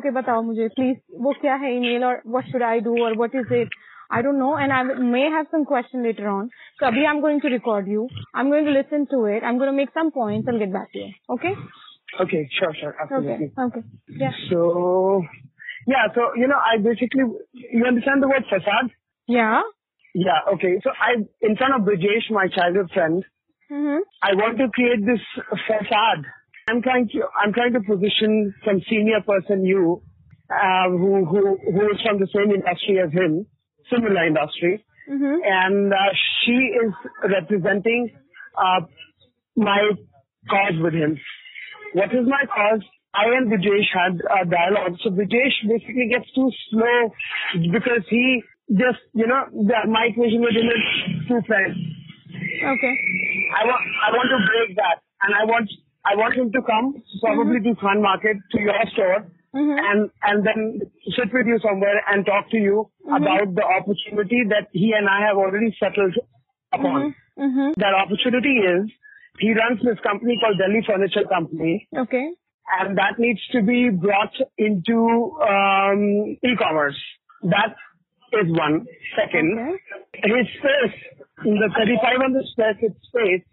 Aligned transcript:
okay, 0.00 0.12
बताओ 0.20 0.42
मुझे 0.42 0.68
please 0.76 0.98
वो 1.26 1.32
क्या 1.40 1.54
है 1.64 1.72
email 1.78 2.04
or 2.10 2.14
what 2.36 2.48
should 2.52 2.62
I 2.62 2.80
do 2.80 2.96
or 3.08 3.14
what 3.22 3.34
is 3.34 3.46
it? 3.50 3.68
I 4.10 4.22
don't 4.22 4.38
know 4.38 4.54
and 4.56 4.72
I 4.72 4.82
may 5.14 5.22
have 5.36 5.46
some 5.50 5.64
question 5.64 6.02
later 6.08 6.28
on. 6.28 6.50
So 6.80 6.86
abhi 6.86 7.06
I'm 7.12 7.20
going 7.20 7.40
to 7.44 7.48
record 7.54 7.88
you. 7.88 8.08
I'm 8.34 8.50
going 8.50 8.64
to 8.66 8.74
listen 8.76 9.06
to 9.14 9.24
it. 9.36 9.42
I'm 9.42 9.58
going 9.58 9.70
to 9.70 9.76
make 9.76 9.92
some 10.00 10.12
points 10.18 10.48
and 10.48 10.60
get 10.60 10.72
back 10.72 10.92
to 10.92 10.98
you. 10.98 11.10
Okay? 11.36 11.54
Okay, 12.24 12.48
sure, 12.58 12.72
sure, 12.80 12.94
absolutely. 13.02 13.50
Okay. 13.58 13.80
Okay. 13.80 13.82
Yeah. 14.20 14.36
So, 14.50 15.22
yeah, 15.86 16.06
so, 16.14 16.28
you 16.36 16.46
know, 16.46 16.60
I 16.68 16.78
basically, 16.78 17.24
you 17.52 17.84
understand 17.84 18.22
the 18.22 18.28
word 18.28 18.44
facade? 18.48 18.92
Yeah. 19.26 19.62
Yeah, 20.14 20.52
okay. 20.54 20.78
So 20.84 20.90
I, 21.08 21.16
in 21.42 21.56
front 21.56 21.74
of 21.74 21.82
Brijesh, 21.88 22.30
my 22.30 22.46
childhood 22.48 22.90
friend, 22.94 23.24
Mhm. 23.70 23.98
I 24.22 24.34
want 24.34 24.58
to 24.58 24.68
create 24.78 25.04
this 25.04 25.20
facade. 25.66 26.24
I'm 26.69 26.81
trying 26.81 27.07
to, 27.09 27.19
I'm 27.41 27.53
trying 27.53 27.73
to 27.73 27.81
position 27.81 28.53
some 28.65 28.81
senior 28.89 29.21
person, 29.25 29.65
you, 29.65 30.01
uh, 30.49 30.89
who, 30.89 31.25
who, 31.25 31.57
who 31.71 31.81
is 31.91 31.99
from 32.05 32.19
the 32.19 32.27
same 32.35 32.51
industry 32.51 32.99
as 33.03 33.11
him, 33.11 33.45
similar 33.91 34.25
industry, 34.27 34.83
Mhm. 35.09 35.37
and 35.43 35.91
uh, 35.91 35.97
she 36.45 36.53
is 36.53 36.93
representing 37.23 38.11
uh, 38.55 38.81
my 39.57 39.81
cause 40.49 40.77
with 40.81 40.93
him. 40.93 41.17
What 41.93 42.13
is 42.13 42.25
my 42.27 42.45
cause? 42.45 42.83
I 43.13 43.25
and 43.35 43.51
Brijesh 43.51 43.89
had 43.91 44.15
a 44.23 44.45
dialogue. 44.47 44.95
So 45.03 45.09
Brijesh 45.09 45.57
basically 45.67 46.07
gets 46.13 46.31
too 46.33 46.49
slow 46.69 47.11
because 47.73 48.05
he 48.09 48.41
just, 48.71 48.99
you 49.13 49.27
know, 49.27 49.43
the, 49.51 49.89
my 49.89 50.07
equation 50.11 50.39
with 50.39 50.55
him 50.55 50.63
is 50.69 51.27
two 51.27 51.41
friends. 51.45 51.75
Okay. 52.63 52.95
I 53.59 53.65
want, 53.67 53.83
I 54.07 54.09
want 54.15 54.29
to 54.31 54.39
break 54.47 54.77
that, 54.77 55.01
and 55.23 55.35
I 55.35 55.43
want, 55.43 55.67
I 56.05 56.15
want 56.15 56.33
him 56.35 56.51
to 56.51 56.61
come 56.61 56.95
probably 57.21 57.59
to 57.61 57.75
Khan 57.79 58.01
Market 58.01 58.37
to 58.51 58.59
your 58.59 58.73
store, 58.93 59.25
Mhm. 59.53 59.77
and 59.91 60.09
and 60.23 60.45
then 60.47 60.81
sit 61.17 61.31
with 61.33 61.45
you 61.45 61.59
somewhere 61.59 62.01
and 62.11 62.25
talk 62.25 62.49
to 62.51 62.57
you 62.57 62.89
about 63.07 63.53
the 63.55 63.63
opportunity 63.77 64.43
that 64.53 64.67
he 64.71 64.93
and 64.93 65.07
I 65.07 65.21
have 65.27 65.37
already 65.37 65.71
settled 65.79 66.15
upon. 66.73 67.13
Mhm. 67.37 67.75
That 67.75 67.93
opportunity 67.93 68.55
is 68.59 68.89
he 69.39 69.53
runs 69.53 69.81
this 69.83 69.99
company 69.99 70.37
called 70.39 70.57
Delhi 70.57 70.81
Furniture 70.87 71.25
Company, 71.25 71.87
Okay. 71.95 72.31
and 72.79 72.97
that 72.97 73.19
needs 73.19 73.45
to 73.49 73.61
be 73.61 73.89
brought 73.89 74.35
into 74.57 74.97
um, 75.53 76.01
e-commerce. 76.43 76.99
That 77.43 77.75
is 78.33 78.51
one. 78.51 78.85
Second, 79.15 79.59
Okay. 79.59 80.33
his 80.33 80.47
space, 80.57 80.95
the 81.43 81.69
3500 81.75 82.45
square 82.47 82.75
foot 82.75 82.95
space, 83.03 83.43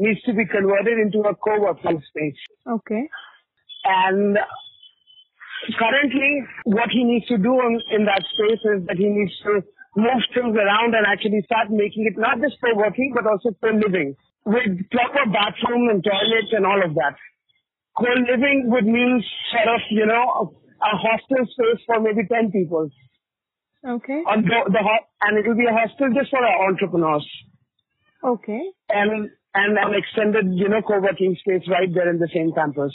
needs 0.00 0.20
to 0.22 0.32
be 0.32 0.46
converted 0.46 0.98
into 0.98 1.20
a 1.28 1.34
co-working 1.36 2.00
space. 2.08 2.40
Okay. 2.66 3.04
And 3.84 4.38
currently, 5.78 6.32
what 6.64 6.90
he 6.90 7.04
needs 7.04 7.26
to 7.28 7.38
do 7.38 7.52
in, 7.60 7.80
in 7.92 8.04
that 8.06 8.24
space 8.34 8.62
is 8.74 8.86
that 8.88 8.96
he 8.96 9.06
needs 9.06 9.32
to 9.44 9.62
move 9.96 10.22
things 10.34 10.56
around 10.56 10.94
and 10.94 11.04
actually 11.06 11.42
start 11.44 11.68
making 11.70 12.06
it 12.08 12.18
not 12.18 12.40
just 12.40 12.56
for 12.60 12.74
working, 12.76 13.12
but 13.14 13.26
also 13.26 13.50
for 13.60 13.72
living 13.72 14.16
with 14.46 14.72
proper 14.90 15.28
bathroom 15.30 15.90
and 15.90 16.02
toilets 16.02 16.52
and 16.52 16.64
all 16.64 16.80
of 16.82 16.94
that. 16.94 17.14
Co-living 17.98 18.70
would 18.72 18.86
mean 18.86 19.22
sort 19.52 19.68
of, 19.74 19.80
you 19.90 20.06
know, 20.06 20.24
a, 20.24 20.42
a 20.48 20.92
hostel 20.96 21.44
space 21.44 21.82
for 21.86 22.00
maybe 22.00 22.26
10 22.26 22.50
people. 22.50 22.88
Okay. 23.86 24.22
On 24.28 24.42
the, 24.42 24.58
the 24.72 24.78
ho- 24.80 25.06
and 25.22 25.38
it 25.38 25.46
will 25.46 25.56
be 25.56 25.66
a 25.66 25.72
hostel 25.72 26.08
just 26.14 26.30
for 26.30 26.38
our 26.44 26.68
entrepreneurs. 26.68 27.26
Okay. 28.24 28.62
And, 28.88 29.30
and 29.54 29.76
an 29.78 29.94
extended, 29.94 30.46
you 30.54 30.68
know, 30.68 30.82
co-working 30.82 31.36
space 31.40 31.66
right 31.68 31.92
there 31.92 32.08
in 32.10 32.18
the 32.18 32.28
same 32.34 32.52
campus. 32.52 32.94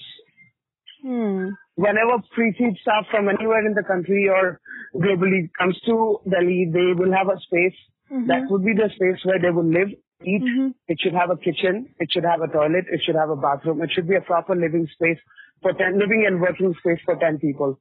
Hmm. 1.02 1.50
whenever 1.76 2.18
pre-seed 2.34 2.78
staff 2.82 3.06
from 3.12 3.28
anywhere 3.30 3.64
in 3.66 3.74
the 3.74 3.84
country 3.84 4.28
or 4.30 4.60
globally 4.96 5.50
comes 5.60 5.78
to 5.86 6.18
Delhi, 6.28 6.72
they 6.72 6.94
will 6.98 7.12
have 7.14 7.28
a 7.28 7.38
space. 7.42 7.76
Mhm. 8.10 8.28
That 8.28 8.50
would 8.50 8.64
be 8.64 8.74
the 8.74 8.90
space 8.96 9.24
where 9.26 9.40
they 9.40 9.52
will 9.52 9.70
live, 9.80 9.90
eat. 10.24 10.42
Mhm. 10.42 10.74
It 10.88 11.00
should 11.02 11.14
have 11.14 11.30
a 11.30 11.38
kitchen. 11.38 11.94
It 12.00 12.12
should 12.12 12.24
have 12.24 12.42
a 12.42 12.48
toilet. 12.48 12.86
It 12.90 13.02
should 13.04 13.16
have 13.16 13.30
a 13.30 13.36
bathroom. 13.36 13.82
It 13.82 13.92
should 13.92 14.08
be 14.08 14.16
a 14.16 14.22
proper 14.22 14.56
living 14.56 14.88
space 14.88 15.20
for 15.62 15.74
10, 15.74 16.00
living 16.00 16.26
and 16.26 16.40
working 16.42 16.74
space 16.76 17.02
for 17.04 17.18
10 17.18 17.40
people. 17.40 17.78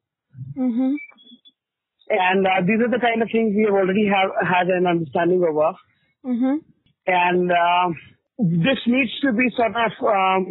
Mhm. 0.57 0.97
And 2.11 2.47
uh, 2.47 2.61
these 2.63 2.81
are 2.81 2.89
the 2.89 2.99
kind 2.99 3.23
of 3.23 3.31
things 3.31 3.55
we 3.55 3.63
have 3.63 3.75
already 3.75 4.07
have 4.09 4.31
had 4.55 4.69
an 4.69 4.87
understanding 4.87 5.43
over. 5.45 5.73
Mhm. 6.25 6.61
And 7.07 7.53
uh, 7.53 7.91
this 8.39 8.79
needs 8.87 9.11
to 9.23 9.33
be 9.33 9.49
sort 9.57 9.75
of 9.77 9.93
um, 10.05 10.47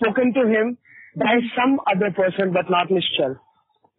spoken 0.00 0.32
to 0.34 0.46
him 0.48 0.78
by 1.16 1.38
some 1.56 1.80
other 1.86 2.10
person, 2.14 2.52
but 2.52 2.70
not 2.70 2.88
Nischal. 2.88 3.36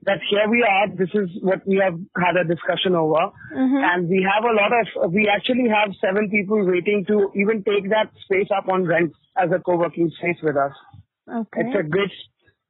That 0.04 0.18
here 0.32 0.50
we 0.50 0.64
are, 0.66 0.88
this 0.98 1.10
is 1.14 1.30
what 1.44 1.62
we 1.68 1.78
have 1.78 1.94
had 2.18 2.36
a 2.36 2.44
discussion 2.44 2.96
over. 2.96 3.30
Mhm. 3.54 3.84
And 3.86 4.10
we 4.10 4.26
have 4.26 4.44
a 4.44 4.54
lot 4.54 4.72
of, 4.74 5.12
we 5.14 5.28
actually 5.30 5.70
have 5.70 5.94
seven 6.02 6.30
people 6.30 6.66
waiting 6.66 7.06
to 7.06 7.30
even 7.36 7.64
take 7.64 7.88
that 7.92 8.10
space 8.26 8.50
up 8.56 8.68
on 8.68 8.84
rent 8.86 9.14
as 9.38 9.52
a 9.52 9.60
co-working 9.60 10.10
space 10.18 10.42
with 10.42 10.58
us. 10.58 10.74
Okay. 11.30 11.62
It's 11.62 11.76
a 11.80 11.84
good, 11.84 12.12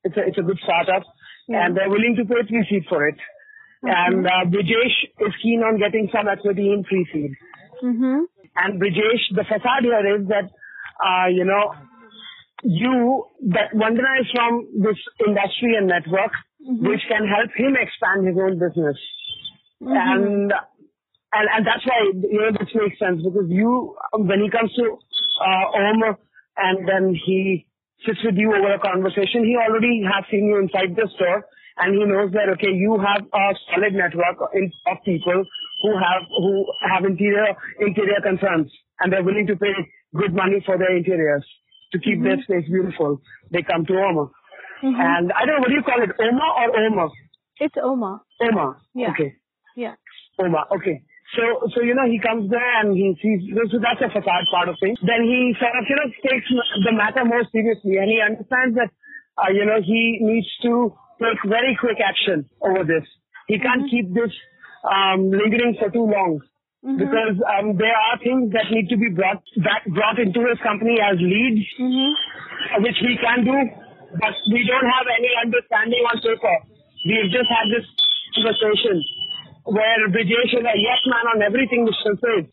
it's 0.04 0.18
a, 0.18 0.28
it's 0.28 0.38
a 0.38 0.42
good 0.44 0.60
startup 0.64 1.04
Yeah. 1.48 1.66
and 1.66 1.78
they're 1.78 1.90
willing 1.90 2.16
to 2.18 2.26
pay 2.26 2.44
pre-seed 2.48 2.86
for 2.90 3.08
it. 3.08 3.16
And 3.84 4.28
uh, 4.28 4.46
Brijesh 4.46 4.98
is 5.26 5.34
keen 5.42 5.62
on 5.64 5.80
getting 5.80 6.10
some 6.14 6.28
equity 6.28 6.72
in 6.74 6.84
pre-seed. 6.84 7.32
Mhm. 7.82 8.26
And 8.56 8.82
Brijesh, 8.82 9.32
the 9.32 9.44
facade 9.44 9.84
here 9.84 10.18
is 10.18 10.28
that, 10.28 10.50
uh, 11.00 11.28
you 11.28 11.46
know, 11.46 11.74
you, 12.64 13.26
that 13.50 13.74
Vandana 13.74 14.22
is 14.22 14.28
from 14.36 14.68
this 14.82 14.98
industry 15.26 15.76
and 15.78 15.88
network, 15.88 16.32
which 16.60 17.02
can 17.10 17.28
help 17.28 17.50
him 17.56 17.76
expand 17.80 18.28
his 18.28 18.38
own 18.38 18.60
business. 18.60 18.98
And, 19.82 20.54
and, 21.34 21.46
and 21.50 21.66
that's 21.66 21.86
why, 21.88 22.12
you 22.14 22.40
know, 22.40 22.52
this 22.52 22.70
makes 22.76 23.00
sense 23.00 23.24
because 23.24 23.50
you, 23.50 23.96
when 24.14 24.42
he 24.42 24.50
comes 24.50 24.72
to, 24.76 25.00
uh, 25.42 25.66
Om 25.74 26.18
and 26.58 26.88
then 26.88 27.16
he 27.26 27.66
sits 28.06 28.20
with 28.24 28.36
you 28.36 28.54
over 28.54 28.74
a 28.74 28.80
conversation, 28.80 29.46
he 29.46 29.58
already 29.58 30.04
has 30.06 30.26
seen 30.30 30.46
you 30.46 30.60
inside 30.60 30.96
the 30.96 31.10
store 31.16 31.46
and 31.78 31.96
he 31.98 32.06
knows 32.06 32.32
that, 32.34 32.50
okay, 32.60 32.70
you 32.70 33.00
have 33.00 33.26
a 33.26 33.46
solid 33.74 33.94
network 33.94 34.38
in, 34.54 34.72
of 34.86 34.98
people 35.06 35.46
who 35.81 35.92
have, 35.97 36.28
who 36.30 36.66
have 36.81 37.06
interior, 37.06 37.56
interior 37.80 38.22
concerns 38.22 38.72
and 39.00 39.12
they're 39.12 39.24
willing 39.24 39.47
to 39.47 39.56
pay 39.56 39.74
good 40.16 40.34
money 40.34 40.62
for 40.66 40.78
their 40.78 40.96
interiors 40.96 41.46
to 41.92 42.00
keep 42.00 42.22
their 42.24 42.38
mm-hmm. 42.38 42.62
space 42.62 42.69
beautiful. 42.69 43.22
They 43.52 43.64
come 43.64 43.86
to 43.86 43.94
Oma. 43.94 44.31
Mm-hmm. 44.84 44.96
And 44.96 45.31
I 45.34 45.46
don't 45.46 45.59
know, 45.59 45.62
what 45.62 45.70
do 45.70 45.75
you 45.75 45.84
call 45.84 46.02
it? 46.02 46.12
Oma 46.18 46.47
or 46.58 46.70
Oma? 46.86 47.09
It's 47.59 47.75
Oma. 47.78 48.22
Oma. 48.41 48.78
Yeah. 48.96 49.12
Okay. 49.12 49.36
Yeah. 49.75 49.96
Oma. 50.40 50.66
Okay. 50.74 51.03
So, 51.36 51.72
so, 51.72 51.80
you 51.81 51.96
know, 51.96 52.09
he 52.09 52.20
comes 52.20 52.50
there 52.50 52.81
and 52.81 52.91
he 52.91 53.16
sees, 53.22 53.47
so 53.72 53.80
that's 53.80 54.03
a 54.03 54.12
facade 54.12 54.46
part 54.52 54.68
of 54.68 54.75
things. 54.84 55.00
Then 55.00 55.24
he 55.24 55.56
sort 55.56 55.72
of, 55.80 55.88
you 55.88 55.96
know, 55.96 56.08
takes 56.28 56.47
the 56.84 56.91
matter 56.91 57.24
more 57.24 57.44
seriously 57.52 57.96
and 57.96 58.12
he 58.12 58.20
understands 58.20 58.75
that, 58.75 58.91
uh, 59.40 59.47
you 59.53 59.64
know, 59.64 59.80
he 59.80 60.20
needs 60.20 60.50
to 60.68 60.91
take 61.24 61.40
very 61.47 61.78
quick 61.80 62.03
action 62.03 62.50
over 62.59 62.84
this. 62.84 63.08
He 63.47 63.59
can't 63.59 63.88
mm-hmm. 63.88 63.96
keep 63.96 64.08
this, 64.12 64.34
um, 64.84 65.30
lingering 65.31 65.75
for 65.80 65.90
too 65.92 66.06
long. 66.06 66.42
Because 66.81 67.38
um, 67.46 67.78
there 67.78 67.94
are 67.94 68.18
things 68.25 68.50
that 68.58 68.66
need 68.74 68.90
to 68.90 68.97
be 68.97 69.14
brought 69.14 69.38
back, 69.62 69.86
brought 69.94 70.18
into 70.18 70.42
his 70.50 70.58
company 70.66 70.97
as 70.97 71.14
leads, 71.22 71.62
Mhm. 71.78 72.09
uh, 72.74 72.81
which 72.81 72.97
we 73.06 73.18
can 73.22 73.46
do, 73.46 73.53
but 74.18 74.34
we 74.50 74.66
don't 74.66 74.90
have 74.90 75.06
any 75.14 75.30
understanding 75.46 76.02
on 76.09 76.18
paper. 76.25 76.56
We've 77.06 77.30
just 77.30 77.50
had 77.53 77.70
this 77.70 77.86
conversation 78.34 78.97
where 79.66 80.09
Brijesh 80.09 80.58
is 80.58 80.66
a 80.66 80.74
yes 80.78 81.02
man 81.06 81.25
on 81.38 81.41
everything 81.46 81.86
Mr. 81.86 82.18
says, 82.18 82.46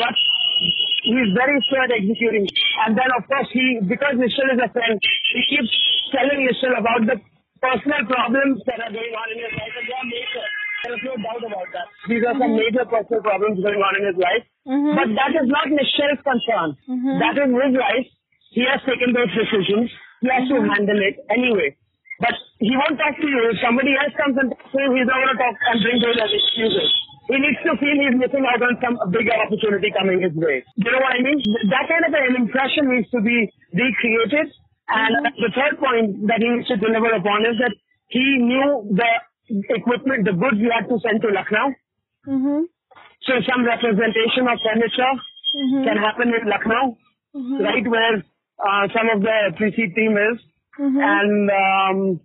but 0.00 0.16
he's 1.04 1.30
very 1.36 1.60
slow 1.68 1.84
at 1.84 1.92
executing. 1.92 2.48
And 2.86 2.96
then 2.96 3.10
of 3.12 3.28
course 3.28 3.48
he, 3.52 3.80
because 3.84 4.16
Nishal 4.16 4.56
is 4.56 4.60
a 4.64 4.72
friend, 4.72 4.96
he 5.36 5.42
keeps 5.52 5.72
telling 6.16 6.48
Nishal 6.48 6.80
about 6.80 7.04
the 7.04 7.20
personal 7.60 8.08
problems 8.08 8.62
that 8.64 8.80
are 8.80 8.92
going 8.92 9.12
on 9.12 9.26
in 9.32 9.38
his 9.44 9.52
life 9.52 9.74
and 9.84 9.88
major. 10.90 11.06
There 11.06 11.14
is 11.14 11.18
no 11.22 11.22
doubt 11.22 11.42
about 11.46 11.68
that. 11.72 11.86
These 12.08 12.24
are 12.26 12.34
some 12.34 12.50
mm-hmm. 12.50 12.62
major 12.66 12.84
personal 12.86 13.22
problems 13.22 13.62
going 13.62 13.82
on 13.82 13.92
in 13.98 14.04
his 14.10 14.18
life. 14.18 14.44
Mhm. 14.66 14.94
But 14.96 15.08
that 15.14 15.32
is 15.38 15.48
not 15.48 15.66
Nishal's 15.70 16.22
concern. 16.22 16.68
Mm-hmm. 16.88 17.16
That 17.22 17.34
is 17.38 17.50
his 17.50 17.74
life. 17.78 18.08
He 18.50 18.62
has 18.66 18.82
taken 18.82 19.14
those 19.14 19.30
decisions. 19.30 19.90
He 20.20 20.28
has 20.28 20.48
to 20.50 20.58
mm-hmm. 20.58 20.74
handle 20.74 21.00
it 21.00 21.16
anyway. 21.30 21.76
But 22.20 22.36
he 22.60 22.76
won't 22.76 23.00
talk 23.00 23.16
to 23.16 23.26
you. 23.26 23.40
If 23.48 23.62
somebody 23.64 23.96
else 23.96 24.12
comes 24.12 24.36
and 24.36 24.52
talks 24.52 24.68
to 24.68 24.78
him, 24.78 24.92
he's 24.92 25.08
not 25.08 25.16
going 25.16 25.32
to 25.32 25.40
talk 25.40 25.56
and 25.56 25.76
bring 25.80 25.98
those 26.04 26.18
as 26.20 26.28
excuses. 26.28 26.90
He 27.32 27.38
needs 27.38 27.62
to 27.64 27.72
feel 27.78 27.96
he's 27.96 28.18
missing 28.18 28.44
out 28.44 28.60
on 28.60 28.76
some 28.82 28.98
bigger 29.08 29.32
opportunity 29.32 29.88
coming 29.94 30.20
his 30.20 30.34
way. 30.34 30.60
You 30.76 30.90
know 30.92 31.00
what 31.00 31.14
I 31.14 31.22
mean? 31.22 31.40
That 31.70 31.86
kind 31.88 32.04
of 32.04 32.12
an 32.12 32.36
impression 32.36 32.90
needs 32.90 33.08
to 33.14 33.22
be 33.22 33.48
recreated. 33.72 34.52
And 34.90 35.30
the 35.38 35.48
third 35.54 35.78
point 35.78 36.26
that 36.26 36.42
he 36.42 36.48
needs 36.50 36.68
to 36.68 36.76
deliver 36.76 37.14
upon 37.14 37.46
is 37.46 37.56
that 37.62 37.72
he 38.10 38.42
knew 38.42 38.90
the 38.90 39.10
equipment, 39.78 40.24
the 40.24 40.32
goods 40.32 40.58
he 40.58 40.68
had 40.72 40.88
to 40.88 40.98
send 41.04 41.20
to 41.22 41.28
Lucknow. 41.28 41.74
Mhm. 42.26 42.64
So 43.26 43.32
some 43.48 43.64
representation 43.64 44.48
of 44.48 44.58
furniture 44.64 45.12
Mhm. 45.60 45.84
can 45.84 45.96
happen 45.98 46.28
in 46.34 46.48
Lucknow, 46.48 46.96
right 47.68 47.86
where 47.86 48.16
uh, 48.66 48.88
some 48.94 49.08
of 49.14 49.22
the 49.22 49.36
pre-seed 49.56 49.94
team 49.94 50.16
is, 50.16 50.38
Mhm. 50.78 51.00
and 51.12 51.50
um, 51.50 52.20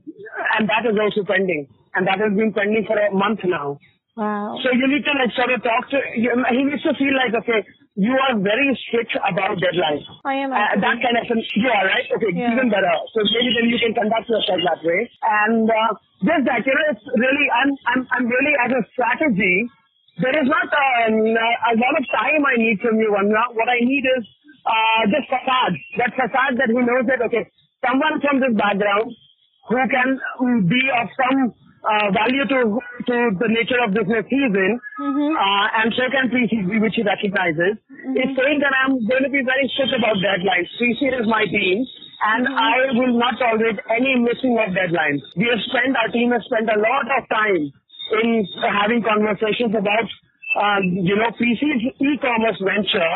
and 0.58 0.70
that 0.70 0.86
is 0.86 0.98
also 1.00 1.24
pending. 1.24 1.68
and 1.98 2.06
that 2.08 2.20
has 2.20 2.34
been 2.36 2.52
pending 2.52 2.84
for 2.86 2.98
a 3.00 3.10
month 3.16 3.40
now. 3.46 3.78
Wow. 4.18 4.60
So 4.62 4.70
you 4.80 4.86
need 4.86 5.06
to 5.06 5.14
like 5.14 5.32
sort 5.32 5.50
of 5.52 5.64
talk 5.64 5.88
to, 5.92 5.98
he 6.14 6.62
needs 6.68 6.84
to 6.84 6.94
feel 6.94 7.16
like, 7.16 7.34
okay, 7.34 7.64
you 7.96 8.12
are 8.12 8.36
very 8.36 8.76
strict 8.88 9.16
about 9.24 9.56
deadlines. 9.56 10.04
I 10.28 10.36
am. 10.44 10.52
Uh, 10.52 10.76
that 10.84 10.98
kind 11.00 11.16
of, 11.16 11.26
you 11.32 11.70
are 11.72 11.86
right? 11.88 12.04
Okay, 12.20 12.32
Yeah. 12.36 12.52
even 12.52 12.68
better. 12.68 12.92
So 13.16 13.24
maybe 13.24 13.56
then 13.56 13.68
you 13.72 13.80
can 13.80 13.96
conduct 13.96 14.28
yourself 14.28 14.60
that 14.68 14.84
way. 14.84 15.08
And 15.24 15.64
uh, 15.72 15.92
just 16.28 16.44
that, 16.44 16.68
you 16.68 16.76
know, 16.76 16.88
it's 16.92 17.06
really, 17.16 17.46
I'm, 17.56 17.72
I'm, 17.88 18.02
I'm 18.12 18.26
really 18.28 18.54
as 18.68 18.72
a 18.76 18.84
strategy, 18.92 19.64
there 20.20 20.36
is 20.36 20.48
not 20.48 20.68
um, 20.68 21.24
a 21.40 21.74
lot 21.80 21.94
of 21.96 22.04
time 22.12 22.44
I 22.44 22.56
need 22.60 22.84
from 22.84 23.00
you. 23.00 23.16
And 23.16 23.32
what 23.32 23.68
I 23.72 23.80
need 23.80 24.04
is 24.20 24.24
uh, 24.68 25.02
just 25.12 25.28
facade. 25.32 25.76
That 26.00 26.12
facade 26.20 26.60
that 26.60 26.68
he 26.72 26.80
knows 26.80 27.08
that, 27.08 27.24
okay, 27.32 27.48
someone 27.80 28.20
from 28.20 28.44
this 28.44 28.56
background 28.60 29.12
who 29.72 29.80
can 29.88 30.20
um, 30.44 30.68
be 30.68 30.84
of 31.00 31.08
some 31.16 31.56
uh, 31.86 32.10
value 32.18 32.42
to 32.50 32.60
to 33.06 33.16
the 33.38 33.46
nature 33.46 33.78
of 33.86 33.94
business 33.94 34.26
he's 34.26 34.50
in, 34.50 34.74
Mm-hmm. 34.98 35.36
uh, 35.38 35.68
and 35.84 35.94
so 35.94 36.02
can 36.10 36.32
Preseed, 36.34 36.66
which 36.82 36.96
he 36.98 37.04
recognizes, 37.06 37.78
is 38.14 38.30
saying 38.38 38.60
that 38.62 38.74
I'm 38.86 39.02
going 39.10 39.26
to 39.26 39.34
be 39.34 39.42
very 39.42 39.66
strict 39.74 39.98
about 39.98 40.22
deadlines. 40.22 40.70
Preseed 40.78 41.18
is 41.18 41.26
my 41.26 41.46
team, 41.50 41.82
and 42.36 42.46
I 42.46 42.94
will 42.94 43.18
not 43.18 43.42
tolerate 43.42 43.82
any 43.90 44.22
missing 44.22 44.54
of 44.62 44.70
deadlines. 44.78 45.26
We 45.34 45.50
have 45.50 45.62
spent, 45.66 45.98
our 45.98 46.14
team 46.14 46.30
has 46.32 46.46
spent 46.46 46.70
a 46.70 46.78
lot 46.78 47.06
of 47.10 47.22
time 47.34 47.66
in 48.22 48.46
having 48.62 49.02
conversations 49.02 49.74
about, 49.74 50.08
uh, 50.62 50.80
you 50.86 51.18
know, 51.18 51.34
Preseed's 51.34 51.82
e-commerce 51.98 52.62
venture, 52.62 53.16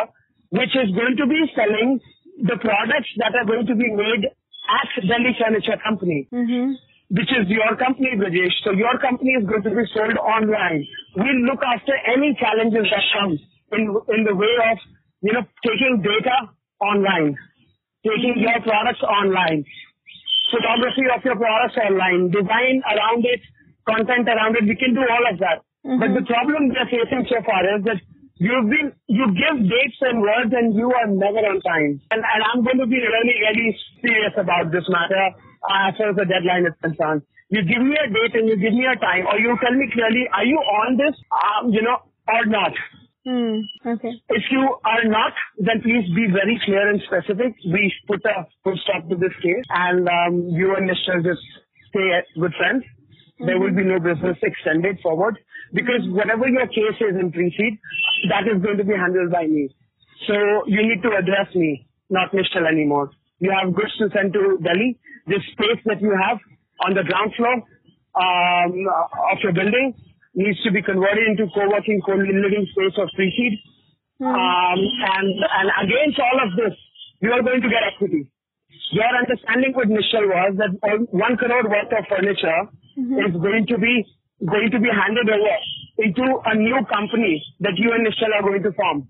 which 0.50 0.74
is 0.74 0.90
going 0.98 1.14
to 1.22 1.26
be 1.30 1.42
selling 1.54 2.02
the 2.42 2.58
products 2.58 3.12
that 3.22 3.36
are 3.38 3.46
going 3.46 3.68
to 3.70 3.76
be 3.78 3.90
made 3.94 4.26
at 4.26 4.90
Delhi 5.06 5.38
Furniture 5.38 5.78
Company 5.86 6.26
Mm-hmm. 6.34 6.74
which 7.10 7.32
is 7.34 7.46
your 7.50 7.74
company, 7.78 8.14
Brijesh. 8.18 8.54
So 8.64 8.72
your 8.72 8.98
company 9.02 9.34
is 9.34 9.46
going 9.46 9.64
to 9.66 9.74
be 9.74 9.82
sold 9.94 10.14
online. 10.22 10.86
We'll 11.18 11.42
look 11.50 11.62
after 11.66 11.94
any 12.06 12.38
challenges 12.38 12.86
that 12.90 13.06
come 13.18 13.38
in 13.72 13.84
in 14.16 14.22
the 14.26 14.36
way 14.36 14.54
of 14.72 14.78
you 15.22 15.34
know 15.34 15.44
taking 15.66 16.02
data 16.02 16.50
online, 16.82 17.36
taking 18.06 18.36
your 18.38 18.60
products 18.64 19.02
online, 19.04 19.66
photography 20.52 21.06
of 21.14 21.24
your 21.24 21.38
products 21.38 21.78
online, 21.78 22.32
design 22.32 22.82
around 22.86 23.26
it, 23.26 23.42
content 23.88 24.28
around 24.28 24.58
it. 24.58 24.66
We 24.66 24.76
can 24.76 24.94
do 24.94 25.02
all 25.04 25.26
of 25.32 25.40
that. 25.40 25.64
But 25.84 26.12
the 26.12 26.26
problem 26.28 26.70
we 26.70 26.76
are 26.76 26.90
facing 26.92 27.24
so 27.32 27.40
far 27.46 27.64
is 27.64 27.84
that 27.88 28.00
you've 28.36 28.70
been 28.70 28.92
you 29.08 29.26
give 29.32 29.58
dates 29.64 30.00
and 30.02 30.22
words 30.22 30.52
and 30.52 30.76
you 30.76 30.92
are 30.92 31.08
never 31.08 31.40
on 31.40 31.60
time. 31.64 32.02
And, 32.12 32.22
and 32.22 32.42
I'm 32.52 32.64
going 32.64 32.80
to 32.80 32.88
be 32.88 33.00
really 33.00 33.38
really 33.48 33.70
serious 34.04 34.36
about 34.38 34.72
this 34.72 34.86
matter 34.92 35.36
uh, 35.64 35.90
as 35.90 35.96
far 35.98 36.12
as 36.12 36.16
the 36.16 36.28
deadline 36.28 36.68
is 36.68 36.76
concerned. 36.84 37.24
You 37.50 37.64
give 37.66 37.82
me 37.82 37.98
a 37.98 38.08
date 38.08 38.36
and 38.38 38.48
you 38.48 38.58
give 38.62 38.74
me 38.78 38.86
a 38.86 38.94
time, 39.02 39.26
or 39.26 39.40
you 39.40 39.58
tell 39.58 39.74
me 39.74 39.90
clearly, 39.92 40.30
are 40.38 40.46
you 40.46 40.58
on 40.86 40.98
this, 41.02 41.18
um, 41.34 41.74
you 41.74 41.82
know, 41.82 41.98
or 42.30 42.46
not? 42.46 42.74
Hmm. 43.30 43.62
Okay. 43.86 44.10
If 44.30 44.44
you 44.50 44.66
are 44.82 45.06
not, 45.06 45.34
then 45.62 45.86
please 45.86 46.10
be 46.18 46.26
very 46.34 46.58
clear 46.66 46.90
and 46.90 47.00
specific. 47.06 47.54
We 47.62 47.94
put 48.08 48.26
a 48.26 48.50
full 48.64 48.74
stop 48.82 49.06
to 49.06 49.16
this 49.22 49.38
case, 49.38 49.62
and 49.70 50.10
um, 50.10 50.50
you 50.50 50.74
and 50.74 50.90
Mr. 50.90 51.22
just 51.22 51.46
stay 51.94 52.10
good 52.42 52.54
friends. 52.58 52.82
There 53.38 53.60
will 53.62 53.70
be 53.70 53.86
no 53.86 54.02
business 54.02 54.36
extended 54.42 54.98
forward 55.06 55.38
because 55.78 56.02
whatever 56.10 56.50
your 56.50 56.66
case 56.74 56.98
is 56.98 57.22
in 57.22 57.32
pre-seed, 57.32 57.78
that 58.34 58.50
is 58.50 58.64
going 58.66 58.82
to 58.82 58.84
be 58.84 58.98
handled 58.98 59.32
by 59.32 59.46
me. 59.46 59.70
So 60.26 60.66
you 60.66 60.82
need 60.82 61.06
to 61.06 61.14
address 61.14 61.54
me, 61.54 61.86
not 62.10 62.34
Mr. 62.34 62.66
anymore. 62.66 63.12
You 63.38 63.54
have 63.54 63.76
goods 63.76 63.94
to 64.00 64.10
send 64.10 64.34
to 64.34 64.58
Delhi. 64.58 64.98
This 65.28 65.46
space 65.54 65.80
that 65.86 66.02
you 66.02 66.18
have 66.18 66.42
on 66.82 66.98
the 66.98 67.06
ground 67.06 67.32
floor 67.38 67.62
um, 68.18 68.74
of 69.32 69.38
your 69.46 69.54
building 69.54 69.94
needs 70.40 70.60
to 70.64 70.72
be 70.72 70.82
converted 70.82 71.36
into 71.36 71.52
co-working, 71.52 72.00
co-living 72.08 72.66
space 72.72 72.96
of 72.96 73.12
pre-seed. 73.14 73.60
Um, 74.24 74.80
and, 74.80 75.28
and 75.36 75.68
against 75.84 76.20
all 76.20 76.40
of 76.48 76.56
this, 76.56 76.76
you 77.20 77.32
are 77.32 77.44
going 77.44 77.60
to 77.60 77.68
get 77.68 77.84
equity. 77.84 78.32
Your 78.92 79.12
understanding 79.12 79.76
with 79.76 79.92
Nischal 79.92 80.26
was 80.28 80.56
that 80.58 80.72
one 81.12 81.36
crore 81.38 81.68
worth 81.68 81.92
of 81.92 82.04
furniture 82.08 82.62
is 82.98 83.36
going 83.36 83.68
to 83.68 83.78
be 83.78 84.08
going 84.40 84.72
to 84.72 84.80
be 84.80 84.88
handed 84.88 85.28
over 85.28 85.58
into 86.00 86.24
a 86.24 86.56
new 86.56 86.80
company 86.88 87.44
that 87.60 87.76
you 87.76 87.92
and 87.92 88.08
Nischal 88.08 88.32
are 88.32 88.42
going 88.42 88.64
to 88.64 88.72
form. 88.72 89.08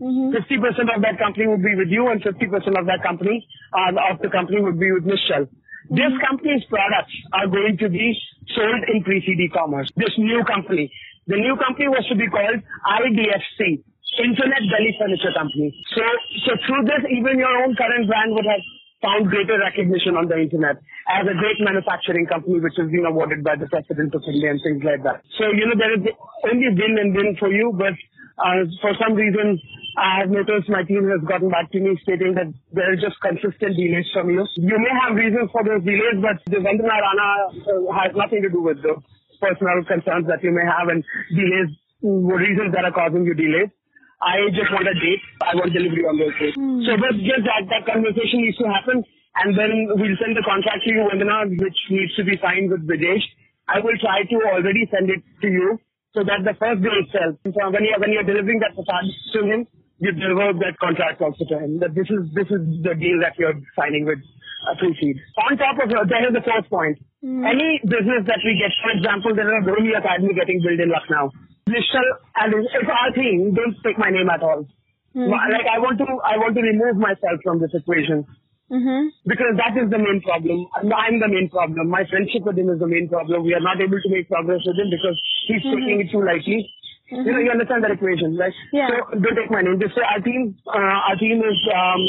Mm-hmm. 0.00 0.38
50% 0.38 0.94
of 0.94 1.02
that 1.02 1.18
company 1.18 1.50
would 1.50 1.62
be 1.62 1.74
with 1.74 1.90
you 1.90 2.06
and 2.08 2.22
50% 2.22 2.30
of 2.78 2.86
that 2.86 3.02
company, 3.02 3.42
uh, 3.74 3.90
of 4.14 4.22
the 4.22 4.30
company 4.30 4.62
would 4.62 4.78
be 4.78 4.92
with 4.92 5.02
Nischal. 5.02 5.50
This 5.90 6.12
company's 6.20 6.64
products 6.68 7.14
are 7.32 7.48
going 7.48 7.76
to 7.80 7.88
be 7.88 8.12
sold 8.54 8.82
in 8.92 9.02
pre-seed 9.04 9.40
e-commerce. 9.40 9.88
This 9.96 10.12
new 10.18 10.44
company. 10.44 10.92
The 11.26 11.36
new 11.36 11.56
company 11.56 11.88
was 11.88 12.04
to 12.08 12.16
be 12.16 12.28
called 12.28 12.60
IDFC, 12.60 13.80
Internet 14.20 14.62
Delhi 14.68 14.92
Furniture 15.00 15.32
Company. 15.36 15.72
So, 15.96 16.02
so 16.44 16.50
through 16.64 16.84
this, 16.88 17.02
even 17.08 17.38
your 17.40 17.52
own 17.64 17.76
current 17.76 18.08
brand 18.08 18.32
would 18.36 18.48
have 18.48 18.64
found 19.00 19.30
greater 19.30 19.56
recognition 19.58 20.16
on 20.18 20.26
the 20.26 20.36
internet 20.36 20.76
as 21.06 21.24
a 21.24 21.34
great 21.38 21.58
manufacturing 21.62 22.26
company 22.26 22.58
which 22.58 22.74
has 22.76 22.90
been 22.90 23.06
awarded 23.06 23.44
by 23.44 23.54
the 23.54 23.68
President 23.70 24.12
of 24.14 24.22
India 24.26 24.50
and 24.50 24.60
things 24.60 24.82
like 24.82 25.02
that. 25.06 25.22
So, 25.38 25.48
you 25.54 25.64
know, 25.70 25.78
there 25.78 25.94
is 25.94 26.02
only 26.50 26.68
win 26.74 26.98
and 26.98 27.14
win 27.14 27.36
for 27.38 27.48
you, 27.48 27.72
but 27.78 27.94
uh, 28.38 28.64
for 28.80 28.94
some 29.02 29.14
reason, 29.14 29.58
I 29.98 30.22
have 30.22 30.30
noticed 30.30 30.70
my 30.70 30.86
team 30.86 31.10
has 31.10 31.18
gotten 31.26 31.50
back 31.50 31.70
to 31.74 31.80
me 31.82 31.98
stating 32.06 32.34
that 32.38 32.46
there 32.70 32.86
are 32.86 32.98
just 32.98 33.18
consistent 33.18 33.74
delays 33.74 34.06
from 34.14 34.30
you. 34.30 34.46
You 34.54 34.78
may 34.78 34.94
have 34.94 35.18
reasons 35.18 35.50
for 35.50 35.66
those 35.66 35.82
delays, 35.82 36.22
but 36.22 36.38
the 36.46 36.62
Vandana 36.62 36.94
Rana 37.02 37.28
uh, 37.50 37.90
has 37.98 38.14
nothing 38.14 38.46
to 38.46 38.50
do 38.50 38.62
with 38.62 38.78
the 38.78 38.94
personal 39.42 39.82
concerns 39.90 40.30
that 40.30 40.38
you 40.46 40.54
may 40.54 40.62
have 40.62 40.86
and 40.86 41.02
delays, 41.34 41.70
mm, 41.98 42.30
reasons 42.30 42.70
that 42.78 42.86
are 42.86 42.94
causing 42.94 43.26
you 43.26 43.34
delays. 43.34 43.74
I 44.22 44.50
just 44.54 44.70
want 44.70 44.86
a 44.86 44.94
date. 44.94 45.22
I 45.42 45.54
want 45.54 45.74
delivery 45.74 46.02
on 46.06 46.18
those 46.18 46.34
dates. 46.38 46.54
So 46.58 46.94
but 46.94 47.14
just 47.22 47.42
that, 47.46 47.66
that 47.70 47.86
conversation 47.86 48.42
needs 48.42 48.58
to 48.58 48.66
happen 48.70 49.02
and 49.42 49.54
then 49.54 49.70
we'll 49.94 50.18
send 50.18 50.34
the 50.34 50.42
contract 50.42 50.82
to 50.86 50.90
you, 50.90 51.06
Vandana, 51.06 51.46
which 51.58 51.78
needs 51.90 52.14
to 52.18 52.24
be 52.26 52.34
signed 52.42 52.70
with 52.70 52.82
Brijesh. 52.86 53.22
I 53.70 53.78
will 53.78 53.94
try 54.02 54.26
to 54.26 54.36
already 54.50 54.86
send 54.90 55.10
it 55.10 55.22
to 55.42 55.48
you 55.48 55.78
so 56.18 56.26
that 56.26 56.42
the 56.42 56.58
first 56.58 56.82
day 56.82 56.90
itself, 57.06 57.38
so 57.46 57.62
when 57.70 57.86
you're, 57.86 57.98
when 58.02 58.10
you're 58.10 58.26
delivering 58.26 58.58
that 58.58 58.74
facade 58.74 59.06
to 59.06 59.40
him, 59.46 59.62
you 60.02 60.10
deliver 60.10 60.50
that 60.58 60.74
contract 60.82 61.22
also 61.22 61.46
to 61.46 61.62
him. 61.62 61.78
That 61.78 61.94
this 61.94 62.10
is, 62.10 62.26
this 62.34 62.50
is 62.50 62.82
the 62.82 62.98
deal 62.98 63.22
that 63.22 63.38
you're 63.38 63.54
signing 63.78 64.02
with 64.02 64.18
a 64.66 64.74
uh, 64.74 64.82
Preseed. 64.82 65.14
On 65.46 65.54
top 65.54 65.78
of 65.78 65.86
that, 65.94 66.10
there 66.10 66.26
is 66.26 66.34
the 66.34 66.42
fourth 66.42 66.66
point. 66.66 66.98
Any 67.22 67.78
business 67.86 68.26
that 68.26 68.42
we 68.42 68.58
get, 68.58 68.74
for 68.82 68.90
example, 68.98 69.30
there 69.38 69.46
is 69.46 69.62
a 69.62 69.70
Dhoni 69.70 69.94
Academy 69.94 70.34
getting 70.34 70.58
built 70.58 70.82
in 70.82 70.90
Lucknow. 70.90 71.30
Nishal, 71.70 72.06
and 72.34 72.50
it's 72.66 72.90
our 72.90 73.14
thing, 73.14 73.54
don't 73.54 73.78
take 73.86 73.98
my 73.98 74.10
name 74.10 74.26
at 74.26 74.42
all. 74.42 74.66
Like 75.14 75.66
I 75.70 75.78
want 75.78 75.98
to, 75.98 76.06
I 76.26 76.38
want 76.38 76.54
to 76.58 76.62
remove 76.62 76.98
myself 76.98 77.38
from 77.46 77.62
this 77.62 77.70
equation 77.74 78.26
Mm-hmm. 78.68 79.08
because 79.24 79.56
that 79.56 79.80
is 79.80 79.88
the 79.88 79.96
main 79.96 80.20
problem. 80.20 80.68
I'm 80.76 81.16
the 81.20 81.28
main 81.28 81.48
problem. 81.48 81.88
My 81.88 82.04
friendship 82.04 82.44
with 82.44 82.58
him 82.60 82.68
is 82.68 82.78
the 82.78 82.86
main 82.86 83.08
problem. 83.08 83.44
We 83.48 83.56
are 83.56 83.64
not 83.64 83.80
able 83.80 83.96
to 83.96 84.10
make 84.12 84.28
progress 84.28 84.60
with 84.68 84.76
him 84.76 84.92
because 84.92 85.16
he's 85.48 85.64
taking 85.64 86.04
it 86.04 86.12
too 86.12 86.20
lightly. 86.20 86.68
You 87.08 87.24
know, 87.24 87.40
you 87.40 87.48
understand 87.50 87.80
that 87.84 87.96
equation, 87.96 88.36
right? 88.36 88.52
Yeah. 88.70 88.92
So 88.92 89.16
don't 89.16 89.36
take 89.40 89.48
my 89.48 89.64
name. 89.64 89.80
Just 89.80 89.96
say 89.96 90.04
our 90.04 90.20
team, 90.20 90.52
uh, 90.68 91.08
our 91.08 91.16
team 91.16 91.40
is 91.40 91.56
um, 91.72 92.00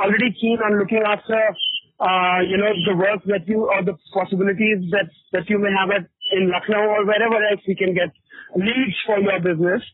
already 0.00 0.32
keen 0.32 0.56
on 0.64 0.80
looking 0.80 1.04
after, 1.04 1.36
uh, 2.00 2.40
you 2.40 2.56
know, 2.56 2.72
the 2.88 2.96
work 2.96 3.20
that 3.28 3.44
you 3.44 3.68
or 3.68 3.84
the 3.84 3.92
possibilities 4.16 4.88
that 4.96 5.12
that 5.36 5.44
you 5.52 5.60
may 5.60 5.68
have 5.76 5.92
at 5.92 6.08
in 6.32 6.48
Lucknow 6.48 6.80
or 6.80 7.04
wherever 7.04 7.36
else 7.36 7.60
we 7.68 7.76
can 7.76 7.92
get 7.92 8.08
leads 8.56 8.96
for 9.04 9.20
your 9.20 9.36
business. 9.44 9.84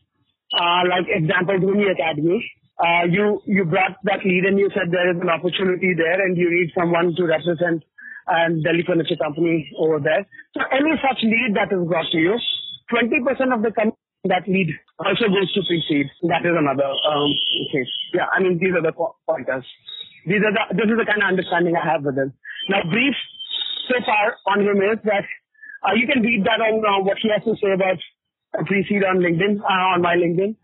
Uh, 0.55 0.87
like 0.87 1.11
example, 1.11 1.59
Dhoni 1.59 1.91
Academy. 1.91 2.39
Uh, 2.79 3.03
you 3.11 3.41
you 3.45 3.65
brought 3.65 3.99
that 4.03 4.23
lead 4.23 4.45
and 4.47 4.57
you 4.57 4.69
said 4.73 4.87
there 4.91 5.11
is 5.11 5.19
an 5.19 5.27
opportunity 5.29 5.91
there 5.97 6.23
and 6.23 6.37
you 6.37 6.47
need 6.47 6.71
someone 6.71 7.11
to 7.15 7.27
represent 7.27 7.83
and 8.27 8.63
Delhi 8.63 8.83
Furniture 8.87 9.17
Company 9.19 9.67
over 9.77 9.99
there. 9.99 10.23
So 10.55 10.61
any 10.71 10.95
such 11.01 11.19
lead 11.23 11.57
that 11.57 11.73
is 11.75 11.81
brought 11.87 12.07
to 12.13 12.17
you, 12.17 12.37
20% 12.93 13.53
of 13.53 13.61
the 13.63 13.71
com- 13.71 13.97
that 14.25 14.47
lead 14.47 14.69
also 14.99 15.27
goes 15.27 15.51
to 15.55 15.61
pre-seed. 15.67 16.07
That 16.29 16.45
is 16.45 16.55
another 16.55 16.87
um, 16.87 17.31
case. 17.71 17.91
Yeah, 18.13 18.27
I 18.31 18.39
mean 18.39 18.59
these 18.59 18.71
are 18.75 18.83
the 18.83 18.93
po- 18.93 19.15
pointers. 19.27 19.65
These 20.27 20.43
are 20.43 20.53
the, 20.53 20.63
this 20.75 20.87
is 20.87 20.97
the 20.99 21.07
kind 21.07 21.23
of 21.23 21.27
understanding 21.35 21.75
I 21.75 21.83
have 21.83 22.03
with 22.03 22.15
him. 22.15 22.31
Now 22.69 22.83
brief 22.87 23.15
so 23.91 23.95
far 24.05 24.37
on 24.55 24.61
him 24.61 24.79
is 24.79 24.99
that 25.03 25.25
uh, 25.83 25.95
you 25.95 26.07
can 26.07 26.21
read 26.23 26.43
that 26.45 26.59
on 26.61 26.83
uh, 26.83 27.03
what 27.03 27.17
he 27.19 27.31
has 27.31 27.43
to 27.43 27.55
say 27.59 27.71
about 27.73 27.99
uh, 28.55 28.63
pre-seed 28.67 29.03
on 29.03 29.19
LinkedIn, 29.19 29.59
uh, 29.63 29.85
on 29.95 30.01
my 30.01 30.15
LinkedIn, 30.15 30.55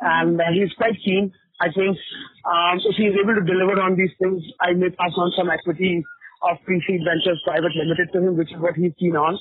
and 0.00 0.40
uh, 0.40 0.44
he's 0.52 0.72
quite 0.76 0.96
keen. 1.04 1.32
I 1.60 1.68
think 1.74 1.96
um, 2.46 2.78
if 2.86 2.94
he's 2.96 3.14
able 3.18 3.34
to 3.34 3.44
deliver 3.44 3.80
on 3.82 3.96
these 3.96 4.14
things, 4.22 4.42
I 4.60 4.72
may 4.74 4.90
pass 4.90 5.10
on 5.16 5.32
some 5.36 5.50
equity 5.50 6.04
of 6.48 6.56
Pre-Seed 6.64 7.02
Ventures 7.02 7.42
Private 7.44 7.74
Limited 7.74 8.08
to 8.14 8.18
him, 8.22 8.36
which 8.38 8.52
is 8.54 8.60
what 8.62 8.74
he's 8.78 8.92
keen 8.98 9.16
on. 9.16 9.34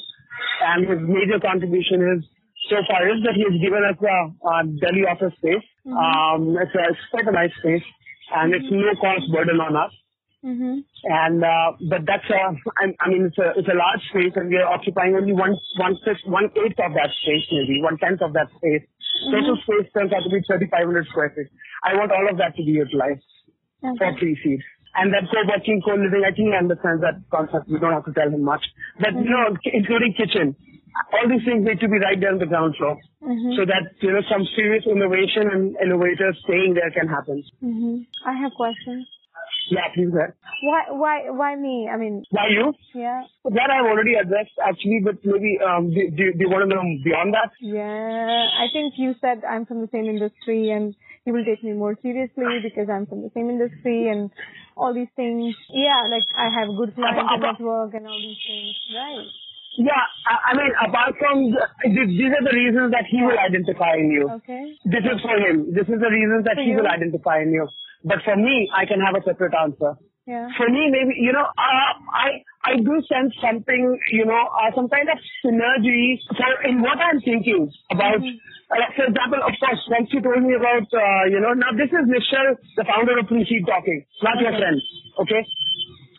And 0.65 0.89
his 0.89 0.99
major 1.05 1.39
contribution 1.39 2.01
is 2.17 2.25
so 2.69 2.77
far 2.89 3.05
is 3.07 3.21
that 3.23 3.37
he 3.37 3.45
has 3.45 3.53
given 3.61 3.85
us 3.85 3.97
a, 4.01 4.17
a 4.49 4.55
Delhi 4.81 5.05
office 5.05 5.33
space. 5.37 5.65
Um, 5.85 6.57
it's, 6.57 6.73
a, 6.73 6.81
it's 6.89 6.99
quite 7.13 7.27
a 7.29 7.31
nice 7.31 7.53
space, 7.61 7.85
and 8.33 8.53
it's 8.53 8.65
no 8.69 8.91
cost 8.99 9.29
burden 9.31 9.61
on 9.61 9.75
us. 9.77 9.93
Mhm. 10.45 10.85
And 11.03 11.43
uh, 11.43 11.73
but 11.89 12.05
that's 12.05 12.23
uh, 12.29 12.53
I, 12.77 12.93
I 13.01 13.09
mean 13.09 13.25
it's 13.25 13.37
a 13.41 13.57
it's 13.57 13.67
a 13.67 13.73
large 13.73 14.01
space, 14.13 14.33
and 14.37 14.49
we 14.49 14.57
are 14.57 14.69
occupying 14.69 15.15
only 15.15 15.33
one 15.33 15.57
one 15.77 15.97
fifth, 16.05 16.21
one 16.25 16.45
eighth 16.45 16.77
of 16.77 16.93
that 16.93 17.09
space, 17.21 17.45
maybe 17.51 17.81
one 17.81 17.97
tenth 17.97 18.21
of 18.21 18.33
that 18.33 18.47
space. 18.55 18.85
Total 19.31 19.57
space 19.63 19.87
turns 19.93 20.13
out 20.13 20.23
to 20.23 20.29
be 20.29 20.41
3,500 20.45 21.07
square 21.07 21.31
feet. 21.35 21.47
I 21.83 21.95
want 21.95 22.11
all 22.11 22.27
of 22.29 22.37
that 22.37 22.55
to 22.55 22.63
be 22.63 22.71
utilized 22.71 23.25
for 23.81 23.91
Okay. 23.95 24.17
pre-seed. 24.17 24.61
And 24.95 25.13
then 25.13 25.27
co-working, 25.29 25.81
co-living, 25.85 26.23
I 26.25 26.31
think 26.33 26.49
he 26.49 26.55
understands 26.57 27.01
that 27.01 27.21
concept. 27.29 27.69
We 27.69 27.77
don't 27.79 27.93
have 27.93 28.05
to 28.05 28.13
tell 28.13 28.29
him 28.29 28.43
much. 28.43 28.65
But, 28.99 29.13
you 29.13 29.29
know, 29.29 29.53
including 29.65 30.13
kitchen. 30.13 30.55
All 31.13 31.29
these 31.29 31.45
things 31.45 31.61
need 31.65 31.79
to 31.81 31.87
be 31.87 31.99
right 32.01 32.19
there 32.19 32.31
on 32.33 32.39
the 32.39 32.47
ground 32.49 32.75
floor. 32.77 32.97
Mhm. 33.21 33.55
So 33.55 33.65
that, 33.65 33.93
you 34.01 34.11
know, 34.11 34.21
some 34.23 34.43
serious 34.55 34.85
innovation 34.87 35.45
and 35.53 35.77
innovators 35.77 36.39
staying 36.43 36.73
there 36.73 36.89
can 36.89 37.07
happen. 37.07 37.43
Mhm. 37.61 38.05
I 38.25 38.33
have 38.33 38.53
questions. 38.55 39.07
Yeah, 39.69 39.87
please 39.93 40.09
go 40.11 40.19
ahead. 40.19 40.33
Why? 40.63 40.81
Why? 40.91 41.15
Why 41.29 41.55
me? 41.55 41.89
I 41.91 41.97
mean, 41.97 42.23
Why 42.31 42.47
you? 42.49 42.73
yeah, 42.95 43.23
That 43.43 43.69
I've 43.69 43.85
already 43.85 44.15
addressed 44.15 44.55
actually, 44.63 45.01
but 45.03 45.15
maybe, 45.23 45.59
um, 45.59 45.91
do, 45.93 46.09
do, 46.11 46.31
do 46.33 46.39
you 46.39 46.49
want 46.49 46.69
to 46.69 46.75
know 46.75 46.83
beyond 47.03 47.33
that? 47.33 47.51
yeah. 47.59 48.47
I 48.63 48.67
think 48.71 48.93
you 48.97 49.13
said 49.19 49.43
I'm 49.43 49.65
from 49.65 49.81
the 49.81 49.89
same 49.91 50.05
industry, 50.05 50.71
and 50.71 50.95
you 51.25 51.33
will 51.33 51.43
take 51.43 51.63
me 51.63 51.73
more 51.73 51.97
seriously 52.01 52.45
because 52.63 52.87
I'm 52.89 53.05
from 53.07 53.21
the 53.23 53.31
same 53.35 53.49
industry, 53.49 54.07
and 54.09 54.31
all 54.75 54.93
these 54.93 55.11
things. 55.15 55.53
Yeah, 55.69 56.07
like 56.09 56.23
I 56.37 56.47
have 56.49 56.69
good 56.75 56.95
client 56.95 57.19
Apa- 57.19 57.27
apa- 57.35 57.51
network 57.59 57.93
and 57.93 58.07
all 58.07 58.19
these 58.19 58.39
things. 58.47 58.75
Right. 58.95 59.27
Yeah, 59.77 60.03
I, 60.25 60.33
I 60.49 60.51
mean, 60.57 60.71
apart 60.89 61.13
from, 61.19 61.51
the, 61.53 62.03
these 62.07 62.33
are 62.33 62.45
the 62.49 62.55
reasons 62.55 62.89
that 62.97 63.05
he 63.11 63.21
will 63.21 63.37
identify 63.37 63.93
in 63.93 64.09
you. 64.09 64.25
Okay. 64.41 64.73
This 64.85 65.05
is 65.05 65.21
for 65.21 65.37
him. 65.37 65.69
This 65.69 65.85
is 65.85 66.01
the 66.01 66.09
reasons 66.09 66.45
that 66.49 66.55
For 66.57 66.63
he 66.65 66.71
you? 66.71 66.77
will 66.81 66.87
identify 66.89 67.41
in 67.45 67.51
you. 67.53 67.67
But 68.07 68.23
for 68.23 68.35
me, 68.39 68.71
I 68.71 68.85
can 68.87 69.03
have 69.03 69.19
a 69.19 69.23
separate 69.23 69.53
answer. 69.53 69.99
Yeah. 70.27 70.47
For 70.59 70.67
me, 70.67 70.91
maybe, 70.91 71.15
you 71.19 71.31
know, 71.31 71.43
uh, 71.43 71.91
I, 72.11 72.43
I 72.67 72.75
do 72.83 72.99
sense 73.07 73.31
something, 73.39 73.83
you 74.11 74.25
know, 74.27 74.43
uh, 74.59 74.75
some 74.75 74.87
kind 74.91 75.07
of 75.07 75.19
synergy 75.39 76.19
for, 76.35 76.51
in 76.67 76.83
what 76.83 76.99
I'm 76.99 77.19
thinking 77.23 77.71
about, 77.91 78.19
uh, 78.19 78.87
for 78.95 79.07
example, 79.07 79.39
of 79.39 79.55
course, 79.55 79.81
once 79.87 80.11
you 80.11 80.19
told 80.19 80.43
me 80.43 80.55
about, 80.59 80.83
uh, 80.91 81.23
you 81.31 81.39
know, 81.39 81.55
now 81.55 81.71
this 81.71 81.87
is 81.87 82.03
Nishal, 82.11 82.59
the 82.75 82.83
founder 82.83 83.15
of 83.19 83.27
Preseed 83.31 83.63
talking, 83.63 84.03
not 84.19 84.35
your 84.43 84.51
friend, 84.51 84.75
okay? 85.23 85.43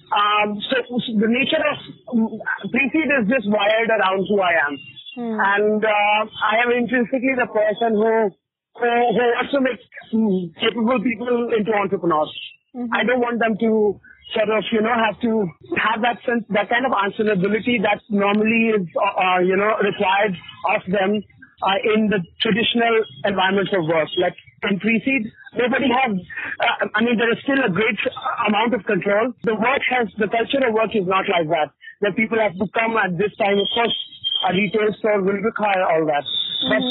Um, 0.09 0.57
so, 0.73 0.76
so 0.88 1.12
the 1.21 1.28
nature 1.28 1.61
of 1.61 1.76
um, 2.09 2.33
Preseed 2.73 3.12
is 3.12 3.28
just 3.28 3.45
wired 3.45 3.92
around 3.92 4.25
who 4.25 4.40
I 4.40 4.57
am. 4.57 4.75
Hmm. 5.21 5.37
And 5.37 5.85
uh, 5.85 6.21
I 6.33 6.64
am 6.64 6.73
intrinsically 6.73 7.37
the 7.37 7.49
person 7.52 7.92
who, 7.92 8.33
who, 8.79 8.91
who 9.17 9.25
wants 9.37 9.53
to 9.53 9.61
make 9.61 9.81
mm, 10.13 10.55
capable 10.61 10.99
people 11.03 11.51
into 11.57 11.73
entrepreneurs. 11.73 12.33
Mhm. 12.75 12.89
I 12.93 13.05
don't 13.05 13.21
want 13.21 13.39
them 13.41 13.57
to 13.59 14.01
sort 14.35 14.51
of, 14.53 14.63
you 14.73 14.81
know, 14.83 14.93
have 14.93 15.19
to 15.25 15.49
have 15.81 16.03
that 16.05 16.21
sense, 16.27 16.45
that 16.51 16.69
kind 16.69 16.85
of 16.85 16.93
answerability 16.93 17.81
that 17.83 18.01
normally 18.11 18.77
is, 18.77 18.85
uh, 18.93 19.25
uh, 19.25 19.39
you 19.41 19.57
know, 19.57 19.73
required 19.81 20.37
of 20.77 20.83
them 20.87 21.25
uh, 21.65 21.79
in 21.97 22.09
the 22.13 22.21
traditional 22.41 22.95
environments 23.25 23.73
of 23.73 23.89
work. 23.89 24.09
Like 24.21 24.37
in 24.69 24.79
pre-seed, 24.79 25.33
nobody 25.57 25.89
has, 25.89 26.13
uh, 26.61 26.87
I 26.95 27.01
mean, 27.03 27.17
there 27.17 27.33
is 27.33 27.41
still 27.43 27.59
a 27.65 27.73
great 27.73 27.99
amount 28.47 28.75
of 28.75 28.85
control. 28.85 29.33
The 29.45 29.55
work 29.57 29.83
has, 29.91 30.13
the 30.19 30.29
culture 30.29 30.61
of 30.61 30.75
work 30.75 30.93
is 30.95 31.07
not 31.09 31.25
like 31.29 31.49
that. 31.49 31.73
That 32.05 32.15
people 32.15 32.39
have 32.39 32.55
to 32.55 32.67
come 32.79 32.95
at 33.01 33.17
this 33.19 33.35
time, 33.41 33.59
of 33.59 33.67
course, 33.75 33.97
a 34.47 34.54
retail 34.54 34.90
store 34.99 35.23
will 35.23 35.40
require 35.42 35.83
all 35.83 36.07
that. 36.07 36.23
Mm-hmm. 36.23 36.71
But 36.71 36.83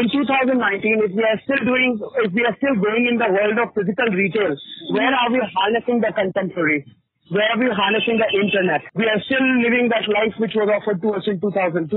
in 0.00 0.06
2019, 0.12 1.08
if 1.08 1.12
we 1.16 1.24
are 1.24 1.40
still 1.44 1.62
doing, 1.64 2.00
if 2.24 2.32
we 2.32 2.44
are 2.44 2.56
still 2.56 2.76
going 2.76 3.08
in 3.08 3.16
the 3.16 3.30
world 3.32 3.56
of 3.60 3.72
physical 3.72 4.08
retail, 4.12 4.52
where 4.92 5.12
are 5.12 5.30
we 5.32 5.40
harnessing 5.40 6.00
the 6.00 6.12
contemporary? 6.12 6.84
Where 7.32 7.48
are 7.48 7.60
we 7.60 7.68
harnessing 7.72 8.20
the 8.20 8.28
internet? 8.28 8.84
We 8.92 9.08
are 9.08 9.20
still 9.24 9.40
living 9.64 9.88
that 9.88 10.04
life 10.04 10.36
which 10.36 10.52
was 10.52 10.68
offered 10.68 11.00
to 11.00 11.16
us 11.16 11.24
in 11.24 11.40
2000, 11.40 11.88
2002, 11.88 11.96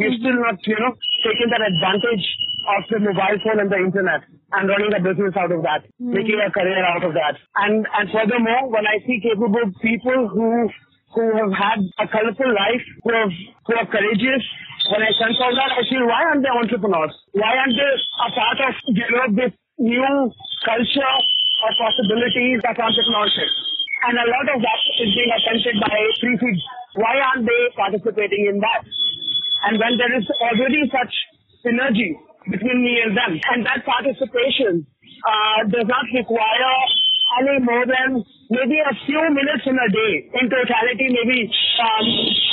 We've 0.00 0.08
mm-hmm. 0.08 0.24
still 0.24 0.38
not, 0.40 0.56
you 0.64 0.78
know, 0.80 0.96
taken 1.20 1.52
that 1.52 1.64
advantage 1.68 2.24
of 2.64 2.80
the 2.88 2.98
mobile 3.04 3.38
phone 3.44 3.60
and 3.60 3.68
the 3.68 3.80
internet 3.84 4.24
and 4.56 4.72
running 4.72 4.92
a 4.96 5.02
business 5.04 5.36
out 5.36 5.52
of 5.52 5.60
that, 5.68 5.84
mm-hmm. 6.00 6.16
making 6.16 6.40
a 6.40 6.48
career 6.48 6.80
out 6.80 7.04
of 7.04 7.12
that. 7.12 7.36
And 7.60 7.84
and 7.84 8.08
furthermore, 8.08 8.72
when 8.72 8.88
I 8.88 9.04
see 9.04 9.20
capable 9.20 9.68
people 9.84 10.32
who 10.32 10.72
who 11.14 11.24
have 11.38 11.52
had 11.54 11.78
a 12.02 12.06
colorful 12.10 12.50
life, 12.50 12.84
who 13.06 13.10
have 13.14 13.32
who 13.66 13.72
are 13.78 13.88
courageous. 13.88 14.42
When 14.90 15.00
I 15.00 15.10
sense 15.16 15.38
all 15.40 15.54
that, 15.54 15.72
I 15.72 15.82
feel 15.88 16.04
why 16.04 16.20
aren't 16.28 16.42
they 16.42 16.52
entrepreneurs? 16.52 17.14
Why 17.32 17.54
aren't 17.56 17.78
they 17.78 17.92
a 17.94 18.28
part 18.34 18.58
of 18.68 18.74
you 18.92 19.06
know 19.14 19.26
this 19.32 19.54
new 19.78 20.12
culture 20.66 21.14
of 21.64 21.72
possibilities 21.78 22.60
of 22.66 22.74
entrepreneurship? 22.76 23.50
And 24.04 24.20
a 24.20 24.26
lot 24.28 24.46
of 24.52 24.58
that 24.60 24.80
is 25.00 25.10
being 25.16 25.32
attempted 25.32 25.76
by 25.80 25.96
pre-seed. 26.20 26.58
Why 27.00 27.14
aren't 27.16 27.46
they 27.48 27.62
participating 27.72 28.52
in 28.52 28.60
that? 28.60 28.84
And 29.64 29.80
when 29.80 29.96
there 29.96 30.12
is 30.18 30.26
already 30.44 30.84
such 30.92 31.14
synergy 31.64 32.12
between 32.50 32.84
me 32.84 33.00
and 33.00 33.16
them, 33.16 33.32
and 33.54 33.64
that 33.64 33.80
participation 33.88 34.84
uh, 35.24 35.64
does 35.72 35.88
not 35.88 36.04
require 36.12 36.74
more 37.42 37.86
than 37.86 38.22
maybe 38.50 38.78
a 38.78 38.94
few 39.06 39.20
minutes 39.34 39.64
in 39.66 39.74
a 39.74 39.88
day. 39.90 40.12
In 40.38 40.46
totality, 40.50 41.06
maybe 41.10 41.50
um, 41.82 42.06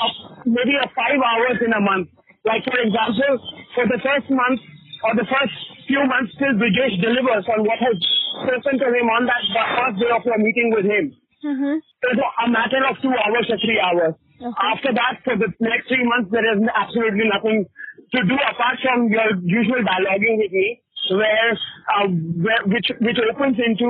a- 0.06 0.50
maybe 0.50 0.74
a 0.82 0.88
five 0.98 1.20
hours 1.22 1.58
in 1.62 1.72
a 1.74 1.82
month. 1.82 2.10
Like 2.46 2.64
for 2.66 2.80
example, 2.82 3.38
for 3.76 3.86
the 3.86 4.00
first 4.02 4.30
month 4.34 4.60
or 5.06 5.14
the 5.16 5.28
first 5.30 5.54
few 5.86 6.02
months 6.06 6.34
till 6.42 6.54
Brijesh 6.58 6.98
delivers 7.02 7.46
on 7.54 7.62
what 7.66 7.78
has 7.78 7.98
spoken 8.42 8.80
to 8.82 8.88
him 8.90 9.06
on 9.14 9.26
that 9.30 9.44
first 9.78 10.00
day 10.02 10.10
of 10.10 10.26
your 10.26 10.38
meeting 10.42 10.74
with 10.74 10.86
him. 10.86 11.14
Mhm. 11.46 11.78
It's 11.78 12.22
a 12.22 12.48
matter 12.50 12.82
of 12.90 12.98
two 13.02 13.14
hours 13.14 13.46
or 13.50 13.58
three 13.62 13.80
hours. 13.82 14.14
Okay. 14.42 14.58
After 14.74 14.94
that, 14.94 15.22
for 15.24 15.36
the 15.38 15.54
next 15.62 15.88
three 15.88 16.02
months, 16.06 16.32
there 16.34 16.46
is 16.58 16.66
absolutely 16.74 17.30
nothing 17.30 17.66
to 18.14 18.20
do 18.26 18.36
apart 18.50 18.78
from 18.82 19.10
your 19.10 19.38
usual 19.46 19.82
dialoguing 19.86 20.38
with 20.42 20.52
me, 20.52 20.82
where, 21.11 21.50
uh, 21.95 22.07
where 22.47 22.62
which 22.75 22.88
which 23.07 23.19
opens 23.31 23.59
into 23.66 23.88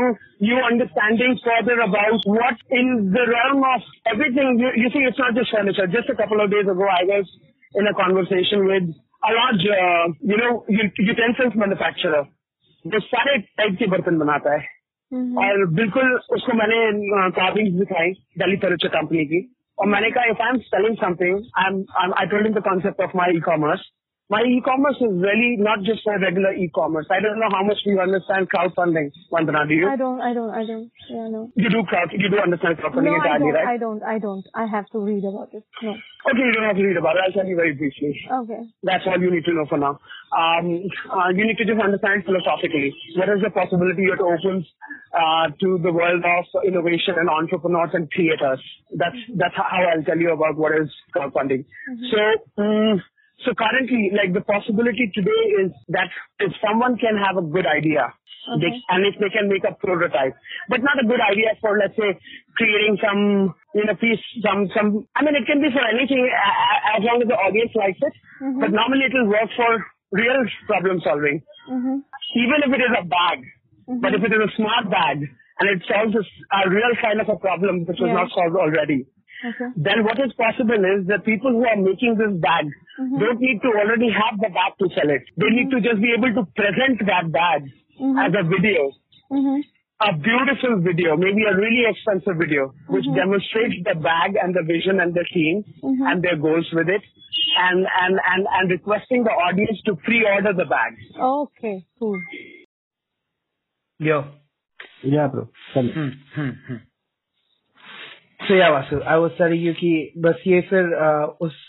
you 0.49 0.57
understanding 0.71 1.39
further 1.45 1.77
about 1.81 2.21
what 2.27 2.57
in 2.71 2.91
the 3.17 3.25
realm 3.35 3.63
of 3.75 3.83
everything. 4.07 4.59
You, 4.65 4.71
you 4.83 4.91
see, 4.91 5.03
it's 5.11 5.19
not 5.19 5.35
just 5.35 5.51
furniture. 5.57 5.87
Just 5.87 6.11
a 6.11 6.17
couple 6.23 6.41
of 6.45 6.51
days 6.51 6.69
ago, 6.75 6.87
I 7.01 7.05
was 7.13 7.27
in 7.75 7.87
a 7.87 7.95
conversation 7.95 8.67
with 8.73 8.85
a 9.29 9.31
large, 9.39 9.65
uh, 9.79 10.07
you 10.33 10.37
know, 10.43 10.53
ut- 10.81 11.01
utensils 11.11 11.55
manufacturer. 11.67 12.25
जो 12.85 12.99
सारे 13.05 13.37
type 13.59 13.77
के 13.79 13.87
बर्तन 13.93 14.19
बनाता 14.19 14.53
है 14.55 14.65
Mhm. 15.13 15.39
और 15.45 15.65
बिल्कुल 15.79 16.13
उसको 16.37 16.53
मैंने 16.59 16.77
कार्विंग्स 17.39 17.73
दिखाई 17.79 18.13
दिल्ली 18.43 18.57
फर्नीचर 18.65 18.89
कंपनी 18.99 19.25
की 19.33 19.41
और 19.79 19.87
मैंने 19.95 20.11
कहा 20.17 20.25
if 20.35 20.41
I 20.43 20.49
am 20.51 20.59
selling 20.69 20.97
something 21.03 21.39
I 21.63 21.67
am 21.73 22.13
I 22.21 22.27
told 22.33 22.47
him 22.47 22.55
the 22.55 22.63
concept 22.69 23.01
of 23.07 23.17
my 23.21 23.37
e-commerce 23.37 23.85
my 24.32 24.48
e-commerce 24.48 24.96
is 25.04 25.12
really 25.12 25.60
not 25.60 25.84
just 25.84 26.08
for 26.08 26.16
regular 26.16 26.56
e-commerce. 26.56 27.04
I 27.12 27.20
don't 27.20 27.36
know 27.36 27.52
how 27.52 27.68
much 27.68 27.84
you 27.84 28.00
understand 28.00 28.48
crowdfunding, 28.48 29.12
Vandana, 29.28 29.68
do 29.68 29.74
you? 29.76 29.90
I 29.92 29.98
don't. 30.00 30.22
I 30.24 30.32
don't. 30.34 30.50
I 30.56 30.64
don't. 30.64 30.88
Yeah, 31.12 31.28
no. 31.28 31.52
You 31.60 31.68
do 31.70 31.84
crowd, 31.84 32.08
you 32.16 32.30
do 32.32 32.40
understand 32.40 32.80
crowdfunding 32.80 33.12
No, 33.12 33.20
I 33.20 33.36
entirely, 33.36 33.52
don't. 33.52 33.60
right? 33.60 33.68
I 33.68 33.78
don't. 33.78 34.04
I 34.04 34.18
don't. 34.24 34.46
I 34.56 34.66
have 34.72 34.88
to 34.96 35.00
read 35.04 35.26
about 35.28 35.52
it. 35.52 35.68
No. 35.84 35.92
Okay, 35.92 36.44
you 36.48 36.54
don't 36.56 36.64
have 36.64 36.80
to 36.80 36.86
read 36.88 36.96
about 36.96 37.20
it. 37.20 37.28
I'll 37.28 37.36
tell 37.36 37.46
you 37.46 37.58
very 37.60 37.74
briefly. 37.76 38.16
Okay. 38.48 38.62
That's 38.84 39.04
all 39.06 39.20
you 39.20 39.32
need 39.36 39.44
to 39.44 39.54
know 39.54 39.66
for 39.68 39.78
now. 39.78 40.00
Um, 40.32 40.88
uh, 41.12 41.28
you 41.36 41.44
need 41.44 41.60
to 41.60 41.68
just 41.68 41.84
understand 41.84 42.24
philosophically 42.24 42.96
what 43.20 43.28
is 43.28 43.44
the 43.44 43.52
possibility 43.52 44.08
it 44.08 44.24
opens 44.24 44.64
uh, 45.12 45.52
to 45.60 45.76
the 45.84 45.92
world 45.92 46.24
of 46.24 46.46
innovation 46.64 47.20
and 47.20 47.28
entrepreneurs 47.28 47.92
and 48.00 48.08
creators. 48.16 48.64
That's 48.96 49.20
that's 49.36 49.60
how 49.60 49.68
I'll 49.92 50.08
tell 50.08 50.16
you 50.24 50.32
about 50.32 50.56
what 50.56 50.72
is 50.72 50.88
crowdfunding. 51.12 51.68
So. 52.16 52.64
Um, 52.64 53.04
so 53.46 53.54
currently, 53.54 54.12
like 54.14 54.34
the 54.34 54.42
possibility 54.42 55.12
today 55.14 55.44
is 55.66 55.72
that 55.90 56.10
if 56.40 56.52
someone 56.66 56.98
can 56.98 57.18
have 57.18 57.38
a 57.38 57.46
good 57.46 57.66
idea, 57.66 58.14
they, 58.60 58.72
and 58.90 59.06
if 59.06 59.16
they 59.22 59.30
can 59.30 59.48
make 59.50 59.64
a 59.64 59.74
prototype, 59.78 60.34
but 60.70 60.82
not 60.82 60.98
a 60.98 61.06
good 61.06 61.22
idea 61.22 61.54
for 61.62 61.78
let's 61.78 61.94
say 61.96 62.18
creating 62.58 62.98
some 63.02 63.54
you 63.76 63.86
know 63.86 63.96
piece, 63.96 64.22
some 64.42 64.68
some. 64.76 65.08
I 65.16 65.24
mean, 65.24 65.36
it 65.36 65.46
can 65.46 65.62
be 65.62 65.70
for 65.74 65.84
anything 65.86 66.26
a- 66.26 66.58
a- 66.66 66.82
as 66.98 67.02
long 67.06 67.22
as 67.22 67.28
the 67.30 67.38
audience 67.38 67.72
likes 67.76 68.00
it. 68.02 68.14
But 68.62 68.72
normally 68.74 69.06
it 69.06 69.14
will 69.14 69.30
work 69.30 69.50
for 69.56 69.72
real 70.12 70.42
problem 70.66 71.00
solving, 71.06 71.42
Mhm. 71.70 72.02
even 72.36 72.58
if 72.66 72.72
it 72.74 72.82
is 72.82 72.94
a 72.98 73.06
bag. 73.06 73.40
But 74.02 74.14
if 74.16 74.24
it 74.24 74.32
is 74.34 74.42
a 74.50 74.52
smart 74.56 74.90
bag 74.90 75.18
and 75.60 75.66
it 75.70 75.86
solves 75.86 76.16
a 76.18 76.70
real 76.70 76.94
kind 77.02 77.22
of 77.22 77.30
a 77.30 77.38
problem 77.38 77.86
which 77.86 78.00
was 78.00 78.10
Yeah. 78.10 78.20
not 78.26 78.32
solved 78.32 78.56
already, 78.56 79.06
Okay. 79.42 79.70
Then 79.76 80.04
what 80.04 80.20
is 80.22 80.32
possible 80.38 80.78
is 80.78 81.08
the 81.08 81.20
people 81.26 81.52
who 81.52 81.66
are 81.66 81.78
making 81.78 82.18
this 82.18 82.34
bag 82.42 82.70
mm-hmm. 83.00 83.18
don't 83.18 83.42
need 83.42 83.62
to 83.66 83.70
already 83.74 84.10
have 84.14 84.38
the 84.38 84.50
bag 84.54 84.78
to 84.78 84.88
sell 84.94 85.10
it. 85.10 85.26
They 85.38 85.50
need 85.50 85.74
to 85.74 85.82
mm-hmm. 85.82 85.90
just 85.90 86.02
be 86.02 86.14
able 86.14 86.30
to 86.38 86.46
present 86.54 87.02
that 87.10 87.32
bag 87.34 87.66
mm-hmm. 87.98 88.22
as 88.22 88.32
a 88.38 88.46
video 88.46 88.94
a 90.02 90.14
beautiful 90.18 90.82
video, 90.82 91.16
maybe 91.16 91.44
a 91.46 91.56
really 91.56 91.86
expensive 91.88 92.38
video, 92.38 92.74
which 92.90 93.06
mm-hmm. 93.06 93.16
demonstrates 93.16 93.76
the 93.86 93.96
bag 94.00 94.34
and 94.42 94.56
the 94.56 94.64
vision 94.66 95.00
and 95.00 95.14
the 95.14 95.26
team 95.34 95.64
mm-hmm. 95.84 96.06
and 96.06 96.24
their 96.24 96.38
goals 96.38 96.68
with 96.74 96.90
it, 96.90 97.02
and, 97.58 97.86
and, 98.02 98.20
and, 98.26 98.48
and 98.52 98.72
requesting 98.72 99.24
the 99.24 99.30
audience 99.30 99.80
to 99.86 99.96
pre-order 99.96 100.54
the 100.54 100.66
bag. 100.66 100.94
Okay, 101.20 101.86
cool. 102.00 102.20
Yo. 104.00 104.26
Yeah, 105.04 105.28
bro. 105.28 105.50
Hmm, 105.74 105.88
hmm, 106.36 106.50
hmm. 106.68 106.76
So 108.52 108.56
yeah 108.56 108.70
Vasu 108.70 109.00
I 109.02 109.20
was 109.20 109.32
saying 109.32 109.66
you 109.66 109.74
कि 109.74 109.92
बस 110.18 110.42
ये 110.48 110.62
फिर 110.62 110.94
उस 111.42 111.60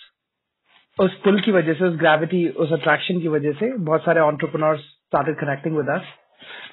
उस 0.98 1.14
पुल 1.24 1.40
की 1.40 1.52
वजह 1.52 1.74
से 1.74 1.84
उस 1.84 1.96
ग्रेविटी 1.98 2.48
उस 2.64 2.72
अट्रैक्शन 2.72 3.20
की 3.20 3.28
वजह 3.28 3.52
से 3.52 3.72
बहुत 3.78 4.04
सारे 4.04 4.20
entrepreneurs 4.20 4.80
started 4.80 5.36
connecting 5.36 5.76
with 5.76 5.88
us 5.88 6.08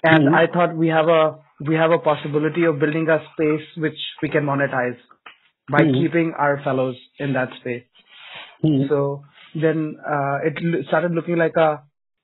and 0.07 0.35
I 0.35 0.47
thought 0.47 0.73
we 0.73 0.87
have 0.87 1.11
a 1.11 1.21
we 1.69 1.75
have 1.75 1.93
a 1.93 1.97
possibility 1.97 2.65
of 2.65 2.75
building 2.75 3.09
a 3.09 3.17
space 3.27 3.73
which 3.79 4.07
we 4.23 4.29
can 4.29 4.45
monetize 4.45 4.95
by 5.67 5.91
keeping 5.91 6.33
our 6.39 6.57
fellows 6.57 6.95
in 7.21 7.33
that 7.33 7.53
space 7.53 7.81
so 8.87 9.05
then 9.57 9.87
it 10.45 10.65
started 10.85 11.11
looking 11.11 11.37
like 11.37 11.59
a 11.59 11.71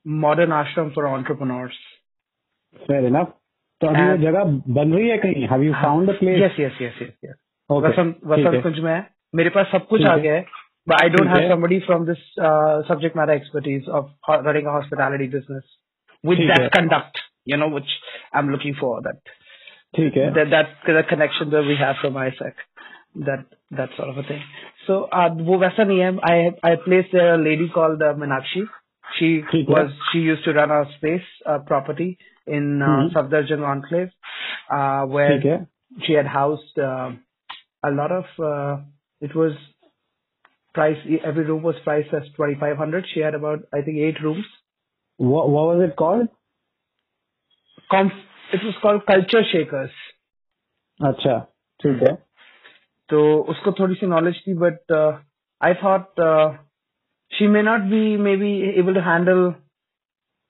modern 0.05 0.51
ashram 0.51 0.89
for 0.89 1.09
entrepreneurs 1.09 1.79
तो 3.81 3.87
अभी 3.87 4.23
जगह 4.23 4.43
बन 4.73 4.93
रही 4.93 5.09
है 5.09 5.17
कहीं? 5.17 5.47
Have 5.47 5.63
you 5.63 5.73
found 5.73 6.11
the 6.11 6.19
place 6.19 6.41
yes 6.41 6.59
yes 6.59 6.81
yes 6.81 7.01
yes 7.01 7.17
yes 7.25 7.44
वसंत 7.70 8.20
वसंत 8.26 8.62
कुंज 8.62 8.78
में 8.84 8.92
है 8.92 9.00
मेरे 9.34 9.50
पास 9.50 9.66
सब 9.72 9.86
कुछ 9.86 10.00
ठीक 10.00 10.08
आ 10.08 10.14
है। 10.14 10.20
गया 10.22 10.34
है 10.34 10.44
but 10.90 11.00
I 11.04 11.08
don't 11.14 11.28
ठीक 11.28 11.32
have 11.32 11.42
है। 11.42 11.48
somebody 11.50 11.78
from 11.86 12.04
this 12.06 12.20
uh, 12.48 12.82
subject 12.88 13.16
matter 13.18 13.34
expertise 13.40 13.88
of 13.98 14.06
ho- 14.28 14.40
running 14.46 14.68
a 14.70 14.72
hospitality 14.76 15.26
business 15.34 15.66
with 16.24 16.38
ठीक 16.38 16.48
that 16.50 16.62
है। 16.62 16.70
conduct, 16.76 17.20
you 17.52 17.58
know, 17.62 17.68
which 17.74 17.92
I'm 18.32 18.50
looking 18.54 18.76
for 18.80 18.92
that 19.08 19.32
ठीक 19.96 20.16
है 20.16 20.32
that 20.38 20.50
that 20.54 20.72
the 20.88 21.04
connection 21.12 21.52
that 21.54 21.68
we 21.70 21.76
have 21.82 22.00
from 22.02 22.18
ISEC, 22.24 22.64
that 23.28 23.44
that 23.80 23.96
sort 23.98 24.10
of 24.14 24.18
a 24.24 24.26
thing. 24.30 24.42
So 24.88 24.98
uh, 25.20 25.28
वो 25.50 25.58
वैसा 25.58 25.84
नहीं 25.84 26.00
है. 26.00 26.10
I 26.32 26.72
I 26.72 26.76
placed 26.88 27.16
a 27.26 27.28
lady 27.46 27.68
called 27.78 28.02
uh, 28.02 28.12
Minakshi. 28.24 28.64
She 29.18 29.30
ठीक 29.52 29.70
है। 29.70 29.74
was 29.76 29.94
she 30.10 30.20
used 30.32 30.44
to 30.44 30.52
run 30.60 30.70
a 30.70 30.82
space 30.98 31.30
uh, 31.46 31.58
property 31.70 32.10
in 32.58 32.68
uh, 32.82 32.88
hmm. 32.88 33.08
Safdarjung 33.14 33.64
Enclave, 33.74 34.10
uh, 34.78 35.02
where 35.16 35.32
ठीक 35.32 35.46
है 35.46 35.66
she 36.06 36.18
had 36.20 36.36
housed 36.38 36.78
uh, 36.90 37.10
a 37.84 37.90
lot 37.98 38.12
of 38.16 38.40
uh, 38.52 38.72
it 39.28 39.34
was 39.40 39.52
price 40.74 41.04
every 41.30 41.44
room 41.50 41.62
was 41.68 41.78
priced 41.84 42.12
as 42.20 42.28
2500 42.36 43.06
she 43.12 43.20
had 43.26 43.34
about 43.38 43.64
i 43.78 43.82
think 43.86 43.98
eight 44.08 44.20
rooms 44.26 44.50
what 45.18 45.48
what 45.54 45.66
was 45.70 45.82
it 45.88 45.96
called 46.02 46.28
Com- 47.94 48.12
it 48.58 48.62
was 48.68 48.76
called 48.82 49.06
culture 49.12 49.44
shakers 49.52 49.98
अच्छा 51.00 51.38
ठीक 51.82 52.02
है 52.02 52.14
तो 53.10 53.20
उसको 53.52 53.72
थोड़ी 53.78 53.94
सी 54.00 54.06
knowledge 54.06 54.40
थी 54.46 54.54
but 54.62 54.92
I 55.64 55.74
thought 55.82 56.20
she 57.32 57.46
may 57.54 57.62
not 57.62 57.80
B 57.92 58.00
may 58.26 58.36
be 58.42 58.50
able 58.80 58.94
to 58.94 59.00
handle 59.10 59.42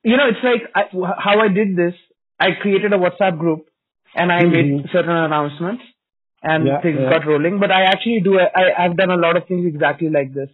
you 0.05 0.17
know 0.19 0.27
it's 0.33 0.45
like 0.45 0.63
I, 0.81 0.83
how 1.25 1.33
i 1.41 1.47
did 1.55 1.73
this 1.79 1.97
i 2.41 2.47
created 2.61 2.95
a 2.97 2.99
whatsapp 3.01 3.35
group 3.41 3.65
and 4.15 4.33
i 4.35 4.39
made 4.53 4.71
Mhm. 4.71 4.87
certain 4.93 5.19
announcements 5.23 5.83
And 6.46 6.68
Yeah, 6.68 6.82
things 6.82 7.00
yeah. 7.02 7.10
got 7.10 7.26
rolling. 7.28 7.60
But 7.60 7.72
i 7.72 7.82
actually 7.84 8.22
do 8.22 8.40
I, 8.40 8.64
i've 8.84 8.96
done 8.98 9.12
a 9.12 9.18
lot 9.18 9.38
of 9.38 9.48
things 9.48 9.66
exactly 9.70 10.10
like 10.18 10.34
this. 10.34 10.52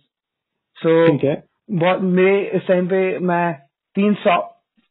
So 0.77 0.93
है 1.24 1.36
बहुत 1.71 2.01
मेरे 2.01 2.39
इस 2.57 2.67
time 2.67 2.88
पे 2.88 3.01
मैं 3.19 3.53
तीन 3.95 4.13
सौ 4.24 4.38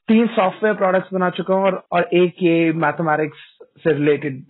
तीन 0.09 0.27
software 0.37 0.75
products 0.77 1.13
बना 1.15 1.31
चुका 1.31 1.55
हूँ 1.55 1.65
और, 1.65 1.83
और 1.93 2.09
एक 2.15 2.43
ये 2.43 2.73
मैथमेटिक्स 2.85 3.39
से 3.85 3.93
related 3.93 4.45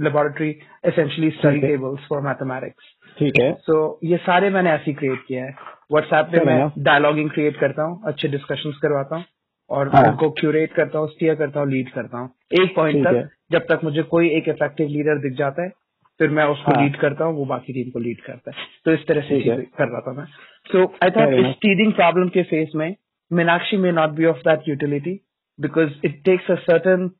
laboratory 0.00 0.50
essentially 0.86 1.30
study 1.30 1.58
Okay. 1.58 1.68
Tables 1.68 2.06
for 2.08 2.20
mathematics 2.20 2.92
ठीक 3.18 3.40
है। 3.40 3.52
सो 3.54 3.76
ये 4.04 4.16
सारे 4.16 4.50
मैंने 4.50 4.70
ऐसे 4.70 4.92
क्रिएट 4.92 5.24
किया 5.28 5.44
है। 5.44 5.50
व्हाट्सएप 5.92 6.26
पे 6.32 6.44
मैं. 6.44 6.70
डायलॉगिंग 6.84 7.30
क्रिएट 7.30 7.60
करता 7.60 7.82
हूँ 7.82 8.02
अच्छे 8.06 8.28
डिस्कशंस 8.28 8.78
करवाता 8.82 9.16
हूँ। 9.16 9.24
और 9.70 9.88
हाँ। 9.88 10.02
उनको 10.02 10.30
क्यूरेट 10.30 10.72
करता 10.72 10.98
हूँ 10.98 11.08
स्टीयर 11.08 11.34
करता 11.34 11.60
हूँ 11.60 11.70
लीड 11.70 11.90
करता 11.90 12.18
हूँ। 12.18 12.30
एक 12.60 12.74
पॉइंट 12.76 13.06
तक 13.06 13.28
जब 13.52 13.66
तक 13.68 13.80
मुझे 13.84 14.02
कोई 14.02 14.28
एक 14.28 14.48
इफ़ेक्टिव 14.48 14.88
लीडर 14.88 15.18
दिख 15.18 15.32
जाता 15.32 15.62
है 15.62 15.72
फिर 16.20 16.30
मैं 16.30 16.44
उसको 16.44 16.80
लीड 16.80 16.96
करता 16.96 17.24
हूँ 17.24 17.36
वो 17.36 17.44
बाकी 17.44 17.72
टीम 17.72 17.90
को 17.90 17.98
लीड 17.98 18.20
करता 18.20 18.50
है। 18.50 18.66
तो 18.84 18.92
इस 18.92 19.06
तरह 19.06 19.20
से 19.20 19.40
कर 19.40 19.88
रहा 19.88 20.00
था 20.00 20.12
मैं। 20.12 20.24
सो 20.66 20.84
आई 21.02 21.10
थिंक 21.10 21.46
इस 21.46 21.54
टीडिंग 21.54 21.92
प्रॉब्लम 21.92 22.28
के 22.28 22.42
फेस 22.42 22.72
में 22.74 22.94
Meenakshi 23.30 23.76
may 23.76 23.92
not 23.92 24.10
be 24.10 24.24
of 24.24 24.38
that 24.38 24.68
utility 24.68 25.18
because 25.58 25.90
it 26.04 26.22
takes 26.24 26.50
a 26.50 26.54
certain 26.60 27.10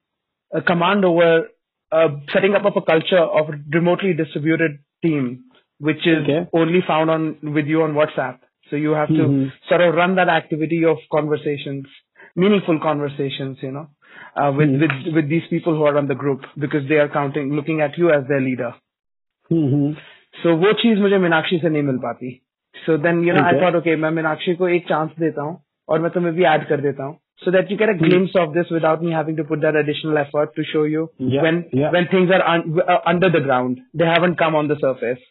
command 0.52 1.04
over 1.04 1.48
setting 2.30 2.54
up 2.54 2.76
a 2.76 2.80
culture 2.80 3.18
of 3.18 3.50
remotely 3.74 4.12
distributed 4.12 4.78
team 5.02 5.36
which 5.80 6.08
is 6.08 6.30
only 6.56 6.80
found 6.80 7.10
on 7.10 7.34
with 7.44 7.68
you 7.68 7.82
on 7.82 7.92
WhatsApp 7.92 8.40
so 8.70 8.76
you 8.76 8.94
have 8.94 9.06
to 9.06 9.44
sir 9.68 9.88
run 9.94 10.14
that 10.14 10.28
activity 10.28 10.84
of 10.84 10.98
conversation 11.10 11.82
meaningful 12.35 12.79
conversations, 12.79 13.57
you 13.61 13.71
know, 13.71 13.87
uh, 14.35 14.51
with, 14.59 14.69
Mhm. 14.69 14.81
with 14.81 15.15
with 15.15 15.29
these 15.29 15.47
people 15.47 15.75
who 15.79 15.87
are 15.91 15.97
on 15.97 16.07
the 16.07 16.19
group 16.25 16.45
because 16.65 16.87
they 16.87 16.99
are 17.05 17.09
counting, 17.09 17.53
looking 17.59 17.81
at 17.81 17.97
you 17.97 18.11
as 18.17 18.27
their 18.27 18.41
leader. 18.49 18.73
Hmm 19.51 19.67
hmm 19.73 19.95
So 20.41 20.55
वो 20.63 20.73
चीज 20.81 20.99
मुझे 20.99 21.17
मीनाक्षी 21.17 21.57
से 21.59 21.69
नहीं 21.69 21.83
मिल 21.83 21.97
पाती. 22.03 22.29
So 22.85 22.97
then 23.05 23.23
you 23.27 23.33
know 23.35 23.43
ठीक 23.43 23.47
I 23.47 23.53
है। 23.53 23.61
thought 23.61 23.77
okay 23.81 23.95
मैं 24.03 24.11
मीनाक्षी 24.11 24.55
को 24.55 24.67
एक 24.75 24.87
चांस 24.89 25.09
देता 25.19 25.41
हूँ 25.41 25.57
और 25.89 25.99
मैं 25.99 26.11
तुम्हें 26.11 26.33
भी 26.35 26.43
ऐड 26.53 26.67
कर 26.67 26.81
देता 26.81 27.03
हूँ. 27.03 27.17
So 27.45 27.51
that 27.55 27.69
you 27.71 27.77
get 27.81 27.91
a 27.91 27.97
glimpse 28.03 28.33
of 28.39 28.53
this 28.55 28.71
without 28.75 29.03
me 29.07 29.11
having 29.17 29.37
to 29.39 29.43
put 29.51 29.61
that 29.65 29.75
additional 29.81 30.17
effort 30.21 30.55
to 30.55 30.63
show 30.71 30.83
you 30.93 31.03
Yeah, 31.33 31.43
when 31.45 31.59
yeah. 31.81 31.93
when 31.97 32.07
things 32.13 32.33
are 32.37 32.41
un, 32.53 32.63
uh, 32.85 32.97
under 33.11 33.29
the 33.35 33.41
ground. 33.45 33.77
They 34.01 34.09
haven't 34.13 34.37
come 34.41 34.57
on 34.61 34.71
the 34.71 34.77
surface. 34.85 35.21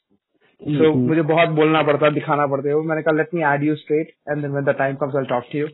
So 0.61 0.87
Mhm. 0.92 1.02
मुझे 1.09 1.22
बहुत 1.33 1.48
बोलना 1.59 1.83
पड़ता 1.88 2.07
है 2.07 2.12
दिखाना 2.14 2.46
पड़ता 2.52 2.68
है 2.68 2.74
वो 2.74 2.83
मैंने 2.83 3.02
कहा 3.02 3.16
let 3.18 3.35
me 3.38 3.44
add 3.50 3.66
you 3.66 3.76
straight 3.83 4.09
and 4.33 4.44
then 4.44 4.57
when 4.59 4.64
the 4.68 4.74
time 4.81 4.96
comes 5.02 5.18
I'll 5.20 5.28
talk 5.35 5.50
to 5.52 5.59
you 5.59 5.68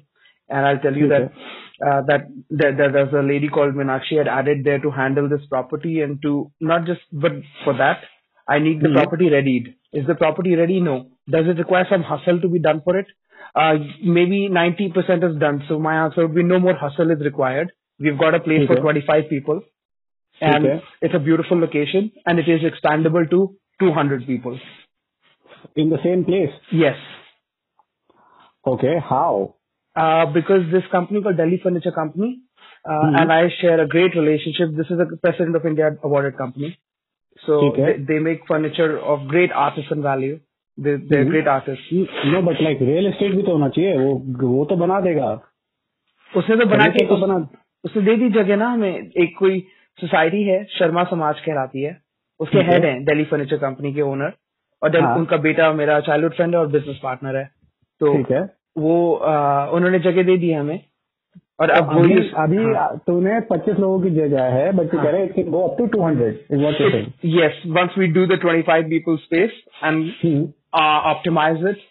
and 0.49 0.65
I'll 0.65 0.79
tell 0.85 0.95
you 1.01 1.07
ठीक 1.07 1.15
that 1.15 1.87
uh, 1.87 2.01
that 2.07 2.27
there, 2.61 2.75
there, 2.79 2.91
there's 2.95 3.13
a 3.13 3.23
lady 3.31 3.49
called 3.57 3.75
Minakshi 3.81 4.17
had 4.21 4.27
added 4.27 4.63
there 4.63 4.79
to 4.85 4.91
handle 4.91 5.29
this 5.33 5.45
property 5.53 6.01
and 6.01 6.21
to 6.23 6.33
not 6.71 6.85
just 6.91 7.01
but 7.25 7.37
for 7.63 7.73
that 7.81 8.07
I 8.55 8.59
need 8.59 8.81
the 8.81 8.89
Mhm. 8.89 8.99
property 8.99 9.29
readied. 9.33 9.69
Is 10.01 10.05
the 10.07 10.15
property 10.21 10.55
ready? 10.59 10.79
No. 10.89 10.95
Does 11.35 11.47
it 11.53 11.59
require 11.63 11.87
some 11.89 12.03
hustle 12.11 12.39
to 12.45 12.49
be 12.55 12.59
done 12.67 12.81
for 12.87 12.95
it? 13.01 13.11
Uh, 13.55 13.75
maybe 14.17 14.39
90% 14.49 15.23
is 15.29 15.35
done. 15.43 15.59
So 15.67 15.77
my 15.87 15.93
answer 16.05 16.25
would 16.25 16.35
be 16.39 16.43
no 16.43 16.59
more 16.59 16.75
hustle 16.85 17.11
is 17.17 17.21
required. 17.27 17.71
We've 17.99 18.17
got 18.23 18.35
a 18.39 18.39
place 18.39 18.67
for 18.71 18.75
25 18.87 19.29
people 19.29 19.61
and 20.41 20.65
Okay. 20.65 20.83
it's 21.01 21.15
a 21.19 21.23
beautiful 21.29 21.59
location 21.59 22.11
and 22.25 22.39
it 22.39 22.49
is 22.57 22.61
expandable 22.71 23.29
to 23.37 23.41
200 23.85 24.27
people. 24.33 24.59
in 25.81 25.89
the 25.91 25.97
same 26.03 26.21
place 26.27 26.53
Yes. 26.81 26.99
okay 28.73 28.93
how 29.09 29.55
because 30.33 30.69
this 30.71 30.87
company 30.91 31.21
called 31.21 31.37
Delhi 31.37 31.57
Furniture 31.57 31.91
Company, 31.91 32.29
uh, 32.85 33.05
Mhm. 33.05 33.17
and 33.21 33.33
I 33.33 33.49
share 33.55 33.79
a 33.79 33.87
great 33.87 34.15
relationship. 34.15 34.75
This 34.75 34.91
is 34.91 34.99
a 34.99 35.07
President 35.17 35.55
of 35.55 35.65
India 35.65 35.89
awarded 36.03 36.37
company. 36.37 36.69
So 37.39 37.57
Okay. 37.65 37.83
they, 37.83 37.97
they 38.03 38.19
make 38.19 38.45
furniture 38.47 38.91
of 39.13 39.27
great 39.27 39.51
artisan 39.63 40.01
value. 40.01 40.39
They, 40.77 40.95
they're 41.09 41.25
Mhm. 41.25 41.31
great 41.31 41.47
artists. 41.47 41.91
No 42.33 42.41
but 42.41 42.61
like 42.61 42.81
real 42.81 43.07
estate 43.07 43.33
भी 43.35 43.43
तो 43.43 43.51
होना 43.51 43.69
चाहिए 43.69 43.97
वो 43.97 44.13
वो 44.49 44.65
तो 44.65 44.75
बना 44.75 44.99
देगा 45.01 45.31
उसने 46.33 46.55
तो 46.55 46.65
बना 46.65 46.87
के 46.97 47.05
तो 47.07 47.17
बना 47.17 47.35
उसने 47.83 48.01
दे 48.01 48.15
दी 48.15 48.29
जगह 48.29 48.55
ना 48.55 48.69
हमें 48.71 49.11
एक 49.23 49.37
कोई 49.39 49.59
सोसाइटी 49.99 50.43
है 50.43 50.63
शर्मा 50.77 51.03
समाज 51.11 51.39
कहलाती 51.45 51.83
है 51.83 51.97
उसके 52.39 52.61
हेड 52.69 52.85
हैं 52.85 53.03
दिल्ली 53.05 53.23
फर्नीचर 53.31 53.57
कंपनी 53.57 53.93
के 53.93 54.01
ओनर 54.01 54.33
और 54.81 54.97
हाँ। 55.01 55.15
उनका 55.17 55.37
बेटा 55.45 55.71
मेरा 55.73 55.99
चाइल्डहुड 56.07 56.33
फ्रेंड 56.35 56.55
है 56.55 56.59
और 56.59 56.67
बिज़नेस 56.75 56.99
पार्टनर 57.03 57.35
है 57.37 57.45
तो 58.01 58.13
ठीक 58.17 58.31
है 58.31 58.41
वो 58.79 59.13
आ, 59.15 59.65
उन्होंने 59.67 59.99
जगह 59.99 60.23
दे 60.23 60.37
दी 60.37 60.51
हमें 60.51 60.79
और 61.59 61.69
अब 61.69 61.93
वो 61.93 61.99
अभी 61.99 62.29
अभी 62.43 62.63
हाँ। 62.73 62.87
तूने 63.07 63.39
25 63.51 63.79
लोगों 63.79 63.99
की 64.01 64.09
जगह 64.09 64.43
है 64.43 64.71
बट 64.71 64.91
तू 64.91 64.97
हाँ। 64.97 65.05
कह 65.05 65.11
रहे 65.11 65.25
हैं 65.25 65.49
go 65.51 65.67
up 65.67 65.77
to 65.77 65.87
200 65.95 66.27
is 66.27 66.59
what 66.61 66.81
you 66.81 66.89
saying 66.89 67.35
yes, 67.37 67.59
once 67.79 67.97
we 68.01 68.07
do 68.17 68.25
the 68.31 68.37
25 68.45 68.87
people 68.93 69.19
space 69.25 69.57
and 69.89 70.05
uh, 70.73 70.99
optimize 71.13 71.65
it, 71.71 71.83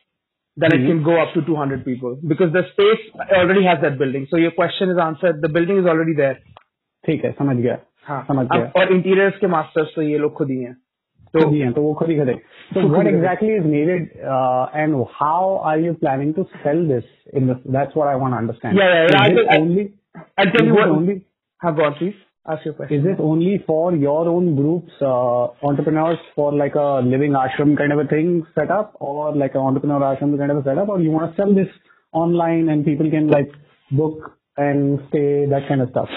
then 0.56 0.74
it 0.76 0.80
Mhm. 0.80 0.88
can 0.88 1.02
go 1.08 1.16
up 1.24 1.34
to 1.34 1.42
200 1.48 1.84
people 1.84 2.16
because 2.32 2.54
the 2.54 2.62
space 2.70 3.04
already 3.40 3.66
has 3.68 3.82
that 3.82 3.98
building. 3.98 4.24
So 4.32 4.40
your 4.44 4.54
question 4.60 4.92
is 4.94 5.02
answered. 5.04 5.42
The 5.46 5.52
building 5.58 5.82
is 5.82 5.90
already 5.94 6.16
there. 6.22 6.36
ठीक 7.06 7.24
है 7.24 7.32
समझ 7.32 7.56
गया 7.56 7.78
हाँ. 8.02 8.24
समझ 8.28 8.46
अब- 8.46 8.56
गया 8.56 8.82
और 8.82 8.92
interiors 8.92 9.38
के 9.38 9.46
मास्टर्स 9.46 9.92
तो 9.96 10.02
ये 10.02 10.18
लोग 10.18 10.32
खुद 10.32 10.50
ही 10.50 10.62
हैं. 10.62 10.76
तो 11.33 11.39
खुद 11.39 11.53
ही 11.53 11.59
हैं 11.59 11.71
तो 11.73 11.81
वो 11.81 11.93
खुद 11.99 12.09
ही 12.09 12.15
करें 12.17 12.33
so 12.73 12.81
खुद 12.81 12.91
what 12.95 13.05
ही 13.05 13.11
करें। 13.11 13.19
exactly 13.19 13.53
is 13.59 13.63
needed 13.69 14.09
uh, 14.33 14.65
and 14.81 14.97
how 15.21 15.37
are 15.71 15.77
you 15.85 15.93
planning 16.03 16.33
to 16.39 16.43
sell 16.65 16.81
this 16.91 17.07
in 17.39 17.47
this 17.51 17.63
that's 17.77 17.95
what 18.01 18.11
I 18.11 18.15
want 18.23 18.35
to 18.37 18.41
understand 18.43 18.81
Yeah, 18.81 18.91
yeah, 18.95 19.07
yeah, 19.13 19.21
I 19.21 19.31
is 19.31 19.37
will- 19.37 19.45
it 19.45 19.55
I- 19.55 19.61
only 19.63 19.85
I'll 20.37 20.51
tell 20.55 20.65
is 20.65 20.69
you 20.71 20.75
it 20.75 20.79
what. 20.81 20.93
only 20.97 21.15
Have 21.65 21.77
gone, 21.79 21.93
please. 21.97 22.15
Ask 22.53 22.65
your 22.67 22.73
question. 22.77 22.97
Is 22.99 23.03
this 23.07 23.19
only 23.25 23.51
for 23.67 23.95
your 23.99 24.21
own 24.31 24.47
groups, 24.55 24.95
uh, 25.09 25.43
entrepreneurs 25.69 26.23
for 26.39 26.47
like 26.61 26.75
a 26.81 26.87
living 27.11 27.37
ashram 27.41 27.71
kind 27.81 27.93
of 27.95 28.01
a 28.01 28.05
thing 28.13 28.33
set 28.57 28.73
up 28.77 28.97
or 29.09 29.33
like 29.43 29.55
an 29.59 29.61
entrepreneur 29.69 29.99
ashram 30.09 30.33
kind 30.41 30.51
of 30.55 30.59
a 30.61 30.63
setup 30.65 30.89
or 30.95 30.99
you 31.05 31.11
want 31.13 31.29
to 31.31 31.41
sell 31.41 31.53
this 31.59 31.71
online 32.23 32.67
and 32.73 32.85
people 32.89 33.09
can 33.15 33.29
like 33.35 33.53
book 34.01 34.27
and 34.57 34.99
stay, 35.07 35.45
that 35.55 35.69
kind 35.69 35.81
of 35.87 35.89
stuff? 35.95 36.09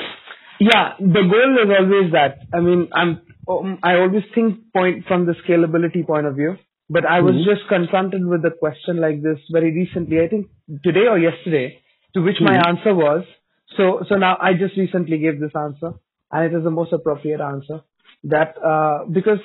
Yeah, 0.61 0.85
the 0.99 1.23
goal 1.35 1.57
is 1.65 1.73
always 1.79 2.11
that. 2.19 2.39
I 2.53 2.61
mean, 2.69 2.89
I'm 2.93 3.15
um, 3.60 3.80
I 3.84 3.96
always 3.96 4.24
think 4.36 4.60
point 4.74 5.06
from 5.08 5.26
the 5.26 5.36
scalability 5.44 6.06
point 6.06 6.26
of 6.28 6.36
view. 6.36 6.58
But 6.90 7.06
I 7.06 7.22
was 7.22 7.36
Mhm. 7.36 7.46
just 7.46 7.68
confronted 7.70 8.26
with 8.26 8.44
a 8.46 8.52
question 8.52 8.98
like 9.04 9.22
this 9.22 9.40
very 9.52 9.72
recently. 9.72 10.20
I 10.22 10.28
think 10.28 10.48
today 10.84 11.06
or 11.08 11.18
yesterday, 11.18 11.80
to 12.16 12.22
which 12.22 12.42
my 12.42 12.56
Mhm. 12.58 12.68
answer 12.70 12.94
was 12.96 13.24
so. 13.78 14.04
So 14.10 14.16
now 14.24 14.38
I 14.50 14.54
just 14.64 14.76
recently 14.78 15.18
gave 15.28 15.40
this 15.40 15.56
answer. 15.66 15.94
and 16.34 16.46
it 16.48 16.58
is 16.58 16.64
the 16.64 16.72
most 16.72 16.94
appropriate 16.94 17.42
answer. 17.46 17.78
That 18.34 18.52
uh, 18.72 19.06
because 19.16 19.40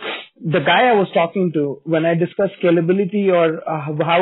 the 0.57 0.61
guy 0.61 0.83
I 0.89 0.93
was 0.99 1.09
talking 1.15 1.51
to 1.55 1.63
when 1.95 2.05
I 2.11 2.15
discussed 2.15 2.59
scalability 2.63 3.23
or 3.39 3.47
uh, 3.69 3.81
how 4.11 4.19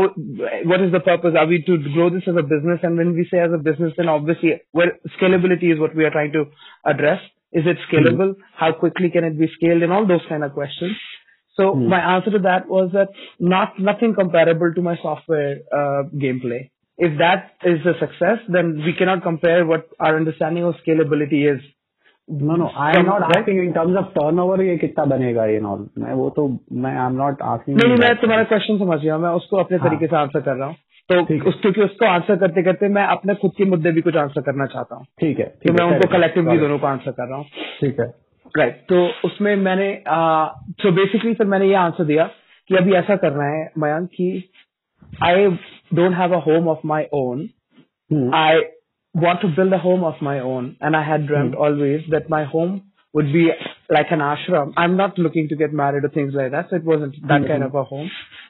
what 0.73 0.81
is 0.81 0.93
the 0.93 1.01
purpose? 1.01 1.35
Are 1.37 1.47
we 1.47 1.63
to 1.63 1.77
grow 1.93 2.09
this 2.15 2.23
as 2.27 2.37
a 2.37 2.47
business? 2.55 2.81
And 2.83 2.97
when 2.97 3.15
we 3.15 3.27
say 3.31 3.41
as 3.41 3.53
a 3.53 3.59
business, 3.59 3.93
then 3.99 4.09
obviously 4.09 4.55
well, 4.73 4.93
scalability 5.21 5.73
is 5.75 5.79
what 5.81 5.95
we 5.95 6.05
are 6.05 6.11
trying 6.11 6.33
to 6.33 6.45
address. 6.87 7.21
Is 7.54 7.66
it 7.66 7.78
scalable? 7.92 8.36
How 8.56 8.72
quickly 8.74 9.10
can 9.10 9.24
it 9.24 9.40
be 9.40 9.48
scaled? 9.56 9.82
And 9.84 9.92
all 9.92 10.06
those 10.08 10.26
kind 10.30 10.44
of 10.44 10.54
questions. 10.54 10.96
So 11.58 11.74
my 11.74 12.00
answer 12.16 12.32
to 12.32 12.40
that 12.40 12.68
was 12.70 12.92
that 12.94 13.10
not 13.40 13.80
nothing 13.80 14.14
comparable 14.14 14.74
to 14.76 14.82
my 14.82 14.96
software 15.02 15.58
uh, 15.80 16.04
gameplay. 16.26 16.70
If 16.98 17.18
that 17.20 17.52
is 17.64 17.80
a 17.86 17.98
success, 18.00 18.40
then 18.48 18.82
we 18.86 18.94
cannot 18.94 19.24
compare 19.24 19.66
what 19.66 19.88
our 20.00 20.16
understanding 20.16 20.64
of 20.64 20.76
scalability 20.86 21.42
is. 21.54 21.62
No, 22.30 22.56
no, 22.56 22.68
I 22.68 22.90
am 22.90 22.96
Some- 22.96 23.06
not 23.08 23.22
right? 23.22 23.38
asking 23.38 23.60
in 23.60 23.74
terms 23.74 23.96
of 23.98 24.14
turnover 24.16 24.58
ये 24.64 24.78
कितना 24.78 25.06
बनेगा 25.14 25.46
ये 25.52 25.62
all. 25.70 25.80
मैं 25.98 26.14
वो 26.14 26.30
तो 26.36 26.48
मैं 26.72 26.92
आई 26.98 27.06
am 27.06 27.16
not 27.18 27.42
asking 27.52 27.78
नहीं 27.78 27.90
नहीं, 27.90 28.00
मैं 28.00 28.16
तुम्हारा 28.22 28.44
क्वेश्चन 28.52 28.78
समझ 28.80 29.00
गया 29.02 29.18
मैं 29.18 29.30
उसको 29.40 29.58
अपने 29.58 29.78
हाँ। 29.78 29.90
तरीके 29.90 30.08
से 30.08 30.16
आंसर 30.16 30.42
कर 30.42 30.56
रहा 30.56 30.68
हूँ 30.68 30.76
तो 31.11 31.21
उस 31.49 31.61
क्योंकि 31.61 31.81
उसको 31.81 32.07
आंसर 32.07 32.37
करते 32.37 32.63
करते 32.63 32.89
मैं 32.89 33.05
अपने 33.07 33.35
खुद 33.35 33.53
के 33.57 33.65
मुद्दे 33.65 33.91
भी 33.93 34.01
कुछ 34.01 34.17
आंसर 34.17 34.43
करना 34.43 34.67
चाहता 34.67 34.97
हूँ। 34.97 35.05
ठीक 35.21 35.39
है 35.39 35.47
तो 35.47 35.59
ठीक 35.63 35.81
मैं 35.81 35.87
उनको 35.87 36.09
कलेक्टिवली 36.13 36.59
दोनों 36.59 36.79
को 36.79 36.87
आंसर 36.87 37.11
कर 37.11 37.29
रहा 37.29 37.39
हूँ। 37.39 37.45
ठीक 37.81 38.01
है। 38.01 38.07
राइट 38.55 38.75
तो 38.89 39.07
उसमें 39.25 39.55
मैंने 39.57 39.89
सो 40.83 40.91
बेसिकली 40.93 41.35
सर 41.35 41.45
मैंने 41.45 41.69
ये 41.69 41.75
आंसर 41.75 42.05
दिया 42.05 42.25
कि 42.71 42.77
अभी 42.77 42.95
ऐसा 42.95 43.17
करना 43.17 43.45
है 43.45 43.65
मयंक 43.79 44.09
की 44.11 44.31
I 45.25 45.47
don't 45.95 46.17
have 46.17 46.35
a 46.35 46.41
home 46.47 46.69
of 46.69 46.87
my 46.87 47.05
own 47.15 47.49
I 48.35 48.61
want 49.15 49.41
to 49.41 49.49
build 49.49 49.75
a 49.75 49.79
home 49.79 50.05
of 50.05 50.25
my 50.25 50.41
own 50.47 50.75
and 50.85 50.97
I 50.97 51.05
had 51.05 51.27
drummed 51.27 51.55
always 51.67 52.09
that 52.11 52.31
my 52.31 52.45
home 52.45 52.81
would 53.15 53.33
be 53.33 53.45
like 53.93 54.13
an 54.13 54.23
ashram 54.23 54.73
I 54.79 54.85
am 54.85 54.95
not 54.95 55.19
looking 55.19 55.49
to 55.49 55.57
get 55.57 55.73
married 55.83 56.09
things 56.17 56.35
like 56.35 56.53
that 56.53 56.67
so 56.67 56.77
it 56.77 56.85
was 56.85 57.01
that 57.03 57.47
kind 57.49 57.65
of 57.65 57.77
a 57.77 57.87
home 57.93 58.09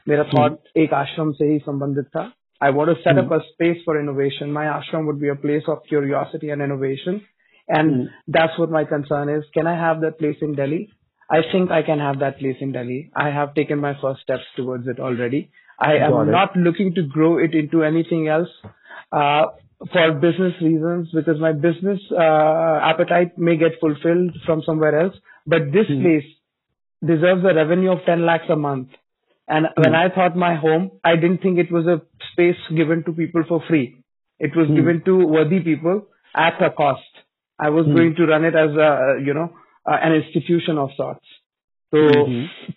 मेरा 0.08 0.22
hmm. 0.22 0.38
Thought 0.38 0.58
एक 0.76 0.94
आश्रम 0.94 1.32
से 1.32 1.52
ही 1.52 1.58
संबंधित 1.58 2.04
था। 2.06 2.30
I 2.60 2.70
want 2.70 2.90
to 2.96 3.02
set 3.02 3.18
up 3.18 3.30
a 3.30 3.40
space 3.52 3.78
for 3.84 4.00
innovation. 4.00 4.52
My 4.52 4.64
ashram 4.64 5.06
would 5.06 5.20
be 5.20 5.28
a 5.28 5.34
place 5.34 5.64
of 5.66 5.78
curiosity 5.88 6.50
and 6.50 6.62
innovation, 6.62 7.22
and 7.68 8.08
that's 8.28 8.58
what 8.58 8.70
my 8.70 8.84
concern 8.84 9.28
is. 9.28 9.44
Can 9.52 9.66
I 9.66 9.74
have 9.74 10.00
that 10.02 10.18
place 10.18 10.36
in 10.40 10.54
Delhi? 10.54 10.90
I 11.30 11.38
think 11.50 11.70
I 11.70 11.82
can 11.82 11.98
have 11.98 12.20
that 12.20 12.38
place 12.38 12.56
in 12.60 12.72
Delhi. 12.72 13.10
I 13.16 13.30
have 13.30 13.54
taken 13.54 13.80
my 13.80 13.94
first 14.00 14.22
steps 14.22 14.44
towards 14.56 14.86
it 14.86 15.00
already. 15.00 15.50
I 15.78 15.94
am 15.94 16.28
it. 16.28 16.30
not 16.30 16.56
looking 16.56 16.94
to 16.94 17.02
grow 17.02 17.38
it 17.38 17.54
into 17.54 17.82
anything 17.82 18.28
else 18.28 18.48
uh, 19.10 19.46
for 19.92 20.12
business 20.12 20.54
reasons 20.62 21.08
because 21.12 21.40
my 21.40 21.52
business 21.52 22.00
uh, 22.12 22.80
appetite 22.82 23.36
may 23.38 23.56
get 23.56 23.80
fulfilled 23.80 24.36
from 24.46 24.62
somewhere 24.64 24.98
else. 25.00 25.14
But 25.46 25.72
this 25.72 25.86
place 25.86 26.24
deserves 27.04 27.44
a 27.44 27.54
revenue 27.54 27.92
of 27.92 27.98
10 28.06 28.24
lakhs 28.24 28.44
a 28.48 28.56
month. 28.56 28.88
And 29.47 29.67
when 29.75 29.95
I 29.95 30.09
thought 30.09 30.35
my 30.35 30.55
home, 30.55 30.91
I 31.03 31.15
didn't 31.15 31.41
think 31.41 31.57
it 31.57 31.71
was 31.71 31.87
a 31.87 32.01
space 32.31 32.61
given 32.75 33.03
to 33.05 33.13
people 33.13 33.43
for 33.47 33.63
free. 33.67 34.03
It 34.39 34.55
was 34.55 34.67
given 34.67 35.01
to 35.05 35.15
worthy 35.25 35.59
people 35.59 36.07
at 36.35 36.61
a 36.61 36.69
cost. 36.69 37.01
I 37.59 37.69
was 37.69 37.87
going 37.87 38.15
to 38.15 38.25
run 38.25 38.45
it 38.45 38.55
as 38.55 38.75
a, 38.75 39.17
you 39.25 39.33
know, 39.33 39.51
uh, 39.85 39.97
an 40.01 40.13
institution 40.13 40.77
of 40.77 40.91
sorts. 40.95 41.25
तो 41.93 42.01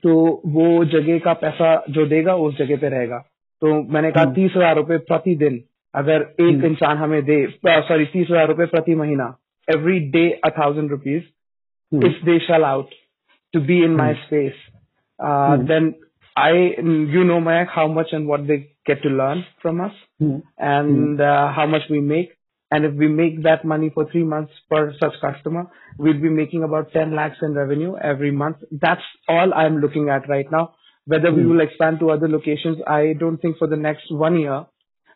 तो 0.02 0.12
वो 0.52 0.84
जगह 0.92 1.18
का 1.24 1.32
पैसा 1.40 1.72
जो 1.94 2.06
देगा 2.12 2.34
उस 2.44 2.54
जगह 2.58 2.76
पे 2.80 2.88
रहेगा 2.88 3.18
तो 3.62 3.72
मैंने 3.92 4.10
कहा 4.12 4.24
तीस 4.34 4.52
हजार 4.56 4.76
रूपए 4.76 4.96
प्रतिदिन 5.10 5.60
अगर 5.94 6.22
एक 6.40 6.64
इंसान 6.64 6.96
हमें 6.98 7.22
दे 7.24 7.36
सॉरी 7.66 8.04
तीस 8.12 8.26
हजार 8.30 8.48
रूपए 8.48 8.66
प्रति 8.72 8.94
महीना 9.00 9.26
every 9.68 9.98
day 10.14 10.28
a 10.44 10.50
thousand 10.58 10.90
rupees 10.90 11.22
if 11.92 12.24
they 12.24 12.38
shell 12.46 12.64
out 12.64 12.92
to 13.54 13.60
be 13.60 13.82
in 13.84 13.94
my 13.96 14.14
space, 14.26 14.60
uh, 15.18 15.56
then 15.56 15.94
I, 16.37 16.51
mm, 16.79 17.11
you 17.11 17.23
know, 17.23 17.39
Mayank, 17.41 17.69
how 17.73 17.87
much 17.87 18.07
and 18.11 18.27
what 18.27 18.45
they 18.45 18.75
get 18.85 19.01
to 19.01 19.09
learn 19.09 19.43
from 19.59 19.81
us 19.81 19.91
mm. 20.21 20.43
and 20.57 21.17
mm. 21.17 21.19
Uh, 21.19 21.51
how 21.51 21.65
much 21.65 21.81
we 21.89 21.99
make. 21.99 22.29
And 22.69 22.85
if 22.85 22.93
we 22.93 23.07
make 23.07 23.43
that 23.43 23.65
money 23.65 23.89
for 23.91 24.05
three 24.11 24.23
months 24.23 24.51
per 24.69 24.93
such 24.99 25.13
customer, 25.19 25.63
we'll 25.97 26.21
be 26.21 26.29
making 26.29 26.63
about 26.63 26.91
10 26.91 27.15
lakhs 27.15 27.37
in 27.41 27.53
revenue 27.53 27.95
every 27.97 28.29
month. 28.29 28.57
That's 28.71 29.01
all 29.27 29.51
I'm 29.51 29.79
looking 29.79 30.09
at 30.09 30.29
right 30.29 30.45
now. 30.51 30.75
Whether 31.05 31.29
mm. 31.29 31.37
we 31.37 31.41
hmm. 31.43 31.49
will 31.49 31.61
expand 31.61 31.99
to 32.01 32.11
other 32.11 32.27
locations, 32.27 32.77
I 32.85 33.13
don't 33.17 33.37
think 33.37 33.57
for 33.57 33.67
the 33.67 33.77
next 33.77 34.11
one 34.11 34.39
year 34.39 34.65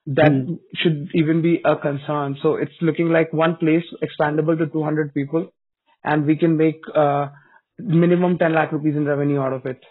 that 0.08 0.32
mm. 0.32 0.60
should 0.82 1.10
even 1.14 1.44
be 1.44 1.62
a 1.64 1.76
concern. 1.76 2.38
So 2.42 2.56
it's 2.56 2.82
looking 2.82 3.10
like 3.10 3.32
one 3.32 3.58
place 3.58 3.84
expandable 4.02 4.58
to 4.58 4.66
200 4.66 5.14
people 5.14 5.54
and 6.04 6.26
we 6.26 6.38
can 6.38 6.58
make 6.58 6.82
uh, 6.96 7.28
minimum 7.78 8.40
10 8.40 8.54
lakh 8.56 8.72
rupees 8.72 8.96
in 8.96 9.06
revenue 9.06 9.40
out 9.40 9.54
of 9.54 9.66
it. 9.66 9.82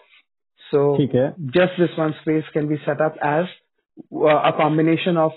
So 0.70 0.82
ठीक 0.98 1.14
है 1.14 1.26
just 1.56 1.76
this 1.82 1.96
one 1.98 2.14
space 2.22 2.48
can 2.56 2.68
be 2.68 2.78
set 2.84 3.00
up 3.06 3.18
as 3.22 3.44
uh, 4.12 4.38
a 4.50 4.52
combination 4.60 5.16
of 5.24 5.32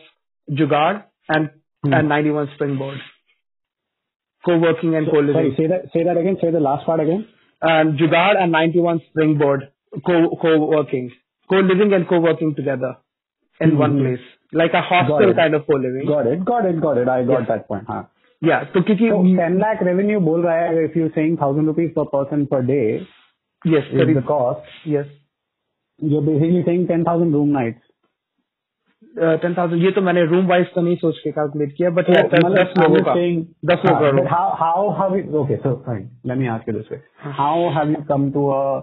Jugaad 0.61 1.03
and, 1.29 1.49
and 1.97 2.09
91 2.09 2.49
Springboard. 2.55 2.97
Co-working 4.45 4.95
and 4.95 5.07
sorry 5.07 5.33
co-living. 5.33 5.53
say 5.57 5.67
that 5.67 5.85
say 5.93 6.03
that 6.07 6.17
again 6.17 6.37
say 6.41 6.49
the 6.51 6.59
last 6.59 6.85
part 6.85 6.99
again 7.05 7.27
And 7.61 7.99
Jugaad 7.99 8.41
and 8.41 8.51
91 8.53 9.01
Springboard. 9.09 9.63
Co- 10.07 10.37
co-working. 10.41 11.11
Co-living 11.49 11.93
and 11.93 12.07
co-working 12.07 12.55
together 12.55 12.95
in 13.59 13.77
one 13.77 13.97
place. 13.99 14.25
Like 14.53 14.71
a 14.73 14.81
hostel 14.81 15.29
it. 15.29 15.35
kind 15.35 15.53
of 15.55 15.65
co-living. 15.67 16.07
got 16.07 16.27
it 16.27 16.45
got 16.45 16.65
it 16.65 16.81
got 16.81 16.97
it 16.97 17.07
I 17.07 17.23
got 17.23 17.39
Yes. 17.41 17.47
that 17.49 17.67
point 17.67 17.87
हाँ 17.87 18.01
Yeah. 18.41 18.67
So 18.73 18.81
क्योंकि 18.89 19.09
So 19.13 19.21
10 19.37 19.59
lakh 19.61 19.81
revenue 19.91 20.19
बोल 20.31 20.43
रहा 20.43 20.55
है 20.57 20.83
if 20.89 20.95
you're 20.99 21.11
saying 21.15 21.37
1000 21.37 21.71
rupees 21.71 21.91
per 21.97 22.05
person 22.17 22.45
per 22.53 22.61
day 22.61 22.85
yes, 23.65 23.83
is 23.91 23.99
sorry, 23.99 24.13
the 24.13 24.21
cost, 24.21 24.61
yes. 24.85 25.07
you're 26.00 26.22
basically 26.22 26.64
saying 26.64 26.86
10,000 26.86 27.32
room 27.32 27.52
nights. 27.52 27.82
Uh, 29.14 29.36
ten 29.42 29.54
thousand 29.54 29.82
ये 29.82 29.90
तो 29.90 30.00
मैंने 30.00 30.24
room 30.24 30.46
wise 30.46 30.66
तो 30.74 30.80
नहीं 30.80 30.96
सोच 30.96 31.18
के 31.18 31.30
कैलकुलेट 31.30 31.72
किया 31.72 31.90
बट 31.90 32.10
दस 32.10 32.72
लोगों 32.78 33.02
का 33.02 33.14
दस 33.74 33.82
लोगों 33.86 34.06
हाँ। 34.06 34.12
हाँ, 34.12 34.12
हाँ। 34.12 34.24
का 34.24 34.64
how 34.64 34.90
have 34.90 35.16
you 35.16 35.38
okay 35.38 35.56
so 35.56 35.74
fine 35.86 36.08
let 36.26 36.38
me 36.38 36.46
ask 36.46 36.68
you 36.68 36.74
this 36.74 36.92
way 36.92 37.00
how 37.32 37.68
have 37.70 37.90
you 37.90 38.02
come 38.08 38.30
to 38.30 38.46
a 38.48 38.82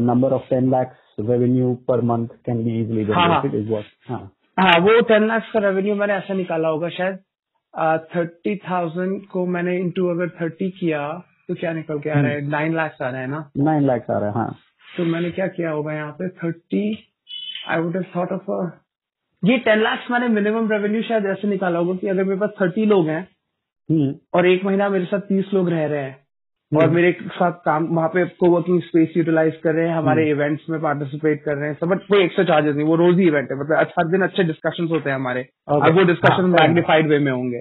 number 0.00 0.32
of 0.32 0.54
10 0.54 0.70
lakh 0.70 0.96
revenue 1.20 1.74
per 1.88 2.00
month 2.00 2.28
can 2.46 2.64
be 2.64 2.80
easily 2.80 3.04
generated 3.04 3.54
is 3.54 3.70
what 3.70 3.84
हाँ 4.08 4.78
वो 4.80 5.00
10 5.00 5.26
लाख 5.26 5.50
का 5.52 5.58
रेवेन्यू 5.58 5.94
मैंने 5.94 6.14
ऐसा 6.14 6.34
निकाला 6.34 6.68
होगा 6.68 6.88
शायद 6.88 7.18
thirty 8.16 8.56
uh, 8.56 8.70
thousand 8.70 9.26
को 9.26 9.46
मैंने 9.46 9.76
इंटू 9.76 10.06
अगर 10.06 10.28
थर्टी 10.28 10.70
किया 10.70 11.22
तो 11.48 11.54
क्या 11.54 11.72
निकल 11.72 11.98
के 11.98 12.10
आ 12.10 12.20
रहा 12.20 12.32
है? 12.32 12.48
नाइन 12.48 12.74
लाख 12.74 13.02
आ 13.02 13.08
रहा 13.08 13.20
है 13.20 13.26
ना? 13.26 13.50
नाइन 13.56 13.82
लाख 13.82 14.10
आ 14.10 14.18
रहा 14.18 14.28
है 14.28 14.34
हाँ। 14.34 14.56
तो 14.96 15.04
मैंने 15.04 15.30
क्या 15.30 15.46
किया 15.46 15.70
होगा 15.70 15.92
यहाँ 15.92 16.12
पे? 16.12 16.28
Thirty 16.28 17.06
I 17.68 17.80
would 17.80 18.04
thought 18.16 18.32
of 18.32 18.50
ये 19.42 19.58
टेन 19.58 19.82
लाख 19.82 20.10
मैंने 20.10 20.28
मिनिमम 20.28 20.72
रेवेन्यू 20.72 21.02
शायद 21.02 21.26
ऐसे 21.26 21.48
निकाला 21.48 21.78
होगा 21.78 21.94
कि 21.94 22.08
अगर 22.08 22.24
मेरे 22.24 22.40
पास 22.40 22.50
थर्टी 22.62 22.84
लोग 22.86 23.08
हैं 23.08 23.28
हम्म। 23.90 24.14
और 24.34 24.46
एक 24.46 24.64
महीना 24.64 24.88
मेरे 24.88 25.04
साथ 25.04 25.20
तीस 25.20 25.50
लोग 25.54 25.68
रह 25.68 25.86
रहे 25.86 26.02
हैं 26.02 26.16
और 26.72 26.90
मेरे 26.90 27.12
साथ 27.28 27.52
काम 27.52 27.86
वहाँ 27.86 28.08
पे 28.08 28.24
को 28.24 28.50
वर्किंग 28.50 28.82
स्पेस 28.82 29.12
यूटिलाइज 29.16 29.56
कर 29.56 29.74
रहे 29.74 29.88
हैं 29.88 29.96
हमारे 29.96 30.30
इवेंट्स 30.30 30.68
में 30.70 30.80
पार्टिसिपेट 30.80 31.42
कर 31.44 31.54
रहे 31.54 31.68
हैं 31.68 31.74
सब 31.74 31.86
बट 31.86 31.98
कोई 31.98 32.24
एक्स्ट्रा 32.24 32.44
चार्जेस 32.44 32.76
नहीं 32.76 32.86
वो 32.86 32.96
रोज 32.96 33.18
ही 33.18 33.26
इवेंट 33.26 33.50
है 33.50 33.58
मतलब 33.58 33.76
हर 33.98 34.06
दिन 34.06 34.22
अच्छे 34.22 34.42
डिस्कशन 34.42 34.86
होते 34.86 35.10
हैं 35.10 35.16
हमारे। 35.16 35.48
Okay. 35.72 35.88
अब 35.88 35.96
वो 35.96 36.04
डिस्कशन 36.04 36.44
मैग्निफाइड 36.44 37.08
वे 37.08 37.18
में 37.18 37.32
होंगे। 37.32 37.60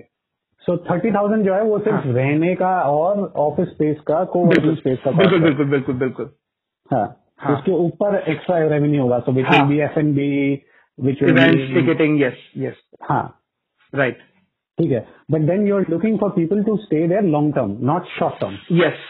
सो 0.65 0.77
थर्टी 0.77 1.11
थाउज़ेंड 1.11 1.45
जो 1.45 1.53
है 1.53 1.61
वो 1.63 1.79
सिर्फ़ 1.79 2.05
हाँ. 2.05 2.13
रहने 2.13 2.55
का 2.55 2.81
और 2.81 3.33
ऑफ़िस 3.35 3.67
स्पेस 3.67 3.97
का 4.07 4.23
को 4.23 4.45
वर्किंग 4.45 4.77
स्पेस 4.77 4.99
का 5.05 5.11
बिल्कुल 5.11 5.39
बिल्कुल 5.39 5.65
बिल्कुल 5.65 5.95
बिल्कुल। 5.95 6.31
हाँ, 6.91 7.05
हाँ. 7.39 7.55
उसके 7.55 7.71
ऊपर 7.71 8.15
एक्स्ट्रा 8.27 8.57
रेवेन्यू 8.67 9.01
होगा 9.01 9.19
so 9.19 9.31
which 9.31 9.45
will 9.45 9.67
be 9.67 9.79
F 9.81 9.97
and 9.97 10.13
B 10.15 10.29
which 10.99 11.19
ticketing 11.19 12.21
yes 12.21 12.49
yes 12.57 12.81
हाँ 13.09 13.23
राइट 13.93 14.17
ठीक 14.77 14.91
है 14.91 15.05
but 15.31 15.41
then 15.51 15.67
you 15.67 15.75
are 15.75 15.85
looking 15.89 16.17
for 16.19 16.29
people 16.31 16.63
to 16.63 16.75
stay 16.77 17.07
there 17.07 17.23
long 17.37 17.53
term 17.55 17.77
not 17.91 18.07
short 18.17 18.39
term 18.41 18.57
yes 18.81 19.07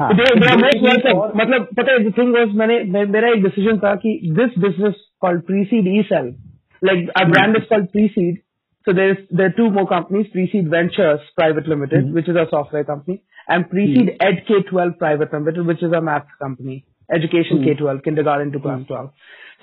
मतलब 0.00 1.68
पता 1.78 1.92
है 1.92 2.10
थिंग 2.18 2.34
वाज 2.34 2.54
मैंने 2.56 2.82
मे, 2.82 3.04
मेरा 3.04 3.28
एक 3.28 3.42
डिसीजन 3.44 3.78
था 3.78 3.94
कि 3.94 4.18
this 4.36 4.58
business 4.58 5.06
called 5.20 5.42
Precede 5.46 5.88
eCell 6.12 6.34
like 6.82 7.10
our 7.20 7.30
brand 7.30 7.56
is 7.56 7.64
called 7.70 7.88
Precede 7.92 8.36
So 8.86 8.94
there's 8.94 9.18
there 9.30 9.48
are 9.48 9.52
two 9.52 9.70
more 9.70 9.86
companies, 9.86 10.28
Preseed 10.34 10.70
Ventures 10.70 11.20
Private 11.36 11.68
Limited, 11.68 12.04
mm-hmm. 12.04 12.14
which 12.14 12.28
is 12.28 12.36
a 12.36 12.46
software 12.48 12.84
company, 12.84 13.22
and 13.48 13.68
Precede 13.70 14.10
Ed 14.20 14.44
K12 14.48 14.98
Private 14.98 15.32
Limited, 15.32 15.66
which 15.66 15.82
is 15.82 15.92
a 15.92 16.00
math 16.02 16.28
company, 16.42 16.84
education 17.10 17.64
K12, 17.64 18.04
kindergarten 18.04 18.52
to 18.52 18.60
class 18.60 18.86
12. 18.86 19.10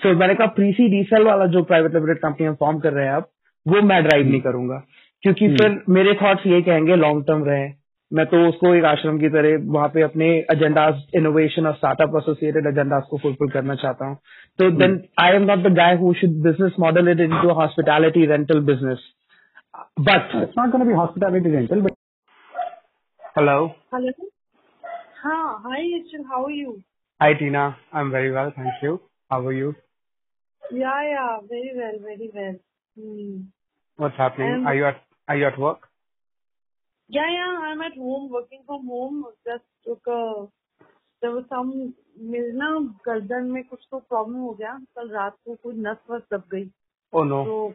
So 0.04 0.14
मैंने 0.20 0.36
कहा 0.36 0.56
Precede 0.56 1.00
eCell 1.00 1.26
वाला 1.26 1.46
जो 1.56 1.64
private 1.72 1.94
limited 1.94 2.18
company 2.20 2.48
हम 2.48 2.56
form 2.60 2.80
कर 2.80 2.94
रहे 2.94 3.06
हैं 3.06 3.14
आप 3.14 3.30
वो 3.66 3.82
मैं 3.90 4.04
ड्राइव 4.04 4.28
नहीं 4.30 4.42
करूँगा। 4.42 4.84
क्योंकि 5.24 5.48
फिर 5.58 5.82
मेरे 5.90 6.14
थॉट्स 6.22 6.46
ये 6.48 6.62
कहेंगे 6.62 6.96
लॉन्ग 6.96 7.24
टर्म 7.28 7.44
रहे। 7.46 7.68
मैं 8.12 8.26
तो 8.32 8.38
उसको 8.48 8.74
एक 8.76 8.86
आश्रम 8.86 9.18
की 9.20 9.30
तरह 9.30 9.58
वहाँ 9.74 9.88
पे 9.94 10.02
अपने 10.02 10.28
एजेंडाज 10.54 11.02
इनोवेशन 11.16 11.68
और 11.68 11.74
स्टार्टअप 11.76 12.16
एसोसिएटेड 12.18 12.68
एजेंडाज 12.68 13.04
को 13.10 13.18
फुलफिल 13.24 13.50
करना 13.54 13.76
चाहता 13.84 14.06
हूँ। 14.06 14.18
तो 14.60 14.70
then 14.82 15.00
I 15.22 15.36
am 15.36 15.46
not 15.52 15.64
the 15.64 15.74
guy 15.78 15.96
who 16.02 16.14
should 16.20 16.36
business 16.44 16.76
model 16.80 17.10
it 17.12 17.20
into 17.20 17.54
hospitality 17.62 18.26
rental 18.34 18.60
business 18.72 19.08
but 20.10 20.36
it's 20.42 20.54
not 20.60 20.70
gonna 20.72 20.86
be 20.86 20.94
hospitality 20.94 21.56
rental 21.56 21.82
but 21.82 21.92
Hello. 23.36 23.76
Hello. 23.92 24.12
Huh. 25.22 25.60
Hi, 25.64 25.80
Ishil. 25.96 26.22
How 26.28 26.46
are 26.46 26.52
you? 26.52 26.82
Hi, 27.20 27.34
Tina. 27.34 27.76
I'm 27.92 28.10
very 28.10 28.32
well, 28.32 28.54
thank 28.56 28.82
you. 28.82 29.02
How 29.30 29.46
are 29.46 29.52
you? 29.52 29.76
Yeah, 30.72 31.02
yeah. 31.04 31.40
Very 31.50 31.74
well, 31.76 32.00
very 32.02 32.30
well. 32.34 32.56
Hmm. 32.98 33.42
What's 33.98 34.16
happening? 34.16 34.54
Um, 34.60 34.68
Are 34.68 34.74
you 34.76 34.86
at 34.86 35.02
Are 35.28 35.36
you 35.36 35.48
at 35.48 35.60
work? 35.60 35.90
Yeah, 37.10 37.28
yeah. 37.30 37.60
I'm 37.68 37.82
at 37.82 37.98
home, 37.98 38.32
working 38.32 38.64
from 38.66 38.88
home. 38.88 39.26
Just 39.46 39.66
took 39.86 40.08
a. 40.08 40.48
There 41.22 41.32
was 41.32 41.46
some. 41.50 41.94
मेरे 42.20 42.52
ना 42.58 42.68
गर्दन 43.06 43.52
में 43.52 43.64
कुछ 43.70 43.88
तो 43.92 44.00
problem 44.00 44.36
हो 44.40 44.52
गया 44.60 44.74
कल 44.98 45.10
रात 45.14 45.36
को 45.46 45.56
कोई 45.64 45.76
नस 45.88 45.98
वस 46.10 46.22
दब 46.34 46.44
गई 46.54 46.70
Oh 47.14 47.24
no. 47.32 47.40
तो 47.48 47.74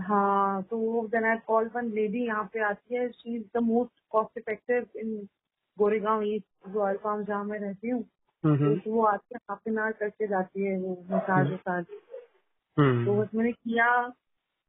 हाँ 0.00 0.62
तो 0.62 1.06
then 1.06 1.24
I 1.24 1.36
call 1.46 1.70
one 1.76 1.90
lady 1.92 2.26
यहाँ 2.26 2.44
पे 2.52 2.60
आती 2.60 2.94
है 2.94 3.08
she 3.12 3.36
is 3.36 3.44
the 3.54 3.62
most 3.62 3.92
cost 4.10 4.38
effective 4.38 4.86
in 4.96 5.28
Goregaon 5.78 6.22
east 6.22 6.76
Royal 6.76 6.96
Farm 6.96 7.24
जहाँ 7.24 7.44
मैं 7.44 7.58
रहती 7.58 7.88
हूँ. 7.88 8.02
तो 8.44 8.90
वो 8.92 9.02
आके 9.04 9.34
हाफ़ 9.34 9.68
एन 9.68 9.78
आवर 9.78 9.92
करके 9.92 10.26
जाती 10.26 10.64
है 10.64 10.78
वो 10.80 11.04
मसाज 11.10 11.52
वसाज 11.52 11.84
तो. 13.06 13.22
बस 13.22 13.28
मैंने 13.34 13.52
किया 13.52 14.08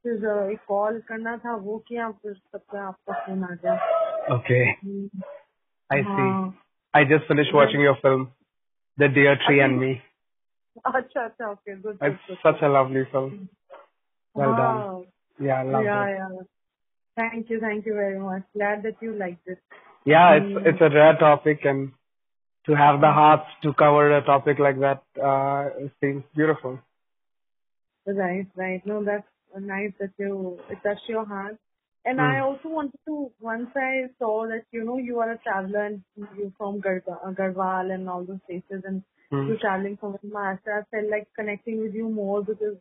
फिर 0.03 0.25
एक 0.51 0.59
कॉल 0.67 0.99
करना 1.01 1.37
था 1.37 1.55
वो 1.55 1.77
किया 1.87 2.11
फिर 2.11 2.33
सबका 2.33 2.87
आपका 2.87 3.13
फ़ोन 3.25 3.43
आ 3.43 3.55
गया 3.63 3.79
I 5.89 5.97
see. 6.01 6.05
हाँ 6.05 6.53
I 6.93 7.03
just 7.03 7.27
finished 7.27 7.53
watching 7.53 7.81
your 7.81 7.95
film, 7.95 8.21
The 8.97 9.07
Dear 9.09 9.35
Tree 9.45 9.59
and 9.59 9.79
Me. 9.79 10.01
अच्छा 10.95 11.25
अच्छा 11.25 11.51
okay 11.51 11.75
good 11.81 12.17
such 12.43 12.61
a 12.61 12.69
lovely 12.69 13.03
film. 13.11 13.49
Well 14.35 14.55
done. 14.61 15.05
Yeah, 15.39 15.59
I 15.59 15.63
love 15.63 15.83
yeah, 15.83 16.05
it. 16.05 16.17
yeah. 16.17 16.41
Thank 17.15 17.49
you, 17.49 17.59
thank 17.59 17.85
you 17.85 17.93
very 17.93 18.19
much. 18.19 18.43
Glad 18.53 18.83
that 18.83 18.95
you 19.01 19.13
like 19.13 19.43
this. 19.45 19.57
Yeah, 20.05 20.35
um, 20.35 20.35
it's 20.35 20.45
mm. 20.45 20.67
it's 20.67 20.81
a 20.81 20.89
rare 20.89 21.17
topic, 21.17 21.59
and 21.63 21.91
to 22.65 22.75
have 22.75 22.99
the 22.99 23.07
mm. 23.07 23.13
heart 23.13 23.41
to 23.63 23.73
cover 23.73 24.17
a 24.17 24.23
topic 24.23 24.59
like 24.59 24.79
that 24.79 25.03
uh, 25.21 25.69
seems 26.01 26.23
beautiful. 26.35 26.79
Right, 28.05 28.47
right. 28.55 28.85
No, 28.85 29.03
that's 29.03 29.27
nice 29.59 29.91
that 29.99 30.11
you 30.17 30.59
it 30.69 30.77
touched 30.83 31.07
your 31.07 31.25
heart. 31.25 31.57
And 32.05 32.19
mm. 32.19 32.21
I 32.21 32.39
also 32.39 32.69
wanted 32.69 32.99
to 33.07 33.31
once 33.39 33.69
I 33.75 34.05
saw 34.19 34.45
that 34.47 34.65
you 34.71 34.83
know 34.83 34.97
you 34.97 35.19
are 35.19 35.31
a 35.31 35.37
traveler 35.39 35.85
and 35.85 36.01
you 36.37 36.53
from 36.57 36.81
uh, 36.85 37.31
Garhwal 37.31 37.93
and 37.93 38.07
all 38.07 38.23
those 38.23 38.39
places 38.45 38.83
and 38.85 39.01
mm. 39.31 39.47
you're 39.47 39.57
traveling 39.57 39.97
from 39.97 40.17
Maharashtra. 40.23 40.81
I 40.81 40.83
felt 40.91 41.09
like 41.09 41.27
connecting 41.35 41.81
with 41.81 41.95
you 41.95 42.09
more 42.09 42.43
because 42.43 42.77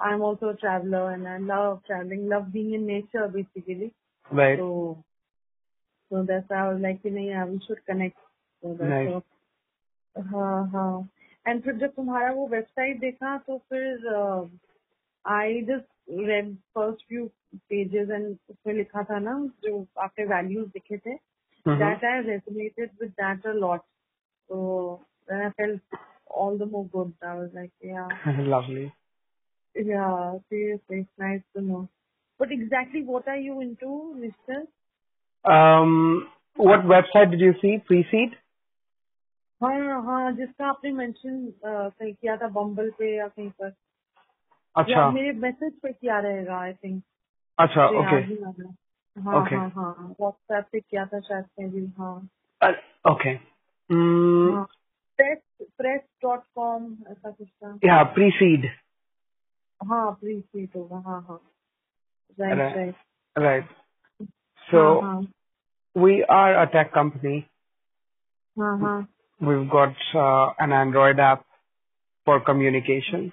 I'm 0.00 0.22
also 0.22 0.50
a 0.50 0.56
traveler 0.56 1.12
and 1.12 1.28
I 1.28 1.38
love 1.38 1.82
traveling, 1.86 2.28
love 2.28 2.52
being 2.52 2.74
in 2.74 2.86
nature 2.86 3.28
basically. 3.28 3.92
Right. 4.30 4.58
So, 4.58 5.04
so 6.10 6.24
that's 6.28 6.48
why 6.50 6.56
I 6.68 6.72
was 6.72 6.82
like, 6.82 7.00
you 7.04 7.10
know, 7.12 7.22
yeah, 7.22 7.44
we 7.46 7.60
should 7.66 7.84
connect. 7.86 8.16
So 8.62 8.76
that's 8.80 8.90
Nice. 8.90 9.08
so, 9.08 9.22
हाँ 10.16 10.68
हाँ 10.72 11.08
and 11.48 11.62
फिर 11.64 11.74
जब 11.78 11.94
तुम्हारा 11.96 12.32
वो 12.34 12.46
website 12.48 13.00
देखा 13.00 13.36
तो 13.46 13.58
फिर 13.72 14.06
I 15.24 15.60
just 15.68 15.86
read 16.28 16.54
first 16.76 17.06
few 17.08 17.26
pages 17.70 18.10
and 18.10 18.26
उसमें 18.50 18.74
लिखा 18.74 19.02
था 19.10 19.18
ना 19.18 19.34
जो 19.64 19.86
आपके 20.06 20.24
वैल्यूज 20.34 20.68
लिखे 20.76 20.98
थे 20.98 21.18
Mhm. 21.68 21.78
that 21.80 22.04
I 22.08 22.14
resonated 22.26 22.90
with 23.02 23.14
that 23.20 23.46
a 23.52 23.54
lot. 23.62 23.84
So 24.50 24.58
then 25.28 25.40
I 25.46 25.50
felt 25.60 25.98
all 26.40 26.58
the 26.62 26.66
more 26.74 26.86
good. 26.96 27.12
I 27.22 27.34
was 27.40 27.50
like, 27.54 27.72
yeah, 27.82 28.10
Lovely. 28.54 28.86
yeah, 29.74 30.38
seriously, 30.48 31.00
it's 31.00 31.18
nice 31.18 31.42
to 31.54 31.62
know. 31.62 31.88
But 32.38 32.52
exactly 32.52 33.02
what 33.04 33.28
are 33.28 33.36
you 33.38 33.60
into, 33.60 34.14
Mister? 34.14 34.64
Um, 35.44 36.28
what 36.56 36.80
website 36.84 37.30
did 37.30 37.40
you 37.40 37.54
see? 37.62 37.78
Pre-seed? 37.86 38.36
हाँ 39.60 40.02
हाँ 40.02 40.32
जिसका 40.32 40.66
आपने 40.66 40.90
mention 40.92 41.52
कहीं 41.64 42.12
किया 42.14 42.36
था 42.36 42.48
बम्बल 42.48 42.90
पे 42.98 43.16
या 43.16 43.28
कहीं 43.28 43.50
पर 43.50 43.72
अच्छा 44.76 44.92
या 44.92 45.10
मेरे 45.10 45.32
मैसेज 45.32 45.72
पे 45.82 45.92
किया 45.92 46.18
रहेगा 46.20 46.58
आई 46.60 46.72
थिंक 46.72 47.02
अच्छा 47.58 47.86
ओके 47.86 48.16
हाँ 49.16 49.40
Okay. 49.40 49.56
हाँ 49.56 49.70
हाँ 49.70 50.14
व्हाट्सएप 50.20 50.64
पे 50.72 50.80
किया 50.80 51.06
था 51.06 51.20
शायद 51.20 51.44
से 51.44 51.68
भी 51.68 51.86
हाँ 51.98 52.16
okay 53.12 53.34
Mm, 53.90 54.64
press 55.18 55.38
press 55.78 56.00
dot 56.22 56.42
com 56.54 56.92
ऐसा 57.10 57.30
कुछ 57.30 57.48
था 57.48 57.78
yeah 57.84 58.04
pre-seed 58.14 58.64
हाँ 59.80 60.10
प्री 60.20 60.40
सीट 60.40 60.76
होगा 60.76 60.98
हाँ 61.06 61.20
हाँ 61.28 61.40
right 62.40 62.58
Right. 62.58 62.76
Right 62.76 62.94
right 63.38 63.74
so 64.70 64.82
हाँ 65.02 65.20
we 66.04 66.14
are 66.36 66.54
a 66.62 66.66
tech 66.74 66.92
company 66.94 67.36
हाँ 68.58 68.78
हाँ 68.80 68.96
we've 69.48 69.68
got 69.74 69.94
uh, 70.24 70.52
an 70.66 70.72
android 70.72 71.20
app 71.28 71.44
for 72.26 72.38
communication 72.48 73.30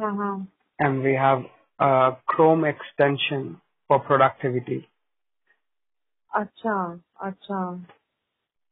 हाँ 0.00 0.14
हाँ 0.16 0.34
and 0.78 1.02
we 1.02 1.14
have 1.24 1.44
a 1.78 2.16
chrome 2.32 2.64
extension 2.72 3.44
for 3.88 3.98
productivity 4.08 4.80
अच्छा 6.34 6.76
अच्छा 7.28 7.60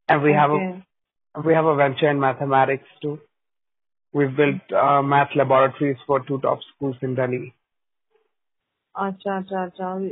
and 0.08 0.22
we 0.22 0.32
have 0.32 0.50
okay. 0.50 0.82
a 1.37 1.42
we 1.46 1.54
have 1.54 1.66
a 1.66 1.74
venture 1.74 2.10
in 2.10 2.20
mathematics 2.20 2.88
too 3.02 3.18
we've 4.13 4.35
built 4.35 4.61
uh, 4.71 5.01
math 5.01 5.29
laboratories 5.35 5.97
for 6.07 6.19
two 6.25 6.39
top 6.41 6.59
schools 6.75 6.95
in 7.01 7.15
delhi 7.15 7.53
Acha, 8.95 9.27
acha, 9.27 9.71
acha. 9.71 10.09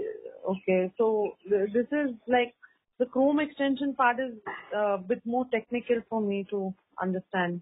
Okay. 0.49 0.91
So 0.97 1.35
this 1.49 1.87
is 1.91 2.11
like 2.27 2.53
the 2.99 3.05
Chrome 3.05 3.39
extension 3.39 3.93
part 3.93 4.17
is 4.19 4.33
a 4.73 4.97
bit 4.97 5.21
more 5.25 5.45
technical 5.51 6.01
for 6.09 6.21
me 6.21 6.45
to 6.49 6.73
understand. 7.01 7.61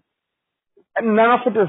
And 0.94 1.16
none 1.16 1.30
of 1.30 1.40
it 1.46 1.58
is 1.58 1.68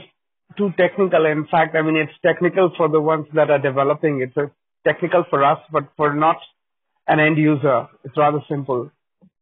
too 0.58 0.71
technical. 0.77 1.25
In 1.25 1.47
fact, 1.49 1.75
I 1.75 1.82
mean, 1.82 1.97
it's 1.97 2.13
technical 2.25 2.71
for 2.77 2.88
the 2.88 3.01
ones 3.01 3.27
that 3.34 3.49
are 3.49 3.60
developing. 3.60 4.21
It's 4.21 4.38
a 4.38 4.51
technical 4.86 5.25
for 5.30 5.43
us, 5.43 5.60
but 5.71 5.89
for 5.97 6.13
not 6.13 6.38
an 7.08 7.19
end 7.19 7.38
user, 7.38 7.88
it's 8.03 8.17
rather 8.17 8.39
simple. 8.47 8.91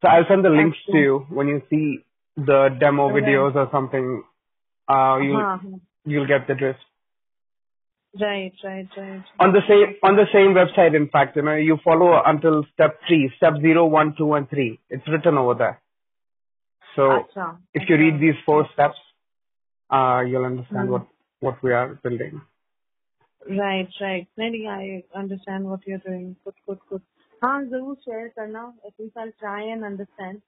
So 0.01 0.07
I'll 0.07 0.25
send 0.27 0.45
the 0.45 0.49
links 0.49 0.77
to 0.91 0.97
you 0.97 1.25
when 1.29 1.47
you 1.47 1.61
see 1.69 1.99
the 2.37 2.69
demo 2.79 3.09
videos 3.09 3.55
or 3.55 3.69
something. 3.71 4.23
Uh, 4.88 5.18
you'll 5.22 5.42
हाँ, 5.42 5.60
हाँ. 5.64 5.80
you'll 6.04 6.26
get 6.26 6.46
the 6.46 6.54
gist. 6.54 6.78
Right, 8.20 8.52
right, 8.64 8.88
right. 8.96 9.22
On 9.38 9.52
the 9.52 9.60
same 9.68 9.94
on 10.02 10.16
the 10.16 10.26
same 10.32 10.54
website, 10.54 10.96
in 10.96 11.08
fact, 11.08 11.36
you 11.36 11.42
know, 11.42 11.54
you 11.54 11.78
follow 11.84 12.20
until 12.26 12.64
step 12.74 12.98
three, 13.06 13.32
step 13.36 13.54
zero, 13.60 13.86
one, 13.86 14.14
two, 14.18 14.34
and 14.34 14.50
three. 14.50 14.80
It's 14.88 15.06
written 15.06 15.38
over 15.38 15.54
there. 15.54 15.80
So 16.96 17.02
Acha. 17.02 17.58
if 17.72 17.88
you 17.88 17.96
read 17.96 18.20
these 18.20 18.34
four 18.44 18.66
steps, 18.72 18.98
uh, 19.90 20.22
you'll 20.26 20.44
understand 20.44 20.88
Hmm. 20.88 20.92
what 20.92 21.06
what 21.38 21.62
we 21.62 21.72
are 21.72 21.94
building. 22.02 22.42
Right, 23.48 23.88
right. 24.00 24.26
Maybe 24.36 24.66
I 24.68 25.04
understand 25.14 25.64
what 25.64 25.86
you're 25.86 25.98
doing. 25.98 26.36
Good, 26.44 26.54
good, 26.66 26.78
good. 26.88 27.02
हाँ 27.42 27.64
जरूर 27.64 27.94
share 28.04 28.28
करना 28.38 28.62
at 28.86 28.92
least 28.98 29.16
I'll 29.16 29.32
try 29.40 29.62
and 29.72 29.84
understand. 29.84 30.42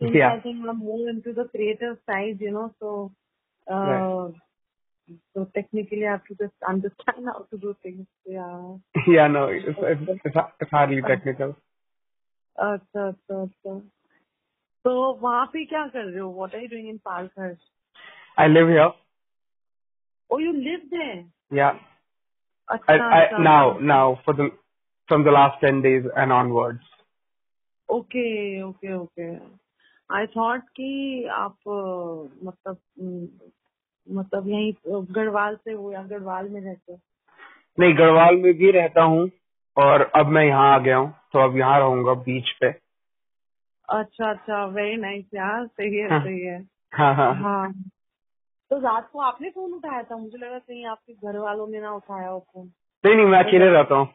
Since 0.00 0.14
Yeah. 0.14 0.32
I 0.32 0.40
think 0.40 0.66
I'm 0.68 0.78
more 0.78 1.08
into 1.10 1.32
the 1.32 1.44
creative 1.46 1.98
side, 2.06 2.40
you 2.40 2.52
know, 2.52 2.72
so 2.80 3.10
uh, 3.70 4.28
so 5.34 5.44
technically 5.54 6.06
I 6.06 6.10
have 6.12 6.24
to 6.26 6.34
just 6.34 6.54
understand 6.68 7.26
how 7.26 7.46
to 7.50 7.58
do 7.58 7.74
things. 7.82 8.06
Yeah. 8.26 8.78
yeah, 9.06 9.26
no, 9.28 9.46
it's 9.46 9.66
it's, 9.68 10.20
it's, 10.24 10.36
it's 10.60 10.70
hardly 10.70 11.02
technical. 11.02 11.54
अच्छा 12.58 13.06
अच्छा 13.08 13.42
अच्छा 13.42 13.78
तो 14.84 14.92
वहाँ 15.22 15.44
पे 15.52 15.64
क्या 15.64 15.86
कर 15.88 16.04
रहे 16.04 16.20
हो 16.20 16.32
what 16.34 16.54
are 16.54 16.60
you 16.62 16.68
doing 16.68 16.88
in 16.88 16.98
Palghar 17.04 17.56
I 18.38 18.46
live 18.48 18.68
here. 18.68 18.90
O 20.30 20.38
you 20.38 20.52
live 20.52 20.80
there 20.94 21.24
Yeah, 21.58 21.78
I, 22.70 22.74
अच्छा 22.74 22.94
I 22.94 23.20
अच्छा 23.22 23.38
now 23.44 23.78
now 23.90 24.04
for 24.24 24.34
the 24.40 24.48
from 25.10 25.24
the 25.28 25.34
last 25.36 25.60
ten 25.60 25.80
days 25.86 26.08
and 26.22 26.32
onwards. 26.38 26.88
Okay 27.88 28.26
okay 28.62 28.92
okay 28.94 29.28
I 30.09 30.25
thought 30.27 30.61
कि 30.69 31.25
आप 31.31 31.55
मतलब 32.43 32.77
मतलब 34.07 34.47
यही 34.47 34.71
गढ़वाल 35.13 35.55
से 35.55 35.71
हो 35.71 35.91
या 35.91 36.03
गढ़वाल 36.03 36.49
में 36.49 36.61
रहते 36.61 36.91
हो? 36.93 36.99
नहीं 37.79 37.93
गढ़वाल 37.97 38.35
में 38.35 38.53
भी 38.53 38.71
रहता 38.71 39.03
हूँ 39.03 39.29
और 39.77 40.01
अब 40.15 40.27
मैं 40.27 40.43
यहाँ 40.45 40.73
आ 40.73 40.77
गया 40.77 40.97
हूँ 40.97 41.13
तो 41.33 41.39
अब 41.39 41.57
यहाँ 41.57 41.79
रहूँगा 41.79 42.13
बीच 42.13 42.49
पे। 42.61 42.69
अच्छा 43.87 44.29
अच्छा 44.29 44.65
वेरी 44.65 44.95
नाइस 44.97 45.25
यार 45.33 45.65
सही 45.67 45.97
है 45.97 46.09
हाँ। 46.09 46.19
सही 46.19 46.39
है। 46.39 46.59
हाँ 46.93 47.13
हाँ। 47.15 47.33
हाँ। 47.35 47.71
तो 48.71 48.79
रात 48.79 49.09
को 49.13 49.19
आपने 49.19 49.49
फ़ोन 49.49 49.73
उठाया 49.73 50.03
था? 50.03 50.17
मुझे 50.17 50.37
लगा 50.37 50.59
कहीं 50.59 50.85
आपके 50.85 51.13
घर 51.13 51.37
वालों 51.37 51.67
ने 51.67 51.81
ना 51.81 51.91
उठाया 51.91 52.27
हो 52.29 52.39
फ़ोन। 52.39 52.71
नहीं 53.05 53.15
नहीं 53.15 53.25
मैं 53.25 53.39
अकेले 53.39 53.69
रहता 53.69 53.95
हूँ 53.95 54.07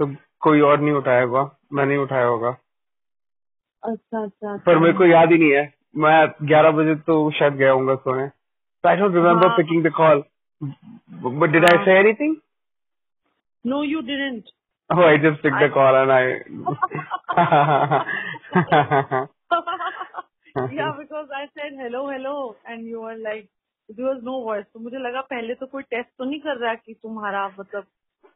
तो 0.00 0.06
कोई 0.40 0.60
और 0.60 0.80
नहीं 0.80 0.94
उठाया 0.94 1.22
होगा 1.22 1.50
मैं 1.72 1.86
नहीं 1.86 1.98
उठाया 1.98 2.26
होगा। 2.26 2.56
अच्छा, 3.86 4.24
अच्छा 4.24 4.52
अच्छा 4.54 4.62
पर 4.66 4.78
मेरे 4.78 4.92
को 4.92 5.04
याद 5.04 5.32
ही 5.32 5.38
नहीं 5.38 5.52
है। 5.52 5.74
मैं 5.96 6.28
ग्यारह 6.42 6.70
बजे 6.70 6.94
तो 6.94 7.30
शायद 7.30 7.52
गया 7.52 7.72
हूँ। 7.72 7.96
सोने 7.96 8.30
I 8.88 8.96
don't 8.96 9.14
remember 9.14 9.48
picking 9.48 9.84
the 9.84 9.90
call 9.90 10.22
but 11.38 11.50
did 11.50 11.64
I 11.64 11.84
say 11.84 11.98
anything 11.98 12.36
no 13.66 13.82
you 13.82 14.00
didn't 14.00 14.44
oh 14.90 15.06
I 15.06 15.18
just 15.18 15.42
pick 15.42 15.52
the 15.52 15.70
call 15.74 15.94
and 15.94 16.10
I 16.10 16.32
because 20.90 21.32
I 21.32 21.46
said 21.46 21.80
hello 21.80 22.10
hello 22.10 22.56
and 22.66 22.86
you 22.86 23.06
are 23.06 23.16
like 23.16 23.48
there 23.90 24.14
no 24.14 24.32
voice 24.32 24.64
तो 24.74 24.80
मुझे 24.80 24.98
लगा 24.98 25.20
पहले 25.20 25.54
तो 25.54 25.66
कोई 25.66 25.82
test 25.82 26.08
तो 26.18 26.24
नहीं 26.24 26.40
कर 26.40 26.56
रहा 26.56 26.74
कि 26.74 26.94
तुम्हारा 26.94 27.48
मतलब 27.60 27.84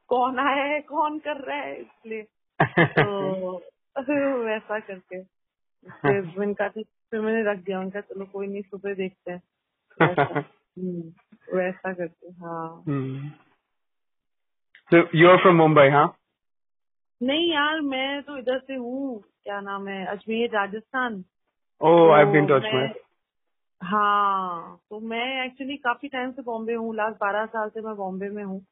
कौन 0.09 0.39
आया 0.39 0.65
है 0.65 0.81
कौन 0.81 1.19
कर 1.19 1.37
रहा 1.37 1.57
है 1.57 1.81
इसलिए। 1.81 2.23
तो 2.85 3.63
वैसा 4.45 4.79
करके। 4.79 5.39
फिर 5.88 6.35
इनका 6.43 6.69
फिर 6.69 7.21
मैंने 7.21 7.53
रख 7.53 7.59
दिया। 7.59 7.81
उनका 7.81 8.01
चलो 8.01 8.25
कोई 8.25 8.47
नहीं 8.47 8.62
सुबह 8.62 8.95
देखते 8.95 9.33
हैं। 9.33 9.43
वैसा 10.03 10.40
हम्म, 10.79 11.12
वैसा 11.57 11.93
करके 11.93 12.29
हाँ 12.29 12.85
Hmm. 12.88 13.19
So 14.93 14.97
you're 14.97 15.38
from 15.38 15.57
Mumbai, 15.59 15.90
huh? 15.93 16.09
नहीं 17.23 17.53
यार 17.53 17.81
मैं 17.81 18.23
तो 18.23 18.38
इधर 18.38 18.59
से 18.59 18.75
हूँ। 18.75 19.25
क्या 19.45 19.61
नाम 19.61 19.88
है? 19.88 20.07
Ajmer 20.07 20.51
Rajasthan. 20.51 21.25
Oh, 21.81 22.11
I've 22.11 22.33
been 22.33 22.49
to 22.49 22.61
तो 22.61 22.88
हाँ 23.83 24.81
तो 24.90 25.01
मैं 25.01 25.47
एक्चुअली 25.47 25.77
काफ़ी 25.77 26.09
टाइम 26.09 26.33
से 26.33 26.43
बॉम्बे 26.43 26.75
हूँ। 26.75 26.95
लास्ट 26.95 27.16
बारह 27.16 27.47
साल 27.47 27.69
से 27.69 27.81
मैं 27.81 27.97
बॉम्बे 27.97 28.29
में 28.29 28.45
हूँ। 28.45 28.66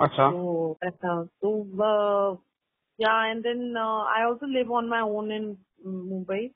अच्छा। 0.00 0.30
तो 0.30 0.76
ऐसा 0.84 1.24
तो 1.24 1.62
yeah 3.00 3.26
and 3.26 3.42
then 3.42 3.76
I 3.76 4.22
also 4.22 4.46
live 4.46 4.72
on 4.72 4.88
my 4.88 5.00
own 5.00 5.32
in 5.32 5.56
Mumbai 5.86 6.50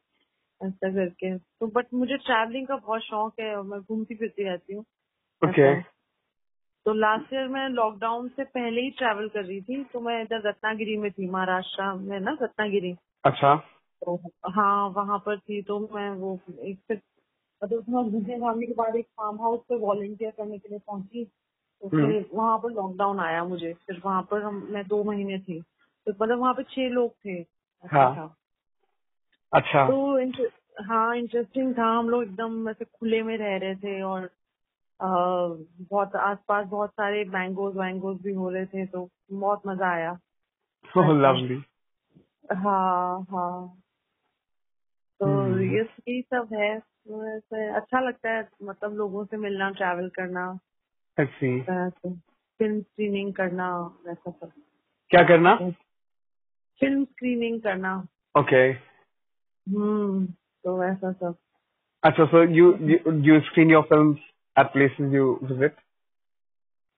ऐसा 0.63 0.91
करके। 0.95 1.39
तो 1.39 1.67
बट 1.67 1.87
मुझे 1.95 2.17
ट्रैवलिंग 2.17 2.67
का 2.67 2.77
बहुत 2.77 3.01
शौक 3.01 3.41
है 3.41 3.57
और 3.57 3.63
मैं 3.63 3.81
घूमती 3.81 4.15
फिरती 4.15 4.45
रहती 4.45 4.75
हूँ। 4.75 4.85
Okay. 5.49 5.83
तो 6.85 6.93
लास्ट 6.93 7.33
ईयर 7.35 7.49
मैं 7.49 7.69
लॉकडाउन 7.69 8.29
से 8.29 8.45
पहले 8.45 8.81
ही 8.81 8.91
ट्रैवल 8.91 9.29
कर 9.29 9.45
रही 9.45 9.61
थी 9.61 9.85
तो 9.85 10.01
मैं 10.01 10.23
इधर 10.23 10.49
रत्नागिरी 10.49 10.97
में 10.97 11.11
थी 11.11 11.31
महाराष्ट्र 11.31 11.93
में 11.93 12.21
ना 12.21 12.37
रत्नागिरी। 12.43 12.97
अच्छा। 13.25 13.57
तो 14.05 14.17
हाँ 14.51 14.89
वहाँ 14.89 15.19
पर 15.19 15.39
थी 15.39 15.63
तो 15.63 15.79
मैं 15.95 16.11
वो 16.11 16.41
एक 16.61 17.01
मतलब 17.65 17.81
घूमने 17.81 18.39
घामने 18.39 18.67
के 18.67 18.73
बाद 18.73 18.97
एक 18.97 19.07
फार्म 19.07 19.41
हाउस 19.41 19.61
पे 19.61 19.77
वॉलंटियर 19.77 20.31
करने 20.31 20.59
के 20.59 20.69
लिए 20.69 20.79
पहुँची 20.79 21.25
तो 21.25 21.89
हम्म। 21.89 22.07
फिर 22.07 22.31
वहाँ 22.35 22.59
पर 22.59 22.71
लॉकडाउन 22.71 23.21
आया 23.21 23.45
मुझे। 23.45 23.73
फिर 23.73 24.03
वहाँ 24.05 24.23
पर 24.23 24.43
हम 24.43 24.67
मैं 24.71 24.87
दो 24.89 25.05
महीने 25.05 25.39
थी। 25.39 25.63
तो 26.09 26.25
मतलब 26.25 26.39
वहाँ 26.39 26.55
पे 26.55 26.63
छह 26.63 26.89
लोग 26.89 27.13
थे 27.25 27.31
हाँ। 27.87 28.17
था। 28.17 28.37
अच्छा। 29.53 29.89
तो 29.89 30.19
इंटर- 30.19 30.87
हाँ 30.87 31.17
इंटरेस्टिंग 31.17 31.79
था। 31.79 31.85
हम 31.99 32.11
लोग 32.11 32.23
एकदम 32.23 32.69
ऐसे 32.69 32.85
खुले 32.85 33.23
में 33.23 33.37
रह 33.39 33.57
रहे 33.57 33.75
थे 33.75 34.03
और 34.03 34.31
अ, 35.01 35.07
बहुत 35.81 36.17
आसपास 36.17 36.67
बहुत 36.67 36.91
सारे 36.91 37.25
मैंगोज 37.25 37.77
वैंगोज 37.77 38.23
भी 38.23 38.33
हो 38.33 38.51
रहे 38.51 38.67
थे 38.67 38.87
तो 38.87 39.09
बहुत 39.33 39.63
मज़ा 39.67 39.89
आया। 39.91 40.19
Oh, 40.97 41.05
lovely. 41.05 41.61
हाँ 42.57 43.27
हाँ। 43.31 43.83
तो 45.21 45.27
हम्म। 45.27 45.61
ये 45.61 45.83
यही 45.83 46.23
सब 46.23 46.49
है। 46.53 46.79
तो 46.79 47.75
अच्छा 47.75 48.01
लगता 48.01 48.31
है 48.31 48.49
मतलब 48.63 48.95
लोगों 48.95 49.25
से 49.25 49.37
मिलना 49.37 49.71
ट्रैवल 49.71 50.09
करना। 50.09 50.59
फ़िल्म 51.21 52.81
स्क्रीनिंग 52.81 53.35
करना 53.35 53.81
वैसा 54.07 54.31
सब। 54.31 54.53
क्या 55.11 55.23
करना? 55.23 55.59
फिल्म 56.80 57.04
स्क्रीनिंग 57.06 57.62
करना 57.62 57.96
Okay. 58.40 58.68
हम्म 59.70 60.26
तो 60.66 60.78
वैसा 60.80 61.12
सब 61.12 61.36
अच्छा, 62.06 62.26
so 62.32 62.42
you, 62.58 62.70
you 62.92 63.12
you 63.28 63.36
screen 63.50 63.70
your 63.70 63.84
films 63.92 64.24
at 64.62 64.72
places 64.74 65.14
you 65.18 65.28
visit? 65.52 65.76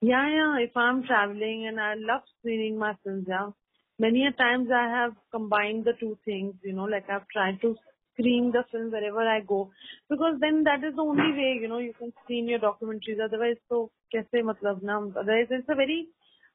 Yeah, 0.02 0.28
yeah. 0.28 0.56
If 0.62 0.76
I'm 0.76 1.04
traveling 1.04 1.66
and 1.68 1.80
I 1.80 1.94
love 1.94 2.22
screening 2.38 2.78
my 2.78 2.94
films, 3.02 3.26
yeah. 3.28 3.50
Many 3.98 4.26
a 4.26 4.32
times 4.32 4.68
I 4.70 4.88
have 4.94 5.14
combined 5.30 5.84
the 5.84 5.94
two 6.00 6.18
things, 6.24 6.54
you 6.62 6.72
know, 6.72 6.84
like 6.84 7.08
I've 7.08 7.28
tried 7.28 7.60
to 7.62 7.76
screen 8.12 8.50
the 8.52 8.64
film 8.72 8.90
wherever 8.90 9.26
I 9.26 9.40
go 9.40 9.70
because 10.10 10.36
then 10.40 10.64
that 10.64 10.84
is 10.84 10.96
the 10.96 11.02
only 11.02 11.32
way, 11.38 11.58
you 11.60 11.68
know, 11.68 11.78
you 11.78 11.94
can 11.98 12.12
screen 12.24 12.48
your 12.48 12.58
documentaries. 12.58 13.24
Otherwise, 13.24 13.56
so 13.68 13.90
kaise 14.14 14.42
matlab 14.50 14.82
na? 14.82 14.98
Otherwise, 14.98 15.48
it's 15.50 15.68
a 15.68 15.74
very 15.74 16.08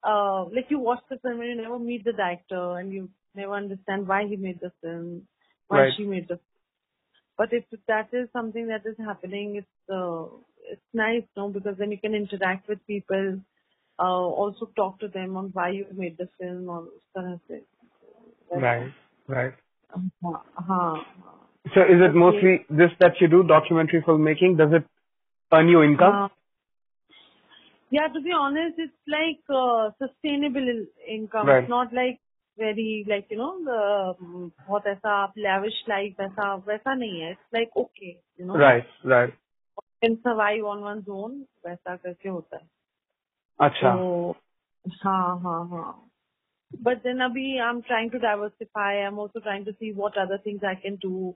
uh, 0.07 0.45
like 0.55 0.67
you 0.69 0.79
watch 0.79 1.03
the 1.11 1.19
film 1.19 1.41
and 1.41 1.51
you 1.51 1.63
never 1.63 1.79
meet 1.79 2.05
the 2.05 2.13
director 2.13 2.79
and 2.79 2.93
you 2.93 3.09
never 3.35 3.55
understand 3.55 4.07
why 4.07 4.27
he 4.27 4.37
made 4.37 4.61
the 4.61 4.71
film, 4.81 5.23
why 5.69 5.81
right. 5.81 5.93
she 5.97 6.05
made 6.05 6.29
the. 6.29 6.37
Film. 6.37 6.41
But 7.39 7.53
if 7.53 7.65
that 7.89 8.09
is 8.13 8.29
something 8.33 8.69
that 8.69 8.87
is 8.87 8.97
happening, 8.99 9.57
it's 9.57 9.91
uh, 9.93 10.27
it's 10.71 10.91
nice, 10.95 11.25
no, 11.37 11.49
because 11.49 11.77
then 11.79 11.91
you 11.91 11.99
can 11.99 12.15
interact 12.15 12.69
with 12.69 12.85
people, 12.87 13.41
uh, 13.99 14.03
also 14.03 14.71
talk 14.77 14.99
to 15.01 15.09
them 15.09 15.37
on 15.37 15.51
why 15.53 15.71
you 15.71 15.87
made 15.95 16.17
the 16.19 16.29
film 16.39 16.69
or 16.69 16.89
stuff. 17.11 17.41
Right, 18.51 18.93
right. 19.29 19.55
Uh-huh, 19.95 20.39
uh-huh. 20.59 21.03
So 21.75 21.81
is 21.83 22.01
it 22.01 22.15
mostly 22.15 22.65
this 22.71 22.91
that 23.01 23.21
you 23.21 23.29
do, 23.29 23.43
documentary 23.43 24.03
filmmaking? 24.03 24.57
Does 24.59 24.73
it 24.73 24.85
earn 25.53 25.69
you 25.69 25.83
income? 25.83 26.15
Uh, 26.15 26.29
Yeah, 27.92 28.08
to 28.08 28.22
be 28.22 28.32
honest, 28.32 28.76
it's 28.78 28.94
like 29.08 29.42
uh, 29.50 29.92
sustainable 30.00 30.68
in- 30.74 30.88
income. 31.08 31.48
Right. 31.48 31.64
It's 31.64 31.70
not 31.70 31.94
like 31.94 32.20
very 32.58 33.06
like 33.08 33.28
you 33.30 33.38
know 33.38 33.64
the 33.64 34.50
बहुत 34.68 34.88
ऐसा 34.88 35.34
lavish 35.38 35.80
life 35.88 36.20
ऐसा 36.20 36.54
वैसा 36.68 36.94
नहीं 36.96 37.22
है. 37.22 37.32
It's 37.32 37.54
like 37.54 37.72
okay, 37.78 38.18
you 38.38 38.46
know. 38.46 38.58
Right. 38.58 38.86
Right. 39.04 39.34
Can 40.04 40.18
survive 40.24 40.64
on 40.66 40.82
one's 40.82 41.10
own 41.10 41.46
वैसा 41.66 41.96
करके 41.96 42.30
होता 42.30 42.58
है. 42.58 42.70
अच्छा. 43.60 43.96
So, 43.96 44.36
हाँ 45.04 45.40
हाँ 45.42 45.68
हाँ. 45.70 46.08
But 46.80 47.04
then 47.04 47.22
अभी 47.22 47.60
I'm 47.60 47.82
trying 47.84 48.10
to 48.12 48.20
diversify. 48.20 49.06
I'm 49.06 49.20
also 49.20 49.40
trying 49.40 49.66
to 49.66 49.74
see 49.80 49.92
what 49.92 50.18
other 50.18 50.38
things 50.38 50.62
I 50.64 50.76
can 50.76 50.96
do. 50.96 51.36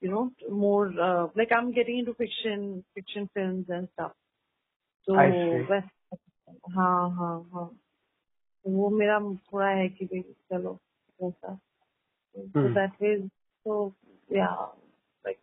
You 0.00 0.10
know, 0.10 0.30
more 0.50 0.92
uh, 1.00 1.28
like 1.34 1.50
I'm 1.50 1.72
getting 1.72 1.98
into 1.98 2.14
fiction, 2.14 2.84
fiction 2.94 3.28
films 3.34 3.66
and 3.68 3.88
stuff. 3.94 4.12
See. 5.09 5.71
वैस- 5.71 6.17
हाँ 6.69 7.09
हाँ 7.11 7.49
हाँ. 7.53 7.77
तो 8.63 8.71
वो 8.71 8.89
मेरा 8.89 9.19
थोड़ा 9.19 9.67
है 9.67 9.89
कि 9.89 10.05
भाई 10.05 10.21
चलो 10.21 10.79
वैसा. 11.23 11.59
So 12.37 12.47
Hmm. 12.47 12.67
that 12.67 12.91
way, 13.01 13.29
so 13.67 13.91
yeah, 14.33 14.55
like 15.25 15.39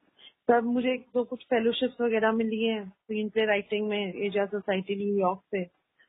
तब 0.49 0.65
मुझे 0.65 0.95
एक 0.95 1.07
दो 1.15 1.25
कुछ 1.25 1.45
फेलोशिप्स 1.45 2.01
वगैरह 2.01 2.33
मिली 2.33 2.65
हैं 2.65 2.89
स्क्रीन 2.89 3.29
प्ले 3.29 3.45
राइटिंग 3.45 3.89
में 3.89 4.15
एजा 4.15 4.47
सोसाइटी 4.47 4.97
न्यूयॉर्क 4.97 5.39
से. 5.39 5.65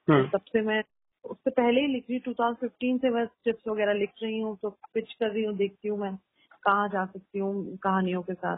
Hmm. 0.10 0.34
तब 0.34 0.42
से 0.42 0.62
मैं 0.62 0.84
उससे 1.24 1.50
पहले 1.50 1.82
ही 1.82 1.88
लिख 1.88 2.04
रही 2.10 2.16
हूँ 2.16 2.24
2015 2.24 2.98
से 2.98 3.10
मैं 3.10 3.26
स्क्रिप्ट 3.26 3.68
वगैरह 3.68 3.94
लिख 3.94 4.12
रही 4.24 4.40
हूँ 4.40 4.58
तो 4.58 4.70
पिच 4.70 5.14
कर 5.14 5.32
रही 5.32 5.44
हूँ 5.44 5.56
देखती 5.56 5.88
हूँ 5.88 6.00
मैं 6.00 6.16
कहाँ 6.64 6.90
जा 6.90 7.06
सकती 7.06 7.40
हूँ 7.40 7.78
कहानियों 7.78 8.22
के 8.22 8.34
साथ 8.34 8.58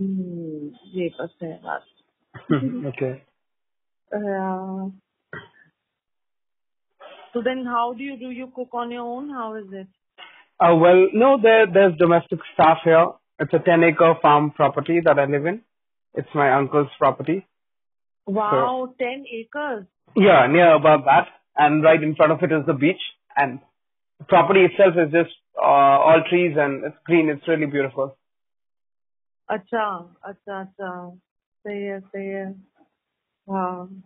Hmm. 0.00 0.04
ऐसा। 0.04 0.04
Hmm. 0.04 0.08
हम्म, 0.18 1.00
ये 1.00 1.08
बस 1.08 1.38
है 1.42 1.60
बात 1.64 1.82
okay. 2.86 3.22
Uh, 4.16 4.90
so 7.32 7.42
then 7.42 7.66
how 7.66 7.92
do 7.92 8.04
you 8.04 8.16
do 8.16 8.30
you 8.30 8.52
cook 8.56 8.68
on 8.72 8.90
your 8.90 9.06
own 9.06 9.30
how 9.30 9.54
is 9.54 9.72
it 9.72 9.86
Uh, 10.60 10.74
well, 10.74 11.06
no, 11.12 11.38
there 11.42 11.66
there's 11.66 11.96
domestic 11.98 12.40
staff 12.54 12.78
here. 12.84 13.06
It's 13.38 13.52
a 13.52 13.58
10 13.58 13.84
acre 13.84 14.14
farm 14.22 14.50
property 14.50 15.00
that 15.04 15.18
I 15.18 15.24
live 15.24 15.46
in. 15.46 15.62
It's 16.14 16.34
my 16.34 16.52
uncle's 16.52 16.88
property. 16.98 17.46
wow 18.26 18.94
10 18.98 19.24
acres 19.32 19.86
Yeah, 20.16 20.46
near 20.46 20.74
about 20.74 21.04
that, 21.04 21.28
and 21.56 21.84
right 21.84 22.02
in 22.02 22.16
front 22.16 22.32
of 22.32 22.42
it 22.42 22.52
is 22.52 22.66
the 22.66 22.72
beach. 22.72 23.00
And 23.36 23.60
the 24.18 24.24
property 24.24 24.64
itself 24.64 24.94
is 24.96 25.12
just 25.12 25.36
uh, 25.62 25.66
all 25.66 26.24
trees 26.28 26.56
and 26.56 26.84
it's 26.84 26.96
green. 27.04 27.28
It's 27.28 27.48
really 27.48 27.66
beautiful. 27.66 28.16
अच्छा 29.53 30.15
अच्छा 30.23 30.59
अच्छा। 30.59 31.15
सही 31.65 31.83
है 31.83 31.99
सही 31.99 32.27
है। 32.27 32.51
हाँ। 33.49 34.03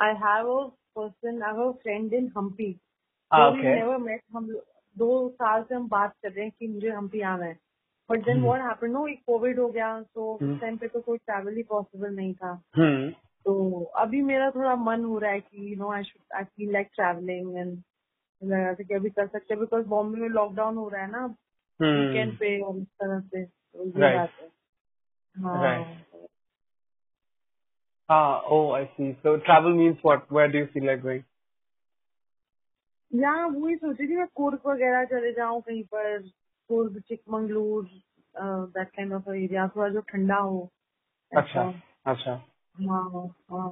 Have 0.00 0.46
a 0.46 1.72
friend 1.84 2.12
in 2.12 2.30
Hampi 2.30 2.78
Ah, 3.30 3.38
though 3.38 3.54
we 3.54 3.60
okay. 3.60 3.74
never 3.80 3.98
met 3.98 4.20
हम 4.32 4.60
दो 4.98 5.28
साल 5.28 5.62
से 5.62 5.74
हम 5.74 5.88
बात 5.88 6.12
कर 6.22 6.32
रहे 6.32 6.44
हैं 6.44 6.52
कि 6.60 6.68
मुझे 6.68 6.90
हम्पी 6.90 7.20
आना 7.20 7.44
है। 7.44 7.58
But 8.10 8.24
then 8.24 8.42
what 8.42 8.60
happened 8.60 8.92
no 8.92 9.06
एक 9.06 9.20
कोविड 9.26 9.58
हो 9.58 9.68
गया 9.68 10.02
तो। 10.02 10.34
उस 10.34 10.60
टाइम 10.60 10.76
पे 10.76 10.88
तो 10.88 11.00
कोई 11.00 11.18
ट्रैवल 11.18 11.56
ही 11.56 11.62
पॉसिबल 11.62 12.14
नहीं 12.14 12.34
था। 12.34 12.62
Hmm. 12.78 13.12
तो 13.44 13.84
अभी 13.84 14.22
मेरा 14.22 14.50
थोड़ा 14.50 14.74
मन 14.74 15.04
हो 15.04 15.18
रहा 15.18 15.30
है 15.30 15.40
कि 15.40 15.72
you 15.72 15.76
know 15.76 15.92
I 15.92 16.02
should 16.02 16.36
I 16.36 16.44
feel 16.44 16.72
like 16.72 16.88
travelling 16.94 17.56
and 17.56 17.82
लगा 18.44 18.74
था 18.74 18.84
कि 18.84 18.94
अभी 18.94 19.10
कर 19.10 19.26
सकते 19.26 19.54
हैं 19.54 19.60
बिकॉज़ 19.60 19.86
बॉम्बे 19.86 20.20
में 20.20 20.28
लॉकडाउन 20.28 20.76
हो 20.76 20.88
रहा 20.88 21.02
है 21.02 21.10
ना 21.10 21.34
Hmm. 21.82 21.94
वीकेंड 21.94 22.38
पे 22.38 22.60
और 22.60 22.78
इस 22.78 22.86
तरह 22.86 23.20
से 23.20 23.44
तो 23.44 23.84
ये 23.84 24.16
बात 24.16 24.30
हाँ। 24.40 24.48
Right. 25.35 25.97
Ah, 28.09 28.41
oh, 28.49 28.71
I 28.71 28.89
see. 28.97 29.17
So 29.23 29.37
travel 29.37 29.73
means 29.75 29.97
what? 30.01 30.29
Where 30.31 30.51
do 30.51 30.57
you 30.57 30.67
feel 30.73 30.85
like 30.85 31.03
going? 31.03 31.23
यहाँ 33.11 33.47
वही 33.47 33.75
सोच 33.75 33.97
रही 33.99 34.07
थी 34.09 34.15
मैं 34.15 34.27
कुर्ग 34.35 34.67
वगैरह 34.67 35.03
चले 35.05 35.31
जाऊँ 35.33 35.61
कहीं 35.61 35.83
पर 35.93 36.19
Coorg 36.69 36.99
Chikmagalur 37.07 37.89
that 38.77 38.89
kind 38.95 39.13
of 39.13 39.27
area 39.29 39.67
थोड़ा 39.75 39.89
जो 39.93 40.01
ठंडा 40.11 40.35
हो 40.35 40.69
Acha. 41.31 41.73
Acha. 42.05 42.39
हाँ 42.79 43.03
हाँ 43.51 43.69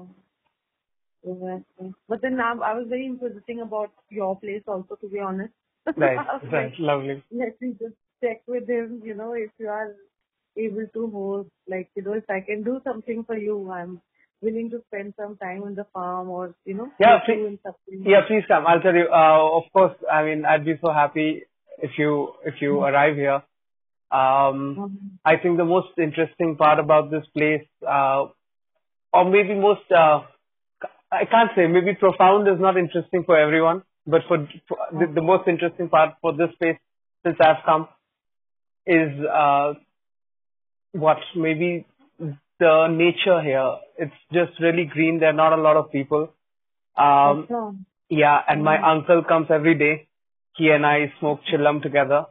तो 1.23 1.33
वैसे 1.45 1.89
but 2.11 2.21
then 2.21 2.39
I 2.41 2.53
was 2.55 2.87
very 2.87 3.05
interesting 3.05 3.59
about 3.61 3.91
your 4.13 4.35
place 4.41 4.69
also 4.69 4.95
to 5.01 5.07
be 5.07 5.19
honest 5.31 5.53
Right, 5.87 6.19
I 6.19 6.23
was 6.23 6.43
right, 6.53 6.53
like, 6.53 6.79
lovely. 6.87 7.13
Let 7.41 7.61
me 7.63 7.69
just 7.81 7.95
check 8.23 8.41
with 8.53 8.67
him, 8.69 8.89
you 9.03 9.13
know, 9.19 9.29
if 9.43 9.63
you 9.63 9.69
are 9.75 9.87
able 10.56 10.86
to 10.94 11.10
host, 11.10 11.48
like, 11.68 11.90
you 11.94 12.02
know, 12.02 12.12
if 12.12 12.28
I 12.28 12.40
can 12.40 12.62
do 12.62 12.80
something 12.84 13.24
for 13.24 13.36
you, 13.36 13.70
I'm 13.70 14.00
willing 14.42 14.70
to 14.70 14.82
spend 14.88 15.14
some 15.16 15.36
time 15.36 15.62
on 15.62 15.74
the 15.74 15.84
farm 15.92 16.28
or, 16.28 16.54
you 16.64 16.74
know, 16.74 16.90
Yeah, 16.98 17.18
please- 17.24 17.58
Yeah, 17.88 18.22
please 18.26 18.44
come. 18.46 18.66
I'll 18.66 18.80
tell 18.80 18.94
you. 18.94 19.08
Uh, 19.08 19.56
of 19.58 19.64
course, 19.72 19.96
I 20.10 20.24
mean, 20.24 20.44
I'd 20.44 20.64
be 20.64 20.76
so 20.78 20.92
happy 20.92 21.44
if 21.78 21.98
you 21.98 22.34
if 22.44 22.60
you 22.60 22.82
arrive 22.82 23.16
here. 23.16 23.42
Um, 24.12 24.58
Mhm. 24.76 25.18
I 25.24 25.36
think 25.38 25.56
the 25.56 25.64
most 25.64 25.98
interesting 25.98 26.56
part 26.56 26.78
about 26.78 27.10
this 27.10 27.26
place, 27.38 27.66
uh, 27.86 28.26
or 29.12 29.24
maybe 29.24 29.54
most, 29.54 29.90
uh, 29.90 30.22
I 31.10 31.24
can't 31.24 31.50
say, 31.56 31.66
maybe 31.66 31.94
profound 31.94 32.46
is 32.48 32.60
not 32.60 32.76
interesting 32.76 33.24
for 33.24 33.36
everyone, 33.36 33.82
but 34.06 34.22
for, 34.28 34.38
for 34.68 34.78
the, 34.92 35.06
the 35.06 35.22
most 35.22 35.48
interesting 35.48 35.88
part 35.88 36.14
for 36.20 36.32
this 36.32 36.54
place 36.60 36.78
since 37.24 37.36
I've 37.40 37.64
come 37.64 37.88
is 38.86 39.10
uh, 40.94 40.98
what 40.98 41.18
maybe 41.36 41.86
the 42.60 42.86
nature 42.88 43.42
here. 43.42 43.76
It's 43.98 44.14
just 44.32 44.60
really 44.60 44.84
green. 44.84 45.18
There 45.20 45.30
are 45.30 45.32
not 45.32 45.52
a 45.52 45.60
lot 45.60 45.76
of 45.76 45.90
people. 45.90 46.32
Um, 46.96 47.46
Acha. 47.50 47.76
yeah, 48.08 48.38
and 48.48 48.62
my 48.62 48.78
uncle 48.80 49.22
comes 49.24 49.48
every 49.50 49.74
day. 49.76 50.06
He 50.56 50.68
and 50.70 50.86
I 50.86 51.12
smoke 51.18 51.40
chillam 51.50 51.82
together. 51.82 52.26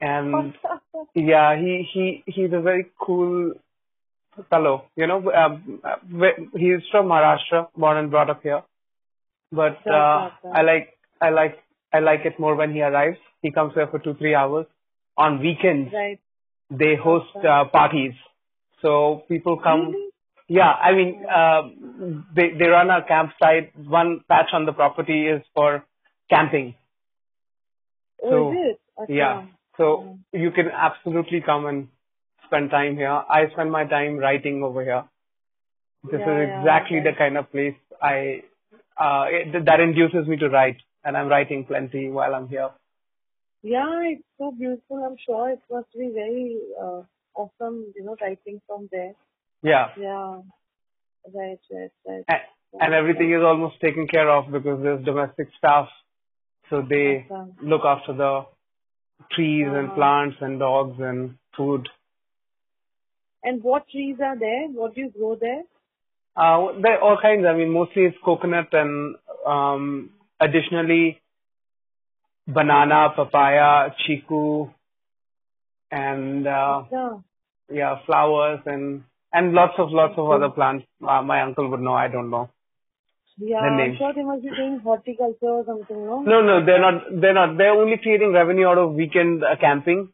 And 0.00 0.54
yeah, 1.14 1.56
he, 1.56 1.88
he, 1.92 2.22
he's 2.26 2.52
a 2.52 2.60
very 2.60 2.86
cool 3.00 3.54
fellow, 4.50 4.86
you 4.96 5.06
know, 5.06 5.32
um, 5.32 5.80
he's 6.56 6.80
from 6.90 7.06
Maharashtra, 7.06 7.68
born 7.76 7.96
and 7.98 8.10
brought 8.10 8.30
up 8.30 8.42
here. 8.42 8.62
But, 9.52 9.78
uh. 9.86 10.30
I 10.52 10.62
like, 10.62 10.98
I 11.20 11.30
like, 11.30 11.62
I 11.92 12.00
like 12.00 12.20
it 12.24 12.40
more 12.40 12.56
when 12.56 12.72
he 12.72 12.82
arrives. 12.82 13.18
He 13.42 13.52
comes 13.52 13.74
here 13.74 13.86
for 13.86 14.00
two, 14.00 14.14
three 14.14 14.34
hours. 14.34 14.66
On 15.16 15.38
weekends, 15.38 15.92
right. 15.92 16.18
They 16.70 16.96
host, 16.96 17.34
uh, 17.36 17.64
parties. 17.72 18.14
So 18.82 19.24
people 19.28 19.58
come, 19.58 19.94
yeah, 20.48 20.70
I 20.70 20.94
mean, 20.94 21.24
uh, 21.26 21.62
they 22.34 22.50
they 22.58 22.68
run 22.68 22.90
a 22.90 23.02
campsite. 23.06 23.72
One 23.76 24.20
patch 24.28 24.50
on 24.52 24.66
the 24.66 24.72
property 24.72 25.26
is 25.26 25.42
for 25.54 25.84
camping. 26.30 26.74
Oh, 28.22 28.28
So, 28.30 28.52
is 28.52 28.58
it? 28.58 28.80
Acha. 28.98 29.08
Yeah, 29.08 29.46
so 29.76 30.18
you 30.32 30.50
can 30.50 30.68
absolutely 30.70 31.40
come 31.40 31.66
and 31.66 31.88
spend 32.46 32.70
time 32.70 32.96
here. 32.96 33.10
I 33.10 33.48
spend 33.52 33.70
my 33.72 33.84
time 33.84 34.16
writing 34.18 34.62
over 34.62 34.82
here. 34.84 35.04
This 36.04 36.20
Yeah, 36.20 36.20
is 36.20 36.48
yeah, 36.48 36.60
exactly 36.60 36.98
okay. 36.98 37.10
the 37.10 37.16
kind 37.16 37.36
of 37.38 37.50
place 37.50 37.76
I 38.02 38.42
uh 38.96 39.24
it, 39.28 39.64
that 39.64 39.80
induces 39.80 40.26
me 40.28 40.36
to 40.36 40.48
write, 40.48 40.76
and 41.04 41.16
I'm 41.16 41.28
writing 41.28 41.64
plenty 41.64 42.08
while 42.10 42.34
I'm 42.34 42.48
here. 42.48 42.70
Yeah, 43.64 44.02
it's 44.04 44.22
so 44.38 44.52
beautiful. 44.52 45.02
I'm 45.02 45.16
sure 45.26 45.48
it 45.50 45.60
must 45.70 45.90
be 45.94 46.10
very 46.14 46.58
uh, 46.80 47.00
awesome, 47.34 47.92
you 47.96 48.04
know, 48.04 48.14
writing 48.20 48.60
from 48.66 48.88
there. 48.92 49.14
Yeah, 49.62 49.86
Yeah. 49.98 50.42
Right, 51.34 51.58
right, 51.72 51.90
right. 52.06 52.24
and, 52.28 52.40
and 52.82 52.94
everything 52.94 53.32
is 53.32 53.42
almost 53.42 53.80
taken 53.80 54.06
care 54.06 54.28
of 54.28 54.52
because 54.52 54.82
there's 54.82 55.02
domestic 55.02 55.48
staff, 55.56 55.88
so 56.68 56.82
they 56.82 57.26
Awesome. 57.30 57.54
look 57.62 57.80
after 57.86 58.12
the 58.12 58.44
trees 59.32 59.66
and 59.66 59.86
Uh-huh. 59.88 59.94
plants 59.94 60.36
and 60.42 60.58
dogs 60.58 61.00
and 61.00 61.38
food. 61.56 61.88
And 63.42 63.62
what 63.62 63.88
trees 63.88 64.16
are 64.20 64.38
there? 64.38 64.68
What 64.68 64.94
do 64.94 65.00
you 65.00 65.10
grow 65.10 65.36
there? 65.36 65.62
Uh, 66.36 66.78
there 66.82 66.94
are 66.98 67.00
all 67.00 67.18
kinds. 67.20 67.46
I 67.46 67.54
mean, 67.56 67.70
mostly 67.70 68.04
it's 68.04 68.18
coconut 68.22 68.68
and 68.72 69.16
um, 69.46 70.10
additionally 70.40 71.22
banana, 72.46 73.10
papaya, 73.16 73.90
chiku, 74.06 74.70
and 75.90 76.46
uh, 76.46 76.82
Yeah. 76.90 77.18
yeah, 77.70 77.94
flowers 78.06 78.60
and 78.66 79.04
and 79.32 79.52
lots 79.52 79.74
of 79.78 79.90
lots 79.90 80.14
of 80.16 80.30
other 80.30 80.50
plants. 80.50 80.86
Uh, 81.06 81.22
my 81.22 81.42
uncle 81.42 81.68
would 81.70 81.80
know. 81.80 81.94
I 81.94 82.08
don't 82.08 82.30
know. 82.30 82.50
Yeah, 83.36 83.58
I'm 83.58 83.96
sure 83.98 84.12
they 84.14 84.22
must 84.22 84.42
be 84.42 84.50
doing 84.50 84.78
horticulture 84.78 85.46
or 85.48 85.64
something, 85.66 86.04
no? 86.06 86.22
No, 86.22 86.40
no, 86.40 86.64
they're 86.64 86.80
not. 86.80 87.02
They're 87.20 87.34
not. 87.34 87.56
They're 87.56 87.72
only 87.72 87.96
creating 87.96 88.32
revenue 88.32 88.66
out 88.68 88.78
of 88.78 88.92
weekend 88.94 89.42
uh, 89.42 89.56
camping. 89.60 90.10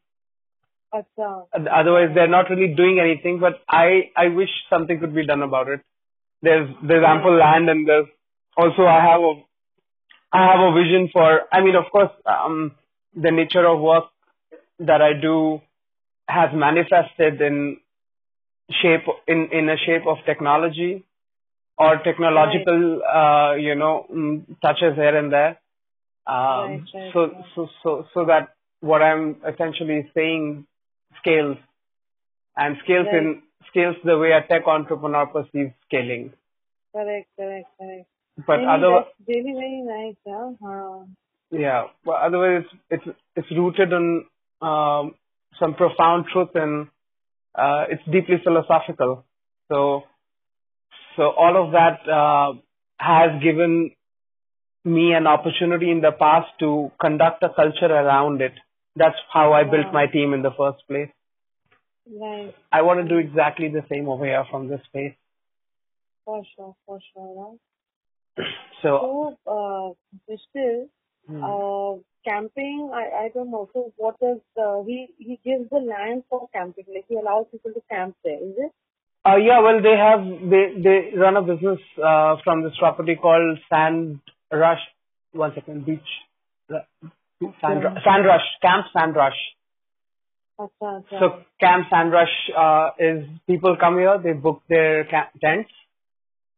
Acha. 0.95 1.45
Otherwise, 1.55 2.12
they're 2.14 2.28
not 2.28 2.49
really 2.49 2.74
doing 2.74 2.99
anything. 2.99 3.39
But 3.39 3.61
I 3.68 4.11
I 4.16 4.28
wish 4.28 4.49
something 4.70 4.99
could 5.01 5.14
be 5.14 5.26
done 5.26 5.43
about 5.43 5.68
it. 5.68 5.81
There's 6.43 6.68
there's 6.83 7.05
ample 7.07 7.37
land 7.37 7.68
and 7.68 7.87
there's 7.87 8.07
also 8.57 8.87
I 8.87 9.01
have 9.05 9.20
a 9.20 9.35
I 10.33 10.47
have 10.53 10.61
a 10.61 10.72
vision 10.72 11.09
for. 11.12 11.43
I 11.53 11.61
mean, 11.61 11.74
of 11.76 11.91
course, 11.91 12.11
um, 12.26 12.72
the 13.14 13.31
nature 13.31 13.66
of 13.66 13.81
work 13.81 14.05
that 14.78 15.03
I 15.03 15.12
do 15.20 15.61
has 16.28 16.51
manifested 16.55 17.41
in 17.41 17.78
shape 18.83 19.07
in 19.26 19.49
in 19.53 19.68
a 19.68 19.76
shape 19.76 20.07
of 20.07 20.18
technology 20.24 21.05
or 21.78 21.99
technological 22.05 23.03
uh, 23.03 23.55
you 23.55 23.74
know 23.74 24.07
mm, 24.12 24.45
touches 24.62 24.95
here 24.97 25.16
and 25.16 25.33
there. 25.33 25.59
Um, 26.26 26.37
Right, 26.37 26.83
right, 26.95 27.12
so 27.12 27.20
right. 27.20 27.45
so 27.55 27.68
so 27.83 28.07
so 28.14 28.24
that 28.26 28.55
what 28.81 29.03
I'm 29.03 29.37
essentially 29.53 30.11
saying 30.14 30.66
scales 31.20 31.59
and 32.57 32.76
scales 32.85 33.07
Right. 33.07 33.18
in 33.22 33.43
scales 33.68 33.97
the 34.05 34.18
way 34.18 34.33
a 34.33 34.43
tech 34.47 34.66
entrepreneur 34.66 35.26
perceives 35.26 35.74
scaling. 35.87 36.33
Correct, 36.93 37.28
correct, 37.37 37.68
correct. 37.78 38.07
But 38.47 38.59
Really, 38.59 38.66
otherwise, 38.66 39.05
that's 39.18 39.28
really 39.28 39.53
very 39.55 39.82
nice, 39.82 40.16
yeah. 40.26 40.51
Huh. 40.62 41.05
yeah, 41.51 41.84
but 42.05 42.16
otherwise 42.22 42.64
it's 42.91 43.05
it's 43.07 43.18
it's 43.36 43.51
rooted 43.51 43.93
in 43.93 44.24
um, 44.62 45.14
some 45.59 45.74
profound 45.74 46.26
truth 46.32 46.51
and 46.55 46.88
uh, 47.55 47.84
it's 47.91 48.03
deeply 48.05 48.36
philosophical. 48.45 49.24
So 49.68 50.05
so 51.16 51.30
all 51.30 51.57
of 51.64 51.72
that 51.72 52.09
uh, 52.09 52.53
has 52.99 53.43
given 53.43 53.93
me 54.84 55.12
an 55.12 55.26
opportunity 55.26 55.91
in 55.91 56.01
the 56.01 56.12
past 56.12 56.49
to 56.61 56.91
conduct 57.01 57.43
a 57.43 57.51
culture 57.51 57.93
around 57.93 58.41
it. 58.41 58.53
That's 58.97 59.16
how 59.32 59.53
I 59.53 59.64
built 59.64 59.93
my 59.93 60.07
team 60.07 60.32
in 60.32 60.43
the 60.43 60.51
first 60.57 60.86
place. 60.88 61.11
Right. 62.11 62.55
I 62.72 62.82
want 62.82 63.01
to 63.01 63.09
do 63.09 63.18
exactly 63.18 63.68
the 63.68 63.84
same 63.91 64.09
over 64.09 64.24
here 64.24 64.45
from 64.51 64.68
this 64.68 64.80
space. 64.86 65.14
For 66.24 66.43
sure, 66.57 66.74
for 66.86 66.99
sure. 67.12 67.51
Right? 67.51 67.59
So 68.37 68.47
So, 68.83 69.37
uh, 69.47 69.93
Vishnu, 70.28 70.89
Hmm. 71.26 71.45
uh, 71.45 71.95
camping, 72.24 72.91
I, 72.93 73.24
I 73.24 73.28
don't 73.35 73.51
know. 73.51 73.68
So 73.72 73.93
what 73.97 74.16
is, 74.20 74.41
uh, 74.61 74.83
he, 74.85 75.09
he 75.18 75.39
gives 75.45 75.68
the 75.70 75.78
land 75.78 76.24
for 76.28 76.49
camping, 76.53 76.85
like 76.95 77.05
he 77.09 77.16
allows 77.16 77.47
people 77.53 77.72
to 77.72 77.81
camp 77.91 78.16
there, 78.24 78.43
is 78.43 78.55
it? 78.59 78.72
Uh, 79.24 79.37
yeah, 79.37 79.61
well, 79.61 79.83
they 79.83 79.97
have 79.99 80.22
they 80.51 80.81
they 80.83 81.16
run 81.16 81.37
a 81.37 81.43
business 81.43 81.78
uh, 82.03 82.37
from 82.43 82.62
this 82.62 82.72
property 82.78 83.16
called 83.16 83.59
Sand 83.68 84.18
Rush. 84.51 84.81
One 85.33 85.53
second, 85.55 85.85
beach. 85.85 86.01
Sand, 86.70 87.85
Ru- 87.85 88.01
Sand 88.03 88.24
Rush, 88.24 88.47
Camp 88.62 88.87
Sand 88.97 89.14
Rush. 89.14 89.37
Acha, 90.59 90.70
acha. 90.83 91.18
So 91.20 91.43
Camp 91.61 91.87
Sand 91.91 92.12
Rush 92.12 92.51
uh, 92.57 92.91
is 92.99 93.28
people 93.47 93.76
come 93.78 93.99
here, 93.99 94.18
they 94.22 94.33
book 94.33 94.62
their 94.68 95.05
ca- 95.05 95.31
tents 95.41 95.70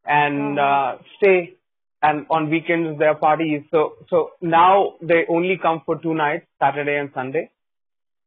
and 0.05 0.59
uh, 0.59 0.99
stay, 1.17 1.55
and 2.03 2.27
on 2.31 2.51
weekends 2.51 2.99
there 2.99 3.11
are 3.11 3.15
parties. 3.15 3.63
So 3.71 3.95
so 4.11 4.31
now 4.41 4.95
they 5.01 5.25
only 5.29 5.59
come 5.61 5.83
for 5.87 5.99
two 5.99 6.15
nights, 6.15 6.47
Saturday 6.61 6.97
and 6.97 7.11
Sunday. 7.15 7.51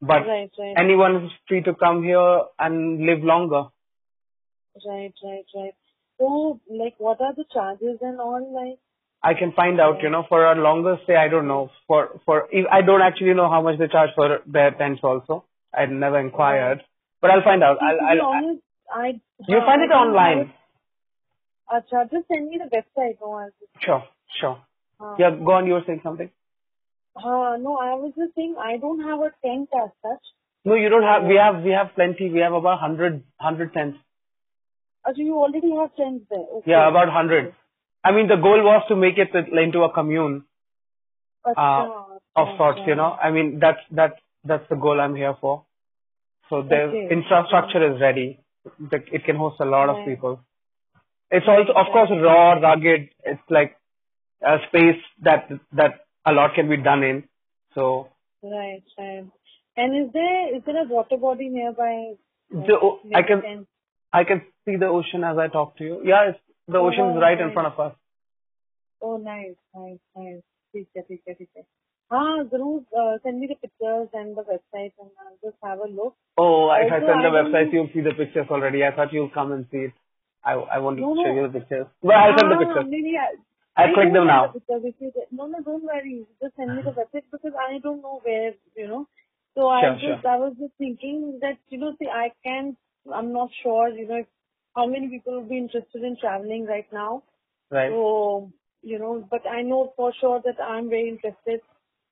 But 0.02 0.28
right, 0.28 0.52
right, 0.60 0.76
anyone 0.78 1.26
is 1.26 1.32
free 1.48 1.62
to 1.64 1.74
come 1.74 2.04
here 2.04 2.42
and 2.60 3.06
live 3.06 3.24
longer. 3.24 3.64
right, 4.86 5.14
right, 5.24 5.46
right. 5.56 5.74
So, 6.18 6.60
like, 6.70 6.96
what 6.98 7.20
are 7.22 7.34
the 7.34 7.46
charges 7.52 8.00
and 8.02 8.20
all, 8.20 8.42
like? 8.54 8.80
I 9.24 9.38
can 9.38 9.54
find 9.54 9.82
out, 9.82 10.04
you 10.04 10.10
know, 10.10 10.24
for 10.30 10.46
a 10.46 10.56
longer 10.56 10.98
stay, 11.04 11.16
I 11.16 11.28
don't 11.28 11.48
know. 11.48 11.72
For, 11.88 12.22
for, 12.26 12.48
I 12.72 12.82
don't 12.82 13.02
actually 13.02 13.34
know 13.34 13.50
how 13.50 13.62
much 13.62 13.80
they 13.80 13.88
charge 13.88 14.12
for 14.16 14.40
their 14.46 14.72
tents 14.72 15.02
also. 15.04 15.46
I 15.74 15.88
never 15.88 16.20
inquired, 16.20 16.84
but 17.22 17.32
I'll 17.32 17.44
find 17.44 17.64
out. 17.64 17.78
I'll, 17.82 17.98
I'll, 18.08 18.26
honest, 18.28 18.62
I... 18.94 19.20
you'll 19.48 19.62
uh, 19.62 19.66
find 19.66 19.82
it 19.82 19.94
online. 19.94 20.54
Acha, 21.72 22.10
just 22.12 22.28
send 22.28 22.50
me 22.50 22.60
the 22.60 22.70
website, 22.76 23.18
no, 23.22 23.34
I'll 23.34 23.50
just... 23.60 23.84
Sure, 23.84 24.04
sure. 24.40 24.60
Uh, 25.00 25.16
Yeah, 25.18 25.32
go 25.32 25.54
on, 25.54 25.68
you 25.68 25.74
were 25.74 25.84
saying 25.86 26.02
something. 26.04 26.30
Uh, 27.16 27.58
no, 27.60 27.78
I 27.78 27.94
was 27.96 28.14
just 28.18 28.36
saying 28.36 28.56
I 28.60 28.78
don't 28.78 29.00
have 29.02 29.20
a 29.20 29.32
tent 29.46 29.70
as 29.74 29.90
such. 30.02 30.24
No, 30.66 30.76
you 30.76 30.90
don't 30.90 31.04
have, 31.04 31.24
we 31.24 31.36
have, 31.36 31.64
we 31.64 31.72
have 31.72 31.94
plenty. 31.96 32.30
We 32.30 32.40
have 32.40 32.54
about 32.54 32.82
100, 32.82 33.24
100 33.38 33.74
tents. 33.74 33.98
Uh, 35.06 35.14
so 35.16 35.22
you 35.22 35.36
already 35.38 35.72
have 35.76 35.96
tents 35.96 36.26
there. 36.30 36.40
Okay. 36.40 36.72
Yeah, 36.72 36.90
about 36.90 37.08
100. 37.08 37.54
I 38.04 38.12
mean, 38.12 38.28
the 38.28 38.36
goal 38.36 38.62
was 38.64 38.84
to 38.90 38.96
make 38.96 39.18
it 39.18 39.30
into 39.34 39.84
a 39.84 39.94
commune 39.94 40.44
Acha, 41.46 41.56
uh, 41.56 42.20
of 42.36 42.48
acha, 42.48 42.58
sorts, 42.58 42.80
you 42.86 42.96
know. 42.96 43.12
I 43.22 43.32
mean, 43.32 43.60
that's, 43.60 43.80
that's, 43.92 44.20
that's 44.44 44.68
the 44.70 44.76
goal 44.76 45.00
I'm 45.00 45.16
here 45.16 45.36
for. 45.40 45.66
So 46.50 46.62
the 46.62 46.76
Okay. 46.76 47.08
infrastructure 47.12 47.94
is 47.94 48.02
ready. 48.02 48.40
It 48.92 49.24
can 49.26 49.36
host 49.36 49.58
a 49.60 49.66
lot 49.66 49.90
of 49.90 50.06
people 50.06 50.42
it's 51.32 51.46
also 51.48 51.74
of 51.74 51.88
course 51.92 52.10
raw, 52.12 52.54
rugged. 52.54 53.10
It's 53.24 53.42
like 53.50 53.78
a 54.42 54.58
space 54.68 55.02
that 55.24 55.50
that 55.74 56.06
a 56.26 56.32
lot 56.32 56.56
can 56.56 56.70
be 56.70 56.78
done 56.78 57.04
in. 57.04 57.24
So 57.74 58.10
right, 58.44 58.84
right. 58.98 59.26
And 59.78 60.06
is 60.06 60.14
there 60.14 60.56
is 60.56 60.64
there 60.66 60.84
a 60.84 60.88
water 60.88 61.18
body 61.18 61.50
nearby? 61.50 62.14
The, 62.52 62.78
can 63.28 63.42
sense? 63.42 63.68
I 64.14 64.24
can 64.24 64.42
see 64.64 64.78
the 64.78 64.88
ocean 64.88 65.24
as 65.24 65.38
I 65.38 65.48
talk 65.48 65.78
to 65.78 65.84
you. 65.84 66.02
Yeah, 66.06 66.30
it's, 66.30 66.40
the 66.68 66.78
oh, 66.78 66.88
ocean 66.88 67.12
is 67.12 67.22
right 67.22 67.38
nice. 67.38 67.48
in 67.48 67.54
front 67.54 67.74
of 67.74 67.80
us. 67.80 67.96
Oh, 69.02 69.18
nice, 69.18 69.56
nice, 69.76 70.00
nice. 70.16 70.42
Please, 70.72 70.86
please, 70.94 71.20
please, 71.26 71.36
please. 71.38 71.66
Ah, 72.12 72.44
Guru, 72.44 72.82
uh, 72.98 73.18
send 73.24 73.40
me 73.40 73.48
the 73.48 73.56
pictures 73.56 74.10
and 74.14 74.38
the 74.38 74.44
website 74.44 74.94
and 75.00 75.10
I'll 75.20 75.38
just 75.44 75.58
have 75.64 75.80
a 75.80 75.88
look. 75.88 76.16
Oh, 76.38 76.72
if 76.72 76.92
also, 76.92 76.96
I 76.96 77.08
send 77.08 77.24
the 77.24 77.30
I 77.30 77.42
website, 77.42 77.74
you'll 77.74 77.90
see 77.94 78.02
the 78.02 78.14
pictures 78.14 78.48
already. 78.50 78.84
I 78.84 78.96
thought 78.96 79.12
you'll 79.12 79.30
come 79.30 79.52
and 79.52 79.66
see 79.72 79.90
it. 79.90 79.94
I, 80.46 80.54
I 80.54 80.78
want 80.80 80.98
to 80.98 81.02
show 81.02 81.14
no. 81.14 81.36
you 81.36 81.48
the 81.48 81.60
pictures. 81.60 81.88
But 82.02 82.08
well, 82.08 82.20
I'll 82.20 82.38
send 82.38 82.52
the 82.52 82.58
pictures. 82.66 82.86
Maybe 82.88 83.18
I, 83.18 83.34
I'll 83.82 83.94
click 83.94 84.14
them 84.14 84.28
now. 84.28 84.54
The 84.54 85.12
no, 85.32 85.48
no, 85.48 85.60
don't 85.62 85.84
worry. 85.84 86.26
Just 86.42 86.56
send 86.56 86.76
me 86.76 86.84
the 86.84 86.92
uh-huh. 86.92 87.04
website 87.04 87.24
because 87.32 87.54
I 87.60 87.80
don't 87.80 88.02
know 88.02 88.22
where, 88.24 88.54
you 88.78 88.88
know. 88.88 89.08
So 89.56 89.68
I 89.70 89.94
just, 89.94 90.04
sure. 90.04 90.32
I 90.32 90.38
was 90.38 90.54
just 90.60 90.74
thinking 90.78 91.40
that, 91.42 91.58
you 91.70 91.80
know, 91.80 91.94
see, 91.98 92.08
I 92.08 92.30
can't, 92.44 92.78
I'm 93.12 93.34
not 93.34 93.50
sure, 93.64 93.90
you 93.90 94.08
know, 94.08 94.24
how 94.76 94.86
many 94.86 95.08
people 95.08 95.40
would 95.40 95.50
be 95.50 95.58
interested 95.58 96.04
in 96.04 96.18
traveling 96.20 96.66
right 96.66 96.88
now. 96.92 97.24
Right. 97.72 97.90
So, 97.90 98.52
you 98.82 99.00
know, 99.00 99.26
but 99.30 99.48
I 99.50 99.62
know 99.62 99.94
for 99.96 100.14
sure 100.20 100.42
that 100.46 100.62
I'm 100.62 100.90
very 100.90 101.10
interested. 101.10 101.62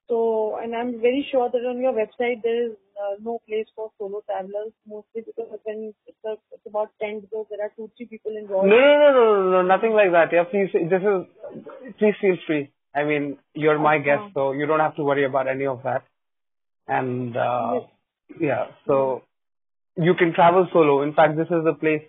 So, 0.09 0.57
and 0.61 0.75
I'm 0.75 1.01
very 1.01 1.27
sure 1.31 1.49
that 1.49 1.57
on 1.57 1.79
your 1.79 1.93
website 1.93 2.41
there 2.43 2.71
is 2.71 2.71
uh, 3.01 3.15
no 3.21 3.39
place 3.47 3.67
for 3.75 3.91
solo 3.97 4.21
travelers, 4.25 4.71
mostly 4.87 5.21
because 5.25 5.59
when 5.63 5.93
it's, 6.07 6.17
a, 6.25 6.33
it's 6.51 6.65
about 6.67 6.91
10 7.01 7.21
because 7.21 7.45
there 7.49 7.65
are 7.65 7.71
two, 7.75 7.89
three 7.97 8.05
people 8.05 8.35
involved. 8.37 8.67
no, 8.69 8.75
no, 8.77 9.11
no, 9.11 9.11
no, 9.11 9.51
no, 9.51 9.61
nothing 9.61 9.93
like 9.93 10.11
that. 10.11 10.31
Yeah, 10.31 10.43
please, 10.43 10.69
this 10.73 11.01
is, 11.01 11.95
please 11.99 12.15
feel 12.21 12.37
free. 12.47 12.71
I 12.95 13.03
mean, 13.03 13.37
you're 13.53 13.79
my 13.79 13.95
Okay. 13.95 14.05
guest, 14.05 14.33
so 14.33 14.51
you 14.51 14.65
don't 14.65 14.79
have 14.79 14.95
to 14.97 15.03
worry 15.03 15.25
about 15.25 15.47
any 15.47 15.65
of 15.65 15.81
that. 15.83 16.03
And, 16.87 17.35
uh, 17.35 17.81
yeah, 18.39 18.67
so 18.85 19.23
you 19.95 20.13
can 20.15 20.33
travel 20.33 20.67
solo. 20.71 21.01
In 21.01 21.13
fact, 21.13 21.37
this 21.37 21.47
is 21.47 21.63
the 21.63 21.73
place 21.73 22.03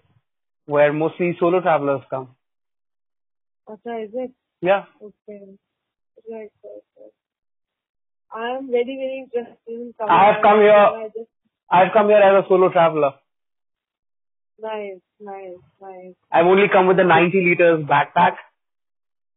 where 0.67 0.93
mostly 0.93 1.37
solo 1.39 1.61
travelers 1.61 2.03
come. 2.11 2.35
Okay, 3.69 4.05
is 4.05 4.11
it? 4.15 4.31
Yeah. 4.61 4.85
Okay. 5.01 5.57
Right, 6.31 6.51
right. 8.35 8.57
I'm 8.57 8.71
very, 8.71 8.85
very 8.85 9.25
interested 9.25 9.57
in 9.69 9.95
coming. 9.99 10.15
I 10.15 10.33
have 10.33 10.43
come 10.43 10.61
here- 10.61 10.73
I 10.73 11.09
just, 11.15 11.31
I've 11.71 11.93
come 11.93 12.09
here 12.09 12.19
as 12.19 12.45
a 12.45 12.49
solo 12.49 12.71
traveler. 12.71 13.15
nice, 14.61 15.01
nice, 15.21 15.59
nice. 15.81 16.15
I've 16.31 16.47
only 16.47 16.69
come 16.69 16.87
with 16.87 16.99
a 16.99 17.05
90 17.05 17.45
liters 17.45 17.85
backpack 17.85 18.37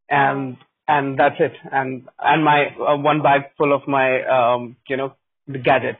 and, 0.09 0.57
and 0.87 1.17
that's 1.19 1.35
it. 1.39 1.53
And, 1.71 2.07
and 2.19 2.43
my, 2.43 2.75
uh, 2.75 2.97
one 2.97 3.21
bag 3.21 3.51
full 3.57 3.73
of 3.73 3.87
my, 3.87 4.23
um, 4.23 4.77
you 4.87 4.97
know, 4.97 5.15
the 5.47 5.57
gadgets. 5.59 5.99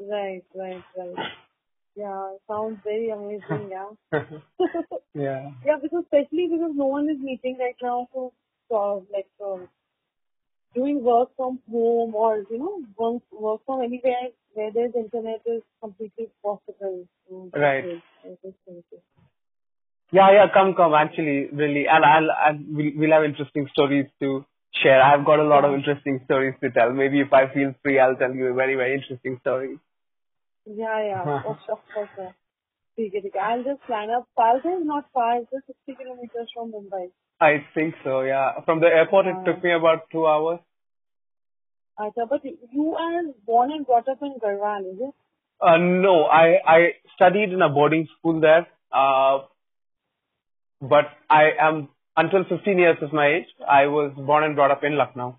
Right, 0.00 0.42
right, 0.54 0.82
right. 0.96 1.26
Yeah, 1.96 2.34
sounds 2.48 2.78
very 2.84 3.08
amazing, 3.10 3.70
yeah. 3.70 4.20
yeah. 5.14 5.50
Yeah, 5.64 5.76
because 5.82 6.04
especially 6.04 6.48
because 6.52 6.72
no 6.74 6.86
one 6.86 7.08
is 7.08 7.18
meeting 7.18 7.56
right 7.58 7.74
now, 7.82 8.06
so 8.12 8.32
uh, 8.70 8.96
like 9.12 9.26
um, 9.42 9.68
doing 10.76 11.02
work 11.02 11.30
from 11.36 11.58
home 11.70 12.14
or 12.14 12.44
you 12.50 12.58
know 12.58 12.74
work 12.98 13.22
work 13.32 13.60
from 13.66 13.82
anywhere 13.82 14.28
where 14.54 14.70
there's 14.72 14.94
internet 14.94 15.40
is 15.46 15.62
completely 15.82 16.28
possible. 16.42 17.06
Right. 17.54 18.00
Yeah, 20.12 20.30
yeah, 20.32 20.46
come, 20.54 20.74
come. 20.74 20.94
Actually, 20.94 21.48
really, 21.52 21.86
and 21.88 22.04
I'll, 22.04 22.30
I'll 22.30 22.58
we'll, 22.68 22.92
we'll 22.94 23.12
have 23.12 23.24
interesting 23.24 23.68
stories 23.72 24.06
to 24.20 24.44
share. 24.82 25.02
I've 25.02 25.26
got 25.26 25.40
a 25.40 25.44
lot 25.44 25.64
of 25.64 25.74
interesting 25.74 26.20
stories 26.24 26.54
to 26.62 26.70
tell. 26.70 26.92
Maybe 26.92 27.20
if 27.20 27.32
I 27.32 27.52
feel 27.52 27.74
free, 27.82 27.98
I'll 27.98 28.16
tell 28.16 28.34
you 28.34 28.46
a 28.46 28.54
very, 28.54 28.76
very 28.76 28.94
interesting 28.94 29.38
story. 29.40 29.78
Yeah, 30.64 31.02
yeah, 31.06 31.22
of 31.36 31.42
course, 31.42 31.60
of 31.68 31.78
course. 31.92 32.34
I'll 33.42 33.62
just 33.62 33.82
plan 33.86 34.10
up. 34.10 34.26
Palghar 34.38 34.80
is 34.80 34.86
not 34.86 35.06
far; 35.12 35.38
it's 35.38 35.50
just 35.50 35.66
60 35.66 35.96
kilometers 36.02 36.48
from 36.54 36.72
Mumbai. 36.72 37.10
I 37.40 37.64
think 37.74 37.94
so, 38.02 38.22
yeah. 38.22 38.52
From 38.64 38.80
the 38.80 38.86
airport, 38.86 39.26
it 39.26 39.36
took 39.44 39.62
me 39.62 39.72
about 39.72 40.10
two 40.10 40.26
hours. 40.26 40.60
Acha, 41.98 42.28
but 42.28 42.42
you 42.44 42.94
are 42.94 43.22
born 43.46 43.72
and 43.72 43.86
brought 43.86 44.08
up 44.08 44.18
in 44.22 44.36
Garhwal, 44.42 44.92
is 44.92 44.98
it? 45.00 45.14
Uh, 45.60 45.76
no, 45.78 46.24
I, 46.24 46.58
I 46.66 46.78
studied 47.14 47.52
in 47.52 47.62
a 47.62 47.68
boarding 47.68 48.08
school 48.18 48.40
there. 48.40 48.66
Uh, 48.92 49.46
but 50.80 51.06
I 51.28 51.50
am, 51.60 51.88
until 52.16 52.44
15 52.48 52.78
years 52.78 52.96
is 53.02 53.12
my 53.12 53.26
age, 53.28 53.46
I 53.68 53.86
was 53.86 54.12
born 54.16 54.44
and 54.44 54.54
brought 54.54 54.70
up 54.70 54.84
in 54.84 54.96
Lucknow. 54.96 55.38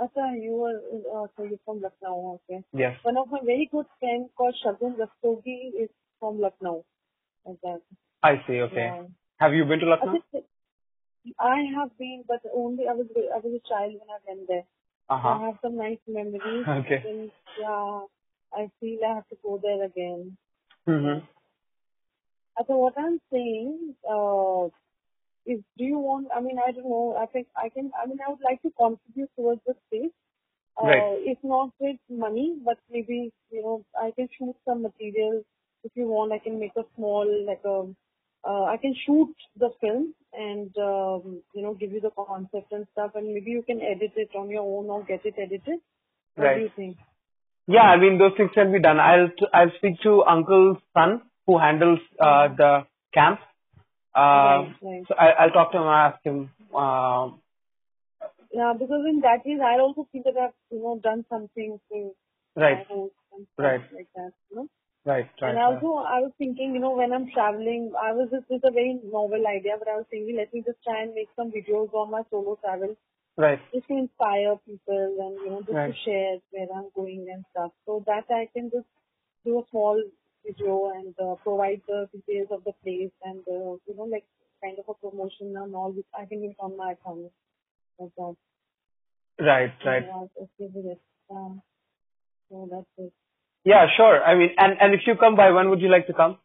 Acha, 0.00 0.40
you 0.40 0.52
were, 0.52 1.22
uh, 1.22 1.26
so 1.36 1.44
you're 1.44 1.58
from 1.64 1.80
Lucknow, 1.80 2.40
okay. 2.50 2.64
Yes. 2.72 2.96
One 3.02 3.16
of 3.16 3.30
my 3.30 3.38
very 3.44 3.68
good 3.70 3.86
friends 4.00 4.30
called 4.36 4.56
Shagun 4.64 4.96
Rastogi 4.96 5.70
is 5.82 5.88
from 6.18 6.40
Lucknow. 6.40 6.84
That. 7.62 7.80
I 8.22 8.42
see, 8.46 8.60
okay. 8.62 8.76
Yeah. 8.76 9.02
Have 9.38 9.54
you 9.54 9.64
been 9.64 9.80
to 9.80 9.86
Lucknow? 9.86 10.18
I 11.38 11.64
have 11.76 11.96
been, 11.98 12.24
but 12.28 12.40
only 12.54 12.84
I 12.88 12.92
was 12.94 13.06
I 13.16 13.38
was 13.38 13.54
a 13.54 13.68
child 13.68 13.94
when 14.00 14.10
I 14.10 14.20
went 14.28 14.48
there. 14.48 14.64
I 15.10 15.14
Uh-huh. 15.14 15.38
have 15.46 15.58
some 15.62 15.76
nice 15.76 15.98
memories. 16.08 16.66
Okay. 16.68 17.02
And, 17.08 17.30
yeah, 17.60 18.00
I 18.52 18.70
feel 18.80 18.98
I 19.04 19.14
have 19.16 19.28
to 19.28 19.36
go 19.42 19.58
there 19.62 19.84
again. 19.84 20.36
Mm-hmm. 20.88 21.24
So 22.66 22.76
what 22.76 22.94
I'm 22.96 23.20
saying 23.32 23.94
uh, 24.08 24.66
is, 25.46 25.60
do 25.78 25.84
you 25.84 25.98
want? 25.98 26.28
I 26.34 26.40
mean, 26.40 26.58
I 26.66 26.72
don't 26.72 26.88
know. 26.88 27.16
I 27.20 27.26
think 27.26 27.48
I 27.56 27.68
can. 27.68 27.90
I 28.02 28.06
mean, 28.06 28.18
I 28.26 28.30
would 28.30 28.40
like 28.44 28.62
to 28.62 28.70
contribute 28.78 29.30
towards 29.36 29.60
the 29.66 29.74
space. 29.86 30.12
Uh, 30.82 30.86
Right. 30.86 31.18
If 31.32 31.38
not 31.42 31.70
with 31.80 31.98
money, 32.10 32.56
but 32.64 32.78
maybe 32.90 33.32
you 33.50 33.62
know, 33.62 33.84
I 34.00 34.10
can 34.12 34.28
shoot 34.38 34.56
some 34.64 34.82
materials. 34.82 35.44
If 35.84 35.92
you 35.94 36.06
want, 36.08 36.32
I 36.32 36.38
can 36.38 36.58
make 36.58 36.76
a 36.76 36.84
small 36.96 37.26
like 37.46 37.62
a. 37.64 37.94
Uh, 38.46 38.64
I 38.64 38.76
can 38.76 38.94
shoot 39.06 39.34
the 39.58 39.70
film 39.80 40.14
and 40.32 40.70
um, 40.78 41.42
you 41.54 41.62
know 41.62 41.74
give 41.74 41.92
you 41.92 42.00
the 42.00 42.10
concept 42.10 42.72
and 42.72 42.86
stuff, 42.92 43.12
and 43.14 43.32
maybe 43.32 43.50
you 43.50 43.62
can 43.62 43.80
edit 43.80 44.12
it 44.16 44.30
on 44.36 44.50
your 44.50 44.62
own 44.62 44.90
or 44.90 45.02
get 45.04 45.24
it 45.24 45.34
edited. 45.38 45.80
What 46.36 46.44
Right. 46.44 46.56
do 46.56 46.62
you 46.62 46.70
think? 46.76 46.96
Yeah, 47.66 47.82
I 47.82 47.96
mean, 47.96 48.18
those 48.18 48.32
things 48.36 48.50
can 48.54 48.72
be 48.72 48.80
done. 48.80 49.00
I'll, 49.00 49.28
t- 49.28 49.46
I'll 49.52 49.72
speak 49.78 50.00
to 50.02 50.22
Uncle's 50.24 50.78
son 50.92 51.22
who 51.46 51.58
handles, 51.58 52.00
uh, 52.20 52.48
the 52.48 52.86
camp. 53.14 53.40
Uh, 54.14 54.20
Right, 54.20 54.74
right. 54.82 55.04
so 55.08 55.14
I, 55.14 55.30
I'll 55.30 55.50
talk 55.50 55.72
to 55.72 55.78
him 55.78 55.84
and 55.84 55.90
ask 55.90 56.22
him, 56.24 56.50
um, 56.74 57.40
Yeah, 58.52 58.72
because 58.78 59.04
in 59.08 59.20
that 59.20 59.42
case, 59.44 59.60
I 59.64 59.78
also 59.80 60.06
feel 60.12 60.22
that 60.24 60.36
I've 60.36 60.50
you 60.70 60.80
know 60.82 61.00
done 61.02 61.24
something 61.28 61.80
to 61.90 62.10
right, 62.56 62.78
my 62.78 62.84
host 62.88 63.14
and 63.36 63.46
stuff 63.54 63.64
Right. 63.64 63.80
like 63.92 64.08
that. 64.14 64.32
You 64.50 64.56
know. 64.56 64.68
Right, 65.04 65.28
right. 65.40 65.50
And 65.50 65.58
also, 65.58 66.04
I 66.06 66.20
was 66.20 66.32
thinking, 66.38 66.74
you 66.74 66.80
know, 66.80 66.92
when 66.92 67.12
I'm 67.12 67.30
traveling, 67.32 67.92
I 68.00 68.12
was 68.12 68.28
just, 68.30 68.44
it's 68.50 68.64
a 68.64 68.70
very 68.70 69.00
novel 69.04 69.44
idea, 69.46 69.76
but 69.78 69.88
I 69.88 69.96
was 69.96 70.06
thinking, 70.10 70.36
let 70.36 70.52
me 70.52 70.62
just 70.64 70.82
try 70.84 71.02
and 71.02 71.14
make 71.14 71.28
some 71.36 71.50
videos 71.52 71.92
on 71.94 72.10
my 72.10 72.22
solo 72.30 72.58
travel, 72.64 72.96
right, 73.36 73.60
just 73.72 73.88
to 73.88 73.94
inspire 73.94 74.56
people 74.66 75.16
and, 75.20 75.34
you 75.44 75.50
know, 75.50 75.60
just 75.60 75.72
Right. 75.72 75.92
to 75.92 75.98
share 76.04 76.38
where 76.50 76.68
I'm 76.74 76.90
going 76.94 77.26
and 77.32 77.44
stuff. 77.50 77.72
So 77.86 78.02
that 78.06 78.24
I 78.30 78.48
can 78.54 78.70
just 78.70 78.86
do 79.44 79.58
a 79.58 79.64
small 79.70 80.02
video 80.46 80.90
and 80.94 81.14
uh, 81.20 81.34
provide 81.42 81.82
the 81.88 82.08
details 82.12 82.48
of 82.50 82.64
the 82.64 82.72
place 82.82 83.12
and, 83.24 83.40
uh, 83.48 83.76
you 83.86 83.94
know, 83.96 84.04
like 84.04 84.24
kind 84.62 84.78
of 84.78 84.86
a 84.88 84.94
promotion 84.94 85.56
and 85.56 85.74
all, 85.74 85.92
which 85.92 86.06
I 86.18 86.24
can 86.26 86.40
do 86.40 86.50
it 86.50 86.56
on 86.60 86.76
my 86.76 86.92
account. 86.92 87.30
Like 87.98 88.10
that. 88.16 88.36
right, 89.40 89.72
right. 89.84 90.04
Um, 91.30 91.62
so 92.50 92.68
that's 92.70 92.86
it. 92.98 93.12
Yeah, 93.63 93.87
sure. 93.95 94.23
I 94.23 94.35
mean, 94.35 94.49
and, 94.57 94.77
and 94.79 94.93
if 94.93 95.01
you 95.05 95.15
come 95.15 95.35
by, 95.35 95.51
when 95.51 95.69
would 95.69 95.81
you 95.81 95.89
like 95.89 96.07
to 96.07 96.13
come? 96.13 96.37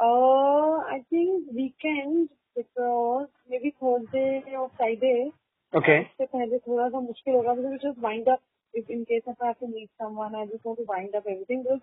Uh, 0.00 0.78
I 0.96 1.04
think 1.10 1.46
weekend 1.54 2.30
because 2.56 3.28
maybe 3.48 3.74
Thursday 3.80 4.42
or 4.58 4.70
Friday. 4.76 5.32
Okay. 5.72 5.98
उससे 6.10 6.26
पहले 6.26 6.58
थोड़ा 6.58 6.88
सा 6.90 7.00
मुश्किल 7.00 7.34
होगा 7.34 7.54
because 7.56 7.82
just 7.82 7.98
wind 8.04 8.28
up 8.28 8.40
if 8.74 8.88
in 8.90 9.04
case 9.10 9.22
if 9.32 9.42
I 9.42 9.46
have 9.48 9.58
to 9.60 9.68
meet 9.68 9.90
someone 10.02 10.34
I 10.34 10.46
just 10.46 10.64
want 10.64 10.78
to 10.78 10.86
wind 10.88 11.14
up 11.14 11.28
everything 11.32 11.62
because 11.62 11.82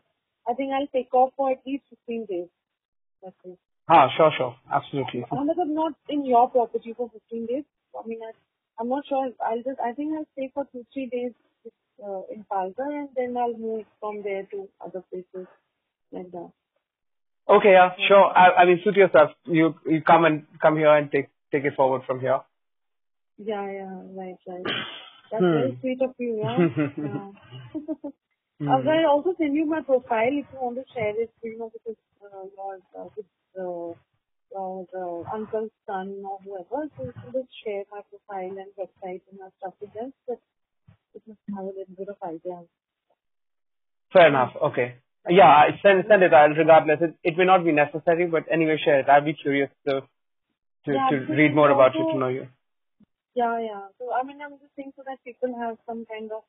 I 0.50 0.54
think 0.56 0.74
I'll 0.74 0.92
take 0.98 1.14
off 1.14 1.32
for 1.38 1.52
at 1.52 1.62
least 1.66 1.84
15 1.90 2.26
days. 2.26 2.50
That's 3.24 3.36
it. 3.46 3.58
Ah, 3.90 4.10
sure, 4.18 4.32
sure. 4.38 4.56
Absolutely. 4.72 5.24
I'm 5.32 5.48
not 5.74 5.94
in 6.10 6.26
your 6.26 6.50
property 6.50 6.94
for 6.98 7.10
15 7.10 7.46
days. 7.46 7.64
I 7.98 8.06
mean, 8.08 8.20
I, 8.22 8.32
I'm 8.80 8.90
not 8.90 9.06
sure. 9.08 9.30
I'll 9.50 9.64
just, 9.64 9.80
I 9.80 9.94
think 9.94 10.14
I'll 10.18 10.28
stay 10.34 10.52
for 10.54 10.66
two, 10.72 10.86
three 10.94 11.08
days 11.08 11.32
uh, 12.05 12.23
in 12.33 12.45
Palghar 12.51 12.91
and 13.01 13.09
then 13.17 13.37
I'll 13.37 13.57
move 13.57 13.85
from 14.01 14.23
there 14.23 14.45
to 14.53 14.69
other 14.85 15.03
places 15.11 15.49
like 16.13 16.31
that. 16.33 16.51
Okay, 17.49 17.73
yeah, 17.73 17.91
sure. 18.09 18.25
I, 18.25 18.63
I 18.63 18.65
mean, 18.67 18.81
suit 18.85 18.97
yourself. 18.97 19.33
You, 19.47 19.75
you 19.87 20.01
come 20.03 20.25
and 20.25 20.47
come 20.61 20.77
here 20.77 20.95
and 20.95 21.11
take, 21.11 21.29
take 21.51 21.65
it 21.65 21.75
forward 21.77 22.03
from 22.07 22.21
here. 22.21 22.41
Yeah, 23.39 23.67
yeah, 23.71 24.01
right, 24.17 24.37
right. 24.47 24.65
That's 25.31 25.43
Hmm. 25.43 25.53
very 25.53 25.79
sweet 25.81 26.03
of 26.03 26.15
you, 26.19 26.39
yeah. 26.39 26.69
yeah. 26.99 27.33
Uh, 28.69 28.79
I'll 28.79 29.11
also 29.11 29.35
send 29.39 29.57
you 29.57 29.67
my 29.67 29.81
profile 29.83 30.31
if 30.31 30.47
you 30.53 30.59
want 30.61 30.77
to 30.77 30.85
share 30.95 31.21
it, 31.21 31.31
you 31.43 31.59
know, 31.59 31.71
because 31.73 31.97
uh, 32.23 32.47
your, 32.57 32.79
uh, 32.97 33.09
with, 33.17 33.27
uh, 33.59 33.95
your 34.55 34.87
uh, 34.95 35.35
uncle's 35.35 35.71
son 35.87 36.23
or 36.25 36.39
whoever, 36.45 36.87
so 36.97 37.05
you 37.05 37.15
can 37.23 37.33
just 37.33 37.51
share 37.65 37.83
my 37.91 38.03
profile 38.09 38.55
and 38.55 38.71
website 38.79 39.23
and 39.33 39.41
stuff 39.59 39.75
with 39.81 39.93
them. 39.95 40.13
But 40.29 40.39
just 41.27 41.39
have 41.55 41.65
a 41.65 41.67
little 41.67 41.95
bit 41.97 42.09
of 42.09 42.17
idea. 42.23 42.63
Fair 44.13 44.29
enough. 44.29 44.53
Okay. 44.61 44.97
Yeah, 45.29 45.49
I 45.49 45.79
send 45.83 46.05
send 46.09 46.23
it. 46.23 46.35
I'll 46.35 46.51
regardless. 46.51 46.99
It 47.01 47.15
it 47.23 47.39
may 47.39 47.45
not 47.45 47.65
be 47.65 47.73
necessary, 47.73 48.27
but 48.27 48.45
anyway, 48.51 48.77
share 48.85 49.01
it. 49.01 49.09
I'd 49.09 49.25
be 49.25 49.35
curious 49.35 49.71
to 49.87 50.03
to, 50.87 50.93
Yeah, 50.93 51.09
to 51.11 51.17
read 51.33 51.55
more 51.55 51.71
about 51.71 51.95
you 51.95 52.05
to 52.13 52.19
know 52.19 52.29
you. 52.29 52.49
Yeah, 53.35 53.59
yeah. 53.61 53.87
So 53.99 54.13
I 54.13 54.25
mean, 54.25 54.41
I'm 54.43 54.59
just 54.59 54.75
saying 54.77 54.93
so 54.97 55.03
that 55.07 55.23
people 55.25 55.55
have 55.61 55.79
some 55.87 56.05
kind 56.07 56.31
of 56.33 56.43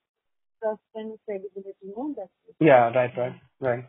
trust 0.59 0.81
and 0.95 1.17
credibility. 1.25 1.77
You 1.81 1.93
know, 1.95 2.13
that's 2.17 2.29
it. 2.49 2.55
Yeah. 2.59 2.89
Right. 2.89 3.15
Right. 3.15 3.35
Right. 3.59 3.85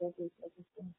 That 0.00 0.14
is 0.18 0.30
everything. 0.46 0.94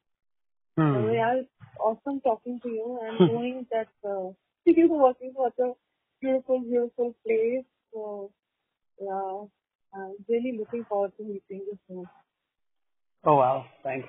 Hmm. 0.76 0.94
So 0.94 1.12
yeah, 1.12 1.40
it's 1.40 1.48
awesome 1.78 2.20
talking 2.20 2.60
to 2.60 2.68
you 2.68 3.00
and 3.02 3.20
knowing 3.20 3.66
that 3.72 3.88
uh, 4.04 4.32
you're 4.64 4.88
working 4.88 5.32
for 5.34 5.48
a 5.48 5.74
beautiful, 6.20 6.60
beautiful 6.60 7.14
place. 7.24 7.64
So 7.92 8.30
yeah, 9.00 9.44
I'm 9.94 10.14
really 10.28 10.56
looking 10.58 10.84
forward 10.84 11.12
to 11.16 11.24
meeting 11.24 11.64
you 11.66 11.78
soon. 11.88 12.08
Oh 13.24 13.36
wow. 13.36 13.66
Thanks. 13.82 14.08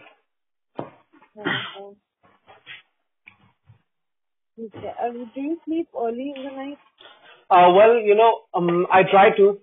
Okay. 1.38 1.95
Uh, 5.01 5.12
do 5.34 5.41
you 5.41 5.57
sleep 5.66 5.88
early 5.97 6.34
in 6.36 6.43
the 6.43 6.51
night? 6.51 6.78
Uh, 7.49 7.72
well, 7.76 7.95
you 7.95 8.16
know, 8.16 8.41
um, 8.53 8.86
I 8.91 9.03
try 9.03 9.36
to 9.38 9.59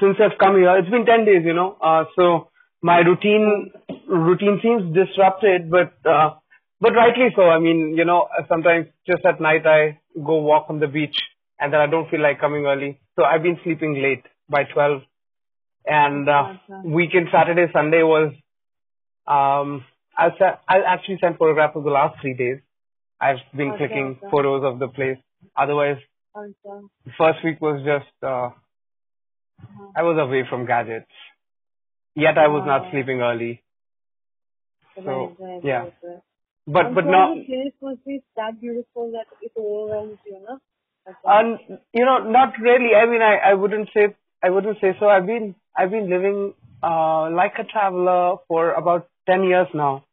since 0.00 0.16
I've 0.20 0.38
come 0.38 0.56
here. 0.56 0.76
It's 0.76 0.90
been 0.90 1.06
ten 1.06 1.24
days, 1.24 1.42
you 1.44 1.54
know. 1.54 1.76
Uh, 1.80 2.04
so 2.16 2.48
my 2.82 2.98
routine 2.98 3.70
routine 4.08 4.60
seems 4.62 4.94
disrupted, 4.94 5.70
but 5.70 5.94
uh, 6.08 6.34
but 6.80 6.94
rightly 6.94 7.28
so. 7.36 7.42
I 7.42 7.58
mean, 7.58 7.94
you 7.96 8.04
know, 8.04 8.28
sometimes 8.48 8.86
just 9.06 9.24
at 9.24 9.40
night 9.40 9.66
I 9.66 10.00
go 10.14 10.36
walk 10.36 10.66
on 10.68 10.80
the 10.80 10.88
beach, 10.88 11.16
and 11.60 11.72
then 11.72 11.80
I 11.80 11.86
don't 11.86 12.08
feel 12.10 12.20
like 12.22 12.40
coming 12.40 12.66
early. 12.66 13.00
So 13.16 13.24
I've 13.24 13.42
been 13.42 13.58
sleeping 13.64 14.00
late 14.02 14.24
by 14.48 14.64
twelve, 14.64 15.02
and 15.86 16.28
uh, 16.28 16.54
weekend 16.84 17.28
Saturday 17.32 17.66
Sunday 17.72 18.02
was. 18.02 18.32
Um, 19.26 19.84
I'll 20.16 20.34
se- 20.38 20.58
I'll 20.68 20.84
actually 20.86 21.18
send 21.20 21.38
photographs 21.38 21.76
of 21.76 21.84
the 21.84 21.90
last 21.90 22.20
three 22.20 22.34
days. 22.34 22.58
I've 23.20 23.38
been 23.56 23.70
Okay, 23.72 23.86
clicking 23.86 24.16
okay. 24.18 24.30
photos 24.30 24.64
of 24.64 24.78
the 24.78 24.88
place. 24.88 25.18
Otherwise, 25.56 25.98
Okay. 26.36 26.86
the 27.04 27.12
first 27.18 27.44
week 27.44 27.60
was 27.60 27.82
just 27.84 28.10
uh, 28.22 28.50
I 29.94 30.02
was 30.02 30.18
away 30.18 30.44
from 30.48 30.66
gadgets. 30.66 31.10
Yet 32.14 32.38
I 32.38 32.48
was 32.48 32.64
not 32.66 32.86
Ah. 32.86 32.90
sleeping 32.90 33.20
early. 33.20 33.62
So, 35.04 35.36
yeah. 35.62 35.86
But 36.66 36.86
I'm 36.86 36.94
but 36.94 37.06
now 37.06 37.34
the 37.34 37.44
place 37.44 37.72
must 37.80 38.04
be 38.04 38.22
that 38.36 38.60
beautiful 38.60 39.10
that 39.12 39.26
it 39.40 39.52
overwhelms 39.56 40.18
you, 40.26 40.38
no? 40.48 40.58
Okay. 41.10 41.28
um, 41.34 41.58
you 41.92 42.04
know 42.04 42.18
not 42.30 42.54
really. 42.60 42.94
I 42.94 43.06
mean 43.06 43.22
I, 43.22 43.50
I 43.50 43.54
wouldn't 43.54 43.88
say 43.94 44.14
I 44.42 44.50
wouldn't 44.50 44.78
say 44.80 44.94
so. 44.98 45.08
I've 45.08 45.26
been 45.26 45.54
I've 45.76 45.90
been 45.90 46.08
living 46.10 46.54
uh 46.82 47.30
like 47.30 47.54
a 47.58 47.64
traveler 47.64 48.36
for 48.48 48.72
about 48.72 49.08
ten 49.28 49.44
years 49.44 49.68
now. 49.74 50.04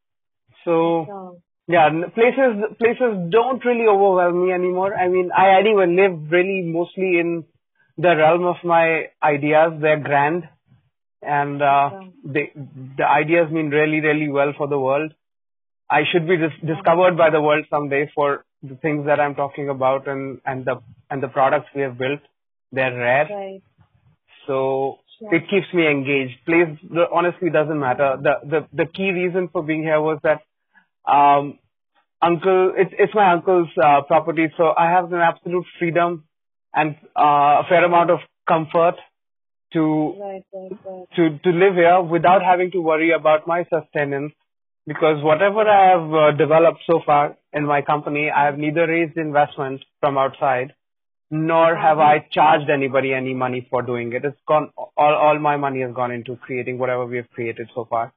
So 0.66 1.42
yeah, 1.68 1.90
places 2.14 2.64
places 2.80 3.30
don't 3.30 3.64
really 3.66 3.88
overwhelm 3.88 4.46
me 4.46 4.54
anymore. 4.54 4.94
I 4.96 5.08
mean 5.08 5.32
I 5.38 5.60
anyway 5.60 5.88
live 5.88 6.32
really 6.32 6.62
mostly 6.64 7.20
in 7.20 7.46
the 7.98 8.16
realm 8.16 8.46
of 8.46 8.58
my 8.64 9.06
ideas. 9.24 9.74
They're 9.82 10.00
grand 10.00 10.44
and 11.22 11.62
uh, 11.62 11.90
they, 12.24 12.52
the 12.56 13.06
ideas 13.08 13.52
mean 13.52 13.70
really, 13.70 14.02
really 14.02 14.30
well 14.30 14.54
for 14.58 14.68
the 14.68 14.80
world. 14.80 15.14
I 15.90 16.02
should 16.12 16.28
be 16.28 16.38
dis- 16.38 16.60
discovered 16.66 17.18
by 17.18 17.30
the 17.30 17.42
world 17.42 17.66
someday 17.70 18.12
for 18.14 18.46
the 18.64 18.76
things 18.76 19.06
that 19.06 19.20
I'm 19.20 19.36
talking 19.36 19.70
about 19.70 20.08
and, 20.08 20.40
and 20.46 20.66
the 20.66 20.82
and 21.10 21.22
the 21.24 21.28
products 21.28 21.68
we 21.76 21.82
have 21.82 21.98
built. 21.98 22.20
They're 22.72 22.94
rare, 22.96 23.28
right. 23.30 23.62
so 24.46 25.00
Sure. 25.20 25.34
it 25.34 25.50
keeps 25.50 25.66
me 25.74 25.88
engaged. 25.90 26.36
Place 26.46 26.78
the- 26.84 27.10
honestly 27.12 27.50
doesn't 27.50 27.80
matter. 27.80 28.18
The 28.22 28.34
the 28.48 28.68
the 28.74 28.86
key 28.86 29.10
reason 29.12 29.48
for 29.52 29.64
being 29.64 29.82
here 29.82 30.00
was 30.00 30.20
that 30.24 30.42
um, 31.12 31.58
uncle 32.22 32.74
it's 32.78 32.94
it's 33.00 33.16
my 33.16 33.32
uncle's 33.34 33.70
uh, 33.84 34.02
property, 34.04 34.48
so 34.58 34.74
I 34.78 34.92
have 34.92 35.12
an 35.12 35.20
absolute 35.20 35.66
freedom 35.80 36.26
and 36.74 36.96
uh, 37.18 37.62
a 37.62 37.66
fair 37.68 37.84
amount 37.84 38.12
of 38.12 38.20
comfort 38.48 38.96
to 39.74 40.16
Right, 40.20 40.44
right, 40.54 40.72
right. 40.86 41.08
to 41.16 41.40
to 41.40 41.50
live 41.50 41.74
here 41.76 42.02
without 42.02 42.44
having 42.44 42.72
to 42.72 42.80
worry 42.82 43.12
about 43.12 43.48
my 43.48 43.66
sustenance 43.74 44.34
because 44.86 45.24
whatever 45.24 45.62
I 45.68 45.90
have 45.94 46.14
uh, 46.14 46.32
developed 46.38 46.82
so 46.86 47.02
far 47.06 47.36
in 47.58 47.66
my 47.66 47.82
company, 47.82 48.30
I 48.32 48.46
have 48.46 48.58
neither 48.58 48.88
raised 48.88 49.18
investment 49.18 49.84
from 50.00 50.18
outside 50.18 50.74
nor 51.30 51.76
have 51.76 52.00
I 52.00 52.26
charged 52.32 52.70
anybody 52.70 53.14
any 53.14 53.34
money 53.34 53.68
for 53.70 53.82
doing 53.82 54.14
it. 54.14 54.24
It's 54.24 54.38
gone 54.48 54.72
all 54.78 55.16
all 55.16 55.40
my 55.40 55.58
money 55.58 55.82
has 55.82 55.94
gone 55.94 56.12
into 56.12 56.38
creating 56.38 56.78
whatever 56.78 57.06
we 57.06 57.18
have 57.18 57.30
created 57.32 57.70
so 57.76 57.86
far. 57.90 58.14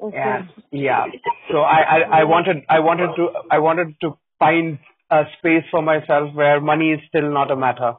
Okay. 0.00 0.16
And 0.16 0.48
yeah, 0.70 1.06
so 1.50 1.58
I, 1.58 1.80
I 1.80 2.20
I 2.20 2.24
wanted 2.24 2.64
I 2.68 2.80
wanted 2.80 3.16
to 3.16 3.28
I 3.50 3.58
wanted 3.58 3.94
to 4.02 4.16
find 4.38 4.78
a 5.10 5.24
space 5.38 5.64
for 5.70 5.82
myself 5.82 6.34
where 6.34 6.60
money 6.60 6.90
is 6.92 7.00
still 7.08 7.32
not 7.32 7.50
a 7.50 7.56
matter. 7.56 7.94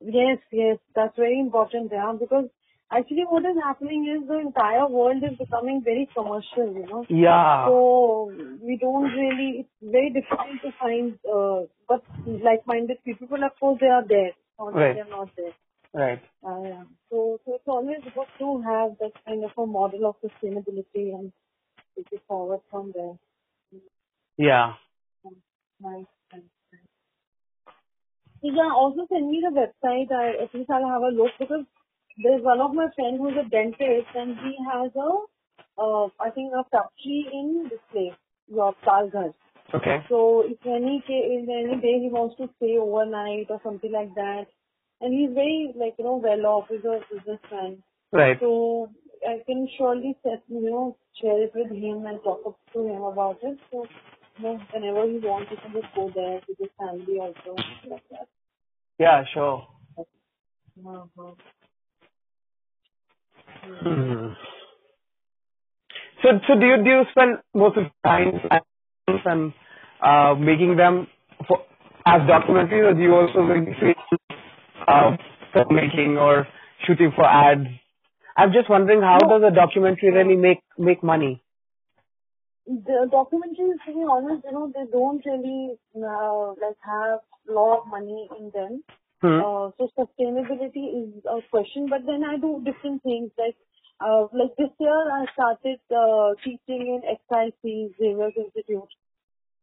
Yes, 0.00 0.38
yes, 0.50 0.78
that's 0.94 1.16
very 1.16 1.38
important, 1.38 1.90
yeah, 1.92 2.12
because 2.18 2.48
actually 2.92 3.24
what 3.28 3.44
is 3.44 3.56
happening 3.62 4.06
is 4.08 4.28
the 4.28 4.38
entire 4.38 4.86
world 4.86 5.22
is 5.22 5.36
becoming 5.38 5.82
very 5.84 6.08
commercial, 6.14 6.72
you 6.72 6.86
know. 6.86 7.04
Yeah. 7.08 7.66
So 7.66 8.32
we 8.60 8.76
don't 8.80 9.04
really, 9.04 9.66
it's 9.66 9.68
very 9.82 10.10
difficult 10.10 10.60
to 10.62 10.72
find, 10.80 11.18
uh, 11.30 11.66
but 11.88 12.02
like-minded 12.26 12.98
people, 13.04 13.26
but 13.30 13.42
of 13.42 13.52
course 13.58 13.78
they 13.80 13.86
are 13.88 14.06
there, 14.06 14.32
not 14.58 14.74
Right. 14.74 14.94
they're 14.94 15.08
not 15.08 15.30
there. 15.36 15.52
Right. 15.92 16.22
Uh, 16.44 16.60
yeah. 16.62 16.84
So, 17.10 17.40
so 17.44 17.54
it's 17.54 17.68
always 17.68 18.00
good 18.02 18.26
to 18.38 18.62
have 18.62 18.98
that 18.98 19.12
kind 19.24 19.44
of 19.44 19.50
a 19.56 19.66
model 19.66 20.06
of 20.06 20.16
sustainability 20.20 21.14
and 21.14 21.32
take 21.96 22.08
it 22.12 22.22
forward 22.26 22.60
from 22.70 22.92
there. 22.94 23.14
Yeah. 24.36 24.74
Nice, 25.80 26.06
nice. 26.32 26.42
Yeah, 28.42 28.70
also 28.76 29.06
send 29.08 29.30
me 29.30 29.42
the 29.42 29.54
website. 29.54 30.12
I 30.12 30.42
at 30.42 30.54
least 30.54 30.70
I'll 30.70 30.86
have 30.86 31.02
a 31.02 31.08
look 31.08 31.30
because 31.38 31.64
there's 32.18 32.42
one 32.42 32.60
of 32.60 32.74
my 32.74 32.86
friends 32.94 33.18
who's 33.18 33.36
a 33.38 33.48
dentist 33.48 34.08
and 34.14 34.36
he 34.38 34.56
has 34.72 34.90
a, 34.96 35.10
uh, 35.80 36.06
I 36.20 36.30
think 36.30 36.52
a 36.52 36.64
factory 36.70 37.26
in 37.32 37.68
this 37.70 37.80
place, 37.90 38.14
your 38.48 38.74
Palghar. 38.86 39.34
Okay. 39.74 40.04
So 40.08 40.44
if 40.46 40.58
any 40.66 41.02
if 41.08 41.48
any 41.48 41.80
day 41.80 41.98
he 42.00 42.08
wants 42.08 42.36
to 42.36 42.48
stay 42.56 42.78
overnight 42.78 43.46
or 43.50 43.60
something 43.64 43.90
like 43.90 44.14
that, 44.14 44.46
and 45.00 45.12
he's 45.12 45.34
very 45.34 45.72
like 45.74 45.94
you 45.98 46.04
know 46.04 46.20
well 46.22 46.46
off, 46.46 46.68
he's 46.68 46.84
a 46.84 47.00
businessman. 47.10 47.82
Right. 48.12 48.38
So 48.38 48.90
I 49.26 49.42
can 49.46 49.68
surely 49.76 50.16
set, 50.22 50.42
you 50.48 50.60
know 50.60 50.96
share 51.20 51.42
it 51.42 51.52
with 51.54 51.70
him 51.70 52.06
and 52.06 52.22
talk 52.22 52.42
up 52.46 52.58
to 52.72 52.86
him 52.86 53.02
about 53.02 53.38
it. 53.42 53.58
So 53.72 53.86
you 54.38 54.44
know, 54.44 54.60
whenever 54.72 55.06
he 55.06 55.18
wants, 55.18 55.50
he 55.50 55.56
can 55.56 55.72
just 55.72 55.94
go 55.94 56.10
there 56.14 56.40
with 56.46 56.58
his 56.58 56.70
family 56.78 57.18
also 57.18 57.56
like 57.88 58.02
that. 58.10 58.28
Yeah, 58.98 59.24
sure. 59.32 59.66
Uh-huh. 59.98 61.34
Hmm. 63.82 64.32
So, 66.22 66.28
so 66.48 66.58
do 66.58 66.66
you 66.66 66.76
do 66.82 66.90
you 66.90 67.02
spend 67.10 67.38
most 67.54 67.76
of 67.76 67.84
the 67.84 68.08
time 68.08 68.40
and 69.26 69.52
uh, 70.02 70.34
making 70.34 70.76
them 70.76 71.06
for, 71.46 71.58
as 72.06 72.22
documentaries, 72.22 72.90
or 72.90 72.94
do 72.94 73.00
you 73.02 73.14
also 73.14 73.42
make 73.42 73.96
uh, 74.88 75.16
making 75.70 76.16
or 76.18 76.46
shooting 76.86 77.12
for 77.14 77.24
ads? 77.24 77.66
I'm 78.36 78.52
just 78.52 78.68
wondering 78.68 79.00
how 79.02 79.18
No. 79.22 79.38
does 79.38 79.52
a 79.52 79.54
documentary 79.54 80.10
really 80.12 80.36
make 80.36 80.60
make 80.78 81.02
money? 81.02 81.42
The 82.66 83.08
documentaries, 83.12 83.78
to 83.86 83.94
be 83.94 84.04
honest, 84.08 84.44
you 84.44 84.52
know, 84.52 84.72
they 84.74 84.90
don't 84.90 85.24
really 85.24 85.76
uh, 85.96 86.48
like 86.60 86.78
have 86.84 87.20
a 87.48 87.52
lot 87.52 87.82
of 87.82 87.86
money 87.88 88.28
in 88.38 88.50
them. 88.54 88.82
Hmm. 89.22 89.40
Uh, 89.40 89.70
so 89.78 89.88
sustainability 89.98 90.84
is 91.02 91.24
a 91.26 91.40
question, 91.50 91.88
but 91.88 92.06
then 92.06 92.24
I 92.24 92.36
do 92.38 92.62
different 92.64 93.02
things 93.02 93.30
like 93.38 93.56
uh, 94.00 94.26
like 94.32 94.54
this 94.58 94.70
year 94.80 95.00
I 95.12 95.26
started 95.32 95.80
uh, 95.90 96.34
teaching 96.44 96.82
in 96.94 97.02
XIC 97.02 97.96
Xavier 97.98 98.30
Institute. 98.36 98.90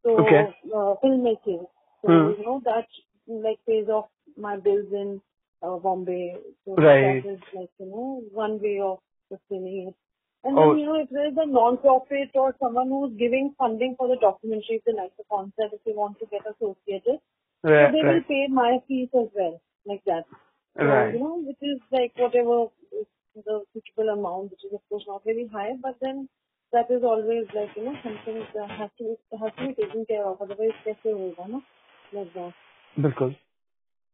So 0.04 0.18
Okay. 0.20 0.43
uh, 0.76 0.95
filmmaking. 1.04 1.68
So 2.02 2.08
Hmm. 2.10 2.32
you 2.38 2.43
know 2.45 2.62
that 2.66 2.88
like 3.28 3.60
pays 3.68 3.88
off 3.89 4.10
my 4.38 4.58
bills 4.58 4.91
in 4.91 5.22
uh, 5.62 5.78
Bombay. 5.78 6.36
So 6.66 6.76
Right. 6.76 7.24
that 7.24 7.32
is 7.34 7.39
like 7.54 7.70
you 7.80 7.86
know 7.88 8.24
one 8.32 8.60
way 8.62 8.80
of 8.84 8.99
sustaining 9.30 9.89
it. 9.89 9.95
And 10.43 10.58
Oh. 10.58 10.72
then 10.72 10.80
you 10.80 10.86
know 10.88 11.02
if 11.02 11.10
there 11.10 11.28
is 11.28 11.38
a 11.38 11.45
non-profit 11.45 12.32
or 12.36 12.56
someone 12.60 12.89
who's 12.89 13.14
giving 13.18 13.54
funding 13.60 13.95
for 13.97 14.08
the 14.08 14.18
documentary, 14.22 14.78
if 14.82 14.84
they 14.86 14.93
like 14.93 15.16
the 15.18 15.24
concept, 15.30 15.74
if 15.74 15.84
they 15.86 15.93
want 15.93 16.18
to 16.20 16.26
get 16.28 16.41
associated, 16.49 17.20
so 17.64 17.88
they 17.91 18.03
Right, 18.03 18.16
will 18.16 18.24
pay 18.28 18.47
my 18.49 18.80
fees 18.88 19.09
as 19.16 19.30
well, 19.36 19.62
like 19.86 20.03
that. 20.05 20.26
So, 20.78 20.86
right. 20.88 21.14
you 21.14 21.20
know, 21.20 21.38
which 21.39 21.62
is 21.62 21.80
like 21.91 22.14
whatever 22.18 22.68
is 22.93 23.07
the 23.36 23.64
suitable 23.74 24.09
amount, 24.14 24.51
which 24.51 24.66
is 24.66 24.74
of 24.74 24.82
course 24.89 25.05
not 25.07 25.24
very 25.26 25.47
high, 25.47 25.74
but 25.82 25.97
then 26.01 26.30
that 26.74 26.91
is 26.91 27.03
always 27.03 27.47
like, 27.53 27.72
you 27.76 27.86
know, 27.86 27.95
something 28.03 28.47
that 28.55 28.70
has 28.80 28.89
to 28.99 29.03
be, 29.05 29.38
has 29.41 29.51
to 29.59 29.68
be 29.68 29.76
taken 29.76 30.05
care 30.07 30.26
of, 30.28 30.41
otherwise 30.41 30.76
कैसे 30.88 31.12
होगा 31.12 31.47
ना? 31.47 31.62
Like 32.14 32.34
that. 32.36 32.53
बिल्कुल 32.97 33.34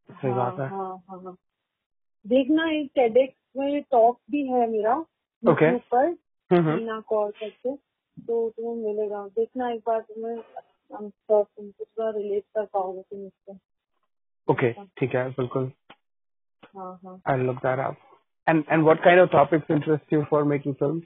सही 0.09 0.33
बात 0.33 0.59
है 0.59 0.67
हाँ 0.69 0.89
हाँ 1.09 1.21
हाँ 1.23 1.37
देखना 2.25 2.69
एक 2.71 2.91
टेडेक्स 2.95 3.35
में 3.57 3.81
टॉक 3.91 4.19
भी 4.31 4.47
है 4.47 4.67
मेरा 4.71 4.95
Okay. 5.43 5.69
YouTube 5.69 5.81
पर 5.93 6.05
हम्म, 6.51 6.61
हम्म। 6.69 6.75
मीना 6.77 6.99
कॉल 7.09 7.31
करके 7.43 7.75
तो 8.27 8.49
तुम्हें 8.49 8.75
मिलेगा 8.85 9.27
देखना 9.37 9.69
एक 9.73 9.81
बार 9.87 10.01
तुम्हें 10.01 10.37
ओके 14.47 14.71
ठीक 14.99 15.15
है। 15.15 15.29
बिल्कुल। 15.29 15.71
I 17.29 17.37
look 17.37 17.55
that 17.55 17.79
up 17.79 17.95
and 18.47 18.63
and 18.69 18.83
what 18.83 19.03
kind 19.03 19.21
of 19.21 19.29
topics 19.31 19.71
interest 19.71 20.13
you 20.13 20.23
for 20.23 20.43
making 20.43 20.75
film 20.75 20.99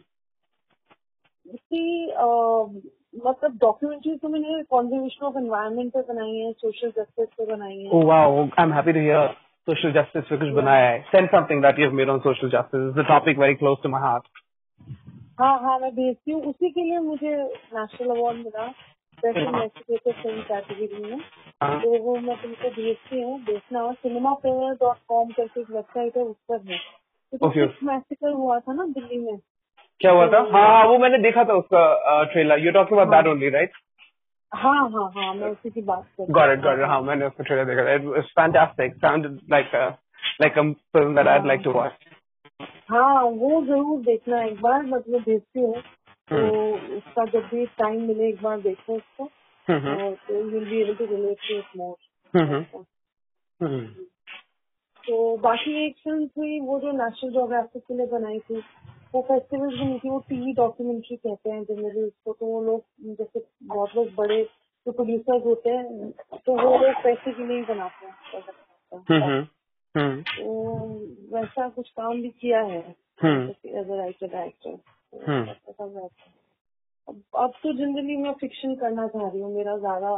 see 1.45 2.05
मतलब 3.25 3.57
डॉक्यूमेंट्री 3.61 4.15
तो 4.17 4.29
मैंने 4.29 4.61
कॉन्जर्वेशन 4.63 5.25
ऑफ़ 5.25 5.37
एनवायरमेंट 5.37 5.91
पे 5.93 6.01
बनाई 6.13 6.35
है 6.35 6.51
सोशल 6.51 6.91
जस्टिस 6.97 7.27
पे 7.37 7.45
बनाई 7.45 7.77
है। 7.77 7.89
ओह 7.93 8.03
wow 8.05 8.37
I 8.41 8.63
am 8.63 8.73
happy 8.73 8.93
to 8.93 8.99
hear 8.99 9.27
social 9.67 9.91
justice 9.93 10.23
पे 10.23 10.37
कुछ 10.37 10.49
बनाया 10.55 10.89
है। 10.89 11.01
Send 11.01 11.29
something 11.29 11.61
that 11.63 11.79
you 11.79 11.85
have 11.85 11.93
made 11.95 12.09
on 12.09 12.19
social 12.19 12.49
justice 12.49 12.81
is 12.81 12.99
the 12.99 13.05
topic 13.07 13.37
very 13.39 13.55
close 13.55 13.77
to 13.83 13.89
my 13.89 14.01
heart 14.01 14.27
हाँ 15.39 15.57
हाँ 15.59 15.77
मैं 15.79 15.91
भेजती 15.95 16.31
हूँ। 16.31 16.41
उसी 16.43 16.69
के 16.71 16.83
लिए 16.83 16.99
मुझे 16.99 17.35
नेशनल 17.73 18.09
अवार्ड 18.09 18.37
मिला। 18.37 18.67
इन्वेस्टिगेटिव 19.27 20.13
फ़िल्म 20.13 20.41
कैटेगरी 20.41 21.03
में 21.03 21.19
हाँ. 21.63 21.81
तो 21.81 21.99
वो 21.99 22.19
मैं 22.19 22.35
तुमको 22.35 22.69
भेजती 22.69 23.21
हूँ 23.21 23.41
देखना 23.41 23.91
सिनेमा 23.91 24.33
फेयर 24.33 24.73
डॉट 24.73 24.97
कॉम 25.07 25.31
करके 25.31 25.61
एक 25.61 25.69
वेबसाइट 25.69 26.17
है 26.17 26.23
उस 26.23 26.35
पर 26.51 26.55
है 26.55 26.79
तो 27.33 27.69
मैसेकर 27.83 28.33
हुआ 28.33 28.59
था 28.59 28.73
ना 28.73 28.85
दिल्ली 28.85 29.17
में 29.17 29.39
क्या 29.99 30.11
हुआ 30.11 30.27
था? 30.27 30.37
हाँ 30.37 30.85
वो 30.85 30.97
मैंने 30.97 31.17
देखा 31.17 31.43
था 31.43 31.53
उसका 31.53 32.23
trailer. 32.23 32.59
You 32.59 32.71
talking 32.71 32.97
about 32.97 33.13
that 33.13 33.33
only, 33.33 33.53
right? 33.53 33.69
हाँ 34.55 34.89
हाँ 34.89 34.89
हाँ 34.89 35.33
मैं 35.33 35.49
उसी 35.49 35.69
की 35.69 35.81
बात 35.81 36.07
कर 36.21 36.57
it. 36.57 36.89
हाँ 36.89 37.01
मैंने 37.01 37.25
उसका 37.25 37.43
ट्रेलर 37.43 37.65
देखा 37.65 38.77
था. 38.77 39.95
To 41.55 41.89
हाँ 42.91 43.23
वो 43.23 43.65
ज़रूर 43.65 44.01
देखना 44.01 44.43
एक 44.43 44.61
बार 44.61 44.81
मैं 44.81 45.01
तुम्हें 45.01 45.23
भेजती 45.23 45.59
हूँ 45.59 45.75
तो 46.31 46.97
उसका 46.97 47.25
जब 47.25 47.47
भी 47.53 47.65
टाइम 47.79 48.01
मिले 48.07 48.29
एक 48.29 48.41
बार 48.43 48.61
देखो 48.61 48.95
उसको। 48.97 49.29
तो 50.27 50.43
will 50.43 50.65
be 50.69 50.81
able 50.81 50.95
to 50.95 51.05
relate 51.05 51.37
to 51.49 51.57
it 51.57 51.65
more 51.77 51.95
hmm. 53.61 53.87
तो 55.03 55.37
बाकी 55.37 55.73
एक 55.85 55.95
फ़िल्म 56.03 56.27
थी 56.27 56.59
वो 56.61 56.79
जो 56.79 56.91
नेशनल 56.91 57.31
जोग्राफिक 57.31 57.83
के 57.83 57.93
लिए 57.93 58.07
बनाई 58.07 58.39
थी 58.39 58.63
वो 59.15 59.21
फेस्टिवल 59.21 59.77
बनी 59.79 59.99
थी 59.99 60.09
वो 60.09 60.19
टीवी 60.29 60.53
डॉक्यूमेंट्री 60.53 61.17
कहते 61.17 61.49
हैं 61.51 61.63
जनरली 61.63 62.03
उसको। 62.03 62.33
तो 62.33 62.45
वो 62.45 62.61
लोग 62.65 62.83
जैसे 63.19 63.45
बहुत 63.63 63.95
लोग 63.95 64.13
बड़े 64.15 64.43
जो 64.85 64.91
प्रोड्यूसर्स 64.91 65.45
होते 65.45 65.69
हैं 65.69 66.11
तो 66.11 66.53
वो 66.53 66.77
लोग 66.77 67.03
पैसे 67.03 67.33
के 67.33 67.47
लिए 67.47 67.57
ही 67.57 67.63
बनाते 67.63 68.05
हैं 68.05 68.13
हम्म, 69.95 70.21
तो 70.23 71.35
वैसा 71.35 71.69
कुछ 71.69 71.89
काम 71.89 72.21
भी 72.21 72.29
किया 72.29 72.61
है. 72.61 72.95
As 73.65 73.91
a 73.91 73.95
writer 73.95 74.27
director. 74.27 74.77
अब 77.07 77.23
अब 77.35 77.53
तो 77.63 77.73
जनरली 77.73 78.17
मैं 78.17 78.33
फिक्शन 78.33 78.75
करना 78.75 79.07
चाह 79.07 79.27
रही 79.29 79.41
हूँ 79.41 79.53
मेरा 79.55 79.77
ज़्यादा 79.77 80.15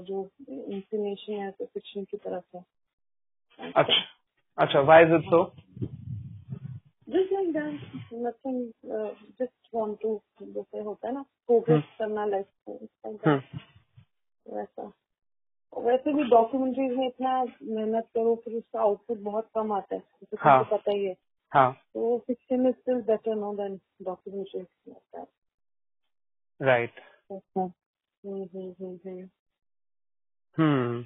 जो 0.00 0.30
इंफॉर्मेशन 0.48 1.32
है 1.32 1.50
तो 1.50 1.64
फिक्शन 1.64 2.04
की 2.04 2.16
तरफ़ 2.16 2.56
है 2.56 2.64
अच्छा 3.58 3.94
अच्छा. 4.58 4.80
It 5.16 5.24
so? 5.30 5.52
just 7.08 7.32
like 7.32 7.52
that 7.52 7.74
nothing 8.12 8.72
uh, 8.92 9.10
just 9.38 9.70
want 9.74 10.00
to 10.00 10.20
जैसे 10.42 10.80
होता 10.80 11.08
है 11.08 11.14
ना 11.14 11.22
फोकस 11.22 11.82
करना 11.98 12.24
लाइफ 12.24 12.46
हम्म. 13.26 13.40
वैसा 14.46 14.92
वैसे 15.76 16.12
भी 16.12 16.22
डॉक्यूमेंट्रीज 16.22 16.92
में 16.92 17.06
इतना 17.06 17.42
मेहनत 17.62 18.06
करो 18.14 18.34
फिर 18.44 18.54
उसका 18.54 18.80
आउटपुट 18.80 19.18
बहुत 19.18 19.48
कम 19.54 19.72
आता 19.72 19.94
है 19.94 20.00
जैसे 20.00 20.48
हाँ। 20.48 20.62
पता 20.64 20.92
ही 20.92 21.04
है 21.04 21.14
Huh. 21.52 21.72
So 21.92 22.22
16 22.28 22.66
is 22.66 22.74
still 22.82 23.02
better 23.02 23.34
now 23.34 23.54
than 23.56 23.80
Dr. 24.04 24.30
Mishra. 24.30 24.66
Right. 26.60 26.92
Mm-hmm. 27.30 27.66
Mm-hmm, 28.26 28.84
mm-hmm. 28.84 29.22
Hmm. 30.56 31.00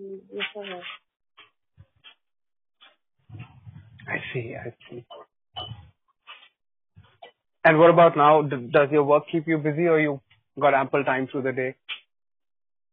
Hmm. 0.00 0.16
I 4.08 4.16
see. 4.32 4.54
I 4.56 4.74
see. 4.90 5.04
And 7.64 7.78
what 7.78 7.90
about 7.90 8.16
now? 8.16 8.42
Does 8.42 8.88
your 8.90 9.04
work 9.04 9.24
keep 9.30 9.46
you 9.46 9.58
busy, 9.58 9.86
or 9.86 10.00
you 10.00 10.20
got 10.60 10.74
ample 10.74 11.04
time 11.04 11.28
through 11.30 11.42
the 11.42 11.52
day? 11.52 11.74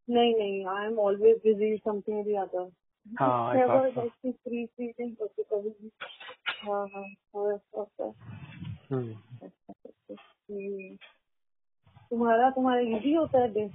No, 0.08 0.22
no. 0.22 0.70
I 0.70 0.86
am 0.86 0.99
always 0.99 1.38
busy. 1.43 1.82
Something 1.84 2.14
or 2.14 2.24
the 2.24 2.38
other. 2.38 2.70
हाँ, 3.07 3.51
I 3.51 3.57
never 3.57 3.68
thought 3.68 3.95
so. 3.95 4.01
Like 4.01 4.34
free 4.37 4.64
free 4.66 4.93
thing 4.93 5.14
कभी 5.22 5.43
कभी 5.43 5.68
भी 5.68 5.91
हाँ 6.64 6.80
हाँ 6.95 7.03
हाँ 7.03 7.53
ऐसा 7.55 7.78
होता 7.78 8.05
है 8.05 8.12
Hmm. 8.91 9.14
हम्म। 10.51 10.97
तुम्हारा 12.11 12.51
तुम्हारा 12.51 12.80
इजी 12.97 13.12
होता 13.14 13.41
है 13.43 13.53
day 13.55 13.68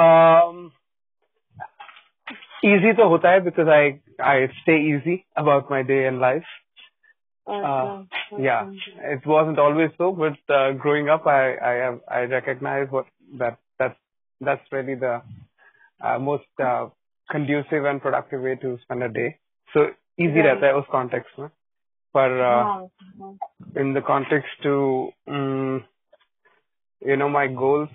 Um, 0.00 0.72
easy 2.64 2.92
to 2.98 3.06
hota 3.12 3.28
hai 3.32 3.38
because 3.40 3.68
I 3.68 4.00
I 4.18 4.48
stay 4.62 4.76
easy 4.92 5.16
about 5.42 5.70
my 5.70 5.82
day 5.82 6.06
and 6.06 6.18
life. 6.18 6.52
Uh, 7.46 8.04
yeah, 8.38 8.70
it 9.12 9.26
wasn't 9.26 9.58
always 9.58 9.90
so, 9.98 10.10
but 10.12 10.54
uh, 10.58 10.72
growing 10.84 11.10
up, 11.16 11.26
I 11.26 11.56
I 11.70 11.72
have 11.82 12.00
I 12.08 12.20
recognize 12.34 12.88
what 12.90 13.06
that 13.42 13.58
that's 13.78 13.98
that's 14.40 14.72
really 14.72 14.94
the 14.94 15.12
uh, 16.00 16.18
most 16.18 16.64
uh, 16.70 16.86
conducive 17.30 17.84
and 17.84 18.00
productive 18.02 18.42
way 18.42 18.56
to 18.56 18.78
spend 18.82 19.02
a 19.02 19.08
day. 19.08 19.38
So 19.72 19.86
easy 20.18 20.40
Right. 20.40 20.44
रहता 20.46 20.66
है 20.66 20.74
उस 20.74 20.84
context 20.94 21.38
में. 21.38 21.48
पर 22.16 22.38
uh, 22.40 22.64
हाँ 22.64 22.88
हाँ 23.20 23.38
in 23.82 23.92
the 23.94 24.02
context 24.02 24.62
to 24.62 25.10
um, 25.28 25.84
you 27.00 27.16
know 27.16 27.28
my 27.28 27.46
goals, 27.46 27.88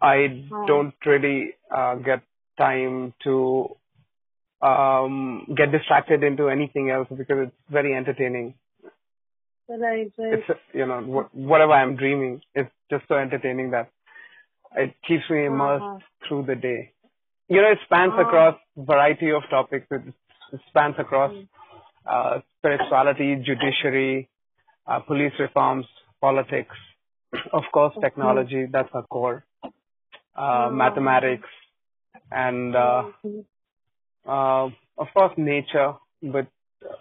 I 0.00 0.16
हाँ. 0.52 0.66
don't 0.66 0.94
really 1.06 1.54
uh, 1.70 1.94
get 1.96 2.22
time 2.58 3.12
to 3.24 3.76
um, 4.62 5.46
get 5.56 5.72
distracted 5.72 6.22
into 6.22 6.48
anything 6.48 6.90
else 6.90 7.08
because 7.10 7.48
it's 7.48 7.56
very 7.70 7.94
entertaining. 7.94 8.54
Right 9.70 10.12
right 10.20 10.34
It's 10.38 10.60
you 10.80 10.86
know 10.86 11.00
wh- 11.14 11.34
whatever 11.52 11.72
I'm 11.72 11.96
dreaming, 11.96 12.40
it's 12.54 12.70
just 12.90 13.08
so 13.08 13.16
entertaining 13.16 13.70
that 13.72 13.88
it 14.76 14.94
keeps 15.08 15.28
me 15.30 15.44
immersed 15.46 15.82
हाँ. 15.84 16.00
through 16.28 16.42
the 16.50 16.54
day. 16.54 16.92
you 17.51 17.61
know, 17.61 17.71
it 17.71 17.79
spans 17.85 18.13
oh. 18.15 18.21
across 18.21 18.55
variety 18.77 19.31
of 19.31 19.43
topics. 19.49 19.85
It, 19.91 20.01
spans 20.69 20.95
across 20.99 21.31
mm-hmm. 21.31 22.07
uh, 22.09 22.39
spirituality, 22.57 23.41
judiciary, 23.45 24.29
uh, 24.85 24.99
police 24.99 25.31
reforms, 25.39 25.85
politics, 26.19 26.75
of 27.53 27.63
course, 27.73 27.93
technology. 28.01 28.65
That's 28.71 28.89
our 28.93 29.03
core. 29.03 29.45
Uh, 29.63 29.67
oh. 30.67 30.71
mathematics, 30.71 31.47
and 32.31 32.75
uh, 32.75 33.03
mm-hmm. 33.25 33.39
uh, 34.29 34.65
of 35.01 35.07
course, 35.13 35.33
nature. 35.37 35.93
But 36.23 36.47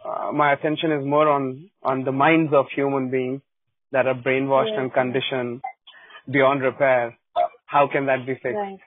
uh, 0.04 0.32
my 0.32 0.52
attention 0.52 0.90
is 0.92 1.04
more 1.04 1.28
on 1.28 1.70
on 1.82 2.04
the 2.04 2.12
minds 2.12 2.52
of 2.52 2.66
human 2.74 3.10
beings 3.10 3.40
that 3.92 4.06
are 4.06 4.14
brainwashed 4.14 4.76
and 4.78 4.92
conditioned 4.92 5.62
beyond 6.28 6.62
repair. 6.62 7.16
How 7.66 7.88
can 7.90 8.06
that 8.06 8.26
be 8.26 8.34
fixed? 8.34 8.56
Right. 8.56 8.78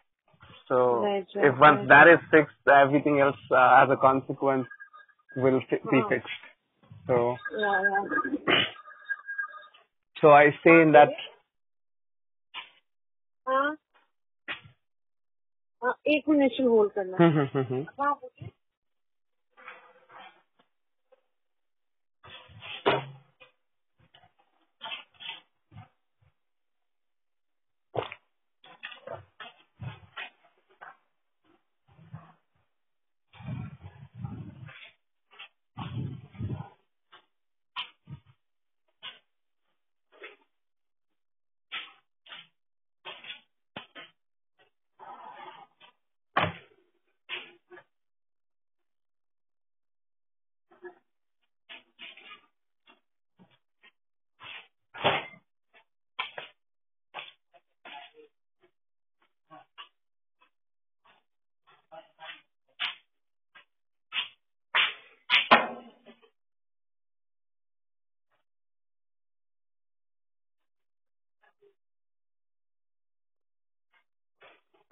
So 0.73 1.03
Right, 1.03 1.27
right, 1.37 1.47
if 1.47 1.59
once 1.59 1.79
right. 1.79 1.89
that 1.89 2.09
is 2.09 2.21
fixed, 2.31 2.57
everything 2.69 3.21
else 3.21 3.37
uh, 3.51 3.83
as 3.85 3.91
a 3.91 3.97
consequence 3.97 4.67
will 5.37 5.61
fi- 5.71 5.85
be 5.91 6.01
हाँ. 6.01 6.09
fixed. 6.09 6.45
So 7.07 7.37
या 7.61 7.73
या 7.89 8.65
so 10.21 10.31
I 10.31 10.51
stay 10.61 10.83
in 10.83 10.93
that. 10.93 11.11
हाँ 13.49 13.77
हाँ 15.83 15.95
एक 16.07 16.29
minute 16.29 16.53
hold 16.61 16.93
करना 16.93 17.17
हाँ 18.01 18.13
बोलिए 18.15 18.49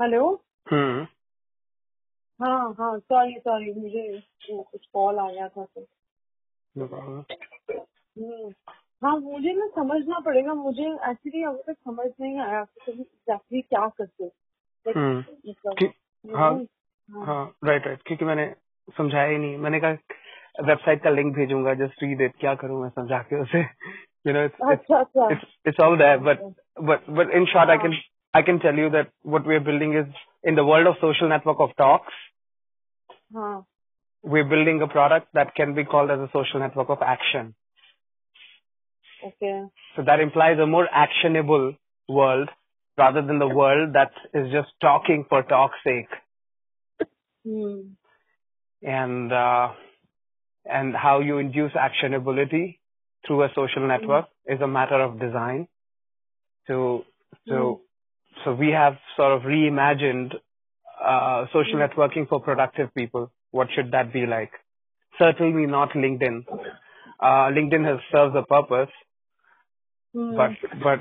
hello? 0.01 0.43
हम्म। 0.73 1.07
हाँ 2.45 2.75
हाँ 2.79 2.99
सॉरी 2.99 3.35
सॉरी 3.39 3.73
मुझे 3.73 4.23
वो 4.51 4.61
कुछ 4.71 4.85
कॉल 4.93 5.19
आया 5.19 5.47
था 5.47 5.65
तो. 5.65 5.81
हम्म, 8.21 8.53
हाँ 9.03 9.17
मुझे 9.17 9.53
ना 9.53 9.67
समझना 9.67 10.19
पड़ेगा 10.19 10.53
मुझे 10.53 10.83
एक्चुअली 10.83 11.43
अभी 11.43 11.61
तक 11.67 11.73
समझ 11.73 12.07
नहीं 12.21 12.39
आया 12.39 12.63
तुम 12.63 12.95
एग्जैक्टली 12.95 13.61
क्या 13.61 13.87
करते 13.87 14.23
हो। 14.23 14.31
हम्म। 14.89 15.17
मतलब 15.49 15.73
कि- 15.77 15.89
you 16.29 16.37
हाँ। 16.37 16.63
हाँ 17.25 17.55
राइट 17.65 17.87
राइट 17.87 18.01
क्योंकि 18.01 18.25
मैंने 18.25 18.55
समझाया 18.97 19.27
ही 19.27 19.37
नहीं। 19.37 19.57
मैंने 19.57 19.79
कहा 19.79 19.89
वेबसाइट 20.63 21.03
का 21.03 21.09
लिंक 21.09 21.35
भेजूँगा 21.35 21.73
जस्ट 21.73 22.03
रीड 22.03 22.21
इट 22.21 22.33
क्या 22.39 22.55
करूँ 22.55 22.81
मैं 22.81 22.89
समझा 22.89 23.19
के 23.19 23.41
उसे? 23.41 23.59
यू 24.27 24.33
नो 24.33 24.43
इट्स 24.43 24.55
अच्छा 24.61 24.99
अच्छा। 24.99 25.27
it's 25.27 25.79
but 25.81 26.01
there 26.01 26.21
but 26.21 26.37
but 26.89 27.15
but 27.17 27.25
in 27.35 27.45
short 27.45 27.91
I 28.33 28.41
can 28.41 28.59
tell 28.59 28.73
you 28.75 28.89
that 28.91 29.09
what 29.23 29.45
we're 29.45 29.59
building 29.59 29.93
is 29.93 30.05
in 30.43 30.55
the 30.55 30.63
world 30.63 30.87
of 30.87 30.95
social 31.01 31.27
network 31.29 31.57
of 31.59 31.75
talks. 31.77 32.13
Huh. 33.35 33.61
We're 34.23 34.45
building 34.45 34.81
a 34.81 34.87
product 34.87 35.27
that 35.33 35.55
can 35.55 35.73
be 35.73 35.83
called 35.83 36.11
as 36.11 36.19
a 36.19 36.29
social 36.31 36.59
network 36.59 36.89
of 36.89 36.99
action. 37.01 37.55
Okay. 39.25 39.63
So 39.95 40.03
that 40.05 40.19
implies 40.19 40.57
a 40.59 40.65
more 40.65 40.87
actionable 40.91 41.75
world 42.07 42.49
rather 42.97 43.21
than 43.21 43.39
the 43.39 43.47
world 43.47 43.93
that 43.93 44.11
is 44.33 44.51
just 44.51 44.69
talking 44.79 45.25
for 45.27 45.43
talk's 45.43 45.77
sake. 45.83 47.09
Hmm. 47.45 47.93
And 48.83 49.31
uh, 49.31 49.69
and 50.65 50.95
how 50.95 51.19
you 51.19 51.37
induce 51.37 51.71
actionability 51.73 52.77
through 53.25 53.43
a 53.43 53.49
social 53.55 53.87
network 53.87 54.25
mm. 54.25 54.55
is 54.55 54.61
a 54.61 54.67
matter 54.67 54.99
of 55.01 55.19
design. 55.19 55.67
So 56.67 57.05
so 57.47 57.55
hmm 57.55 57.90
so 58.43 58.53
we 58.53 58.69
have 58.69 58.93
sort 59.15 59.33
of 59.33 59.41
reimagined 59.43 60.33
uh, 61.03 61.45
social 61.47 61.73
hmm. 61.73 61.81
networking 61.81 62.27
for 62.27 62.39
productive 62.39 62.93
people. 62.93 63.31
What 63.51 63.67
should 63.75 63.91
that 63.91 64.13
be 64.13 64.25
like? 64.25 64.51
Certainly 65.19 65.67
not 65.67 65.91
LinkedIn. 65.91 66.45
Uh, 67.19 67.51
LinkedIn 67.51 67.85
has 67.85 67.99
served 68.11 68.35
a 68.35 68.43
purpose, 68.43 68.89
mm. 70.15 70.35
but 70.35 70.51
but 70.81 70.99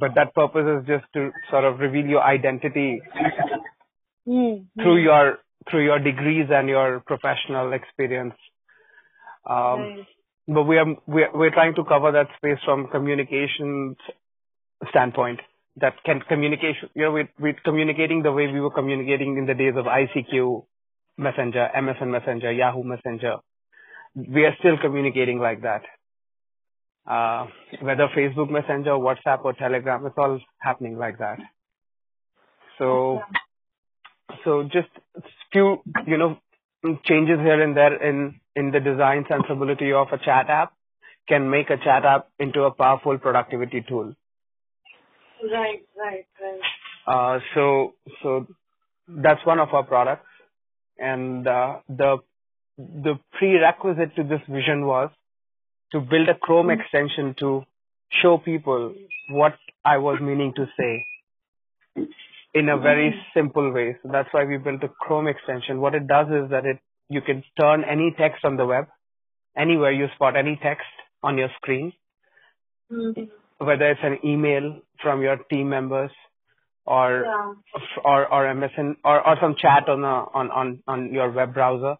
but 0.00 0.14
that 0.16 0.34
purpose 0.34 0.66
is 0.80 0.86
just 0.86 1.04
to 1.14 1.30
sort 1.50 1.64
of 1.64 1.78
reveal 1.78 2.04
your 2.06 2.22
identity 2.22 3.00
mm. 4.26 4.66
through 4.74 5.00
hmm. 5.00 5.04
your 5.04 5.38
through 5.70 5.84
your 5.84 5.98
degrees 5.98 6.48
and 6.50 6.68
your 6.68 7.00
professional 7.06 7.72
experience. 7.72 8.34
Um, 9.48 9.56
right. 9.56 10.06
But 10.48 10.64
we 10.64 10.76
are 10.76 10.86
we're, 11.06 11.30
we're 11.34 11.50
trying 11.50 11.74
to 11.76 11.84
cover 11.84 12.12
that 12.12 12.28
space 12.36 12.58
from 12.64 12.88
communication 12.88 13.96
standpoint. 14.90 15.40
That 15.78 15.94
can 16.04 16.20
communication, 16.20 16.88
you 16.94 17.02
know, 17.02 17.12
we 17.12 17.28
we're 17.38 17.56
communicating 17.64 18.22
the 18.22 18.32
way 18.32 18.46
we 18.50 18.60
were 18.60 18.70
communicating 18.70 19.36
in 19.36 19.46
the 19.46 19.54
days 19.54 19.74
of 19.76 19.84
ICQ, 19.84 20.64
Messenger, 21.18 21.68
MSN 21.76 22.08
Messenger, 22.08 22.52
Yahoo 22.52 22.82
Messenger. 22.82 23.36
We 24.14 24.46
are 24.46 24.56
still 24.58 24.78
communicating 24.80 25.38
like 25.38 25.62
that. 25.62 25.82
Uh, 27.06 27.46
whether 27.82 28.08
Facebook 28.16 28.50
Messenger, 28.50 28.92
WhatsApp, 28.92 29.44
or 29.44 29.52
Telegram, 29.52 30.04
it's 30.06 30.16
all 30.18 30.40
happening 30.58 30.98
like 30.98 31.18
that. 31.18 31.38
So, 32.78 33.20
so 34.44 34.64
just 34.64 34.88
few, 35.52 35.82
you 36.06 36.16
know, 36.16 36.38
changes 37.04 37.38
here 37.40 37.62
and 37.62 37.76
there 37.76 38.02
in, 38.02 38.40
in 38.54 38.70
the 38.70 38.80
design 38.80 39.24
sensibility 39.28 39.92
of 39.92 40.08
a 40.12 40.18
chat 40.18 40.48
app 40.48 40.72
can 41.28 41.50
make 41.50 41.70
a 41.70 41.76
chat 41.76 42.04
app 42.04 42.28
into 42.38 42.62
a 42.62 42.70
powerful 42.70 43.18
productivity 43.18 43.84
tool. 43.86 44.14
Right, 45.42 45.82
right, 45.96 46.26
right. 46.40 46.60
Uh, 47.06 47.40
so, 47.54 47.94
so 48.22 48.46
that's 49.08 49.44
one 49.44 49.58
of 49.60 49.68
our 49.72 49.84
products. 49.84 50.26
And, 50.98 51.46
uh, 51.46 51.80
the, 51.88 52.18
the 52.78 53.18
prerequisite 53.38 54.16
to 54.16 54.22
this 54.22 54.40
vision 54.48 54.86
was 54.86 55.10
to 55.92 56.00
build 56.00 56.28
a 56.28 56.34
Chrome 56.34 56.70
extension 56.70 57.34
to 57.40 57.64
show 58.22 58.38
people 58.38 58.94
what 59.30 59.54
I 59.84 59.98
was 59.98 60.18
meaning 60.20 60.52
to 60.56 60.66
say 60.78 61.06
in 62.54 62.68
a 62.68 62.78
very 62.78 63.14
simple 63.34 63.72
way. 63.72 63.96
So 64.02 64.08
that's 64.10 64.28
why 64.32 64.44
we 64.44 64.56
built 64.56 64.82
a 64.82 64.88
Chrome 64.88 65.28
extension. 65.28 65.80
What 65.80 65.94
it 65.94 66.06
does 66.06 66.26
is 66.28 66.50
that 66.50 66.64
it, 66.64 66.78
you 67.08 67.20
can 67.20 67.44
turn 67.60 67.84
any 67.84 68.14
text 68.18 68.44
on 68.44 68.56
the 68.56 68.64
web, 68.64 68.86
anywhere 69.56 69.92
you 69.92 70.06
spot 70.14 70.36
any 70.36 70.58
text 70.62 70.86
on 71.22 71.38
your 71.38 71.50
screen, 71.56 71.92
Mhm. 72.90 73.30
Whether 73.58 73.90
it's 73.90 74.00
an 74.02 74.18
email 74.24 74.80
from 75.02 75.22
your 75.22 75.36
team 75.50 75.68
members 75.68 76.10
or 76.84 77.24
Yeah. 77.26 77.54
or 78.04 78.26
or 78.32 78.44
MSN 78.46 78.96
or, 79.04 79.26
or 79.26 79.36
some 79.40 79.54
chat 79.56 79.88
on 79.88 80.04
a, 80.04 80.16
on 80.38 80.50
on 80.50 80.82
on 80.86 81.12
your 81.12 81.30
web 81.30 81.54
browser. 81.54 81.96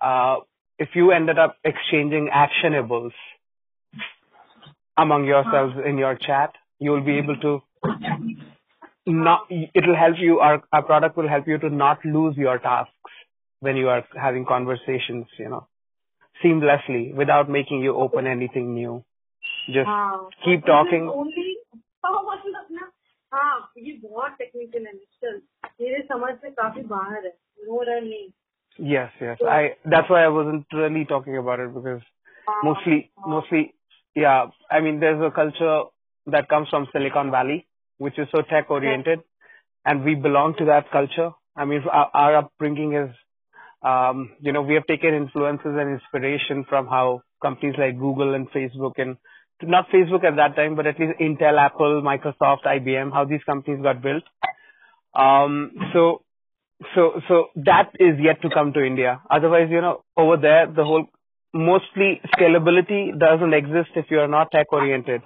Uh, 0.00 0.36
if 0.78 0.88
you 0.94 1.12
ended 1.12 1.38
up 1.38 1.56
exchanging 1.64 2.28
actionables 2.34 3.12
among 4.96 5.24
yourselves 5.24 5.74
in 5.84 5.98
your 5.98 6.16
chat, 6.16 6.52
you 6.78 6.90
will 6.90 7.04
be 7.04 7.18
able 7.18 7.36
to 7.36 7.62
not. 9.06 9.46
It 9.50 9.86
will 9.86 9.96
help 9.96 10.16
you. 10.18 10.40
Our 10.40 10.62
our 10.72 10.82
product 10.82 11.16
will 11.16 11.28
help 11.28 11.46
you 11.46 11.58
to 11.58 11.70
not 11.70 12.04
lose 12.04 12.36
your 12.36 12.58
tasks 12.58 12.90
when 13.60 13.76
you 13.76 13.88
are 13.88 14.04
having 14.20 14.46
conversations. 14.46 15.26
You 15.38 15.50
know, 15.50 15.68
seamlessly 16.44 17.14
without 17.14 17.50
making 17.50 17.80
you 17.82 17.94
open 17.96 18.26
anything 18.26 18.74
new 18.74 19.04
Just 19.67 19.87
हाँ 19.87 20.29
keep 20.45 20.61
This 20.61 20.69
is 20.69 20.69
talking. 20.71 21.07
only 21.21 21.55
हाँ 22.05 22.21
मतलब 22.23 22.67
ना 22.71 22.89
हाँ 23.33 23.71
ये 23.77 23.93
बहुत 24.03 24.31
technical 24.39 24.85
है 24.85 24.93
mister 24.93 25.35
मेरे 25.81 26.01
समझ 26.11 26.33
से 26.41 26.49
काफी 26.59 26.81
बाहर 26.93 27.25
है 27.25 27.31
नो 27.67 27.81
रन 27.89 28.03
नहीं 28.07 28.27
Yes, 28.89 29.11
yes. 29.21 29.39
I 29.53 29.75
that's 29.93 30.09
why 30.09 30.23
I 30.23 30.29
wasn't 30.33 30.65
really 30.73 31.03
talking 31.05 31.37
about 31.37 31.59
it 31.59 31.73
because 31.73 32.01
mostly 32.63 33.11
mostly 33.27 33.73
yeah, 34.15 34.45
I 34.71 34.79
mean 34.79 34.99
there's 35.01 35.21
a 35.21 35.31
culture 35.31 35.81
that 36.27 36.47
comes 36.49 36.69
from 36.69 36.87
Silicon 36.93 37.31
Valley 37.31 37.65
which 37.97 38.17
is 38.17 38.29
so 38.35 38.41
tech 38.53 38.69
oriented 38.71 39.19
and 39.85 40.05
we 40.05 40.15
belong 40.15 40.55
to 40.59 40.65
that 40.65 40.89
culture. 40.91 41.31
I 41.57 41.65
mean 41.65 41.83
our, 41.91 42.09
our 42.13 42.37
upbringing 42.37 42.93
is 42.93 43.09
um 43.83 44.31
you 44.39 44.53
know 44.53 44.61
we 44.61 44.75
have 44.75 44.87
taken 44.87 45.13
influences 45.13 45.75
and 45.83 45.89
inspiration 45.99 46.63
from 46.69 46.87
how 46.87 47.21
companies 47.41 47.75
like 47.77 47.99
Google 47.99 48.33
and 48.33 48.49
Facebook 48.51 48.93
and 48.97 49.17
not 49.62 49.88
Facebook 49.90 50.24
at 50.24 50.36
that 50.36 50.56
time 50.56 50.76
but 50.76 50.86
at 50.86 50.98
least 50.98 51.18
Intel, 51.20 51.58
Apple, 51.58 52.02
Microsoft, 52.02 52.64
IBM 52.66 53.12
how 53.12 53.24
these 53.24 53.42
companies 53.44 53.82
got 53.82 54.02
built. 54.02 54.24
Um 55.14 55.72
so 55.92 56.24
so, 56.94 57.20
so 57.28 57.46
that 57.56 57.90
is 57.98 58.18
yet 58.20 58.42
to 58.42 58.50
come 58.50 58.72
to 58.72 58.84
India. 58.84 59.20
Otherwise, 59.30 59.68
you 59.70 59.80
know, 59.80 60.02
over 60.16 60.36
there, 60.36 60.66
the 60.66 60.84
whole, 60.84 61.06
mostly 61.52 62.20
scalability 62.36 63.18
doesn't 63.18 63.54
exist 63.54 63.90
if 63.96 64.06
you 64.10 64.18
are 64.20 64.28
not 64.28 64.50
tech 64.50 64.72
oriented. 64.72 65.22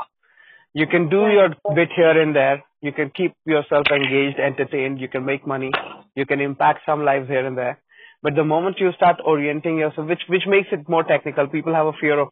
You 0.74 0.86
can 0.86 1.08
do 1.08 1.28
your 1.28 1.48
bit 1.74 1.88
here 1.96 2.20
and 2.20 2.36
there. 2.36 2.62
You 2.80 2.92
can 2.92 3.10
keep 3.10 3.32
yourself 3.44 3.86
engaged, 3.90 4.38
entertained. 4.38 5.00
You 5.00 5.08
can 5.08 5.24
make 5.24 5.46
money. 5.46 5.72
You 6.14 6.26
can 6.26 6.40
impact 6.40 6.80
some 6.86 7.04
lives 7.04 7.28
here 7.28 7.44
and 7.44 7.56
there. 7.56 7.80
But 8.22 8.34
the 8.34 8.44
moment 8.44 8.76
you 8.78 8.92
start 8.92 9.16
orienting 9.24 9.78
yourself, 9.78 10.08
which, 10.08 10.22
which 10.28 10.42
makes 10.46 10.68
it 10.70 10.88
more 10.88 11.04
technical, 11.04 11.48
people 11.48 11.74
have 11.74 11.86
a 11.86 11.92
fear 12.00 12.18
of 12.20 12.28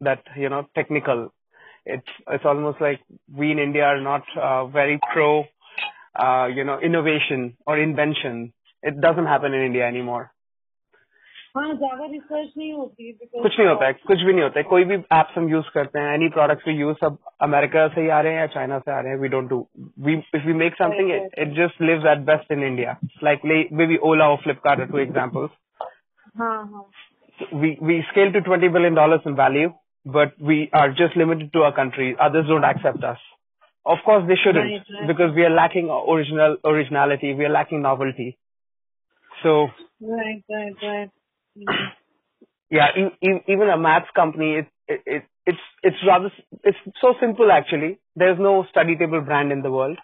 that, 0.00 0.22
you 0.36 0.48
know, 0.48 0.66
technical. 0.74 1.32
It's, 1.86 2.06
it's 2.28 2.44
almost 2.44 2.80
like 2.80 3.00
we 3.32 3.50
in 3.50 3.58
India 3.58 3.84
are 3.84 4.00
not 4.00 4.22
uh, 4.40 4.66
very 4.66 5.00
pro 5.12 5.44
uh, 6.14 6.46
you 6.46 6.64
know, 6.64 6.78
innovation 6.80 7.56
or 7.66 7.78
invention. 7.78 8.52
It 8.82 9.00
doesn't 9.00 9.26
happen 9.26 9.54
in 9.54 9.64
India 9.64 9.84
anymore. 9.86 10.30
हाँ 11.56 11.72
ज्यादा 11.72 12.04
research 12.10 12.52
नहीं 12.58 12.72
होती 12.72 13.12
because 13.12 13.42
कुछ 13.42 13.58
नहीं 13.58 13.68
होता 13.68 13.86
है 13.86 13.92
कुछ 13.92 14.22
भी 14.26 14.32
नहीं 14.32 14.42
होता 14.42 14.58
है 14.58 14.62
कोई 14.68 14.84
भी 14.84 14.94
एप्स 14.94 15.36
हम 15.38 15.48
यूज 15.48 15.68
करते 15.74 15.98
हैं 15.98 16.14
एनी 16.14 16.28
प्रोडक्ट्स 16.36 16.68
वी 16.68 16.74
यूज 16.74 16.94
सब 17.00 17.18
अमेरिका 17.42 17.86
से 17.88 18.00
ही 18.00 18.08
आ 18.08 18.20
रहे 18.20 18.32
हैं 18.32 18.40
या 18.40 18.46
चाइना 18.54 18.78
से 18.78 18.90
आ 18.92 19.00
रहे 19.00 19.12
हैं 19.12 19.18
we 19.20 19.28
don't 19.34 19.48
do 19.48 19.58
we 20.06 20.14
if 20.34 20.46
we 20.46 20.52
make 20.62 20.76
something 20.76 21.10
it 21.12 21.52
just 21.58 21.82
lives 21.82 22.06
at 22.12 22.24
best 22.30 22.52
in 22.52 22.62
India 22.66 22.96
like 23.24 23.44
may 23.52 23.86
be 23.86 23.96
ओला 24.12 24.28
और 24.28 24.36
फ्लिपकार्ट 24.44 24.80
आर 24.80 24.86
टू 24.92 24.98
एग्जांपल्स 24.98 25.50
हाँ 26.38 26.56
हाँ 26.72 26.84
We 27.53 27.77
we 27.81 28.03
scale 28.11 28.31
to 28.31 28.41
20 28.41 28.67
billion 28.69 28.93
dollars 28.93 29.21
in 29.25 29.35
value 29.35 29.73
but 30.05 30.33
we 30.39 30.69
are 30.73 30.89
just 30.89 31.17
limited 31.17 31.51
to 31.53 31.59
our 31.63 31.75
country. 31.75 32.15
Others 32.19 32.45
don't 32.47 32.63
accept 32.63 33.03
us. 33.03 33.17
Of 33.85 33.97
course 34.05 34.23
they 34.27 34.35
shouldn't 34.35 34.65
Right, 34.65 34.81
right. 34.99 35.07
because 35.07 35.35
we 35.35 35.43
are 35.43 35.49
lacking 35.49 35.89
original 35.89 36.57
originality. 36.63 37.33
We 37.33 37.45
are 37.45 37.49
lacking 37.49 37.81
novelty. 37.81 38.37
So 39.43 39.67
right 40.01 40.43
right 40.49 40.75
right. 40.81 41.09
yeah, 42.69 42.87
e- 42.97 43.27
e- 43.29 43.43
even 43.47 43.69
a 43.69 43.77
maths 43.77 44.07
company, 44.15 44.55
it, 44.59 44.67
it, 44.87 45.01
it, 45.05 45.23
it's, 45.45 45.59
it's 45.83 45.97
rather, 46.07 46.31
it's 46.63 46.77
so 47.01 47.13
simple 47.19 47.51
actually. 47.51 47.99
There's 48.15 48.39
no 48.39 48.65
study 48.69 48.95
table 48.97 49.21
brand 49.21 49.51
in 49.51 49.61
the 49.61 49.71
world. 49.71 49.97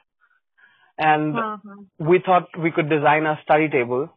And 0.98 1.34
हाँ 1.34 1.60
we 2.00 2.20
thought 2.26 2.50
we 2.58 2.72
could 2.72 2.90
design 2.90 3.26
a 3.26 3.40
study 3.44 3.68
table 3.68 4.10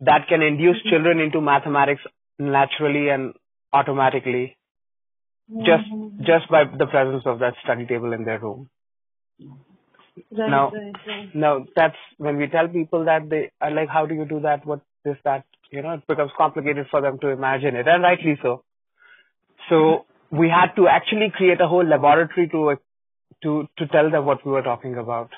that 0.00 0.28
can 0.28 0.40
induce 0.42 0.76
mm-hmm. 0.76 0.88
children 0.90 1.18
into 1.18 1.40
mathematics 1.40 2.02
naturally 2.50 3.08
and 3.08 3.34
automatically 3.72 4.56
just, 5.64 5.84
just 6.20 6.48
by 6.50 6.64
the 6.64 6.86
presence 6.86 7.24
of 7.26 7.38
that 7.40 7.54
study 7.62 7.86
table 7.86 8.12
in 8.12 8.24
their 8.24 8.38
room. 8.38 8.68
Right, 9.40 10.50
Now- 10.50 10.70
right, 10.70 10.92
right. 11.06 11.34
No, 11.34 11.66
that's 11.74 11.96
when 12.18 12.36
we 12.36 12.46
tell 12.48 12.68
people 12.68 13.04
that 13.06 13.28
they 13.28 13.50
are 13.60 13.70
like, 13.70 13.88
how 13.88 14.06
do 14.06 14.14
you 14.14 14.24
do 14.24 14.40
that? 14.40 14.64
what 14.66 14.80
is 15.04 15.16
that? 15.24 15.44
You 15.70 15.82
know, 15.82 15.92
it 15.92 16.06
becomes 16.06 16.30
complicated 16.36 16.86
for 16.90 17.00
them 17.00 17.18
to 17.20 17.28
imagine 17.28 17.76
it, 17.76 17.88
and 17.88 18.02
rightly 18.02 18.38
so. 18.42 18.62
So 19.68 20.04
we 20.30 20.48
had 20.48 20.74
to 20.76 20.86
actually 20.86 21.30
create 21.34 21.60
a 21.60 21.66
whole 21.68 21.84
laboratory 21.84 22.48
to 22.48 22.76
to 23.42 23.68
to 23.78 23.86
tell 23.86 24.10
them 24.10 24.26
what 24.26 24.44
we 24.44 24.52
were 24.52 24.62
talking 24.62 24.96
about, 24.96 25.30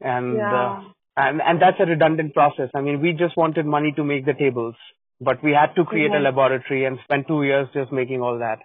and 0.00 0.34
Yeah. 0.36 0.52
uh, 0.52 0.82
and 1.16 1.40
and 1.40 1.62
that's 1.62 1.78
a 1.78 1.86
redundant 1.86 2.34
process. 2.34 2.70
I 2.74 2.80
mean, 2.80 3.00
we 3.00 3.12
just 3.12 3.36
wanted 3.36 3.66
money 3.66 3.92
to 3.92 4.04
make 4.04 4.26
the 4.26 4.34
tables, 4.34 4.74
but 5.20 5.42
we 5.42 5.52
had 5.52 5.74
to 5.76 5.84
create 5.84 6.12
a 6.12 6.18
Mhm. 6.18 6.24
laboratory 6.24 6.84
and 6.84 6.98
spend 7.04 7.26
two 7.26 7.42
years 7.44 7.68
just 7.72 7.92
making 7.92 8.20
all 8.22 8.38
that. 8.38 8.60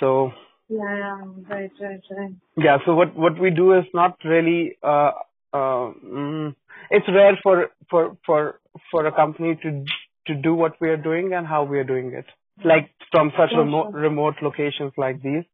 So 0.00 0.32
Yeah, 0.68 0.96
yeah. 0.98 1.18
Right, 1.48 1.70
right, 1.80 2.00
right. 2.10 2.32
yeah. 2.56 2.78
So 2.84 2.94
what 2.96 3.14
what 3.14 3.38
we 3.38 3.50
do 3.50 3.72
is 3.74 3.84
not 3.94 4.16
really. 4.24 4.76
Uh, 4.82 5.12
uh, 5.52 5.92
mm, 6.04 6.54
it's 6.90 7.08
rare 7.08 7.36
for 7.42 7.70
for 7.90 8.16
for 8.26 8.60
for 8.90 9.06
a 9.06 9.12
company 9.12 9.54
to 9.62 9.84
to 10.26 10.34
do 10.34 10.54
what 10.54 10.74
we 10.80 10.88
are 10.88 10.96
doing 10.96 11.32
and 11.34 11.46
how 11.46 11.62
we 11.64 11.78
are 11.78 11.84
doing 11.92 12.12
it. 12.12 12.26
Like 12.64 12.90
from 13.12 13.30
such 13.38 13.50
Sure, 13.50 13.60
remote 13.60 13.92
sure. 13.92 14.00
remote 14.08 14.42
locations 14.42 14.92
like 14.96 15.22
these. 15.22 15.44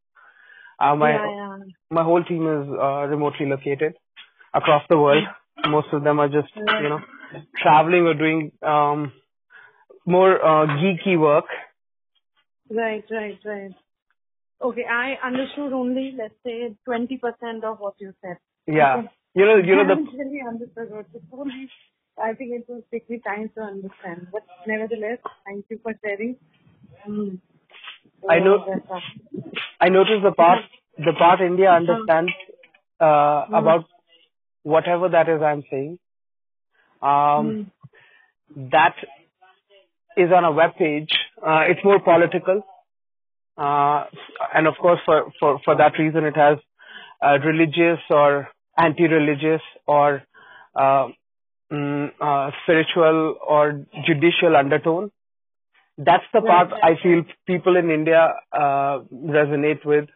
Uh, 0.80 0.97
my 0.97 1.11
yeah, 1.12 1.26
yeah. 1.26 1.59
my 1.90 2.03
whole 2.03 2.24
team 2.24 2.47
is 2.49 2.68
uh, 2.88 3.07
remotely 3.14 3.47
located 3.47 3.95
across 4.55 4.82
the 4.88 4.99
world. 4.99 5.24
Most 5.68 5.88
of 5.93 6.03
them 6.05 6.20
are 6.20 6.28
just 6.28 6.57
you 6.57 6.88
know 6.88 7.01
traveling 7.62 8.07
or 8.07 8.14
doing 8.14 8.53
um 8.62 9.12
more 10.07 10.43
uh, 10.45 10.67
geeky 10.67 11.19
work. 11.19 11.45
Right, 12.71 13.05
right, 13.11 13.39
right. 13.45 13.75
Okay, 14.63 14.85
I 14.89 15.15
understood 15.27 15.73
only, 15.73 16.15
let's 16.17 16.35
say, 16.45 16.75
20% 16.89 17.65
of 17.65 17.79
what 17.81 17.95
you 17.99 18.15
said. 18.23 18.37
Yeah. 18.67 19.03
You 19.35 19.47
know 19.47 19.57
you 19.57 19.75
know 19.75 19.83
I 19.83 19.85
the 19.85 19.97
haven't 19.97 20.13
really 20.13 20.41
understood 20.47 20.91
what 20.91 21.07
you 21.13 21.21
told 21.31 21.47
me. 21.47 21.69
I 22.23 22.35
think 22.35 22.53
it 22.53 22.67
will 22.69 22.83
take 22.93 23.09
me 23.09 23.19
time 23.27 23.51
to 23.57 23.63
understand. 23.63 24.29
But 24.31 24.43
nevertheless, 24.67 25.19
thank 25.47 25.65
you 25.71 25.81
for 25.83 25.95
sharing. 26.05 26.37
Mm. 27.09 27.39
I 28.29 28.39
know-. 28.41 28.65
I 29.81 29.89
noticed 29.89 30.23
the 30.23 30.33
part 30.33 30.59
the 30.99 31.13
part 31.19 31.41
India 31.41 31.71
understands 31.73 32.33
uh, 33.01 33.47
about 33.53 33.87
whatever 34.63 35.09
that 35.09 35.29
is 35.29 35.43
I'm 35.43 35.65
saying. 35.71 35.99
Um, 37.01 37.73
Mm. 38.55 38.71
That 38.71 38.95
is 40.17 40.31
on 40.35 40.45
a 40.45 40.53
web 40.53 40.77
page. 40.77 41.11
Uh, 41.41 41.63
it's 41.69 41.81
more 41.85 42.01
political, 42.01 42.63
uh, 43.57 44.05
and 44.55 44.67
of 44.67 44.75
course, 44.81 45.01
for 45.05 45.33
for 45.39 45.61
for 45.65 45.77
that 45.77 45.99
reason, 45.99 46.25
it 46.25 46.37
has 46.37 46.59
uh, 47.25 47.39
religious 47.45 48.01
or 48.11 48.49
anti-religious 48.79 49.63
or 49.87 50.23
uh, 50.75 51.09
mm, 51.73 52.11
uh, 52.21 52.51
spiritual 52.63 53.37
or 53.47 53.85
judicial 54.07 54.57
undertone. 54.57 55.11
That's 55.99 56.25
the 56.33 56.41
part 56.41 56.71
I 56.83 56.93
feel 57.03 57.23
people 57.47 57.77
in 57.77 57.91
India 57.91 58.33
uh, 58.53 59.01
resonate 59.13 59.85
with. 59.85 60.09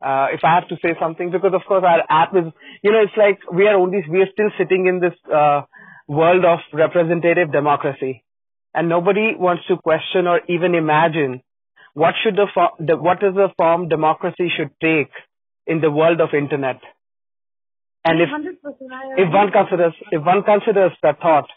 Uh, 0.00 0.28
if 0.32 0.40
I 0.44 0.54
have 0.54 0.68
to 0.68 0.76
say 0.76 0.94
something, 1.00 1.30
because 1.30 1.52
of 1.54 1.62
course 1.66 1.82
our 1.84 2.02
app 2.08 2.34
is, 2.36 2.52
you 2.82 2.92
know, 2.92 3.00
it's 3.00 3.16
like 3.16 3.38
we 3.52 3.66
are 3.66 3.74
only, 3.74 4.04
we 4.08 4.20
are 4.20 4.30
still 4.32 4.50
sitting 4.58 4.86
in 4.86 5.00
this 5.00 5.14
uh, 5.34 5.62
world 6.06 6.44
of 6.44 6.60
representative 6.72 7.50
democracy, 7.50 8.22
and 8.76 8.88
nobody 8.88 9.34
wants 9.46 9.64
to 9.68 9.76
question 9.78 10.26
or 10.32 10.40
even 10.48 10.74
imagine 10.74 11.40
what 11.94 12.14
should 12.22 12.36
the, 12.36 12.46
the 12.78 12.96
what 12.96 13.22
is 13.28 13.34
the 13.34 13.48
form 13.56 13.88
democracy 13.88 14.48
should 14.56 14.70
take 14.82 15.10
in 15.66 15.80
the 15.80 15.90
world 15.90 16.20
of 16.20 16.34
internet. 16.34 16.80
And 18.04 18.20
if 18.20 18.28
if 19.24 19.32
one 19.32 19.50
considers 19.50 19.94
if 20.12 20.22
one 20.32 20.42
considers 20.44 20.92
that 21.02 21.20
thought, 21.20 21.48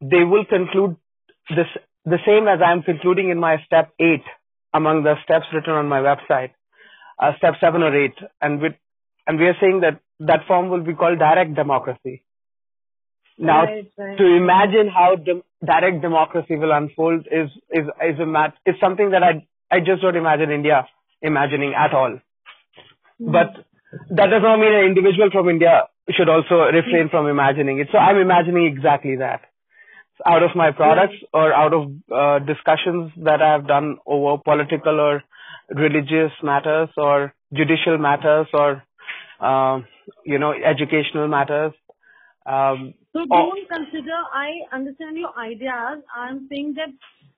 they 0.00 0.24
will 0.32 0.44
conclude 0.44 0.96
this 1.50 1.70
the 2.04 2.18
same 2.26 2.48
as 2.48 2.60
I 2.66 2.72
am 2.72 2.82
concluding 2.82 3.30
in 3.30 3.38
my 3.38 3.56
step 3.66 3.92
eight 4.00 4.26
among 4.74 5.04
the 5.04 5.14
steps 5.24 5.46
written 5.54 5.72
on 5.72 5.88
my 5.88 6.00
website, 6.00 6.50
uh, 7.22 7.32
step 7.38 7.54
seven 7.60 7.82
or 7.82 7.94
eight, 8.04 8.18
and 8.40 8.60
with 8.60 8.74
and 9.26 9.38
we 9.38 9.46
are 9.46 9.56
saying 9.60 9.80
that 9.86 10.00
that 10.20 10.46
form 10.48 10.68
will 10.68 10.82
be 10.82 10.94
called 10.94 11.18
direct 11.20 11.54
democracy. 11.54 12.22
Now, 13.38 13.64
Right, 13.64 13.90
right. 13.98 14.18
to 14.18 14.24
imagine 14.42 14.88
how 14.88 15.16
dem- 15.16 15.42
direct 15.64 16.02
democracy 16.02 16.56
will 16.56 16.72
unfold 16.72 17.26
is 17.30 17.50
is 17.70 17.86
is 18.02 18.18
a 18.20 18.26
mat 18.26 18.54
is 18.66 18.74
something 18.80 19.10
that 19.10 19.22
I 19.22 19.46
I 19.70 19.80
just 19.80 20.02
don't 20.02 20.16
imagine 20.16 20.50
India 20.50 20.86
imagining 21.22 21.74
at 21.74 21.94
all. 21.94 22.18
But 23.18 23.56
that 24.10 24.26
does 24.26 24.42
not 24.42 24.58
mean 24.58 24.74
an 24.74 24.84
individual 24.84 25.30
from 25.32 25.48
India 25.48 25.84
should 26.10 26.28
also 26.28 26.70
refrain 26.72 27.08
from 27.10 27.26
imagining 27.26 27.78
it. 27.78 27.88
So 27.90 27.98
I'm 27.98 28.18
imagining 28.18 28.66
exactly 28.66 29.16
that. 29.16 29.40
Out 30.24 30.42
of 30.42 30.50
my 30.54 30.70
products 30.70 31.16
or 31.34 31.52
out 31.52 31.74
of 31.74 31.90
uh, 32.12 32.38
discussions 32.44 33.12
that 33.24 33.42
I 33.42 33.52
have 33.52 33.66
done 33.66 33.98
over 34.06 34.40
political 34.42 35.00
or 35.00 35.22
religious 35.74 36.32
matters 36.42 36.88
or 36.96 37.34
judicial 37.52 37.98
matters 37.98 38.46
or, 38.54 38.82
um, 39.40 39.86
you 40.24 40.38
know, 40.38 40.52
educational 40.52 41.28
matters. 41.28 41.72
Um, 42.46 42.94
So 43.16 43.22
Oh. 43.30 43.36
don't 43.48 43.68
consider, 43.68 44.16
I 44.30 44.48
understand 44.72 45.16
your 45.16 45.32
ideas. 45.38 46.04
I'm 46.14 46.46
saying 46.48 46.74
that 46.74 46.90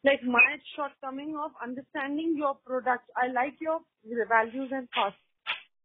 like 0.02 0.24
my 0.24 0.58
shortcoming 0.74 1.36
of 1.36 1.52
understanding 1.62 2.34
your 2.36 2.54
product. 2.66 3.04
I 3.16 3.28
like 3.28 3.60
your 3.60 3.78
values 4.28 4.72
and 4.72 4.88
thoughts. 4.90 5.14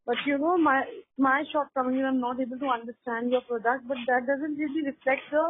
But 0.07 0.17
you 0.25 0.39
know, 0.39 0.57
my 0.57 0.79
my 1.17 1.43
shortcoming 1.51 1.99
is 1.99 2.05
I'm 2.07 2.19
not 2.19 2.41
able 2.41 2.57
to 2.57 2.69
understand 2.77 3.31
your 3.31 3.41
product, 3.41 3.87
but 3.87 3.97
that 4.07 4.25
doesn't 4.25 4.57
really 4.63 4.83
reflect 4.87 5.29
the 5.29 5.45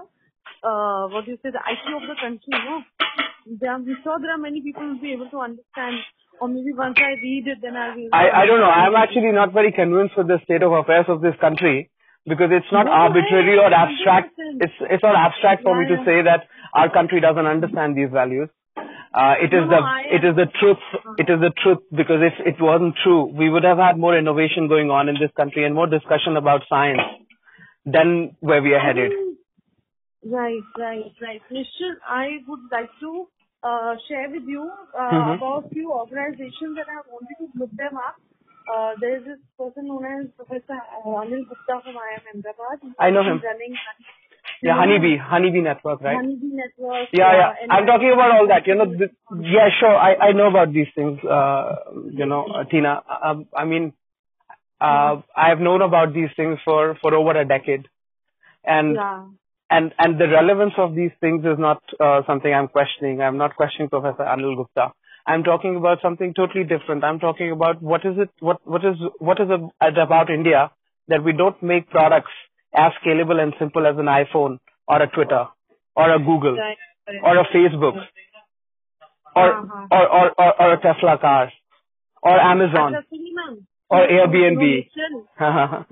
uh 0.72 1.08
what 1.08 1.24
do 1.24 1.32
you 1.32 1.40
say, 1.42 1.52
the 1.52 1.64
IQ 1.76 1.96
of 2.02 2.10
the 2.12 2.20
country, 2.20 2.54
no? 2.68 2.84
There, 3.62 3.72
I'm 3.72 3.88
sure 4.04 4.20
there 4.20 4.36
are 4.36 4.44
many 4.50 4.62
people 4.62 4.84
who 4.84 4.90
will 4.96 5.02
be 5.08 5.14
able 5.14 5.30
to 5.30 5.40
understand 5.40 6.04
or 6.42 6.50
maybe 6.50 6.74
once 6.74 6.98
I 7.00 7.16
read 7.24 7.48
it 7.48 7.60
then 7.62 7.78
I'll 7.78 7.96
be 7.96 8.10
I, 8.12 8.44
I 8.44 8.46
don't 8.46 8.60
know. 8.60 8.76
I'm 8.84 8.96
actually 8.96 9.32
not 9.32 9.54
very 9.54 9.72
convinced 9.72 10.18
with 10.18 10.28
the 10.28 10.40
state 10.44 10.64
of 10.64 10.74
affairs 10.74 11.06
of 11.08 11.22
this 11.22 11.36
country 11.40 11.90
because 12.26 12.50
it's 12.52 12.72
not 12.72 12.86
No, 12.86 12.92
arbitrary 12.92 13.58
or 13.58 13.74
abstract. 13.74 14.34
It's 14.60 14.74
it's 14.90 15.04
not 15.04 15.16
abstract 15.16 15.64
for 15.64 15.76
me 15.80 15.88
to 15.88 15.98
say 16.06 16.22
that 16.24 16.48
our 16.74 16.90
country 16.92 17.20
doesn't 17.22 17.46
understand 17.46 17.98
these 17.98 18.10
values. 18.12 18.50
Uh, 19.14 19.36
it 19.40 19.54
is 19.54 19.66
No, 19.68 19.70
the 19.70 19.82
it 20.18 20.24
is 20.24 20.36
the 20.36 20.48
truth. 20.60 20.84
It 21.18 21.30
is 21.30 21.40
the 21.40 21.52
truth 21.62 21.80
because 21.92 22.22
if 22.22 22.34
it 22.46 22.62
wasn't 22.62 22.96
true, 23.04 23.26
we 23.26 23.50
would 23.50 23.64
have 23.64 23.78
had 23.78 23.98
more 23.98 24.18
innovation 24.18 24.68
going 24.68 24.90
on 24.90 25.10
in 25.10 25.16
this 25.20 25.32
country 25.36 25.66
and 25.66 25.76
more 25.76 25.88
discussion 25.88 26.38
about 26.38 26.62
science 26.70 27.02
than 27.86 28.36
where 28.40 28.62
we 28.62 28.74
are 28.74 28.80
headed. 28.80 29.12
Right, 30.26 30.64
right, 30.80 31.12
right. 31.22 31.42
Nishchal, 31.52 31.96
I 32.08 32.40
would 32.48 32.62
like 32.72 32.90
to 33.02 33.28
uh, 33.62 33.96
share 34.08 34.30
with 34.30 34.44
you 34.48 34.72
uh, 34.98 35.12
Mhm. 35.12 35.36
about 35.36 35.70
few 35.72 35.92
organizations 35.92 36.76
that 36.78 36.88
I 36.88 37.02
wanted 37.12 37.38
to 37.40 37.60
look 37.60 37.72
them 37.72 37.98
up. 37.98 38.16
Uh, 38.72 38.92
there 39.00 39.18
is 39.18 39.24
this 39.26 39.40
person 39.58 39.88
known 39.88 40.06
as 40.06 40.28
Professor 40.38 40.80
uh, 41.06 41.10
Anil 41.10 41.44
Gupta 41.48 41.82
from 41.84 41.96
IIM 41.96 42.24
Ahmedabad. 42.32 42.96
I 43.00 43.10
know 43.10 43.22
him. 43.22 43.42
Running 43.44 43.76
Yeah, 44.62 44.76
honeybee, 44.76 45.18
honeybee 45.18 45.62
network, 45.62 46.02
right? 46.02 46.16
Honeybee 46.16 46.56
Network. 46.56 47.10
Yeah, 47.12 47.32
yeah. 47.34 47.54
and 47.62 47.72
I'm 47.72 47.86
talking 47.86 48.12
about 48.14 48.32
all 48.32 48.48
that. 48.48 48.66
You 48.66 48.76
know, 48.76 48.86
yeah, 49.42 49.68
sure. 49.80 49.96
I, 49.96 50.16
I 50.16 50.32
know 50.32 50.48
about 50.48 50.72
these 50.74 50.88
things, 50.96 51.20
uh, 51.24 51.76
you 52.12 52.26
know, 52.26 52.46
uh, 52.46 52.64
Tina. 52.64 53.02
Um, 53.24 53.48
I 53.56 53.66
mean, 53.66 53.94
uh, 54.80 55.22
I 55.36 55.50
have 55.50 55.60
known 55.60 55.82
about 55.82 56.14
these 56.14 56.30
things 56.36 56.60
for, 56.64 56.98
for 57.02 57.14
over 57.14 57.32
a 57.40 57.46
decade. 57.46 57.88
And, 58.64 58.96
Yeah. 58.96 59.26
and, 59.70 59.94
and 59.98 60.20
the 60.20 60.28
relevance 60.30 60.74
of 60.78 60.96
these 60.96 61.12
things 61.20 61.44
is 61.44 61.60
not, 61.60 61.82
uh, 62.00 62.22
something 62.28 62.54
I'm 62.54 62.68
questioning. 62.70 63.22
I'm 63.22 63.38
not 63.38 63.56
questioning 63.56 63.90
Professor 63.90 64.24
Anil 64.24 64.56
Gupta. 64.56 64.94
I'm 65.27 65.43
talking 65.45 65.77
about 65.77 66.01
something 66.03 66.33
totally 66.35 66.65
different. 66.65 67.05
I'm 67.05 67.19
talking 67.19 67.51
about 67.53 67.83
what 67.83 68.05
is 68.05 68.17
it, 68.19 68.31
what, 68.41 68.61
what 68.65 68.85
is, 68.85 68.97
what 69.19 69.41
is 69.41 69.49
it 69.51 69.99
about 69.99 70.31
India 70.31 70.71
that 71.09 71.23
we 71.25 71.33
don't 71.33 71.63
make 71.63 71.91
products 71.91 72.31
as 72.75 72.93
scalable 73.03 73.41
and 73.43 73.53
simple 73.59 73.87
as 73.87 73.97
an 73.99 74.07
iPhone 74.07 74.59
or 74.87 75.03
a 75.03 75.07
Twitter 75.09 75.47
or 75.97 76.11
a 76.15 76.19
Google 76.19 76.57
Right, 76.57 76.77
right. 77.09 77.21
or 77.23 77.37
a 77.39 77.45
Facebook 77.55 77.97
or, 79.37 79.49
Uh-huh. 79.59 79.87
or, 79.91 80.05
or, 80.19 80.27
or, 80.39 80.63
or 80.63 80.73
a 80.75 80.81
Tesla 80.81 81.19
car 81.19 81.51
or 82.23 82.37
Amazon 82.41 82.95
अच्छा, 82.95 83.01
सुनिए 83.01 83.33
ma'am 83.41 83.57
or 83.91 84.01
Airbnb. 84.15 84.63
निश्चल 84.63 85.13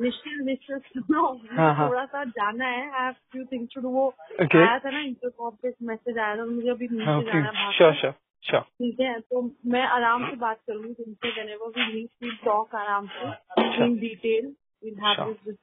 निश्चल 0.05 0.41
निश्चल 0.47 0.79
सुनो 0.79 1.23
मुझे 1.33 1.57
हाँ, 1.57 1.75
हाँ. 1.75 1.89
थोड़ा 1.89 2.05
सा 2.05 2.25
जाना 2.39 2.67
है 2.67 2.81
I 2.83 3.05
have 3.05 3.13
few 3.33 3.45
things 3.53 3.75
to 3.75 3.81
do 3.81 3.89
वो 3.99 4.07
Okay. 4.45 4.63
आया 4.69 4.79
था 4.79 4.91
ना 4.91 5.01
इंटरकॉप 5.01 5.55
पे 5.63 5.73
मैसेज 5.91 6.19
आया 6.19 6.37
था 6.37 6.45
मुझे 6.45 6.69
अभी 6.71 6.89
नीचे 6.93 7.13
okay. 7.13 7.25
जाना 7.27 7.47
है 7.47 7.53
बाहर 7.53 7.73
Sure, 7.79 7.93
sure, 8.01 8.15
Sure. 8.44 8.62
ठीक 8.80 9.00
है 9.00 9.20
तो 9.22 9.42
मैं 9.66 9.84
आराम 9.90 10.30
से 10.30 10.36
बात 10.36 10.60
करूँगी 10.68 10.94
तुमसे 10.94 11.32
whenever 11.32 11.70
we 11.70 11.88
meet 11.94 12.26
we 12.26 12.32
talk 12.46 12.76
आराम 12.76 13.08
से 13.08 13.86
इन 13.86 13.96
डिटेल 14.00 14.54
Sure. 14.84 15.26
this 15.46 15.58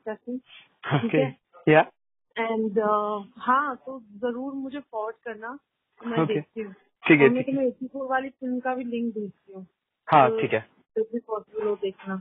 ठीक 0.85 1.15
है 1.15 1.29
Yeah. 1.67 1.87
एंड 2.37 2.79
हाँ 3.39 3.77
तो 3.77 3.99
ज़रूर 4.01 4.53
मुझे 4.55 4.79
फॉरवर्ड 4.81 5.17
करना 5.25 5.59
तो 6.01 6.07
मैं 6.07 6.19
Okay. 6.19 6.35
देखती 6.35 6.63
हूँ 6.63 6.73
ठीक 7.05 7.21
है, 7.21 7.29
मैं 7.29 7.43
तुम्हें 7.45 7.67
एटी 7.67 7.87
फोर 7.87 8.07
वाली 8.07 8.29
फ़िल्म 8.31 8.59
का 8.61 8.75
भी 8.75 8.85
लिंक 8.85 9.15
भेजती 9.15 9.53
हूँ 9.53 9.67
हाँ, 10.09 10.29
तो 10.31 10.41
ठीक 10.41 10.53
है. 10.53 10.61
भी 10.97 11.19
पॉसिबल 11.19 11.67
हो 11.67 11.75
देखना 11.83 12.21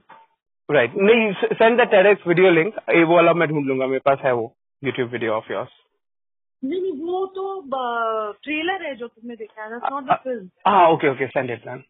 राइट 0.70 0.96
नहीं 0.98 1.32
send 1.54 1.80
the 1.82 1.88
TEDx 1.92 2.28
video 2.28 2.50
link 2.52 2.76
ये 2.90 3.04
वो 3.04 3.16
वाला 3.16 3.34
मैं 3.34 3.48
ढूंढ 3.50 3.66
लूँगा 3.68 3.88
मेरे 3.88 4.00
पास 4.06 4.20
है 4.24 4.34
वो 4.34 4.54
यूट्यूब 4.82 5.10
वीडियो 5.10 5.34
ऑफ़ 5.34 5.52
योर्स 5.52 5.70
नहीं 6.64 6.82
नहीं 6.82 6.92
वो 7.06 7.26
तो 7.36 7.44
ट्रेलर 8.44 8.86
है 8.86 8.96
जो 8.96 9.08
तुमने 9.08 9.36
देखा 9.36 9.64
है 9.64 9.78
नॉट 9.78 10.04
द 10.04 10.16
फ़िल्म 10.24 10.50
हाँ 10.68 10.88
okay 10.92 11.10
okay 11.12 11.28
send 11.28 11.52
it 11.52 11.68
man 11.68 11.84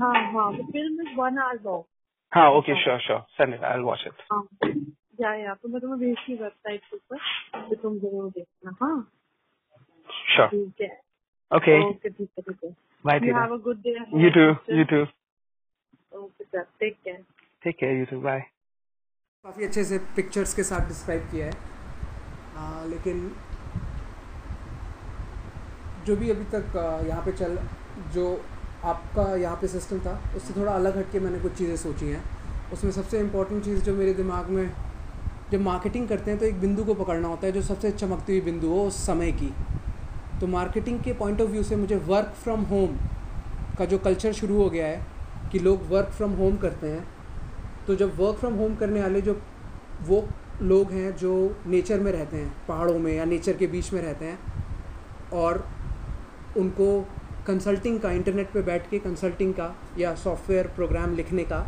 हाँ 0.00 0.14
हाँ 0.32 0.52
the 0.56 0.66
film 0.72 1.08
is 1.08 1.14
one 1.18 1.38
hour 1.38 1.60
long 1.64 1.84
हाँ 2.32 2.50
okay 2.52 2.82
sure 2.82 3.00
sure 3.00 3.20
send 3.36 3.54
it 3.54 3.64
I 3.64 3.74
will 3.74 3.82
watch 3.84 4.04
it 4.06 4.22
हाँ। 4.32 4.42
या 5.20 5.34
या 5.34 5.54
तो 5.54 5.68
मैं 5.68 5.80
तुम्हें 5.80 5.98
भेजती 6.00 6.34
वेबसाइट 6.34 6.84
के 6.84 6.96
ऊपर 6.96 7.68
तो 7.68 7.74
तुम 7.82 7.98
ज़रूर 7.98 8.30
देखना 8.30 8.76
हाँ। 8.80 8.96
श्योर 10.08 10.48
ठीक 10.48 10.80
है। 10.82 10.88
ओके 11.50 11.78
ओके 11.80 12.08
ठीक 12.10 12.28
है 12.38 12.42
ठीक 12.42 12.64
है। 12.64 12.70
Bye 13.04 13.18
have 13.18 13.24
Tina 13.24 13.44
a 13.54 13.58
good 13.66 13.82
day. 13.84 13.94
You 14.22 14.30
too 14.30 14.48
you 14.76 14.84
too 14.94 15.04
Okay, 16.12 16.44
sir. 16.50 16.62
Take 16.82 16.96
care. 17.06 17.22
Take 17.62 17.76
care 17.78 17.96
you 17.98 18.04
too 18.10 18.20
bye 18.20 18.40
काफ़ी 19.44 19.64
अच्छे 19.64 19.84
से 19.84 19.98
पिक्चर्स 20.16 20.54
के 20.54 20.62
साथ 20.62 20.86
डिस्क्राइब 20.88 21.22
किया 21.30 21.46
है। 21.46 21.52
आ, 22.56 22.84
लेकिन 22.84 23.18
जो 26.06 26.16
भी 26.16 26.30
अभी 26.30 26.44
तक 26.52 26.76
यहाँ 27.06 27.22
पे 27.24 27.32
चल, 27.32 27.58
जो 28.14 28.40
आपका 28.84 29.34
यहाँ 29.36 29.56
पे 29.56 29.68
सिस्टम 29.68 29.98
था, 29.98 30.18
उससे 30.36 30.54
थोड़ा 30.56 30.72
अलग 30.72 30.96
हट 30.98 31.12
के 31.12 31.20
मैंने 31.20 31.38
कुछ 31.40 31.52
चीज़ें 31.54 31.76
सोची 31.78 32.06
हैं। 32.06 32.22
उसमें 32.72 32.90
सबसे 32.92 33.20
इम्पोर्टेंट 33.20 33.64
चीज़ 33.64 33.82
जो 33.84 33.94
मेरे 33.94 34.14
दिमाग 34.14 34.48
में, 34.48 34.70
जब 35.52 35.60
मार्केटिंग 35.60 36.08
करते 36.08 36.30
हैं 36.30 36.40
तो 36.40 36.46
एक 36.46 36.60
बिंदु 36.60 36.84
को 36.84 36.94
पकड़ना 36.94 37.28
होता 37.28 37.46
है, 37.46 37.52
जो 37.52 37.62
सबसे 37.62 37.90
चमकती 37.92 38.32
हुई 38.32 38.40
बिंदु 38.42 38.68
हो, 38.68 38.84
उस 38.86 38.96
समय 39.06 39.32
की। 39.32 39.52
तो 40.40 40.46
मार्केटिंग 40.48 41.00
के 41.00 41.12
पॉइंट 41.14 41.40
ऑफ़ 41.40 41.50
व्यू 41.50 41.62
से 41.62 41.76
मुझे 41.76 41.96
वर्क 42.06 42.32
फ्रॉम 42.42 42.62
होम 42.64 42.96
का 43.78 43.84
जो 43.84 43.98
कल्चर 44.00 44.32
शुरू 44.32 44.56
हो 44.56 44.68
गया 44.70 44.86
है, 44.86 45.06
कि 45.52 45.58
लोग 45.58 45.90
वर्क 45.90 46.08
फ्रॉम 46.10 46.32
होम 46.34 46.56
करते 46.56 46.86
हैं 46.88 47.06
तो 47.86 47.94
जब 47.96 48.18
वर्क 48.18 48.36
फ्रॉम 48.38 48.54
होम 48.54 48.74
करने 48.76 49.00
वाले 49.00 49.20
जो, 49.20 49.40
वो 50.02 50.26
लोग 50.62 50.92
हैं 50.92 51.14
जो 51.16 51.34
नेचर 51.66 52.00
में 52.00 52.10
रहते 52.12 52.36
हैं, 52.36 52.52
पहाड़ों 52.68 52.98
में 52.98 53.12
या 53.12 53.24
नेचर 53.26 53.56
के 53.56 53.66
बीच 53.66 53.92
में 53.92 54.00
रहते 54.02 54.24
हैं, 54.24 54.38
और 55.32 55.64
उनको 56.56 56.88
कंसल्टिंग 57.46 57.98
का 58.00 58.10
इंटरनेट 58.12 58.50
पे 58.52 58.62
बैठ 58.62 58.88
के 58.90 58.98
कंसल्टिंग 58.98 59.52
का 59.54 59.74
या 59.98 60.14
सॉफ्टवेयर 60.16 60.66
प्रोग्राम 60.76 61.14
लिखने 61.14 61.44
का 61.44 61.58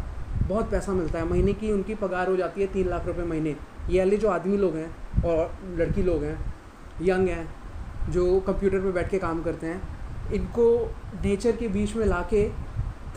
बहुत 0.42 0.70
पैसा 0.70 0.92
मिलता 0.92 1.18
है। 1.18 1.28
महीने 1.28 1.52
की 1.52 1.72
उनकी 1.72 1.94
पगार 1.94 2.28
हो 2.28 2.36
जाती 2.36 2.60
है 2.60 2.66
तीन 2.66 2.88
लाख 2.88 3.06
रुपए 3.06 3.24
महीने। 3.24 3.56
ये 3.90 3.98
वाले 3.98 4.16
जो 4.16 4.28
आदमी 4.28 4.56
लोग 4.56 4.76
हैं 4.76 5.22
और 5.24 5.58
लड़की 5.78 6.02
लोग 6.02 6.24
हैं 6.24 6.38
यंग 7.02 7.28
हैं, 7.28 7.48
जो 8.10 8.40
कंप्यूटर 8.40 8.80
पे 8.80 8.92
बैठ 8.92 9.10
के 9.10 9.18
काम 9.18 9.42
करते 9.42 9.66
हैं, 9.66 9.80
इनको 10.32 10.64
नेचर 11.24 11.56
के 11.56 11.68
बीच 11.68 11.94
में 11.96 12.06
ला 12.06 12.20
के 12.32 12.48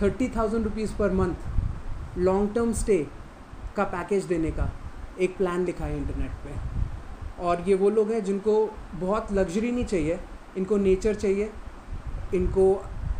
thirty 0.01 0.27
thousand 0.27 0.63
rupees 0.63 0.93
per 0.95 1.11
month 1.11 2.17
long 2.17 2.53
term 2.55 2.73
stay 2.73 2.97
का 3.75 3.83
पैकेज 3.85 4.23
देने 4.25 4.51
का 4.51 4.69
एक 5.19 5.37
प्लान 5.37 5.65
लिखा 5.65 5.85
है 5.85 5.97
इंटरनेट 5.97 6.31
पे। 6.43 7.43
और 7.43 7.63
ये 7.67 7.75
वो 7.75 7.89
लोग 7.89 8.11
हैं 8.11 8.23
जिनको 8.23 8.53
बहुत 8.95 9.31
लग्जरी 9.33 9.71
नहीं 9.71 9.85
चाहिए 9.85 10.19
इनको 10.57 10.77
नेचर 10.77 11.15
चाहिए, 11.15 11.49
इनको 12.33 12.73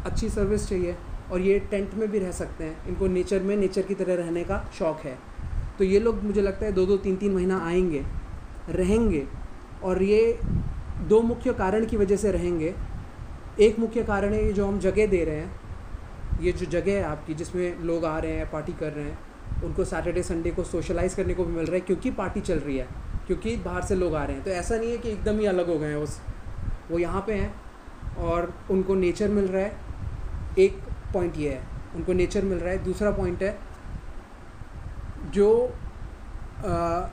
अच्छी 0.05 0.29
सर्विस 0.29 0.67
चाहिए 0.69 0.95
और 1.31 1.41
ये 1.41 1.59
टेंट 1.59 1.93
में 1.93 2.11
भी 2.11 2.19
रह 2.19 2.31
सकते 2.31 2.63
हैं। 2.63 2.87
इनको 2.87 3.07
नेचर 3.07 3.43
में, 3.43 3.57
नेचर 3.57 3.81
की 3.81 3.95
तरह 3.95 4.15
रहने 4.15 4.43
का 4.43 4.69
शौक़ 4.79 5.07
है। 5.07 5.17
तो 5.77 5.83
ये 5.83 5.99
लोग, 5.99 6.23
मुझे 6.23 6.41
लगता 6.41 6.65
है 6.65 6.71
दो 6.71 6.85
दो 6.85 6.97
तीन 6.97 7.15
तीन 7.15 7.33
महीना 7.33 7.59
आएँगे, 7.65 8.05
रहेंगे 8.69 9.25
और 9.83 10.03
ये 10.03 10.39
दो 11.07 11.21
मुख्य 11.21 11.53
कारण 11.53 11.85
की 11.85 11.97
वजह 11.97 12.15
से 12.15 12.31
रहेंगे। 12.31 12.73
एक 13.59 13.79
मुख्य 13.79 14.03
कारण 14.03 14.33
है, 14.33 14.45
ये 14.45 14.53
जो 14.53 14.65
हम 14.65 14.79
जगह 14.79 15.07
दे 15.07 15.23
रहे 15.25 15.35
हैं, 15.35 15.59
ये 16.41 16.51
जो 16.51 16.65
जगह 16.65 16.91
है 16.91 17.03
आपकी, 17.03 17.33
जिसमें 17.33 17.79
लोग 17.79 18.05
आ 18.05 18.17
रहे 18.19 18.31
हैं, 18.31 18.51
पार्टी 18.51 18.73
कर 18.73 18.91
रहे 18.91 19.05
हैं, 19.05 19.17
उनको 19.63 19.85
सैटरडे 19.85 20.23
संडे 20.23 20.51
को 20.51 20.63
सोशलाइज 20.63 21.13
करने 21.13 21.33
को 21.33 21.45
भी 21.45 21.53
मिल 21.53 21.65
रहा 21.65 21.75
है, 21.75 21.81
क्योंकि 21.81 22.11
पार्टी 22.11 22.41
चल 22.41 22.59
रही 22.59 22.77
है, 22.77 22.87
क्योंकि 23.27 23.55
बाहर 23.55 23.81
से 23.81 23.95
लोग 23.95 24.15
आ 24.15 24.23
रहे 24.23 24.35
हैं। 24.35 24.43
तो 24.45 24.51
ऐसा 24.51 24.77
नहीं 24.77 24.91
है 24.91 24.97
कि 24.97 25.09
एकदम 25.09 25.39
ही 25.39 25.45
अलग 25.45 25.69
हो 25.69 25.79
गए 25.79 25.87
हैं 25.87 25.95
उस 25.95 26.19
वो 26.91 26.99
यहाँ 26.99 27.23
पे 27.27 27.33
हैं 27.33 27.53
और 28.19 28.53
उनको 28.71 28.95
नेचर 28.95 29.29
मिल 29.29 29.47
रहा 29.47 29.63
है। 29.63 29.87
एक 30.59 30.79
पॉइंट 31.13 31.37
ये 31.37 31.49
है 31.49 31.61
उनको 31.95 32.13
नेचर 32.13 32.43
मिल 32.43 32.57
रहा 32.59 32.71
है। 32.71 32.83
दूसरा 32.83 33.11
पॉइंट 33.11 33.43
है 33.43 33.57
जो 35.33 35.49
आ, 36.59 37.07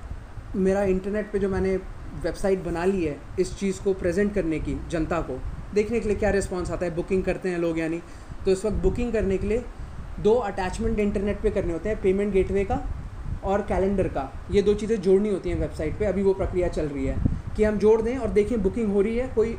मेरा 0.57 0.83
इंटरनेट 0.85 1.31
पे 1.33 1.39
जो 1.39 1.49
मैंने 1.49 1.77
वेबसाइट 2.23 2.63
बना 2.65 2.85
ली 2.85 3.05
है 3.05 3.17
इस 3.41 3.59
चीज़ 3.59 3.83
को 3.85 3.93
प्रेजेंट 3.95 4.35
करने 4.35 4.59
की 4.61 4.77
जनता 4.91 5.21
को 5.21 5.39
देखने 5.75 6.01
के 6.01 6.09
लिए 6.09 6.17
क्या 6.19 6.31
रिस्पॉन्स 6.31 6.71
आता 6.71 6.87
है 6.87 6.95
बुकिंग 6.95 7.23
करते 7.25 7.49
हैं 7.49 7.59
लोग 7.59 7.79
यानी। 7.79 8.01
तो 8.45 8.51
इस 8.51 8.65
वक्त 8.65 8.77
बुकिंग 8.83 9.13
करने 9.13 9.39
के 9.39 9.47
लिए 9.47 9.65
दो 10.23 10.35
अटैचमेंट 10.43 10.99
इंटरनेट 10.99 11.41
पे 11.43 11.51
करने 11.51 11.73
होते 11.73 11.89
हैं 11.89 12.01
पेमेंट 12.03 12.33
गेटवे 12.33 12.65
का 12.65 12.81
और 13.45 13.63
कैलेंडर 13.63 14.09
का। 14.09 14.31
ये 14.51 14.63
दो 14.63 14.75
चीज़ें 14.75 15.01
जोड़नी 15.03 15.31
होती 15.31 15.51
हैं 15.51 15.59
वेबसाइट 15.61 15.99
पे 15.99 16.05
अभी 16.05 16.23
वो 16.23 16.35
प्रक्रिया 16.35 16.69
चल 16.69 16.89
रही 16.89 17.07
है। 17.07 17.17
कि 17.57 17.65
हम 17.65 17.79
जोड़ 17.79 18.01
दें 18.03 18.17
और 18.17 18.29
देखें 18.31 18.63
बुकिंग 18.63 18.93
हो 18.93 19.01
रही 19.01 19.17
है, 19.17 19.29
कोई 19.35 19.53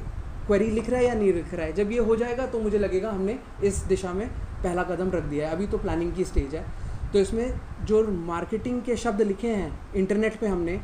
क्वेरी 0.47 0.69
लिख 0.71 0.89
रहा 0.89 0.99
है 0.99 1.05
या 1.05 1.13
नहीं 1.13 1.33
लिख 1.33 1.53
रहा 1.53 1.65
है। 1.65 1.73
जब 1.73 1.91
ये 1.91 1.99
हो 1.99 2.15
जाएगा 2.15 2.45
तो 2.45 2.59
मुझे 2.59 2.77
लगेगा 2.79 3.09
हमने 3.11 3.37
इस 3.63 3.77
दिशा 3.85 4.11
में 4.13 4.27
पहला 4.63 4.83
कदम 4.85 5.09
रख 5.11 5.23
दिया 5.23 5.47
है। 5.47 5.55
अभी 5.55 5.67
तो 5.67 5.77
प्लानिंग 5.77 6.13
की 6.15 6.25
स्टेज 6.25 6.55
है। 6.55 6.65
तो 7.13 7.19
इसमें 7.19 7.53
जो 7.85 8.03
मार्केटिंग 8.11 8.81
के 8.81 8.95
शब्द 8.97 9.21
लिखे 9.21 9.47
हैं 9.49 9.71
इंटरनेट 9.95 10.39
पे 10.39 10.47
हमने, 10.47 10.79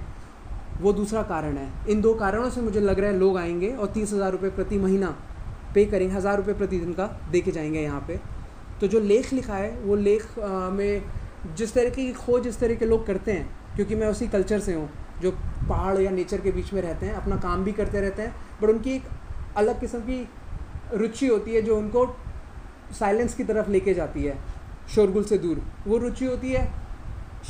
वो 0.82 0.94
दूसरा 0.94 1.22
कारण 1.24 1.58
है। 1.58 1.68
इन 1.90 2.02
दो 2.02 2.14
कारणों 2.16 2.50
से 2.50 2.62
मुझे 2.62 2.80
लग 2.80 3.00
रहा 3.00 3.10
है 3.10 3.18
लोग 3.18 3.38
आएँगे 3.38 3.70
और 3.70 3.88
तीस 3.88 4.14
हज़ार 4.14 4.32
रुपये 4.32 4.50
प्रति 4.52 4.78
महीना 4.78 5.16
पे 5.76 5.86
करेंगे, 5.86 6.14
हज़ार 6.16 6.38
रुपये 6.38 6.54
प्रति 6.54 6.80
दिन 6.80 6.94
का 6.94 7.06
दे 7.32 7.42
के 7.42 7.52
जाएँगे 7.52 7.82
यहाँ 7.82 8.04
पे। 8.08 8.20
तो 8.82 8.88
जो 8.88 9.00
लेख 9.02 9.32
लिखा 9.34 9.56
है, 9.56 9.72
वो 9.78 9.96
लेख 9.96 10.28
में 10.40 11.04
जिस 11.56 11.74
तरह 11.74 11.90
की 11.90 12.12
खोज 12.16 12.48
इस 12.48 12.60
तरह 12.60 12.76
के 12.76 12.86
लोग 12.86 13.06
करते 13.08 13.32
हैं, 13.32 13.50
क्योंकि 13.76 13.96
मैं 13.96 14.08
उसी 14.08 14.28
कल्चर 14.28 14.60
से 14.60 14.74
हूँ 14.74 14.90
जो 15.24 15.32
पहाड़ 15.70 15.98
या 16.00 16.12
नेचर 16.12 16.42
के 16.42 16.52
बीच 16.52 16.74
में 16.74 16.82
रहते 16.82 17.06
हैं, 17.06 17.14
अपना 17.14 17.36
काम 17.38 17.64
भी 17.64 17.72
करते 17.72 18.02
रहते 18.02 18.22
हैं 18.22 18.36
बट 18.62 18.70
उनकी 18.70 18.92
एक 18.92 19.04
अलग 19.58 19.80
किस्म 19.80 20.00
की 20.00 20.28
रुचि 20.94 21.28
होती 21.28 21.56
है 21.56 21.62
जो 21.62 21.78
उनको 21.78 22.06
साइलेंस 23.00 23.34
की 23.34 23.44
तरफ़ 23.44 23.70
लेके 23.70 23.94
जाती 23.94 24.24
है, 24.24 24.38
शोरगुल 24.96 25.24
से 25.24 25.38
दूर। 25.38 25.62
वो 25.88 25.98
रुचि 25.98 26.26
होती 26.26 26.52
है 26.52 26.72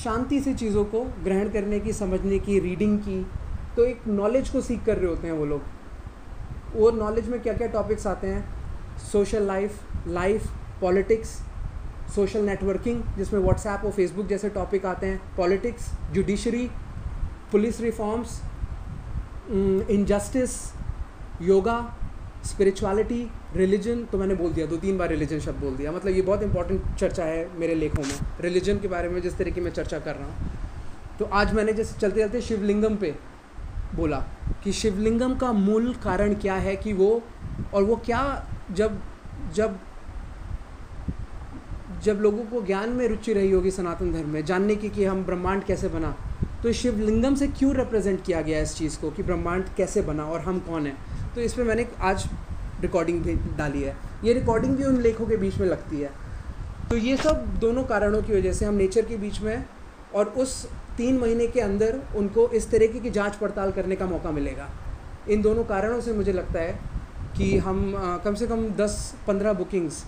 शांति 0.04 0.40
से 0.40 0.54
चीज़ों 0.54 0.84
को 0.86 1.04
ग्रहण 1.24 1.50
करने 1.50 1.80
की, 1.80 1.94
समझने 1.94 2.40
की 2.40 2.60
रीडिंग 2.60 3.00
की। 3.00 3.26
तो 3.76 3.84
एक 3.86 4.08
नॉलेज 4.08 4.50
को 4.50 4.62
सीख 4.62 4.84
कर 4.86 4.98
रहे 4.98 5.10
होते 5.10 5.28
हैं 5.28 5.34
वो 5.34 5.46
लोग। 5.46 5.62
वो 6.76 6.92
नॉलेज 6.92 7.30
में 7.30 7.40
क्या 7.42 7.54
क्या 7.54 7.68
टॉपिक्स 7.70 8.08
आते 8.08 8.28
हैं? 8.28 8.44
Social 9.12 9.44
life 9.44 10.08
life 10.08 10.48
politics 10.82 11.30
social 12.16 12.42
networking 12.42 13.04
जिसमें 13.18 13.40
व्हाट्सएप 13.42 13.86
और 13.86 13.92
फेसबुक 13.92 14.28
जैसे 14.28 14.50
टॉपिक 14.50 14.86
आते 14.86 15.08
हैं 15.08 15.20
politics 15.38 15.90
judiciary 16.14 16.70
police 17.54 17.82
reforms 17.82 18.40
injustice 19.92 20.52
yoga 21.42 21.76
spirituality 22.46 23.22
religion 23.56 24.04
तो 24.12 24.18
मैंने 24.18 24.36
बोल 24.36 24.54
दिया 24.54 24.66
दो 24.68 24.78
तीन 24.78 24.98
बार 24.98 25.10
रिलीजन 25.10 25.40
शब्द 25.40 25.60
बोल 25.60 25.76
दिया। 25.76 25.92
मतलब 25.92 26.16
ये 26.16 26.22
बहुत 26.22 26.44
इंपॉर्टेंट 26.44 26.96
चर्चा 27.00 27.26
है 27.26 27.48
मेरे 27.60 27.76
लेखों 27.76 28.04
में। 28.04 28.42
रिलीजन 28.42 28.80
के 28.80 28.88
बारे 28.88 29.10
में 29.10 29.22
जिस 29.22 29.38
तरह 29.38 29.52
की 29.52 29.62
मैं 29.62 29.72
चर्चा 29.72 30.00
कर 30.00 30.16
रहा 30.16 30.28
हूँ। 30.28 30.36
तो 31.20 31.26
आज 31.34 31.54
मैंने 31.54 31.74
जैसे 31.74 32.00
चलते 32.00 32.22
चलते 32.22 32.42
शिवलिंगम 32.42 32.96
पे 32.96 33.14
बोला 33.96 34.18
कि 34.64 34.72
शिवलिंगम 34.74 35.36
का 35.38 35.52
मूल 35.54 35.94
कारण 36.04 36.34
क्या 36.36 36.56
है 36.58 36.76
कि 36.76 36.94
वो, 36.94 37.22
और 37.74 37.84
वो 37.84 37.96
क्या 38.06 38.24
जब 38.72 39.00
जब 39.56 39.80
जब 42.04 42.20
लोगों 42.22 42.44
को 42.46 42.62
ज्ञान 42.66 42.90
में 42.90 43.08
रुचि 43.08 43.34
रही 43.34 43.52
होगी 43.52 43.72
सनातन 43.72 44.12
धर्म 44.14 44.30
में, 44.30 44.44
जानने 44.46 44.76
की 44.76 44.90
कि 44.90 45.06
हम 45.06 45.24
ब्रह्मांड 45.26 45.64
कैसे 45.64 45.88
बना 45.90 46.16
तो 46.64 46.74
शिवलिंगम 46.74 47.36
से 47.36 47.48
क्यों 47.48 47.76
रिप्रेजेंट 47.76 48.24
किया 48.26 48.42
गया 48.42 48.60
इस 48.60 48.76
चीज़ 48.76 49.00
को? 49.00 49.12
कि 49.12 49.24
ब्रह्मांड 49.24 49.66
कैसे 49.78 50.02
बना 50.02 50.24
और 50.24 50.42
हम 50.42 50.60
कौन 50.60 50.86
हैं? 50.88 50.98
तो 51.36 51.42
इसमें 51.42 51.66
मैंने 51.66 51.88
आज 52.02 52.26
रिकॉर्डिंग 52.82 53.24
भी 53.24 53.34
डाली 53.34 53.82
है। 53.82 53.98
ये 54.24 54.34
रिकॉर्डिंग 54.34 54.76
भी 54.76 54.84
उन 54.84 55.02
लेखों 55.02 55.26
के 55.26 55.38
बीच 55.38 55.58
में 55.58 55.68
लगती 55.68 56.02
है। 56.02 56.10
तो 56.90 56.98
ये 56.98 57.18
सब 57.18 57.60
दोनों 57.60 57.84
कारणों 57.84 58.22
की 58.22 58.34
वजह 58.34 58.54
से 58.54 58.66
हम 58.66 58.74
नेचर 58.74 59.06
के 59.06 59.18
बीच 59.18 59.42
में 59.42 59.66
और 60.16 60.26
उस 60.26 60.66
तीन 60.98 61.18
महीने 61.18 61.48
के 61.48 61.60
अंदर 61.60 62.00
उनको 62.16 62.50
इस 62.50 62.72
तरीके 62.72 63.00
की 63.00 63.10
जाँच 63.10 63.36
पड़ताल 63.36 63.72
करने 63.72 63.96
का 63.96 64.06
मौका 64.06 64.32
मिलेगा। 64.32 64.70
इन 65.30 65.42
दोनों 65.42 65.64
कारणों 65.64 66.02
से 66.02 66.14
मुझे 66.14 66.34
लगता 66.34 66.60
है 66.60 66.80
कि 67.38 67.58
हम 67.58 67.96
आ, 67.96 68.18
कम 68.18 68.36
से 68.36 68.48
कम 68.48 68.70
10-15 68.70 69.54
बुकिंग्स 69.54 70.06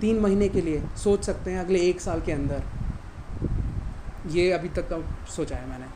तीन 0.00 0.20
महीने 0.20 0.48
के 0.48 0.60
लिए 0.60 0.82
सोच 0.96 1.24
सकते 1.24 1.50
हैं 1.50 1.60
अगले 1.60 1.78
एक 1.78 2.00
साल 2.00 2.20
के 2.20 2.32
अंदर। 2.32 2.62
ये 4.26 4.50
अभी 4.52 4.68
तक 4.68 5.02
सोचा 5.28 5.56
है 5.56 5.68
मैंने। 5.68 5.86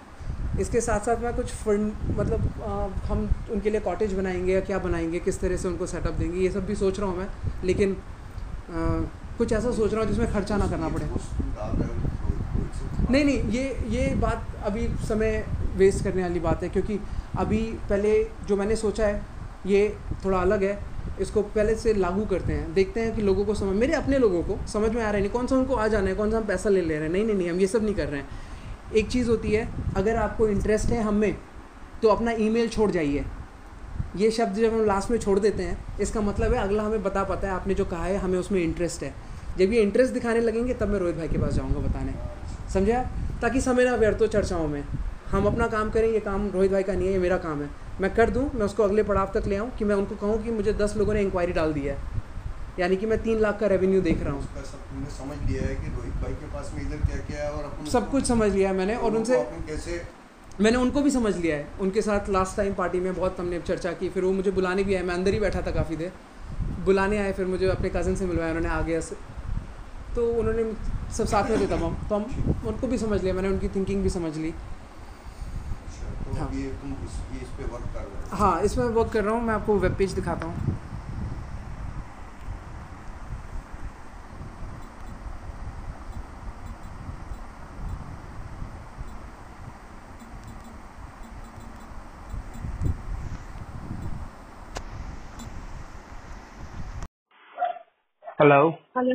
इसके 0.60 0.80
साथ 0.80 1.00
साथ 1.00 1.16
मैं 1.16 1.34
कुछ 1.36 1.46
फंड 1.46 1.92
मतलब 2.18 2.62
आ, 2.62 2.86
हम 3.06 3.28
उनके 3.50 3.70
लिए 3.70 3.80
कॉटेज 3.80 4.12
बनाएँगे 4.12 4.52
या 4.52 4.60
क्या 4.60 4.78
बनाएँगे 4.78 5.18
किस 5.20 5.40
तरह 5.40 5.56
से 5.56 5.68
उनको 5.68 5.86
सेटअप 5.86 6.14
देंगे 6.14 6.40
ये 6.40 6.50
सब 6.50 6.66
भी 6.66 6.74
सोच 6.74 7.00
रहा 7.00 7.08
हूँ 7.08 7.18
मैं 7.18 7.28
लेकिन 7.64 7.92
आ, 7.92 9.00
कुछ 9.38 9.52
ऐसा 9.52 9.70
सोच 9.72 9.92
रहा 9.92 10.00
हूँ 10.00 10.10
जिसमें 10.10 10.32
खर्चा 10.32 10.56
ना 10.56 10.66
करना 10.66 10.88
पड़े। 10.88 11.06
नहीं 13.10 13.24
नहीं 13.24 13.42
ये 13.50 13.64
ये 13.88 14.14
बात 14.14 14.46
अभी 14.64 14.88
समय 15.08 15.44
वेस्ट 15.76 16.04
करने 16.04 16.22
वाली 16.22 16.40
बात 16.40 16.62
है 16.62 16.68
क्योंकि 16.68 16.98
अभी 17.38 17.60
पहले 17.90 18.12
जो 18.48 18.56
मैंने 18.56 18.76
सोचा 18.76 19.06
है 19.06 19.22
ये 19.66 19.96
थोड़ा 20.24 20.38
अलग 20.38 20.62
है। 20.64 20.78
इसको 21.20 21.42
पहले 21.42 21.74
से 21.74 21.94
लागू 21.94 22.24
करते 22.24 22.52
हैं, 22.52 22.74
देखते 22.74 23.00
हैं 23.00 23.14
कि 23.16 23.22
लोगों 23.22 23.44
को 23.44 23.54
समझ, 23.54 23.76
मेरे 23.76 23.92
अपने 23.92 24.18
लोगों 24.18 24.42
को 24.42 24.58
समझ 24.66 24.90
में 24.90 25.02
आ 25.02 25.10
रहा 25.10 25.20
नहीं, 25.20 25.30
कौन 25.30 25.46
सा 25.46 25.56
उनको 25.56 25.74
आ 25.74 25.88
जाना 25.88 26.08
है, 26.08 26.14
कौन 26.14 26.30
सा 26.30 26.36
हम 26.36 26.44
पैसा 26.44 26.70
ले 26.70 26.80
ले 26.82 26.94
रहे 26.94 27.02
हैं, 27.02 27.12
नहीं 27.12 27.24
नहीं 27.24 27.36
नहीं, 27.36 27.50
हम 27.50 27.60
ये 27.60 27.66
सब 27.66 27.84
नहीं 27.84 27.94
कर 27.94 28.08
रहे 28.08 28.20
हैं। 28.20 28.28
एक 28.94 29.08
चीज़ 29.08 29.30
होती 29.30 29.50
है, 29.50 29.68
अगर 29.96 30.16
आपको 30.16 30.48
इंटरेस्ट 30.48 30.86
है 30.86 31.02
हम 31.02 31.14
में 31.14 31.36
तो 32.02 32.08
अपना 32.08 32.30
ईमेल 32.30 32.68
छोड़ 32.68 32.90
जाइए। 32.90 33.24
ये 34.16 34.30
शब्द 34.30 34.56
जब 34.56 34.74
हम 34.74 34.84
लास्ट 34.86 35.10
में 35.10 35.18
छोड़ 35.18 35.38
देते 35.38 35.62
हैं, 35.62 35.98
इसका 36.00 36.20
मतलब 36.20 36.52
है 36.54 36.60
अगला 36.60 36.82
हमें 36.82 37.02
बता 37.02 37.24
पाता 37.24 37.48
है, 37.48 37.54
आपने 37.54 37.74
जो 37.74 37.84
कहा 37.84 38.04
है, 38.04 38.16
हमें 38.16 38.38
उसमें 38.38 38.62
इंटरेस्ट 38.62 39.02
है। 39.02 39.14
जब 39.58 39.72
ये 39.72 39.82
इंटरेस्ट 39.82 40.14
दिखाने 40.14 40.40
लगेंगे, 40.40 40.74
तब 40.74 40.88
मैं 40.88 40.98
रोहित 40.98 41.16
भाई 41.16 41.28
के 41.28 41.38
पास 41.38 41.52
जाऊँगा 41.54 41.80
बताने। 41.80 42.14
समझा? 42.72 43.02
ताकि 43.42 43.60
समय 43.60 43.84
ना 43.84 43.94
व्यर्थ 43.94 44.20
हो 44.20 44.26
चर्चाओं 44.26 44.68
में। 44.68 44.84
हम 45.30 45.46
अपना 45.46 45.66
काम 45.66 45.90
करें, 45.90 46.08
ये 46.08 46.20
काम 46.20 46.50
रोहित 46.50 46.72
भाई 46.72 46.82
का 46.82 46.92
नहीं 46.92 47.06
है, 47.06 47.12
ये 47.12 47.18
मेरा 47.18 47.36
काम 47.36 47.62
है। 47.62 47.83
मैं 48.00 48.14
कर 48.14 48.30
दूँ 48.30 48.50
मैं 48.54 48.64
उसको 48.66 48.82
अगले 48.82 49.02
पड़ाव 49.02 49.30
तक 49.34 49.46
ले 49.46 49.56
आऊँ 49.56 49.70
कि 49.78 49.84
मैं 49.84 49.94
उनको 49.94 50.14
कहूँ 50.16 50.42
कि 50.44 50.50
मुझे 50.52 50.72
दस 50.74 50.96
लोगों 50.96 51.14
ने 51.14 51.20
इंक्वायरी 51.22 51.52
डाल 51.52 51.72
दी 51.72 51.80
है। 51.80 51.96
यानी 52.78 52.96
कि 52.96 53.06
मैं 53.06 53.22
तीन 53.22 53.38
लाख 53.40 53.58
का 53.60 53.66
रेवेन्यू 53.66 54.00
देख 54.02 54.22
रहा 54.22 54.32
हूँ। 54.32 54.42
समझ 55.10 55.36
लिया 55.50 55.62
है 55.62 55.74
कि 55.74 55.88
रोहित 55.88 56.14
भाई 56.22 56.32
के 56.32 56.46
पास 56.54 56.72
में 56.74 56.82
इधर 56.82 57.06
क्या 57.06 57.18
क्या 57.26 57.44
है 57.44 57.50
और 57.52 57.64
अपन 57.64 57.90
सब 57.90 58.10
कुछ 58.10 58.24
समझ 58.26 58.50
लिया 58.52 58.68
है 58.68 58.76
मैंने 58.76 58.96
और 58.96 59.16
उनसे 59.16 59.38
कैसे 59.68 60.02
मैंने 60.60 60.78
उनको 60.78 61.02
भी 61.02 61.10
समझ 61.10 61.36
लिया 61.36 61.56
है। 61.56 61.68
उनके 61.80 62.02
साथ 62.02 62.28
लास्ट 62.30 62.56
टाइम 62.56 62.74
पार्टी 62.74 63.00
में 63.00 63.14
बहुत 63.14 63.40
हमने 63.40 63.60
चर्चा 63.62 63.92
की 63.92 64.08
फिर 64.08 64.24
वो 64.24 64.32
मुझे 64.32 64.50
बुलाने 64.50 64.84
भी 64.84 64.94
आए। 64.94 65.02
मैं 65.02 65.14
अंदर 65.14 65.32
ही 65.32 65.40
बैठा 65.40 65.62
था 65.62 65.70
काफ़ी 65.72 65.96
देर। 65.96 66.12
बुलाने 66.84 67.18
आए 67.18 67.32
फिर 67.32 67.46
मुझे 67.46 67.68
अपने 67.70 67.88
कज़न 67.90 68.14
से 68.16 68.26
मिलवाया 68.26 68.50
उन्होंने 68.50 68.68
आगे 68.70 69.00
से 69.02 69.16
तो 70.14 70.26
उन्होंने 70.32 70.64
सब 71.16 71.26
साथ 71.26 71.50
में 71.50 71.60
थे 71.60 71.66
तमाम। 71.68 71.94
तो 72.08 72.14
हम 72.14 72.62
उनको 72.66 72.86
भी 72.86 72.98
समझ 72.98 73.22
लिया 73.22 73.34
मैंने 73.34 73.48
उनकी 73.48 73.68
थिंकिंग 73.70 74.02
भी 74.02 74.10
समझ 74.10 74.36
ली। 74.36 74.54
तो 76.24 76.34
हाँ। 76.34 76.46
अभी 76.48 76.62
तुम 76.82 76.92
इस, 77.04 77.18
ये 77.32 77.40
इस 77.42 77.48
पे 77.58 77.64
वर्क 77.72 77.84
कर 77.94 78.00
रहे 78.00 78.30
हो 78.30 78.36
हाँ 78.36 78.62
इसमें 78.64 78.84
वर्क 78.86 79.12
कर 79.12 79.24
रहा 79.24 79.34
हूँ 79.34 79.42
मैं 79.44 79.54
आपको 79.54 79.78
वेब 79.78 79.94
पेज 79.98 80.12
दिखाता 80.12 80.46
हूँ 80.46 80.72
Hello. 98.38 98.78
Hello. 98.94 99.14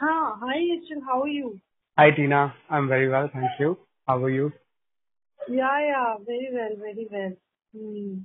हाँ 0.00 0.38
hi 0.42 0.56
Yashil, 0.58 1.02
how 1.04 1.20
are 1.22 1.28
you? 1.28 1.60
Hi, 1.98 2.10
Tina. 2.10 2.54
I'm 2.70 2.88
very 2.88 3.08
well, 3.08 3.28
thank 3.32 3.58
you. 3.60 3.76
How 4.08 4.22
are 4.24 4.30
you? 4.30 4.52
Yeah, 5.48 5.80
yeah, 5.80 6.16
very 6.26 6.50
well, 6.52 6.76
very 6.78 7.08
well. 7.10 7.32
Hmm. 7.74 8.18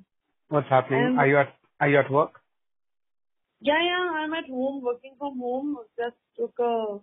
What's 0.51 0.69
happening? 0.69 1.05
Um, 1.05 1.19
are 1.19 1.27
you 1.27 1.37
at 1.39 1.55
Are 1.79 1.89
you 1.89 1.99
at 1.99 2.11
work? 2.11 2.31
Yeah, 3.61 3.81
yeah, 3.81 4.11
I'm 4.19 4.33
at 4.33 4.49
home, 4.49 4.83
working 4.83 5.15
from 5.17 5.39
home. 5.39 5.77
Just 5.97 6.17
took 6.37 6.53
a, 6.59 6.99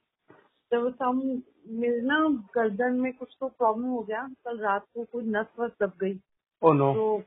there 0.71 0.81
was 0.81 0.95
some, 0.99 1.43
मेरे 1.69 2.01
ना 2.03 2.17
गर्दन 2.55 2.95
में 3.01 3.13
कुछ 3.15 3.37
तो 3.41 3.49
problem 3.49 3.89
हो 3.91 4.03
गया 4.09 4.23
कल 4.47 4.59
रात 4.65 4.85
को 4.95 5.05
कोई 5.13 5.25
नस 5.27 5.47
वस 5.61 5.71
दब 5.83 5.93
गई 6.03 6.15
Oh 6.63 6.73
no. 6.75 6.89
तो 6.95 7.23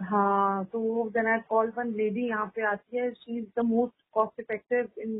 हाँ 0.00 0.64
तो 0.72 0.80
then 1.14 1.26
I 1.32 1.40
call 1.50 1.72
one 1.78 1.92
lady 1.96 2.28
यहाँ 2.28 2.46
पे 2.56 2.62
आती 2.72 2.98
है 2.98 3.10
she 3.14 3.38
is 3.38 3.46
the 3.60 3.64
most 3.66 4.02
cost 4.14 4.40
effective 4.40 5.02
in 5.02 5.18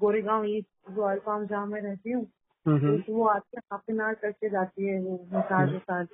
Goregaon 0.00 0.44
east 0.56 0.98
Royal 0.98 1.18
Farm 1.26 1.46
जहाँ 1.46 1.66
मैं 1.66 1.82
रहती 1.82 2.12
हूँ 2.12 2.26
Mm-hmm. 2.66 2.98
तो 3.06 3.12
वो 3.14 3.26
आती 3.28 3.56
है 3.56 3.62
हाफ़ 3.72 3.90
एन 3.92 4.00
आवर 4.00 4.14
करके 4.22 4.48
जाती 4.50 4.86
है 4.88 5.00
वो 5.02 5.16
मसाज 5.32 5.74
वसाज 5.74 6.06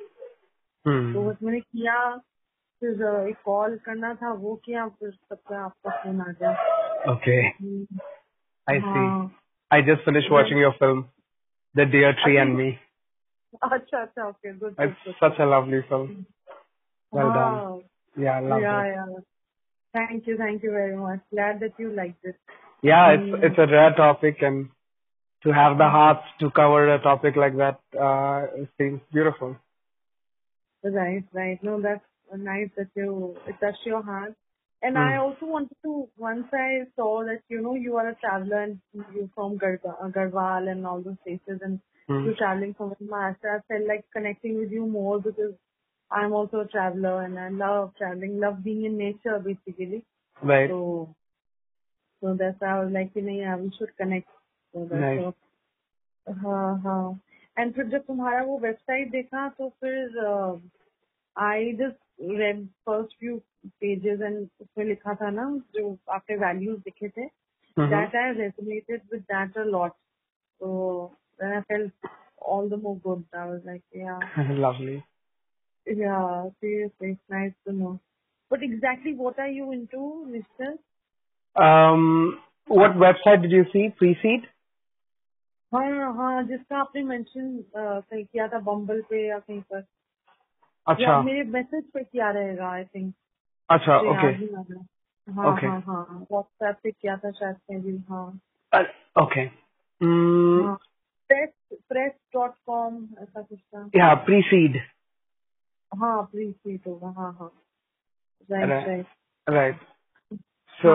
तो 0.86 0.92
Hmm. 0.92 1.30
बस 1.30 1.38
मैंने 1.44 1.60
किया 1.60 1.96
फिर 2.82 3.04
अ, 3.04 3.28
एक 3.30 3.38
कॉल 3.46 3.78
करना 3.86 4.14
था 4.22 4.32
वो 4.46 4.56
किया 4.66 4.88
फिर 5.00 5.12
सबका 5.12 5.64
आपका 5.66 5.98
फोन 6.04 6.22
आ 6.22 6.32
गया 6.42 6.56
Okay. 7.14 7.40
Hmm, 7.62 8.00
I 8.68 8.76
see. 8.80 9.06
हाँ 9.08 9.32
I 9.72 9.82
just 9.90 10.04
finished 10.06 10.32
watching 10.32 10.58
your 10.64 10.74
film, 10.80 11.00
The 11.76 11.86
Dear 11.96 12.14
Tree 12.24 12.38
and 12.44 12.58
Me. 12.58 12.68
अच्छा 13.64 14.02
अच्छा 14.02 14.28
okay 14.28 14.54
good 14.60 14.76
It's 14.86 15.20
such 15.20 15.40
a 15.40 15.46
lovely 15.46 15.82
film. 15.90 16.26
Well 17.14 17.32
done. 17.38 17.58
हाँ 17.58 17.82
Yeah, 18.24 18.38
I 18.38 18.42
love 18.52 18.62
yeah 18.62 18.82
it. 18.84 18.94
yeah 18.94 19.20
thank 19.98 20.28
you 20.28 20.38
thank 20.38 20.64
you 20.64 20.72
very 20.72 20.96
much 21.02 21.20
glad 21.36 21.60
that 21.66 21.80
you 21.84 21.92
liked 22.00 22.32
it 22.32 22.38
Yeah, 22.90 23.04
it's 23.18 23.28
Mm. 23.34 23.44
it's 23.48 23.60
a 23.64 23.68
rare 23.74 23.92
topic, 23.98 24.42
and 24.48 24.70
to 25.46 25.54
have 25.58 25.78
the 25.82 25.88
heart 25.98 26.24
to 26.42 26.50
cover 26.58 26.80
a 26.94 26.98
topic 27.06 27.38
like 27.44 27.56
that 27.62 28.00
uh, 28.08 28.66
seems 28.82 29.02
beautiful. 29.18 29.54
Right, 30.85 31.25
right. 31.33 31.63
No, 31.63 31.81
that's 31.81 32.05
nice 32.37 32.71
that 32.77 32.89
you 32.95 33.37
it 33.47 33.57
touched 33.61 33.85
your 33.87 34.03
heart. 34.03 34.35
And 34.83 34.97
I 34.97 35.15
Hmm. 35.17 35.21
also 35.23 35.47
wanted 35.47 35.77
to 35.85 36.09
once 36.17 36.47
I 36.53 36.87
saw 36.97 37.25
that 37.25 37.43
you 37.49 37.61
know 37.63 37.75
you 37.75 37.97
are 37.97 38.09
a 38.11 38.15
traveler 38.17 38.63
and 38.63 38.81
you're 39.15 39.29
from 39.35 39.55
uh, 39.57 40.09
Garhwal 40.11 40.71
and 40.71 40.87
all 40.87 41.01
those 41.03 41.17
places 41.25 41.61
and 41.63 41.81
Hmm. 42.09 42.25
you're 42.27 42.37
traveling 42.37 42.75
from 42.75 42.95
Maharashtra. 43.03 43.59
I 43.59 43.61
felt 43.69 43.89
like 43.89 44.05
connecting 44.13 44.59
with 44.59 44.71
you 44.73 44.87
more 44.87 45.21
because 45.21 45.55
I'm 46.11 46.33
also 46.33 46.61
a 46.61 46.69
traveler 46.69 47.23
and 47.23 47.39
I 47.39 47.49
love 47.51 47.93
traveling, 47.99 48.41
love 48.41 48.63
being 48.65 48.85
in 48.85 48.97
nature 48.99 49.39
basically. 49.41 50.05
Right. 50.43 50.71
So, 50.71 51.15
so 52.23 52.35
that's 52.35 52.61
why 52.61 52.69
I 52.79 52.85
was 52.85 52.93
like, 52.93 53.11
you 53.17 53.23
know, 53.23 53.33
yeah, 53.33 53.57
we 53.57 53.73
should 53.79 53.97
connect. 53.97 54.29
So 54.73 54.87
that's 54.91 55.03
Nice. 55.03 55.21
so, 55.21 55.35
हाँ 56.29 56.83
हाँ 56.85 57.21
and 57.59 57.75
फिर 57.75 57.87
जब 57.89 58.05
तुम्हारा 58.07 58.43
वो 58.45 58.59
website 58.59 59.11
देखा 59.11 59.49
तो 59.59 59.69
फिर 59.85 60.19
I 61.37 61.73
just 61.73 61.99
read 62.41 62.67
first 62.87 63.19
few 63.19 63.37
pages 63.81 64.21
and 64.21 64.39
उसमें 64.61 64.85
लिखा 64.85 65.15
था 65.15 65.31
ना 65.31 65.51
जो 65.75 65.97
आपने 66.11 66.37
वैल्यूज 66.37 66.77
mm-hmm. 66.77 66.89
I 66.89 67.09
थे 67.09 67.27
that 67.79 68.17
I 68.17 68.33
resonated 68.33 69.03
with 69.13 69.23
that 69.33 69.59
a 69.59 69.65
lot 69.65 69.93
so 69.93 71.17
then 71.39 71.53
I 71.53 71.63
felt 71.63 71.93
all 72.41 72.69
the 72.69 72.77
more 72.77 72.99
good. 72.99 73.25
I 73.33 73.47
was 73.47 73.61
like, 73.65 73.83
yeah. 73.93 74.19
Lovely. 74.51 75.05
Yeah, 75.87 76.45
seriously, 76.61 77.17
it's 77.17 77.21
nice 77.31 77.53
to. 77.67 77.99
But 78.51 78.63
exactly 78.63 79.15
what 79.15 79.39
are 79.39 79.49
you 79.49 79.73
into, 79.73 80.27
Mr.? 80.29 80.77
Um, 81.63 82.39
what 82.67 82.93
website 82.93 83.43
did 83.43 83.51
you 83.51 83.65
see? 83.73 83.89
Preseed? 84.01 84.43
हाँ 85.73 86.13
हाँ 86.15 86.43
जिसका 86.43 86.79
आपने 86.79 87.03
mention 87.03 87.65
कहीं 87.77 88.25
किया 88.25 88.47
था 88.49 88.59
बम्बल 88.59 89.03
पे 89.11 89.27
या 89.29 89.39
कहीं 89.39 89.61
पर। 89.63 89.85
अच्छा। 90.87 91.03
या 91.03 91.21
मेरे 91.23 91.43
मैसेज 91.43 91.85
पे 91.95 92.05
किया 92.05 92.31
रहेगा 92.31 92.69
आई 92.73 92.85
थिंक 92.85 93.15
अच्छा 93.71 93.97
ओके 93.99 94.31
रहा। 94.47 94.85
हाँ 95.29 95.57
हाँ 95.57 95.81
हाँ 95.81 96.27
व्हाट्सएप 96.33 96.77
पे 96.83 96.91
किया 96.91 97.17
था 97.17 97.31
शायद 97.31 97.57
से 97.57 97.79
भी 97.81 97.97
हाँ। 98.11 98.27
ओके 99.23 99.41
हाँ। 99.41 100.77
प्रेस 101.31 101.51
प्रेस 101.89 102.13
डॉट 102.35 102.55
कॉम 102.67 103.09
ऐसा 103.19 103.43
कुछ 103.43 103.59
था। 103.59 103.85
Yeah 103.97 104.15
pre-seed 104.27 104.79
हाँ 105.93 106.23
प्रीसीड 106.23 106.81
होगा 106.87 107.09
हाँ 107.21 107.33
हाँ। 107.41 107.53
Right 108.51 108.87
Right. 108.89 109.07
Right 109.47 109.77
so 110.79 110.93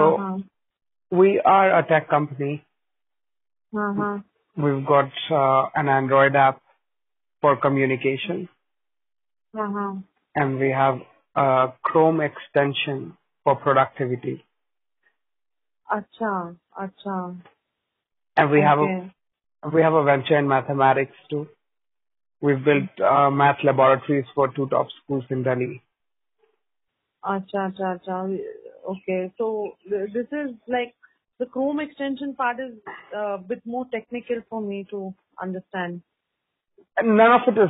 we 1.11 1.37
are 1.37 1.69
हाँ। 1.69 1.81
a 1.81 1.85
tech 1.91 2.09
company 2.13 2.57
हाँ 3.73 3.93
हाँ। 3.95 4.13
We've 4.55 4.85
got 4.85 5.11
uh, 5.31 5.69
an 5.75 5.89
Android 5.89 6.35
app 6.35 6.61
for 7.41 7.55
communication. 7.57 8.49
Uh-huh. 9.57 9.95
And 10.35 10.59
we 10.59 10.69
have 10.69 10.99
a 11.35 11.73
Chrome 11.81 12.21
extension 12.21 13.17
for 13.43 13.55
productivity. 13.55 14.43
Acha, 15.91 16.55
acha. 16.79 17.37
And 18.37 18.51
we 18.51 18.59
okay. 18.59 18.65
have 18.65 18.79
a 18.79 19.11
we 19.73 19.81
have 19.81 19.93
a 19.93 20.03
venture 20.03 20.37
in 20.37 20.47
mathematics 20.47 21.15
too. 21.29 21.47
We've 22.41 22.63
built 22.63 22.89
uh, 22.99 23.29
math 23.29 23.57
laboratories 23.63 24.25
for 24.35 24.49
two 24.53 24.67
top 24.69 24.87
schools 25.03 25.23
in 25.29 25.43
Delhi. 25.43 25.81
Acha, 27.23 27.55
acha, 27.55 27.99
acha. 27.99 28.39
Okay, 28.89 29.31
so 29.37 29.71
this 29.89 30.27
is 30.31 30.51
like 30.67 30.93
the 31.43 31.49
Chrome 31.49 31.79
extension 31.81 32.33
part 32.35 32.57
is 32.59 32.73
a 33.13 33.37
bit 33.37 33.61
more 33.65 33.85
technical 33.93 34.37
for 34.49 34.61
me 34.61 34.85
to 34.89 35.13
understand. 35.41 36.01
And 36.95 37.17
none 37.17 37.31
of 37.31 37.41
it 37.47 37.59
is 37.59 37.69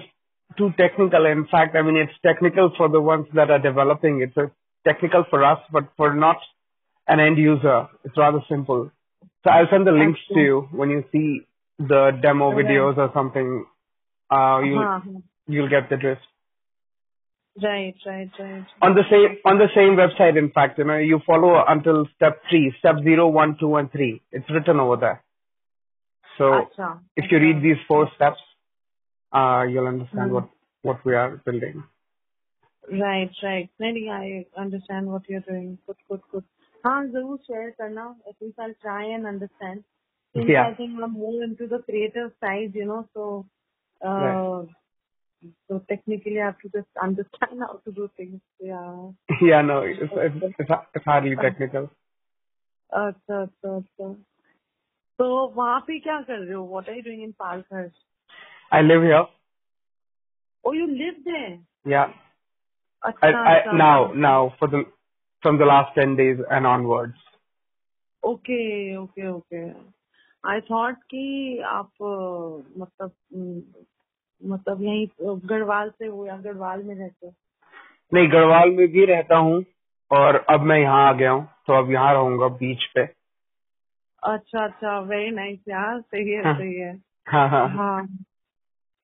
too 0.57 0.71
technical. 0.77 1.25
In 1.25 1.47
fact, 1.49 1.75
I 1.75 1.81
mean, 1.81 1.97
it's 1.97 2.13
technical 2.23 2.71
for 2.77 2.87
the 2.87 3.01
ones 3.01 3.25
that 3.33 3.49
are 3.49 3.59
developing. 3.59 4.21
It's 4.21 4.37
a 4.37 4.51
technical 4.87 5.25
for 5.29 5.43
us, 5.43 5.59
but 5.71 5.85
for 5.97 6.13
not 6.13 6.37
an 7.07 7.19
end 7.19 7.37
user, 7.39 7.87
it's 8.03 8.15
rather 8.15 8.41
simple. 8.47 8.91
So 9.43 9.49
I'll 9.49 9.67
send 9.71 9.87
the 9.87 9.91
links 9.91 10.19
to 10.33 10.39
you 10.39 10.67
when 10.71 10.89
you 10.89 11.03
see 11.11 11.41
the 11.79 12.11
demo 12.21 12.51
videos 12.51 12.97
or 12.97 13.09
something. 13.13 13.65
Uh, 14.29 14.61
you'll 14.63 14.83
हाँ. 14.83 14.97
Uh-huh. 14.97 15.19
you'll 15.47 15.69
get 15.69 15.89
the 15.89 15.97
drift. 15.97 16.21
Right, 17.62 17.94
right, 18.06 18.30
right. 18.38 18.66
On 18.82 18.94
the 18.94 19.02
same 19.10 19.36
on 19.44 19.59
the 19.59 19.68
same 19.74 19.96
website, 19.96 20.38
in 20.38 20.50
fact, 20.50 20.78
you 20.78 20.84
know, 20.84 20.96
you 20.96 21.20
follow 21.26 21.64
until 21.66 22.06
step 22.14 22.40
three, 22.48 22.72
step 22.78 22.96
zero, 23.02 23.26
one, 23.28 23.56
two, 23.59 23.74
and 23.76 23.90
three. 23.90 24.22
It's 24.30 24.48
written 24.50 24.78
over 24.78 24.96
there. 24.96 25.24
So 26.36 26.44
Acha. 26.44 27.00
if 27.16 27.32
you 27.32 27.38
read 27.38 27.56
acha. 27.56 27.62
these 27.62 27.82
four 27.88 28.09
steps, 28.14 28.38
uh, 29.32 29.64
you'll 29.68 29.88
understand 29.88 30.28
Hmm. 30.28 30.34
what 30.34 30.48
what 30.82 31.05
we 31.05 31.16
are 31.16 31.36
building. 31.44 31.82
Right, 32.90 33.30
right. 33.42 33.68
Maybe 33.78 34.09
I 34.09 34.46
understand 34.56 35.09
what 35.09 35.28
you're 35.28 35.46
doing. 35.48 35.78
Good, 35.86 35.96
good, 36.09 36.22
good. 36.30 36.44
हाँ 36.86 37.05
जरूर 37.12 37.38
share 37.46 37.70
करना 37.78 38.02
at least 38.28 38.60
I 38.60 38.72
try 38.82 39.09
and 39.10 39.26
understand 39.26 39.82
Yeah. 40.48 40.66
I 40.68 40.74
think 40.78 40.98
I'm 41.05 41.12
more 41.12 41.42
into 41.44 41.66
the 41.66 41.78
creative 41.84 42.32
side, 42.40 42.74
you 42.80 42.84
know, 42.88 42.98
so 43.14 43.46
uh, 44.09 44.18
Right. 44.24 44.68
So 45.67 45.83
technically, 45.89 46.41
I 46.41 46.45
have 46.45 46.59
to 46.59 46.69
just 46.69 46.87
understand 47.01 47.61
how 47.61 47.81
to 47.85 47.91
do 47.91 48.09
things. 48.17 48.41
Yeah. 48.59 49.09
Yeah, 49.41 49.61
no, 49.61 49.79
it's, 49.79 49.99
it's, 50.01 50.53
it's, 50.59 50.69
it's 50.95 51.05
hardly 51.05 51.35
technical. 51.35 51.89
So, 55.17 55.51
what 56.63 56.87
are 56.87 56.95
you 56.95 57.03
doing 57.03 57.21
in 57.21 57.33
Palghar? 57.33 57.91
I 58.71 58.81
live 58.81 59.01
here. 59.01 59.25
Oh, 60.65 60.73
you 60.73 60.87
live 60.87 61.23
there? 61.25 61.59
Yeah. 61.85 62.13
I, 63.03 63.27
I, 63.27 63.75
now, 63.75 64.13
now, 64.13 64.53
for 64.59 64.67
the 64.67 64.85
from 65.41 65.57
the 65.57 65.65
last 65.65 65.93
10 65.95 66.15
days 66.15 66.37
and 66.49 66.65
onwards. 66.65 67.15
Okay, 68.23 68.95
okay, 68.97 69.23
okay. 69.23 69.73
I 70.43 70.59
thought 70.67 70.95
that 72.99 73.11
you. 73.29 73.63
मतलब 74.45 74.81
यही 74.81 75.05
गढ़वाल 75.21 75.89
से 75.89 76.05
हो 76.05 76.25
या 76.25 76.37
गढ़वाल 76.37 76.83
में 76.83 76.95
रहते 76.95 77.27
हो। 77.27 77.33
नहीं 78.13 78.27
गढ़वाल 78.27 78.69
में 78.69 78.87
भी 78.87 79.05
रहता 79.05 79.37
हूँ 79.37 79.63
और 80.11 80.35
अब 80.49 80.61
मैं 80.61 80.79
यहाँ 80.79 81.07
आ 81.09 81.13
गया 81.13 81.31
हूँ 81.31 81.47
तो 81.67 81.73
अब 81.73 81.91
यहाँ 81.91 82.13
रहूँगा 82.13 82.47
बीच 82.47 82.83
पे। 82.95 83.01
अच्छा 84.23 84.63
अच्छा 84.63 84.99
वेरी 84.99 85.31
नाइस 85.31 85.59
यार 85.69 86.01
सही 86.01 86.31
है 86.31 86.43
हाँ। 86.43 86.53
सही 86.53 86.73
है। 86.73 86.93
हाँ 87.29 87.49
हाँ। 87.49 87.67
हाँ। 87.69 88.07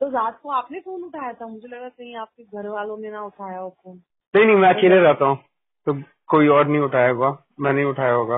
तो 0.02 0.10
रात 0.10 0.40
को 0.44 0.50
आपने 0.50 0.80
फ़ोन 0.80 1.04
उठाया 1.04 1.34
था? 1.34 1.48
मुझे 1.48 1.68
लगा 1.68 1.90
कहीं 1.90 2.16
आपके 2.16 2.44
घर 2.44 2.68
वालों 2.68 2.98
ने 2.98 3.12
ना 3.12 3.22
उठाया 3.22 3.60
हो 3.60 3.70
फ़ोन। 3.70 4.02
नहीं 4.36 4.46
नहीं 4.46 4.56
मैं 4.56 4.70
अकेले 4.70 4.96
रहता 4.96 5.26
हूँ 5.26 5.38
तो 5.88 5.94
कोई 6.28 6.48
और 6.48 6.68
नहीं 6.68 6.82
उठाया 6.82 7.10
होगा 7.10 7.38
मैं 7.60 7.74
नहीं 7.74 7.86
उठाया 7.86 8.14
होगा। 8.14 8.38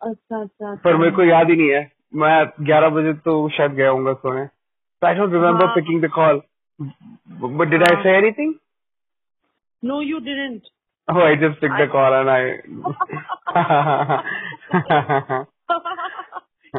अच्छा 0.00 0.40
अच्छा 0.40 0.70
पर 0.70 0.76
अच्छा। 0.76 0.96
मेरे 0.98 1.10
को 1.10 1.24
याद 1.24 1.50
ही 1.50 1.56
नहीं 1.56 1.70
है 1.70 1.90
मैं 2.14 2.66
ग्यारह 2.66 2.88
बजे 2.88 3.12
तो 3.14 3.48
शायद 3.48 3.72
गया 3.72 3.90
हूँ 3.90 4.14
सोने। 4.14 4.59
आई 5.06 5.14
डोंट 5.14 5.32
रिमेम्बर 5.32 5.66
हाँ। 5.66 5.74
Picking 5.74 6.02
the 6.02 6.10
call 6.14 6.42
but 6.80 7.68
did 7.68 7.82
I 7.82 7.94
हाँ। 7.94 8.02
Say 8.02 8.16
anything 8.18 8.54
no 9.82 10.00
you 10.02 10.18
didn't 10.18 10.62
Oh, 11.08 11.18
I 11.18 11.34
just 11.34 11.60
picked 11.60 11.74
I... 11.74 11.86
the 11.86 11.90
call 11.90 12.14
and 12.14 12.30
I. 12.30 12.40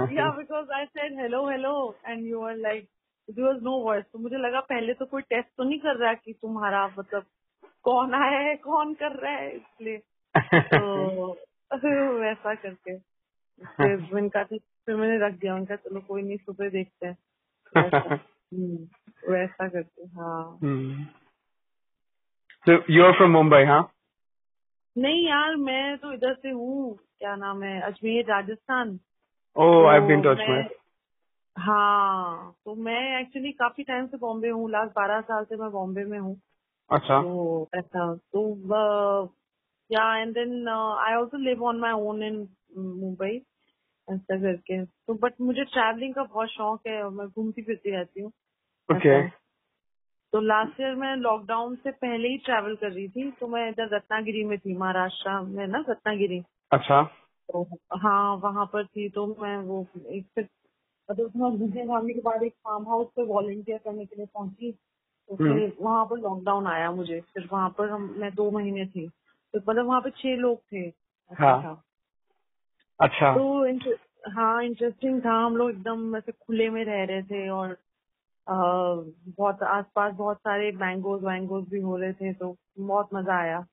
yeah, 0.09 0.31
because 0.37 0.67
I 0.73 0.87
said 0.93 1.11
hello, 1.17 1.49
hello, 1.49 1.95
and 2.05 2.25
you 2.25 2.39
were 2.39 2.55
like, 2.55 2.87
there 3.29 3.45
was 3.45 3.61
no 3.61 3.83
voice. 3.83 4.05
तो 4.13 4.19
मुझे 4.19 4.37
लगा 4.37 4.59
पहले 4.69 4.93
तो 4.93 5.05
कोई 5.05 5.21
test 5.21 5.47
तो 5.57 5.63
नहीं 5.63 5.79
कर 5.79 5.97
रहा 5.97 6.13
कि 6.13 6.33
तुम्हारा 6.33 6.87
मतलब 6.99 7.25
कौन 7.83 8.13
आया 8.13 8.39
है 8.39 8.55
कौन 8.63 8.93
कर 8.93 9.11
रहा 9.21 9.31
है 9.31 9.55
इसलिए 9.55 9.97
तो 10.73 11.31
वैसा 12.19 12.53
करके 12.53 12.97
कहा 13.79 14.43
फिर 14.43 14.95
मैंने 14.95 15.25
रख 15.25 15.33
दिया 15.33 15.55
उनका 15.55 15.75
चलो 15.75 15.99
कोई 16.07 16.21
नहीं 16.21 16.37
सुबह 16.37 16.69
देखते 16.69 17.07
हैं 17.07 17.17
वैसा 19.29 19.67
करते 19.67 20.03
हाँ 20.03 20.59
Hmm. 20.63 20.93
So 22.67 22.73
you're 22.89 23.13
from 23.13 23.31
Mumbai, 23.31 23.65
huh? 23.67 23.83
नहीं 24.97 25.27
यार 25.27 25.55
मैं 25.55 25.97
तो 25.97 26.13
इधर 26.13 26.33
से 26.33 26.49
हूँ। 26.49 26.95
क्या 27.19 27.35
नाम 27.35 27.63
है? 27.63 27.81
अजमेर 27.81 28.25
राजस्थान। 28.25 28.99
Been 29.57 30.17
to 30.17 30.23
तो 30.23 30.29
Ajmer. 30.29 30.49
मैं- 30.49 30.71
हाँ 31.57 32.55
तो 32.65 32.75
मैं 32.75 33.21
एक्चुअली 33.21 33.51
काफ़ी 33.51 33.83
टाइम 33.83 34.07
से 34.07 34.17
बॉम्बे 34.17 34.49
हूँ। 34.49 34.71
लास्ट 34.71 34.91
बारह 34.91 35.21
साल 35.21 35.43
से 35.43 35.55
मैं 35.55 35.71
बॉम्बे 35.71 36.03
में 36.03 36.19
हूँ। 36.19 36.41
अच्छा। 36.91 37.21
तो 37.21 37.69
ऐसा 37.75 38.15
तो 38.15 39.25
yeah 39.91 40.17
and 40.17 40.33
then 40.33 40.67
I 40.99 41.13
also 41.13 41.37
live 41.37 41.63
on 41.63 41.79
my 41.79 41.91
own 41.91 42.23
in 42.23 42.49
Mumbai 42.77 43.45
ऐसा 44.09 44.37
करके। 44.39 44.85
तो 44.85 45.13
बट 45.13 45.33
मुझे 45.41 45.63
ट्रैवलिंग 45.63 46.13
का 46.13 46.23
बहुत 46.23 46.49
शौक 46.49 46.87
है 46.87 47.03
और 47.03 47.11
मैं 47.11 47.27
घूमती 47.27 47.61
फिरती 47.61 47.91
रहती 47.91 48.21
हूँ। 48.21 48.31
ओके 48.91 49.09
ऐसा। 49.09 49.37
तो 50.33 50.41
लास्ट 50.41 50.81
ईयर 50.81 50.95
मैं 50.95 51.15
लॉकडाउन 51.15 51.75
से 51.75 51.91
पहले 51.91 52.29
ही 52.29 52.37
ट्रैवल 52.37 52.75
कर 52.75 52.91
रही 52.91 53.09
थी 53.09 53.31
तो 53.31 53.47
मैं 53.47 53.69
इधर 53.69 53.95
रत्नागिरी 53.95 54.43
में 54.43 54.57
थी 54.59 54.77
महाराष्ट्र 54.77 55.39
में 55.39 55.67
ना 55.67 55.85
रत्नागिरी। 55.89 56.43
अच्छा। 56.71 57.03
तो 57.53 57.67
हाँ 57.97 58.35
वहाँ 58.35 58.65
पर 58.65 58.85
थी 58.85 59.09
तो 59.09 59.35
मैं 59.41 59.57
वो 59.57 59.87
एक 60.07 60.25
फिर 60.35 60.47
मतलब 61.11 61.25
उसमें 61.25 61.49
विजय 61.49 62.13
के 62.13 62.21
बाद 62.21 62.43
एक 62.43 62.53
फार्म 62.53 62.87
हाउस 62.87 63.07
पे 63.07 63.23
वॉलंटियर 63.23 63.77
करने 63.77 64.05
के 64.05 64.15
लिए 64.15 64.25
पहुँची 64.25 64.71
तो 65.29 65.35
हम्म। 65.35 65.59
फिर 65.59 65.77
वहाँ 65.81 66.05
पर 66.05 66.17
लॉकडाउन 66.17 66.67
आया 66.67 66.91
मुझे। 66.91 67.19
फिर 67.19 67.49
वहाँ 67.53 67.69
पर 67.69 67.89
हम 67.89 68.15
मैं 68.17 68.35
दो 68.35 68.51
महीने 68.51 68.85
थी। 68.85 69.07
तो 69.53 69.59
मतलब 69.69 69.85
वहाँ 69.85 70.01
पे 70.01 70.09
छह 70.09 70.35
लोग 70.35 70.61
थे। 70.73 70.93
हाँ। 71.31 71.83
अच्छा। 73.01 73.33
तो 73.35 73.65
इंटर- 73.65 74.31
हाँ 74.33 74.63
इंटरेस्टिंग 74.63 75.21
था। 75.25 75.45
हम 75.45 75.57
लोग 75.57 75.69
एकदम 75.69 76.15
ऐसे 76.17 76.31
खुले 76.31 76.69
में 76.69 76.85
रह 76.85 77.03
रहे 77.03 77.23
थे 77.23 77.49
और 77.49 77.77
अ, 78.47 78.53
बहुत 79.27 79.63
आसपास 79.63 80.13
बहुत 80.13 80.37
सारे 80.37 80.71
मैंगोज 80.71 81.23
वैंगोज 81.23 81.69
भी 81.69 81.79
हो 81.81 81.97
रहे 81.97 82.13
थे 82.13 82.33
तो 82.33 82.57
बहुत 82.79 83.09
मज़ा 83.13 83.37
आया। 83.37 83.65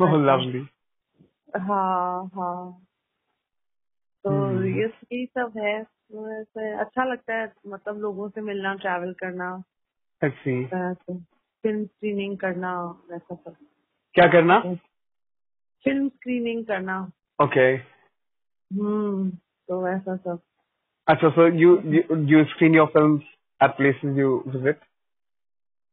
Oh, 0.00 0.06
lovely. 0.28 0.66
हाँ 1.60 2.30
हाँ। 2.34 2.86
तो 4.24 4.30
हम्म। 4.30 4.64
ये 4.66 4.86
यही 4.86 5.26
सब 5.26 5.52
है। 5.56 5.84
तो 5.84 6.78
अच्छा 6.78 7.04
लगता 7.04 7.34
है 7.34 7.52
मतलब 7.66 7.98
लोगों 7.98 8.28
से 8.28 8.40
मिलना 8.40 8.74
ट्रैवल 8.74 9.12
करना। 9.12 9.62
फ़िल्म 10.24 11.84
स्क्रीनिंग 11.84 12.38
करना 12.38 12.82
वैसा 13.10 13.34
सब। 13.34 13.56
क्या 14.14 14.26
करना? 14.26 14.60
फ़िल्म 15.84 16.08
स्क्रीनिंग 16.08 16.66
करना। 16.66 17.10
Okay 17.42 17.76
Okay. 17.76 17.97
हम्म 18.73 19.29
तो 19.69 19.81
वैसा 19.85 20.15
सब 20.15 20.39
अच्छा, 21.09 21.29
so 21.35 21.45
you 21.61 21.71
you 21.93 22.17
you 22.31 22.41
screen 22.51 22.73
your 22.73 22.87
films 22.91 23.23
at 23.61 23.77
places 23.77 24.19
you 24.19 24.43
visit? 24.47 24.77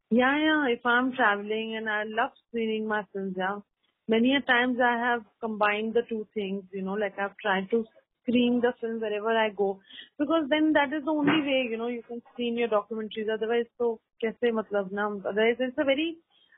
Yeah, 0.09 0.37
yeah. 0.43 0.67
If 0.75 0.85
I'm 0.85 1.13
traveling 1.17 1.75
and 1.77 1.89
I 1.89 2.03
love 2.03 2.31
screening 2.47 2.87
my 2.87 3.03
films, 3.13 3.35
yeah. 3.37 3.59
Many 4.07 4.35
a 4.35 4.41
times 4.41 4.79
I 4.83 4.97
have 5.01 5.21
combined 5.39 5.93
the 5.93 6.01
two 6.07 6.27
things, 6.33 6.63
you 6.71 6.81
know, 6.81 6.93
like 6.93 7.19
I've 7.19 7.37
tried 7.37 7.69
to 7.71 7.85
screen 8.21 8.59
the 8.61 8.73
film 8.81 8.99
wherever 8.99 9.29
I 9.29 9.49
go 9.49 9.79
because 10.19 10.49
then 10.49 10.73
that 10.73 10.93
is 10.97 11.05
the 11.05 11.11
only 11.11 11.41
way, 11.41 11.67
you 11.69 11.77
know, 11.77 11.87
you 11.87 12.03
can 12.07 12.21
screen 12.33 12.57
your 12.57 12.67
documentaries. 12.67 13.31
Otherwise, 13.33 13.65
so 13.77 13.99
kaise 14.23 14.51
matlab 14.59 14.91
na? 14.91 15.07
Otherwise, 15.07 15.57
it's 15.59 15.77
a 15.77 15.83
very 15.83 16.17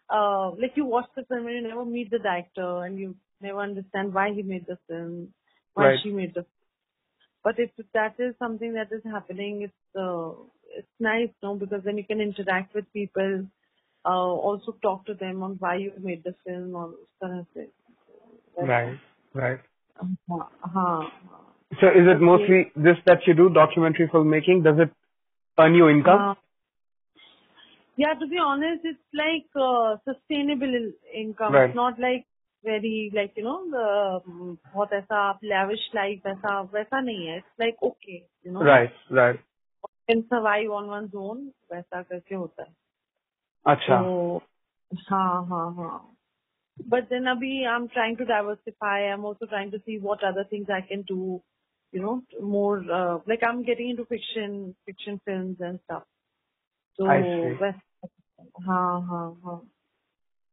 uh, 0.10 0.50
like 0.52 0.74
you 0.76 0.86
watch 0.86 1.10
the 1.16 1.24
film 1.26 1.48
and 1.48 1.56
you 1.56 1.68
never 1.68 1.86
meet 1.86 2.12
the 2.12 2.20
director 2.20 2.84
and 2.86 3.00
you 3.00 3.16
never 3.42 3.60
understand 3.60 4.14
why 4.14 4.32
he 4.34 4.42
made 4.42 4.66
the 4.68 4.78
film, 4.88 5.28
once 5.77 5.87
right. 5.87 5.99
she 6.03 6.11
meets 6.11 6.37
us. 6.37 6.45
But 7.45 7.59
if 7.59 7.71
that 7.95 8.15
is 8.19 8.35
something 8.39 8.75
that 8.75 8.89
is 8.93 9.03
happening, 9.05 9.63
it's 9.63 9.99
uh, 9.99 10.33
it's 10.77 10.89
nice, 11.01 11.31
no, 11.43 11.55
because 11.55 11.83
then 11.85 11.97
you 11.97 12.05
can 12.05 12.21
interact 12.21 12.75
with 12.75 12.93
people, 12.93 13.47
uh, 14.05 14.09
also 14.09 14.73
talk 14.83 15.07
to 15.07 15.15
them 15.15 15.43
on 15.43 15.57
why 15.59 15.77
you 15.77 15.93
made 15.99 16.25
the 16.25 16.35
film 16.47 16.75
or 16.75 16.95
kind 17.23 17.41
of 17.41 17.47
thing. 17.55 17.69
Right, 18.61 18.99
right. 19.35 19.61
Uh-huh, 20.01 20.45
uh-huh. 20.65 21.09
So 21.81 21.87
is 21.89 22.07
it 22.07 22.21
mostly 22.21 22.73
this 22.77 22.97
that 23.07 23.27
you 23.27 23.35
do, 23.35 23.49
documentary 23.51 24.09
filmmaking? 24.09 24.65
Does 24.65 24.79
it 24.79 24.91
earn 25.59 25.75
you 25.75 25.89
income? 25.89 26.21
Uh, 26.21 26.35
yeah, 27.97 28.15
to 28.15 28.27
be 28.27 28.39
honest, 28.39 28.85
it's 28.85 28.99
like 29.13 29.47
uh, 29.57 29.97
sustainable 30.05 30.93
income. 31.13 31.53
Right. 31.53 31.71
It's 31.71 31.77
not 31.77 31.99
like 31.99 32.27
very 32.64 33.12
like 33.14 33.34
you 33.38 33.44
know 33.44 33.70
the 33.70 34.22
um, 34.32 34.58
बहुत 34.74 34.94
ऐसा 34.94 35.18
आप 35.30 35.40
lavish 35.44 35.86
life 35.96 36.26
ऐसा 36.28 36.60
वैसा 36.74 37.02
नहीं 37.02 37.28
है. 37.28 37.38
It's 37.42 37.60
like 37.60 37.84
okay, 37.84 38.22
you 38.44 38.52
know. 38.52 38.64
Right. 38.64 38.94
Right. 39.10 39.40
Can 40.10 40.24
survive 40.30 40.72
on 40.72 40.88
one's 40.88 41.16
own 41.16 41.52
वैसा 41.74 42.02
करके 42.02 42.36
होता 42.36 42.64
है. 42.64 42.74
अच्छा. 43.68 44.02
So, 44.04 44.42
हाँ 45.10 45.46
हाँ 45.48 45.76
हाँ. 45.76 46.16
But 46.90 47.10
then 47.10 47.24
abhi 47.24 47.66
I'm 47.68 47.88
trying 47.90 48.18
to 48.18 48.26
diversify. 48.26 49.00
I'm 49.14 49.26
also 49.26 49.46
trying 49.46 49.72
to 49.72 49.80
see 49.86 50.00
what 50.00 50.24
other 50.24 50.44
things 50.50 50.68
I 50.70 50.82
can 50.82 51.04
do. 51.04 51.42
You 51.92 52.02
know, 52.02 52.24
more 52.42 52.80
uh, 52.92 53.20
like 53.28 53.44
I'm 53.44 53.64
getting 53.64 53.92
into 53.92 54.06
fiction, 54.06 54.76
fiction 54.86 55.22
films 55.26 55.58
and 55.60 55.80
stuff. 55.86 56.04
So 56.98 57.08
I 57.08 57.22
see. 57.22 57.58
वैस- 57.62 58.10
हाँ 58.68 59.02
हाँ 59.08 59.42
हाँ. 59.46 59.62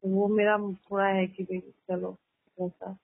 तो 0.05 0.09
वो 0.09 0.27
मेरा 0.27 0.57
थोड़ा 0.73 1.05
है 1.05 1.27
कि 1.27 1.43
भाई 1.43 1.59
चलो 1.59 2.17
वैसा. 2.61 2.97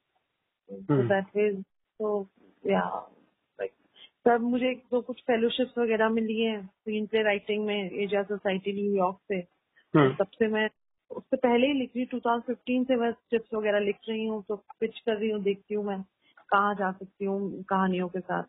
So 0.72 0.86
Hmm. 0.90 1.12
that 1.12 1.26
way, 1.36 1.64
so 2.00 2.28
yeah, 2.70 4.38
मुझे 4.38 4.72
एक 4.72 4.84
दो 4.92 5.02
कुछ 5.02 5.22
फेलोशिप्स 5.22 5.78
वगैरह 5.78 6.10
मिली 6.10 6.42
है 6.42 6.66
स्क्रीन 6.66 7.06
प्ले 7.06 7.24
राइटिंग 7.24 7.66
में 7.66 7.92
एशिया 7.92 8.24
सोसाइटी 8.24 8.74
न्यूयॉर्क 8.74 9.18
से. 9.18 9.42
तब 10.16 10.28
से 10.28 10.48
मैं 10.48 10.70
उससे 11.12 11.38
पहले 11.38 11.68
ही 11.68 11.74
लिख 11.74 11.92
रही 11.96 12.04
हूँ 12.04 12.20
2015 12.20 12.88
से 12.88 12.96
मैं 12.96 13.12
स्क्रिप्ट 13.12 13.54
वगैरह 13.54 13.80
लिख 13.80 13.98
रही 14.10 14.26
हूँ 14.26 14.44
तो 14.44 14.56
पिच 14.56 15.00
कर 15.00 15.18
रही 15.18 15.30
हूँ 15.30 15.42
देखती 15.42 15.74
हूँ 15.74 15.86
मैं 15.86 16.02
कहाँ 16.50 16.76
जा 16.76 16.92
सकती 16.92 17.26
हूँ 17.26 17.64
कहानियों 17.64 18.10
के 18.10 18.20
साथ. 18.20 18.44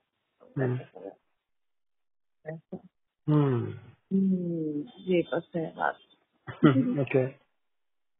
हम्म, 3.28 4.84
ये 4.98 5.22
बस 5.34 5.50
है 5.56 5.74
बात 5.76 5.98
okay. 7.08 7.41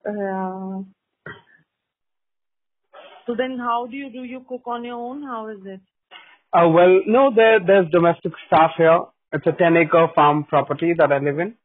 uh, 0.07 0.85
So 3.27 3.35
then, 3.35 3.57
how 3.59 3.88
do 3.88 3.97
you 3.97 4.09
do? 4.09 4.23
You 4.23 4.45
cook 4.47 4.67
on 4.67 4.85
your 4.85 4.95
own? 4.95 5.23
How 5.23 5.47
is 5.49 5.59
it? 5.65 5.81
Uh, 6.53 6.69
well, 6.69 7.01
no, 7.05 7.29
there, 7.35 7.59
there's 7.59 7.89
domestic 7.91 8.31
staff 8.47 8.71
here. 8.77 9.01
It's 9.34 9.45
a 9.45 9.51
10 9.51 9.75
acre 9.75 10.07
farm 10.15 10.45
property 10.45 10.93
that 10.97 11.11
I 11.11 11.17
live 11.17 11.39
in. 11.39 11.55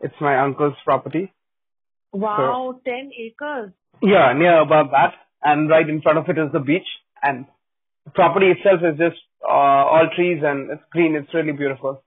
It's 0.00 0.14
my 0.20 0.40
uncle's 0.40 0.78
property. 0.84 1.30
Wow, 2.12 2.80
ten 2.84 3.10
acres. 3.16 3.72
Yeah, 4.02 4.32
near 4.32 4.60
about 4.62 4.90
that. 4.92 5.12
And 5.42 5.68
right 5.68 5.88
in 5.88 6.00
front 6.00 6.18
of 6.18 6.28
it 6.28 6.38
is 6.38 6.50
the 6.52 6.58
beach. 6.58 6.88
And 7.22 7.44
the 8.06 8.10
property 8.12 8.46
itself 8.46 8.80
is 8.82 8.98
just 8.98 9.20
uh, 9.46 9.52
all 9.52 10.08
trees 10.16 10.42
and 10.42 10.70
it's 10.70 10.82
green. 10.90 11.14
It's 11.14 11.32
really 11.34 11.52
beautiful. 11.52 12.02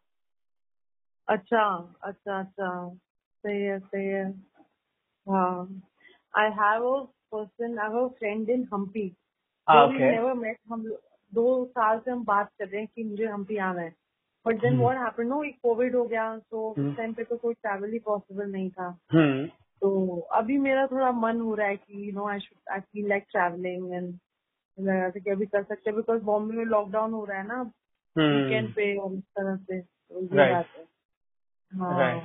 अच्छा 1.30 1.66
अच्छा 2.04 2.40
अच्छा 2.40 2.70
सही 3.46 3.62
है 3.64 3.78
सही 3.80 4.08
है 4.08 4.26
हाँ 5.29 5.83
I 6.35 6.45
have 6.57 6.85
a 6.85 6.97
person 7.33 7.79
I 7.79 7.87
have 7.87 8.03
a 8.03 8.11
friend 8.19 8.49
in 8.49 8.67
Hampi 8.73 9.07
Ah, 9.67 9.75
though 9.75 9.87
okay. 9.87 10.11
never 10.13 10.35
met 10.35 10.59
हम 10.73 10.83
दो 11.33 11.45
साल 11.65 11.99
से 11.99 12.11
हम 12.11 12.25
बात 12.25 12.51
कर 12.59 12.69
रहे 12.69 12.81
हैं 12.81 12.89
कि 12.95 13.05
मुझे 13.05 13.27
हम्पी 13.27 13.57
आना 13.65 13.81
है 13.81 13.93
but 14.47 14.61
then 14.61 14.79
what 14.79 14.99
happened 14.99 15.29
no 15.29 15.43
एक 15.45 15.57
कोविड 15.63 15.95
हो 15.97 16.05
गया 16.05 16.25
तो। 16.51 16.69
उस 16.71 16.97
टाइम 16.97 17.13
पे 17.13 17.25
तो 17.25 17.37
कोई 17.37 17.55
ट्रैवल 17.55 17.93
ही 17.93 17.99
पॉसिबल 18.07 18.51
नहीं 18.53 18.71
था 18.71 18.89
Hmm. 19.15 19.49
तो 19.83 20.19
अभी 20.35 20.57
मेरा 20.59 20.87
थोड़ा 20.87 21.11
मन 21.13 21.41
हो 21.41 21.55
रहा 21.55 21.67
है 21.67 21.77
कि 21.77 22.09
you 22.09 22.13
know 22.15 22.29
I 22.29 22.39
should 22.41 22.73
I 22.73 22.81
feel 22.81 23.09
like 23.09 23.27
travelling 23.31 23.93
and 23.93 24.09
लगा 24.79 25.11
था 25.11 25.21
कि 25.21 25.31
अभी 25.31 25.47
कर 25.47 25.63
सकते 25.63 25.91
हैं 25.91 25.97
बिकॉज़ 25.97 26.23
बॉम्बे 26.23 26.57
में 26.57 26.65
लॉकडाउन 26.65 27.13
हो 27.13 27.25
रहा 27.25 27.39
है 27.39 27.47
ना 27.47 27.63
Hmm. 28.17 28.31
वीकेंड 28.35 28.73
पे 28.75 28.97
और 28.99 29.13
इस 29.15 29.23
तरह 29.39 29.57
से 29.57 29.81
तो 29.81 30.21
ये 30.21 30.51
बात 30.53 30.67
है 30.77 30.85
हाँ. 31.73 32.21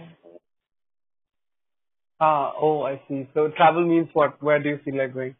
Ah, 2.22 2.52
oh, 2.60 2.82
I 2.82 3.00
see. 3.08 3.28
So 3.34 3.48
travel 3.56 3.86
means 3.86 4.08
what? 4.12 4.42
Where 4.42 4.62
do 4.62 4.68
you 4.70 4.80
feel 4.84 4.98
like 4.98 5.14
going? 5.14 5.34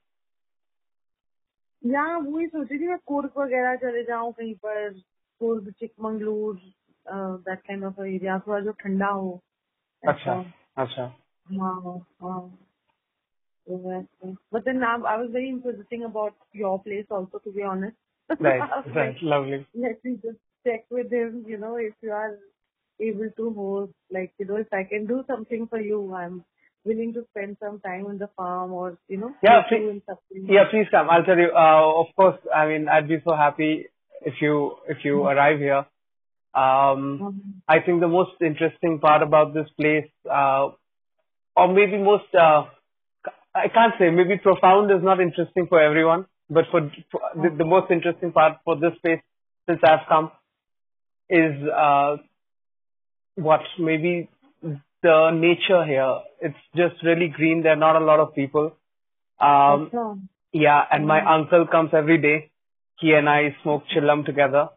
या 1.87 2.05
वही 2.19 2.47
सोच 2.49 2.69
रही 2.71 2.79
थी 2.81 2.87
मैं 2.89 2.99
कुर्ग 3.07 3.39
वगैरह 3.39 3.77
चले 3.83 4.03
जाऊं 4.05 4.33
कहीं 4.39 4.55
पर 4.65 4.91
Coorg 5.41 5.71
Chikmagalur 5.81 6.57
that 7.49 7.61
kind 7.67 7.85
of 7.85 8.01
area 8.07 8.39
थोड़ा 8.47 8.61
जो 8.61 8.73
ठंडा 8.81 9.09
हो 9.09 9.31
अच्छा, 10.09 10.35
अच्छा. 10.79 11.07
हाँ 11.53 11.99
हाँ 12.23 12.41
But 14.53 14.65
then 14.65 14.81
now 14.81 15.05
I 15.05 15.17
was 15.19 15.31
very 15.31 15.49
inquisitive 15.51 16.03
about 16.03 16.35
your 16.53 16.83
place 16.83 17.07
also, 17.11 17.39
to 17.39 17.53
be 17.53 17.63
honest. 17.63 17.97
Right, 18.41 18.63
I 18.63 18.67
was 18.79 18.87
right. 18.95 19.15
like, 19.15 19.23
Lovely. 19.23 19.67
Let 19.75 20.05
me 20.05 20.19
just 20.23 20.39
check 20.67 20.87
with 20.91 21.13
him, 21.13 21.45
you 21.47 21.59
know, 21.59 21.77
if 21.77 21.95
you 22.03 22.13
are 22.13 22.39
able 23.01 23.31
to 23.37 23.53
host, 23.55 23.93
like, 24.11 24.33
you 24.39 24.47
know, 24.47 24.57
if 24.57 24.73
I 24.73 24.85
can 24.85 25.07
do 25.07 25.25
something 25.29 25.67
for 25.69 25.81
you, 25.81 26.15
I'm 26.15 26.45
willing 26.86 27.14
to 27.14 27.26
spend 27.32 27.58
some 27.60 27.80
time 27.80 28.06
on 28.06 28.18
the 28.18 28.28
farm 28.36 28.74
or, 28.74 28.98
you 29.08 29.18
know, 29.18 29.32
Yeah, 29.42 29.62
please- 29.70 30.02
Yeah, 30.32 30.66
please 30.70 30.88
come. 30.90 31.10
I'll 31.10 31.24
tell 31.24 31.38
you. 31.38 31.52
Uh, 31.56 32.02
of 32.02 32.08
course, 32.16 32.38
I 32.54 32.68
mean, 32.68 32.88
I'd 32.90 33.08
be 33.08 33.20
so 33.22 33.36
happy 33.36 33.88
if 34.22 34.42
you 34.42 34.78
if 34.88 35.04
you 35.06 35.24
arrive 35.26 35.60
here. 35.60 35.86
Um, 36.56 37.02
Mhm. 37.20 37.54
I 37.68 37.80
think 37.80 38.00
the 38.02 38.08
most 38.08 38.42
interesting 38.42 39.00
part 39.00 39.24
about 39.24 39.54
this 39.54 39.70
place, 39.72 40.10
uh, 40.30 40.70
or 41.56 41.68
maybe 41.68 41.98
most, 41.98 42.36
uh, 42.36 42.66
I 43.56 43.68
can't 43.70 43.96
say, 43.98 44.10
maybe 44.12 44.38
profound 44.38 44.92
is 44.92 45.02
not 45.04 45.20
interesting 45.20 45.68
for 45.68 45.80
everyone, 45.80 46.26
but 46.50 46.66
for, 46.72 46.82
for 47.12 47.22
the, 47.36 47.50
the 47.62 47.66
most 47.66 47.92
interesting 47.92 48.32
part 48.32 48.60
for 48.66 48.76
this 48.76 48.96
place 49.00 49.22
since 49.68 49.80
I've 49.84 50.06
come 50.08 50.32
is 51.30 51.68
uh, 51.86 52.18
what 53.36 53.62
maybe 53.80 54.30
the 55.04 55.32
nature 55.32 55.86
here. 55.86 56.20
It's 56.42 56.64
just 56.76 57.04
really 57.04 57.28
green. 57.28 57.62
There 57.62 57.74
are 57.74 57.84
not 57.88 58.02
a 58.02 58.04
lot 58.04 58.20
of 58.20 58.34
people. 58.34 58.76
Um, 59.40 60.30
yeah, 60.52 60.82
and 60.92 61.06
my 61.06 61.22
uncle 61.36 61.68
comes 61.68 61.92
every 61.94 62.20
day. 62.20 62.50
He 63.00 63.12
and 63.12 63.28
I 63.30 63.56
smoke 63.62 63.84
chillum 63.94 64.26
together, 64.26 64.70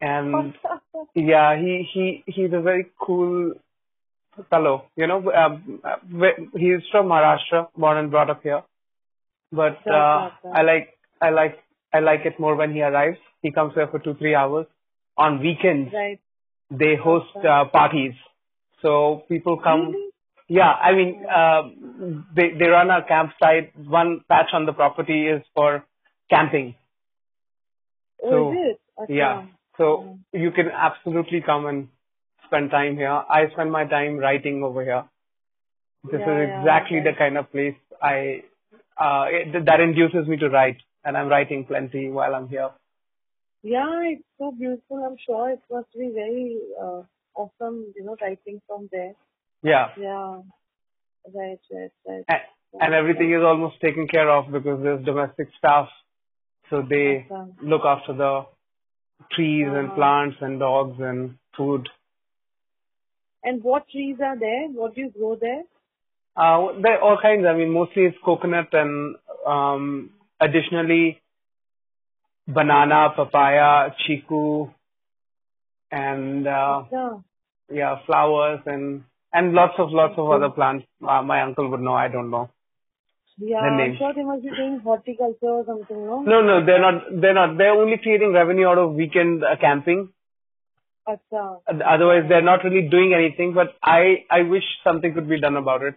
and 0.00 0.54
yeah, 1.14 1.56
he 1.56 1.88
he 1.92 2.24
he's 2.26 2.52
a 2.52 2.60
very 2.60 2.86
cool 3.00 3.54
fellow. 4.50 4.84
You 4.96 5.06
know, 5.06 5.32
um, 5.32 5.80
he's 6.54 6.82
from 6.90 7.06
Maharashtra, 7.06 7.68
born 7.76 7.96
and 7.96 8.10
brought 8.10 8.30
up 8.30 8.42
here. 8.42 8.62
But 9.52 9.78
uh, 9.86 10.30
I 10.52 10.62
like 10.62 10.98
I 11.20 11.30
like 11.30 11.58
I 11.92 12.00
like 12.00 12.26
it 12.26 12.38
more 12.38 12.56
when 12.56 12.72
he 12.72 12.82
arrives. 12.82 13.18
He 13.42 13.52
comes 13.52 13.74
here 13.74 13.88
for 13.88 13.98
two 13.98 14.14
three 14.14 14.34
hours 14.34 14.66
on 15.16 15.40
weekends. 15.40 15.92
Right. 15.94 16.20
They 16.70 16.94
host 17.02 17.34
uh, 17.36 17.64
parties 17.72 18.14
so 18.82 19.24
people 19.28 19.58
come. 19.58 19.92
Really? 19.92 20.06
Yeah, 20.48 20.72
I 20.72 20.92
mean, 20.94 21.24
uh, 21.26 21.62
they 22.34 22.50
they 22.58 22.66
run 22.66 22.90
a 22.90 23.04
campsite. 23.06 23.72
One 23.76 24.22
patch 24.28 24.50
on 24.52 24.66
the 24.66 24.72
property 24.72 25.26
is 25.28 25.42
for 25.54 25.84
camping. 26.28 26.74
Oh, 28.22 28.30
so, 28.30 28.36
oh, 28.36 29.04
okay. 29.04 29.14
Yeah. 29.14 29.46
So 29.78 30.18
yeah. 30.32 30.40
you 30.40 30.50
can 30.50 30.70
absolutely 30.70 31.40
come 31.40 31.66
and 31.66 31.88
spend 32.46 32.70
time 32.70 32.96
here. 32.96 33.08
I 33.08 33.48
spend 33.52 33.70
my 33.70 33.84
time 33.84 34.16
writing 34.16 34.64
over 34.64 34.82
here. 34.82 35.04
This 36.04 36.20
yeah, 36.20 36.42
is 36.42 36.48
exactly 36.58 36.96
yeah, 36.96 37.02
okay. 37.02 37.10
the 37.12 37.18
kind 37.18 37.38
of 37.38 37.52
place 37.52 37.76
I 38.02 38.42
uh, 39.00 39.26
it, 39.28 39.64
that 39.66 39.80
induces 39.80 40.26
me 40.26 40.36
to 40.38 40.48
write, 40.48 40.78
and 41.04 41.16
I'm 41.16 41.28
writing 41.28 41.64
plenty 41.64 42.10
while 42.10 42.34
I'm 42.34 42.48
here. 42.48 42.70
Yeah, 43.62 44.02
it's 44.04 44.24
so 44.38 44.52
beautiful. 44.52 45.04
I'm 45.04 45.16
sure 45.24 45.50
it 45.50 45.60
must 45.70 45.92
be 45.92 46.10
very 46.14 46.58
uh, 46.82 47.02
awesome, 47.34 47.92
you 47.96 48.04
know, 48.04 48.16
writing 48.20 48.60
from 48.66 48.88
there. 48.92 49.12
Yeah, 49.62 49.88
Yeah. 49.98 50.40
Right, 51.34 51.58
right, 51.70 51.90
right. 52.06 52.24
and, 52.28 52.40
and 52.80 52.94
everything 52.94 53.30
is 53.30 53.42
almost 53.42 53.80
taken 53.80 54.08
care 54.08 54.28
of 54.30 54.50
because 54.50 54.82
there's 54.82 55.04
domestic 55.04 55.48
staff, 55.58 55.88
so 56.70 56.82
they 56.82 57.26
Okay. 57.30 57.52
look 57.62 57.82
after 57.84 58.14
the 58.14 58.46
trees 59.32 59.66
and 59.68 59.88
Uh-huh. 59.88 59.94
plants 59.96 60.36
and 60.40 60.58
dogs 60.58 60.98
and 61.00 61.36
food. 61.56 61.88
And 63.42 63.62
what 63.62 63.88
trees 63.88 64.16
are 64.20 64.38
there? 64.38 64.68
What 64.68 64.94
do 64.94 65.02
you 65.02 65.10
grow 65.10 65.36
there? 65.36 65.62
Uh, 66.36 66.80
there 66.80 66.94
are 66.98 67.00
all 67.02 67.18
kinds. 67.20 67.44
I 67.46 67.54
mean, 67.54 67.70
mostly 67.70 68.04
it's 68.04 68.16
coconut 68.24 68.72
and 68.72 69.16
um, 69.46 70.10
additionally 70.40 71.20
banana, 72.46 73.10
papaya, 73.14 73.94
chiku, 74.06 74.72
and 75.90 76.46
uh, 76.46 76.84
Yeah. 76.92 77.10
yeah, 77.70 77.96
flowers 78.06 78.60
and 78.66 79.04
and 79.32 79.52
lots 79.52 79.74
of 79.78 79.90
lots 79.90 80.14
of 80.16 80.30
other 80.30 80.50
plants. 80.50 80.86
Uh, 81.06 81.22
my 81.22 81.42
uncle 81.42 81.68
would 81.70 81.80
know. 81.80 81.94
I 81.94 82.08
don't 82.08 82.30
know. 82.30 82.50
Yeah, 83.38 83.60
The 83.60 83.82
I'm 83.82 83.96
sure 83.96 84.12
they 84.14 84.22
must 84.22 84.42
be 84.42 84.50
doing 84.50 84.80
horticulture 84.80 85.46
or 85.48 85.64
something, 85.64 86.06
no? 86.06 86.22
No, 86.22 86.42
no, 86.42 86.64
they're 86.64 86.80
not. 86.80 87.04
They're 87.20 87.34
not. 87.34 87.56
They're 87.56 87.72
only 87.72 87.96
creating 87.98 88.32
revenue 88.32 88.66
out 88.66 88.78
of 88.78 88.92
weekend 88.94 89.42
uh, 89.42 89.56
camping. 89.60 90.10
Acha. 91.08 91.60
Otherwise, 91.66 92.24
they're 92.28 92.42
not 92.42 92.62
really 92.64 92.88
doing 92.88 93.14
anything. 93.14 93.54
But 93.54 93.74
I 93.82 94.24
I 94.30 94.42
wish 94.42 94.64
something 94.84 95.14
could 95.14 95.28
be 95.28 95.40
done 95.40 95.56
about 95.56 95.82
it. 95.82 95.94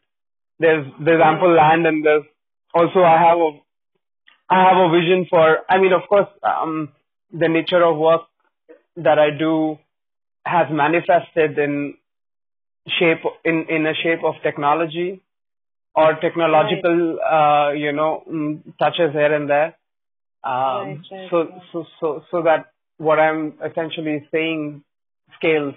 There's 0.60 0.86
there's 1.00 1.22
ample 1.24 1.54
land 1.54 1.86
and 1.86 2.06
there's 2.06 2.24
also 2.74 3.02
I 3.02 3.18
have 3.28 3.38
a 3.38 3.52
I 4.50 4.64
have 4.70 4.78
a 4.78 4.90
vision 4.92 5.28
for. 5.30 5.60
I 5.70 5.80
mean, 5.80 5.94
of 5.94 6.08
course, 6.08 6.30
um, 6.44 6.90
the 7.32 7.48
nature 7.50 7.84
of 7.84 7.98
work 7.98 8.22
that 8.98 9.20
I 9.20 9.32
do 9.38 9.80
has 10.46 10.68
manifested 10.72 11.58
in 11.58 11.96
shape 13.00 13.24
in 13.46 13.66
in 13.70 13.86
a 13.86 13.94
shape 13.94 14.24
of 14.24 14.36
technology 14.44 15.22
or 15.96 16.16
technological 16.22 17.20
uh, 17.20 17.72
you 17.72 17.92
know 17.92 18.24
mm, 18.30 18.62
touches 18.80 19.12
here 19.14 19.34
and 19.34 19.50
there. 19.50 19.76
Um, 20.44 20.54
Right, 20.54 21.00
right, 21.12 21.30
so 21.32 21.48
so 21.72 21.86
so 22.00 22.24
so 22.32 22.42
that 22.44 22.72
what 22.98 23.20
I'm 23.20 23.54
essentially 23.66 24.28
saying 24.32 24.84
scales 25.38 25.76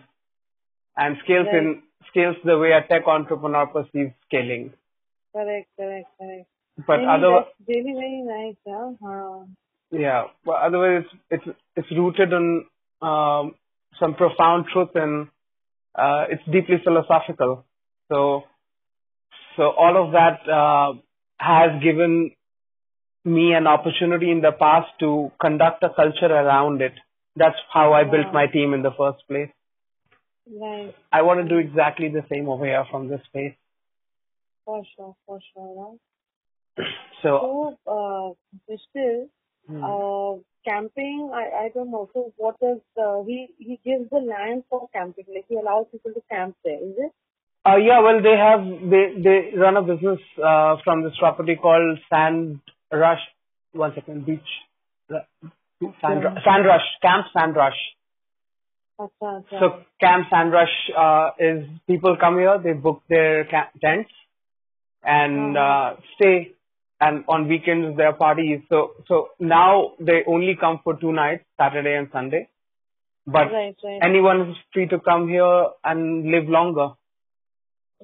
and 0.97 1.17
scales 1.25 1.47
Right. 1.53 1.63
in 1.63 1.83
scales 2.09 2.37
the 2.45 2.59
way 2.59 2.73
a 2.73 2.83
tech 2.87 3.07
entrepreneur 3.07 3.67
perceives 3.67 4.13
scaling. 4.27 4.73
Correct, 5.33 5.69
correct, 5.77 6.09
correct. 6.19 6.47
But 6.87 6.99
Really, 6.99 7.07
otherwise, 7.07 7.47
really 7.69 7.93
very 7.95 8.23
nice, 8.23 8.57
yeah. 8.67 8.93
Huh. 9.03 9.45
yeah, 9.91 10.25
but 10.45 10.57
otherwise 10.63 11.05
it's 11.31 11.45
it's 11.47 11.59
it's 11.77 11.91
rooted 11.93 12.33
in 12.33 12.65
um, 13.03 13.55
some 14.01 14.15
profound 14.15 14.67
truth 14.73 14.91
and 14.95 15.29
uh, 15.95 16.27
it's 16.29 16.43
deeply 16.45 16.77
philosophical. 16.85 17.65
So 18.11 18.45
so 19.57 19.71
all 19.71 19.97
of 20.05 20.13
that 20.13 20.49
uh, 20.51 20.93
has 21.39 21.83
given 21.83 22.33
me 23.25 23.53
an 23.55 23.67
opportunity 23.67 24.31
in 24.31 24.41
the 24.41 24.53
past 24.53 24.89
to 25.01 25.33
conduct 25.41 25.83
a 25.83 25.89
culture 25.91 26.27
around 26.27 26.83
it. 26.83 26.93
That's 27.35 27.57
how 27.73 27.93
I 27.93 28.05
built 28.05 28.33
my 28.33 28.47
team 28.47 28.73
in 28.73 28.83
the 28.83 28.93
first 28.97 29.27
place. 29.29 29.51
Right, 30.49 30.95
I 31.13 31.23
want 31.23 31.41
to 31.41 31.49
do 31.49 31.59
exactly 31.59 32.09
the 32.09 32.25
same 32.31 32.49
over 32.49 32.65
here 32.65 32.85
from 32.91 33.09
this 33.09 33.21
space. 33.27 33.55
for 34.65 34.83
sure, 34.97 35.17
for 35.27 35.41
sure. 35.53 35.99
Right? 36.79 36.87
So 37.23 37.77
So, 37.87 38.37
uh, 38.69 38.75
still, 38.91 39.29
hmm. 39.67 39.85
uh, 39.85 40.35
camping, 40.65 41.31
I, 41.33 41.67
I 41.67 41.69
don't 41.75 41.91
know. 41.91 42.09
So, 42.13 42.33
what 42.37 42.57
is, 42.63 42.81
uh, 43.01 43.23
he, 43.25 43.49
he 43.59 43.81
gives 43.85 44.11
the 44.11 44.19
land 44.19 44.65
for 44.71 44.89
camping, 44.95 45.25
like 45.29 45.47
he 45.49 45.57
allows 45.57 45.87
people 45.93 46.13
to 46.13 46.23
camp 46.31 46.57
there, 46.65 46.83
is 46.83 46.95
it? 46.99 47.13
Uh, 47.65 47.77
yeah, 47.77 48.01
well, 48.01 48.23
they 48.23 48.37
have 48.39 48.63
they 48.91 49.21
they 49.21 49.59
run 49.59 49.77
a 49.77 49.83
business 49.83 50.21
uh, 50.39 50.77
from 50.85 51.03
this 51.03 51.15
property 51.19 51.57
called 51.61 51.99
Sand 52.09 52.61
Rush 52.93 53.19
one 53.73 53.93
second. 53.95 54.25
Beach. 54.25 54.41
Sand, 55.11 56.23
Sand 56.45 56.65
Rush 56.65 56.87
Camp 57.03 57.27
Sandrush. 57.37 57.81
Acha, 58.99 59.11
acha. 59.23 59.61
So 59.61 59.85
Camp 60.01 60.27
Sand 60.31 60.53
Rush, 60.53 60.91
uh, 60.97 61.31
is 61.39 61.69
people 61.87 62.17
come 62.19 62.39
here, 62.39 62.59
they 62.63 62.73
book 62.73 63.03
their 63.09 63.45
camp 63.45 63.71
tents 63.83 64.11
and 65.05 65.57
uh, 65.57 65.97
stay, 66.17 66.53
and 67.01 67.25
on 67.29 67.49
weekends 67.49 67.97
there 67.97 68.09
are 68.09 68.17
parties. 68.17 68.61
So 68.69 68.93
so 69.09 69.29
now 69.39 69.93
they 70.01 70.23
only 70.27 70.57
come 70.59 70.81
for 70.83 70.95
two 70.95 71.13
nights, 71.13 71.45
Saturday 71.59 71.95
and 71.95 72.09
Sunday. 72.13 72.49
But 73.27 73.51
right, 73.53 73.75
right, 73.83 74.01
anyone 74.03 74.51
is 74.51 74.57
free 74.73 74.87
to 74.89 75.01
come 75.01 75.29
here 75.29 75.67
and 75.85 76.31
live 76.31 76.49
longer. 76.49 76.91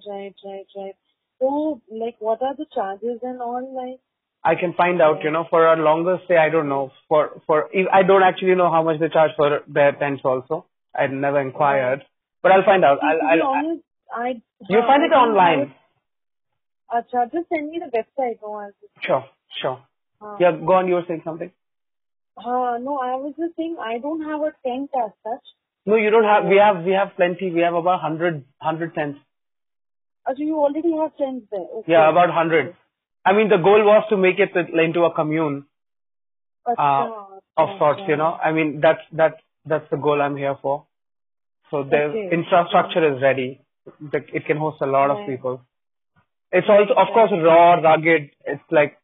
right, 0.09 0.35
right, 0.45 0.67
right. 0.77 0.95
So, 1.39 1.81
like, 1.91 2.17
what 2.19 2.43
are 2.43 2.55
the 2.57 2.67
charges 2.73 3.21
and 3.23 3.41
all? 3.41 3.63
Like, 3.75 4.01
I 4.45 4.59
can 4.59 4.75
find 4.75 5.01
out, 5.01 5.23
you 5.23 5.31
know, 5.31 5.45
for 5.49 5.73
a 5.73 5.77
longer 5.77 6.19
stay, 6.25 6.37
I 6.37 6.51
don't 6.51 6.69
know. 6.69 6.91
For 7.09 7.41
for 7.47 7.69
I 7.93 8.03
don't 8.03 8.23
actually 8.23 8.57
know 8.57 8.71
how 8.71 8.83
much 8.83 8.99
they 8.99 9.09
charge 9.09 9.31
for 9.37 9.61
their 9.69 9.93
tents 9.93 10.23
also. 10.25 10.67
I 10.95 11.07
never 11.07 11.41
inquired, 11.41 12.05
but 12.43 12.53
I'll 12.53 12.65
find 12.65 12.85
out. 12.85 12.99
I'll, 13.03 13.21
I'll, 13.23 13.47
honest, 13.49 13.83
I 14.13 14.29
you 14.69 14.83
find 14.87 15.05
it 15.05 15.15
online. 15.15 15.75
Acha, 16.93 17.31
just 17.33 17.49
send 17.49 17.71
me 17.71 17.81
the 17.81 17.91
website. 17.97 18.37
No, 18.43 18.55
I'll 18.55 18.71
just, 18.81 19.05
Sure, 19.07 19.25
sure. 19.61 19.81
uh, 20.21 20.37
Yeah, 20.41 20.53
go 20.53 20.75
on. 20.75 20.89
You 20.89 20.95
were 20.95 21.05
saying 21.09 21.23
something. 21.25 21.51
uh, 22.37 22.79
no, 22.81 22.99
I 22.99 23.17
was 23.17 23.35
just 23.39 23.57
saying 23.57 23.77
I 23.81 23.99
don't 23.99 24.23
have 24.23 24.41
a 24.41 24.53
tent 24.67 24.91
as 25.05 25.11
such. 25.23 25.45
No, 25.87 25.97
you 25.97 26.11
don't 26.11 26.25
have. 26.25 26.45
We 26.45 26.57
have. 26.57 26.85
We 26.85 26.93
have 26.93 27.15
plenty. 27.17 27.51
We 27.51 27.61
have 27.61 27.75
about 27.75 28.01
hundred 28.01 28.45
hundred 28.61 28.95
tents. 28.95 29.19
So 30.27 30.35
you 30.39 30.57
already 30.59 30.93
have 31.01 31.17
tents 31.17 31.47
there. 31.51 31.61
Okay. 31.79 31.93
Yeah, 31.93 32.09
about 32.11 32.31
hundred. 32.31 32.77
I 33.25 33.33
mean, 33.33 33.49
the 33.49 33.57
goal 33.57 33.85
was 33.85 34.05
to 34.11 34.17
make 34.17 34.39
it 34.39 34.57
into 34.57 35.03
a 35.05 35.13
commune 35.15 35.67
Acha, 36.67 36.79
uh, 36.79 37.41
of 37.57 37.69
acha, 37.69 37.79
sorts. 37.79 38.03
You 38.07 38.17
know, 38.17 38.33
I 38.33 38.53
mean, 38.53 38.81
that's 38.81 39.01
that's 39.13 39.41
that's 39.65 39.91
the 39.91 39.97
goal 39.97 40.23
I'm 40.23 40.37
here 40.37 40.57
for. 40.63 40.87
So 41.71 41.83
the 41.83 42.03
Okay. 42.11 42.29
infrastructure 42.33 43.05
is 43.15 43.23
ready. 43.23 43.61
It 44.13 44.47
can 44.47 44.59
host 44.59 44.81
a 44.83 44.87
lot 44.87 45.11
of 45.11 45.27
people. 45.27 45.63
It's 46.53 46.69
also, 46.69 46.93
of 46.93 47.09
course, 47.15 47.31
raw, 47.33 47.75
rugged. 47.75 48.31
It's 48.45 48.63
like 48.71 48.99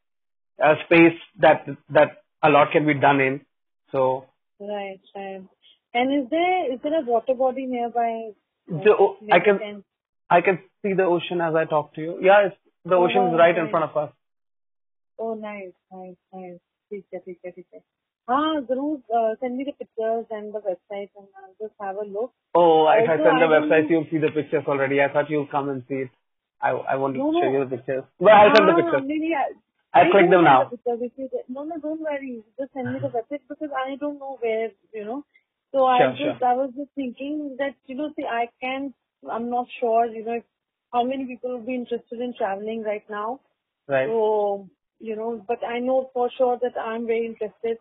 a 0.63 0.75
space 0.85 1.19
that 1.41 1.67
that 1.91 2.23
a 2.43 2.51
lot 2.51 2.73
can 2.73 2.87
be 2.87 2.95
done 2.95 3.21
in. 3.21 3.41
So 3.91 4.27
right, 4.61 5.01
right. 5.17 5.43
And 5.95 6.25
is 6.25 6.31
there 6.31 6.73
is 6.75 6.81
there 6.83 7.01
a 7.01 7.05
water 7.05 7.35
body 7.35 7.67
nearby? 7.67 8.31
The, 8.69 8.93
I 9.33 9.39
can? 9.41 9.85
I 10.31 10.43
can 10.43 10.59
see 10.83 10.93
the 10.93 11.05
ocean 11.05 11.41
as 11.41 11.55
I 11.55 11.65
talk 11.65 11.95
to 11.95 12.03
you. 12.03 12.19
Yeah, 12.21 12.51
the 12.85 12.95
oh, 12.97 13.05
ocean 13.05 13.29
is 13.29 13.39
right, 13.39 13.57
in 13.57 13.71
front 13.71 13.91
of 13.91 13.97
us. 13.97 14.13
Oh, 15.19 15.35
nice, 15.35 15.73
nice, 15.91 16.17
nice. 16.33 16.59
Please, 16.91 17.05
please, 17.11 17.37
please, 17.43 17.55
please. 17.55 17.83
Ah, 18.29 18.61
Zarur, 18.69 19.01
uh, 19.09 19.35
send 19.41 19.57
me 19.57 19.65
the 19.65 19.73
pictures 19.73 20.27
and 20.31 20.53
the 20.53 20.61
website 20.61 21.09
and 21.17 21.27
I'll 21.35 21.57
just 21.59 21.75
have 21.81 21.97
a 21.97 22.05
look. 22.05 22.33
Oh, 22.55 22.85
also, 22.87 23.01
have 23.09 23.21
I 23.21 23.25
send 23.25 23.41
the 23.41 23.47
I 23.47 23.57
website, 23.57 23.89
you'll 23.89 24.07
see 24.11 24.19
the 24.19 24.31
pictures 24.31 24.65
already. 24.69 25.01
I 25.01 25.09
thought 25.11 25.31
you'll 25.31 25.47
come 25.47 25.71
and 25.71 25.83
see 25.89 26.05
it. 26.07 26.11
I, 26.61 26.71
I 26.71 26.97
want 26.97 27.15
to 27.15 27.19
no, 27.19 27.33
show 27.33 27.51
you 27.51 27.65
the 27.65 27.77
pictures. 27.77 28.05
Well, 28.19 28.35
I'll 28.35 28.55
send 28.55 28.69
the 28.69 28.75
pictures. 28.75 29.03
Maybe 29.07 29.31
I, 29.35 29.55
I'll 29.95 30.09
I 30.09 30.11
click 30.11 30.31
them 30.31 30.45
now. 30.45 30.71
The 30.71 31.11
no, 31.49 31.65
no, 31.65 31.79
don't 31.79 32.01
worry. 32.01 32.43
Just 32.59 32.73
send 32.75 32.93
me 32.93 33.01
the 33.01 33.09
website 33.17 33.41
because 33.49 33.71
I 33.75 33.97
don't 33.97 34.19
know 34.19 34.39
where, 34.41 34.71
you 34.93 35.05
know. 35.05 35.25
So 35.73 35.85
I 35.85 36.11
just, 36.13 36.21
sure. 36.21 36.45
I 36.45 36.55
was 36.55 36.71
just 36.77 36.91
thinking 36.95 37.57
that, 37.59 37.75
you 37.87 37.97
know, 37.97 38.11
see, 38.17 38.25
I 38.25 38.49
can't, 38.61 38.95
I'm 39.31 39.51
not 39.51 39.67
sure, 39.81 40.07
you 40.07 40.25
know, 40.25 40.41
how 40.93 41.05
many 41.05 41.27
people 41.27 41.57
would 41.57 41.67
be 41.67 41.75
interested 41.75 42.21
in 42.21 42.35
traveling 42.37 42.83
right 42.83 43.05
now. 43.11 43.41
Right. 43.87 44.07
So, 44.07 44.69
you 44.99 45.15
know, 45.15 45.45
but 45.47 45.63
I 45.65 45.79
know 45.79 46.11
for 46.15 46.31
sure 46.37 46.59
that 46.63 46.81
I'm 46.81 47.07
very 47.07 47.27
interested. 47.27 47.79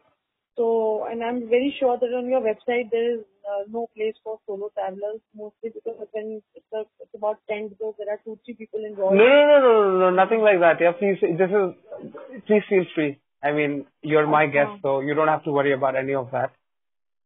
So, 0.57 1.05
and 1.09 1.23
I'm 1.23 1.49
very 1.49 1.75
sure 1.79 1.97
that 1.97 2.05
on 2.07 2.27
your 2.29 2.41
website 2.41 2.91
there 2.91 3.19
is 3.19 3.25
no 3.69 3.87
place 3.95 4.15
for 4.23 4.39
solo 4.45 4.69
travelers, 4.73 5.21
mostly 5.35 5.69
because 5.73 5.95
when 6.11 6.41
it's, 6.55 6.63
it's 6.99 7.15
about 7.15 7.39
10 7.49 7.69
because 7.69 7.93
there 7.97 8.13
are 8.13 8.19
two, 8.23 8.37
three 8.45 8.55
people 8.55 8.83
involved. 8.85 9.15
no, 9.17 9.23
no, 9.23 9.59
no, 9.61 9.89
no, 9.91 9.99
no, 9.99 10.09
nothing 10.09 10.41
like 10.41 10.59
that. 10.59 10.81
Yeah, 10.81 10.91
please, 10.93 11.17
this 11.21 11.49
is, 11.49 12.43
please 12.47 12.63
feel 12.69 12.85
free. 12.95 13.19
I 13.43 13.51
mean, 13.51 13.85
you're 14.01 14.27
my 14.27 14.47
guest, 14.47 14.81
so 14.81 14.99
you 14.99 15.13
don't 15.13 15.27
have 15.27 15.43
to 15.43 15.51
worry 15.51 15.73
about 15.73 15.95
any 15.95 16.15
of 16.15 16.31
that. 16.31 16.51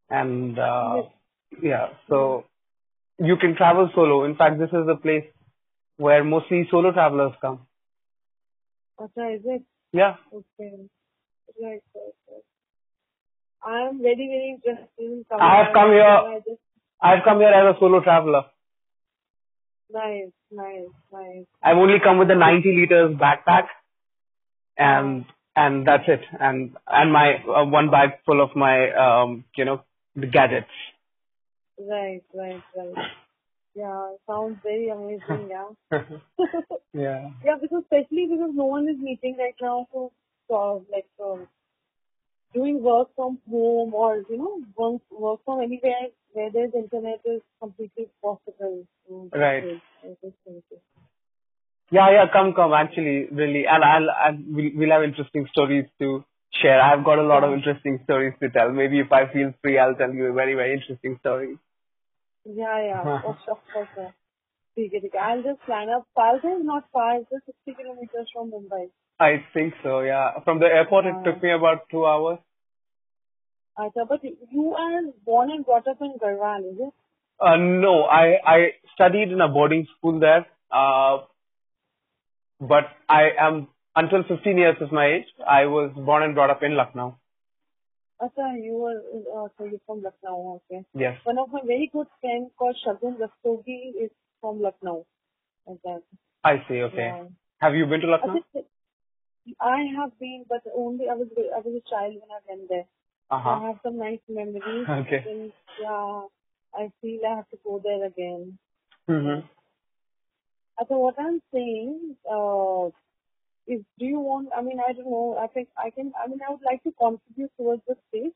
And, 0.09 0.59
uh, 0.59 1.03
yeah, 1.61 1.87
so 2.09 2.45
you 3.17 3.37
can 3.37 3.55
travel 3.55 3.89
solo. 3.95 4.25
In 4.25 4.35
fact, 4.35 4.59
this 4.59 4.69
is 4.69 4.85
the 4.85 4.97
place 5.01 5.25
where 5.97 6.23
mostly 6.23 6.67
solo 6.69 6.91
travelers 6.91 7.33
come. 7.41 7.61
Okay, 8.99 9.35
is 9.35 9.41
it? 9.45 9.63
Yeah. 9.93 10.15
Okay. 10.33 10.89
Right. 11.61 11.81
I 13.63 13.87
am 13.89 14.01
very, 14.01 14.15
very 14.15 14.55
interested 14.55 14.89
in 14.97 15.25
coming. 15.29 15.47
I 15.47 15.63
have 15.63 15.73
come 15.73 15.91
here- 15.91 16.03
I 16.03 16.39
just, 16.39 16.61
I've 17.01 17.23
come 17.23 17.39
here 17.39 17.49
as 17.49 17.75
a 17.75 17.79
solo 17.79 18.01
traveler. 18.01 18.45
nice, 19.91 20.31
nice, 20.51 20.89
nice. 21.11 21.45
I've 21.61 21.77
only 21.77 21.99
come 21.99 22.17
with 22.17 22.31
a 22.31 22.35
90 22.35 22.75
liters 22.75 23.15
backpack 23.17 23.67
and, 24.77 25.25
and 25.55 25.85
that's 25.85 26.07
it. 26.07 26.21
And, 26.39 26.77
and 26.87 27.11
my, 27.11 27.43
uh, 27.43 27.65
one 27.65 27.91
bag 27.91 28.11
full 28.25 28.41
of 28.41 28.55
my, 28.55 28.91
um, 28.93 29.43
you 29.55 29.65
know, 29.65 29.83
the 30.15 30.27
gadgets. 30.27 30.67
Right, 31.77 32.23
right, 32.33 32.63
right. 32.75 33.07
Yeah, 33.75 34.11
sounds 34.27 34.57
very 34.63 34.89
amazing, 34.89 35.49
yeah. 35.49 35.69
yeah. 36.93 37.29
yeah, 37.45 37.55
because 37.61 37.83
especially 37.83 38.27
because 38.29 38.51
no 38.53 38.65
one 38.65 38.87
is 38.87 38.97
meeting 38.97 39.37
right 39.37 39.55
now, 39.61 39.87
so, 39.91 40.11
so 40.47 40.85
like, 40.91 41.07
um, 41.23 41.47
doing 42.53 42.81
work 42.81 43.09
from 43.15 43.39
home 43.49 43.93
or, 43.93 44.23
you 44.29 44.37
know, 44.37 44.61
work, 44.75 45.01
work 45.11 45.39
from 45.45 45.61
anywhere 45.61 46.07
where 46.33 46.49
there's 46.51 46.73
internet 46.73 47.19
is 47.25 47.41
completely 47.59 48.07
possible. 48.21 48.85
So 49.07 49.29
right. 49.33 49.63
Yeah, 51.91 52.09
yeah, 52.11 52.25
come, 52.31 52.53
come, 52.53 52.73
actually, 52.73 53.27
really. 53.31 53.65
And 53.67 53.83
I'll, 53.83 54.09
I'll 54.09 54.37
we'll, 54.47 54.71
we'll 54.75 54.91
have 54.91 55.03
interesting 55.03 55.47
stories 55.51 55.85
to 55.99 56.23
share. 56.53 56.81
I've 56.81 57.03
got 57.03 57.19
a 57.19 57.23
lot 57.23 57.43
of 57.43 57.53
interesting 57.53 57.99
stories 58.05 58.33
to 58.41 58.49
tell. 58.49 58.71
Maybe 58.71 58.99
if 58.99 59.11
I 59.11 59.31
feel 59.31 59.53
free, 59.61 59.77
I'll 59.77 59.95
tell 59.95 60.13
you 60.13 60.27
a 60.27 60.33
very, 60.33 60.53
very 60.55 60.73
interesting 60.73 61.17
story. 61.19 61.57
Yeah, 62.45 62.83
yeah, 62.83 63.03
for 63.21 63.37
sure, 63.45 63.59
for 63.73 63.87
sure. 63.93 64.13
I'll 65.21 65.43
just 65.43 65.61
plan 65.65 65.89
up. 65.89 66.07
Palghar 66.17 66.59
is 66.59 66.63
not 66.63 66.85
far, 66.93 67.17
it's 67.17 67.29
just 67.29 67.45
60 67.65 67.83
kilometers 67.83 68.29
from 68.33 68.51
Mumbai. 68.51 68.89
I 69.21 69.45
think 69.53 69.75
so, 69.83 69.99
yeah. 70.01 70.39
From 70.43 70.59
the 70.59 70.65
airport, 70.65 71.05
it 71.05 71.13
took 71.23 71.43
me 71.43 71.51
about 71.51 71.87
two 71.91 72.05
hours. 72.07 72.39
Acha, 73.77 74.07
but 74.09 74.21
you 74.23 74.73
are 74.73 75.01
born 75.23 75.51
and 75.51 75.63
brought 75.63 75.87
up 75.87 76.01
in 76.01 76.15
Garhwal, 76.21 76.71
is 76.71 76.79
it? 76.79 76.93
Uh, 77.39 77.55
no, 77.57 78.03
I, 78.03 78.37
I 78.45 78.57
studied 78.95 79.31
in 79.31 79.39
a 79.39 79.47
boarding 79.47 79.85
school 79.97 80.19
there. 80.19 80.47
Uh, 80.71 81.19
but 82.59 82.85
I 83.07 83.29
am, 83.39 83.67
until 83.95 84.23
15 84.27 84.57
years 84.57 84.77
is 84.81 84.91
my 84.91 85.05
age, 85.05 85.27
I 85.47 85.65
was 85.67 85.91
born 85.95 86.23
and 86.23 86.33
brought 86.33 86.49
up 86.49 86.63
in 86.63 86.75
Lucknow. 86.75 87.19
Acha, 88.21 88.63
you 88.63 88.73
were, 88.73 89.01
uh, 89.35 89.47
so 89.55 89.65
you're 89.65 89.79
from 89.85 90.01
Lucknow, 90.01 90.61
okay. 90.65 90.83
Yes. 90.95 91.19
One 91.25 91.37
of 91.37 91.51
my 91.51 91.61
very 91.63 91.91
good 91.93 92.07
friends 92.21 92.49
called 92.57 92.75
Shagun 92.83 93.17
Rastogi 93.17 94.03
is 94.03 94.09
from 94.41 94.61
Lucknow. 94.61 95.05
That. 95.85 96.01
I 96.43 96.63
see, 96.67 96.81
okay. 96.81 96.97
Yeah. 96.97 97.23
Have 97.59 97.75
you 97.75 97.85
been 97.85 98.01
to 98.01 98.07
Lucknow? 98.07 98.41
Acha, 98.55 98.63
I 99.59 99.79
have 99.97 100.17
been, 100.19 100.45
but 100.49 100.61
only 100.75 101.09
I 101.09 101.15
was 101.15 101.27
I 101.37 101.59
was 101.59 101.75
a 101.75 101.89
child 101.89 102.15
when 102.21 102.31
I 102.31 102.41
went 102.49 102.69
there. 102.69 102.85
I 103.31 103.35
Uh-huh. 103.37 103.59
have 103.67 103.79
some 103.83 103.97
nice 103.97 104.19
memories. 104.29 104.87
Okay. 104.89 105.23
And, 105.27 105.51
yeah, 105.79 106.21
I 106.75 106.91
feel 107.01 107.19
I 107.29 107.35
have 107.37 107.49
to 107.49 107.57
go 107.63 107.79
there 107.83 108.05
again. 108.05 108.57
Mm-hmm. 109.09 109.47
So 110.89 110.97
what 110.97 111.15
I'm 111.19 111.41
saying 111.53 112.15
uh, 112.31 112.87
is, 113.67 113.81
do 113.99 114.05
you 114.05 114.19
want? 114.19 114.49
I 114.57 114.61
mean, 114.61 114.79
I 114.79 114.93
don't 114.93 115.09
know. 115.09 115.37
I 115.39 115.47
think 115.47 115.69
I 115.77 115.89
can. 115.91 116.11
I 116.23 116.27
mean, 116.27 116.39
I 116.47 116.51
would 116.51 116.65
like 116.65 116.83
to 116.83 116.91
contribute 116.91 117.51
towards 117.57 117.83
the 117.87 117.95
space. 118.07 118.33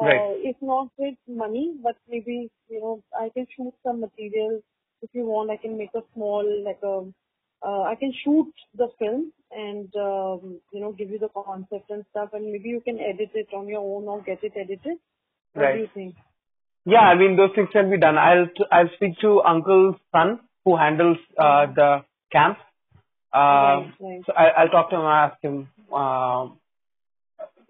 Uh, 0.00 0.04
Right. 0.04 0.36
If 0.50 0.56
not 0.62 0.88
with 0.98 1.16
money, 1.28 1.74
but 1.82 1.96
maybe 2.08 2.50
you 2.68 2.80
know, 2.80 3.02
I 3.18 3.30
can 3.30 3.46
shoot 3.56 3.74
some 3.84 4.00
material. 4.00 4.60
If 5.02 5.10
you 5.14 5.24
want, 5.26 5.50
I 5.50 5.56
can 5.56 5.78
make 5.78 5.94
a 5.94 6.02
small 6.14 6.44
like 6.64 6.82
a. 6.82 7.06
Uh, 7.62 7.82
I 7.82 7.94
can 7.96 8.12
shoot 8.24 8.52
the 8.76 8.88
film 8.98 9.32
and 9.50 9.88
um, 9.96 10.60
you 10.72 10.80
know 10.80 10.92
give 10.92 11.10
you 11.10 11.18
the 11.18 11.28
concept 11.28 11.90
and 11.90 12.04
stuff, 12.10 12.30
and 12.32 12.52
maybe 12.52 12.68
you 12.68 12.80
can 12.80 12.98
edit 13.00 13.30
it 13.34 13.48
on 13.54 13.66
your 13.68 13.80
own 13.80 14.06
or 14.06 14.22
get 14.22 14.42
it 14.44 14.52
edited. 14.56 14.98
What 15.54 15.62
Right. 15.62 15.74
do 15.74 15.80
you 15.80 15.88
think? 15.94 16.14
Yeah, 16.84 17.00
I 17.00 17.16
mean, 17.16 17.36
those 17.36 17.50
things 17.54 17.68
can 17.72 17.90
be 17.90 17.98
done. 17.98 18.16
I'll, 18.16 18.46
t- 18.46 18.64
I'll 18.70 18.88
speak 18.96 19.18
to 19.20 19.42
Uncle's 19.42 19.96
son 20.12 20.40
who 20.64 20.76
handles, 20.76 21.18
uh, 21.36 21.66
the 21.66 22.04
camp. 22.32 22.58
Uh, 23.32 23.38
Right, 23.38 23.92
right. 24.00 24.22
so 24.26 24.32
I, 24.32 24.44
I'll 24.62 24.68
talk 24.68 24.88
to 24.90 24.96
him 24.96 25.02
and 25.02 25.08
ask 25.10 25.42
him, 25.42 25.68
uh, 25.92 26.48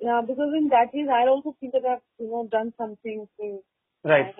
Yeah, 0.01 0.20
because 0.27 0.52
in 0.56 0.69
that 0.69 0.93
case, 0.93 1.09
I 1.12 1.27
also 1.27 1.56
think 1.59 1.73
that 1.73 1.85
I've 1.85 2.02
you 2.20 2.31
know 2.31 2.47
done 2.51 2.73
something 2.78 3.27
to 3.40 3.59
right, 4.05 4.35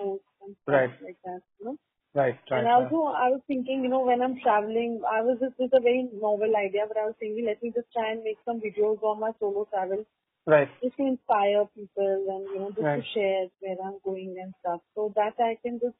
Right. 0.65 0.91
like 1.03 1.17
that. 1.25 1.41
You 1.59 1.65
know. 1.65 1.77
Right, 2.15 2.37
right. 2.49 2.59
And 2.59 2.67
right. 2.67 2.73
also, 2.73 3.13
I 3.15 3.29
was 3.29 3.41
thinking, 3.47 3.83
you 3.83 3.89
know, 3.89 4.01
when 4.01 4.21
I'm 4.21 4.39
traveling, 4.41 5.01
I 5.09 5.21
was 5.21 5.37
just, 5.39 5.55
it's 5.59 5.73
a 5.73 5.79
very 5.79 6.09
novel 6.13 6.53
idea, 6.55 6.85
but 6.87 6.97
I 6.97 7.05
was 7.05 7.15
thinking, 7.19 7.45
let 7.45 7.61
me 7.61 7.71
just 7.75 7.91
try 7.93 8.11
and 8.11 8.23
make 8.23 8.37
some 8.45 8.61
videos 8.61 9.01
on 9.03 9.19
my 9.19 9.31
solo 9.39 9.67
travel 9.71 10.05
Right. 10.45 10.69
just 10.81 10.97
to 10.97 11.03
inspire 11.03 11.65
people 11.75 12.25
and 12.33 12.43
you 12.49 12.59
know 12.59 12.69
just 12.71 12.81
Right. 12.81 13.03
to 13.03 13.09
share 13.13 13.47
where 13.59 13.77
I'm 13.85 13.99
going 14.03 14.35
and 14.41 14.53
stuff. 14.61 14.81
So 14.95 15.13
that 15.15 15.35
I 15.39 15.57
can 15.61 15.79
just 15.79 15.95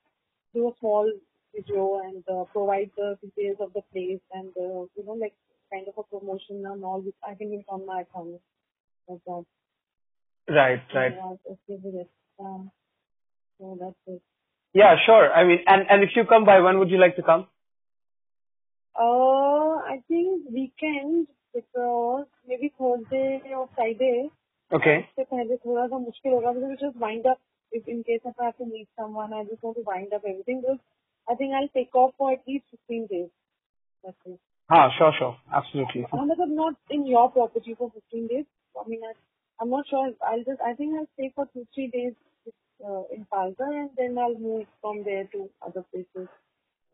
do 0.55 0.69
a 0.69 0.73
small 0.79 1.11
video 1.53 1.99
and 1.99 2.23
uh, 2.27 2.45
provide 2.45 2.89
the 2.97 3.17
details 3.21 3.57
of 3.59 3.73
the 3.73 3.81
place 3.93 4.21
and 4.33 4.49
uh, 4.57 4.89
you 4.95 5.03
know 5.05 5.13
like 5.13 5.35
kind 5.71 5.87
of 5.87 5.93
a 5.97 6.03
promotion 6.03 6.65
and 6.65 6.83
all 6.83 7.01
which 7.01 7.15
I 7.23 7.35
can 7.35 7.51
do 7.51 7.59
it 7.59 7.65
on 7.69 7.85
my 7.85 8.01
account. 8.01 8.41
Like 9.07 9.21
that. 9.25 9.45
Right. 10.49 10.81
Right. 10.95 11.13
Yeah. 11.15 12.03
Um, 12.39 12.71
so 13.59 13.77
that's 13.79 13.95
it. 14.07 14.21
Yeah. 14.72 14.96
Sure. 15.06 15.32
I 15.32 15.44
mean, 15.44 15.60
and 15.66 15.86
and 15.90 16.02
if 16.02 16.16
you 16.16 16.24
come 16.24 16.44
by, 16.44 16.60
when 16.60 16.78
would 16.78 16.90
you 16.90 16.98
like 16.98 17.16
to 17.16 17.22
come? 17.22 17.46
Uh, 18.98 19.74
I 19.92 20.02
think 20.08 20.44
weekend 20.52 21.28
because 21.54 22.26
maybe 22.46 22.72
Thursday 22.78 23.42
or 23.56 23.68
Friday. 23.74 24.30
Okay. 24.72 24.98
उससे 25.08 25.24
पहले 25.24 25.56
थोड़ा 25.64 25.86
सा 25.88 25.98
मुश्किल 26.04 26.32
होगा 26.32 26.52
because 26.54 26.70
we 26.70 26.76
just 26.82 26.96
wind 27.02 27.26
up 27.32 27.40
if 27.78 27.88
in 27.94 28.02
case 28.08 28.20
if 28.30 28.40
I 28.40 28.46
have 28.46 28.56
to 28.62 28.66
meet 28.66 28.88
someone 29.00 29.32
I 29.32 29.44
just 29.50 29.62
want 29.62 29.76
to 29.76 29.84
wind 29.88 30.12
up 30.18 30.24
everything 30.30 30.60
because 30.62 30.80
I 31.28 31.34
think 31.40 31.54
I'll 31.54 31.68
take 31.76 31.94
off 31.94 32.12
for 32.18 32.32
at 32.32 32.42
least 32.48 32.64
15 32.70 33.06
days. 33.12 33.28
That's 34.04 34.16
it. 34.26 34.40
Ah, 34.70 34.90
sure, 34.98 35.12
sure. 35.18 35.36
Absolutely. 35.52 36.06
I'm 36.12 36.28
not 36.54 36.74
in 36.90 37.06
your 37.06 37.30
property 37.30 37.74
for 37.78 37.90
15 37.90 38.26
days. 38.28 38.44
I 38.80 38.88
mean, 38.88 39.00
I, 39.08 39.12
I'm 39.60 39.70
not 39.70 39.86
sure. 39.88 40.10
I'll 40.26 40.44
just, 40.44 40.60
I 40.60 40.74
think 40.74 40.94
I'll 40.98 41.08
stay 41.14 41.32
for 41.34 41.46
two, 41.54 41.66
three 41.74 41.88
days 41.88 42.12
uh, 42.85 43.03
in 43.13 43.25
Palghar 43.31 43.71
and 43.81 43.89
then 43.97 44.17
I'll 44.17 44.37
move 44.37 44.65
from 44.81 45.03
there 45.03 45.25
to 45.25 45.49
other 45.65 45.83
places 45.91 46.29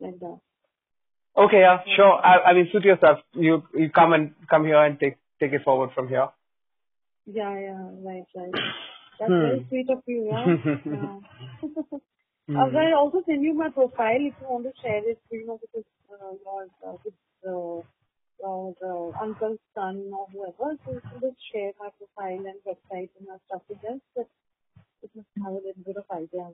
like 0.00 0.18
that. 0.20 0.38
Okay. 1.36 1.60
Yeah. 1.60 1.78
Sure. 1.96 2.14
I, 2.24 2.50
I 2.50 2.54
mean, 2.54 2.68
suit 2.72 2.84
yourself. 2.84 3.18
You 3.32 3.62
you 3.74 3.90
come 3.90 4.12
and 4.12 4.34
come 4.48 4.64
here 4.64 4.82
and 4.82 4.98
take 4.98 5.16
take 5.40 5.52
it 5.52 5.62
forward 5.64 5.90
from 5.94 6.08
here. 6.08 6.28
Yeah, 7.26 7.58
yeah, 7.58 7.90
right, 8.04 8.24
right. 8.34 8.54
That's 9.18 9.32
Hmm. 9.32 9.40
very 9.42 9.66
sweet 9.68 9.90
of 9.90 10.02
you, 10.06 10.30
yeah. 10.30 10.46
yeah. 10.86 11.18
Uh, 12.48 12.70
I'll 12.78 12.94
also 12.94 13.22
send 13.26 13.42
you 13.42 13.54
my 13.54 13.70
profile 13.70 14.22
if 14.22 14.32
you 14.40 14.46
want 14.48 14.64
to 14.64 14.72
share 14.80 15.02
it, 15.02 15.18
you 15.32 15.44
know, 15.46 15.58
because 15.60 15.84
uh, 16.14 16.30
your, 16.44 16.62
uh, 16.86 16.96
with, 17.04 17.14
uh, 17.44 17.82
your 18.40 18.74
uh, 18.80 19.22
uncle's 19.24 19.58
son 19.74 20.08
or 20.14 20.28
whoever, 20.32 20.78
so 20.84 20.92
you 20.92 21.02
can 21.10 21.20
just 21.20 21.36
share 21.52 21.72
my 21.80 21.90
profile 21.98 22.38
and 22.46 22.58
website 22.62 23.10
and 23.18 23.26
stuff 23.48 23.62
with 23.68 23.82
them, 23.82 24.00
but 24.14 24.28
you 25.02 25.24
have 25.44 25.52
a 25.52 25.56
little 25.56 25.82
bit 25.84 25.96
of 25.96 26.04
idea. 26.10 26.48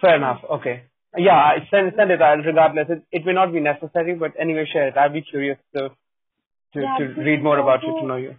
Fair 0.00 0.16
enough. 0.16 0.42
Okay. 0.58 0.84
Yeah. 1.16 1.36
I 1.36 1.66
Send 1.70 1.92
send 1.96 2.10
it. 2.10 2.20
I'll 2.22 2.38
regardless. 2.38 2.88
It 2.90 3.02
it 3.10 3.26
may 3.26 3.32
not 3.32 3.52
be 3.52 3.60
necessary, 3.60 4.14
but 4.14 4.32
anyway, 4.38 4.66
share 4.70 4.88
it. 4.88 4.96
I'd 4.96 5.12
be 5.12 5.22
curious 5.22 5.58
to 5.76 5.88
to 6.74 6.80
Yeah, 6.80 6.96
to 6.98 7.04
read 7.28 7.42
more 7.42 7.58
about 7.58 7.82
you 7.82 7.94
to 8.00 8.06
know 8.06 8.16
you. 8.16 8.36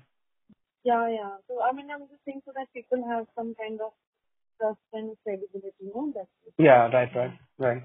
Yeah, 0.83 1.07
yeah. 1.09 1.31
So, 1.47 1.61
I 1.61 1.71
mean, 1.73 1.87
I'm 1.91 2.07
just 2.07 2.23
saying 2.25 2.41
so 2.45 2.51
that 2.55 2.71
people 2.73 3.03
have 3.09 3.25
some 3.35 3.55
kind 3.55 3.81
of 3.81 3.91
trust 4.59 4.79
and 4.93 5.17
credibility, 5.23 5.73
you 5.81 5.91
know, 5.93 6.13
that's 6.15 6.29
it. 6.45 6.53
Yeah. 6.57 6.87
Right. 6.87 7.13
Right. 7.15 7.33
Right. 7.57 7.83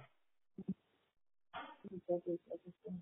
That 2.09 2.23
is- 2.27 2.39
that 2.49 2.61
is 2.67 2.75
it. 2.85 2.93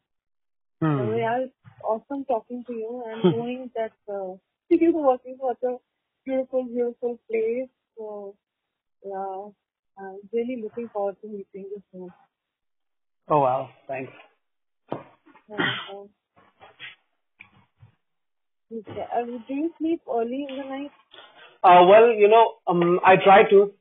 Hmm. 0.81 0.99
So 0.99 1.17
yeah, 1.17 1.39
it's 1.45 1.55
awesome 1.85 2.25
talking 2.25 2.65
to 2.65 2.73
you 2.73 3.03
and 3.07 3.23
knowing 3.37 3.71
that 3.77 3.93
uh, 4.09 4.37
you're 4.71 4.93
working 4.93 5.37
for 5.39 5.55
such 5.61 5.71
a 5.71 5.77
beautiful, 6.31 6.65
beautiful 6.65 7.19
place. 7.29 7.69
So 7.97 8.35
yeah, 9.05 9.49
I'm 9.99 10.19
really 10.33 10.63
looking 10.63 10.89
forward 10.93 11.17
to 11.23 11.29
meeting 11.29 11.47
you 11.73 11.83
soon. 11.93 12.11
Oh 13.29 13.41
wow. 13.41 13.71
Thanks. 13.89 14.13
Yeah, 15.49 15.57
Okay. 18.73 19.05
Uh, 19.13 19.25
do 19.49 19.55
you 19.55 19.71
sleep 19.79 20.01
early 20.09 20.47
in 20.49 20.57
the 20.57 20.65
night? 20.65 20.93
Uh, 21.63 21.85
well, 21.89 22.09
you 22.09 22.29
know, 22.29 22.55
um, 22.69 23.01
I 23.05 23.17
try 23.17 23.43
to 23.51 23.73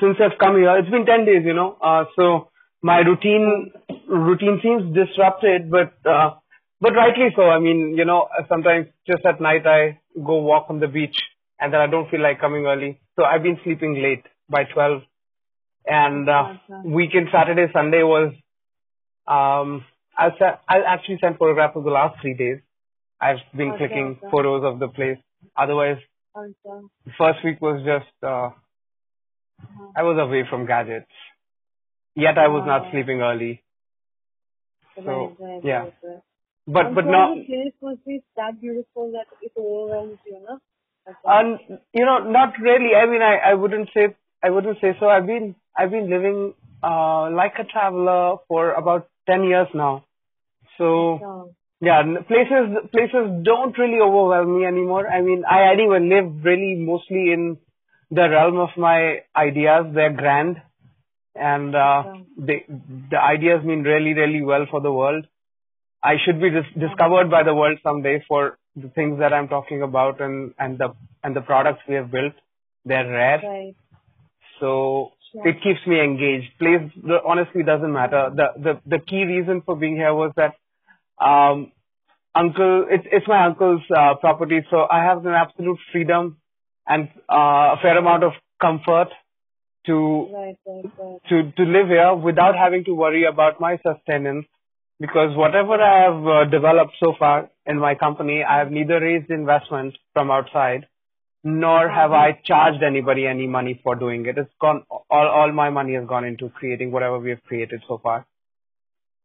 since 0.00 0.16
I've 0.20 0.38
come 0.38 0.56
here. 0.56 0.76
It's 0.78 0.88
been 0.90 1.04
ten 1.06 1.24
days, 1.24 1.42
you 1.44 1.54
know. 1.54 1.76
Uh, 1.82 2.04
so 2.16 2.50
my 2.82 2.98
routine 2.98 3.72
routine 4.08 4.60
seems 4.62 4.94
disrupted, 4.94 5.70
but 5.70 5.94
uh, 6.08 6.34
but 6.80 6.94
rightly 6.94 7.28
so. 7.34 7.42
I 7.42 7.58
mean, 7.58 7.94
you 7.96 8.04
know, 8.04 8.28
sometimes 8.48 8.86
just 9.06 9.26
at 9.26 9.40
night 9.40 9.66
I 9.66 9.98
go 10.14 10.36
walk 10.36 10.66
on 10.70 10.78
the 10.78 10.86
beach, 10.86 11.16
and 11.60 11.72
then 11.72 11.80
I 11.80 11.86
don't 11.86 12.10
feel 12.10 12.20
like 12.22 12.40
coming 12.40 12.66
early. 12.66 13.00
So 13.18 13.24
I've 13.24 13.42
been 13.42 13.58
sleeping 13.64 13.94
late 14.02 14.24
by 14.48 14.64
twelve, 14.64 15.02
and 15.86 16.28
uh, 16.28 16.54
weekend 16.84 17.28
Saturday 17.32 17.66
Sunday 17.72 18.02
was. 18.02 18.32
Um, 19.26 19.84
I 20.16 20.30
sa- 20.38 20.58
I'll 20.68 20.86
actually 20.86 21.18
sent 21.20 21.38
photographs 21.38 21.76
of 21.76 21.84
the 21.84 21.90
last 21.90 22.20
three 22.22 22.34
days. 22.34 22.60
I've 23.20 23.38
been 23.54 23.70
Okay, 23.70 23.78
clicking 23.78 24.18
okay. 24.18 24.28
photos 24.30 24.64
of 24.64 24.78
the 24.78 24.88
place. 24.88 25.18
Otherwise, 25.56 25.98
Okay. 26.36 26.86
first 27.18 27.44
week 27.44 27.60
was 27.60 27.82
just 27.84 28.12
uh, 28.22 28.50
Uh-huh. 29.62 29.92
I 29.96 30.02
was 30.02 30.18
away 30.18 30.44
from 30.48 30.66
gadgets. 30.66 31.10
Yet 32.14 32.38
I 32.38 32.48
was 32.48 32.64
not 32.66 32.90
sleeping 32.90 33.20
early. 33.20 33.62
So 34.96 35.02
Right, 35.02 35.36
right, 35.40 35.64
yeah, 35.64 35.82
right, 36.02 36.22
but 36.66 36.86
I'm 36.86 36.94
but 36.94 37.04
not 37.04 37.34
the 37.34 37.44
place 37.44 37.74
must 37.82 38.04
be 38.06 38.22
that 38.36 38.60
beautiful 38.60 39.12
that 39.12 39.26
it 39.42 39.52
overwhelms 39.58 40.18
you, 40.24 40.40
no? 40.48 40.58
And 41.24 41.58
you 41.92 42.04
know 42.04 42.18
not 42.18 42.54
really. 42.60 42.94
I 42.94 43.06
mean 43.06 43.22
I 43.22 43.50
I 43.50 43.54
wouldn't 43.54 43.90
say 43.94 44.14
I 44.42 44.50
wouldn't 44.50 44.80
say 44.80 44.96
so. 45.00 45.08
I've 45.08 45.26
been 45.26 45.54
I've 45.76 45.90
been 45.90 46.10
living 46.10 46.54
uh 46.82 47.30
like 47.30 47.54
a 47.58 47.64
traveler 47.64 48.36
for 48.48 48.72
about 48.72 49.08
ten 49.26 49.44
years 49.44 49.68
now. 49.74 50.04
So 50.78 51.18
Yeah. 51.80 52.02
yeah, 52.04 52.20
places 52.28 52.76
places 52.92 53.44
don't 53.44 53.76
really 53.78 54.00
overwhelm 54.00 54.58
me 54.58 54.66
anymore. 54.66 55.06
I 55.08 55.20
mean 55.22 55.44
I 55.48 55.72
anyway 55.72 56.00
live 56.00 56.44
really 56.44 56.74
mostly 56.76 57.32
in 57.32 57.58
the 58.10 58.28
realm 58.28 58.58
of 58.58 58.70
my 58.76 59.22
ideas. 59.36 59.86
They're 59.94 60.12
grand. 60.24 60.62
and 61.34 61.74
uh, 61.74 62.02
they, 62.36 62.64
the 63.10 63.18
ideas 63.20 63.64
mean 63.64 63.82
really, 63.82 64.12
really 64.14 64.42
well 64.42 64.66
for 64.70 64.80
the 64.80 64.92
world. 64.92 65.26
I 66.02 66.14
should 66.24 66.40
be 66.40 66.50
dis- 66.50 66.74
discovered 66.88 67.30
by 67.30 67.42
the 67.42 67.54
world 67.54 67.78
someday 67.82 68.24
for 68.28 68.58
the 68.76 68.88
things 68.90 69.18
that 69.20 69.32
I'm 69.32 69.48
talking 69.48 69.82
about 69.82 70.20
and, 70.20 70.54
and 70.58 70.78
the 70.78 70.94
and 71.24 71.34
the 71.34 71.40
products 71.40 71.80
we 71.88 71.94
have 71.94 72.10
built. 72.10 72.34
They're 72.84 73.08
rare, 73.10 73.40
Right. 73.42 73.74
so 74.60 75.12
it 75.34 75.56
keeps 75.62 75.80
me 75.86 76.00
engaged. 76.00 76.50
Place 76.58 76.90
the, 77.02 77.18
honestly 77.26 77.62
doesn't 77.62 77.92
matter. 77.92 78.30
The 78.34 78.46
the 78.62 78.80
the 78.86 78.98
key 78.98 79.24
reason 79.24 79.62
for 79.64 79.76
being 79.76 79.96
here 79.96 80.14
was 80.14 80.32
that 80.36 80.54
um, 81.24 81.72
uncle, 82.34 82.86
it's 82.90 83.06
it's 83.10 83.26
my 83.26 83.46
uncle's 83.46 83.82
uh, 83.94 84.14
property, 84.20 84.60
so 84.70 84.86
I 84.90 85.02
have 85.04 85.24
an 85.26 85.32
absolute 85.34 85.78
freedom 85.92 86.36
and 86.86 87.08
uh, 87.28 87.74
a 87.74 87.76
fair 87.82 87.98
amount 87.98 88.22
of 88.24 88.32
comfort 88.60 89.08
to 89.86 90.28
Right, 90.32 90.56
right, 90.66 90.84
right. 90.98 91.18
to 91.28 91.52
to 91.56 91.62
live 91.62 91.88
here 91.88 92.14
without 92.14 92.54
having 92.56 92.84
to 92.84 92.92
worry 92.94 93.24
about 93.24 93.60
my 93.60 93.78
sustenance 93.86 94.46
because 94.98 95.36
whatever 95.36 95.74
I 95.74 96.04
have 96.04 96.26
uh, 96.26 96.50
developed 96.50 96.94
so 97.02 97.14
far 97.18 97.50
in 97.66 97.78
my 97.78 97.94
company, 97.94 98.42
I 98.42 98.58
have 98.58 98.70
neither 98.70 99.00
raised 99.00 99.30
investment 99.30 99.96
from 100.12 100.30
outside 100.30 100.86
nor 101.46 101.88
have 101.88 102.10
I 102.10 102.32
charged 102.44 102.82
anybody 102.82 103.24
any 103.24 103.46
money 103.46 103.80
for 103.82 103.94
doing 103.94 104.26
it. 104.26 104.36
It's 104.36 104.50
gone 104.60 104.82
all 104.90 105.28
all 105.28 105.52
my 105.52 105.70
money 105.70 105.94
has 105.94 106.06
gone 106.06 106.24
into 106.24 106.48
creating 106.48 106.90
whatever 106.90 107.20
we 107.20 107.30
have 107.30 107.42
created 107.44 107.82
so 107.86 107.98
far. 108.02 108.26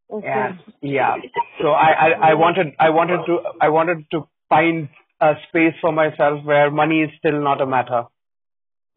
Okay. 0.08 0.28
And 0.28 0.60
yeah, 0.80 1.16
so 1.60 1.70
I, 1.70 1.90
I 2.04 2.30
I 2.30 2.34
wanted 2.34 2.74
I 2.78 2.90
wanted 2.90 3.26
to 3.26 3.38
I 3.60 3.70
wanted 3.70 4.04
to 4.12 4.28
find 4.48 4.88
a 5.20 5.34
space 5.48 5.74
for 5.80 5.90
myself 5.90 6.44
where 6.44 6.70
money 6.70 7.00
is 7.00 7.10
still 7.18 7.42
not 7.42 7.60
a 7.60 7.66
matter. 7.66 8.04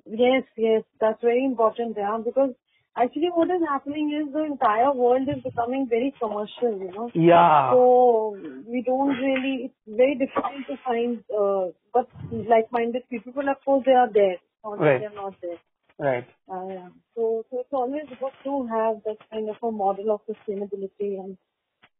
Yes, 0.05 0.43
yes, 0.55 0.83
that's 1.01 1.21
very 1.21 1.43
important, 1.43 1.97
yeah, 1.97 2.19
because 2.23 2.53
actually 2.97 3.29
what 3.33 3.49
is 3.49 3.61
happening 3.67 4.11
is 4.13 4.33
the 4.33 4.43
entire 4.43 4.91
world 4.93 5.27
is 5.27 5.43
becoming 5.43 5.87
very 5.89 6.13
commercial, 6.19 6.77
you 6.79 6.91
know. 6.91 7.11
Yeah. 7.13 7.71
So 7.71 8.37
we 8.67 8.81
don't 8.81 9.09
really, 9.09 9.65
it's 9.65 9.73
very 9.87 10.15
difficult 10.15 10.65
to 10.69 10.77
find, 10.85 11.23
uh, 11.29 11.71
but 11.93 12.07
like-minded 12.31 13.03
people, 13.09 13.33
but 13.35 13.47
of 13.47 13.57
course 13.63 13.83
they 13.85 13.93
are 13.93 14.11
there. 14.11 14.37
Not 14.63 14.79
Right. 14.79 14.99
they're 14.99 15.09
not 15.11 15.35
there. 15.41 15.59
Right. 15.99 16.27
Uh, 16.51 16.67
yeah. 16.67 16.89
So, 17.15 17.45
so 17.49 17.59
it's 17.59 17.73
always 17.73 18.03
good 18.07 18.31
to 18.43 18.67
have 18.67 19.03
that 19.05 19.17
kind 19.31 19.49
of 19.49 19.57
a 19.61 19.71
model 19.71 20.11
of 20.11 20.21
sustainability 20.27 21.19
and 21.19 21.37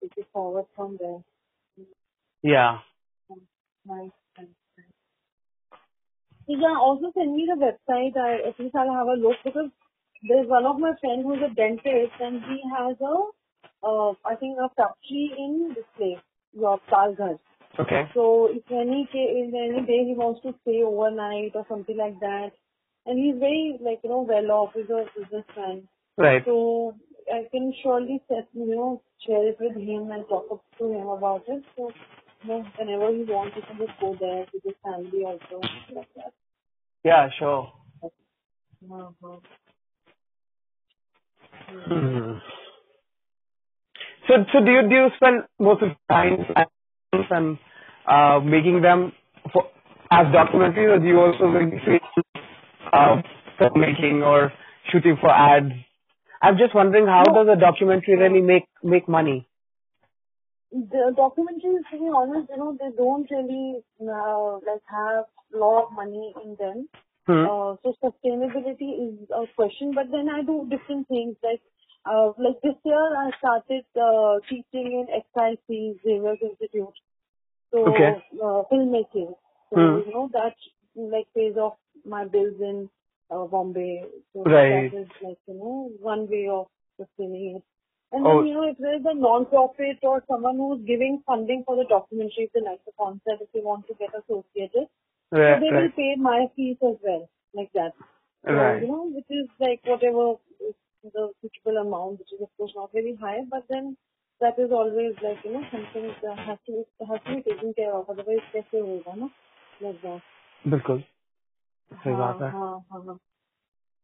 take 0.01 0.17
it 0.17 0.27
forward 0.34 0.65
from 0.76 0.97
there. 0.99 1.23
Yeah. 2.41 2.80
Nice. 3.85 4.11
Yeah, 6.47 6.77
also 6.80 7.11
send 7.17 7.35
me 7.35 7.47
the 7.47 7.57
website. 7.57 8.15
I 8.17 8.47
at 8.49 8.59
least 8.59 8.76
I'll 8.76 8.93
have 8.93 9.07
a 9.07 9.13
look 9.13 9.38
because 9.43 9.69
there's 10.27 10.47
one 10.47 10.65
of 10.65 10.80
my 10.80 10.93
friends 10.99 11.23
who's 11.23 11.41
a 11.45 11.53
dentist 11.53 12.14
and 12.19 12.41
he 12.43 12.61
has 12.76 12.97
a, 13.02 13.15
uh, 13.85 14.14
I 14.26 14.35
think 14.35 14.57
a 14.57 14.69
factory 14.69 15.34
in 15.38 15.73
this 15.76 15.85
place, 15.97 16.23
your 16.53 16.80
Palghar. 16.89 17.39
Okay. 17.80 18.10
So 18.14 18.47
if 18.52 18.64
any 18.72 19.07
if 19.14 19.53
any 19.53 19.85
day 19.85 20.06
he 20.06 20.14
wants 20.15 20.41
to 20.43 20.56
stay 20.61 20.81
overnight 20.84 21.52
or 21.56 21.65
something 21.68 21.97
like 21.97 22.19
that, 22.22 22.52
and 23.06 23.19
he's 23.19 23.38
very 23.38 23.77
like 23.81 23.99
you 24.03 24.10
know 24.10 24.22
well 24.27 24.52
off, 24.52 24.73
he's 24.73 24.89
a 24.89 25.06
businessman. 25.18 25.88
Right. 26.18 26.41
So 26.45 26.95
I 27.31 27.47
can 27.52 27.73
surely 27.84 28.22
set 28.30 28.47
you 28.53 28.68
know 28.68 29.02
share 29.26 29.47
it 29.49 29.57
with 29.60 29.76
him 29.76 30.11
and 30.11 30.26
talk 30.30 30.47
up 30.52 30.64
to 30.80 30.85
him 30.85 31.07
about 31.07 31.43
it. 31.47 31.64
So 31.76 31.91
you 32.43 32.49
know, 32.49 32.65
whenever 32.77 33.11
he 33.11 33.23
wants, 33.23 33.56
he 33.56 33.61
can 33.61 33.77
just 33.77 33.99
go 33.99 34.15
there 34.19 34.45
with 34.53 34.64
your 34.64 34.76
family 34.84 35.26
also, 35.26 35.61
like 35.93 36.07
that. 36.15 36.34
Yeah, 37.03 37.30
sure. 37.38 37.72
Uh-huh. 38.03 39.38
Hmm. 41.88 42.38
So, 44.27 44.34
so 44.52 44.65
do 44.65 44.72
you 44.72 44.82
do 44.90 44.95
you 44.95 45.07
spend 45.15 45.44
most 45.60 45.84
of 45.84 45.90
the 45.90 45.95
time 46.10 46.45
and 47.30 47.57
uh, 48.07 48.40
making 48.40 48.82
them 48.82 49.14
for, 49.53 49.64
as 50.11 50.27
documentaries, 50.27 50.98
or 50.98 50.99
do 50.99 51.07
you 51.07 51.19
also 51.19 51.45
like 51.45 52.02
uh, 52.91 53.22
making 53.76 54.23
or 54.23 54.52
shooting 54.91 55.18
for 55.22 55.30
ads? 55.30 55.72
I'm 56.41 56.57
just 56.57 56.76
wondering 56.76 57.07
how 57.07 57.23
does 57.23 57.48
a 57.52 57.60
documentary 57.60 58.18
really 58.18 58.41
make 58.41 58.65
make 58.84 59.07
money? 59.07 59.48
The 60.72 61.14
documentaries, 61.18 61.86
to 61.91 61.99
be 61.99 62.10
honest, 62.14 62.49
you 62.49 62.57
know, 62.57 62.77
they 62.77 62.95
don't 62.95 63.30
really 63.32 63.84
uh, 64.02 64.53
like 64.65 64.84
have 64.90 65.26
a 65.53 65.57
lot 65.57 65.86
of 65.86 65.91
money 65.94 66.34
in 66.44 66.56
them. 66.60 66.90
Hmm. 67.27 67.45
Uh, 67.45 67.76
so 67.84 67.93
sustainability 68.03 68.89
is 69.07 69.30
a 69.31 69.45
question, 69.56 69.93
but 69.95 70.11
then 70.11 70.30
I 70.30 70.43
do 70.43 70.68
different 70.69 71.07
things 71.07 71.35
like 71.43 71.61
uh, 72.06 72.34
like 72.38 72.61
this 72.64 72.76
year 72.85 73.18
I 73.18 73.31
started 73.39 73.85
uh, 73.97 74.39
teaching 74.49 74.88
in 75.02 75.07
XIC 75.22 76.02
Xavier's 76.03 76.39
Institute. 76.41 76.93
So 77.72 77.85
Okay. 77.93 78.14
uh, 78.43 78.64
filmmaking. 78.72 79.35
So 79.69 79.76
Hmm. 79.80 79.97
you 80.07 80.14
know 80.14 80.30
that 80.34 80.56
like 80.95 81.27
pays 81.35 81.57
off 81.57 81.76
my 82.06 82.26
bills 82.26 82.60
in 82.61 82.89
uh, 83.31 83.45
Bombay. 83.45 84.03
So 84.34 84.43
Right. 84.43 84.91
that 84.91 84.99
is 85.02 85.07
like 85.22 85.39
you 85.47 85.56
know 85.56 85.91
one 85.99 86.27
way 86.30 86.47
of 86.47 86.68
sustaining 86.97 87.57
it. 87.57 87.64
And 88.11 88.26
Oh. 88.26 88.38
then 88.38 88.47
you 88.47 88.53
know 88.53 88.69
if 88.69 88.77
there 88.77 88.95
is 88.95 89.06
a 89.06 89.15
non-profit 89.15 89.99
or 90.03 90.23
someone 90.30 90.57
who 90.57 90.76
is 90.76 90.85
giving 90.85 91.22
funding 91.26 91.64
for 91.65 91.76
the 91.76 91.85
documentary, 91.85 92.49
they 92.53 92.61
like 92.61 92.85
the 92.85 92.93
concept, 92.99 93.41
if 93.41 93.52
they 93.53 93.61
want 93.61 93.88
to 93.88 93.95
get 93.95 94.14
associated, 94.22 94.88
so 95.31 95.38
Right, 95.38 95.61
they 95.61 95.72
will 95.72 95.91
pay 95.97 96.15
my 96.18 96.47
fees 96.56 96.77
as 96.84 96.97
well, 97.03 97.30
like 97.53 97.72
that. 97.73 97.93
So, 98.45 98.53
Right. 98.53 98.81
you 98.81 98.88
know, 98.88 99.03
which 99.15 99.26
is 99.30 99.49
like 99.60 99.81
whatever 99.85 100.35
is 100.61 100.76
the 101.03 101.31
suitable 101.41 101.77
amount, 101.81 102.19
which 102.19 102.34
is 102.34 102.41
of 102.41 102.49
course 102.57 102.73
not 102.76 102.91
very 102.93 103.15
high, 103.15 103.41
but 103.49 103.65
then 103.69 103.97
that 104.41 104.60
is 104.60 104.72
always 104.72 105.15
like, 105.23 105.39
you 105.45 105.53
know, 105.53 105.64
something 105.72 106.14
that 106.23 106.39
has 106.39 106.60
to 106.68 106.72
be, 106.73 107.06
has 107.07 107.19
to 107.27 107.35
be 107.35 107.43
taken 107.43 107.73
care 107.73 107.93
of, 107.93 108.10
otherwise 108.10 108.45
कैसे 108.56 108.80
होगा 108.80 109.15
ना? 109.15 109.30
Like 109.81 110.02
that. 110.03 110.22
बिल्कुल 110.65 111.02
सही 111.91 112.14
हाँ, 112.14 112.19
बात 112.19 112.41
है 112.41 112.52
हाँ, 112.52 112.85
हाँ, 112.91 113.03
हाँ. 113.06 113.19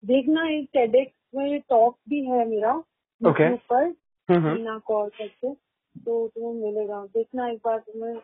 देखना 0.03 0.47
एक 0.49 0.69
TEDx 0.77 1.11
में 1.35 1.61
टॉक 1.69 1.97
भी 2.09 2.25
है 2.25 2.47
मेरा 2.49 2.73
Okay. 3.21 3.49
YouTube 3.49 3.59
पर 3.71 3.93
हम्म 4.29 4.53
मीना 4.55 4.79
कॉल 4.87 5.09
करके 5.09 5.53
तो 6.05 6.27
तुम्हें 6.29 6.53
मिलेगा 6.63 7.05
देखना 7.17 7.49
एक 7.51 7.59
बार 7.65 7.79
तुम्हें 7.79 8.15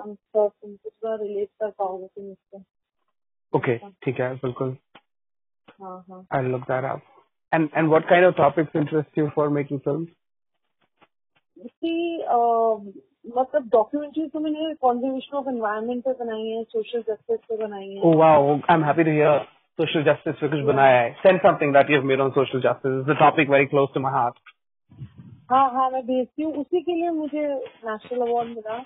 हम 0.00 0.14
सर 0.14 0.48
तुम 0.48 0.76
रिलेट 1.22 1.48
कर 1.60 1.70
पाओगे 1.70 2.06
तुम 2.06 2.30
इससे 2.30 2.62
ओके 3.52 3.72
हाँ। 3.72 3.92
ठीक 4.04 4.20
है 4.20 4.34
बिल्कुल। 4.34 4.76
हाँ 5.82 6.04
हाँ। 6.10 6.42
Look 6.42 6.62
that 6.62 6.84
up 6.84 7.02
and 7.52 7.70
and 7.72 7.90
what 7.90 8.06
kind 8.08 8.24
of 8.24 8.32
topics 8.36 8.74
interest 8.74 9.18
you 9.18 9.30
for 9.34 9.44
making 9.50 9.78
films? 9.80 10.08
See 11.82 12.22
um, 12.30 12.82
मतलब 13.36 13.68
डॉक्यूमेंट्रीज 13.68 14.30
तो 14.32 14.40
मैंने 14.40 14.74
कॉन्जर्वेशन 14.82 15.36
ऑफ़ 15.36 15.48
एनवायरमेंट 15.48 16.02
पे 16.04 16.12
बनाई 16.24 16.46
है 16.48 16.62
सोशल 16.64 17.02
जस्टिस 17.08 17.38
पे 17.48 17.56
बनाई 17.56 17.88
है। 17.88 18.02
ओह 18.02 18.16
wow 18.16 18.52
I 18.54 18.74
am 18.74 18.84
happy 18.84 19.04
to 19.04 19.10
hear 19.10 19.38
social 19.78 20.04
justice 20.04 20.34
पे 20.40 20.48
कुछ 20.48 20.60
बनाया 20.66 21.00
है। 21.00 21.10
Send 21.22 21.40
something 21.40 21.72
that 21.74 21.90
you 21.90 21.96
have 21.96 22.04
made 22.08 22.20
on 22.20 22.30
social 22.30 22.60
justice 22.60 22.92
is 23.00 23.10
the 23.10 23.16
topic 23.20 23.50
very 23.50 23.66
close 23.66 23.88
to 23.94 24.00
my 24.00 24.12
heart 24.12 24.38
हाँ 25.50 25.68
हाँ 25.72 25.90
मैं 25.90 26.02
भेजती 26.06 26.42
हूँ। 26.42 26.54
उसी 26.54 26.82
के 26.82 26.94
लिए 26.94 27.10
मुझे 27.10 27.46
नेशनल 27.84 28.20
अवार्ड 28.28 28.48
मिला। 28.48 28.78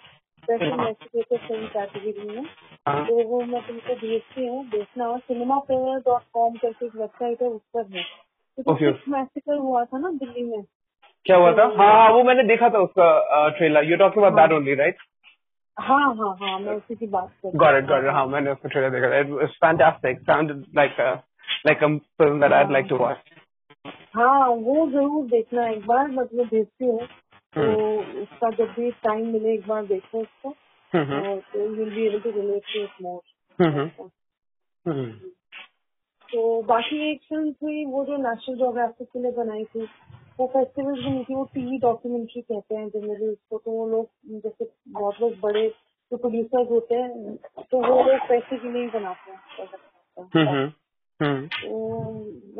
इन्वेस्टिगेटिव 0.51 1.39
फ़िल्म 1.39 1.66
कैटेगरी 1.66 2.28
में। 2.28 2.44
हाँ. 2.89 3.05
तो 3.06 3.23
वो 3.28 3.40
मैं 3.44 3.60
तुमको 3.66 3.94
भेजती 3.94 4.47
हूँ 4.47 4.64
देखना। 4.70 5.16
सिनेमा 5.19 5.59
फेयर 5.69 5.98
डॉट 6.06 6.23
कॉम 6.35 6.56
करके 6.56 6.86
एक 6.86 6.97
वेबसाइट 6.97 7.43
है 7.43 7.48
उस 7.48 7.60
पर 7.77 7.86
है। 7.97 8.05
मैसेकर 9.09 9.56
हुआ 9.56 9.85
था 9.85 9.98
ना 9.98 10.10
दिल्ली 10.12 10.43
में? 10.44 10.62
क्या 11.27 11.36
हुआ 11.36 11.52
था? 11.52 11.64
हाँ 11.78 11.93
हाँ 11.94 12.10
वो 12.12 12.23
मैंने 12.24 12.43
देखा 12.44 12.69
था 12.69 12.78
उसका 12.78 13.48
trailer 13.59 13.85
you 13.85 13.97
talking 13.97 14.24
about 14.24 14.40
that 14.40 14.56
only 14.56 14.74
right 14.74 14.97
हाँ 15.77 16.14
हाँ 16.16 16.36
हाँ 16.40 16.59
मैं 16.60 16.74
उसी 16.74 16.94
की 16.94 17.06
बात 17.06 17.31
कर 17.43 17.56
गॉट 17.56 17.77
इट 17.77 17.85
गॉट 17.89 18.06
हाँ। 18.14 18.27
मैंने 18.27 18.51
उसका 18.51 18.69
ट्रेलर 18.69 18.90
देखा 18.90 19.10
था. 19.10 19.19
It 19.19 19.28
was 19.31 19.48
fantastic 19.60 20.20
sounded 20.20 20.64
like 20.77 20.97
like 21.66 21.85
a 21.85 21.86
film 22.19 22.40
that 22.40 22.52
I 22.52 22.73
like 22.73 22.86
to 22.89 22.97
watch 22.97 23.16
हाँ। 24.16 24.48
वो 24.48 24.86
ज़रूर 24.90 25.27
देखना 25.27 25.69
एक 25.69 25.86
बार 25.86 26.09
बट 26.10 26.35
मैं 26.35 26.47
भेजती 26.47 26.85
हूँ। 26.85 27.06
तो 27.56 27.60
हम्म। 27.60 28.22
उसका 28.22 28.50
जब 28.50 28.70
भी 28.72 28.90
टाइम 28.90 29.26
मिले 29.26 29.54
एक 29.54 29.66
बार 29.68 29.86
देखो 29.86 30.20
उसको 30.20 30.54
तो 30.92 31.68
will 31.68 31.90
be 31.90 32.06
able 32.06 32.20
to 32.20 32.30
relate 32.30 32.62
to 32.74 32.82
it 32.82 33.02
more 33.02 33.20
तो 36.28 36.62
बाकी 36.62 37.10
एक 37.10 37.20
फ़िल्म 37.22 37.52
थी 37.52 37.84
वो 37.84 38.04
जो 38.04 38.16
नेशनल 38.16 38.56
जोग्राफिक 38.56 39.08
के 39.08 39.18
लिए 39.18 39.32
बनाई 39.32 39.64
थी 39.64 39.88
वो 40.40 40.46
फेस्टिवल 40.46 40.94
भी 40.94 41.10
नहीं 41.10 41.24
थी 41.24 41.34
वो 41.34 41.44
टीवी 41.44 41.78
डॉक्यूमेंट्री 41.78 42.42
कहते 42.42 42.74
हैं 42.74 42.88
जनरली 42.88 43.28
उसको। 43.28 43.58
तो 43.58 43.70
वो 43.70 43.88
लोग 43.88 44.08
जैसे 44.40 44.68
बहुत 44.88 45.20
लोग 45.20 45.32
बड़े 45.40 45.68
जो 46.12 46.16
प्रोड्यूसर्स 46.16 46.70
होते 46.70 46.94
हैं 46.94 47.36
तो 47.70 47.78
वो 47.78 48.02
लोग 48.04 48.28
पैसे 48.28 48.56
के 48.56 48.72
लिए 48.72 48.88
बनाते 48.88 49.32
हैं 49.32 50.70
तो 51.52 51.78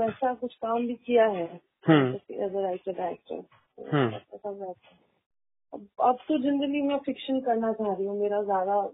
वैसा 0.01 0.35
कुछ 0.35 0.55
काम 0.55 0.87
भी 0.87 0.95
किया 0.95 1.27
है 1.27 1.45
एज 1.91 2.57
अ 2.57 2.61
राइटर 2.61 2.93
डायरेक्टर 2.93 3.43
अब 5.75 5.89
अब 6.01 6.17
तो 6.29 6.39
जनरली 6.39 6.83
मैं 6.83 6.99
फिक्शन 6.99 7.41
करना 7.41 7.73
चाह 7.73 7.93
रही 7.93 8.07
हूँ। 8.07 8.21
मेरा 8.21 8.43
ज़्यादा 8.43 8.91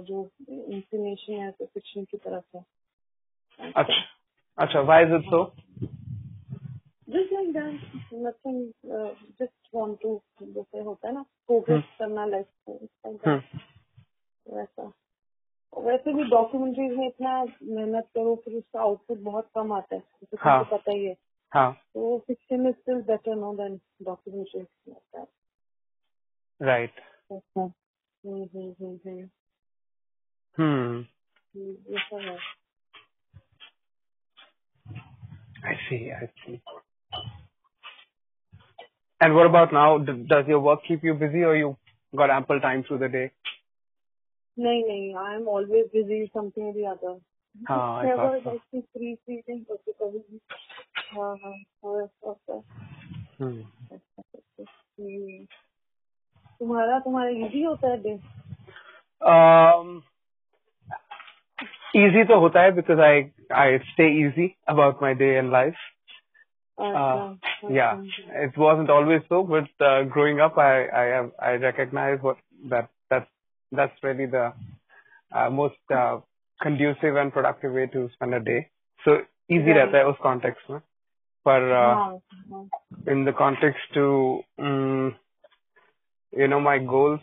जो 0.00 0.30
इंफॉर्मेशन 0.48 1.32
है 1.32 1.50
तो 1.50 1.66
फिक्शन 1.66 2.04
की 2.04 2.16
तरफ़ 2.16 2.56
है। 2.56 2.64
अच्छा। 3.74 3.94
अच्छा 4.58 4.80
why 4.80 5.04
is 5.04 5.12
it 5.12 5.22
so 5.22 5.52
like 7.08 7.52
that. 7.52 7.74
Nothing 8.12 8.72
uh, 8.92 9.10
just 9.38 9.74
want 9.74 10.00
to 10.02 10.20
जैसे 10.42 10.80
होता 10.80 11.08
है 11.08 11.14
ना 11.14 11.22
फोकस 11.22 11.82
करना 11.98 12.26
लाइफ 12.26 12.46
में 12.68 13.40
वैसा। 14.46 14.92
वैसे 15.78 16.12
भी 16.12 16.24
डॉक्यूमेंट्रीज 16.24 16.92
में 16.92 17.06
इतना 17.06 17.44
मेहनत 17.62 18.04
करो 18.14 18.34
फिर 18.44 18.54
उसका 18.54 18.80
आउटपुट 18.80 19.18
बहुत 19.18 19.48
कम 19.54 19.72
आता 19.72 19.94
है। 19.94 20.00
जैसे 20.00 20.36
हाँ। 20.40 20.64
पता 20.64 20.92
ही 20.92 21.04
है। 21.04 21.14
So 21.94 22.22
fiction 22.26 22.66
is 22.66 22.74
still 22.82 23.02
better 23.02 23.34
now 23.36 23.54
than 23.56 23.80
documentary 24.04 24.66
like 24.86 24.96
that. 25.14 25.28
Right. 26.58 26.92
Mm-hmm. 27.30 27.66
Mm-hmm. 28.26 29.24
Hmm. 30.56 31.00
I 35.64 35.74
see. 35.88 36.12
I 36.12 36.30
see. 36.44 36.60
And 39.20 39.34
what 39.34 39.46
about 39.46 39.72
now? 39.72 39.98
does 39.98 40.44
your 40.46 40.60
work 40.60 40.80
keep 40.86 41.02
you 41.02 41.14
busy, 41.14 41.42
or 41.42 41.56
you 41.56 41.76
got 42.14 42.30
ample 42.30 42.60
time 42.60 42.84
through 42.86 42.98
the 42.98 43.08
day? 43.08 43.30
No, 44.56 44.70
no. 44.70 45.18
I'm 45.18 45.48
always 45.48 45.86
busy. 45.92 46.30
Something 46.34 46.64
or 46.64 46.74
the 46.74 46.86
other. 46.86 47.18
हाँ, 47.69 48.01
I 48.01 48.05
never 48.05 48.17
thought 48.17 48.43
so. 48.43 48.49
Like 48.49 48.61
free 48.83 49.13
free 49.15 49.35
नहीं 49.49 49.61
होती 49.69 49.91
कभी 49.91 50.19
भी 50.19 50.39
हाँ 51.15 51.35
हाँ 51.43 51.51
हाँ 51.85 52.03
ऐसा 52.03 52.27
होता 52.27 52.53
है 52.53 52.63
Hmm. 53.41 53.61
हम्म। 53.91 55.45
तुम्हारा 56.59 56.99
तुम्हारा 57.05 57.29
इजी 57.45 57.63
होता 57.63 57.91
है 57.91 57.97
day 58.03 58.19
Um, 59.21 60.03
easy 61.93 62.23
to 62.29 62.37
hota 62.43 62.59
hai 62.59 62.69
because 62.71 62.99
I 63.07 63.31
I 63.63 63.79
stay 63.93 64.07
easy 64.21 64.45
about 64.67 65.01
my 65.01 65.13
day 65.13 65.37
and 65.37 65.51
life. 65.51 65.81
Uh, 66.77 67.35
yeah, 67.69 67.99
it 68.45 68.57
wasn't 68.57 68.89
always 68.89 69.21
so, 69.29 69.43
but 69.43 69.69
uh, 69.89 70.03
growing 70.15 70.39
up, 70.39 70.57
I 70.57 70.87
I 71.01 71.03
have 71.15 71.29
I 71.39 71.51
recognize 71.65 72.19
what 72.21 72.37
that 72.73 72.89
that's 73.11 73.29
that's 73.71 74.03
really 74.03 74.25
the 74.25 74.45
uh, 75.31 75.49
most 75.51 75.95
uh, 75.99 76.17
conducive 76.61 77.15
and 77.15 77.33
productive 77.33 77.73
way 77.73 77.87
to 77.87 78.09
spend 78.13 78.33
a 78.33 78.39
day. 78.39 78.69
So 79.05 79.17
easy 79.49 79.71
Right. 79.71 79.77
रहता 79.77 79.97
है 79.97 80.05
उस 80.05 80.17
context 80.25 80.69
में. 80.69 80.79
पर 81.47 81.71
uh, 81.71 81.95
हाँ 81.95 82.19
हाँ 82.51 82.69
in 83.07 83.25
the 83.25 83.33
context 83.33 83.93
to 83.95 84.41
um, 84.59 85.15
you 86.31 86.47
know 86.47 86.59
my 86.59 86.77
goals, 86.79 87.19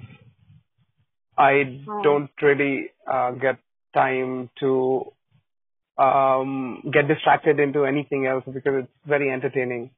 I 1.37 1.53
हाँ. 1.89 2.03
don't 2.03 2.31
really 2.43 2.91
uh, 3.07 3.31
get 3.33 3.59
time 3.95 4.51
to 4.61 5.13
um, 5.99 6.83
get 6.93 7.09
distracted 7.09 7.61
into 7.61 7.85
anything 7.85 8.27
else 8.27 8.45
because 8.45 8.85
it's 8.85 8.93
very 9.07 9.31
entertaining. 9.31 9.91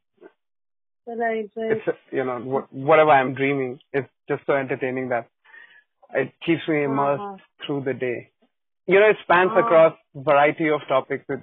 right 1.08 1.50
right 1.58 1.72
It's 1.76 1.98
you 2.12 2.24
know 2.24 2.38
what, 2.54 2.72
whatever 2.72 3.10
I'm 3.10 3.34
dreaming, 3.34 3.80
it's 3.92 4.08
just 4.28 4.44
so 4.46 4.52
entertaining 4.54 5.08
that 5.08 5.26
it 6.14 6.32
keeps 6.46 6.68
me 6.68 6.84
immersed 6.84 7.22
हाँ. 7.22 7.38
through 7.66 7.80
the 7.84 7.94
day. 7.94 8.30
You 8.87 8.99
know, 8.99 9.09
it 9.09 9.17
spans 9.23 9.51
Ah. 9.53 9.59
across 9.59 9.93
variety 10.13 10.69
of 10.69 10.81
topics. 10.87 11.25
It, 11.29 11.39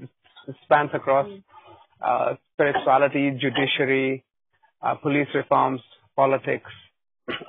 it 0.49 0.57
spans 0.65 0.91
across 0.95 1.29
uh, 2.01 2.35
spirituality, 2.55 3.31
judiciary, 3.41 4.25
uh, 4.83 4.95
police 4.97 5.29
reforms, 5.35 5.81
politics, 6.17 6.71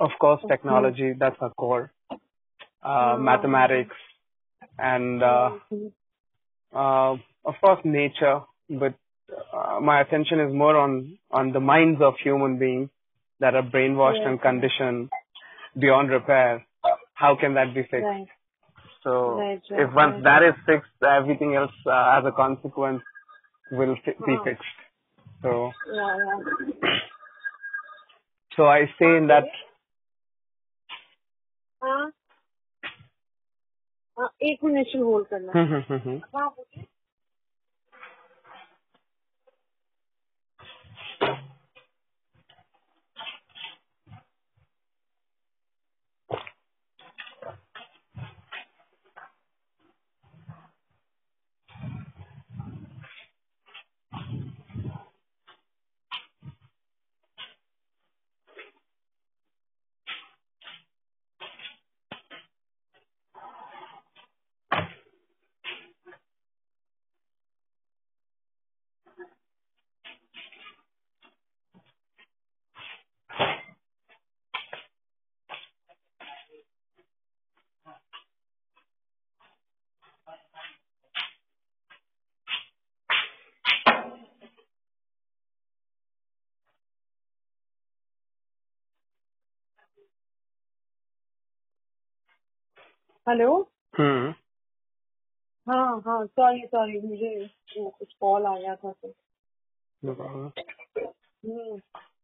of 0.00 0.10
course, 0.20 0.40
technology. 0.48 1.12
That's 1.18 1.36
our 1.40 1.50
core. 1.50 1.90
uh, 2.82 3.16
mathematics, 3.18 3.96
and 4.78 5.22
uh, 5.22 5.50
uh, 6.74 7.12
of 7.50 7.54
course 7.62 7.80
nature. 7.84 8.40
But 8.68 8.94
uh, 9.56 9.80
my 9.80 10.00
attention 10.02 10.38
is 10.40 10.52
more 10.52 10.76
on 10.76 11.18
on 11.30 11.52
the 11.52 11.60
minds 11.60 12.02
of 12.02 12.14
human 12.22 12.58
beings 12.58 12.90
that 13.40 13.54
are 13.54 13.62
brainwashed 13.62 14.18
Yes. 14.20 14.28
and 14.28 14.40
conditioned 14.42 15.08
beyond 15.78 16.10
repair. 16.10 16.64
How 17.14 17.36
can 17.40 17.54
that 17.54 17.72
be 17.74 17.82
fixed? 17.82 18.04
Right. 18.04 18.28
So 19.03 19.37
Right, 19.37 19.61
right, 19.71 19.81
if 19.81 19.93
once 19.93 20.15
right. 20.15 20.23
that 20.23 20.43
is 20.43 20.55
fixed, 20.65 20.91
everything 21.03 21.55
else 21.55 21.71
uh, 21.85 22.17
as 22.19 22.25
a 22.25 22.31
consequence 22.31 23.01
will 23.71 23.95
fi- 24.05 24.17
be 24.25 24.33
Uh-huh. 24.35 24.43
fixed. 24.43 24.79
So 25.41 25.71
Yeah, 25.93 26.17
yeah. 26.17 26.99
so 28.55 28.65
I 28.67 28.85
stay 28.95 29.17
in 29.17 29.27
that. 29.27 29.45
हाँ 31.83 32.11
हाँ 34.19 34.29
एक 34.43 34.63
minute 34.63 34.87
hold 34.95 35.27
करना 35.27 35.51
हाँ 36.35 36.49
बोलिए 36.49 36.85
hello? 93.28 93.70
hmm. 94.00 94.32
हाँ 95.68 96.02
हाँ 96.06 96.26
sorry 96.26 96.62
sorry 96.66 97.00
मुझे 97.00 97.50
कुछ 97.90 98.12
कॉल 98.20 98.46
आ 98.46 98.58
गया 98.58 98.74
था 98.74 98.92
तो. 98.92 99.08
हम्म, 101.46 101.80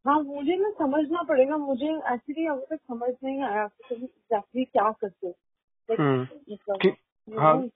हाँ 0.06 0.22
मुझे 0.22 0.56
ना 0.56 0.70
समझना 0.70 1.22
पड़ेगा 1.22 1.56
मुझे 1.56 1.86
एक्चुअली 1.86 2.47
अभी 2.47 2.66
तक 2.70 2.81
समझ 2.89 3.14
नहीं 3.24 3.43
आया 3.43 3.68
एग्जैक्टली 3.93 4.64
क्या 4.64 4.90
करते 4.90 5.27
हो। 5.28 5.35
हम्म। 5.94 6.22
मतलब, 6.52 6.78
कि- 6.81 6.93
you 7.31 7.40
हाँ 7.40 7.68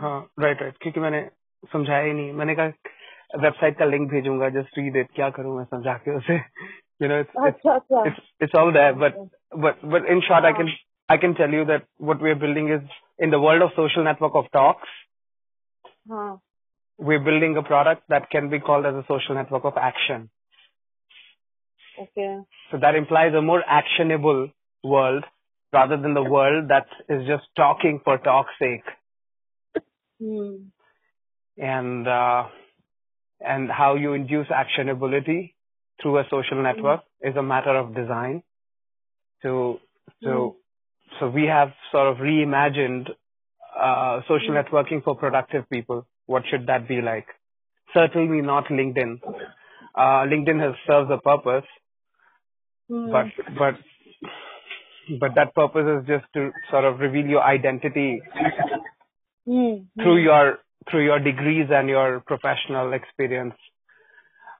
हाँ। 0.00 0.30
राइट 0.40 0.62
राइट 0.62 0.76
क्योंकि 0.76 1.00
मैंने 1.00 1.30
समझाया 1.72 2.04
ही 2.04 2.12
नहीं। 2.12 2.32
मैंने 2.32 2.54
कहा 2.54 2.66
वेबसाइट 3.38 3.78
का 3.78 3.84
लिंक 3.84 4.10
भेजूँगा 4.10 4.48
जस्ट 4.48 4.78
रीड 4.78 4.96
इट 4.96 5.10
क्या 5.14 5.30
करूँ 5.30 5.56
मैं 5.56 5.64
समझा 5.64 5.94
के 5.94 6.16
उसे? 6.16 6.34
यू 7.02 7.08
नो 7.08 7.18
इट्स 7.20 7.32
अच्छा 7.36 7.74
अच्छा। 7.74 8.02
it's 8.04 8.50
but 8.56 8.76
there 8.76 8.96
but 8.96 9.12
but 9.64 9.90
but 9.90 10.10
in 10.10 10.20
short 10.20 10.72
I 11.12 11.18
can 11.18 11.34
tell 11.34 11.50
you 11.50 11.64
that 11.66 11.82
what 11.98 12.22
we 12.22 12.30
are 12.30 12.40
building 12.42 12.68
is 12.70 12.88
in 13.18 13.30
the 13.30 13.38
world 13.38 13.60
of 13.62 13.70
social 13.76 14.02
network 14.02 14.32
of 14.34 14.50
talks. 14.50 14.88
Huh. 16.10 16.36
We're 16.96 17.20
building 17.20 17.56
a 17.58 17.62
product 17.62 18.04
that 18.08 18.30
can 18.30 18.48
be 18.48 18.60
called 18.60 18.86
as 18.86 18.94
a 18.94 19.04
social 19.08 19.34
network 19.34 19.64
of 19.64 19.74
action. 19.76 20.30
Okay. 22.02 22.38
So 22.70 22.78
that 22.80 22.94
implies 22.94 23.34
a 23.34 23.42
more 23.42 23.62
actionable 23.66 24.50
world 24.82 25.24
rather 25.72 25.98
than 25.98 26.14
the 26.14 26.22
world 26.22 26.68
that 26.68 26.86
is 27.10 27.26
just 27.26 27.44
talking 27.56 28.00
for 28.02 28.16
talk's 28.16 28.56
sake. 28.58 28.88
Hmm. 30.18 30.54
And 31.58 32.08
uh, 32.08 32.44
and 33.40 33.70
how 33.70 33.96
you 33.96 34.14
induce 34.14 34.46
actionability 34.48 35.52
through 36.00 36.18
a 36.20 36.24
social 36.30 36.56
hmm. 36.56 36.62
network 36.62 37.00
mm. 37.00 37.30
is 37.30 37.36
a 37.36 37.42
matter 37.42 37.76
of 37.76 37.94
design. 37.94 38.42
So 39.42 39.80
so 40.22 40.28
mm 40.28 40.61
so 41.22 41.28
we 41.28 41.44
have 41.44 41.68
sort 41.92 42.08
of 42.08 42.16
reimagined 42.16 43.08
uh, 43.80 44.22
social 44.22 44.54
mm-hmm. 44.54 44.74
networking 44.74 45.04
for 45.04 45.14
productive 45.14 45.70
people. 45.70 46.04
What 46.26 46.42
should 46.50 46.66
that 46.66 46.88
be 46.88 47.00
like? 47.00 47.26
Certainly 47.94 48.42
not 48.42 48.66
LinkedIn. 48.66 49.20
Uh, 49.94 50.26
LinkedIn 50.26 50.58
has 50.60 50.74
served 50.84 51.12
a 51.12 51.18
purpose, 51.18 51.68
mm. 52.90 53.12
but 53.12 53.26
but 53.56 53.74
but 55.20 55.30
that 55.36 55.54
purpose 55.54 56.00
is 56.00 56.08
just 56.08 56.24
to 56.34 56.50
sort 56.72 56.84
of 56.84 56.98
reveal 56.98 57.26
your 57.26 57.42
identity 57.44 58.20
mm. 59.46 59.86
through 59.94 60.22
your 60.24 60.58
through 60.90 61.04
your 61.04 61.20
degrees 61.20 61.68
and 61.70 61.88
your 61.88 62.20
professional 62.26 62.92
experience. 62.94 63.54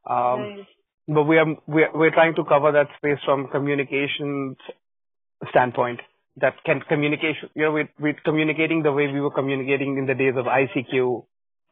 Um. 0.08 0.64
But 1.08 1.24
we 1.24 1.36
are, 1.36 1.46
we 1.66 1.82
are 1.82 1.90
we're 1.92 2.12
trying 2.12 2.36
to 2.36 2.44
cover 2.44 2.70
that 2.70 2.86
space 2.96 3.18
from 3.24 3.48
communications 3.48 4.56
standpoint. 5.50 5.98
That 6.36 6.54
can 6.64 6.80
communication, 6.88 7.50
you 7.54 7.64
know, 7.64 7.72
we 7.72 7.88
we're 8.00 8.16
communicating 8.24 8.82
the 8.82 8.92
way 8.92 9.06
we 9.06 9.20
were 9.20 9.30
communicating 9.30 9.98
in 9.98 10.06
the 10.06 10.14
days 10.14 10.34
of 10.36 10.46
ICQ, 10.46 11.24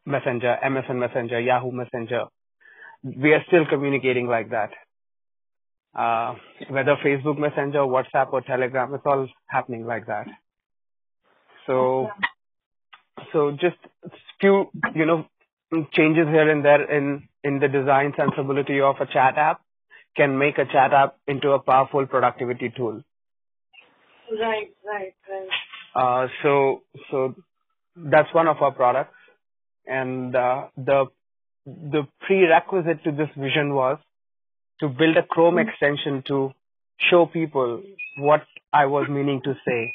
Messenger, 0.05 0.59
MSN 0.63 0.97
Messenger, 0.97 1.41
Yahoo 1.41 1.73
Messenger. 1.73 2.25
We 3.03 3.33
are 3.33 3.43
still 3.49 3.65
communicating 3.67 4.27
like 4.27 4.51
that. 4.51 4.71
Uh, 5.95 6.35
whether 6.69 6.97
Facebook 7.05 7.39
Messenger, 7.39 7.81
WhatsApp, 7.81 8.33
or 8.33 8.43
Telegram, 8.43 8.93
it's 8.95 9.03
all 9.07 9.27
happening 9.47 9.87
like 9.87 10.07
that. 10.07 10.27
So, 11.67 12.11
so 13.33 13.53
just 13.53 13.77
few, 14.41 14.71
you 14.95 15.07
know, 15.07 15.27
changes 15.93 16.27
here 16.29 16.51
and 16.51 16.65
there 16.65 16.91
in, 16.91 17.29
in 17.45 17.59
the 17.61 17.69
design 17.69 18.13
sensibility 18.17 18.81
of 18.81 18.97
a 19.01 19.07
chat 19.07 19.37
app 19.37 19.61
can 20.17 20.39
make 20.39 20.59
a 20.59 20.65
chat 20.65 20.93
app 20.93 21.17
into 21.27 21.51
a 21.51 21.59
powerful 21.59 22.07
productivity 22.07 22.73
tool. 22.77 23.03
Right, 24.31 24.71
right, 24.87 25.15
right. 25.29 25.49
Uh, 25.95 26.29
so, 26.43 26.83
so 27.11 27.35
that's 27.97 28.33
one 28.33 28.47
of 28.47 28.63
our 28.63 28.73
products, 28.73 29.17
and 29.87 30.35
uh, 30.37 30.69
the 30.77 31.07
the 31.67 32.07
prerequisite 32.27 33.05
to 33.05 33.13
this 33.13 33.29
vision 33.37 33.75
was 33.75 33.99
to 34.81 34.89
build 34.89 35.17
a 35.17 35.23
Chrome 35.23 35.57
mm-hmm. 35.57 35.69
extension 35.69 36.23
to 36.29 36.53
show 37.11 37.27
people 37.27 37.83
what 38.19 38.43
I 38.73 38.87
was 38.87 39.09
meaning 39.09 39.41
to 39.45 39.55
say 39.67 39.95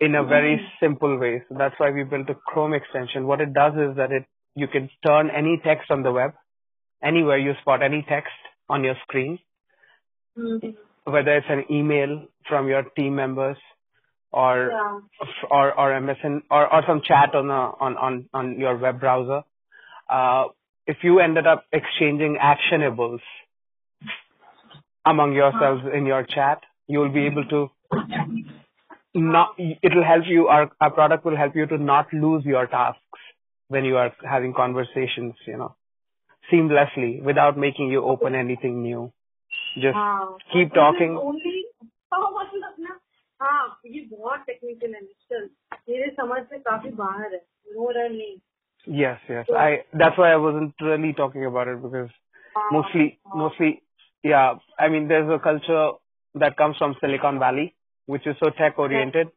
in 0.00 0.14
a 0.14 0.24
very 0.24 0.56
hmm. 0.56 0.64
simple 0.80 1.18
way. 1.18 1.42
So 1.48 1.56
that's 1.58 1.74
why 1.78 1.90
we 1.90 2.04
built 2.04 2.30
a 2.30 2.34
Chrome 2.34 2.72
extension. 2.72 3.26
What 3.26 3.40
it 3.40 3.52
does 3.52 3.74
is 3.74 3.96
that 3.96 4.12
it 4.12 4.24
you 4.54 4.66
can 4.66 4.90
turn 5.06 5.30
any 5.30 5.60
text 5.62 5.90
on 5.90 6.02
the 6.02 6.10
web, 6.10 6.32
anywhere 7.02 7.38
you 7.38 7.52
spot 7.60 7.82
any 7.82 8.04
text 8.08 8.32
on 8.68 8.82
your 8.82 8.96
screen, 9.04 9.38
mm-hmm 10.36 10.70
whether 11.10 11.36
it's 11.36 11.46
an 11.48 11.64
email 11.70 12.26
from 12.48 12.68
your 12.68 12.82
team 12.96 13.14
members 13.16 13.56
or 14.32 14.70
yeah 14.72 15.00
or 15.50 15.78
or 15.78 15.90
MSN 16.00 16.42
or 16.50 16.72
or 16.72 16.82
some 16.86 17.02
chat 17.04 17.34
on 17.34 17.50
a, 17.50 17.62
on 17.84 17.96
on 17.96 18.28
on 18.32 18.58
your 18.58 18.76
web 18.76 19.00
browser. 19.00 19.42
Uh, 20.08 20.44
if 20.86 20.98
you 21.02 21.20
ended 21.20 21.46
up 21.46 21.64
exchanging 21.72 22.38
actionables 22.40 23.20
among 25.04 25.32
yourselves 25.34 25.82
in 25.94 26.06
your 26.06 26.24
chat, 26.24 26.62
you 26.86 26.98
will 26.98 27.12
be 27.12 27.26
able 27.26 27.44
to 27.46 27.70
not. 29.14 29.54
It'll 29.58 30.04
help 30.04 30.24
you. 30.26 30.48
Our 30.48 30.70
our 30.80 30.90
product 30.90 31.24
will 31.24 31.36
help 31.36 31.56
you 31.56 31.66
to 31.66 31.78
not 31.78 32.12
lose 32.12 32.44
your 32.44 32.66
tasks 32.66 33.00
when 33.68 33.84
you 33.84 33.96
are 33.96 34.12
having 34.22 34.54
conversations. 34.54 35.34
You 35.46 35.58
know, 35.58 35.76
seamlessly 36.52 37.22
without 37.22 37.58
making 37.58 37.90
you 37.90 38.04
open 38.04 38.34
anything 38.34 38.82
new 38.82 39.12
Just 39.77 39.95
हाँ 39.95 40.37
keep 40.53 40.73
talking. 40.73 41.15
Only 41.17 41.63
हाँ 42.13 42.29
मतलब 42.31 42.75
ना 42.79 42.99
हाँ 43.41 43.79
ये 43.85 44.01
बहुत 44.11 44.39
technical 44.47 44.93
है 44.95 45.01
mister 45.01 45.43
मेरे 45.89 46.09
समझ 46.19 46.41
से 46.49 46.59
काफी 46.69 46.89
बाहर 47.03 47.33
है 47.33 47.41
नो 47.75 47.89
रन 47.99 48.15
नहीं 48.15 48.35
Yes, 48.99 49.19
yes. 49.29 49.49
I 49.57 49.67
that's 49.99 50.17
why 50.17 50.29
I 50.33 50.35
wasn't 50.45 50.81
really 50.85 51.13
talking 51.17 51.45
about 51.49 51.69
it 51.73 51.81
because 51.81 52.09
mostly 52.71 53.19
mostly 53.41 53.81
yeah, 54.23 54.55
I 54.77 54.89
mean 54.89 55.07
there's 55.07 55.29
a 55.35 55.39
culture 55.45 55.91
that 56.43 56.57
comes 56.57 56.75
from 56.77 56.95
Silicon 56.99 57.39
Valley 57.39 57.75
which 58.07 58.27
is 58.27 58.35
so 58.43 58.49
tech 58.57 58.77
oriented 58.77 59.29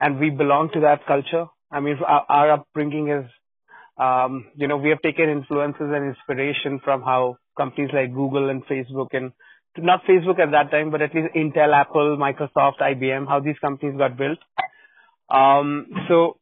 and 0.00 0.18
we 0.18 0.30
belong 0.30 0.70
to 0.74 0.80
that 0.80 1.06
culture. 1.06 1.44
I 1.70 1.78
mean 1.80 1.98
our, 2.04 2.24
our 2.28 2.50
upbringing 2.56 3.10
is 3.10 3.30
um 3.96 4.46
you 4.56 4.66
know 4.66 4.76
we 4.76 4.88
have 4.90 5.02
taken 5.02 5.28
influences 5.36 5.94
and 5.98 6.08
inspiration 6.14 6.80
from 6.84 7.02
how 7.02 7.36
companies 7.56 7.90
like 7.92 8.12
Google 8.12 8.50
and 8.50 8.66
Facebook 8.66 9.14
and 9.20 9.32
not 9.77 10.03
Facebook 10.05 10.39
at 10.39 10.51
that 10.51 10.71
time, 10.71 10.91
but 10.91 11.01
at 11.01 11.13
least 11.13 11.33
Intel, 11.35 11.73
Apple, 11.73 12.17
Microsoft, 12.17 12.79
IBM, 12.79 13.27
how 13.27 13.39
these 13.39 13.57
companies 13.59 13.97
got 13.97 14.17
built. 14.17 14.39
Um, 15.29 15.87
so, 16.07 16.37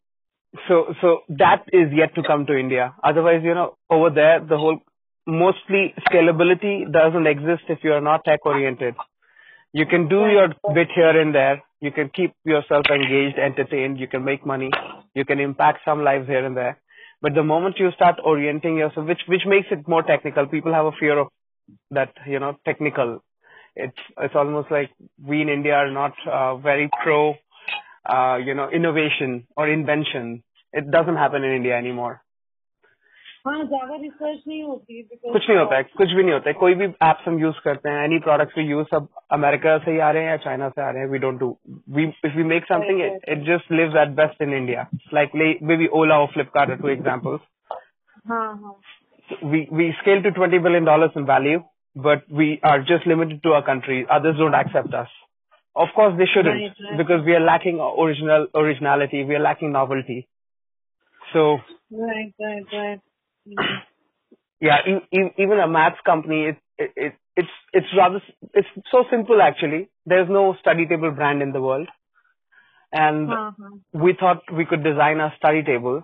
so, 0.68 0.94
so 1.02 1.20
that 1.30 1.64
is 1.72 1.92
yet 1.94 2.16
to 2.16 2.24
come 2.24 2.46
to 2.46 2.58
India. 2.58 2.94
Otherwise, 3.04 3.42
you 3.44 3.54
know, 3.54 3.78
over 3.90 4.10
there, 4.10 4.40
the 4.40 4.58
whole, 4.58 4.80
mostly 5.26 5.94
scalability 6.10 6.92
doesn't 6.92 7.28
exist 7.28 7.64
if 7.70 7.80
you 7.84 7.94
are 7.94 8.02
not 8.02 8.26
tech 8.26 8.46
oriented. 8.46 8.96
You 9.72 9.86
can 9.86 10.08
do 10.08 10.28
your 10.28 10.50
bit 10.74 10.90
here 10.94 11.20
and 11.20 11.34
there. 11.34 11.64
You 11.82 11.92
can 11.92 12.10
keep 12.16 12.34
yourself 12.46 12.86
engaged, 12.90 13.38
entertained. 13.40 14.00
You 14.00 14.08
can 14.08 14.24
make 14.24 14.46
money. 14.46 14.70
You 15.16 15.26
can 15.26 15.40
impact 15.40 15.80
some 15.84 16.04
lives 16.04 16.28
here 16.28 16.46
and 16.46 16.56
there. 16.56 16.80
But 17.22 17.34
the 17.34 17.44
moment 17.44 17.80
you 17.80 17.90
start 17.96 18.16
orienting 18.24 18.78
yourself, 18.78 19.08
which, 19.08 19.22
which 19.28 19.44
makes 19.48 19.68
it 19.72 19.88
more 19.88 20.04
technical, 20.04 20.46
people 20.46 20.74
have 20.74 20.86
a 20.86 20.92
fear 21.00 21.18
of 21.18 21.28
that, 21.91 22.13
you 22.27 22.39
know, 22.39 22.57
technical. 22.65 23.23
It's, 23.77 23.97
it's 24.19 24.35
almost 24.35 24.71
like 24.71 24.91
we 25.25 25.43
in 25.43 25.49
India 25.49 25.75
are 25.75 25.91
not 25.91 26.13
uh, 26.27 26.57
very 26.57 26.89
pro, 27.03 27.35
uh, 28.07 28.39
you 28.45 28.55
know, 28.55 28.69
innovation 28.71 29.47
or 29.57 29.69
invention. 29.69 30.43
It 30.75 30.91
doesn't 30.91 31.17
happen 31.17 31.45
in 31.45 31.55
India 31.55 31.77
anymore. 31.77 32.21
हाँ 33.47 33.63
ज्यादा 33.65 33.97
research 33.97 34.41
नहीं 34.49 34.63
होती 34.63 35.03
because 35.03 35.33
कुछ 35.33 35.49
नहीं 35.49 35.59
होता 35.59 35.77
है 35.77 35.83
कुछ 35.97 36.13
भी 36.17 36.23
नहीं 36.23 36.33
होता 36.33 36.49
है 36.51 36.53
कोई 36.55 36.75
भी 36.75 36.85
एप्स 36.85 37.29
हम 37.29 37.39
यूज 37.41 37.59
करते 37.65 37.91
हैं 37.91 38.05
एनी 38.05 38.19
प्रोडक्ट्स 38.25 38.59
वी 38.59 38.65
यूज 38.65 38.87
सब 38.87 39.07
अमेरिका 39.33 39.77
से 39.85 39.93
ही 39.93 39.99
आ 39.99 40.11
रहे 40.11 40.23
हैं 40.23 40.31
या 40.31 40.37
चाइना 40.45 40.69
से 40.69 40.83
आ 40.83 40.89
रहे 40.91 41.03
हैं 41.03 41.09
we 41.11 41.19
don't 41.19 41.39
do 41.41 41.49
we 41.97 42.05
if 42.25 42.37
we 42.37 42.45
make 42.53 42.65
something 42.73 43.01
it 43.03 43.45
just 43.47 43.73
lives 43.73 43.97
at 44.03 44.09
best 44.17 44.43
in 44.43 44.53
India 44.57 44.87
like 45.15 45.35
may 45.63 45.77
be 45.77 45.87
ओला 46.01 46.19
और 46.21 46.27
फ्लिपकार्ट 46.33 46.71
आर 46.71 46.77
टू 46.77 46.89
एग्जांपल्स 46.89 47.41
हाँ 48.29 48.47
हाँ 48.63 48.75
we 49.42 49.68
we 49.72 49.94
scale 50.02 50.22
to 50.22 50.32
20 50.32 50.58
billion 50.60 50.86
dollars 50.86 51.12
in 51.16 51.26
value 51.26 51.64
but 51.96 52.24
we 52.30 52.60
are 52.64 52.80
just 52.80 53.06
limited 53.06 53.44
to 53.44 53.50
our 53.50 53.64
country. 53.64 54.06
Others 54.10 54.38
don't 54.38 54.56
accept 54.56 54.94
us. 54.94 55.08
Of 55.76 55.90
course 55.96 56.16
they 56.18 56.26
shouldn't 56.26 56.56
Right, 56.56 56.74
right. 56.90 56.98
because 56.98 57.26
we 57.26 57.34
are 57.34 57.40
lacking 57.40 57.80
original 57.80 58.48
originality. 58.56 59.24
We 59.24 59.36
are 59.36 59.40
lacking 59.40 59.72
novelty. 59.72 60.28
So 61.34 61.58
right 61.92 62.34
right 62.40 62.66
right. 62.74 63.00
yeah, 64.62 64.78
e- 64.88 65.18
e- 65.18 65.34
even 65.38 65.60
a 65.60 65.68
maths 65.68 65.98
company, 66.06 66.46
it, 66.50 66.58
it, 66.78 66.92
it, 66.96 67.14
it's, 67.36 67.50
it's 67.74 67.88
rather, 67.98 68.22
it's 68.54 68.68
so 68.92 69.04
simple 69.12 69.42
actually. 69.42 69.90
There's 70.06 70.30
no 70.30 70.56
study 70.62 70.86
table 70.86 71.12
brand 71.12 71.42
in 71.42 71.52
the 71.52 71.62
world. 71.62 71.88
And 72.92 73.28
हाँ 73.28 73.56
we 73.94 74.14
thought 74.20 74.44
we 74.56 74.66
could 74.66 74.84
design 74.84 75.20
a 75.20 75.34
study 75.38 75.64
table 75.64 76.04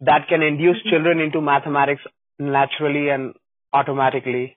that 0.00 0.28
can 0.28 0.42
induce 0.42 0.76
mm-hmm. 0.76 0.90
children 0.90 1.20
into 1.20 1.40
mathematics 1.40 2.02
naturally 2.38 3.08
and 3.10 3.34
automatically 3.72 4.56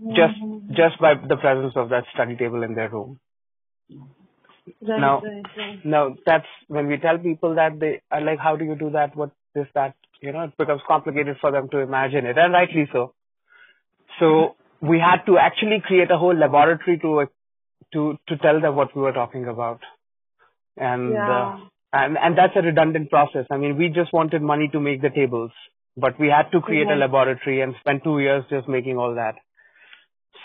just, 0.00 0.34
just 0.70 1.00
by 1.00 1.14
the 1.14 1.36
presence 1.36 1.74
of 1.76 1.88
that 1.90 2.04
study 2.14 2.36
table 2.36 2.62
in 2.62 2.74
their 2.74 2.88
room. 2.88 3.18
right 4.82 5.00
Now, 5.00 5.20
right 5.22 5.44
right 5.56 5.84
now 5.84 6.16
that's 6.26 6.46
when 6.68 6.86
we 6.86 6.98
tell 6.98 7.18
people 7.18 7.54
that 7.56 7.78
they 7.80 8.00
are 8.10 8.20
like, 8.20 8.38
how 8.38 8.56
do 8.56 8.64
you 8.64 8.74
do 8.76 8.90
that? 8.90 9.16
What 9.16 9.30
is 9.54 9.66
that, 9.74 9.94
you 10.20 10.32
know, 10.32 10.42
it 10.44 10.56
becomes 10.56 10.82
complicated 10.86 11.36
for 11.40 11.50
them 11.50 11.68
to 11.70 11.78
imagine 11.78 12.26
it 12.26 12.38
and 12.38 12.52
rightly 12.52 12.88
so. 12.92 13.14
So 14.20 14.56
we 14.80 14.98
had 14.98 15.24
to 15.26 15.38
actually 15.38 15.82
create 15.84 16.10
a 16.10 16.18
whole 16.18 16.36
laboratory 16.36 16.98
to, 16.98 17.26
to, 17.92 18.18
to 18.28 18.36
tell 18.38 18.60
them 18.60 18.76
what 18.76 18.94
we 18.94 19.02
were 19.02 19.12
talking 19.12 19.46
about. 19.46 19.80
And, 20.76 21.12
Yeah. 21.12 21.30
uh, 21.30 21.56
and, 21.92 22.18
and 22.18 22.38
that's 22.38 22.52
a 22.56 22.62
redundant 22.62 23.10
process. 23.10 23.46
I 23.50 23.56
mean, 23.56 23.76
we 23.76 23.88
just 23.88 24.12
wanted 24.12 24.42
money 24.42 24.68
to 24.72 24.80
make 24.80 25.00
the 25.02 25.10
tables, 25.10 25.50
but 26.00 26.18
we 26.18 26.28
had 26.28 26.50
to 26.52 26.60
create 26.60 26.88
a 26.88 26.96
Mhm. 26.96 27.00
laboratory 27.00 27.60
and 27.60 27.74
spend 27.80 28.04
two 28.04 28.18
years 28.20 28.44
just 28.50 28.68
making 28.76 28.98
all 28.98 29.14
that. 29.14 29.36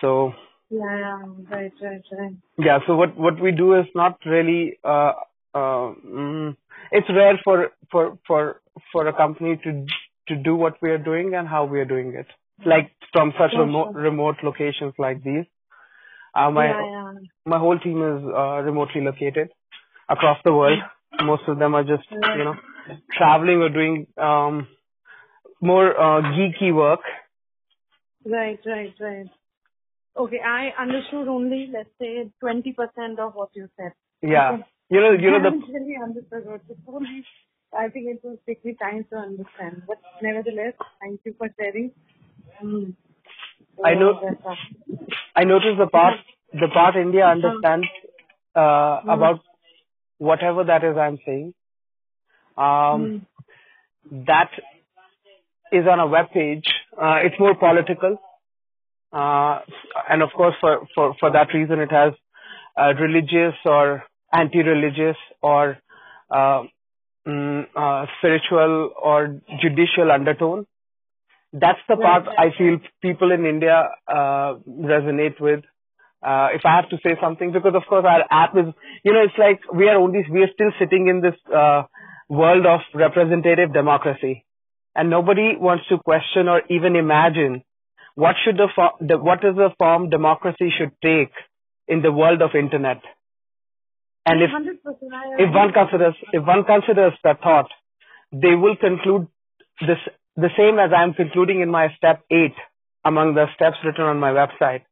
So, 0.01 0.33
yeah 0.69 0.97
yeah 1.05 1.17
right 1.51 1.73
right 1.81 2.05
right 2.11 2.35
yeah, 2.57 2.79
so 2.85 2.95
what, 2.95 3.17
what 3.17 3.39
we 3.39 3.51
do 3.51 3.73
is 3.75 3.85
not 3.95 4.17
really, 4.25 4.77
uh, 4.83 5.13
uh, 5.55 5.93
mm, 6.05 6.55
it's 6.91 7.09
rare 7.09 7.39
for, 7.43 7.71
for, 7.91 8.17
for, 8.27 8.61
for 8.91 9.07
a 9.07 9.13
company 9.13 9.59
to, 9.63 9.85
to 10.27 10.35
do 10.35 10.55
what 10.55 10.75
we 10.81 10.91
are 10.91 10.99
doing 10.99 11.33
and 11.35 11.47
how 11.47 11.65
we 11.65 11.79
are 11.79 11.85
doing 11.85 12.13
it. 12.13 12.27
Like 12.65 12.91
from 13.11 13.33
such 13.39 13.51
remote, 13.57 13.95
remote 13.95 14.35
locations 14.43 14.93
like 14.99 15.23
these. 15.23 15.45
Uh, 16.35 16.51
my, 16.51 16.67
yeah 16.67 16.81
yeah 16.81 17.13
my 17.45 17.57
whole 17.57 17.77
team 17.77 18.01
is, 18.01 18.23
uh, 18.23 18.61
remotely 18.61 19.01
located 19.01 19.49
across 20.09 20.37
the 20.45 20.53
world. 20.53 20.79
Most 21.21 21.43
of 21.47 21.59
them 21.59 21.75
are 21.75 21.83
just, 21.83 22.03
you 22.11 22.43
know, 22.43 22.55
traveling 23.17 23.61
or 23.61 23.69
doing, 23.69 24.07
um, 24.17 24.67
more, 25.71 25.89
uh, 25.99 26.21
geeky 26.35 26.73
work. 26.75 26.99
Right, 28.25 28.59
right, 28.65 28.93
right. 28.99 29.29
Okay, 30.15 30.39
I 30.45 30.69
understood 30.81 31.27
only, 31.27 31.69
let's 31.73 31.89
say, 31.99 32.29
20% 32.43 33.19
of 33.19 33.33
what 33.35 33.49
you 33.55 33.67
said. 33.77 33.93
Yeah. 34.21 34.51
Okay. 34.53 34.63
You 34.89 34.99
know, 35.01 35.11
you 35.11 35.31
know, 35.31 35.37
I 35.37 35.39
the, 35.39 35.45
haven't 35.45 35.73
really 35.73 35.97
understood 36.03 36.45
what 36.45 36.61
you 36.69 36.75
told 36.85 37.01
me. 37.01 37.23
I 37.75 37.87
think 37.89 38.07
it 38.07 38.19
will 38.23 38.37
take 38.45 38.63
me 38.63 38.75
time 38.81 39.05
to 39.11 39.17
understand. 39.17 39.81
But 39.87 39.97
nevertheless, 40.21 40.73
thank 41.01 41.21
you 41.25 41.33
for 41.37 41.47
sharing. 41.59 41.91
Mm. 42.63 42.93
I 43.83 43.95
know- 43.95 44.19
Oh. 44.45 44.55
I 45.35 45.43
noticed 45.45 45.79
the 45.79 45.87
part, 45.87 46.19
the 46.53 46.67
part 46.73 46.95
India 46.95 47.25
understands, 47.27 47.87
uh, 48.55 49.01
Hmm. 49.01 49.09
about 49.09 49.39
whatever 50.19 50.63
that 50.65 50.83
is 50.83 50.97
I'm 51.05 51.17
saying. 51.25 51.53
Um, 52.65 53.07
Mm. 53.07 54.25
that 54.27 54.51
is 55.73 55.85
on 55.89 55.99
a 55.99 56.07
web 56.07 56.27
page. 56.33 56.65
Uh, 56.95 57.17
it's 57.25 57.39
more 57.39 57.55
political. 57.55 58.17
Uh, 59.11 59.59
and 60.09 60.21
of 60.21 60.29
course, 60.35 60.55
for, 60.61 60.87
for, 60.95 61.15
for 61.19 61.31
that 61.31 61.47
reason, 61.53 61.79
it 61.79 61.91
has 61.91 62.13
uh, 62.77 62.93
religious 62.99 63.55
or 63.65 64.03
anti-religious 64.33 65.17
or 65.41 65.77
uh, 66.31 66.63
mm, 67.27 67.65
uh, 67.75 68.05
spiritual 68.17 68.91
or 69.01 69.39
judicial 69.61 70.11
undertone. 70.11 70.65
That's 71.53 71.79
the 71.87 71.97
part 71.97 72.23
I 72.37 72.49
feel 72.57 72.79
people 73.01 73.31
in 73.31 73.45
India 73.45 73.89
uh, 74.07 74.55
resonate 74.67 75.39
with. 75.39 75.63
Uh, 76.23 76.47
if 76.55 76.61
I 76.65 76.77
have 76.77 76.89
to 76.89 76.97
say 77.05 77.15
something, 77.21 77.51
because 77.51 77.75
of 77.75 77.83
course 77.87 78.05
our 78.07 78.23
app 78.31 78.55
is, 78.57 78.73
you 79.03 79.13
know, 79.13 79.21
it's 79.21 79.37
like 79.37 79.59
we 79.71 79.87
are 79.89 79.97
only, 79.97 80.25
we 80.31 80.41
are 80.41 80.53
still 80.53 80.71
sitting 80.79 81.07
in 81.09 81.21
this 81.21 81.35
uh, 81.53 81.83
world 82.29 82.65
of 82.65 82.79
representative 82.95 83.73
democracy, 83.73 84.45
and 84.95 85.09
nobody 85.09 85.55
wants 85.57 85.85
to 85.89 85.97
question 85.97 86.47
or 86.47 86.61
even 86.69 86.95
imagine 86.95 87.63
what 88.15 88.35
should 88.43 88.57
the, 88.57 88.67
the 89.01 89.17
what 89.17 89.43
is 89.43 89.55
the 89.55 89.69
form 89.77 90.09
democracy 90.09 90.71
should 90.77 90.91
take 91.01 91.31
in 91.87 92.01
the 92.01 92.11
world 92.11 92.41
of 92.41 92.51
internet. 92.55 93.01
And 94.25 94.41
if 94.41 94.49
if 95.39 95.53
one 95.53 95.73
considers 95.73 96.15
if 96.31 96.45
one 96.45 96.63
considers 96.63 97.13
that 97.23 97.41
thought, 97.41 97.69
they 98.31 98.55
will 98.55 98.75
conclude 98.75 99.27
this 99.81 99.97
the 100.35 100.49
same 100.57 100.79
as 100.79 100.91
I 100.95 101.03
am 101.03 101.13
concluding 101.13 101.61
in 101.61 101.69
my 101.69 101.87
step 101.97 102.23
eight 102.31 102.55
among 103.05 103.35
the 103.35 103.47
steps 103.55 103.77
written 103.83 104.05
on 104.05 104.19
my 104.19 104.31
website, 104.31 104.83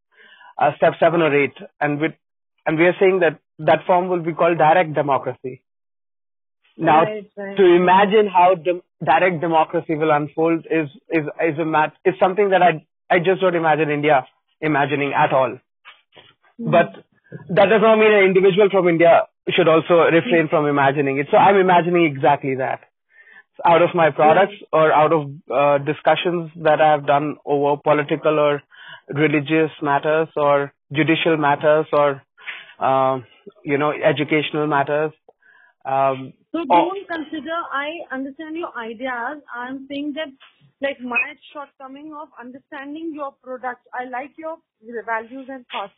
uh, 0.62 0.72
step 0.78 0.94
seven 1.00 1.22
or 1.22 1.34
eight, 1.44 1.54
and 1.80 2.00
with 2.02 2.12
and 2.66 2.78
we 2.78 2.86
are 2.86 2.96
saying 3.00 3.20
that 3.22 3.40
that 3.60 3.86
form 3.88 4.10
will 4.10 4.22
be 4.22 4.34
called 4.34 4.58
direct 4.58 4.94
democracy. 4.94 5.62
Now, 6.78 7.04
Right, 7.04 7.30
right. 7.38 7.58
to 7.58 7.64
imagine 7.64 8.28
how 8.28 8.56
dem- 8.56 8.82
direct 9.04 9.42
democracy 9.42 9.96
will 9.96 10.12
unfold 10.12 10.66
is 10.70 10.90
is 11.10 11.26
is 11.50 11.60
a 11.60 11.66
mat- 11.66 11.98
is 12.06 12.16
something 12.20 12.50
that 12.50 12.62
I 12.62 12.86
I 13.10 13.20
just 13.20 13.42
don't 13.42 13.56
imagine 13.56 13.90
India 13.90 14.26
imagining 14.62 15.14
at 15.14 15.34
all. 15.34 15.58
But 16.60 16.94
that 17.50 17.66
does 17.66 17.82
not 17.82 17.98
mean 17.98 18.14
an 18.14 18.24
individual 18.26 18.70
from 18.70 18.88
India 18.88 19.24
should 19.50 19.68
also 19.68 19.96
refrain 20.12 20.48
from 20.50 20.68
imagining 20.68 21.18
it. 21.18 21.28
So 21.32 21.38
I'm 21.38 21.58
imagining 21.58 22.06
exactly 22.06 22.56
that. 22.56 22.82
Out 23.66 23.82
of 23.82 23.90
my 23.94 24.12
products 24.12 24.54
or 24.72 24.92
out 24.92 25.14
of 25.14 25.30
uh, 25.52 25.78
discussions 25.84 26.52
that 26.64 26.82
I've 26.82 27.06
done 27.06 27.38
over 27.46 27.80
political 27.82 28.40
or 28.40 28.62
religious 29.14 29.72
matters 29.82 30.30
or 30.36 30.74
judicial 30.92 31.38
matters 31.38 31.86
or, 31.94 32.22
um, 32.80 33.26
you 33.64 33.78
know, 33.78 33.92
educational 33.92 34.68
matters. 34.68 35.12
Um, 35.86 36.34
So 36.52 36.60
Oh. 36.60 36.66
don't 36.66 37.08
consider, 37.08 37.58
I 37.72 37.90
understand 38.12 38.58
your 38.58 38.76
ideas. 38.78 39.42
I'm 39.56 39.88
saying 39.88 40.14
that 40.14 40.30
like 40.82 41.00
my 41.00 41.36
shortcoming 41.54 42.14
of 42.14 42.30
understanding 42.40 43.14
your 43.14 43.32
product. 43.44 43.88
I 43.94 44.06
like 44.06 44.38
your 44.38 44.58
values 45.06 45.48
and 45.50 45.66
thoughts. 45.72 45.94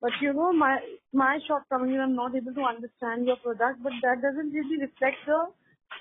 But 0.00 0.12
you 0.20 0.32
know, 0.32 0.52
my 0.52 0.78
my 1.12 1.38
shortcoming 1.46 1.94
is 1.94 2.00
I'm 2.00 2.14
not 2.14 2.34
able 2.36 2.54
to 2.54 2.64
understand 2.64 3.26
your 3.26 3.36
product, 3.36 3.82
but 3.82 3.92
that 4.02 4.22
doesn't 4.22 4.52
really 4.52 4.78
reflect 4.86 5.16
the 5.26 5.40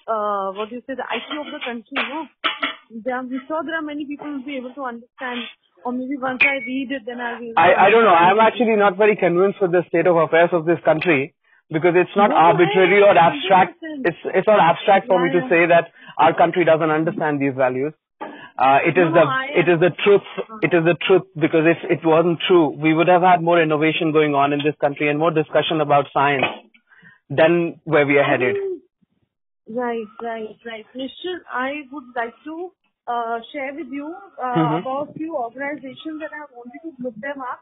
uh 0.07 0.51
what 0.53 0.69
do 0.69 0.75
you 0.75 0.83
say, 0.87 0.95
the 0.95 1.07
IQ 1.17 1.45
of 1.45 1.51
the 1.51 1.59
country, 1.65 1.97
you 1.97 2.09
know. 2.09 2.25
There, 3.03 3.17
I'm 3.17 3.29
sure 3.47 3.63
there 3.63 3.75
are 3.75 3.81
many 3.81 4.05
people 4.05 4.27
who 4.27 4.37
will 4.37 4.45
be 4.45 4.57
able 4.57 4.73
to 4.75 4.83
understand 4.83 5.39
or 5.83 5.91
maybe 5.91 6.17
once 6.17 6.41
I 6.43 6.57
read 6.65 6.91
it 6.91 7.03
then 7.05 7.19
I'll 7.19 7.39
I, 7.57 7.87
I 7.87 7.89
don't 7.89 8.03
know. 8.03 8.13
I'm 8.13 8.39
actually 8.39 8.75
not 8.75 8.97
very 8.97 9.15
convinced 9.15 9.61
with 9.61 9.71
the 9.71 9.83
state 9.87 10.05
of 10.07 10.15
affairs 10.15 10.49
of 10.53 10.65
this 10.65 10.79
country 10.85 11.33
because 11.73 11.95
it's 11.95 12.15
not 12.15 12.29
No, 12.29 12.35
arbitrary 12.35 13.01
or 13.01 13.17
abstract. 13.17 13.75
It's 14.09 14.17
it's 14.25 14.47
not 14.47 14.59
abstract 14.59 15.07
for 15.07 15.19
me 15.23 15.31
to 15.33 15.41
say 15.49 15.65
that 15.73 15.91
our 16.17 16.33
country 16.41 16.65
doesn't 16.65 16.95
understand 16.99 17.41
these 17.41 17.55
values. 17.55 17.93
Uh, 18.21 18.79
it 18.85 18.95
is 19.03 19.09
the 19.17 19.25
it 19.61 19.67
is 19.73 19.79
the 19.85 19.91
truth. 20.03 20.27
It 20.61 20.73
is 20.79 20.83
the 20.85 20.95
truth 21.07 21.23
because 21.35 21.65
if 21.75 21.79
it 21.95 22.05
wasn't 22.05 22.39
true, 22.47 22.69
we 22.85 22.93
would 22.93 23.07
have 23.07 23.23
had 23.23 23.41
more 23.41 23.61
innovation 23.61 24.11
going 24.19 24.35
on 24.35 24.53
in 24.53 24.59
this 24.67 24.75
country 24.79 25.09
and 25.09 25.17
more 25.17 25.31
discussion 25.31 25.81
about 25.81 26.05
science 26.13 26.45
than 27.29 27.81
where 27.83 28.05
we 28.05 28.17
are 28.19 28.23
headed. 28.23 28.55
Right, 29.67 30.05
right, 30.21 30.55
right. 30.65 30.85
Nishchal, 30.95 31.39
I 31.51 31.83
would 31.91 32.09
like 32.15 32.33
to 32.45 32.71
uh, 33.07 33.39
share 33.51 33.73
with 33.73 33.87
you 33.91 34.13
uh, 34.37 34.55
Mhm. 34.55 34.79
about 34.81 35.15
few 35.17 35.35
organizations 35.35 36.19
that 36.19 36.31
I 36.33 36.43
wanted 36.55 36.81
to 36.83 36.91
look 37.03 37.15
them 37.27 37.41
up. 37.41 37.59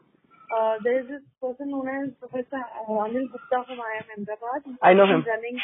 Uh, 0.52 0.74
there 0.84 1.00
is 1.00 1.06
this 1.08 1.22
person 1.40 1.70
known 1.70 1.88
as 1.88 2.10
Professor 2.20 2.60
Anil 2.88 3.30
Gupta 3.32 3.64
from 3.66 3.78
IIM 3.78 4.04
Ahmedabad. 4.16 4.78
I 4.82 4.92
know 4.92 5.04
him. 5.06 5.24
Running, 5.26 5.58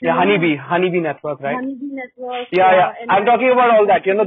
Yeah, 0.00 0.14
Honeybee, 0.14 0.56
Honeybee 0.56 1.00
Network, 1.00 1.40
right? 1.40 1.54
Honeybee 1.54 1.92
Network. 1.92 2.46
Yeah, 2.52 2.66
uh, 2.68 2.72
yeah. 2.78 2.92
I'm 3.10 3.24
talking 3.24 3.50
about 3.52 3.70
all 3.70 3.86
that. 3.88 4.06
You 4.06 4.14
know, 4.14 4.26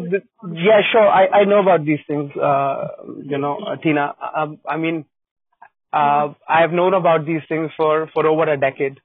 yeah, 0.54 0.82
sure. 0.92 1.08
I 1.08 1.28
I 1.42 1.44
know 1.46 1.60
about 1.62 1.86
these 1.86 2.04
things. 2.08 2.36
Uh, 2.36 2.88
you 3.24 3.38
know, 3.38 3.58
uh, 3.58 3.76
Tina. 3.78 4.14
Um, 4.36 4.60
I 4.68 4.78
mean, 4.78 5.06
uh, 5.94 6.34
I 6.48 6.62
have 6.62 6.72
known 6.72 6.94
about 6.94 7.26
these 7.26 7.42
things 7.50 7.72
for 7.78 8.08
for 8.14 8.28
over 8.28 8.44
a 8.52 8.58
decade, 8.58 9.00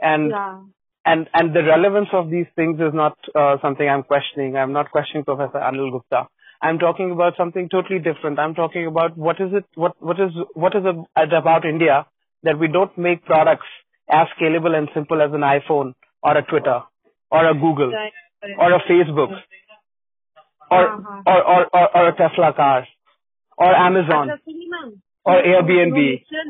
and 0.00 0.30
Yeah. 0.30 0.60
and 1.06 1.28
and 1.32 1.54
the 1.54 1.62
relevance 1.64 2.08
of 2.12 2.30
these 2.30 2.46
things 2.56 2.80
is 2.80 2.92
not 3.02 3.16
uh, 3.34 3.56
something 3.62 3.88
I'm 3.88 4.02
questioning. 4.02 4.56
I'm 4.56 4.72
not 4.72 4.90
questioning 4.90 5.24
Professor 5.24 5.58
Anil 5.70 5.90
Gupta. 5.96 6.26
I'm 6.61 6.77
talking 6.79 7.11
about 7.11 7.37
something 7.37 7.69
totally 7.69 7.99
different. 7.99 8.39
I'm 8.39 8.53
talking 8.55 8.85
about 8.87 9.17
what 9.17 9.39
is 9.39 9.53
it? 9.53 9.65
What 9.75 9.93
what 10.01 10.19
is 10.19 10.39
what 10.65 10.75
is 10.75 10.83
it 10.85 11.33
about 11.33 11.65
India 11.65 11.99
that 12.43 12.59
we 12.59 12.67
don't 12.67 12.97
make 12.97 13.23
products 13.25 13.69
as 14.09 14.27
scalable 14.37 14.75
and 14.79 14.89
simple 14.93 15.21
as 15.21 15.31
an 15.33 15.41
iPhone 15.41 15.93
or 16.23 16.37
a 16.37 16.43
Twitter 16.43 16.79
or 17.31 17.45
a 17.49 17.53
Google 17.53 17.91
Right. 17.91 18.11
right. 18.43 18.57
or 18.57 18.73
a 18.73 18.81
Facebook 18.89 19.37
or 20.71 20.81
Uh-huh. 20.87 21.21
or, 21.25 21.39
or 21.53 21.61
or 21.73 21.85
or 21.97 22.07
a 22.09 22.15
Tesla 22.17 22.53
car 22.53 22.87
or 23.57 23.69
Amazon 23.75 24.29
अच्छा, 24.29 24.35
सुनिए 24.35 24.67
ma'am 24.73 24.89
or 25.25 25.37
सुनो, 25.37 25.53
Airbnb. 25.53 25.97
निश्चल 26.01 26.49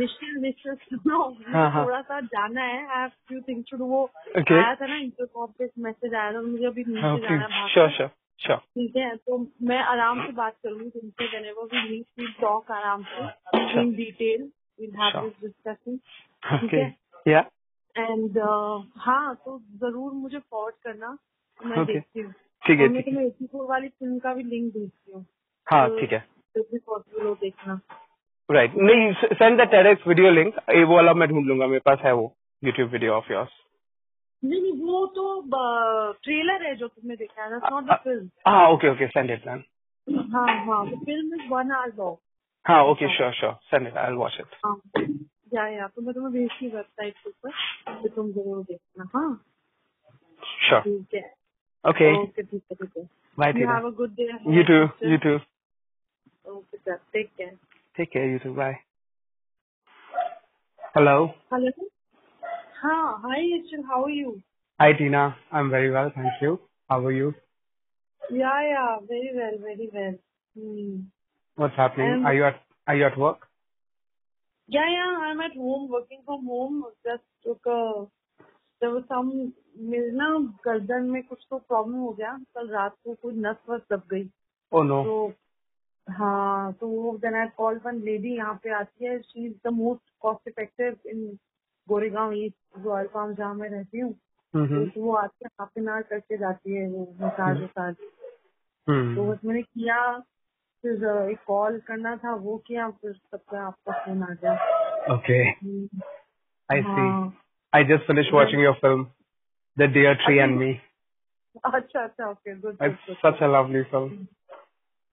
निश्चल 0.00 0.40
निश्चल 0.40 0.74
सुनो 0.74 1.18
मुझे 1.28 1.52
हाँ, 1.52 1.70
हाँ. 1.70 1.84
थोड़ा 1.84 2.00
सा 2.00 2.20
जाना 2.34 2.62
है 2.62 2.78
I 2.86 3.00
have 3.00 3.08
few 3.28 3.40
things 3.48 3.70
to 3.70 3.76
do 3.78 3.84
वो 3.92 4.02
Okay. 4.40 4.58
आया 4.64 4.74
था 4.80 4.86
ना 4.86 4.96
इंटरकॉम 4.96 5.46
पे 5.58 5.68
मैसेज 5.86 6.14
आया 6.14 6.32
था 6.32 6.40
मुझे 6.48 6.66
अभी 6.66 6.84
नीचे 6.88 7.12
okay. 7.12 7.22
जाना 7.28 7.42
है 7.42 7.48
भाग 7.48 7.70
Sure, 7.76 7.88
के। 7.98 8.08
sure. 8.39 8.57
ठीक 8.57 8.95
है 8.97 9.15
तो 9.17 9.37
मैं 9.61 9.79
आराम 9.85 10.25
से 10.25 10.31
बात 10.33 10.55
करूँगी 10.63 10.89
तुमसे 10.89 11.27
whenever 11.33 11.65
we 11.73 11.81
meet 11.89 12.21
we 12.21 12.27
talk 12.41 12.71
आराम 12.71 13.03
से 13.03 13.81
in 13.81 13.93
detail 13.95 14.49
have 14.95 15.11
Sure. 15.11 15.21
this 15.23 15.35
discussion. 15.41 15.97
ठीक 16.43 16.73
है? 16.73 16.87
Yeah. 17.25 17.43
एंड 17.95 18.37
हाँ 18.97 19.35
तो 19.45 19.57
ज़रूर 19.81 20.11
मुझे 20.13 20.39
फॉरवर्ड 20.39 20.75
करना 20.83 21.17
मैं 21.59 21.77
Okay. 21.77 21.93
देखती 21.93 22.21
हूँ। 22.21 22.31
ठीक 22.63 22.79
है 22.79 22.87
मैं 22.87 22.95
ठीक 22.95 23.07
है। 23.07 23.11
तुम्हें 23.11 23.25
एटी 23.27 23.45
फोर 23.47 23.65
वाली 23.69 23.87
फ़िल्म 23.89 24.17
का 24.19 24.33
भी 24.33 24.43
लिंक 24.43 24.73
भेजती 24.73 25.11
हूँ। 25.11 25.25
हाँ 25.67 25.87
तो 25.89 25.99
ठीक 25.99 26.13
है। 26.13 26.19
भी 26.55 26.77
पॉसिबल 26.77 27.27
हो 27.27 27.33
देखना। 27.41 27.79
राइट 28.49 28.73
नहीं 28.77 29.11
send 29.33 29.61
the 29.61 29.67
TEDx 29.71 30.07
video 30.07 30.31
link 30.31 30.55
ये 30.69 30.83
वो 30.83 30.95
वाला 30.95 31.13
मैं 31.13 31.27
ढूंढ 31.29 31.45
लूँगा 31.47 31.67
मेरे 31.67 31.79
पास 31.85 31.99
है 32.05 32.13
वो 32.13 32.33
यूट्यूब 32.63 32.89
वीडियो 32.89 33.13
ऑफ़ 33.13 33.31
योर्स 33.33 33.51
नहीं 34.42 34.60
नहीं 34.62 34.72
वो 34.82 35.06
तो 35.16 36.12
ट्रेलर 36.24 36.66
है 36.66 36.74
जो 36.76 36.88
तुमने 36.88 37.16
देखा 37.16 37.44
है 37.44 37.50
नॉट 37.52 37.84
द 37.84 37.96
फिल्म 38.04 38.28
हाँ 38.46 38.68
okay 38.70 38.88
okay 38.88 39.06
send 39.08 39.30
it 39.30 39.46
man 39.46 39.64
हाँ 40.34 40.48
हाँ 40.66 40.86
the 40.90 41.00
film 41.04 41.40
is 41.40 41.48
one 41.50 41.72
hour 41.72 41.94
long 41.96 42.18
हाँ 42.64 42.82
okay 42.84 43.08
sure 43.16 43.32
sure 43.34 43.54
send 43.70 43.86
it 43.88 43.96
I 43.96 44.06
will 44.06 44.16
watch 44.16 44.38
it 44.40 44.56
हाँ 44.64 44.76
या 45.54 45.66
या 45.68 45.86
तो 45.88 46.02
मैं 46.02 46.14
तुम्हें 46.14 46.32
भेजती 46.32 46.66
हूँ 46.66 46.74
वेबसाइट 46.74 47.18
के 47.18 47.30
ऊपर 47.30 48.02
तो 48.02 48.08
तुम 48.08 48.32
जरूर 48.32 48.62
देखना 48.64 49.10
हाँ 49.14 49.30
श्योर 50.60 50.80
ठीक 50.82 51.14
है 51.14 51.22
ओके 51.84 52.12
ओके 52.14 52.42
ठीक 52.42 52.62
है 52.72 52.76
ठीक 52.76 52.96
है 52.98 53.04
bye 53.38 53.50
you 53.50 53.54
Tina 53.54 53.74
have 53.74 53.86
a 53.86 53.94
good 53.96 54.14
day 54.16 54.28
you 54.56 54.64
too 54.64 54.80
you 55.08 55.18
too 55.18 55.36
okay 56.52 56.78
sir 56.78 56.96
take 57.12 57.30
care 57.36 57.56
take 57.96 58.10
care 58.10 58.30
you 58.32 58.38
too 58.40 58.54
bye 58.54 58.74
hello 60.96 61.24
hello 61.54 61.88
Hi, 62.83 63.39
Yashin. 63.39 63.85
How 63.87 64.03
are 64.05 64.09
you? 64.09 64.41
Hi, 64.79 64.93
Tina. 64.93 65.37
I'm 65.51 65.69
very 65.69 65.89
well. 65.91 66.11
Thank 66.13 66.41
you. 66.41 66.59
How 66.89 67.05
are 67.05 67.11
you? 67.13 67.33
Yeah, 68.29 68.61
yeah. 68.63 68.97
Very 69.07 69.31
well. 69.35 69.57
Very 69.61 69.89
well. 69.93 70.15
Hmm. 70.55 70.99
What's 71.57 71.75
happening? 71.77 72.11
Um, 72.11 72.25
Are 72.25 72.33
you 72.33 72.45
at 72.45 72.61
Are 72.87 72.95
you 72.95 73.05
at 73.05 73.17
work? 73.17 73.47
Yeah, 74.69 74.89
yeah. 74.91 75.17
I'm 75.21 75.39
at 75.41 75.55
home, 75.55 75.89
working 75.89 76.23
from 76.25 76.45
home. 76.45 76.83
Just 77.05 77.23
took 77.45 77.61
a. 77.67 78.07
There 78.81 78.91
was 78.91 79.03
some 79.09 79.53
मेरे 79.79 80.11
ना 80.11 80.27
गर्दन 80.65 81.09
में 81.11 81.23
कुछ 81.23 81.45
तो 81.49 81.57
problem 81.59 81.95
हो 81.99 82.11
गया 82.13 82.31
कल 82.55 82.69
रात 82.73 82.95
को 83.05 83.13
कुछ 83.21 83.35
नस 83.37 83.57
वस 83.69 83.81
दब 83.91 84.03
गई 84.11 84.23
तो 85.05 85.33
हाँ 86.07 86.73
तो 86.81 87.17
then 87.23 87.35
I 87.35 87.47
call 87.57 87.79
one 87.85 88.01
lady 88.05 88.35
यहाँ 88.37 88.55
पे 88.63 88.73
आती 88.79 89.05
है 89.05 89.19
she 89.21 89.45
is 89.47 89.55
the 89.67 89.73
most 89.73 90.13
cost 90.21 90.47
effective 90.47 90.97
in 91.11 91.27
Goregaon 91.87 92.29
east 92.33 92.79
ग्वाल 92.79 93.07
फार्म 93.07 93.33
जहाँ 93.35 93.53
मैं 93.55 93.69
रहती 93.69 93.99
हूँ 93.99 94.13
तो 94.53 95.01
वो 95.01 95.13
आके 95.15 95.45
हाफ़ 95.45 95.79
एन 95.79 95.89
आवर 95.89 96.01
करके 96.01 96.37
जाती 96.37 96.75
है 96.75 96.87
वो 96.89 97.05
मसाज 97.21 97.61
वसाज 97.61 97.95
तो 99.15 99.25
बस 99.31 99.39
मैंने 99.45 99.61
किया 99.61 99.97
फिर 100.83 101.05
एक 101.31 101.39
कॉल 101.47 101.79
करना 101.79 102.15
था 102.17 102.33
वो 102.35 102.57
किया 102.57 102.89
फिर 102.91 103.13
सबका 103.13 103.61
आपका 103.67 103.93
फ़ोन 104.05 104.23
आ 104.23 104.33
गया। 104.33 104.53
Okay 105.15 105.41
I 106.69 106.81
see 106.81 107.07
I 107.73 107.83
just 107.83 108.07
finish 108.07 108.29
watching 108.33 108.63
your 108.63 108.73
film 108.73 109.05
the 109.77 109.89
dear 109.93 110.15
tree 110.15 110.37
and 110.37 110.57
me 110.59 110.73
अच्छा 111.65 112.03
अच्छा 112.03 112.29
okay 112.29 112.55
good 112.55 112.77
such 113.09 113.43
a 113.43 113.47
lovely 113.47 113.83
film 113.83 114.27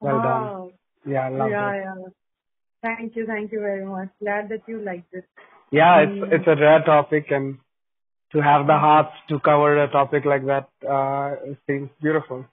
well 0.02 0.18
done 0.18 0.70
yeah 1.04 1.28
lovely 1.28 2.10
thank 2.82 3.16
you 3.16 3.26
thank 3.26 3.54
you 3.54 3.60
very 3.60 3.84
much 3.84 4.08
glad 4.22 4.48
that 4.48 4.68
you 4.68 4.80
like 4.80 5.00
this 5.14 5.24
that 5.72 5.86
you 5.88 5.96
liked 5.96 5.96
it 5.96 5.98
Yeah, 5.98 6.00
it's 6.02 6.16
it's 6.32 6.46
a 6.46 6.56
rare 6.56 6.82
topic, 6.82 7.30
and 7.30 7.58
to 8.32 8.40
have 8.42 8.66
the 8.66 8.78
heart 8.78 9.08
to 9.28 9.38
cover 9.40 9.82
a 9.82 9.90
topic 9.90 10.24
like 10.24 10.46
that 10.46 10.68
uh, 10.88 11.36
seems 11.66 11.90
beautiful. 12.00 12.46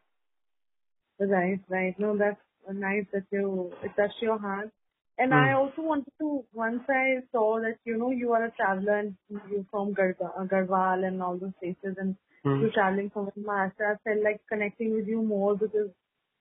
right 1.19 1.61
right 1.69 1.99
no 1.99 2.17
that's 2.17 2.41
nice 2.73 3.05
that 3.13 3.23
you 3.31 3.71
it 3.83 3.91
touched 3.97 4.21
your 4.21 4.37
heart 4.39 4.69
and 5.17 5.33
I 5.33 5.53
also 5.53 5.81
wanted 5.81 6.11
to 6.19 6.43
once 6.53 6.83
I 6.89 7.19
saw 7.31 7.59
that 7.61 7.77
you 7.85 7.97
know 7.97 8.11
you 8.11 8.33
are 8.33 8.45
a 8.45 8.51
traveler 8.51 8.99
and 8.99 9.15
you're 9.49 9.65
from 9.71 9.91
uh, 9.91 10.43
Garhwal 10.45 11.05
and 11.07 11.21
all 11.21 11.37
those 11.37 11.53
places 11.59 11.95
and 11.97 12.15
Hmm. 12.43 12.61
you're 12.61 12.71
traveling 12.71 13.09
from 13.11 13.29
Maharashtra 13.39 13.93
I 13.93 13.97
felt 14.03 14.23
like 14.23 14.41
connecting 14.49 14.93
with 14.93 15.07
you 15.07 15.21
more 15.21 15.55
because 15.55 15.89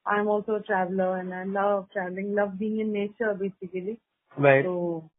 I'm 0.07 0.29
also 0.29 0.57
a 0.57 0.63
traveler 0.63 1.17
and 1.19 1.35
I 1.35 1.45
love 1.45 1.89
traveling 1.93 2.35
love 2.35 2.59
being 2.59 2.81
in 2.81 2.93
nature 2.93 3.35
basically 3.35 3.99
Right. 4.37 4.67
So, 4.67 5.11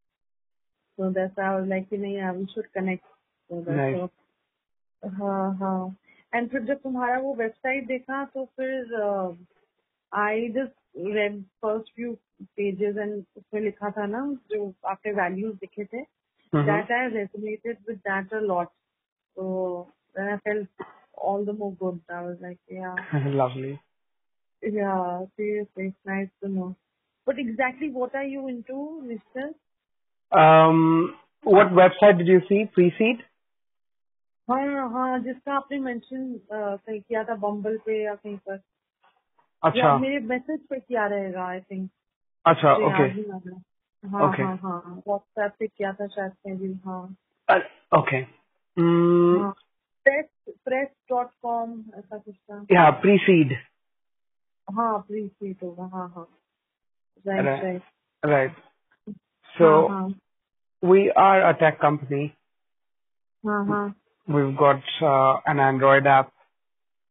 so 0.98 1.10
that's 1.14 1.36
why 1.36 1.44
I 1.54 1.60
was 1.60 1.68
like, 1.68 1.88
you 1.92 1.98
know, 1.98 2.08
yeah, 2.08 2.32
we 2.32 2.48
should 2.54 2.72
connect. 2.74 3.04
So 3.50 3.64
that's 3.66 3.78
Nice. 3.78 3.96
so, 3.96 4.10
हाँ 5.02 5.54
हाँ 5.60 5.96
and 6.34 6.50
फिर 6.50 6.62
जब 6.66 6.80
तुम्हारा 6.82 7.18
वो 7.20 7.34
website 7.36 7.86
देखा 7.88 8.24
तो 8.34 8.44
फिर 8.60 8.94
I 10.12 10.48
just 10.56 10.74
read 11.16 11.42
first 11.62 11.94
few 11.96 12.14
pages 12.56 12.96
and 12.98 13.14
उसमें 13.36 13.60
लिखा 13.62 13.90
था 13.98 14.06
ना 14.06 14.20
जो 14.52 14.72
आपके 14.90 15.12
वैल्यूज 15.22 15.54
लिखे 15.62 15.84
थे 15.94 16.04
Mhm. 16.54 16.66
that 16.68 16.90
I 16.96 17.00
resonated 17.14 17.78
with 17.88 18.00
that 18.08 18.32
a 18.38 18.40
lot. 18.50 18.72
So 19.36 19.46
then 20.16 20.28
I 20.34 20.38
felt 20.48 20.86
all 21.28 21.44
the 21.50 21.54
more 21.62 21.72
good. 21.82 22.00
I 22.18 22.22
was 22.26 22.38
like, 22.46 22.60
yeah, 22.68 22.98
lovely. 23.42 23.72
yeah, 24.62 25.26
seriously, 25.36 25.86
it's 25.88 26.06
nice 26.12 26.30
to 26.42 26.48
know. 26.48 26.76
But 27.26 27.38
exactly 27.38 27.90
what 27.90 28.14
are 28.14 28.24
you 28.24 28.48
into, 28.48 28.78
Mr.? 29.12 29.46
um, 30.31 31.15
what 31.43 31.67
website 31.71 32.17
did 32.17 32.27
you 32.27 32.41
see 32.49 32.65
Preseed? 32.77 33.21
pre-seed 34.47 35.23
just 35.23 35.45
aapne 35.45 35.81
mention 35.81 36.39
kiya 36.49 37.25
tha 37.27 37.35
bumble 37.35 37.77
pe 37.85 38.01
ya 38.03 38.15
kahin 38.15 38.39
par 38.45 38.59
acha 39.63 39.99
mere 39.99 40.19
message 40.19 40.63
pe 40.69 40.79
kya 40.79 41.07
rahega 41.13 41.45
i 41.45 41.59
think 41.59 41.89
acha 42.45 42.75
okay 42.89 43.09
okay 44.27 44.47
whatsapp 45.11 45.57
pe 45.59 45.67
kya 45.67 45.93
tha 46.01 46.09
chat 46.15 46.37
pe 46.43 46.55
bhi 46.61 46.71
ha 46.85 46.99
okay 48.01 48.21
hmm। 48.75 49.49
press 50.05 50.29
press.com 50.69 51.75
aisa 51.97 52.21
kuch 52.23 52.39
tha 52.47 52.61
yeah 52.77 52.91
pre-seed 53.03 53.57
ha 54.79 54.87
pre-seed 55.11 55.67
ha 55.81 56.07
ha 56.15 56.25
right 57.25 57.51
right 57.51 57.81
right 58.35 58.66
so 59.57 59.87
uh-huh. 59.87 60.09
we 60.81 61.11
are 61.15 61.49
a 61.49 61.57
tech 61.57 61.79
company. 61.79 62.35
Uh-huh. 63.47 63.89
We've 64.27 64.57
got 64.57 64.81
uh, 65.01 65.39
an 65.45 65.59
Android 65.59 66.05
app 66.05 66.31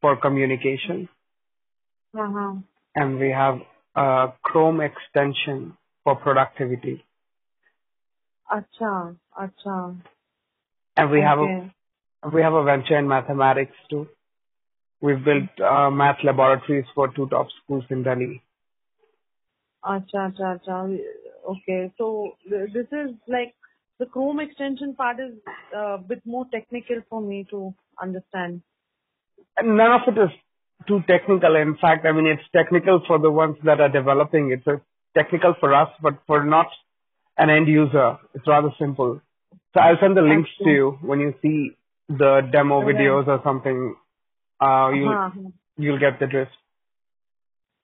for 0.01 0.17
communication. 0.17 1.09
Uh-huh. 2.17 2.55
And 2.95 3.19
we 3.19 3.31
have 3.31 3.61
a 3.95 4.33
Chrome 4.43 4.81
extension 4.81 5.77
for 6.05 6.17
productivity. 6.17 7.05
Acha, 8.51 9.17
acha. 9.39 9.97
And 10.97 11.11
we 11.11 11.19
okay. 11.19 11.27
have 11.27 11.39
a 11.39 11.73
we 12.33 12.43
have 12.43 12.55
a 12.55 12.65
venture 12.65 12.99
in 12.99 13.09
mathematics 13.09 13.77
too. 13.91 14.09
We've 15.01 15.23
built 15.23 15.61
uh, 15.61 15.91
math 15.91 16.19
laboratories 16.25 16.87
for 16.95 17.09
two 17.09 17.29
top 17.29 17.49
schools 17.63 17.85
in 17.91 18.03
Delhi. 18.03 18.43
Acha, 19.87 20.17
acha, 20.29 20.61
acha. 20.61 20.99
Okay. 21.53 21.93
So 21.99 22.33
th- 22.49 22.73
this 22.73 22.87
is 22.93 23.11
like 23.29 23.55
the 23.99 24.07
Chrome 24.07 24.41
extension 24.41 24.95
part 24.95 25.19
is 25.21 25.35
a 25.75 25.99
bit 25.99 26.23
more 26.25 26.47
technical 26.53 27.03
for 27.09 27.21
me 27.21 27.47
to 27.51 27.75
understand. 28.03 28.63
And 29.57 29.77
none 29.77 29.93
of 29.93 30.03
it 30.09 30.21
is 30.21 30.31
too 30.89 31.03
technical. 31.09 31.57
In 31.57 31.77
fact, 31.77 32.05
I 32.05 32.13
mean, 32.13 32.27
it's 32.27 32.43
technical 32.55 33.01
for 33.07 33.19
the 33.19 33.31
ones 33.31 33.57
that 33.65 33.81
are 33.81 33.89
developing. 33.89 34.51
It's 34.51 34.67
a 34.67 34.81
technical 35.15 35.55
for 35.61 35.73
us, 35.75 35.89
but 36.03 36.19
for 36.27 36.45
not 36.45 36.67
an 37.39 37.49
end 37.51 37.69
user, 37.69 38.19
it's 38.35 38.47
rather 38.47 38.71
simple. 38.79 39.21
So 39.75 39.81
I'll 39.81 39.99
send 40.01 40.17
the 40.17 40.23
links 40.23 40.51
to 40.59 40.71
you 40.71 40.99
when 41.03 41.21
you 41.21 41.35
see 41.43 41.77
the 42.09 42.49
demo 42.53 42.83
videos 42.83 43.27
or 43.29 43.41
something. 43.45 43.95
Uh, 44.61 44.91
you'll 44.95 45.15
Uh-huh. 45.15 45.51
you'll 45.77 45.99
get 45.99 46.19
the 46.19 46.27
drift. 46.27 46.53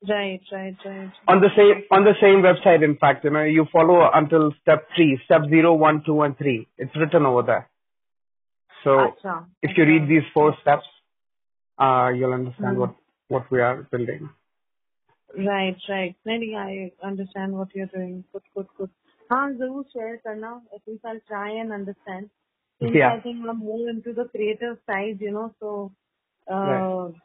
Right, 0.08 0.41
right, 0.52 0.76
right. 0.86 1.12
On 1.28 1.41
the 1.41 1.49
same 1.56 1.84
on 1.91 2.04
the 2.04 2.14
same 2.22 2.44
website, 2.44 2.84
in 2.84 2.98
fact, 2.98 3.24
you 3.24 3.32
know, 3.32 3.44
you 3.44 3.66
follow 3.72 4.10
until 4.14 4.54
step 4.62 4.88
three, 4.95 5.20
step 5.26 5.41
zero, 5.49 5.74
one, 5.74 6.04
two, 6.06 6.22
and 6.22 6.38
three. 6.38 6.68
It's 6.78 6.95
written 6.95 7.26
over 7.26 7.41
there. 7.41 7.70
So 8.84 8.91
Acha, 8.91 9.45
if 9.64 9.76
you 9.76 9.84
acha. 9.84 9.88
read 9.88 10.08
these 10.08 10.28
four 10.34 10.56
steps, 10.62 10.86
uh, 11.80 12.10
you'll 12.16 12.34
understand 12.34 12.76
Hmm. 12.76 12.80
what 12.80 12.95
what 13.30 13.52
we 13.52 13.60
are 13.62 13.88
building. 13.91 14.30
Right, 15.36 15.76
right. 15.90 16.16
नहीं 16.28 16.56
I 16.56 16.91
understand 17.04 17.54
what 17.54 17.76
you're 17.76 17.88
doing. 17.88 18.24
Good, 18.34 18.44
good, 18.56 18.68
good. 18.78 18.90
हाँ 19.32 19.52
जरूर 19.58 19.86
share 19.94 20.18
करना. 20.26 20.62
At 20.74 20.82
least 20.88 21.06
I'll 21.06 21.20
try 21.28 21.49
and 21.62 21.74
understand. 21.74 22.30
Since 22.82 22.95
Yeah. 22.95 23.14
I 23.14 23.20
think 23.20 23.45
I'm 23.49 23.58
more 23.58 23.90
into 23.90 24.14
the 24.14 24.26
creative 24.26 24.78
side, 24.86 25.20
you 25.20 25.32
know, 25.32 25.54
so 25.60 25.91
uh, 26.48 26.66
Right. 26.66 27.16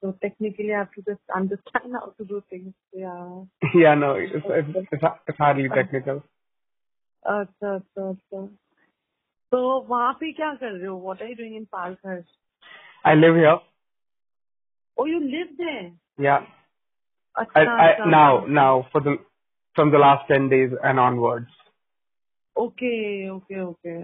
so 0.00 0.12
technically 0.22 0.72
I 0.72 0.78
have 0.78 0.92
to 0.92 1.02
just 1.02 1.22
understand 1.34 1.92
how 2.00 2.12
to 2.18 2.24
do 2.24 2.42
things. 2.50 2.72
Yeah. 2.92 3.44
yeah, 3.74 3.94
no, 3.94 4.12
it's 4.14 4.32
it's, 4.34 4.76
it's, 4.92 5.04
it's 5.28 5.38
hardly 5.38 5.68
technical. 5.68 6.22
अच्छा 7.26 7.74
अच्छा 7.74 8.08
अच्छा. 8.10 8.46
तो 9.52 9.58
वहाँ 9.88 10.12
पे 10.20 10.32
क्या 10.32 10.54
कर 10.54 10.72
रहे 10.72 10.86
हो? 10.86 10.96
What 11.02 11.22
are 11.22 11.28
you 11.28 11.36
doing 11.36 11.54
in 11.56 11.66
Palghar? 11.66 12.24
I 13.04 13.14
live 13.14 13.36
here. 13.36 13.58
Oh, 14.96 15.06
you 15.06 15.20
live 15.20 15.56
there. 15.58 15.92
Yeah. 16.18 16.46
अच्छा 17.36 17.60
I, 17.60 17.84
I 17.84 17.90
अच्छा. 17.92 18.10
now 18.10 18.46
now 18.46 18.86
for 18.92 19.00
the 19.00 19.16
from 19.74 19.90
the 19.90 19.98
last 19.98 20.28
ten 20.28 20.48
days 20.48 20.72
and 20.82 21.00
onwards. 21.00 21.50
Okay 22.56 23.28
okay 23.28 23.60
okay 23.60 23.94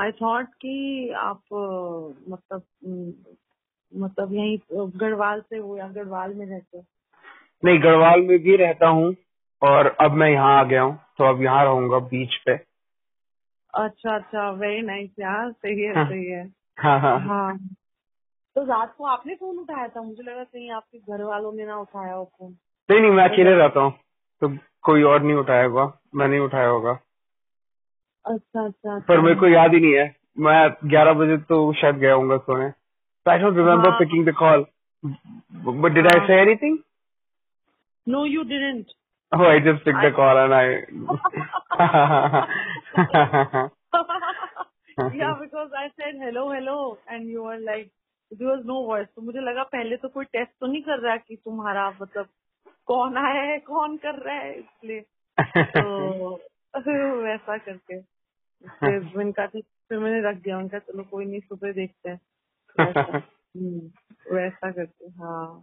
I 0.00 0.12
thought 0.12 0.48
कि 0.64 1.10
आप 1.18 1.52
अ, 1.52 2.30
मतलब 2.30 2.62
अम, 2.86 3.12
मतलब 3.95 4.33
यही 4.33 4.57
गढ़वाल 4.73 5.41
से 5.41 5.57
हो 5.57 5.77
या 5.77 5.87
गढ़वाल 5.87 6.33
में 6.33 6.45
रहते 6.45 6.77
हो? 6.77 6.85
नहीं 7.65 7.79
गढ़वाल 7.79 8.21
में 8.21 8.39
भी 8.39 8.55
रहता 8.55 8.87
हूँ 8.87 9.15
और 9.61 9.87
अब 10.01 10.11
मैं 10.11 10.29
यहाँ 10.29 10.59
आ 10.59 10.63
गया 10.63 10.81
हूँ 10.81 10.99
तो 11.17 11.23
अब 11.23 11.41
यहाँ 11.43 11.63
रहूँगा 11.63 11.99
बीच 11.99 12.35
पे। 12.35 12.55
अच्छा 13.73 14.15
अच्छा 14.15 14.51
वेरी 14.51 14.81
नाइस 14.81 15.09
यार 15.19 15.51
सही 15.51 15.81
है 15.81 15.95
हाँ। 15.95 16.05
सही 16.09 16.25
है। 16.25 16.53
हाँ 16.79 16.99
हाँ। 16.99 17.19
हाँ। 17.19 17.57
तो 18.55 18.63
रात 18.63 18.95
को 18.97 19.05
आपने 19.05 19.35
फ़ोन 19.35 19.57
उठाया 19.57 19.87
था? 19.87 20.01
मुझे 20.01 20.23
लगा 20.23 20.43
कहीं 20.43 20.71
आपके 20.71 20.97
घर 20.97 21.23
वालों 21.23 21.53
ने 21.53 21.65
ना 21.65 21.77
उठाया 21.77 22.13
हो 22.13 22.25
फ़ोन 22.25 22.57
नहीं 22.89 23.01
नहीं 23.01 23.11
मैं 23.11 23.23
अकेले 23.29 23.55
रहता 23.55 23.79
हूँ 23.79 23.91
तो 24.41 24.57
कोई 24.81 25.03
और 25.03 25.21
नहीं 25.23 25.35
उठाया 25.35 25.65
होगा 25.65 25.99
मैं 26.15 26.27
नहीं 26.27 26.39
उठाया 26.39 26.67
होगा। 26.67 26.91
अच्छा 28.25 28.65
अच्छा 28.65 28.99
पर 28.99 29.13
अच्छा। 29.13 29.21
मेरे 29.21 29.35
को 29.35 29.47
याद 29.47 29.73
ही 29.73 29.79
नहीं 29.79 29.93
है 29.93 30.15
मैं 30.39 30.89
ग्यारह 30.89 31.13
बजे 31.13 31.37
तो 31.37 31.73
शायद 31.73 31.95
गया 31.95 32.13
हूँ 32.13 32.37
सोने। 32.37 32.69
So 33.27 33.31
I 33.31 33.39
don't 33.39 33.55
remember 33.55 33.89
हाँ। 33.91 33.99
picking 33.99 34.23
the 34.23 34.31
call. 34.31 34.65
But 35.03 35.93
did 35.93 36.05
uh, 36.05 36.11
I 36.15 36.19
हाँ। 36.19 36.27
say 36.27 36.39
anything? 36.39 36.81
No, 38.07 38.23
you 38.23 38.45
didn't. 38.45 38.87
Oh, 39.33 39.43
I 39.43 39.59
just 39.59 39.83
picked 39.83 39.97
I, 39.97 40.09
the 40.09 40.15
call 40.15 40.37
and 40.37 40.53
I. 40.53 40.63
yeah, 45.13 45.33
because 45.41 45.71
I 45.77 45.89
said 45.97 46.15
hello, 46.21 46.53
hello, 46.53 46.99
and 47.09 47.27
you 47.27 47.43
were 47.43 47.59
like, 47.59 47.91
there 48.31 48.47
was 48.47 48.63
no 48.65 48.85
voice. 48.85 49.07
तो 49.15 49.21
मुझे 49.21 49.39
लगा 49.49 49.63
पहले 49.75 49.97
तो 49.97 50.09
कोई 50.09 50.25
test 50.25 50.51
तो 50.59 50.67
नहीं 50.67 50.81
कर 50.87 50.99
रहा 50.99 51.15
कि 51.17 51.35
तुम्हारा 51.35 51.89
मतलब 52.01 52.27
कौन 52.87 53.17
आया 53.17 53.41
है 53.51 53.57
कौन 53.67 53.97
कर 54.05 54.23
रहा 54.23 54.35
है 54.35 54.53
इसलिए 54.59 55.01
तो 55.75 56.15
वैसा 57.23 57.57
करके 57.57 57.99
फिर 58.79 59.21
इनका 59.21 59.45
फिर 59.47 59.99
मैंने 59.99 60.21
रख 60.29 60.41
दिया 60.43 60.57
उनका 60.57 60.79
चलो 60.79 61.03
कोई 61.11 61.25
नहीं 61.25 61.39
सुबह 61.39 61.71
देखते 61.71 62.09
हैं 62.09 62.19
वैसा 62.79 64.71
करते 64.71 65.05
हाँ. 65.05 65.61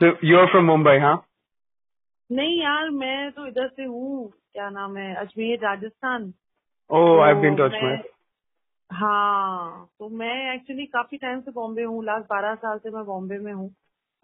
So 0.00 0.06
you're 0.22 0.48
from 0.48 0.66
Mumbai, 0.66 0.98
huh? 1.00 1.16
नहीं 2.32 2.60
यार 2.62 2.90
मैं 2.90 3.32
तो 3.32 3.46
इधर 3.46 3.68
से 3.68 3.84
हूँ। 3.84 4.30
क्या 4.52 4.70
नाम 4.70 4.96
है? 4.96 5.14
अजमेर 5.14 5.58
राजस्थान। 5.58 6.30
तो 6.90 6.98
I've 7.24 7.42
been 7.42 7.56
to 7.56 7.98
हाँ 8.92 9.88
तो 9.98 10.08
मैं 10.08 10.54
एक्चुअली 10.54 10.86
काफ़ी 10.86 11.18
टाइम 11.18 11.40
से 11.40 11.50
बॉम्बे 11.50 11.82
हूँ। 11.82 12.04
लास्ट 12.04 12.26
बारह 12.26 12.54
साल 12.54 12.78
से 12.78 12.90
मैं 12.90 13.04
बॉम्बे 13.04 13.38
में 13.38 13.52
हूँ। 13.52 13.74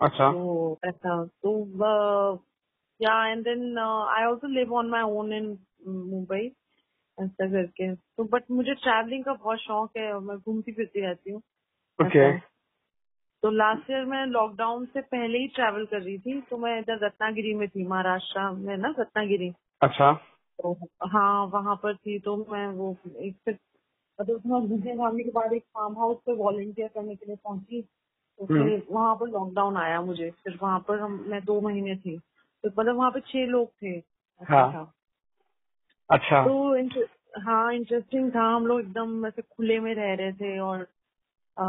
अच्छा। 0.01 0.33
तो 0.33 0.79
ऐसा 0.85 1.25
तो 1.25 2.35
yeah 3.03 3.27
and 3.27 3.45
then 3.45 3.79
I 3.79 4.25
also 4.25 4.47
live 4.47 4.75
on 4.75 4.87
my 4.87 5.03
own 5.03 5.33
in 5.33 5.59
Mumbai 5.87 6.49
ऐसा 7.23 7.51
करके। 7.51 7.95
तो 7.95 8.25
बट 8.25 8.45
मुझे 8.51 8.75
ट्रैवलिंग 8.75 9.25
का 9.25 9.33
बहुत 9.33 9.59
शौक 9.59 9.91
है 9.97 10.13
और 10.13 10.21
मैं 10.21 10.39
घूमती 10.39 10.73
फिरती 10.73 11.01
रहती 11.01 11.31
हूँ। 11.31 11.43
Okay. 12.03 12.41
तो 13.43 13.51
लास्ट 13.51 13.91
ईयर 13.91 14.05
मैं 14.05 14.27
लॉकडाउन 14.27 14.85
से 14.85 15.01
पहले 15.01 15.39
ही 15.39 15.49
ट्रैवल 15.49 15.87
कर 15.87 16.03
रही 16.03 16.19
थी 16.19 16.41
तो 16.41 16.59
मैं 16.59 16.79
इधर 16.79 17.07
रत्नागिरी 17.07 17.55
में 17.55 17.69
थी 17.69 17.87
महाराष्ट्र 17.87 18.51
में 18.51 18.77
ना 18.77 18.95
रत्नागिरी। 18.99 19.53
अच्छा। 19.83 20.13
तो 20.63 20.73
हाँ 21.07 21.47
वहाँ 21.47 21.77
पर 21.77 21.97
थी 21.97 22.19
तो 22.19 22.47
मैं 22.53 22.67
वो 22.69 22.97
एक 23.17 23.37
फिर 23.45 23.59
मतलब 24.21 24.39
घूमने 24.39 24.97
घामने 24.97 25.25
के 25.25 25.31
बाद 25.31 25.53
एक 25.53 25.63
फार्म 25.63 25.99
हाउस 25.99 26.17
पे 26.17 26.33
वॉलंटियर 26.33 26.89
करने 26.89 27.15
के 27.15 27.27
लिए 27.27 27.37
पहुँची 27.37 27.83
तो 28.39 28.45
हम्म। 28.45 28.65
फिर 28.65 28.87
वहाँ 28.91 29.15
पर 29.15 29.27
लॉकडाउन 29.27 29.77
आया 29.77 30.01
मुझे। 30.01 30.31
फिर 30.31 30.59
वहाँ 30.63 30.85
पर 30.89 31.01
हम 31.01 31.25
मैं 31.29 31.45
दो 31.45 31.61
महीने 31.61 31.97
थी। 31.97 32.19
तो 32.63 32.69
मतलब 32.79 32.97
वहाँ 32.97 33.11
पे 33.11 33.21
छह 33.21 33.47
लोग 33.47 33.69
थे 33.83 34.03
हाँ। 34.41 34.95
अच्छा। 36.11 36.45
तो 36.45 36.77
इंटर- 36.77 37.43
हाँ 37.43 37.75
इंटरेस्टिंग 37.75 38.35
था। 38.35 38.43
हम 38.43 38.67
लोग 38.67 38.81
एकदम 38.81 39.25
वैसे 39.25 39.43
खुले 39.43 39.81
में 39.81 39.95
रह 39.95 40.15
रहे 40.15 40.33
थे 40.33 40.59
और 40.59 40.87
अ, 41.59 41.65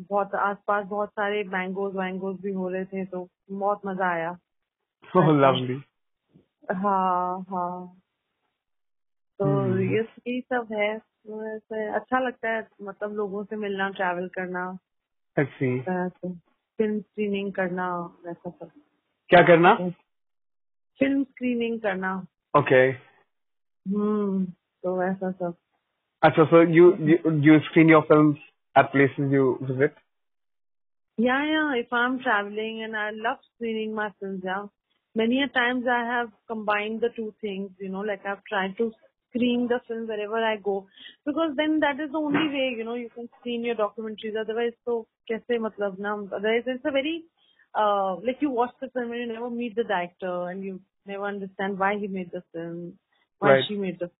बहुत 0.00 0.34
आसपास 0.34 0.86
बहुत 0.86 1.08
सारे 1.08 1.44
मैंगोज 1.44 1.96
वैंगोज 1.96 2.40
भी 2.40 2.52
हो 2.52 2.68
रहे 2.68 2.84
थे 2.84 3.04
तो 3.04 3.28
बहुत 3.50 3.80
मज़ा 3.86 4.08
आया। 4.08 4.38
Oh, 5.16 5.22
lovely. 5.22 5.80
हाँ 6.76 7.40
हाँ। 7.50 8.02
तो 9.38 9.44
हम्म। 9.44 9.80
ये 9.80 10.00
यही 10.00 10.40
सब 10.40 10.68
है। 10.72 10.98
तो 10.98 11.56
ऐसे 11.56 11.88
अच्छा 11.94 12.18
लगता 12.18 12.48
है 12.48 12.68
मतलब 12.82 13.12
लोगों 13.12 13.44
से 13.44 13.56
मिलना 13.56 13.88
ट्रैवल 13.88 14.28
करना। 14.28 14.78
फ़िल्म 15.38 17.00
स्क्रीनिंग 17.00 17.52
करना 17.52 17.98
वैसा 18.26 18.50
सब। 18.50 18.70
क्या 19.28 19.42
करना? 19.42 19.74
फ़िल्म 21.00 21.24
स्क्रीनिंग 21.24 21.80
करना। 21.80 22.26
Okay 22.58 22.92
Okay. 22.92 23.15
हम्म 23.87 24.45
तो 24.83 24.95
वैसा 24.99 25.31
सब 25.31 25.55
अच्छा, 26.23 26.43
so 26.49 26.61
you 26.77 26.87
you 27.09 27.31
you 27.45 27.59
screen 27.67 27.89
your 27.89 28.03
films 28.09 28.37
at 28.75 28.91
places 28.91 29.31
you 29.35 29.45
visit? 29.69 29.95
Yeah, 31.17 31.45
yeah. 31.51 31.71
If 31.79 31.91
I'm 31.91 32.19
traveling 32.19 32.83
and 32.83 32.95
I 32.95 33.09
love 33.11 33.39
screening 33.55 33.95
my 33.95 34.09
films, 34.19 34.43
yeah. 34.45 34.67
Many 35.15 35.41
a 35.43 35.47
times 35.47 35.85
I 35.87 36.03
have 36.09 36.29
combined 36.47 37.01
the 37.01 37.09
two 37.15 37.33
things, 37.41 37.71
you 37.79 37.89
know, 37.89 37.99
like 38.01 38.25
I've 38.25 38.43
tried 38.45 38.77
to 38.77 38.91
screen 39.29 39.67
the 39.67 39.79
film 39.87 40.07
wherever 40.07 40.37
I 40.37 40.57
go 40.57 40.87
because 41.25 41.51
then 41.57 41.79
that 41.81 41.99
is 41.99 42.11
the 42.11 42.17
only 42.17 42.47
way, 42.53 42.75
you 42.77 42.85
know, 42.85 42.95
you 42.95 43.09
can 43.09 43.27
screen 43.39 43.65
your 43.65 43.75
documentaries. 43.75 44.39
Otherwise, 44.39 44.73
so 44.85 45.07
kaise 45.29 45.59
matlab 45.67 45.99
na? 45.99 46.15
Otherwise, 46.15 46.63
it's 46.65 46.85
a 46.85 46.91
very 46.91 47.23
uh, 47.73 48.15
like 48.15 48.37
you 48.41 48.49
watch 48.49 48.73
the 48.81 48.89
film 48.89 49.11
and 49.11 49.21
you 49.21 49.33
never 49.33 49.49
meet 49.49 49.75
the 49.75 49.83
director 49.83 50.49
and 50.49 50.63
you 50.63 50.79
never 51.05 51.25
understand 51.25 51.79
why 51.79 51.97
he 51.97 52.07
made 52.07 52.31
the 52.31 52.43
film, 52.53 52.93
why 53.38 53.52
right. 53.52 53.64
she 53.68 53.76
made 53.76 53.98
the. 53.98 54.10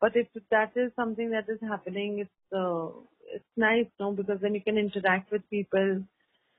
But 0.00 0.12
if 0.14 0.28
that 0.50 0.72
is 0.76 0.92
something 0.94 1.30
that 1.30 1.48
is 1.48 1.58
happening, 1.60 2.20
it's 2.20 2.56
uh, 2.56 2.88
it's 3.34 3.44
nice, 3.56 3.86
no, 3.98 4.12
because 4.12 4.38
then 4.40 4.54
you 4.54 4.60
can 4.60 4.78
interact 4.78 5.30
with 5.30 5.48
people, 5.50 6.02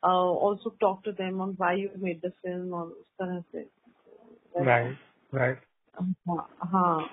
uh, 0.04 0.08
also 0.08 0.74
talk 0.80 1.04
to 1.04 1.12
them 1.12 1.42
on 1.42 1.54
why 1.58 1.74
you 1.76 1.90
made 2.00 2.22
the 2.22 2.34
film 2.44 2.74
or 2.74 2.92
kind 3.20 3.38
of 3.38 3.46
Right, 4.56 4.98
right. 5.32 5.58
Uh-huh, 5.98 6.42
uh-huh. 6.62 7.08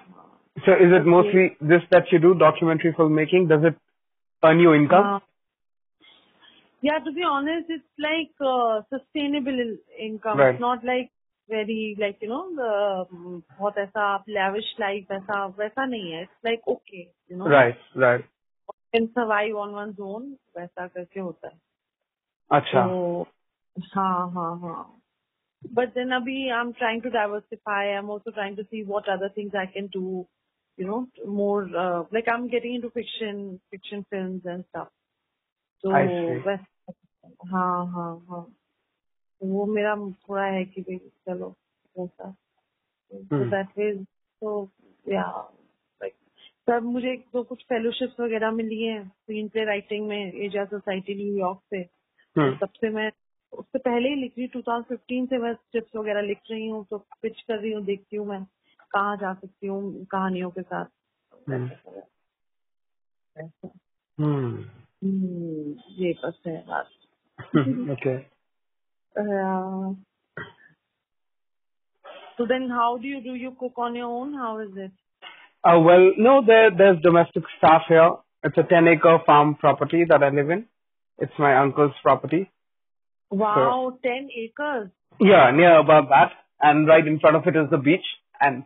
So 0.64 0.72
is 0.72 0.92
it 0.92 1.06
mostly 1.06 1.56
this 1.60 1.82
that 1.90 2.04
you 2.10 2.18
do, 2.18 2.34
documentary 2.34 2.94
filmmaking? 2.98 3.48
Does 3.48 3.62
it 3.64 3.76
earn 4.44 4.58
you 4.58 4.74
income? 4.74 5.06
Uh, 5.06 5.18
yeah, 6.80 6.98
to 6.98 7.12
be 7.12 7.22
honest, 7.22 7.66
it's 7.68 7.84
like 7.98 8.32
uh, 8.40 8.82
sustainable 8.90 9.76
income. 9.98 10.38
Right. 10.38 10.54
It's 10.54 10.60
not 10.60 10.84
like 10.84 11.10
very 11.49 11.95
like 11.99 12.19
you 12.21 12.29
know 12.29 12.43
the 12.55 13.41
बहुत 13.59 13.77
ऐसा 13.77 14.25
lavish 14.29 14.71
life 14.79 15.11
ऐसा 15.11 15.45
वैसा 15.59 15.85
नहीं 15.85 16.11
है. 16.11 16.23
It's 16.27 16.45
like 16.51 16.67
okay, 16.67 17.07
you 17.29 17.37
know. 17.37 17.47
Right. 17.57 17.77
Right. 17.95 18.25
can 18.93 19.09
survive 19.15 19.55
on 19.55 19.73
one's 19.73 19.99
own 19.99 20.23
वैसा 20.57 20.87
करके 20.87 21.19
होता 21.19 21.47
है 21.47 21.59
अच्छा 22.51 22.85
तो 22.87 23.27
हाँ 23.95 24.31
हाँ 24.33 24.51
हाँ 24.61 24.81
but 25.77 25.93
then 25.95 26.13
abhi 26.17 26.37
I'm 26.59 26.73
trying 26.73 27.01
to 27.03 27.11
diversify 27.11 27.83
I'm 27.97 28.09
also 28.09 28.31
trying 28.31 28.55
to 28.57 28.65
see 28.71 28.83
what 28.83 29.09
other 29.09 29.29
things 29.35 29.53
I 29.55 29.65
can 29.75 29.87
do 29.87 30.27
you 30.77 30.87
know 30.87 31.07
more 31.27 31.63
uh, 31.85 32.03
like 32.11 32.27
I'm 32.33 32.47
getting 32.49 32.75
into 32.75 32.89
fiction 32.91 33.59
fiction 33.71 34.05
films 34.09 34.43
and 34.45 34.65
stuff 34.71 34.89
so 35.83 35.93
I 35.95 36.05
see. 36.07 36.39
वैस- 36.49 36.95
हाँ 37.53 37.85
हाँ 37.95 38.11
हाँ 38.29 38.45
तो 38.45 38.54
वो 39.42 39.66
मेरा 39.66 39.96
थोड़ा 39.96 40.44
है 40.44 40.64
कि 40.64 40.80
भाई 40.80 40.96
चलो 40.98 41.54
Hmm. 43.30 43.50
that 43.50 43.66
way 43.78 44.06
so 44.42 44.70
yeah 45.06 45.30
like 46.00 46.14
तब 46.66 46.82
मुझे 46.82 47.16
दो 47.16 47.42
कुछ 47.42 47.62
फेलोशिप्स 47.62 48.20
वगैरह 48.20 48.50
मिली 48.50 48.82
है 48.82 49.08
स्क्रीन 49.08 49.48
प्ले 49.48 49.64
राइटिंग 49.64 50.08
में 50.08 50.32
एशिया 50.32 50.64
सोसाइटी 50.64 51.14
न्यूयॉर्क 51.14 51.60
से। 51.70 51.76
हम्म, 52.36 52.56
तब 52.56 52.68
से 52.68 52.88
मैं 52.88 53.12
उससे 53.52 53.78
पहले 53.78 54.08
ही 54.08 54.14
लिख 54.14 54.32
रही 54.38 54.48
2015 54.48 55.26
से 55.26 55.38
मैं 55.38 55.54
स्क्रिप्ट 55.54 55.96
वगैरह 55.96 56.20
लिख 56.20 56.38
रही 56.50 56.68
हूँ 56.68 56.86
तो 56.90 56.98
पिच 56.98 57.40
कर 57.40 57.58
रही 57.58 57.72
हूँ 57.72 57.84
देखती 57.84 58.16
हूँ 58.16 58.26
मैं 58.26 58.44
कहाँ 58.90 59.16
जा 59.16 59.34
सकती 59.34 59.66
हूँ 59.66 60.04
कहानियों 60.04 60.50
के 60.50 60.62
साथ। 60.62 60.86
हम्म, 61.48 61.70
ऐसा। 63.36 63.70
हम्म, 64.18 64.62
हम्म, 65.04 65.74
ये 65.88 66.12
बस 66.24 66.42
है 66.46 66.64
बात 66.66 66.88
okay. 67.90 68.35
Yeah. 69.16 69.92
So 72.36 72.44
then, 72.46 72.68
how 72.68 72.98
do 73.00 73.08
you 73.08 73.22
do? 73.22 73.34
You 73.34 73.56
cook 73.58 73.74
on 73.78 73.94
your 73.94 74.06
own? 74.06 74.34
How 74.34 74.58
is 74.58 74.70
it? 74.76 74.92
Uh, 75.64 75.80
well, 75.80 76.12
no, 76.16 76.42
there 76.46 76.70
there's 76.70 77.00
domestic 77.02 77.44
staff 77.58 77.82
here. 77.88 78.10
It's 78.44 78.56
a 78.58 78.62
10 78.62 78.86
acre 78.88 79.18
farm 79.26 79.56
property 79.56 80.04
that 80.08 80.22
I 80.22 80.28
live 80.28 80.50
in. 80.50 80.66
It's 81.18 81.32
my 81.38 81.56
uncle's 81.56 81.92
property. 82.02 82.50
Wow, 83.30 83.92
so, 83.92 84.08
10 84.08 84.28
acres. 84.36 84.90
Yeah, 85.18 85.50
near 85.50 85.78
about 85.80 86.08
that. 86.10 86.32
And 86.60 86.86
right 86.86 87.04
in 87.06 87.18
front 87.18 87.36
of 87.36 87.46
it 87.46 87.56
is 87.56 87.70
the 87.70 87.78
beach. 87.78 88.04
And 88.40 88.64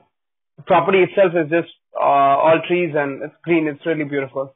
the 0.56 0.62
property 0.64 0.98
itself 0.98 1.32
is 1.34 1.50
just 1.50 1.72
uh, 1.98 2.04
all 2.04 2.60
trees 2.66 2.94
and 2.94 3.22
it's 3.22 3.34
green. 3.42 3.68
It's 3.68 3.84
really 3.86 4.04
beautiful. 4.04 4.54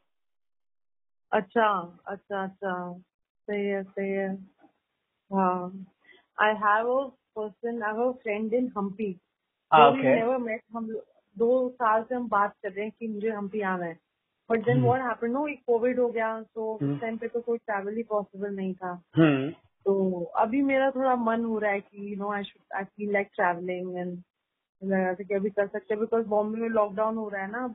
Acha, 1.33 1.89
acha, 2.07 2.51
acha. 2.51 3.01
Say 3.49 3.67
yes, 3.69 3.85
say 3.97 4.09
yes. 4.09 4.35
हाँ 5.35 5.85
I 6.37 6.47
have 6.61 6.87
a 6.93 7.01
person 7.35 7.81
I 7.83 7.91
have 7.91 7.99
a 8.05 8.13
friend 8.23 8.53
in 8.53 8.71
Hampi 8.77 9.09
Ah, 9.71 9.91
we 9.91 10.01
never 10.03 10.39
met 10.39 10.61
हम 10.75 10.87
दो 11.37 11.47
साल 11.69 12.03
से 12.09 12.15
हम 12.15 12.27
बात 12.29 12.53
कर 12.63 12.71
रहे 12.71 12.85
हैं 12.85 12.91
कि 12.99 13.07
मुझे 13.07 13.29
हम्पी 13.29 13.61
आना 13.71 13.85
है 13.85 13.97
but 14.49 14.65
then 14.65 14.81
what 14.81 15.01
happened 15.01 15.33
no 15.33 15.47
एक 15.47 15.59
कोविड 15.67 15.99
हो 15.99 16.07
गया 16.09 16.29
तो। 16.55 16.73
उस 16.75 16.99
टाइम 17.01 17.17
पे 17.17 17.27
तो 17.27 17.41
कोई 17.41 17.57
ट्रैवल 17.57 17.95
ही 17.95 18.03
पॉसिबल 18.09 18.55
नहीं 18.55 18.73
था 18.73 18.91
Hmm. 19.19 19.51
तो 19.85 19.93
अभी 20.37 20.61
मेरा 20.61 20.89
थोड़ा 20.91 21.15
मन 21.15 21.43
हो 21.45 21.57
रहा 21.59 21.71
है 21.71 21.79
कि 21.79 22.11
you 22.11 22.17
know 22.19 22.31
I 22.33 22.43
should 22.43 22.75
I 22.77 22.83
feel 22.83 23.11
like 23.13 23.27
travelling 23.35 23.97
and 23.97 24.17
लगा 24.81 25.13
था 25.13 25.23
कि 25.23 25.33
अभी 25.33 25.49
कर 25.49 25.67
सकते 25.67 25.93
हैं 25.93 25.99
बिकॉज़ 25.99 26.25
बॉम्बे 26.27 26.59
में 26.59 26.69
लॉकडाउन 26.69 27.17
हो 27.17 27.27
रहा 27.29 27.41
है 27.41 27.51
ना 27.51 27.65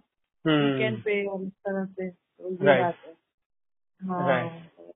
Hmm. 0.44 0.58
वीकेंड 0.64 1.02
पे 1.04 1.24
और 1.26 1.42
इस 1.42 1.52
तरह 1.66 1.84
से 1.84 2.08
तो 2.10 2.50
ये 2.50 2.66
Right. 2.66 2.82
बात 2.82 2.98
है 3.06 3.12
हाँ 4.00 4.28
Right. 4.28 4.90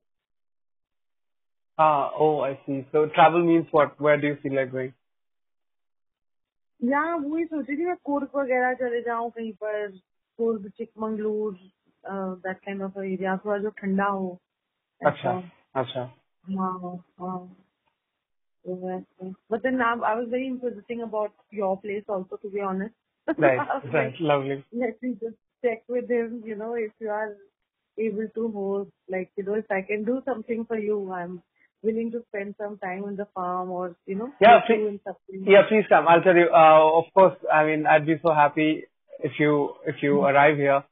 Ah, 1.77 2.11
oh, 2.19 2.41
I 2.41 2.59
see. 2.65 2.85
So 2.91 3.07
travel 3.15 3.43
means 3.45 3.67
what? 3.71 3.99
Where 4.01 4.19
do 4.21 4.27
you 4.27 4.37
feel 4.43 4.55
like 4.55 4.71
going? 4.71 4.93
यहाँ 6.83 7.17
वही 7.17 7.45
सोच 7.45 7.65
रही 7.69 7.77
थी 7.77 7.85
मैं 7.85 7.95
कुर्ग 8.05 8.35
वगैरह 8.35 8.73
चले 8.81 9.01
जाऊँ 9.03 9.29
कहीं 9.37 9.53
पर 9.63 9.87
Coorg 10.37 10.69
Chikmagalur 10.77 11.53
that 12.45 12.57
kind 12.65 12.83
of 12.83 12.97
area 12.97 13.37
थोड़ा 13.45 13.57
जो 13.63 13.69
ठंडा 13.81 14.05
हो 14.05 14.29
अच्छा, 15.07 15.31
अच्छा. 15.81 16.03
हाँ 16.57 16.73
हाँ 17.21 17.39
तो 18.65 18.75
वैसे 18.85 19.31
but 19.51 19.63
then 19.63 19.81
I, 19.81 19.93
I 20.11 20.15
was 20.19 20.29
very 20.29 20.47
interesting 20.47 21.01
about 21.03 21.33
your 21.51 21.77
place 21.81 22.05
also 22.09 22.37
to 22.37 22.49
be 22.49 22.61
honest 22.61 22.95
Right, 23.37 23.59
I 23.59 23.77
was 23.77 23.93
right. 23.93 24.13
like, 24.13 24.21
Lovely. 24.21 24.63
let 24.73 25.03
me 25.03 25.13
just 25.23 25.37
check 25.65 25.83
with 25.89 26.09
him 26.09 26.41
you 26.45 26.55
know 26.55 26.73
if 26.75 26.91
you 26.99 27.09
are 27.09 27.35
able 27.97 28.27
to 28.39 28.49
host 28.57 28.91
like 29.09 29.31
you 29.37 29.45
know 29.45 29.55
if 29.55 29.71
I 29.71 29.81
can 29.91 30.05
do 30.05 30.21
something 30.25 30.65
for 30.65 30.79
you 30.79 30.99
I'm 31.13 31.41
willing 31.84 32.10
to 32.12 32.22
spend 32.28 32.54
some 32.58 32.78
time 32.78 33.04
on 33.04 33.16
the 33.16 33.26
farm 33.34 33.70
or 33.70 33.94
you 34.06 34.16
know 34.16 34.30
Yeah, 34.40 34.60
please- 34.66 35.00
Yeah, 35.54 35.62
please 35.68 35.84
come. 35.88 36.08
I'll 36.08 36.22
tell 36.22 36.36
you. 36.36 36.48
Uh, 36.62 36.98
of 37.00 37.04
course, 37.14 37.36
I 37.52 37.64
mean, 37.66 37.86
I'd 37.86 38.06
be 38.06 38.18
so 38.26 38.32
happy 38.32 38.84
if 39.28 39.38
you 39.38 39.52
if 39.92 40.02
you 40.02 40.20
arrive 40.30 40.56
here. 40.56 40.82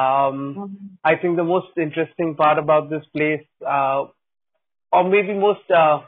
Um, 0.00 0.38
Mhm. 0.56 0.76
I 1.04 1.16
think 1.16 1.36
the 1.36 1.44
most 1.52 1.76
interesting 1.86 2.34
part 2.42 2.58
about 2.58 2.88
this 2.92 3.04
place, 3.16 3.44
uh, 3.74 4.06
or 4.92 5.02
maybe 5.04 5.34
most, 5.34 5.70
uh, 5.70 6.00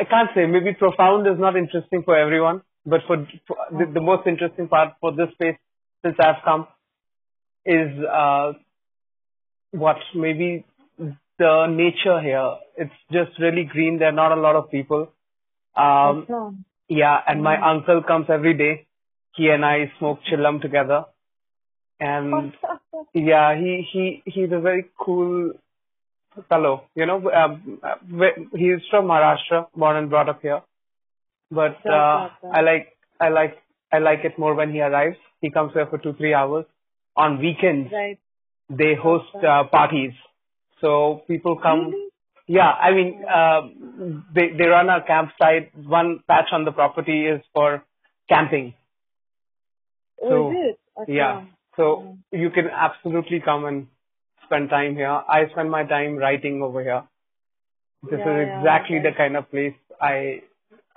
I 0.00 0.04
can't 0.04 0.30
say, 0.34 0.44
maybe 0.46 0.74
profound 0.74 1.26
is 1.32 1.38
not 1.38 1.56
interesting 1.56 2.02
for 2.02 2.16
everyone, 2.16 2.60
but 2.84 3.00
for, 3.06 3.16
for 3.46 3.56
the, 3.78 3.86
the 3.98 4.00
most 4.10 4.26
interesting 4.26 4.68
part 4.68 4.94
for 5.00 5.12
this 5.12 5.32
place 5.38 5.56
since 6.04 6.16
I've 6.26 6.42
come 6.44 6.66
is 7.64 7.90
uh, 8.20 8.52
what 9.70 9.96
maybe 10.14 10.64
the 11.38 11.66
nature 11.66 12.20
here. 12.20 12.56
It's 12.76 12.98
just 13.10 13.38
really 13.38 13.64
green. 13.64 13.98
There 13.98 14.08
are 14.08 14.12
not 14.12 14.32
a 14.36 14.40
lot 14.40 14.56
of 14.56 14.70
people. 14.70 15.12
Um, 15.76 16.64
yeah, 16.88 17.18
and 17.26 17.42
my 17.42 17.56
uncle 17.70 18.02
comes 18.02 18.26
every 18.28 18.54
day. 18.54 18.86
He 19.34 19.48
and 19.48 19.64
I 19.64 19.90
smoke 19.98 20.18
chillum 20.30 20.60
together, 20.60 21.06
and 21.98 22.52
yeah, 23.14 23.56
he 23.58 23.86
he 23.90 24.22
he's 24.26 24.52
a 24.52 24.60
very 24.60 24.84
cool 24.98 25.52
fellow. 26.48 26.84
You 26.94 27.06
know, 27.06 27.30
um, 27.30 27.80
he's 28.54 28.82
from 28.90 29.06
Maharashtra, 29.06 29.68
born 29.74 29.96
and 29.96 30.10
brought 30.10 30.28
up 30.28 30.42
here, 30.42 30.60
but 31.50 31.78
uh, 31.86 32.28
I 32.52 32.60
like 32.60 32.88
I 33.18 33.30
like 33.30 33.56
I 33.90 33.98
like 33.98 34.24
it 34.24 34.38
more 34.38 34.54
when 34.54 34.70
he 34.70 34.80
arrives. 34.80 35.16
He 35.40 35.50
comes 35.50 35.72
here 35.72 35.86
for 35.86 35.98
two 35.98 36.12
three 36.12 36.34
hours. 36.34 36.66
On 37.16 37.38
weekends, 37.38 37.90
right. 37.92 38.18
they 38.70 38.94
host 38.94 39.34
uh, 39.36 39.64
parties 39.64 40.12
so 40.82 41.22
people 41.28 41.56
come. 41.56 41.90
Really? 41.90 42.08
Yeah, 42.48 42.70
I 42.70 42.92
mean, 42.92 43.24
uh, 43.24 43.60
they 44.34 44.50
they 44.58 44.66
run 44.66 44.90
a 44.90 45.00
campsite. 45.06 45.72
One 45.74 46.20
patch 46.28 46.48
on 46.52 46.64
the 46.64 46.72
property 46.72 47.26
is 47.26 47.40
for 47.54 47.82
camping. 48.28 48.74
Oh, 50.20 50.28
so, 50.28 50.34
oh, 50.34 50.50
is 50.50 50.56
it? 50.58 50.78
Okay. 51.02 51.14
Yeah. 51.14 51.44
So 51.76 52.18
you 52.30 52.50
can 52.50 52.68
absolutely 52.68 53.40
come 53.40 53.64
and 53.64 53.86
spend 54.44 54.68
time 54.68 54.96
here. 54.96 55.08
I 55.08 55.48
spend 55.52 55.70
my 55.70 55.84
time 55.84 56.16
writing 56.16 56.60
over 56.62 56.82
here. 56.82 57.04
This 58.02 58.18
yeah, 58.18 58.42
is 58.42 58.48
exactly 58.58 58.96
yeah, 58.96 59.02
okay. 59.02 59.10
the 59.10 59.16
kind 59.16 59.36
of 59.36 59.50
place 59.50 59.74
I 60.00 60.42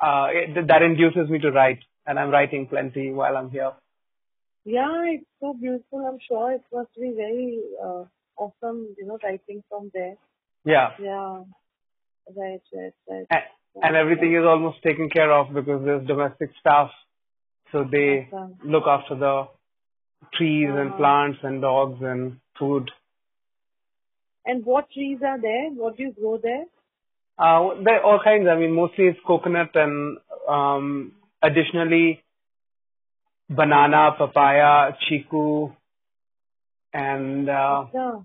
uh, 0.01 0.27
it, 0.31 0.67
that 0.67 0.81
induces 0.81 1.29
me 1.29 1.39
to 1.39 1.51
write, 1.51 1.79
and 2.07 2.19
I'm 2.19 2.31
writing 2.31 2.67
plenty 2.67 3.11
while 3.11 3.37
I'm 3.37 3.51
here. 3.51 3.71
Yeah, 4.65 5.03
it's 5.05 5.25
so 5.39 5.53
beautiful. 5.53 5.99
I'm 5.99 6.19
sure 6.27 6.51
it 6.53 6.63
must 6.73 6.93
be 6.95 7.13
very 7.15 7.61
uh, 7.81 8.05
awesome, 8.37 8.95
you 8.97 9.05
know, 9.05 9.17
writing 9.23 9.63
from 9.69 9.91
there. 9.93 10.15
Yeah, 10.65 10.89
Yeah. 10.99 11.43
Right, 12.35 12.61
right, 12.73 12.93
right. 13.07 13.25
and, 13.29 13.43
and 13.83 13.95
everything 13.95 14.33
is 14.33 14.43
almost 14.43 14.81
taken 14.81 15.09
care 15.09 15.31
of 15.31 15.53
because 15.53 15.85
there's 15.85 16.07
domestic 16.07 16.49
staff, 16.59 16.89
so 17.71 17.83
they 17.83 18.27
Awesome. 18.33 18.57
look 18.63 18.85
after 18.87 19.15
the 19.15 19.47
trees 20.33 20.69
and 20.71 20.95
plants 20.97 21.39
and 21.43 21.61
dogs 21.61 21.99
and 22.01 22.39
food. 22.57 22.89
And 24.45 24.65
what 24.65 24.89
trees 24.91 25.19
are 25.25 25.39
there? 25.39 25.69
What 25.69 25.97
do 25.97 26.03
you 26.03 26.13
grow 26.13 26.37
there? 26.41 26.65
Uh, 27.37 27.81
there 27.83 27.99
are 27.99 28.03
all 28.03 28.19
kinds. 28.23 28.47
I 28.49 28.55
mean, 28.57 28.71
mostly 28.73 29.05
it's 29.05 29.19
coconut 29.25 29.71
and 29.75 30.17
um, 30.47 31.11
additionally 31.43 32.23
banana, 33.49 34.11
papaya, 34.17 34.93
chiku, 35.07 35.75
and 36.95 37.49
uh, 37.49 37.85
Yeah. 37.93 38.15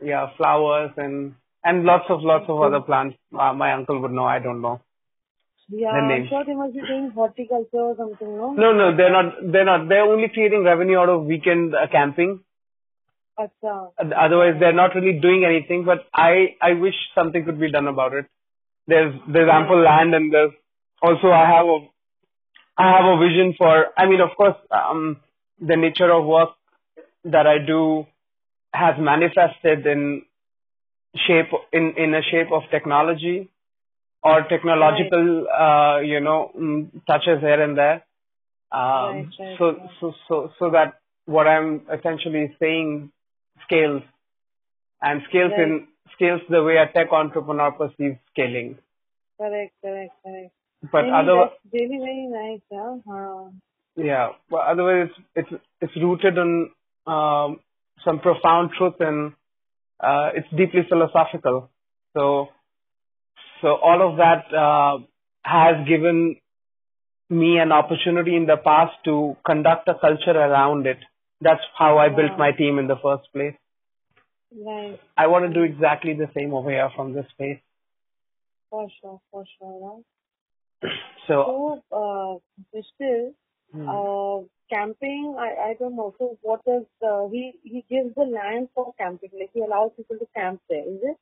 yeah, 0.00 0.26
flowers 0.36 0.92
and 0.96 1.34
and 1.62 1.84
lots 1.84 2.04
of 2.08 2.22
lots 2.22 2.46
of 2.48 2.60
other 2.60 2.80
plants. 2.80 3.16
Uh, 3.38 3.52
my 3.52 3.72
uncle 3.72 4.00
would 4.00 4.12
know. 4.12 4.24
I 4.24 4.38
don't 4.38 4.60
know. 4.60 4.80
Yeah, 5.68 5.88
I'm 5.88 6.26
sure 6.28 6.44
they 6.44 6.54
must 6.54 6.74
be 6.74 6.80
doing 6.80 7.10
horticulture 7.14 7.84
or 7.90 7.94
something, 7.96 8.36
no? 8.36 8.52
No, 8.52 8.72
no, 8.72 8.96
they're 8.96 9.12
not. 9.12 9.36
They're 9.52 9.64
not. 9.64 9.88
They're 9.88 10.02
only 10.14 10.28
creating 10.28 10.64
revenue 10.64 10.98
out 10.98 11.08
of 11.08 11.24
weekend 11.24 11.74
uh, 11.74 11.86
camping. 11.90 12.40
Acha. 13.38 13.76
Otherwise, 13.98 14.56
they're 14.60 14.74
not 14.80 14.94
really 14.94 15.18
doing 15.20 15.44
anything. 15.44 15.84
But 15.84 16.04
I 16.14 16.56
I 16.60 16.74
wish 16.74 16.94
something 17.14 17.44
could 17.44 17.58
be 17.60 17.70
done 17.70 17.88
about 17.88 18.12
it. 18.14 18.26
There's 18.86 19.14
there's 19.36 19.50
ample 19.52 19.82
land 19.82 20.14
and 20.14 20.32
there's 20.32 20.52
also 21.02 21.28
I 21.28 21.46
have 21.54 21.66
a 21.66 21.78
I 22.76 22.90
have 22.96 23.06
a 23.14 23.16
vision 23.24 23.54
for. 23.56 23.86
I 23.96 24.06
mean, 24.06 24.20
of 24.20 24.36
course, 24.36 24.56
um, 24.70 25.16
the 25.60 25.76
nature 25.76 26.10
of 26.18 26.26
work 26.26 26.50
that 27.24 27.46
I 27.46 27.56
do 27.66 28.06
has 28.74 28.96
manifested 28.98 29.86
in 29.86 30.22
shape 31.26 31.52
in 31.72 31.94
in 31.96 32.14
a 32.14 32.22
shape 32.22 32.50
of 32.52 32.62
technology 32.70 33.48
or 34.22 34.42
technological 34.48 35.46
uh, 35.48 35.98
you 36.00 36.20
know 36.20 36.50
mm, 36.58 36.90
touches 37.06 37.40
here 37.40 37.62
and 37.62 37.78
there. 37.78 38.04
Um, 38.72 38.82
Right, 38.82 39.28
right, 39.38 39.56
so 39.58 39.66
right. 39.66 39.90
so 40.00 40.12
so 40.28 40.50
so 40.58 40.70
that 40.70 40.94
what 41.26 41.46
I'm 41.46 41.82
essentially 41.98 42.56
saying 42.60 43.12
scales 43.66 44.02
and 45.02 45.22
scales 45.28 45.52
Right. 45.56 45.62
in 45.68 45.88
scales 46.14 46.40
the 46.48 46.62
way 46.62 46.76
a 46.76 46.86
tech 46.92 47.12
entrepreneur 47.12 47.70
perceives 47.72 48.18
scaling. 48.32 48.78
Correct, 49.38 49.72
correct, 49.82 50.12
correct. 50.24 50.52
But 50.92 51.04
Really, 51.04 51.12
otherwise, 51.20 51.50
really 51.72 51.98
very 51.98 52.26
nice. 52.26 52.60
Huh. 53.08 53.50
yeah, 53.96 54.28
but 54.50 54.62
otherwise 54.72 55.10
it's 55.36 55.50
it's 55.52 55.62
it's 55.80 55.96
rooted 55.96 56.36
in 56.38 56.70
um, 57.06 57.60
some 58.04 58.20
profound 58.20 58.70
truth 58.76 58.94
and 59.00 59.32
uh, 60.00 60.30
it's 60.34 60.48
deeply 60.50 60.82
philosophical. 60.88 61.70
So 62.16 62.48
so 63.62 63.76
all 63.76 64.10
of 64.10 64.16
that 64.18 64.54
uh, 64.54 64.98
has 65.42 65.86
given 65.88 66.36
me 67.30 67.58
an 67.58 67.72
opportunity 67.72 68.36
in 68.36 68.46
the 68.46 68.56
past 68.56 68.92
to 69.04 69.36
conduct 69.46 69.88
a 69.88 69.94
culture 69.94 70.36
around 70.38 70.86
it. 70.86 70.98
That's 71.40 71.62
how 71.78 71.98
I 71.98 72.08
built 72.08 72.38
my 72.38 72.52
team 72.52 72.78
in 72.78 72.86
the 72.86 72.96
first 73.02 73.32
place. 73.32 73.54
Right, 74.56 75.00
I 75.16 75.26
want 75.26 75.46
to 75.46 75.52
do 75.52 75.62
exactly 75.64 76.14
the 76.14 76.28
same 76.36 76.54
over 76.54 76.70
here 76.70 76.90
from 76.94 77.12
this 77.12 77.26
space. 77.30 77.58
for 78.70 78.88
sure, 79.00 79.20
for 79.30 79.44
sure. 79.58 80.02
Right? 80.82 80.92
So 81.26 81.34
So, 81.46 81.82
uh, 81.92 82.74
Vishal, 82.74 83.34
Hmm. 83.72 83.88
uh, 83.88 84.46
camping, 84.70 85.36
I, 85.38 85.70
I 85.70 85.74
don't 85.78 85.96
know. 85.96 86.14
So, 86.18 86.38
what 86.42 86.60
is 86.66 86.84
uh, 87.06 87.28
he? 87.30 87.52
He 87.62 87.84
gives 87.88 88.14
the 88.14 88.22
land 88.22 88.68
for 88.74 88.92
camping, 88.98 89.30
like 89.38 89.50
he 89.52 89.60
allows 89.60 89.90
people 89.96 90.16
to 90.18 90.26
camp 90.34 90.60
there. 90.68 90.80
Is 90.80 91.00
it? 91.02 91.16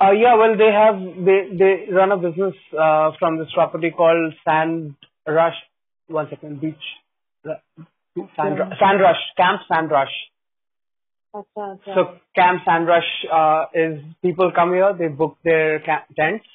Uh, 0.00 0.10
yeah, 0.10 0.34
well, 0.36 0.56
they 0.56 0.72
have 0.72 0.98
they 1.24 1.56
they 1.56 1.92
run 1.92 2.12
a 2.12 2.16
business 2.16 2.54
uh, 2.78 3.12
from 3.18 3.38
this 3.38 3.48
property 3.54 3.90
called 3.90 4.34
Sand 4.44 4.94
Rush. 5.26 5.54
One 6.06 6.28
second, 6.28 6.60
beach. 6.60 6.74
Sand, 8.36 8.58
Ru- 8.58 8.76
Sand 8.78 9.00
Rush, 9.00 9.22
Camp 9.36 9.60
Sand 9.72 9.90
Rush. 9.90 10.12
So 11.84 12.18
Camp 12.36 12.62
Sand 12.64 12.86
Rush 12.86 13.26
uh, 13.32 13.64
is 13.74 14.04
people 14.22 14.52
come 14.54 14.72
here, 14.72 14.94
they 14.96 15.08
book 15.08 15.36
their 15.42 15.80
camp 15.80 16.04
tents 16.14 16.46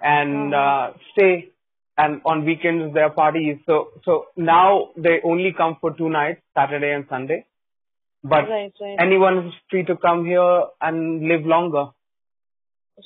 and 0.00 0.54
uh, 0.54 0.90
stay, 1.12 1.48
and 1.96 2.20
on 2.24 2.44
weekends 2.44 2.94
there 2.94 3.04
are 3.04 3.10
parties. 3.10 3.58
So 3.66 3.88
so 4.04 4.26
now 4.36 4.90
they 4.96 5.20
only 5.24 5.54
come 5.56 5.76
for 5.80 5.92
two 5.96 6.08
nights, 6.08 6.40
Saturday 6.54 6.92
and 6.92 7.06
Sunday. 7.08 7.46
But 8.22 8.48
right, 8.48 8.72
right, 8.80 8.96
anyone 8.98 9.46
is 9.46 9.54
free 9.70 9.84
to 9.84 9.96
come 9.96 10.24
here 10.24 10.64
and 10.80 11.28
live 11.28 11.44
longer. 11.44 11.86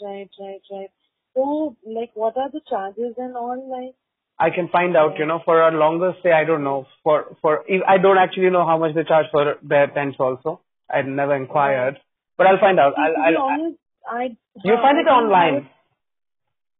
right, 0.02 0.30
right, 0.38 0.62
right. 0.70 0.90
So, 1.34 1.76
like, 1.86 2.10
what 2.14 2.36
are 2.36 2.50
the 2.50 2.60
charges 2.68 3.14
and 3.18 3.36
all? 3.36 3.58
Like, 3.70 3.94
I 4.38 4.54
can 4.54 4.68
find 4.68 4.96
out, 4.96 5.18
you 5.18 5.26
know, 5.26 5.40
for 5.44 5.60
a 5.60 5.70
longer 5.70 6.12
stay, 6.20 6.32
I 6.32 6.44
don't 6.44 6.64
know. 6.64 6.86
For, 7.04 7.36
for, 7.42 7.64
I 7.86 7.98
don't 7.98 8.18
actually 8.18 8.50
know 8.50 8.66
how 8.66 8.78
much 8.78 8.94
they 8.94 9.04
charge 9.04 9.26
for 9.30 9.56
their 9.62 9.88
tents 9.88 10.16
also. 10.18 10.60
I 10.88 11.02
never 11.02 11.36
inquired, 11.36 11.98
but 12.36 12.46
I'll 12.46 12.58
find 12.58 12.80
out. 12.80 12.94
I'll, 12.98 13.14
I'll, 13.22 13.42
honest, 13.42 13.78
I 14.10 14.36
you'll 14.64 14.78
uh, 14.78 14.82
find 14.82 14.98
it 14.98 15.08
online. 15.08 15.68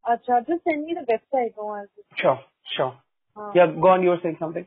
Acha, 0.07 0.47
just 0.47 0.65
send 0.65 0.85
me 0.85 0.95
the 0.95 1.05
website. 1.13 1.53
No, 1.57 1.69
I'll 1.69 1.87
just, 1.97 2.21
Sure, 2.21 2.41
sure. 2.77 2.95
uh, 3.37 3.53
Yeah, 3.55 3.67
go 3.67 3.89
on, 3.89 4.03
you 4.03 4.11
were 4.11 4.21
saying 4.23 4.37
something. 4.39 4.67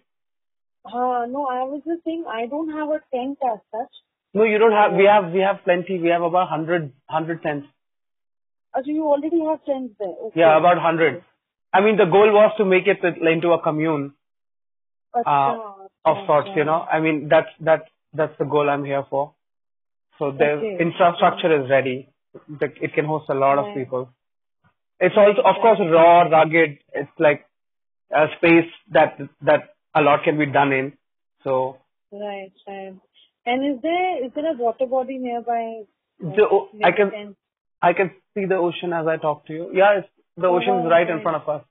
uh, 0.85 1.25
no, 1.27 1.47
I 1.47 1.63
was 1.63 1.81
just 1.85 2.03
saying 2.03 2.25
I 2.29 2.45
don't 2.47 2.69
have 2.69 2.89
a 2.89 2.99
tent 3.13 3.37
as 3.43 3.59
such. 3.71 3.91
No, 4.33 4.43
you 4.43 4.57
don't 4.57 4.71
have, 4.71 4.93
we 4.93 5.05
have, 5.05 5.31
we 5.31 5.39
have 5.41 5.63
plenty. 5.63 5.99
We 5.99 6.09
have 6.09 6.21
about 6.23 6.49
100, 6.49 6.81
100 7.07 7.43
tents. 7.43 7.67
Acha, 8.75 8.87
you 8.87 9.05
already 9.05 9.39
have 9.45 9.63
tents 9.65 9.95
there. 9.99 10.07
Okay. 10.07 10.39
Yeah, 10.39 10.57
about 10.57 10.77
100. 10.77 11.23
I 11.71 11.81
mean, 11.81 11.97
the 11.97 12.05
goal 12.05 12.31
was 12.31 12.51
to 12.57 12.65
make 12.65 12.87
it 12.87 12.99
into 13.03 13.51
a 13.51 13.61
commune 13.61 14.13
uh, 15.25 15.55
of 16.05 16.17
sorts, 16.27 16.49
you 16.55 16.63
know. 16.65 16.81
I 16.91 16.99
mean, 16.99 17.27
that's, 17.29 17.49
that's, 17.59 17.87
that's 18.13 18.37
the 18.37 18.45
goal 18.45 18.69
I'm 18.69 18.85
here 18.85 19.03
for. 19.09 19.33
So 20.19 20.31
the 20.31 20.51
Okay. 20.51 20.77
infrastructure 20.79 21.63
is 21.63 21.69
ready. 21.69 22.09
It 22.61 22.93
can 22.93 23.05
host 23.05 23.29
a 23.29 23.33
lot 23.33 23.57
of 23.57 23.73
people 23.73 24.09
It's 25.00 25.14
also, 25.16 25.42
of 25.42 25.56
course, 25.62 25.78
raw, 25.80 26.22
rugged. 26.22 26.78
It's 26.92 27.10
like 27.18 27.46
a 28.12 28.26
space 28.36 28.70
that, 28.92 29.18
that 29.42 29.74
a 29.94 30.00
lot 30.02 30.24
can 30.24 30.38
be 30.38 30.46
done 30.46 30.72
in. 30.72 30.92
So 31.44 31.78
Right, 32.12 32.52
right. 32.66 32.94
And 33.46 33.76
is 33.76 33.82
there 33.82 34.24
is 34.26 34.32
there 34.34 34.50
a 34.52 34.56
water 34.56 34.86
body 34.86 35.18
nearby? 35.18 35.82
Like, 36.20 36.36
the, 36.36 36.42
o- 36.50 36.68
I 36.72 36.90
maybe 36.90 36.96
can, 36.96 37.10
tent? 37.10 37.36
I 37.82 37.92
can 37.92 38.10
see 38.34 38.44
the 38.46 38.56
ocean 38.56 38.92
as 38.92 39.06
I 39.06 39.16
talk 39.18 39.46
to 39.46 39.52
you. 39.52 39.70
Yeah, 39.72 39.98
it's, 39.98 40.08
the 40.36 40.46
Oh, 40.46 40.56
ocean 40.56 40.78
is 40.80 40.84
wow, 40.84 40.90
right 40.90 41.08
in 41.08 41.16
nice. 41.16 41.22
front 41.22 41.42
of 41.42 41.48
us. 41.48 41.64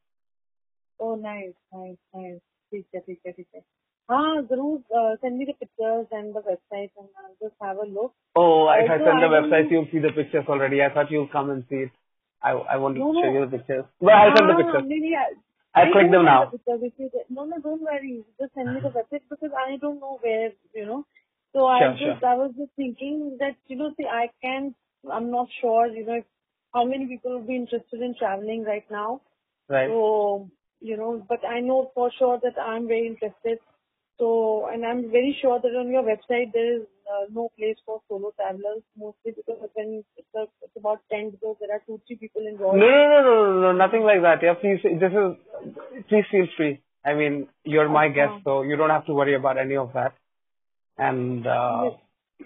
Oh, 1.00 1.16
nice, 1.16 1.54
nice, 1.74 1.98
nice. 2.14 2.40
ठीक 2.74 2.86
है, 2.96 3.00
ठीक 3.02 3.20
है, 3.26 3.32
ठीक 3.32 3.48
है. 3.56 3.62
हाँ, 4.12 4.42
जरूर 4.50 4.82
uh, 5.00 5.16
send 5.22 5.38
me 5.38 5.46
the 5.46 5.54
pictures 5.54 6.08
and 6.12 6.34
the 6.36 6.42
website 6.42 6.92
and 6.98 7.08
I'll 7.18 7.36
just 7.42 7.56
have 7.62 7.78
a 7.78 7.86
look. 7.86 8.14
Oh, 8.36 8.70
if 8.70 8.90
I 8.90 8.94
Also, 8.94 9.06
send 9.06 9.22
the 9.22 9.28
I 9.28 9.30
don't 9.30 9.44
website, 9.44 9.64
know- 9.64 9.72
you'll 9.72 9.88
see 9.92 10.00
the 10.00 10.12
pictures 10.12 10.46
already. 10.48 10.82
I 12.43 12.53
thought 12.53 12.63
you'll 12.63 12.69
come 12.69 12.69
and 12.69 12.69
see 12.69 12.69
it. 12.69 12.69
I, 12.71 12.77
No, 12.79 13.13
to 13.15 13.21
show 13.21 13.27
no. 13.27 13.33
you 13.33 13.47
the 13.47 13.59
pictures. 13.59 13.85
Well, 14.01 14.17
I'll 14.17 14.37
send 14.37 14.51
the 14.51 14.55
pictures. 14.65 14.85
maybe 14.89 15.13
I, 15.17 15.81
I'll 15.81 15.93
click 15.93 16.11
them 16.11 16.25
now. 16.25 16.51
the 16.53 16.75
if 16.87 16.93
you- 16.99 17.11
No, 17.31 17.45
no, 17.45 17.59
don't 17.61 17.83
worry. 17.83 18.25
Just 18.41 18.55
send 18.55 18.75
me 18.75 18.81
the 18.81 18.89
mm-hmm. 18.89 18.99
website 18.99 19.23
because 19.31 19.51
I 19.57 19.77
don't 19.79 20.01
know 20.01 20.19
where, 20.23 20.53
you 20.75 20.87
know. 20.87 21.07
So 21.55 21.67
I 21.67 21.81
just, 21.93 22.01
sure. 22.01 22.29
I 22.29 22.35
was 22.35 22.53
just 22.59 22.73
thinking 22.77 23.37
that, 23.41 23.57
you 23.69 23.77
know, 23.77 23.93
see, 23.97 24.07
I 24.07 24.31
can't, 24.43 24.75
I'm 25.11 25.31
not 25.31 25.49
sure, 25.61 25.87
you 25.89 26.07
know, 26.07 26.23
how 26.75 26.85
many 26.85 27.07
people 27.07 27.39
would 27.39 27.49
be 27.49 27.57
interested 27.57 28.01
in 28.03 28.15
traveling 28.19 28.65
right 28.65 28.85
now. 28.91 29.23
Right. 29.69 29.89
So, 29.89 30.51
you 30.81 30.97
know, 30.97 31.25
but 31.29 31.45
I 31.47 31.61
know 31.61 31.91
for 31.95 32.11
sure 32.19 32.41
that 32.43 32.61
I'm 32.61 32.89
very 32.89 33.07
interested. 33.09 33.59
So, 34.19 34.69
and 34.73 34.85
I'm 34.85 35.11
very 35.11 35.37
sure 35.41 35.61
that 35.61 35.69
on 35.69 35.91
your 35.91 36.03
website 36.03 36.53
there 36.53 36.77
is 36.77 36.83
uh, 37.11 37.27
no 37.33 37.51
place 37.59 37.77
for 37.85 38.01
solo 38.09 38.33
travelers, 38.37 38.83
mostly 38.97 39.33
because 39.35 39.59
when 39.75 40.05
it's, 40.17 40.29
a, 40.37 40.43
it's 40.63 40.77
about 40.77 41.01
10 41.11 41.31
because 41.31 41.57
there 41.61 41.75
are 41.75 41.83
two, 41.87 42.01
three 42.07 42.17
people 42.17 42.43
involved. 42.47 42.79
no, 42.79 42.87
no, 42.87 43.23
no, 43.23 43.23
no, 43.23 43.61
no, 43.61 43.73
nothing 43.73 44.03
like 44.03 44.23
that. 44.23 44.43
Yeah, 44.43 44.55
please, 44.55 44.81
this 44.83 45.13
is, 45.13 46.05
please 46.09 46.25
feel 46.31 46.47
free. 46.57 46.83
I 47.05 47.15
mean, 47.15 47.49
you're 47.65 47.89
my 47.89 48.07
Okay. 48.07 48.15
guest, 48.15 48.45
so 48.45 48.63
you 48.63 48.77
don't 48.77 48.91
have 48.91 49.07
to 49.07 49.15
worry 49.15 49.35
about 49.35 49.59
any 49.59 49.77
of 49.77 49.93
that. 49.95 50.15
And, 50.99 51.47
uh, 51.47 51.91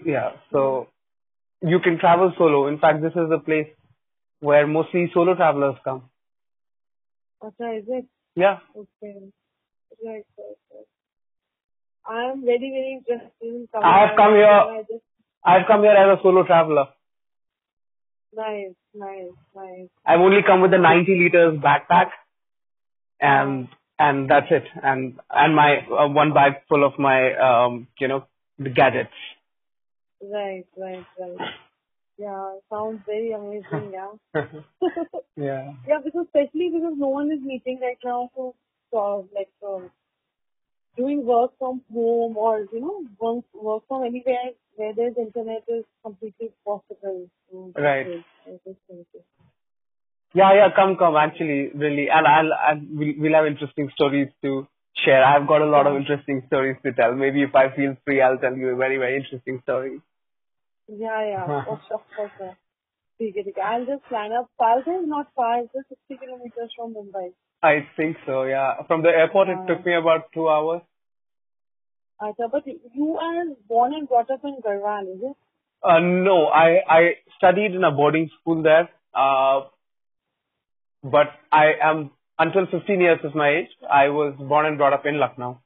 yeah, 0.05 0.31
so 0.51 0.87
you 1.61 1.79
can 1.79 1.99
travel 1.99 2.33
solo. 2.37 2.67
In 2.67 2.79
fact, 2.79 3.01
this 3.01 3.11
is 3.11 3.29
the 3.29 3.39
place 3.39 3.67
where 4.39 4.65
mostly 4.65 5.11
solo 5.13 5.35
travelers 5.35 5.75
come. 5.83 6.09
Okay, 7.43 7.77
is 7.77 7.85
it? 7.87 8.05
Yeah. 8.35 8.59
Okay. 8.75 9.31
Right, 10.03 10.25
right. 10.37 10.57
I 12.07 12.31
am 12.31 12.45
very, 12.45 12.57
very 12.57 12.99
interested 12.99 13.31
in 13.41 13.67
coming. 13.71 13.85
I 13.85 14.07
have 14.07 14.15
come 14.15 14.33
here- 14.33 14.47
I 14.47 14.83
just, 14.89 15.03
I've 15.43 15.67
come 15.67 15.81
here 15.83 15.91
as 15.91 16.17
a 16.17 16.21
solo 16.21 16.43
traveler. 16.43 16.87
nice, 18.33 18.75
nice, 18.93 19.31
nice. 19.55 19.89
I've 20.05 20.19
only 20.21 20.41
come 20.43 20.61
with 20.61 20.73
a 20.73 20.77
90 20.77 21.19
liters 21.19 21.57
backpack 21.59 22.11
and, 23.19 23.67
and 23.99 24.29
that's 24.29 24.47
it. 24.51 24.63
And, 24.83 25.19
and 25.29 25.55
my, 25.55 25.85
uh, 25.87 26.07
one 26.07 26.33
bag 26.33 26.53
full 26.69 26.85
of 26.85 26.97
my, 26.99 27.33
um, 27.35 27.87
you 27.99 28.07
know, 28.07 28.25
the 28.59 28.69
gadgets. 28.69 29.09
Right, 30.21 30.65
right, 30.77 31.05
right. 31.19 31.49
Yeah, 32.17 32.55
sounds 32.69 33.01
very 33.05 33.31
amazing, 33.31 33.91
yeah. 33.93 34.11
yeah. 35.35 35.73
Yeah, 35.87 35.99
because 36.03 36.25
especially 36.25 36.69
because 36.73 36.93
no 36.97 37.07
one 37.07 37.31
is 37.31 37.41
meeting 37.41 37.79
right 37.81 37.97
now, 38.03 38.29
so, 38.35 38.55
so 38.91 39.27
like 39.35 39.49
um, 39.65 39.89
doing 40.97 41.25
work 41.25 41.51
from 41.59 41.81
home 41.93 42.35
or 42.35 42.65
you 42.73 42.81
know 42.81 43.05
work 43.19 43.45
work 43.53 43.83
from 43.87 44.03
anywhere 44.03 44.51
where 44.75 44.93
there's 44.93 45.15
internet 45.17 45.63
is 45.67 45.85
completely 46.03 46.51
possible. 46.65 47.29
Right. 47.75 48.23
Yeah, 50.33 50.53
yeah, 50.53 50.67
come, 50.75 50.97
come. 50.97 51.15
Actually, 51.15 51.71
really, 51.73 52.09
and 52.09 52.27
I'll, 52.27 52.53
I'll 52.53 52.81
we'll, 52.91 53.13
we'll 53.17 53.33
have 53.33 53.47
interesting 53.47 53.89
stories 53.93 54.27
to 54.43 54.67
share. 55.03 55.23
I've 55.23 55.47
got 55.47 55.61
a 55.61 55.65
lot 55.65 55.87
of 55.87 55.95
interesting 55.95 56.43
stories 56.47 56.77
to 56.85 56.93
tell. 56.93 57.13
Maybe 57.13 57.43
if 57.43 57.55
I 57.55 57.75
feel 57.75 57.95
free, 58.05 58.21
I'll 58.21 58.37
tell 58.37 58.55
you 58.55 58.69
a 58.69 58.75
very, 58.75 58.97
very 58.97 59.15
interesting 59.17 59.61
story. 59.63 60.01
Yeah, 60.87 61.27
yeah, 61.29 61.43
of 61.45 61.65
course. 61.65 61.81
I'll 63.63 63.85
just 63.85 64.11
line 64.11 64.31
up. 64.33 64.49
Palghar 64.59 65.01
is 65.01 65.07
not 65.07 65.27
far; 65.35 65.59
it's 65.61 65.73
just 65.73 65.89
60 65.89 66.17
kilometers 66.25 66.71
from 66.75 66.93
Mumbai. 66.93 67.33
I 67.61 67.87
think 67.95 68.17
so, 68.25 68.43
yeah. 68.43 68.83
From 68.87 69.01
the 69.01 69.09
airport, 69.09 69.49
it 69.49 69.57
took 69.67 69.85
me 69.85 69.95
about 69.95 70.31
two 70.33 70.47
hours. 70.47 70.81
Acha, 72.21 72.51
but 72.51 72.63
you 72.65 73.17
are 73.17 73.45
born 73.67 73.93
and 73.93 74.07
brought 74.07 74.29
up 74.31 74.41
in 74.43 74.57
Garhwal, 74.65 75.15
is 75.15 75.21
it? 75.21 75.35
Uh, 75.83 75.99
no, 75.99 76.47
I, 76.47 76.79
I 76.89 77.01
studied 77.37 77.73
in 77.75 77.83
a 77.83 77.91
boarding 77.91 78.29
school 78.39 78.63
there. 78.63 78.89
Uh, 79.13 79.67
but 81.03 81.27
I 81.51 81.73
am, 81.81 82.11
until 82.37 82.65
15 82.71 82.99
years 83.01 83.19
is 83.23 83.33
my 83.35 83.49
age, 83.49 83.69
I 83.89 84.09
was 84.09 84.35
born 84.39 84.65
and 84.65 84.77
brought 84.77 84.93
up 84.93 85.05
in 85.05 85.19
Lucknow. 85.19 85.61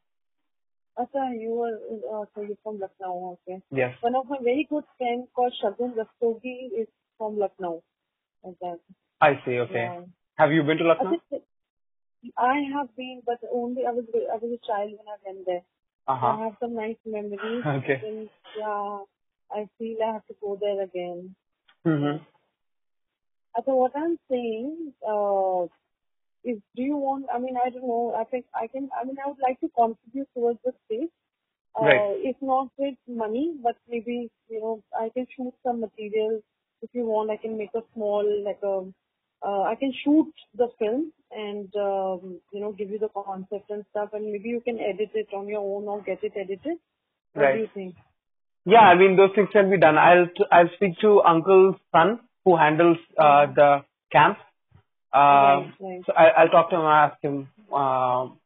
Acha, 0.97 1.39
you 1.39 1.51
were, 1.51 2.21
uh, 2.21 2.25
so 2.35 2.41
you're 2.41 2.57
from 2.63 2.79
Lucknow, 2.79 3.37
okay. 3.47 3.61
Yes. 3.71 3.95
One 4.01 4.15
of 4.15 4.29
my 4.29 4.37
very 4.41 4.67
good 4.69 4.83
friends 4.97 5.27
called 5.33 5.53
Shagun 5.63 5.93
Rastogi 5.95 6.81
is 6.81 6.87
from 7.17 7.37
Lucknow. 7.37 7.83
That. 8.43 8.79
I 9.21 9.33
see, 9.45 9.59
okay. 9.59 9.73
Yeah. 9.73 10.01
Have 10.35 10.51
you 10.51 10.63
been 10.63 10.77
to 10.77 10.83
Lucknow? 10.83 11.17
I 12.37 12.61
have 12.73 12.95
been, 12.95 13.21
but 13.25 13.39
only 13.51 13.85
I 13.85 13.91
was 13.91 14.05
I 14.13 14.35
was 14.35 14.51
a 14.51 14.67
child 14.67 14.91
when 14.91 15.07
I 15.07 15.17
went 15.25 15.45
there. 15.45 15.63
Uh-huh. 16.07 16.27
I 16.27 16.43
have 16.45 16.55
some 16.59 16.75
nice 16.75 16.97
memories. 17.05 17.63
Okay. 17.65 18.01
And, 18.05 18.29
yeah, 18.57 18.99
I 19.51 19.67
feel 19.77 19.97
I 20.03 20.13
have 20.13 20.27
to 20.27 20.35
go 20.41 20.57
there 20.59 20.81
again. 20.83 21.35
Mm-hmm. 21.85 22.23
So 23.65 23.75
what 23.75 23.91
I'm 23.95 24.17
saying 24.29 24.93
uh, 25.07 25.65
is, 26.43 26.57
do 26.75 26.81
you 26.81 26.97
want? 26.97 27.25
I 27.33 27.39
mean, 27.39 27.55
I 27.63 27.69
don't 27.69 27.87
know. 27.87 28.15
I 28.17 28.23
think 28.23 28.45
I 28.53 28.67
can. 28.67 28.89
I 28.99 29.05
mean, 29.05 29.17
I 29.23 29.27
would 29.27 29.41
like 29.41 29.59
to 29.61 29.69
contribute 29.69 30.29
towards 30.33 30.59
the 30.65 30.73
space. 30.85 31.09
Uh, 31.79 31.85
Right. 31.85 32.17
If 32.23 32.35
not 32.41 32.69
with 32.77 32.95
money, 33.07 33.55
but 33.63 33.75
maybe 33.89 34.29
you 34.49 34.59
know, 34.59 34.83
I 34.99 35.09
can 35.09 35.25
shoot 35.35 35.53
some 35.63 35.81
material. 35.81 36.41
If 36.81 36.89
you 36.93 37.05
want, 37.05 37.29
I 37.29 37.37
can 37.37 37.57
make 37.57 37.73
a 37.75 37.81
small 37.93 38.25
like 38.43 38.59
a. 38.63 38.91
Uh, 39.45 39.61
I 39.63 39.75
can 39.75 39.91
shoot 40.03 40.31
the 40.55 40.67
film 40.77 41.11
and 41.31 41.73
um, 41.75 42.39
you 42.51 42.59
know 42.61 42.71
give 42.73 42.89
you 42.91 42.99
the 42.99 43.09
concept 43.09 43.69
and 43.69 43.83
stuff, 43.91 44.09
and 44.13 44.31
maybe 44.31 44.49
you 44.49 44.61
can 44.61 44.79
edit 44.79 45.11
it 45.15 45.27
on 45.33 45.47
your 45.47 45.61
own 45.61 45.87
or 45.87 46.01
get 46.01 46.23
it 46.23 46.33
edited. 46.35 46.77
What 47.33 47.43
Right. 47.43 47.55
do 47.55 47.59
you 47.61 47.69
think? 47.73 47.95
Yeah, 48.65 48.81
I 48.81 48.95
mean 48.95 49.15
those 49.15 49.31
things 49.33 49.49
can 49.51 49.69
be 49.71 49.77
done. 49.77 49.97
I'll 49.97 50.27
I'll 50.51 50.69
speak 50.75 50.99
to 50.99 51.21
Uncle's 51.23 51.75
son 51.91 52.19
who 52.45 52.55
handles 52.57 52.97
uh, 53.17 53.47
the 53.47 53.83
camp. 54.11 54.37
Uh, 55.13 55.17
Right, 55.19 55.73
right. 55.79 56.01
So 56.05 56.13
I, 56.13 56.25
I'll 56.41 56.49
talk 56.49 56.69
to 56.69 56.75
him 56.75 56.81
and 56.81 57.11
ask 57.11 57.21
him. 57.21 57.49
Um, 57.73 58.37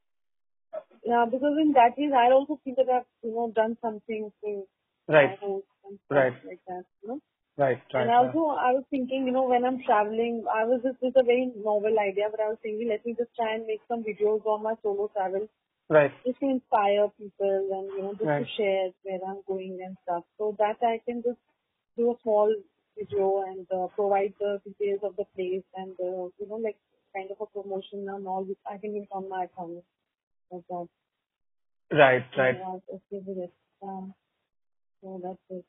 Yeah, 1.06 1.26
because 1.32 1.58
in 1.62 1.74
that 1.74 1.96
case, 1.96 2.12
I 2.16 2.32
also 2.32 2.60
think 2.64 2.78
that 2.78 2.90
I've 2.90 3.06
you 3.24 3.32
know 3.32 3.52
done 3.54 3.78
something 3.82 4.32
to 4.44 4.64
right, 5.08 5.38
my 5.42 5.48
and 5.88 6.00
stuff 6.06 6.18
Right. 6.18 6.34
like 6.46 6.62
that. 6.68 6.84
You 7.04 7.10
know. 7.10 7.20
Right, 7.57 7.82
right. 7.94 8.02
And 8.02 8.11
also, 8.11 8.48
I 8.60 8.72
was 8.73 8.84
thinking, 8.90 9.26
you 9.26 9.32
know, 9.32 9.44
when 9.48 9.65
I'm 9.65 9.82
traveling, 9.84 10.45
I 10.53 10.65
was 10.65 10.82
just 10.84 11.02
with 11.02 11.15
a 11.18 11.23
very 11.23 11.52
novel 11.56 11.95
idea, 11.99 12.27
but 12.32 12.40
I 12.40 12.49
was 12.49 12.57
thinking, 12.61 12.90
let 12.90 13.06
me 13.06 13.15
just 13.18 13.36
try 13.36 13.56
and 13.56 13.65
make 13.65 13.82
some 13.88 14.03
videos 14.03 14.45
on 14.45 14.64
my 14.64 14.76
solo 14.84 15.10
travel, 15.15 15.48
right, 15.90 16.11
just 16.26 16.40
to 16.40 16.45
inspire 16.49 17.07
people 17.18 17.69
and, 17.72 17.88
you 17.95 18.02
know, 18.03 18.14
just 18.14 18.26
Right. 18.26 18.45
to 18.45 18.52
share 18.57 18.90
where 19.03 19.19
I'm 19.27 19.41
going 19.48 19.80
and 19.86 19.98
stuff. 20.03 20.23
So 20.38 20.56
that 20.60 20.77
I 20.82 21.02
can 21.06 21.23
just 21.23 21.40
do 21.98 22.11
a 22.11 22.15
small 22.23 22.53
video 22.98 23.44
and 23.48 23.68
uh, 23.72 23.88
provide 23.95 24.34
the 24.40 24.61
details 24.65 25.02
of 25.03 25.15
the 25.15 25.26
place 25.36 25.64
and, 25.76 25.94
uh, 25.99 26.30
you 26.40 26.48
know, 26.48 26.57
like 26.57 26.77
kind 27.15 27.32
of 27.32 27.38
a 27.41 27.45
promotion 27.48 28.07
and 28.10 28.27
all, 28.27 28.44
which 28.44 28.60
I 28.69 28.77
can 28.77 28.94
do 28.94 29.06
on 29.11 29.30
my 29.30 29.45
account. 29.45 29.84
Like 30.52 30.64
that. 30.69 30.88
right, 31.91 32.26
right. 32.38 32.61
Um, 33.82 34.14
so 35.02 35.22
that's 35.23 35.38
it. 35.49 35.65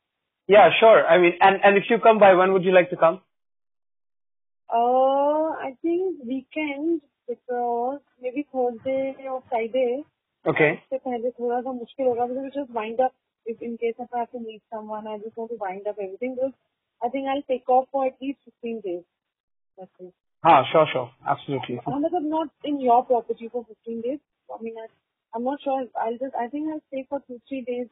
Yeah, 0.47 0.69
sure. 0.79 1.05
I 1.07 1.17
mean, 1.17 1.33
and 1.41 1.59
and 1.63 1.77
if 1.77 1.89
you 1.89 1.99
come 1.99 2.19
by, 2.19 2.33
when 2.33 2.53
would 2.53 2.63
you 2.65 2.73
like 2.73 2.89
to 2.89 2.97
come? 2.97 3.21
Uh, 4.73 5.51
I 5.67 5.75
think 5.81 6.17
weekend 6.25 7.01
because 7.27 7.99
maybe 8.21 8.47
Thursday 8.51 9.15
or 9.29 9.43
Friday. 9.49 10.03
Okay. 10.45 10.71
उससे 10.81 10.97
पहले 10.97 11.29
थोड़ा 11.39 11.59
सा 11.61 11.71
मुश्किल 11.71 12.07
होगा 12.07 12.25
because 12.29 12.53
just 12.53 12.71
wind 12.77 13.01
up 13.05 13.13
if 13.45 13.61
in 13.67 13.75
case 13.81 13.99
if 14.05 14.15
I 14.15 14.19
have 14.21 14.31
to 14.31 14.39
meet 14.39 14.61
someone 14.73 15.07
I 15.07 15.17
just 15.23 15.37
want 15.37 15.51
to 15.51 15.57
wind 15.63 15.87
up 15.91 15.99
everything 16.05 16.33
because 16.35 16.53
I 17.03 17.09
think 17.09 17.27
I'll 17.33 17.45
take 17.51 17.69
off 17.75 17.85
for 17.91 18.05
at 18.07 18.17
least 18.21 18.39
15 18.63 18.81
days. 18.87 19.03
That's 19.77 19.91
it. 19.99 20.13
Ah, 20.43 20.63
sure, 20.71 20.87
sure, 20.93 21.11
absolutely. 21.35 21.79
I'm 21.85 22.01
like, 22.01 22.11
not 22.23 22.49
in 22.63 22.81
your 22.81 23.03
property 23.05 23.49
for 23.51 23.63
15 23.65 24.01
days. 24.01 24.19
I 24.53 24.61
mean, 24.63 24.75
I, 24.83 24.87
I'm 25.35 25.43
not 25.43 25.61
sure. 25.61 25.85
I'll 26.05 26.17
just 26.25 26.35
I 26.35 26.47
think 26.47 26.69
I'll 26.73 26.83
stay 26.87 27.05
for 27.09 27.21
two 27.27 27.39
three 27.47 27.61
days 27.71 27.87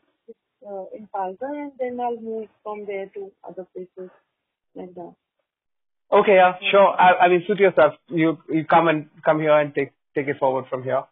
uh, 0.69 0.85
in 0.97 1.09
Palghar 1.15 1.55
and 1.65 1.73
then 1.79 2.01
I'll 2.01 2.21
move 2.21 2.49
from 2.63 2.87
there 2.87 3.07
to 3.15 3.31
other 3.47 3.67
places 3.75 4.11
like 4.75 4.95
that. 4.95 5.15
Okay, 6.13 6.37
yeah, 6.37 6.53
sure. 6.71 6.89
I, 6.89 7.27
I 7.27 7.29
mean, 7.29 7.45
suit 7.47 7.59
yourself. 7.59 7.95
You 8.09 8.39
you 8.49 8.65
come 8.65 8.89
and 8.89 9.09
come 9.25 9.41
here 9.41 9.57
and 9.59 9.75
take 9.75 9.93
take 10.15 10.29
it 10.29 10.39
forward 10.39 10.67
from 10.71 10.85
here. 10.85 11.05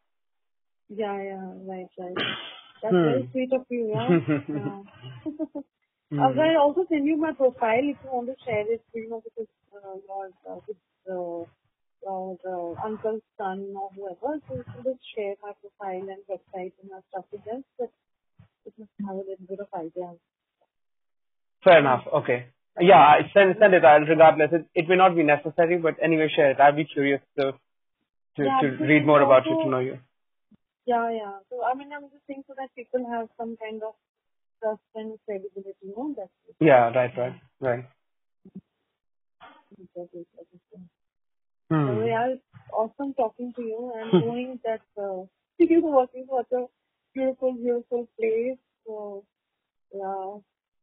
Yeah, 0.88 1.16
yeah, 1.22 1.52
right, 1.66 1.88
right. 1.98 2.16
That's 2.82 2.94
Hmm. 2.94 3.04
very 3.08 3.28
sweet 3.32 3.52
of 3.52 3.64
you, 3.70 3.88
yeah. 3.90 4.08
yeah. 4.48 4.82
Hmm. 5.30 5.60
Uh, 6.12 6.28
I'll 6.42 6.58
also 6.60 6.84
send 6.90 7.06
you 7.06 7.16
my 7.16 7.32
profile 7.32 7.80
if 7.88 7.96
you 8.04 8.10
want 8.12 8.26
to 8.28 8.36
share 8.44 8.70
it, 8.70 8.82
you 8.92 9.08
know, 9.08 9.22
because 9.24 9.48
uh, 9.74 9.96
your 10.06 10.26
uh, 10.46 10.60
with 10.68 10.76
uh, 11.08 11.48
your 12.04 12.36
uh, 12.44 12.86
uncle's 12.86 13.22
son 13.38 13.72
or 13.74 13.88
whoever, 13.96 14.38
so 14.46 14.56
you 14.56 14.64
can 14.74 14.84
just 14.84 15.00
share 15.16 15.34
my 15.42 15.52
profile 15.62 16.04
and 16.12 16.20
website 16.28 16.72
and 16.82 16.90
stuff 17.08 17.24
with 17.32 17.42
them, 17.44 17.64
but 17.78 17.88
you 18.64 18.72
just 18.78 18.90
have 19.06 19.16
a 19.16 19.18
little 19.18 19.46
bit 19.48 19.60
of 19.60 19.68
idea. 19.74 20.12
Fair 21.64 21.78
enough. 21.78 22.04
Okay. 22.20 22.46
Yeah, 22.80 23.00
I- 23.00 23.30
send 23.34 23.56
send 23.60 23.74
it. 23.74 23.84
I'll 23.84 24.00
regardless. 24.00 24.52
It 24.52 24.66
it 24.74 24.88
may 24.88 24.96
not 24.96 25.14
be 25.14 25.22
necessary, 25.22 25.78
but 25.78 25.96
anyway, 26.02 26.28
share 26.34 26.50
it. 26.52 26.60
I'd 26.60 26.76
be 26.76 26.84
curious 26.84 27.20
to 27.38 27.52
to 28.36 28.42
Yeah, 28.44 28.60
to 28.62 28.68
read 28.92 29.06
more 29.06 29.20
about 29.20 29.46
you 29.46 29.56
to 29.62 29.68
know 29.68 29.80
you. 29.80 29.98
Yeah, 30.86 31.10
yeah. 31.10 31.34
So 31.50 31.62
I 31.64 31.74
mean, 31.74 31.92
I'm 31.92 32.08
just 32.10 32.26
saying 32.26 32.44
so 32.46 32.54
that 32.58 32.74
people 32.74 33.04
have 33.10 33.28
some 33.38 33.56
kind 33.56 33.82
of 33.82 33.94
trust 34.60 34.80
and 34.94 35.18
credibility, 35.26 35.74
you 35.82 35.94
know, 35.96 36.14
that's 36.16 36.30
it. 36.48 36.56
Yeah, 36.60 36.90
right, 36.96 37.12
right, 37.16 37.36
right. 37.60 37.84
That 39.96 40.08
is- 40.14 40.26
that 40.36 40.46
is 40.54 40.60
it. 40.72 40.80
Hmm. 41.70 41.86
So 41.86 42.04
yeah, 42.04 42.28
it's 42.32 42.42
awesome 42.72 43.14
talking 43.14 43.52
to 43.54 43.62
you 43.62 43.92
and 43.96 44.12
knowing 44.24 44.60
that 44.64 44.82
uh, 44.96 45.24
you're 45.58 45.82
working 45.82 46.26
for 46.28 46.40
a 46.40 46.66
beautiful, 47.14 47.54
beautiful 47.54 48.08
place. 48.18 48.58
So 48.86 49.24
yeah, 49.94 50.38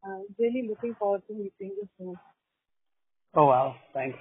I'm 0.06 0.26
really 0.38 0.68
looking 0.68 0.96
forward 0.96 1.24
to 1.28 1.34
meeting 1.34 1.76
you 1.78 1.90
soon. 1.98 2.20
Oh 3.36 3.46
wow, 3.46 3.76
thanks. 3.94 4.18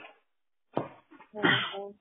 Okay. 1.36 1.94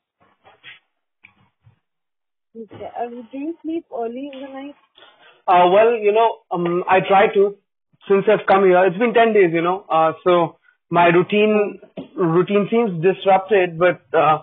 Uh, 2.99 3.09
do 3.31 3.37
you 3.37 3.55
sleep 3.61 3.85
early 3.95 4.31
in 4.33 4.41
the 4.41 4.47
night? 4.47 4.75
Uh, 5.47 5.69
well, 5.71 5.95
you 5.95 6.11
know, 6.11 6.37
um, 6.51 6.83
I 6.89 6.99
try 7.07 7.27
to 7.33 7.55
since 8.07 8.25
I've 8.27 8.45
come 8.47 8.63
here. 8.63 8.83
It's 8.85 8.97
been 8.97 9.13
ten 9.13 9.33
days, 9.33 9.51
you 9.53 9.61
know. 9.61 9.85
Uh, 9.89 10.13
so 10.23 10.57
my 10.89 11.07
routine 11.07 11.79
routine 12.17 12.67
seems 12.71 13.01
disrupted, 13.01 13.77
but 13.77 14.01
uh, 14.17 14.39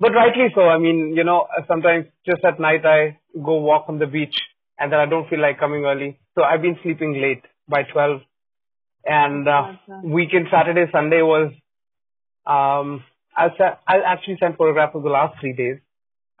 but 0.00 0.12
rightly 0.12 0.46
so. 0.54 0.62
I 0.62 0.78
mean, 0.78 1.12
you 1.14 1.24
know, 1.24 1.46
sometimes 1.68 2.06
just 2.26 2.44
at 2.44 2.58
night 2.58 2.84
I 2.84 3.18
go 3.34 3.60
walk 3.60 3.84
on 3.88 3.98
the 3.98 4.06
beach, 4.06 4.34
and 4.78 4.92
then 4.92 4.98
I 5.00 5.06
don't 5.06 5.28
feel 5.28 5.40
like 5.40 5.58
coming 5.58 5.84
early. 5.84 6.18
So 6.36 6.44
I've 6.44 6.62
been 6.62 6.78
sleeping 6.82 7.20
late 7.20 7.42
by 7.68 7.82
twelve, 7.82 8.20
and 9.04 9.48
uh, 9.48 9.72
weekend 10.02 10.46
Saturday 10.50 10.86
Sunday 10.92 11.22
was. 11.22 11.52
Um, 12.46 13.04
I 13.36 13.48
se- 13.56 13.78
I 13.86 13.98
actually 14.06 14.38
sent 14.40 14.56
photographs 14.56 14.94
of 14.96 15.02
the 15.02 15.10
last 15.10 15.38
three 15.40 15.52
days. 15.52 15.78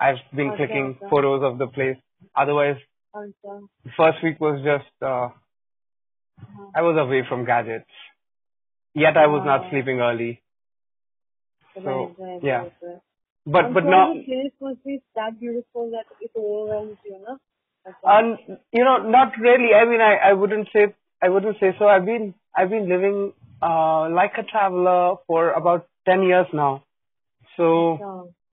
I've 0.00 0.16
been 0.34 0.48
Okay, 0.48 0.56
clicking 0.66 0.96
okay. 0.96 1.06
photos 1.10 1.42
of 1.44 1.58
the 1.58 1.66
place. 1.66 1.96
Otherwise, 2.34 2.76
Okay. 3.14 3.64
the 3.84 3.90
first 3.96 4.22
week 4.22 4.40
was 4.40 4.60
just 4.64 4.90
uh, 5.02 5.28
I 6.74 6.82
was 6.82 6.96
away 6.98 7.22
from 7.28 7.44
gadgets. 7.44 7.90
Yet 8.94 9.16
I 9.16 9.26
was 9.26 9.42
not 9.44 9.70
sleeping 9.70 10.00
early. 10.00 10.42
So 11.84 12.16
yeah, 12.42 12.64
but 13.46 13.66
I'm 13.66 13.74
but 13.74 13.84
now 13.84 14.14
the 14.14 14.24
place 14.24 14.52
must 14.60 14.84
be 14.84 15.00
that 15.14 15.38
beautiful 15.38 15.90
that 15.90 16.06
it 16.20 16.30
overwhelms 16.36 16.98
you, 17.04 17.18
no? 17.26 17.38
Um, 18.04 18.36
you 18.72 18.84
know 18.84 18.98
not 19.08 19.32
really. 19.38 19.74
I 19.74 19.84
mean 19.84 20.00
I 20.00 20.30
I 20.30 20.32
wouldn't 20.32 20.68
say 20.72 20.94
I 21.22 21.28
wouldn't 21.28 21.58
say 21.60 21.74
so. 21.78 21.86
I've 21.86 22.04
been 22.04 22.34
I've 22.56 22.70
been 22.70 22.88
living 22.88 23.32
uh 23.62 24.08
like 24.10 24.32
a 24.38 24.42
traveler 24.42 25.16
for 25.26 25.50
about 25.52 25.86
ten 26.08 26.22
years 26.22 26.46
now. 26.52 26.84
So 27.56 27.98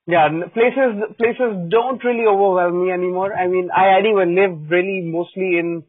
yeah, 0.08 0.28
places 0.54 1.04
places 1.18 1.70
don't 1.70 2.04
really 2.04 2.26
overwhelm 2.28 2.86
me 2.86 2.92
anymore. 2.92 3.34
I 3.34 3.48
mean 3.48 3.70
I 3.76 3.98
anyway 4.00 4.26
live 4.28 4.70
really 4.70 5.02
mostly 5.02 5.58
in 5.60 5.84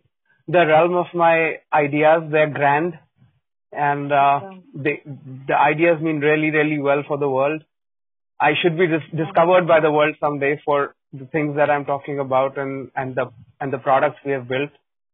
the 0.48 0.66
realm 0.66 0.94
of 0.94 1.06
my 1.14 1.58
ideas. 1.72 2.22
They're 2.30 2.50
grand. 2.50 2.98
and 3.72 4.12
uh, 4.12 4.40
they, 4.74 5.02
the 5.48 5.54
ideas 5.58 6.00
mean 6.00 6.20
really, 6.20 6.50
really 6.50 6.78
well 6.78 7.02
for 7.06 7.18
the 7.18 7.28
world. 7.28 7.62
I 8.40 8.52
should 8.60 8.76
be 8.78 8.86
dis- 8.86 9.10
discovered 9.14 9.66
by 9.66 9.80
the 9.80 9.90
world 9.90 10.16
someday 10.20 10.60
for 10.64 10.94
the 11.18 11.26
things 11.26 11.56
that 11.56 11.70
I'm 11.70 11.84
talking 11.84 12.18
about 12.18 12.58
and, 12.58 12.90
and 12.94 13.14
the 13.14 13.30
and 13.60 13.72
the 13.72 13.78
products 13.78 14.18
we 14.24 14.32
have 14.32 14.48
built. 14.48 14.70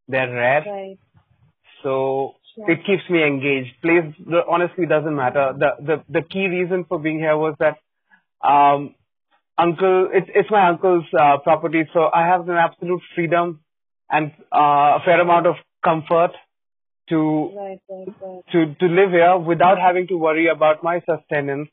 They're 0.09 0.33
rare, 0.33 0.65
right. 0.66 0.99
so 1.83 2.35
Sure. 2.55 2.70
it 2.70 2.85
keeps 2.85 3.09
me 3.09 3.24
engaged. 3.24 3.81
Place 3.81 4.12
the, 4.27 4.43
honestly 4.47 4.85
doesn't 4.85 5.15
matter. 5.15 5.55
The 5.57 5.70
the 5.81 6.20
the 6.20 6.23
key 6.23 6.47
reason 6.49 6.85
for 6.87 6.99
being 6.99 7.19
here 7.19 7.37
was 7.37 7.55
that 7.59 7.79
um, 8.47 8.95
uncle 9.57 10.11
it's 10.12 10.29
it's 10.35 10.51
my 10.51 10.69
uncle's 10.69 11.05
uh, 11.19 11.39
property, 11.39 11.85
so 11.95 12.11
I 12.12 12.27
have 12.27 12.47
an 12.49 12.57
absolute 12.57 13.01
freedom 13.15 13.61
and 14.11 14.33
uh, 14.55 14.99
a 14.99 15.01
fair 15.05 15.20
amount 15.20 15.47
of 15.47 15.55
comfort 15.83 16.33
to 17.09 17.53
right, 17.57 17.79
right. 17.89 18.45
to 18.53 18.74
to 18.74 18.87
live 18.87 19.11
here 19.11 19.39
without 19.39 19.79
having 19.79 20.07
to 20.09 20.16
worry 20.16 20.49
about 20.49 20.83
my 20.83 21.01
sustenance 21.09 21.70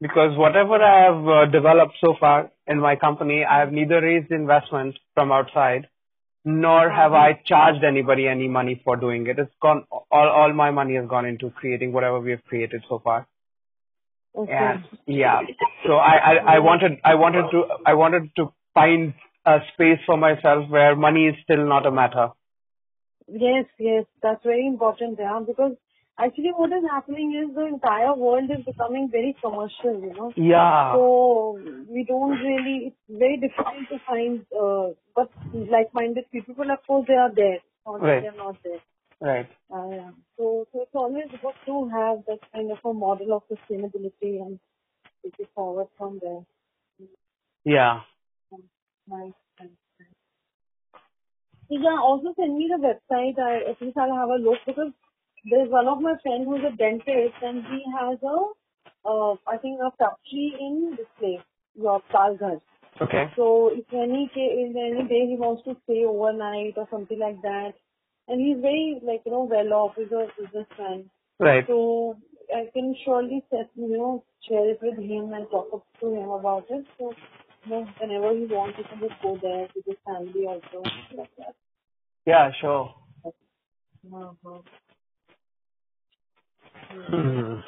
because 0.00 0.36
whatever 0.36 0.82
I 0.82 1.04
have 1.04 1.28
uh, 1.28 1.50
developed 1.50 1.94
so 2.04 2.14
far 2.18 2.50
in 2.66 2.80
my 2.80 2.96
company, 2.96 3.44
I 3.44 3.60
have 3.60 3.72
neither 3.72 4.00
raised 4.00 4.30
investment 4.30 4.98
from 5.14 5.32
outside 5.32 5.88
nor 6.44 6.88
have 6.90 7.12
I 7.12 7.40
charged 7.44 7.84
anybody 7.84 8.26
any 8.26 8.48
money 8.48 8.80
for 8.84 8.96
doing 8.96 9.26
it. 9.26 9.38
It's 9.38 9.52
gone 9.60 9.84
all 9.90 10.28
all 10.28 10.52
my 10.52 10.70
money 10.70 10.94
has 10.94 11.06
gone 11.06 11.26
into 11.26 11.50
creating 11.50 11.92
whatever 11.92 12.20
we 12.20 12.30
have 12.30 12.44
created 12.44 12.82
so 12.88 12.98
far. 12.98 13.26
Okay. 14.34 14.52
And 14.52 14.84
yeah, 15.06 15.40
so 15.86 15.94
I, 15.94 16.16
I 16.16 16.54
I 16.54 16.58
wanted 16.60 16.98
I 17.04 17.14
wanted 17.16 17.50
to 17.50 17.64
I 17.84 17.94
wanted 17.94 18.30
to 18.36 18.52
find 18.74 19.12
a 19.44 19.58
space 19.74 19.98
for 20.06 20.16
myself 20.16 20.68
where 20.70 20.96
money 20.96 21.26
is 21.26 21.34
still 21.42 21.66
not 21.66 21.86
a 21.86 21.90
matter. 21.90 22.28
Yes, 23.28 23.66
yes, 23.78 24.04
that's 24.22 24.42
very 24.42 24.66
important, 24.66 25.18
yeah, 25.20 25.40
because 25.46 25.76
Actually, 26.22 26.52
what 26.54 26.70
is 26.72 26.84
happening 26.90 27.32
is 27.40 27.54
the 27.54 27.66
entire 27.66 28.14
world 28.14 28.50
is 28.50 28.64
becoming 28.64 29.08
very 29.10 29.34
commercial, 29.42 30.00
you 30.00 30.12
know. 30.14 30.32
Yeah. 30.36 30.92
So 30.94 31.58
we 31.88 32.04
don't 32.04 32.38
really. 32.38 32.92
It's 32.92 32.96
very 33.08 33.38
difficult 33.38 33.88
to 33.90 33.98
find, 34.06 34.44
uh, 34.52 34.94
but 35.14 35.30
like-minded 35.54 36.24
people. 36.30 36.54
But 36.56 36.70
of 36.70 36.86
course, 36.86 37.06
they 37.08 37.14
are 37.14 37.32
there. 37.34 37.58
Not 37.86 38.02
Right. 38.02 38.22
They're 38.22 38.36
not 38.36 38.56
there. 38.62 38.80
Right. 39.20 39.48
Uh, 39.72 39.88
yeah. 39.90 40.10
So, 40.36 40.66
so 40.72 40.82
it's 40.82 40.94
always 40.94 41.28
good 41.30 41.54
to 41.66 41.88
have 41.88 42.24
that 42.26 42.40
kind 42.52 42.70
of 42.70 42.78
a 42.84 42.92
model 42.92 43.34
of 43.34 43.42
sustainability 43.50 44.40
and 44.40 44.58
take 45.22 45.34
it 45.38 45.48
forward 45.54 45.88
from 45.98 46.18
there. 46.22 46.44
Yeah. 47.64 48.00
Nice, 49.08 49.32
nice. 49.60 49.68
Yeah, 51.68 51.98
also 52.02 52.34
send 52.36 52.56
me 52.56 52.68
the 52.68 52.82
website. 52.82 53.38
I 53.38 53.70
at 53.70 53.80
least 53.80 53.96
I'll 53.96 54.14
have 54.14 54.28
a 54.28 54.42
look 54.42 54.58
because 54.66 54.92
there's 55.44 55.70
one 55.70 55.88
of 55.88 56.00
my 56.00 56.14
friends 56.22 56.46
who's 56.46 56.64
a 56.66 56.76
dentist 56.76 57.34
and 57.42 57.64
he 57.64 57.82
has 57.98 58.18
a, 58.22 59.08
uh, 59.08 59.34
I 59.46 59.56
think 59.56 59.80
a 59.80 59.90
factory 59.96 60.54
in 60.60 60.94
this 60.96 61.06
place, 61.18 61.40
your 61.74 62.02
Palghar. 62.12 62.60
Okay. 63.00 63.30
So 63.36 63.70
if 63.72 63.86
any 63.92 64.30
if 64.34 64.76
any 64.76 65.08
day 65.08 65.26
he 65.26 65.36
wants 65.36 65.62
to 65.64 65.76
stay 65.84 66.04
overnight 66.04 66.74
or 66.76 66.86
something 66.90 67.18
like 67.18 67.40
that, 67.42 67.72
and 68.28 68.40
he's 68.40 68.60
very 68.60 69.00
like 69.02 69.22
you 69.24 69.32
know 69.32 69.48
well 69.50 69.72
off, 69.72 69.94
he's 69.96 70.12
a 70.12 70.26
businessman. 70.36 71.08
Right. 71.38 71.64
So 71.66 72.18
I 72.54 72.68
can 72.74 72.94
surely 73.04 73.42
set 73.50 73.70
you 73.74 73.88
know 73.88 74.24
share 74.46 74.68
it 74.68 74.80
with 74.82 74.98
him 74.98 75.32
and 75.32 75.48
talk 75.50 75.68
up 75.72 75.86
to 76.00 76.12
him 76.12 76.28
about 76.28 76.66
it. 76.68 76.84
So 76.98 77.14
you 77.64 77.70
know, 77.70 77.88
whenever 77.98 78.34
he 78.36 78.44
wants, 78.44 78.76
he 78.76 78.84
can 78.84 79.00
just 79.00 79.22
go 79.22 79.38
there 79.40 79.66
with 79.74 79.86
his 79.86 79.96
family 80.04 80.46
also 80.46 80.82
like 81.16 81.30
that. 81.38 81.54
Yeah, 82.26 82.50
sure. 82.60 82.94
Uh-huh. 83.24 84.60
Hmm. 87.10 87.60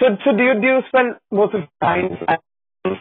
So, 0.00 0.06
so 0.24 0.36
do 0.36 0.42
you 0.42 0.54
do 0.60 0.66
you 0.66 0.80
spend 0.88 1.16
most 1.30 1.54
of 1.54 1.62
the 1.62 1.68
time 1.84 2.10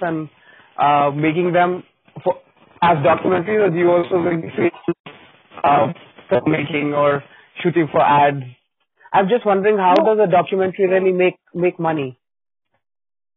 and 0.02 0.30
uh, 0.78 1.12
making 1.12 1.54
them 1.54 1.84
for, 2.24 2.36
as 2.82 2.98
documentaries, 2.98 3.68
or 3.68 3.70
do 3.70 3.78
you 3.78 3.90
also 3.92 4.18
make 4.20 4.74
uh, 5.64 5.88
making 6.46 6.94
or 6.94 7.24
shooting 7.62 7.88
for 7.92 8.02
ads? 8.02 8.44
I'm 9.14 9.28
just 9.30 9.46
wondering 9.46 9.78
how 9.78 9.96
No. 9.98 10.16
does 10.16 10.28
a 10.28 10.32
documentary 10.32 10.88
really 10.88 11.12
make 11.12 11.36
make 11.54 11.80
money? 11.80 12.18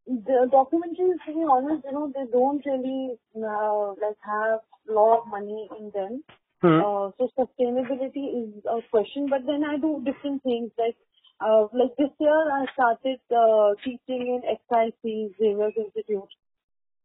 the 0.05 0.49
documentaries, 0.51 1.17
to 1.25 1.33
be 1.33 1.45
honest, 1.49 1.85
you 1.85 1.91
know, 1.91 2.11
they 2.13 2.29
don't 2.31 2.63
really 2.65 3.15
uh, 3.37 3.87
like 4.01 4.17
have 4.25 4.59
a 4.89 4.91
lot 4.91 5.21
of 5.21 5.27
money 5.27 5.69
in 5.79 5.91
them. 5.91 6.23
Hmm. 6.63 6.79
Uh, 6.81 7.11
so 7.17 7.29
sustainability 7.37 8.25
is 8.41 8.65
a 8.65 8.79
question, 8.89 9.27
but 9.29 9.45
then 9.45 9.63
I 9.65 9.77
do 9.77 10.01
different 10.05 10.43
things 10.43 10.71
like 10.79 10.95
uh, 11.41 11.67
like 11.73 11.95
this 11.97 12.11
year 12.19 12.39
I 12.53 12.65
started 12.73 13.19
uh, 13.35 13.75
teaching 13.83 14.23
in 14.35 14.41
XIC 14.47 15.35
Xavier's 15.37 15.73
Institute. 15.77 16.31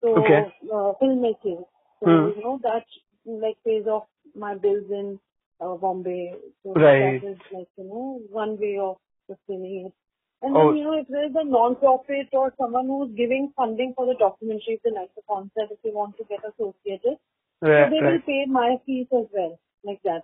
So 0.03 0.17
Okay. 0.19 0.43
uh, 0.73 0.93
filmmaking. 1.03 1.65
So 2.01 2.07
Hmm. 2.07 2.29
you 2.37 2.43
know 2.45 2.61
that 2.63 2.87
like 3.27 3.59
pays 3.67 3.87
off 3.87 4.07
my 4.37 4.55
bills 4.55 4.87
in 4.91 5.19
uh, 5.61 5.75
Bombay. 5.75 6.35
So 6.63 6.75
Right. 6.75 7.21
that 7.21 7.29
is 7.33 7.39
like 7.53 7.69
you 7.77 7.85
know 7.85 8.21
one 8.31 8.59
way 8.61 8.79
of 8.81 8.97
sustaining 9.29 9.87
it. 9.87 9.95
And 10.41 10.57
Oh. 10.57 10.69
then, 10.69 10.77
you 10.79 10.85
know, 10.85 10.93
if 11.01 11.09
there's 11.09 11.35
a 11.35 11.45
non-profit 11.45 12.29
or 12.33 12.55
someone 12.57 12.87
who's 12.87 13.11
giving 13.17 13.53
funding 13.57 13.93
for 13.97 14.07
the 14.07 14.15
documentary, 14.15 14.75
if 14.79 14.83
they 14.85 14.93
like 14.93 15.13
the 15.17 15.23
concept, 15.29 15.73
if 15.73 15.83
they 15.83 15.91
want 15.91 16.17
to 16.19 16.25
get 16.25 16.45
associated, 16.47 17.19
so 17.61 17.69
Right, 17.69 17.91
they 17.91 18.03
will 18.03 18.21
pay 18.27 18.47
my 18.49 18.77
fees 18.87 19.09
as 19.13 19.27
well, 19.35 19.59
like 19.85 20.03
that. 20.05 20.23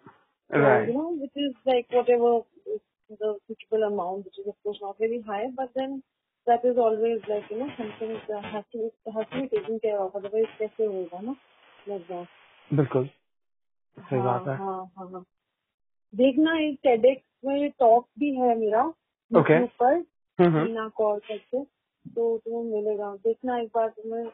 So, 0.51 0.61
right. 0.61 0.89
you 0.89 0.95
know, 0.95 1.13
which 1.21 1.37
is 1.37 1.55
like 1.67 1.87
whatever 1.91 2.43
is 2.67 2.81
the 3.11 3.39
suitable 3.49 3.85
amount, 3.85 4.27
which 4.27 4.39
is 4.39 4.49
of 4.49 4.57
course 4.65 4.79
not 4.83 4.99
very 4.99 5.23
high, 5.23 5.47
but 5.57 5.71
then 5.77 6.03
that 6.47 6.65
is 6.65 6.77
always 6.79 7.21
like, 7.29 7.47
you 7.51 7.59
know, 7.61 7.69
something 7.79 8.21
that 8.29 8.45
has 8.53 8.65
to 8.73 8.79
be, 8.79 9.13
has 9.13 9.27
to 9.33 9.43
be 9.43 9.49
taken 9.59 9.81
care 9.81 10.01
of, 10.01 10.17
otherwise 10.17 10.51
कैसे 10.61 10.87
होगा 10.87 11.21
ना, 11.23 11.37
like 11.87 12.09
that. 12.09 12.29
बिल्कुल 12.71 13.07
सही 13.97 14.21
हाँ 14.21 14.25
बात 14.25 14.49
है 14.49 14.57
हाँ 14.59 14.79
हाँ 14.99 15.11
हाँ। 15.13 15.25
देखना 16.15 16.53
एक 16.61 16.79
TEDx 16.87 17.23
में 17.45 17.71
टॉक 17.81 18.07
भी 18.19 18.31
है 18.37 18.55
मेरा 18.59 18.85
Okay. 19.33 19.59
YouTube 19.59 19.71
पर 19.83 19.95
हम्म, 20.39 20.65
मीना 20.65 20.89
कॉल 20.99 21.19
करके 21.31 21.65
तो 21.65 22.39
तुम्हें 22.39 22.65
मिलेगा 22.73 23.15
देखना 23.27 23.59
एक 23.63 23.69
बार 23.77 23.89
तुम्हें 23.91 24.25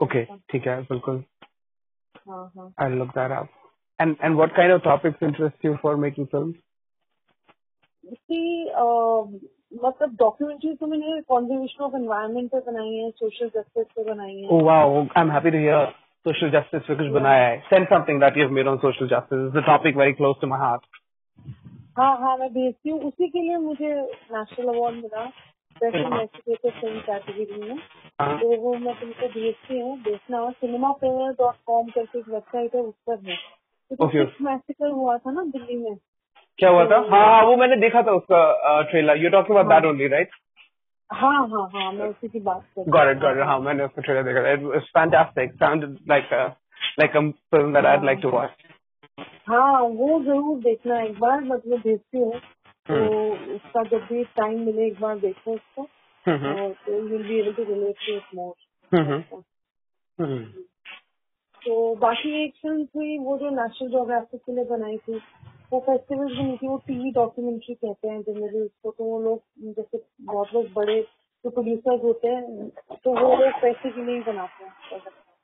ओके 0.00 0.24
ठीक 0.50 0.66
है। 0.66 0.80
बिल्कुल। 0.82 1.22
I 2.80 2.88
look 2.90 3.08
that 3.08 3.30
up 3.32 3.48
and 3.98 4.16
and 4.22 4.36
what 4.36 4.54
kind 4.56 4.72
of 4.72 4.82
topics 4.84 5.22
interest 5.22 5.64
you 5.64 5.74
for 5.82 5.96
making 5.96 6.26
film 6.26 6.52
see 8.04 8.64
मतलब 9.84 10.14
डॉक्यूमेंट्री 10.18 10.74
तो 10.74 10.86
मैंने 10.86 11.20
कॉन्जर्वेशन 11.28 11.84
ऑफ़ 11.84 11.96
एनवायरमेंट 11.96 12.50
पे 12.50 12.60
बनाई 12.70 12.94
है 12.94 13.10
सोशल 13.10 13.48
जस्टिस 13.48 13.86
पे 13.86 14.04
बनाई 14.04 14.36
है। 14.36 14.48
ओह 14.48 14.62
wow 14.62 14.94
I 15.00 15.20
am 15.20 15.30
happy 15.32 15.50
to 15.50 15.58
hear 15.58 15.86
social 16.26 16.50
justice 16.50 16.82
पे 16.82 16.94
कुछ 16.96 17.06
बनाया 17.12 17.46
है। 17.48 17.58
Send 17.60 17.86
something 17.88 18.20
that 18.20 18.36
you 18.36 18.42
have 18.44 18.52
made 18.54 18.68
on 18.68 18.78
social 18.78 19.08
justice 19.08 19.38
is 19.38 19.58
the 19.58 19.64
topic 19.66 19.96
very 19.96 20.12
close 20.12 20.36
to 20.40 20.46
my 20.46 20.60
heart 20.60 20.86
हाँ 21.98 22.16
हाँ 22.18 22.36
मैं 22.38 22.48
भेजती 22.54 22.90
हूँ। 22.90 23.00
उसी 23.02 23.28
के 23.28 23.42
लिए 23.42 23.56
मुझे 23.58 23.94
नेशनल 24.32 24.68
अवार्ड 24.74 24.96
मिला। 24.96 25.24
इन्वेस्टिगेटिव 25.86 26.70
फ़िल्म 26.70 26.98
कैटेगरी 26.98 27.68
में 27.68 27.78
हाँ. 28.20 28.38
तो 28.38 28.56
वो 28.56 28.74
मैं 28.74 28.94
तुमको 28.94 29.28
भेजती 29.28 29.80
हूँ 29.80 29.98
देखना। 29.98 30.50
सिनेमा 30.50 30.92
फेयर 30.92 31.32
डॉट 31.32 31.54
कॉम 31.66 31.90
करके 31.90 32.18
एक 32.18 32.28
वेबसाइट 32.28 32.74
है 32.74 32.80
उस 32.80 32.94
पर 33.10 33.30
है। 33.30 33.36
तो 33.92 34.44
मैसेकर 34.44 34.90
हुआ 34.90 35.18
था 35.18 35.30
ना 35.30 35.42
दिल्ली 35.42 35.76
में। 35.76 35.96
क्या 36.58 36.70
हुआ 36.70 36.84
था? 36.84 36.96
हाँ 36.96 37.42
वो 37.42 37.56
मैंने 37.56 37.76
देखा 37.76 38.02
था 38.02 38.12
उसका 38.12 38.82
trailer. 38.82 39.16
You 39.16 39.30
talking 39.30 39.56
about 39.56 39.72
that 39.72 39.90
only, 39.90 40.08
right? 40.08 40.26
हाँ 41.12 41.48
हाँ 41.48 41.48
हाँ 41.48 41.92
मैं 41.92 42.06
उसी 42.06 42.28
की 42.28 42.40
बात 42.40 42.66
कर 42.78 43.14
it, 43.14 43.22
got 43.22 43.46
हाँ 43.46 43.60
मैंने 43.60 43.84
उसका 43.84 44.02
ट्रेलर 44.02 44.22
देखा 44.22 44.40
हाँ 49.48 49.82
वो 49.82 50.24
ज़रूर 50.24 50.58
देखना। 50.58 51.00
एक 51.00 51.20
बार 51.20 51.40
बट 51.40 51.66
मैं 51.66 51.80
भेजती 51.80 52.18
हूँ। 52.18 52.40
तो 52.88 53.54
उसका 53.54 53.82
जब 53.82 54.06
भी 54.12 54.24
टाइम 54.36 54.60
मिले 54.66 54.86
एक 54.86 55.00
बार 55.00 55.18
देखो 55.18 55.54
उसको 55.54 55.82
हम्म, 56.26 56.68
तो 56.86 56.92
you 57.08 57.18
be 57.18 57.38
able 57.40 57.52
to 57.52 57.64
relate 57.64 57.96
to 58.06 58.14
it 58.16 58.34
more 58.34 58.54
hmm, 58.92 59.22
hmm. 60.18 60.44
तो 61.62 61.94
बाकी 61.96 62.32
एक 62.44 62.54
फ़िल्म 62.62 62.84
थी 62.86 63.18
वो 63.18 63.36
जो 63.38 63.50
नेशनल 63.50 63.88
जोग्राफिक 63.90 64.40
के 64.40 64.52
लिए 64.52 64.64
बनाई 64.64 64.96
थी 64.98 65.20
वो 65.72 65.80
फेस्टिवल 65.80 66.36
बनी 66.36 66.56
थी 66.56 66.68
वो 66.68 66.76
टीवी 66.86 67.10
डॉक्यूमेंट्री 67.12 67.74
कहते 67.74 68.08
हैं 68.08 68.20
जनरली 68.22 68.60
उसको 68.60 68.90
तो 68.90 69.04
वो 69.04 69.20
लोग 69.22 69.72
जैसे 69.76 70.02
बहुत 70.22 70.54
लोग 70.54 70.72
बड़े 70.74 71.00
जो 71.44 71.50
प्रोड्यूसर्स 71.50 72.02
होते 72.04 72.28
हैं 72.28 72.68
तो 73.04 73.10
वो 73.10 73.36
लोग 73.36 73.60
पैसे 73.62 73.90
के 73.90 74.04
लिए 74.04 74.14
ही 74.14 74.22
बनाते 74.22 74.64
हैं 74.64 75.00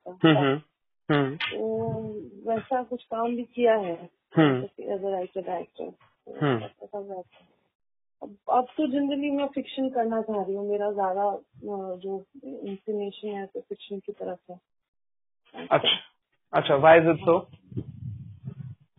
हम्म, 0.06 0.60
हम्म, 1.08 1.36
तो 1.36 2.50
वैसा 2.50 2.82
कुछ 2.82 3.05
काम 3.05 3.36
भी 3.36 3.42
किया 3.55 3.74
है 3.76 3.94
हम्म. 4.36 4.64
As 4.64 5.05
a 5.05 5.10
writer 5.10 5.40
director 5.42 5.84
hmm. 5.84 5.92
अब 8.23 8.36
अब 8.49 8.67
तो 8.77 8.86
जनरली 8.86 9.31
मैं 9.31 9.47
फिक्शन 9.47 9.89
करना 9.89 10.20
चाह 10.23 10.43
रही 10.43 10.55
हूँ 10.55 10.69
मेरा 10.69 10.91
ज़्यादा 10.93 11.31
जो 11.97 12.25
इंफॉर्मेशन 12.44 13.28
है 13.28 13.47
तो 13.47 13.61
फिक्शन 13.61 13.99
की 13.99 14.12
तरफ़ 14.12 14.53
है 14.53 14.59
अच्छा 15.55 15.89
अच्छा. 16.53 16.77
Why 16.77 16.93
is 17.01 17.07
it 17.07 17.25
so? 17.27 17.35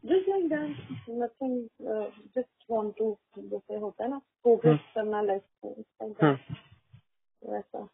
Just 0.06 0.28
like 0.30 0.48
that 0.50 1.10
nothing 1.10 1.68
just 2.36 2.66
want 2.72 2.94
to 2.98 3.18
जैसे 3.38 3.76
होता 3.76 4.04
है 4.04 4.10
ना 4.10 4.18
फोकस 4.44 4.80
करना 4.96 5.22
लाइफ 5.22 5.44
में 5.66 6.14
हम्म. 6.24 6.38
वैसा 7.42 7.88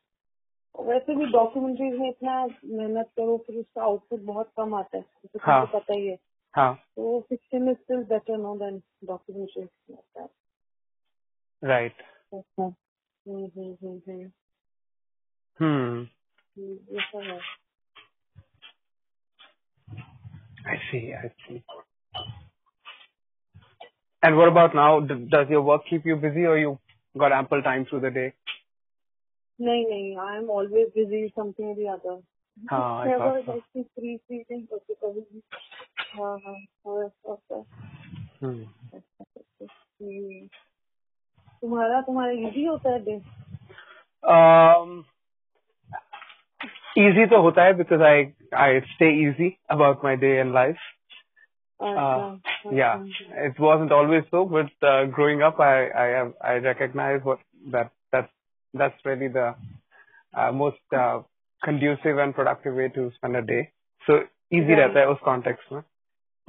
वैसे 0.76 1.16
भी 1.16 1.26
डॉक्यूमेंट्रीज 1.26 1.93
में 2.00 2.10
इतना 2.10 2.45
मेहनत 2.66 3.10
करो 3.18 3.38
फिर 3.38 3.56
उसका 3.56 3.84
आउटपुट 3.84 4.19
बहुत 4.22 4.51
कम 4.58 4.74
आता 4.76 4.98
है 4.98 5.03
जैसे 5.03 5.51
हाँ. 5.51 5.66
पता 5.66 5.93
ही 5.93 6.08
है 6.08 6.18
So 6.55 7.25
fiction 7.30 7.67
is 7.69 7.77
still 7.85 8.03
better 8.03 8.38
now 8.38 8.57
than 8.57 8.83
documentary 9.05 9.69
like 9.89 9.99
that. 10.15 10.30
Right. 11.61 11.93
Mm-hmm, 12.33 12.69
mm-hmm. 13.30 14.25
Hmm. 15.57 16.03
Yes, 16.55 17.03
I 20.65 20.75
see. 20.91 21.13
I 21.13 21.31
see. 21.47 21.63
And 24.23 24.38
what 24.38 24.47
about 24.47 24.75
now? 24.75 24.99
Does 24.99 25.47
your 25.49 25.61
work 25.61 25.81
keep 25.89 26.05
you 26.05 26.15
busy, 26.15 26.45
or 26.45 26.57
you 26.57 26.80
got 27.17 27.31
ample 27.31 27.61
time 27.61 27.85
through 27.89 28.01
the 28.01 28.11
day? 28.11 28.33
No, 29.57 29.71
no. 29.71 30.19
I 30.21 30.38
am 30.38 30.49
always 30.49 30.88
busy, 30.95 31.31
something 31.35 31.65
or 31.65 31.75
the 31.75 31.88
other. 31.88 32.21
हाँ, 32.70 33.05
I 33.05 33.08
never 33.08 33.18
thought 33.18 33.44
so. 33.44 33.50
Like 33.50 33.86
free 33.86 34.16
free 34.16 34.39
नहीं 34.50 34.62
होती 34.73 34.94
कभी 34.94 35.20
भी 35.20 35.42
हाँ 36.16 36.32
हाँ 36.47 36.55
हाँ, 36.55 37.05
ऐसा 37.05 37.31
होता 37.31 37.56
है 37.56 37.65
Hmm. 38.40 38.65
हम्म। 40.02 40.47
तुम्हारा 41.60 42.00
तुम्हारा 42.06 42.32
इजी 42.48 42.65
होता 42.65 42.90
है 42.92 43.05
डे 43.05 43.20
Um, 44.34 45.05
easy 46.98 47.26
तो 47.31 47.40
होता 47.42 47.65
है 47.65 47.73
because 47.78 48.02
I 48.08 48.15
I 48.66 48.68
stay 48.94 49.10
easy 49.24 49.48
about 49.76 50.02
my 50.05 50.15
day 50.16 50.39
and 50.40 50.52
life. 50.52 50.84
Uh, 51.81 52.36
yeah, 52.73 53.02
it 53.47 53.58
wasn't 53.60 53.92
always 53.92 54.24
so, 54.31 54.44
but 54.47 54.86
uh, 54.90 55.05
growing 55.18 55.42
up, 55.42 55.60
I 55.60 55.90
I 56.05 56.06
have 56.16 56.32
I 56.40 56.55
recognize 56.66 57.20
what 57.23 57.39
that 57.74 57.90
that's 58.12 58.32
that's 58.74 59.05
really 59.05 59.28
the 59.28 59.55
uh, 60.34 60.50
most 60.52 60.97
uh, 61.02 61.20
conducive 61.65 62.18
and 62.18 62.34
productive 62.34 62.74
way 62.74 62.89
to 62.89 63.10
spend 63.16 63.36
a 63.36 63.42
day. 63.42 63.73
So 64.06 64.20
easy 64.52 64.74
Right. 64.74 64.78
रहता 64.78 65.00
है 65.00 65.06
उस 65.08 65.18
context 65.28 65.73
में. 65.73 65.82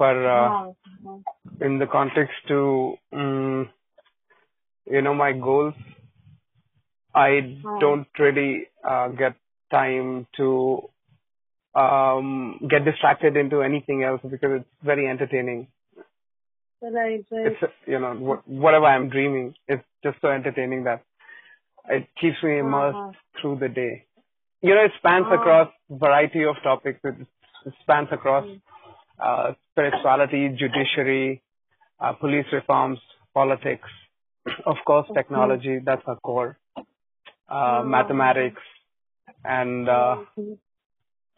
पर 0.02 0.24
uh, 0.24 0.48
हाँ, 0.50 0.74
हाँ, 1.06 1.22
in 1.60 1.78
the 1.78 1.86
context 1.86 2.46
to 2.48 2.94
um, 3.12 3.68
you 4.86 5.02
know 5.02 5.14
my 5.14 5.32
goals, 5.32 5.74
I 7.14 7.56
हाँ. 7.64 7.80
don't 7.80 8.06
really 8.18 8.68
uh, 8.84 9.08
get 9.08 9.34
time 9.70 10.26
to 10.36 10.90
um, 11.74 12.58
get 12.68 12.84
distracted 12.84 13.36
into 13.36 13.62
anything 13.62 14.02
else 14.04 14.20
because 14.22 14.60
it's 14.60 14.68
very 14.82 15.08
entertaining. 15.08 15.68
right, 16.82 17.24
right. 17.30 17.46
It's 17.46 17.72
you 17.86 17.98
know 17.98 18.14
wh- 18.14 18.48
whatever 18.48 18.86
I'm 18.86 19.08
dreaming, 19.08 19.54
it's 19.66 19.84
just 20.04 20.20
so 20.20 20.28
entertaining 20.28 20.84
that 20.84 21.02
it 21.88 22.06
keeps 22.20 22.42
me 22.42 22.58
immersed 22.58 22.96
हाँ, 22.96 23.12
through 23.40 23.58
the 23.60 23.68
day. 23.68 24.06
You 24.63 24.73
know, 24.75 24.85
it 24.85 24.93
spans 24.97 25.25
Ah. 25.29 25.35
across 25.35 25.69
variety 25.89 26.43
of 26.51 26.55
topics. 26.63 26.99
It, 27.03 27.15
spans 27.81 28.09
across 28.11 28.45
Mm. 28.45 28.61
uh, 29.27 29.53
spirituality, 29.71 30.41
judiciary, 30.61 31.41
uh, 31.99 32.11
police 32.13 32.49
reforms, 32.51 32.99
politics, 33.33 33.89
of 34.71 34.77
course, 34.85 35.07
technology. 35.19 35.75
That's 35.89 36.05
our 36.13 36.17
core. 36.29 36.57
Uh, 36.77 36.81
Ah. 37.55 37.83
mathematics, 37.83 38.61
and 39.59 39.87
uh, 39.89 40.15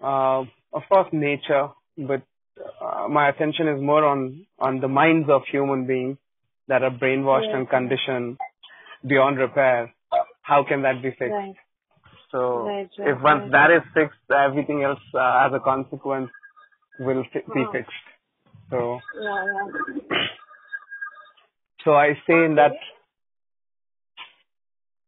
uh, 0.01 0.39
of 0.79 0.83
course, 0.89 1.09
nature. 1.11 1.65
But 1.97 2.21
uh, 2.81 3.07
my 3.17 3.27
attention 3.29 3.67
is 3.73 3.81
more 3.91 4.03
on 4.13 4.45
on 4.59 4.79
the 4.85 4.87
minds 5.01 5.29
of 5.29 5.45
human 5.55 5.85
beings 5.91 6.17
that 6.73 6.83
are 6.83 6.95
brainwashed 7.03 7.49
Yeah. 7.51 7.57
and 7.57 7.69
conditioned 7.69 8.37
beyond 9.13 9.37
repair. 9.45 9.93
How 10.41 10.63
can 10.63 10.81
that 10.83 11.01
be 11.01 11.11
fixed? 11.11 11.33
Right. 11.41 11.55
So 12.32 12.64
Right, 12.66 12.88
right, 12.98 13.08
if 13.10 13.22
once 13.22 13.42
right. 13.42 13.52
that 13.52 13.70
is 13.72 13.82
fixed, 13.94 14.20
everything 14.30 14.82
else 14.84 15.00
uh, 15.14 15.46
as 15.46 15.52
a 15.54 15.60
consequence 15.60 16.30
will 17.00 17.24
fi- 17.32 17.46
be 17.54 17.64
Ah. 17.66 17.72
fixed. 17.72 18.06
So 18.70 19.00
Yeah, 19.20 19.44
yeah. 19.46 20.26
so 21.84 21.94
I 21.94 22.14
say 22.26 22.44
in 22.46 22.56
that 22.56 22.72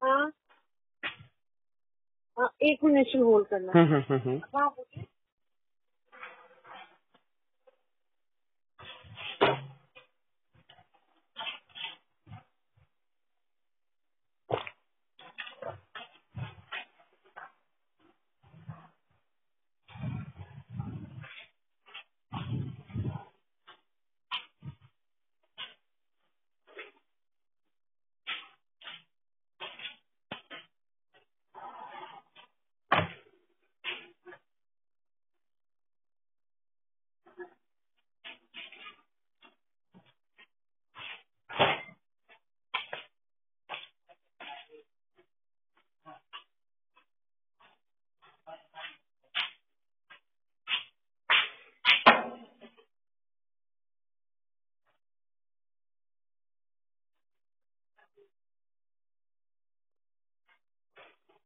हाँ 0.03 0.33
हाँ, 2.39 2.49
एक 2.63 2.85
minute 2.85 3.17
hold 3.17 3.47
करना 3.49 3.73
हाँ 4.55 4.69
बोलिए 4.71 5.05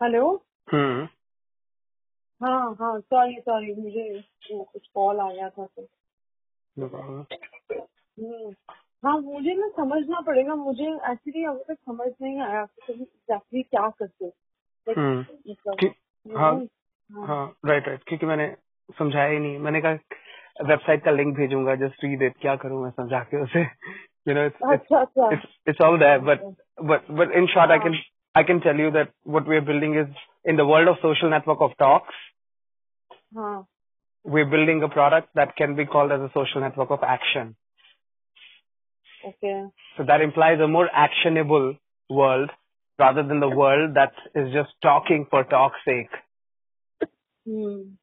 hello? 0.04 0.46
hmm. 0.74 1.08
हाँ 2.44 2.76
हाँ 2.82 3.00
sorry 3.00 3.36
sorry 3.40 3.74
मुझे 3.74 4.24
कुछ 4.54 4.88
कॉल 4.96 5.20
आया 5.20 5.50
था 5.50 5.66
तो. 5.66 5.82
हम्म, 6.82 8.56
हाँ 9.06 9.20
मुझे 9.20 9.54
ना 9.54 9.68
समझना 9.68 10.20
पड़ेगा 10.20 10.56
मुझे 10.56 10.84
एक्चुअली 10.84 11.46
अभी 11.46 11.64
तक 11.68 11.78
समझ 11.86 12.08
नहीं 12.22 12.42
आया 12.42 12.68
एग्जैक्टली 12.90 13.64
क्या 13.64 13.90
करते 13.90 14.26
हो। 14.26 14.32
हम्म। 14.90 15.20
मतलब 15.50 15.94
हाँ। 16.38 16.56
हाँ। 17.12 17.28
हाँ 17.28 17.56
राइट 17.66 17.88
राइट 17.88 18.04
क्योंकि 18.04 18.26
मैंने 18.26 18.56
समझाया 19.00 19.30
ही 19.30 19.40
नहीं। 19.40 19.60
मैंने 19.60 19.82
कहा 19.82 19.92
वेबसाइट 20.66 21.04
का 21.04 21.12
लिंक 21.12 21.38
भेजूँगा 21.38 21.76
जस्ट 21.76 22.04
रीड 22.04 22.22
इट 22.22 22.38
क्या 22.42 22.56
करूँ 22.56 22.84
मैं 22.84 22.92
समझा 22.92 23.20
के 23.20 23.44
उसे? 23.44 23.62
यू 24.28 24.34
नो 24.34 24.46
इट्स 24.46 24.64
अच्छा 24.66 25.30
it's 25.30 25.46
it's 25.70 25.86
all 25.86 25.98
there 25.98 26.20
but 26.20 26.40
but 26.90 27.18
but 27.20 27.32
in 27.40 27.48
short 27.48 27.92
I 28.34 28.44
can 28.44 28.62
tell 28.62 28.76
you 28.76 28.92
that 28.92 29.10
what 29.24 29.48
we 29.48 29.58
are 29.58 29.62
building 29.62 29.96
is 29.96 30.08
in 30.46 30.56
the 30.56 30.66
world 30.66 30.88
of 30.88 30.96
social 31.02 31.30
network 31.30 31.60
of 31.62 31.72
talks. 31.78 32.14
Huh. 33.36 33.64
We're 34.24 34.46
building 34.46 34.82
a 34.84 34.90
product 34.90 35.30
that 35.36 35.56
can 35.56 35.76
be 35.76 35.86
called 35.86 36.12
as 36.12 36.20
a 36.22 36.32
social 36.34 36.62
network 36.62 36.92
of 36.92 37.00
action. 37.04 37.56
Okay. 39.26 39.66
So 39.98 40.04
that 40.06 40.22
implies 40.22 40.60
a 40.60 40.68
more 40.68 40.90
actionable 40.94 41.76
world 42.10 42.50
rather 42.98 43.24
than 43.24 43.40
the 43.40 43.50
world 43.50 43.96
that 43.96 44.14
is 44.36 44.54
just 44.54 44.70
talking 44.82 45.26
for 45.30 45.44
talk's 45.44 45.80
sake. 45.86 47.10
Hmm. 47.46 47.96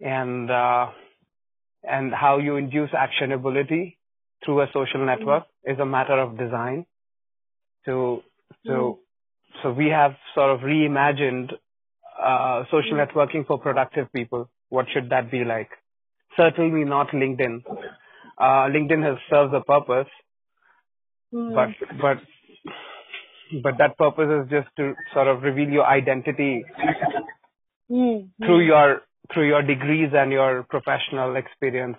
And 0.00 0.50
uh, 0.50 0.86
and 1.82 2.12
how 2.12 2.38
you 2.38 2.56
induce 2.56 2.90
actionability 2.90 3.96
through 4.44 4.62
a 4.62 4.66
social 4.72 5.04
network 5.04 5.44
mm. 5.44 5.72
is 5.72 5.78
a 5.80 5.86
matter 5.86 6.18
of 6.18 6.38
design. 6.38 6.86
So 7.84 8.22
so 8.66 8.74
hmm 8.74 9.07
so 9.62 9.72
we 9.72 9.88
have 9.88 10.12
sort 10.34 10.50
of 10.50 10.60
reimagined 10.60 11.52
uh, 12.22 12.64
social 12.70 12.96
mm. 12.96 13.06
networking 13.06 13.46
for 13.46 13.58
productive 13.58 14.12
people. 14.12 14.48
What 14.68 14.86
should 14.92 15.10
that 15.10 15.30
be 15.30 15.44
like? 15.44 15.70
Certainly 16.36 16.84
not 16.84 17.08
LinkedIn. 17.08 17.62
Uh, 18.38 18.68
LinkedIn 18.68 19.02
has 19.02 19.18
served 19.30 19.54
a 19.54 19.60
purpose, 19.60 20.10
mm. 21.32 21.54
but 21.54 21.98
but 22.00 22.18
but 23.62 23.78
that 23.78 23.96
purpose 23.96 24.44
is 24.44 24.50
just 24.50 24.68
to 24.76 24.94
sort 25.12 25.28
of 25.28 25.42
reveal 25.42 25.68
your 25.68 25.86
identity 25.86 26.64
mm. 27.90 28.28
through 28.38 28.64
mm. 28.64 28.66
your 28.66 29.02
through 29.32 29.48
your 29.48 29.62
degrees 29.62 30.10
and 30.12 30.32
your 30.32 30.64
professional 30.64 31.36
experience. 31.36 31.98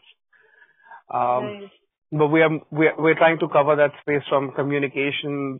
Um. 1.13 1.69
But 2.11 2.29
we 2.29 2.41
are 2.41 2.49
we're, 2.71 2.95
we're 2.97 3.13
trying 3.13 3.37
to 3.37 3.47
cover 3.47 3.75
that 3.75 3.91
space 4.01 4.23
from 4.29 4.51
communication 4.53 5.59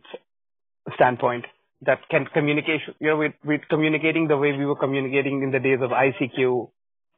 standpoint. 0.96 1.44
That 1.82 2.00
can 2.10 2.26
communication, 2.26 2.94
you 3.00 3.08
know, 3.08 3.16
we 3.16 3.32
we're 3.44 3.64
communicating 3.70 4.28
the 4.28 4.36
way 4.36 4.52
we 4.52 4.66
were 4.66 4.76
communicating 4.76 5.42
in 5.42 5.50
the 5.50 5.58
days 5.58 5.78
of 5.80 5.90
ICQ, 5.90 6.70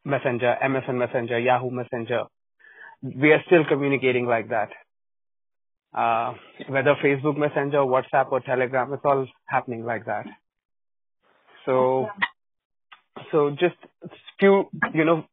Messenger, 0.05 0.57
MSN 0.63 0.95
Messenger, 0.95 1.39
Yahoo 1.41 1.71
Messenger. 1.71 2.25
We 3.03 3.33
are 3.33 3.43
still 3.47 3.65
communicating 3.69 4.27
like 4.27 4.51
that. 4.51 4.71
Uh, 5.93 6.35
whether 6.69 6.95
Facebook 7.05 7.37
Messenger, 7.37 7.79
WhatsApp, 7.79 8.31
or 8.31 8.41
Telegram, 8.41 8.93
it's 8.93 9.03
all 9.05 9.27
happening 9.47 9.85
like 9.85 10.07
that. 10.07 10.27
So, 11.67 12.09
so 13.31 13.51
just 13.51 13.77
few, 14.39 14.71
you 14.95 15.05
know, 15.05 15.25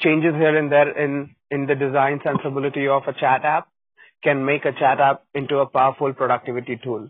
changes 0.00 0.34
here 0.34 0.56
and 0.56 0.70
there 0.70 0.96
in, 0.96 1.34
in 1.50 1.66
the 1.66 1.74
design 1.74 2.20
sensibility 2.24 2.88
of 2.88 3.02
a 3.06 3.12
chat 3.12 3.44
app 3.44 3.68
can 4.22 4.44
make 4.44 4.64
a 4.64 4.72
chat 4.72 5.00
app 5.00 5.24
into 5.34 5.58
a 5.58 5.66
powerful 5.66 6.12
productivity 6.12 6.78
tool. 6.82 7.08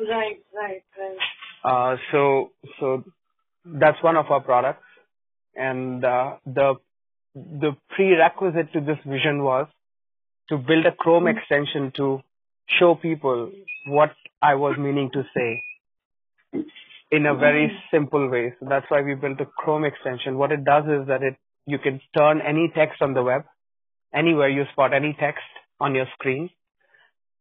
Right, 0.00 0.42
right, 0.54 0.82
right. 0.98 1.18
Uh, 1.64 1.96
so, 2.10 2.50
so 2.80 3.04
that's 3.64 4.02
one 4.02 4.16
of 4.16 4.26
our 4.30 4.40
products, 4.40 4.84
and 5.54 6.04
uh, 6.04 6.36
the 6.46 6.74
the 7.34 7.76
prerequisite 7.94 8.72
to 8.72 8.80
this 8.80 8.98
vision 9.06 9.42
was 9.42 9.68
to 10.48 10.58
build 10.58 10.86
a 10.86 10.92
Chrome 10.92 11.24
mm-hmm. 11.24 11.38
extension 11.38 11.92
to 11.96 12.20
show 12.78 12.94
people 12.94 13.50
what 13.86 14.10
I 14.40 14.54
was 14.56 14.76
meaning 14.78 15.10
to 15.12 15.22
say 15.34 15.62
in 17.10 17.26
a 17.26 17.34
very 17.34 17.68
mm-hmm. 17.68 17.96
simple 17.96 18.28
way. 18.28 18.54
So 18.58 18.66
that's 18.68 18.86
why 18.88 19.02
we 19.02 19.14
built 19.14 19.40
a 19.40 19.46
Chrome 19.46 19.84
extension. 19.84 20.36
What 20.36 20.52
it 20.52 20.64
does 20.64 20.84
is 20.84 21.06
that 21.08 21.22
it 21.22 21.36
you 21.66 21.78
can 21.78 22.00
turn 22.16 22.40
any 22.40 22.72
text 22.74 23.00
on 23.00 23.14
the 23.14 23.22
web, 23.22 23.44
anywhere 24.12 24.48
you 24.48 24.64
spot 24.72 24.92
any 24.92 25.16
text 25.18 25.44
on 25.80 25.94
your 25.94 26.06
screen, 26.14 26.50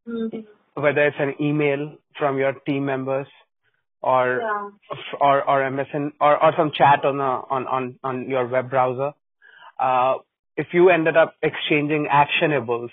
mm-hmm 0.07 0.41
whether 0.73 1.07
it's 1.07 1.17
an 1.19 1.35
email 1.41 1.97
from 2.17 2.37
your 2.37 2.53
team 2.53 2.85
members 2.85 3.27
or 4.01 4.39
yeah 4.41 4.69
or 5.19 5.47
or 5.49 5.61
MSN 5.61 6.11
or 6.19 6.43
or 6.43 6.53
some 6.57 6.71
chat 6.75 7.05
on 7.05 7.19
a, 7.19 7.23
on 7.23 7.67
on 7.67 7.99
on 8.03 8.29
your 8.29 8.47
web 8.47 8.69
browser. 8.69 9.13
Uh, 9.79 10.15
if 10.57 10.67
you 10.73 10.89
ended 10.89 11.17
up 11.17 11.35
exchanging 11.41 12.07
actionables 12.11 12.89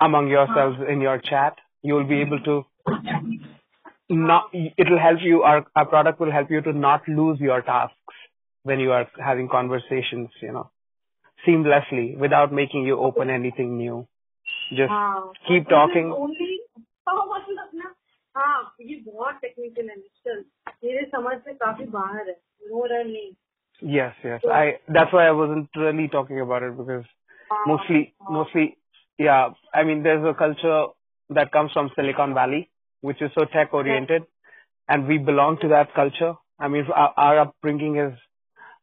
among 0.00 0.28
yourselves 0.28 0.78
in 0.88 1.00
your 1.00 1.18
chat, 1.18 1.56
you'll 1.82 2.06
be 2.06 2.20
able 2.20 2.40
to 2.40 2.64
not, 4.08 4.50
it'll 4.54 4.98
help 4.98 5.18
you, 5.22 5.42
our, 5.42 5.66
our 5.74 5.86
product 5.86 6.20
will 6.20 6.32
help 6.32 6.50
you 6.50 6.60
to 6.60 6.72
not 6.72 7.02
lose 7.08 7.38
your 7.40 7.60
tasks 7.62 7.94
when 8.62 8.80
you 8.80 8.92
are 8.92 9.06
having 9.22 9.48
conversations, 9.48 10.30
you 10.40 10.52
know, 10.52 10.70
seamlessly 11.46 12.16
without 12.16 12.52
making 12.52 12.84
you 12.84 12.98
open 12.98 13.30
anything 13.30 13.76
new 13.76 14.06
Just 14.71 14.89
हाँ 14.89 15.33
keep 15.47 15.67
talking. 15.69 16.11
Only 16.11 16.57
मतलब 17.09 17.69
ना 17.75 17.93
हाँ 18.37 18.75
ये 18.81 18.95
बहुत 19.11 19.39
technical 19.41 19.89
है 19.89 19.95
mister 19.95 20.39
मेरे 20.83 21.05
समझ 21.15 21.37
से 21.45 21.53
काफी 21.63 21.85
बाहर 21.95 22.29
है 22.29 22.35
नो 22.71 22.85
रन 22.91 23.07
नहीं 23.11 23.31
Yes, 23.81 24.13
yes. 24.23 24.43
I, 24.45 24.79
that's 24.87 25.11
why 25.11 25.25
I 25.27 25.31
wasn't 25.31 25.69
really 25.75 26.07
talking 26.07 26.39
about 26.39 26.61
it 26.61 26.77
because 26.77 27.05
mostly, 27.65 28.13
mostly, 28.29 28.77
yeah, 29.17 29.49
I 29.73 29.83
mean, 29.83 30.03
there's 30.03 30.23
a 30.23 30.35
culture 30.35 30.85
that 31.31 31.51
comes 31.51 31.71
from 31.71 31.89
Silicon 31.95 32.35
Valley, 32.35 32.69
which 33.01 33.23
is 33.23 33.31
so 33.33 33.45
tech 33.45 33.73
oriented 33.73 34.27
and 34.87 35.07
we 35.07 35.17
belong 35.17 35.57
to 35.63 35.69
that 35.69 35.95
culture. 35.95 36.35
I 36.59 36.67
mean, 36.67 36.85
our, 36.95 37.11
our 37.17 37.39
upbringing 37.39 37.97
is, 37.97 38.13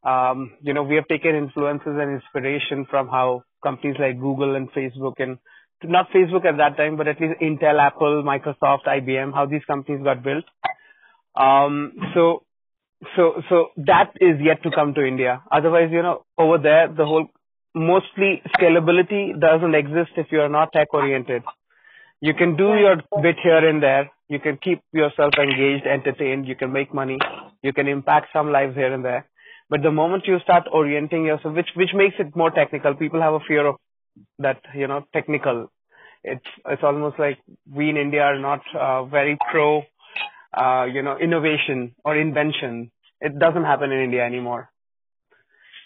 um, 0.03 0.51
you 0.61 0.73
know, 0.73 0.83
we 0.83 0.95
have 0.95 1.07
taken 1.07 1.33
influences 1.33 1.95
and 1.97 2.11
inspiration 2.21 2.85
from 2.89 3.07
how 3.07 3.43
companies 3.63 3.95
like 3.99 4.19
Google 4.19 4.55
and 4.55 4.69
Facebook 4.71 5.13
and 5.19 5.37
not 5.88 6.10
Facebook 6.10 6.44
at 6.44 6.56
that 6.58 6.76
time, 6.76 6.96
but 6.96 7.08
at 7.08 7.20
least 7.20 7.40
Intel, 7.40 7.80
Apple, 7.80 8.22
Microsoft, 8.22 8.86
IBM, 8.86 9.32
how 9.34 9.46
these 9.46 9.64
companies 9.66 10.02
got 10.02 10.22
built. 10.22 10.44
Um, 11.36 11.92
so, 12.14 12.44
so, 13.16 13.42
so 13.48 13.68
that 13.76 14.12
is 14.20 14.40
yet 14.40 14.62
to 14.62 14.70
come 14.70 14.94
to 14.94 15.04
India. 15.04 15.42
Otherwise, 15.50 15.88
you 15.90 16.02
know, 16.02 16.24
over 16.38 16.58
there, 16.58 16.88
the 16.88 17.04
whole, 17.04 17.28
mostly 17.74 18.42
scalability 18.56 19.38
doesn't 19.38 19.74
exist 19.74 20.12
if 20.16 20.28
you 20.30 20.40
are 20.40 20.48
not 20.48 20.72
tech 20.72 20.92
oriented. 20.94 21.42
You 22.20 22.34
can 22.34 22.56
do 22.56 22.74
your 22.76 22.96
bit 23.22 23.36
here 23.42 23.68
and 23.68 23.82
there. 23.82 24.10
You 24.28 24.38
can 24.38 24.56
keep 24.56 24.80
yourself 24.92 25.34
engaged, 25.38 25.86
entertained. 25.86 26.48
You 26.48 26.56
can 26.56 26.72
make 26.72 26.94
money. 26.94 27.18
You 27.62 27.72
can 27.72 27.88
impact 27.88 28.28
some 28.32 28.50
lives 28.50 28.74
here 28.74 28.92
and 28.92 29.04
there. 29.04 29.26
But 29.68 29.82
the 29.82 29.90
moment 29.90 30.26
you 30.26 30.38
start 30.42 30.64
orienting 30.72 31.24
yourself, 31.24 31.54
which, 31.54 31.68
which 31.74 31.90
makes 31.94 32.14
it 32.18 32.34
more 32.36 32.50
technical, 32.50 32.94
people 32.94 33.20
have 33.20 33.34
a 33.34 33.40
fear 33.46 33.66
of 33.66 33.76
that, 34.38 34.60
you 34.74 34.86
know, 34.86 35.04
technical 35.12 35.70
It's, 36.23 36.45
it's 36.65 36.83
almost 36.83 37.17
like 37.19 37.37
we 37.73 37.89
in 37.89 37.97
India 37.97 38.21
are 38.21 38.39
not 38.39 38.61
uh, 38.75 39.05
very 39.05 39.37
pro, 39.51 39.83
uh, 40.53 40.85
you 40.85 41.01
know, 41.01 41.17
innovation 41.17 41.95
or 42.03 42.17
invention. 42.17 42.91
It 43.21 43.39
doesn't 43.39 43.63
happen 43.63 43.91
in 43.91 44.03
India 44.03 44.23
anymore. 44.23 44.69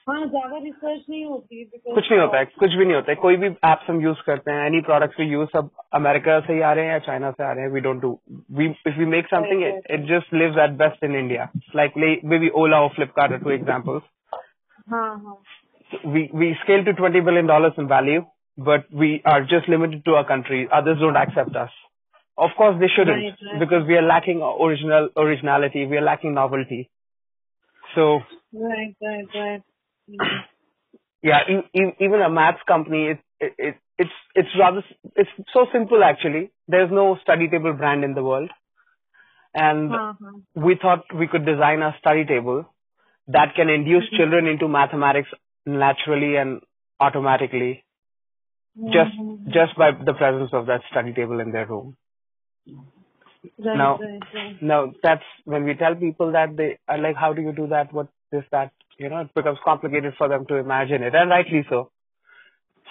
हाँ 0.10 0.26
ज्यादा 0.30 0.58
research 0.64 1.04
नहीं 1.10 1.26
होती 1.26 1.64
because 1.66 1.94
कुछ 1.96 2.12
नहीं 2.12 2.20
होता 2.20 2.38
है 2.38 2.46
कुछ 2.60 2.74
भी 2.78 2.86
नहीं 2.86 2.96
होता 2.96 3.12
है 3.12 3.16
कोई 3.16 3.36
भी 3.44 3.48
एप्स 3.48 3.90
हम 3.90 4.02
यूज 4.02 4.22
करते 4.26 4.52
हैं 4.52 4.66
एनी 4.66 4.82
प्रोडक्ट्स 4.88 5.20
वी 5.20 5.26
यूज 5.26 5.48
सब 5.50 5.70
अमेरिका 5.96 6.40
से 6.48 6.54
ही 6.54 6.62
आ 6.62 6.72
रहे 6.74 6.86
हैं 6.86 6.92
या 6.92 6.98
चाइना 7.06 7.30
से 7.32 7.44
आ 7.44 7.52
रहे 7.52 7.66
हैं 7.66 7.72
we 7.74 7.80
don't 7.86 8.02
do 8.02 8.10
we 8.58 8.66
if 8.88 8.98
we 8.98 9.06
make 9.14 9.28
something 9.28 9.64
it 9.64 10.06
just 10.10 10.34
lives 10.34 10.58
at 10.64 10.72
best 10.82 11.04
in 11.06 11.16
India 11.16 11.50
like 11.76 11.98
may 11.98 12.40
be 12.40 12.50
ओला 12.64 12.82
और 12.82 12.90
फ्लिपकार्ट 12.96 13.34
आर 13.34 13.40
टू 13.44 13.52
एग्जांपल्स 13.52 14.04
हाँ 14.94 15.10
हाँ 15.24 15.42
we 16.04 16.22
we 16.34 16.56
scale 16.62 16.84
to 16.86 16.94
20 16.94 17.20
billion 17.22 17.46
dollars 17.46 17.74
in 17.78 17.88
value 17.88 18.22
but 18.59 18.93
we 18.93 19.23
are 19.25 19.43
just 19.43 19.69
limited 19.69 20.05
to 20.05 20.15
our 20.15 20.27
country. 20.27 20.69
Others 20.73 20.99
don't 21.01 21.17
accept 21.17 21.55
us. 21.55 21.71
Of 22.37 22.51
course 22.57 22.77
they 22.81 22.89
shouldn't 22.95 23.17
Right, 23.17 23.35
right. 23.53 23.61
because 23.61 23.87
we 23.87 23.95
are 23.95 24.03
lacking 24.03 24.43
original 24.43 25.09
originality. 25.17 25.87
We 25.87 25.97
are 25.97 26.03
lacking 26.03 26.35
novelty. 26.35 26.91
So 27.95 28.21
right 28.53 28.95
right 29.01 29.29
right. 29.35 29.63
yeah, 31.23 31.41
e- 31.49 31.81
e- 31.81 31.97
even 32.01 32.21
a 32.21 32.29
maths 32.31 32.61
company, 32.67 33.09
it, 33.09 33.19
it, 33.41 33.55
it, 33.59 33.75
it's, 33.99 34.11
it's 34.35 34.49
rather, 34.59 34.85
it's 35.17 35.31
so 35.53 35.67
simple 35.73 36.03
actually. 36.05 36.51
There's 36.67 36.91
no 36.93 37.17
study 37.23 37.49
table 37.49 37.73
brand 37.73 38.05
in 38.05 38.15
the 38.15 38.23
world. 38.23 38.51
And 39.55 39.91
हाँ 39.91 40.17
we 40.55 40.77
thought 40.81 41.05
we 41.15 41.27
could 41.27 41.47
design 41.47 41.83
a 41.83 41.95
study 41.99 42.25
table 42.25 42.67
that 43.29 43.55
can 43.57 43.69
induce 43.69 44.05
mm-hmm. 44.05 44.17
children 44.17 44.47
into 44.47 44.69
mathematics 44.69 45.29
naturally 45.67 46.37
and 46.37 46.61
automatically 47.01 47.85
just, 48.87 49.19
mm-hmm. 49.19 49.47
just 49.47 49.77
by 49.77 49.91
the 49.93 50.15
presence 50.15 50.51
of 50.53 50.67
that 50.67 50.83
study 50.91 51.13
table 51.13 51.41
in 51.41 51.51
their 51.53 51.67
room. 51.67 51.97
right 52.67 53.77
Now, 53.77 53.99
right 53.99 54.23
right 54.35 54.63
Now 54.63 54.93
that's 55.03 55.25
when 55.45 55.65
we 55.65 55.75
tell 55.75 55.95
people 55.95 56.33
that 56.33 56.57
they 56.57 56.79
are 56.89 56.99
like, 56.99 57.17
how 57.17 57.33
do 57.33 57.43
you 57.43 57.53
do 57.53 57.69
that? 57.69 57.93
What 57.93 58.09
is 58.33 58.45
that, 58.53 58.73
you 58.99 59.09
know, 59.09 59.21
it 59.21 59.35
becomes 59.35 59.59
complicated 59.65 60.15
for 60.19 60.29
them 60.29 60.47
to 60.47 60.57
imagine 60.57 61.03
it 61.03 61.15
and 61.15 61.31
rightly 61.31 61.65
so. 61.69 61.91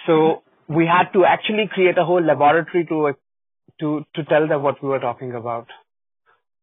So 0.06 0.12
mm-hmm. 0.12 0.74
we 0.74 0.86
had 0.86 1.12
to 1.12 1.24
actually 1.24 1.68
create 1.72 1.98
a 1.98 2.04
whole 2.04 2.22
laboratory 2.22 2.84
to, 2.86 3.14
to, 3.80 4.04
to 4.14 4.24
tell 4.24 4.48
them 4.48 4.62
what 4.62 4.82
we 4.82 4.88
were 4.88 4.98
talking 5.00 5.34
about. 5.34 5.68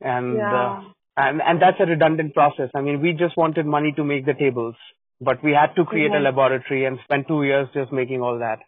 And, 0.01 0.35
uh, 0.35 0.39
Yeah. 0.39 0.77
uh, 0.77 0.83
and, 1.17 1.41
and 1.41 1.61
that's 1.61 1.79
a 1.79 1.85
redundant 1.85 2.33
process. 2.33 2.69
I 2.75 2.81
mean, 2.81 3.01
we 3.01 3.13
just 3.13 3.37
wanted 3.37 3.65
money 3.65 3.93
to 3.95 4.03
make 4.03 4.25
the 4.25 4.33
tables, 4.33 4.75
but 5.21 5.41
we 5.41 5.53
had 5.53 5.73
to 5.77 5.85
create 5.85 6.11
a 6.11 6.15
mm-hmm. 6.15 6.25
laboratory 6.25 6.85
and 6.85 6.99
spend 7.05 7.25
two 7.27 7.43
years 7.43 7.69
just 7.73 7.93
making 7.93 8.21
all 8.21 8.39
that. 8.39 8.59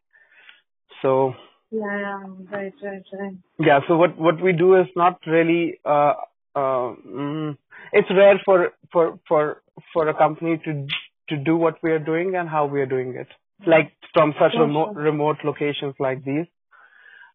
So 1.02 1.34
yeah 1.72 2.00
yeah 2.00 2.24
right 2.52 2.74
right 2.84 3.04
right 3.20 3.36
yeah. 3.60 3.80
So 3.88 3.98
what 3.98 4.18
what 4.18 4.42
we 4.42 4.54
do 4.54 4.76
is 4.76 4.88
not 4.96 5.20
really. 5.26 5.80
Uh, 5.86 6.14
uh, 6.56 6.96
mm, 7.08 7.58
it's 7.94 8.10
rare 8.10 8.40
for 8.46 8.72
for 8.92 9.20
for 9.28 9.62
for 9.94 10.08
a 10.08 10.14
company 10.14 10.60
to 10.66 10.88
to 11.30 11.38
do 11.38 11.56
what 11.58 11.76
we 11.84 11.92
are 11.92 12.00
doing 12.00 12.36
and 12.36 12.50
how 12.50 12.66
we 12.66 12.82
are 12.82 12.86
doing 12.86 13.16
it. 13.16 13.28
Like 13.66 13.92
from 14.14 14.34
such 14.40 14.54
Sure, 14.54 14.62
remote 14.64 14.94
sure. 14.94 15.04
remote 15.04 15.38
locations 15.44 15.96
like 16.00 16.24
these. 16.24 16.46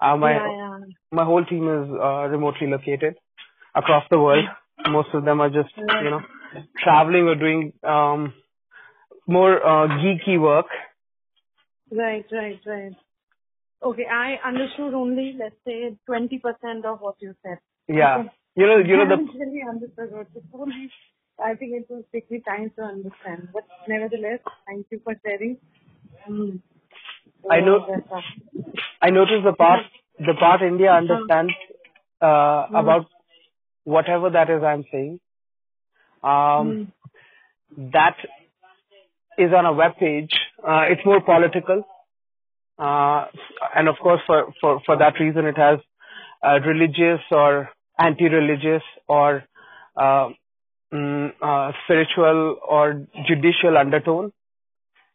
Uh, 0.00 0.16
my 0.16 0.32
yeah 0.32 0.46
yeah 0.46 0.78
my 1.12 1.24
whole 1.24 1.44
team 1.44 1.68
is 1.68 1.88
uh, 1.90 2.26
remotely 2.28 2.66
located 2.68 3.14
across 3.74 4.04
the 4.10 4.18
world. 4.18 4.44
Most 4.88 5.08
of 5.14 5.24
them 5.24 5.40
are 5.40 5.50
just 5.50 5.70
you 5.76 6.10
know 6.10 6.20
traveling 6.82 7.28
or 7.28 7.34
doing 7.36 7.72
um, 7.84 8.34
more 9.26 9.54
uh, 9.64 9.88
geeky 10.02 10.40
work. 10.40 10.66
right 11.90 12.24
right 12.32 12.60
right 12.66 12.92
okay 13.82 14.06
I 14.06 14.36
understood 14.46 14.94
only 14.94 15.36
let's 15.38 15.56
say 15.66 15.96
twenty 16.06 16.38
percent 16.38 16.84
of 16.84 17.00
what 17.00 17.16
you 17.20 17.34
said 17.42 17.58
Yeah, 17.88 18.24
you 18.54 18.66
know 18.66 18.78
you 18.78 18.96
know 18.96 19.04
I 19.04 19.08
the 19.08 19.16
haven't 19.16 19.34
really 19.40 19.62
understood 19.68 20.12
what 20.12 20.26
you 20.34 20.42
told 20.52 20.68
me. 20.68 20.90
I 21.42 21.54
think 21.54 21.72
it 21.72 21.86
will 21.90 22.04
take 22.12 22.30
me 22.30 22.40
time 22.46 22.70
to 22.76 22.82
understand. 22.82 23.48
But 23.52 23.64
nevertheless, 23.88 24.40
thank 24.66 24.86
you 24.90 25.00
for 25.02 25.14
sharing. 25.24 25.56
Mm. 26.28 26.60
I 27.50 27.60
know- 27.60 27.80
So 27.86 27.92
that's 27.92 28.12
all. 28.12 28.22
I 29.00 29.10
noticed 29.10 29.44
the 29.44 29.52
part 29.54 29.80
the 30.18 30.34
part 30.38 30.62
India 30.62 30.92
understands 30.92 31.52
uh, 32.20 32.66
about 32.82 33.06
whatever 33.84 34.30
that 34.30 34.50
is 34.50 34.62
I'm 34.62 34.84
saying. 34.92 35.18
Um, 36.22 36.92
That 37.92 38.16
is 39.38 39.52
on 39.58 39.64
a 39.66 39.72
web 39.72 39.96
page. 39.98 40.30
Uh, 40.62 40.82
it's 40.90 41.04
more 41.04 41.20
political, 41.20 41.84
and 42.82 43.88
of 43.88 43.96
course, 44.02 44.20
for 44.26 44.52
for 44.60 44.80
for 44.84 44.96
that 44.98 45.20
reason, 45.20 45.46
it 45.46 45.56
has 45.56 45.78
uh, 46.42 46.58
religious 46.66 47.20
or 47.30 47.70
anti-religious 47.98 48.82
or 49.08 49.44
uh, 49.96 50.28
mm, 50.92 51.30
uh, 51.40 51.72
spiritual 51.84 52.56
or 52.68 53.06
judicial 53.28 53.76
undertone. 53.78 54.32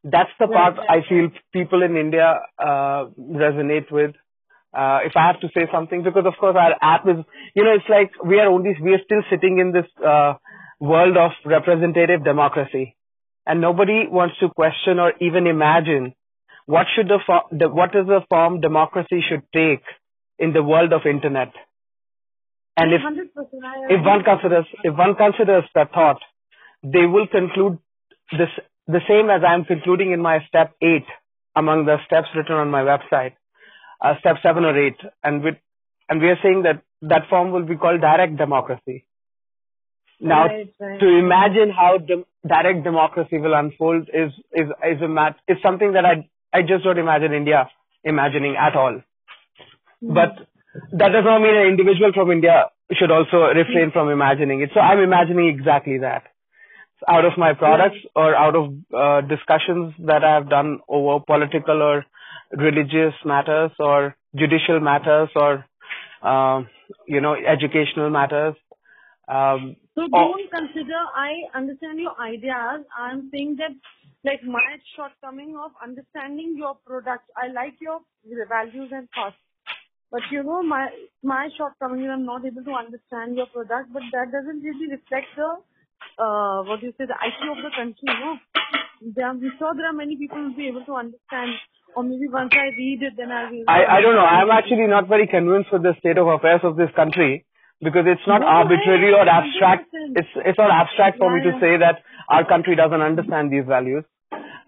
That's 0.03 0.29
the 0.39 0.47
part 0.47 0.75
I 0.87 1.01
feel 1.09 1.29
people 1.51 1.83
in 1.83 1.97
India 1.97 2.39
uh, 2.57 3.07
resonate 3.19 3.91
with. 3.91 4.15
Uh, 4.73 4.99
if 5.03 5.13
I 5.15 5.27
have 5.27 5.39
to 5.41 5.47
say 5.55 5.67
something, 5.71 6.03
because 6.03 6.25
of 6.25 6.33
course 6.39 6.55
our 6.57 6.75
app 6.81 7.07
is, 7.07 7.25
you 7.55 7.63
know, 7.63 7.73
it's 7.73 7.89
like 7.89 8.11
we 8.23 8.39
are 8.39 8.47
only, 8.47 8.75
we 8.81 8.93
are 8.93 9.03
still 9.03 9.23
sitting 9.29 9.57
in 9.59 9.71
this 9.71 9.87
uh, 10.05 10.35
world 10.79 11.17
of 11.17 11.31
representative 11.45 12.23
democracy, 12.23 12.95
and 13.45 13.59
nobody 13.59 14.05
wants 14.07 14.35
to 14.39 14.49
question 14.49 14.99
or 14.99 15.13
even 15.19 15.47
imagine 15.47 16.13
what 16.67 16.85
should 16.93 17.07
the, 17.07 17.19
the 17.51 17.69
what 17.69 17.95
is 17.95 18.05
the 18.07 18.21
form 18.29 18.61
democracy 18.61 19.19
should 19.27 19.43
take 19.53 19.83
in 20.37 20.53
the 20.53 20.61
world 20.61 20.93
of 20.93 21.05
internet. 21.05 21.51
And 22.79 22.93
if 22.93 23.01
if 23.89 24.05
one 24.05 24.23
considers 24.23 24.65
if 24.83 24.95
one 24.95 25.15
considers 25.15 25.63
that 25.73 25.91
thought, 25.93 26.19
they 26.83 27.05
will 27.07 27.27
conclude 27.27 27.79
this 28.31 28.49
the 28.85 29.01
same 29.07 29.29
as 29.29 29.41
I 29.47 29.53
am 29.55 29.65
concluding 29.65 30.11
in 30.11 30.21
my 30.21 30.39
step 30.47 30.75
eight 30.81 31.07
among 31.55 31.85
the 31.85 31.97
steps 32.05 32.27
written 32.35 32.55
on 32.55 32.69
my 32.69 32.83
website, 32.83 33.33
uh, 34.03 34.13
step 34.19 34.35
seven 34.43 34.63
or 34.63 34.77
eight, 34.77 34.99
and 35.23 35.43
with 35.43 35.55
and 36.09 36.21
we 36.21 36.27
are 36.27 36.39
saying 36.43 36.63
that 36.63 36.83
that 37.01 37.23
form 37.29 37.51
will 37.51 37.65
be 37.65 37.77
called 37.77 38.01
direct 38.01 38.37
democracy. 38.37 39.05
Now, 40.19 40.45
Right, 40.47 40.73
right. 40.79 40.99
to 40.99 41.07
imagine 41.17 41.69
how 41.71 41.97
dem- 41.97 42.25
direct 42.47 42.83
democracy 42.83 43.37
will 43.37 43.53
unfold 43.53 44.09
is 44.13 44.31
is 44.53 44.67
is 44.93 45.01
a 45.01 45.07
mat- 45.07 45.39
is 45.47 45.57
something 45.63 45.93
that 45.93 46.05
I 46.05 46.27
I 46.53 46.61
just 46.61 46.84
don't 46.84 46.98
imagine 46.98 47.34
India 47.34 47.69
imagining 48.03 48.56
at 48.56 48.76
all. 48.76 49.01
But 50.01 50.38
that 50.92 51.09
does 51.09 51.26
not 51.26 51.40
mean 51.42 51.56
an 51.56 51.67
individual 51.67 52.11
from 52.14 52.32
India 52.32 52.66
should 52.93 53.11
also 53.11 53.38
refrain 53.53 53.92
from 53.92 54.09
imagining 54.09 54.61
it. 54.61 54.69
So 54.74 54.80
I'm 54.80 55.00
imagining 55.00 55.48
exactly 55.50 56.00
that. 56.00 56.24
out 57.08 57.26
of 57.26 57.34
my 57.38 57.53
products 57.53 57.98
or 58.16 58.35
out 58.35 58.56
of 58.56 58.74
uh, 58.93 59.22
discussions 59.27 59.93
that 60.06 60.24
I 60.24 60.34
have 60.35 60.50
done 60.50 60.80
over 60.88 61.24
political 61.26 61.82
or 61.82 62.06
religious 62.51 63.14
matters 63.26 63.72
or 63.80 64.16
judicial 64.35 64.80
matters 64.80 65.30
or 65.35 65.66
um, 66.27 66.67
you 67.08 67.22
know 67.22 67.35
educational 67.35 68.09
matters. 68.09 68.56
Um, 69.27 69.76
So 69.95 70.08
don't 70.08 70.50
consider, 70.51 71.00
I 71.16 71.32
understand 71.53 72.00
your 72.00 72.16
ideas. 72.22 72.85
I'm 72.98 73.30
saying 73.32 73.58
that 73.58 73.72
like 74.27 74.43
my 74.43 74.69
shortcoming 74.95 75.56
of 75.65 75.72
understanding 75.81 76.56
your 76.57 76.75
product. 76.85 77.31
I 77.35 77.47
like 77.47 77.80
your 77.80 78.01
values 78.49 78.91
and 78.91 79.07
thoughts. 79.15 79.39
But 80.11 80.22
you 80.31 80.43
know, 80.43 80.61
my 80.64 80.88
my 81.23 81.47
shortcoming 81.57 82.03
is 82.06 82.11
I'm 82.11 82.25
not 82.25 82.45
able 82.45 82.64
to 82.64 82.75
understand 82.83 83.35
your 83.39 83.47
product, 83.47 83.91
but 83.93 84.03
that 84.11 84.31
doesn't 84.35 84.61
really 84.67 84.91
reflect 84.91 85.31
the 85.35 85.49
uh 86.23 86.64
what 86.67 86.80
do 86.81 86.88
you 86.88 86.93
say, 86.99 87.06
the 87.07 87.19
IQ 87.30 87.57
of 87.57 87.64
the 87.64 87.72
country, 87.80 88.07
no? 88.19 88.38
There, 89.15 89.27
I'm 89.27 89.41
sure 89.59 89.73
there 89.75 89.89
are 89.89 89.93
many 89.93 90.15
people 90.17 90.38
who 90.38 90.49
will 90.49 90.57
be 90.57 90.67
able 90.67 90.85
to 90.85 90.95
understand 90.95 91.51
or 91.95 92.03
maybe 92.03 92.27
once 92.27 92.53
I 92.53 92.69
read 92.77 93.03
it 93.03 93.14
then 93.17 93.31
I'll 93.31 93.49
be 93.51 93.61
able 93.61 93.69
I, 93.69 93.97
I 93.97 94.01
don't 94.01 94.15
know. 94.15 94.25
I'm 94.25 94.49
actually 94.51 94.88
not 94.88 95.07
very 95.07 95.27
convinced 95.27 95.72
with 95.72 95.83
the 95.83 95.93
state 95.99 96.17
of 96.17 96.27
affairs 96.27 96.61
of 96.64 96.77
this 96.77 96.89
country 96.95 97.45
because 97.81 98.06
it's 98.07 98.25
not 98.27 98.41
No, 98.41 98.47
arbitrary 98.47 99.14
or 99.14 99.27
abstract. 99.27 99.91
100%. 99.93 100.17
It's 100.22 100.33
it's 100.51 100.57
not 100.57 100.72
abstract 100.72 101.17
for 101.19 101.30
me 101.33 101.41
to 101.43 101.49
Yeah, 101.49 101.53
yeah. 101.53 101.61
say 101.65 101.73
that 101.85 102.01
our 102.30 102.45
country 102.53 102.75
doesn't 102.75 103.01
understand 103.01 103.51
these 103.51 103.65
values. 103.67 104.03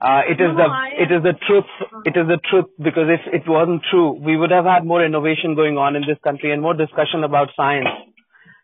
Uh, 0.01 0.21
it 0.29 0.39
is 0.39 0.47
No, 0.47 0.55
the 0.55 0.63
I- 0.63 0.95
it 0.97 1.11
is 1.11 1.23
the 1.23 1.33
truth. 1.45 1.65
It 2.05 2.15
is 2.15 2.27
the 2.27 2.39
truth 2.49 2.67
because 2.81 3.09
if 3.09 3.33
it 3.33 3.47
wasn't 3.47 3.83
true, 3.91 4.11
we 4.13 4.37
would 4.37 4.51
have 4.51 4.65
had 4.65 4.85
more 4.85 5.03
innovation 5.05 5.55
going 5.55 5.77
on 5.77 5.95
in 5.97 6.03
this 6.07 6.17
country 6.23 6.51
and 6.53 6.61
more 6.61 6.73
discussion 6.73 7.23
about 7.25 7.49
science 7.55 7.89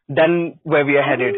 than 0.08 0.60
where 0.64 0.86
we 0.86 0.96
are 0.98 1.04
headed. 1.04 1.36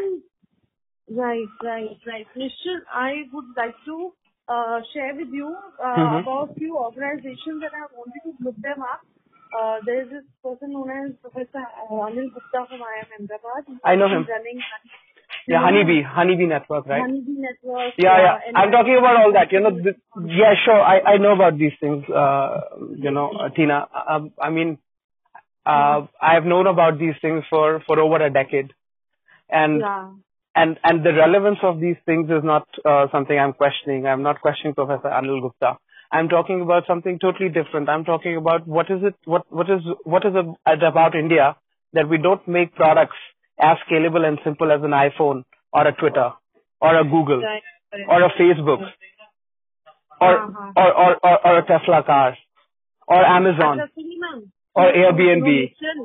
Right, 1.09 1.47
right, 1.63 1.97
right. 2.05 2.27
Nishchal, 2.35 2.79
I 2.93 3.23
would 3.33 3.45
like 3.55 3.75
to 3.85 4.13
uh, 4.49 4.79
share 4.93 5.13
with 5.15 5.29
you 5.33 5.47
uh, 5.83 5.95
Mhm. 5.97 6.21
about 6.21 6.55
few 6.57 6.77
organizations 6.77 7.61
that 7.61 7.73
I 7.73 7.85
wanted 7.95 8.21
to 8.27 8.33
look 8.43 8.55
them 8.57 8.81
up. 8.81 9.01
Uh, 9.57 9.79
there 9.85 10.01
is 10.03 10.09
this 10.09 10.23
person 10.43 10.71
known 10.73 10.89
as 10.91 11.11
Professor 11.21 11.63
Anil 11.89 12.29
Gupta 12.35 12.65
from 12.69 12.81
IIM 12.81 13.11
Ahmedabad. 13.17 13.79
I 13.83 13.95
know 13.95 14.07
him. 14.07 14.25
Running 14.29 14.61
Yeah, 15.47 15.61
honeybee, 15.61 16.01
honeybee 16.03 16.45
network, 16.45 16.87
right? 16.87 16.99
Honeybee 16.99 17.39
Network. 17.39 17.93
Yeah, 17.97 18.17
yeah. 18.19 18.33
uh, 18.53 18.57
I'm 18.59 18.71
talking 18.71 18.97
about 18.99 19.15
all 19.15 19.31
that. 19.33 19.51
You 19.53 19.61
know, 19.61 19.71
th- 19.71 19.95
yeah, 20.25 20.53
sure. 20.65 20.81
I, 20.81 20.99
I 21.13 21.17
know 21.17 21.33
about 21.33 21.57
these 21.57 21.71
things, 21.79 22.03
uh, 22.09 22.59
you 22.97 23.11
know, 23.11 23.31
uh, 23.31 23.49
Tina. 23.55 23.87
Um, 24.09 24.33
I 24.41 24.49
mean, 24.49 24.77
uh, 25.65 26.07
I've 26.21 26.43
known 26.43 26.67
about 26.67 26.99
these 26.99 27.15
things 27.21 27.45
for, 27.49 27.81
for 27.87 27.97
over 27.99 28.17
a 28.17 28.29
decade. 28.29 28.73
And, 29.49 29.79
Yeah. 29.79 30.09
and, 30.53 30.77
and 30.83 31.05
the 31.05 31.13
relevance 31.13 31.59
of 31.63 31.79
these 31.79 31.95
things 32.05 32.29
is 32.29 32.43
not, 32.43 32.67
uh, 32.83 33.07
something 33.13 33.37
I'm 33.39 33.53
questioning. 33.53 34.05
I'm 34.05 34.23
not 34.23 34.41
questioning 34.41 34.75
Professor 34.75 35.07
Anil 35.07 35.41
Gupta. 35.41 35.77
I'm 36.11 36.27
talking 36.27 36.61
about 36.61 36.83
something 36.87 37.19
totally 37.19 37.49
different. 37.49 37.87
I'm 37.87 38.03
talking 38.03 38.35
about 38.35 38.67
what 38.67 38.89
is 38.89 39.01
it, 39.01 39.15
what, 39.23 39.45
what 39.49 39.69
is, 39.69 39.81
what 40.03 40.25
is 40.25 40.33
it 40.35 40.83
about 40.83 41.15
India 41.15 41.55
that 41.93 42.09
we 42.09 42.17
don't 42.17 42.45
make 42.49 42.75
products 42.75 43.15
as 43.58 43.78
scalable 43.86 44.24
and 44.28 44.38
simple 44.44 44.72
as 44.72 44.82
an 44.82 44.94
iPhone 45.00 45.42
or 45.72 45.86
a 45.86 45.92
Twitter 45.92 46.30
or 46.82 46.94
a 47.00 47.04
Google 47.04 47.40
Right. 47.42 47.62
right. 47.92 48.06
or 48.08 48.22
a 48.22 48.30
Facebook 48.40 48.80
or, 50.20 50.32
Uh-huh. 50.38 50.72
or, 50.76 50.88
or, 51.04 51.10
or, 51.26 51.46
or 51.46 51.58
a 51.58 51.62
Tesla 51.66 52.02
car 52.02 52.36
or 53.08 53.20
Amazon 53.36 53.80
अच्छा, 53.80 53.86
सुनिए 53.86 54.18
ma'am 54.24 54.42
or 54.76 54.84
Airbnb. 54.98 55.48
निश्चल 55.52 55.98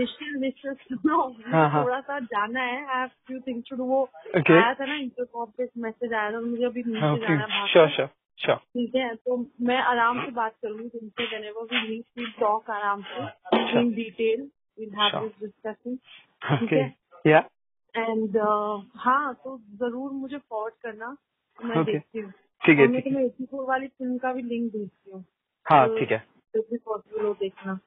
निश्चल 0.00 0.34
निश्चल 0.40 0.74
सुनो 0.82 1.16
मुझे 1.28 1.50
हाँ, 1.52 1.68
हाँ. 1.70 1.82
थोड़ा 1.84 2.00
सा 2.00 2.18
जाना 2.34 2.60
है 2.62 2.76
I 2.86 2.98
have 2.98 3.08
few 3.26 3.38
things 3.46 3.68
to 3.70 3.76
do 3.76 3.84
वो 3.84 4.00
Okay. 4.40 4.56
आया 4.62 4.74
था 4.80 4.84
ना 4.86 4.94
इंटरकॉम 4.94 5.46
पे 5.58 5.68
मैसेज 5.86 6.12
आया 6.12 6.30
था 6.32 6.40
मुझे 6.40 6.64
अभी 6.64 6.82
नीचे 6.86 7.06
okay. 7.06 7.20
जाना 7.26 7.40
है 7.40 7.46
भाग 7.56 7.68
Sure, 7.74 7.88
sure, 7.96 8.08
sure. 8.44 8.58
ठीक 8.76 8.94
है 8.96 9.14
तो 9.14 9.36
मैं 9.70 9.78
आराम 9.94 10.24
से 10.24 10.30
बात 10.38 10.54
करूंगी 10.64 10.88
तुमसे 10.98 11.26
whenever 11.32 11.66
we 11.72 11.82
meet 11.88 12.06
we 12.20 12.28
talk 12.44 12.70
आराम 12.76 13.02
से 13.10 13.80
in 13.82 13.90
detail 13.98 14.46
we'll 14.78 14.94
have 15.00 15.10
Sure. 15.16 15.22
this 15.26 15.34
discussion 15.48 15.98
ठीक. 16.41 16.73
है? 16.73 16.95
Yeah. 17.25 17.43
एंड 17.95 18.37
हाँ 18.95 19.33
तो 19.33 19.57
ज़रूर 19.57 20.11
मुझे 20.11 20.37
फॉरवर्ड 20.37 20.73
करना 20.81 21.17
मैं 21.59 21.75
Okay. 21.75 21.93
देखती 21.93 22.19
हूँ। 22.19 22.31
ठीक 22.61 22.79
है 22.79 22.87
है। 22.87 23.01
तुम्हें 23.01 23.25
एटी 23.25 23.45
फोर 23.45 23.65
वाली 23.65 23.87
फ़िल्म 23.87 24.17
का 24.17 24.33
भी 24.33 24.41
लिंक 24.41 24.71
भेजती 24.73 25.11
हूँ। 25.11 25.25
हाँ 25.65 25.87
तो 25.87 25.99
ठीक 25.99 26.11
है। 26.11 26.23
पॉसिबल 26.55 27.25
हो 27.25 27.33
देखना। 27.33 27.79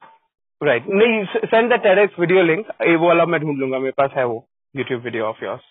राइट 0.62 0.86
नहीं 0.88 1.24
send 1.24 1.72
the 1.72 1.78
TEDx 1.82 2.18
video 2.18 2.42
link 2.42 2.66
ये 2.82 2.96
वो 2.96 3.06
वाला 3.06 3.26
मैं 3.26 3.40
ढूंढ 3.40 3.58
लूँगा 3.58 3.78
मेरे 3.78 3.92
पास 3.92 4.10
है 4.16 4.24
वो 4.24 4.46
यूट्यूब 4.74 5.02
वीडियो 5.02 5.24
ऑफ़ 5.24 5.44
योर्स 5.44 5.62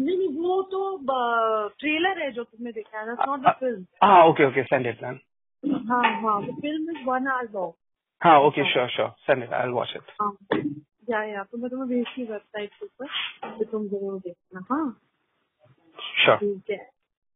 नहीं 0.00 0.16
नहीं 0.18 0.28
वो 0.28 0.62
तो 0.62 0.96
ट्रेलर 1.68 2.22
है 2.22 2.30
जो 2.32 2.44
तुमने 2.44 2.72
देखा 2.72 3.00
है 3.00 3.06
नॉट 3.06 3.40
द 3.40 3.52
फ़िल्म 3.60 3.84
हाँ 4.02 4.24
okay 4.26 4.44
okay 4.44 4.62
send 4.62 4.86
it 4.86 5.02
man 5.02 5.20
हाँ 5.88 6.02
हाँ 6.22 6.40
film 6.42 6.96
is 6.96 7.04
one 7.06 7.28
hour 7.28 7.48
long 7.54 7.72
हाँ 8.20 8.40
okay 8.40 8.72
sure 8.72 8.88
sure 8.88 9.08
send 9.18 9.42
it 9.42 9.52
I 9.52 9.62
will 9.62 9.72
watch 9.72 9.92
it 9.96 10.10
या 11.09 11.23
या 11.25 11.43
तो 11.43 11.57
मैं 11.57 11.69
तुम्हें 11.71 11.89
भेजती 11.89 12.23
वेबसाइट 12.31 12.73
के 12.79 12.85
ऊपर 12.85 13.57
तो 13.59 13.65
तुम 13.71 13.87
जरूर 13.89 14.19
देखना 14.27 14.65
हाँ 14.71 14.85
श्योर 16.25 16.37
ठीक 16.37 16.71
है 16.71 16.79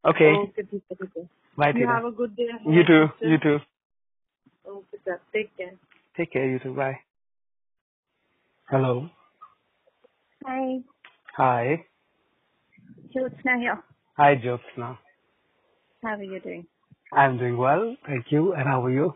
ओके 0.06 0.34
ओके 0.34 0.64
ठीक 0.64 0.84
है 0.92 0.96
ठीक 0.96 1.18
है 1.18 1.24
bye 1.58 1.72
you 1.72 1.78
Tina 1.80 1.96
have 1.96 2.08
a 2.08 2.16
good 2.22 2.36
day 2.42 2.50
You 2.78 2.84
too. 2.92 3.04
You 3.32 3.40
too. 3.48 3.60
Okay 4.76 4.98
sir 4.98 5.18
take 5.34 5.52
care 5.58 5.78
Take 6.20 6.32
care. 6.34 6.48
You 6.52 6.60
too. 6.64 6.72
Bye. 6.78 6.96
Hello. 8.68 8.90
Hi, 10.42 10.64
Hi. 11.38 11.78
Jyotsna 13.16 13.56
here. 13.62 13.76
Hi, 14.18 14.30
Jyotsna. 14.46 14.90
How 16.04 16.16
are 16.16 16.28
you 16.34 16.40
doing? 16.46 16.66
I'm 17.24 17.38
doing 17.40 17.58
well. 17.58 17.86
Thank 18.08 18.32
you. 18.32 18.44
And 18.54 18.70
how 18.74 18.78
are 18.86 18.94
you? 18.98 19.08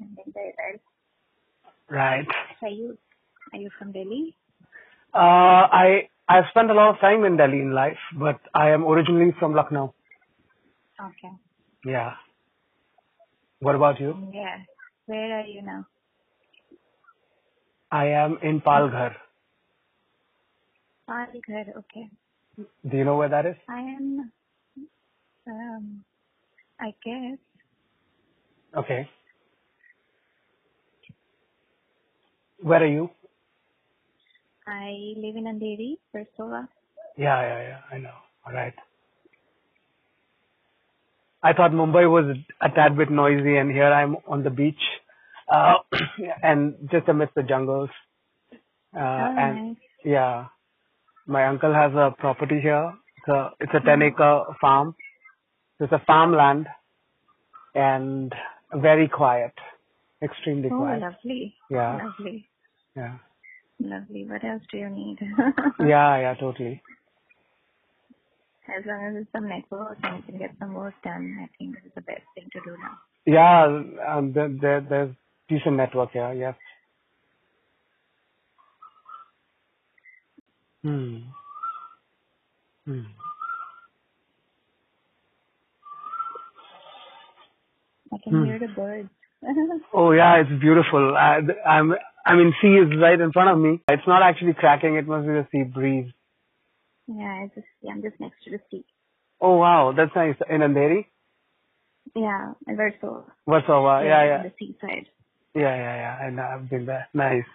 I'm 0.00 0.10
doing 0.16 0.32
very 0.34 0.54
well. 0.58 0.80
Right. 1.93 2.25
Are 2.63 2.69
you 2.69 2.97
are 3.53 3.59
you 3.59 3.69
from 3.77 3.91
Delhi? 3.91 4.35
Uh, 5.13 5.69
I 5.81 6.09
I've 6.27 6.45
spent 6.49 6.71
a 6.71 6.73
lot 6.73 6.89
of 6.89 6.99
time 6.99 7.23
in 7.23 7.37
Delhi 7.37 7.59
in 7.59 7.71
life, 7.71 7.99
but 8.17 8.39
I 8.55 8.71
am 8.71 8.83
originally 8.83 9.35
from 9.37 9.53
Lucknow. 9.53 9.93
Okay. 10.99 11.33
Yeah. 11.85 12.13
What 13.59 13.75
about 13.75 13.99
you? 13.99 14.17
Yeah. 14.33 14.57
Where 15.05 15.39
are 15.39 15.45
you 15.45 15.61
now? 15.61 15.85
I 17.91 18.07
am 18.07 18.39
in 18.41 18.59
Palghar. 18.61 19.13
Palghar. 21.07 21.65
Okay. 21.77 22.09
Do 22.89 22.97
you 22.97 23.03
know 23.03 23.17
where 23.17 23.29
that 23.29 23.45
is? 23.45 23.55
I 23.69 23.81
am. 23.81 24.31
Um. 25.47 26.03
I 26.79 26.95
guess. 27.05 27.37
Okay. 28.75 29.07
Where 32.63 32.81
are 32.81 32.87
you? 32.87 33.09
I 34.65 35.13
live 35.17 35.35
in 35.35 35.43
Andheri, 35.43 35.97
Versova. 36.15 36.67
Yeah, 37.17 37.41
yeah, 37.41 37.61
yeah. 37.67 37.79
I 37.91 37.97
know. 37.97 38.15
All 38.47 38.53
right. 38.53 38.73
I 41.43 41.51
thought 41.51 41.71
Mumbai 41.71 42.09
was 42.09 42.37
a 42.61 42.69
tad 42.69 42.95
bit 42.97 43.11
noisy, 43.11 43.57
and 43.57 43.69
here 43.69 43.91
I'm 43.91 44.15
on 44.27 44.43
the 44.43 44.49
beach, 44.49 44.79
uh, 45.51 45.75
and 46.43 46.75
just 46.89 47.09
amidst 47.09 47.35
the 47.35 47.43
jungles. 47.43 47.89
Uh, 48.95 48.99
oh, 48.99 49.35
and 49.37 49.55
nice. 49.69 49.77
yeah, 50.05 50.45
my 51.27 51.45
uncle 51.47 51.73
has 51.73 51.91
a 51.93 52.15
property 52.17 52.61
here. 52.61 52.93
It's 53.17 53.27
a 53.27 53.51
it's 53.59 53.73
a 53.73 53.81
ten 53.85 54.01
acre 54.01 54.43
farm. 54.61 54.95
It's 55.81 55.91
a 55.91 56.01
farmland, 56.07 56.67
and 57.75 58.33
very 58.73 59.09
quiet, 59.09 59.53
extremely 60.21 60.69
Oh, 60.71 60.77
quiet. 60.77 61.01
lovely. 61.01 61.55
Yeah. 61.69 61.99
Lovely. 62.05 62.47
Yeah, 62.95 63.17
Lovely. 63.79 64.25
What 64.29 64.43
else 64.45 64.63
do 64.71 64.77
you 64.77 64.89
need? 64.89 65.17
yeah, 65.81 66.19
yeah, 66.21 66.35
totally. 66.39 66.81
As 68.69 68.85
long 68.85 69.05
as 69.17 69.21
it's 69.23 69.31
some 69.33 69.49
network 69.49 69.97
and 70.03 70.17
you 70.17 70.23
can 70.23 70.39
get 70.39 70.51
some 70.59 70.73
work 70.73 70.93
done, 71.03 71.37
I 71.41 71.47
think 71.57 71.75
this 71.75 71.85
is 71.85 71.91
the 71.95 72.01
best 72.01 72.23
thing 72.35 72.49
to 72.53 72.59
do 72.65 72.77
now. 72.81 72.97
Yeah, 73.25 74.17
um, 74.17 74.33
there, 74.33 74.49
there, 74.61 74.81
there's 74.89 75.15
decent 75.49 75.77
network 75.77 76.11
here, 76.13 76.33
yes. 76.33 76.55
Hmm. 80.83 81.17
Hmm. 82.85 83.01
I 88.13 88.17
can 88.23 88.33
Hmm. 88.33 88.45
hear 88.45 88.59
the 88.59 88.67
birds. 88.69 89.09
Oh 89.93 90.11
yeah, 90.11 90.37
it's 90.41 90.61
beautiful. 90.61 91.15
I, 91.17 91.39
I'm, 91.67 91.93
I 92.25 92.35
mean, 92.35 92.53
sea 92.61 92.75
is 92.75 92.99
right 93.01 93.19
in 93.19 93.31
front 93.31 93.49
of 93.49 93.59
me. 93.59 93.81
It's 93.89 94.07
not 94.07 94.21
actually 94.23 94.53
cracking. 94.53 94.95
It 94.95 95.07
must 95.07 95.27
be 95.27 95.33
the 95.33 95.47
sea 95.51 95.63
breeze. 95.63 96.11
yeah, 97.07 97.47
just 97.53 97.67
yeah, 97.81 97.91
I'm 97.91 98.01
just 98.01 98.19
next 98.19 98.43
to 98.45 98.51
the 98.51 98.59
sea. 98.71 98.85
Oh 99.41 99.57
wow, 99.57 99.93
that's 99.95 100.15
nice. 100.15 100.35
In 100.49 100.61
Andheri? 100.61 101.05
Yeah, 102.15 102.53
and 102.67 102.77
Versova. 102.77 103.25
Warsaw. 103.45 104.03
Yeah, 104.03 104.19
on 104.19 104.27
yeah. 104.27 104.43
The 104.43 104.51
seaside. 104.59 105.07
Yeah, 105.55 105.75
yeah, 105.75 106.31
yeah. 106.31 106.55
I've 106.55 106.69
been 106.69 106.85
there. 106.85 107.07
Nice. 107.13 107.45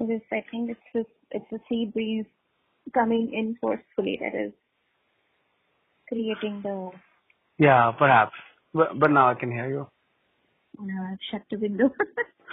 It 0.00 0.04
is, 0.04 0.22
I 0.32 0.44
think 0.50 0.70
it's 0.70 0.80
just, 0.94 1.08
it's 1.30 1.52
a 1.52 1.58
sea 1.68 1.90
breeze 1.92 2.26
coming 2.94 3.32
in 3.32 3.56
forcefully. 3.60 4.18
That 4.20 4.34
is 4.34 4.52
creating 6.08 6.62
the. 6.62 6.90
Yeah, 7.58 7.92
perhaps. 7.98 8.32
But, 8.74 8.98
but 8.98 9.10
now 9.10 9.30
I 9.30 9.34
can 9.34 9.52
hear 9.52 9.68
you 9.68 9.86
Uh, 10.79 11.15
shut 11.31 11.41
the 11.51 11.57
window. 11.57 11.89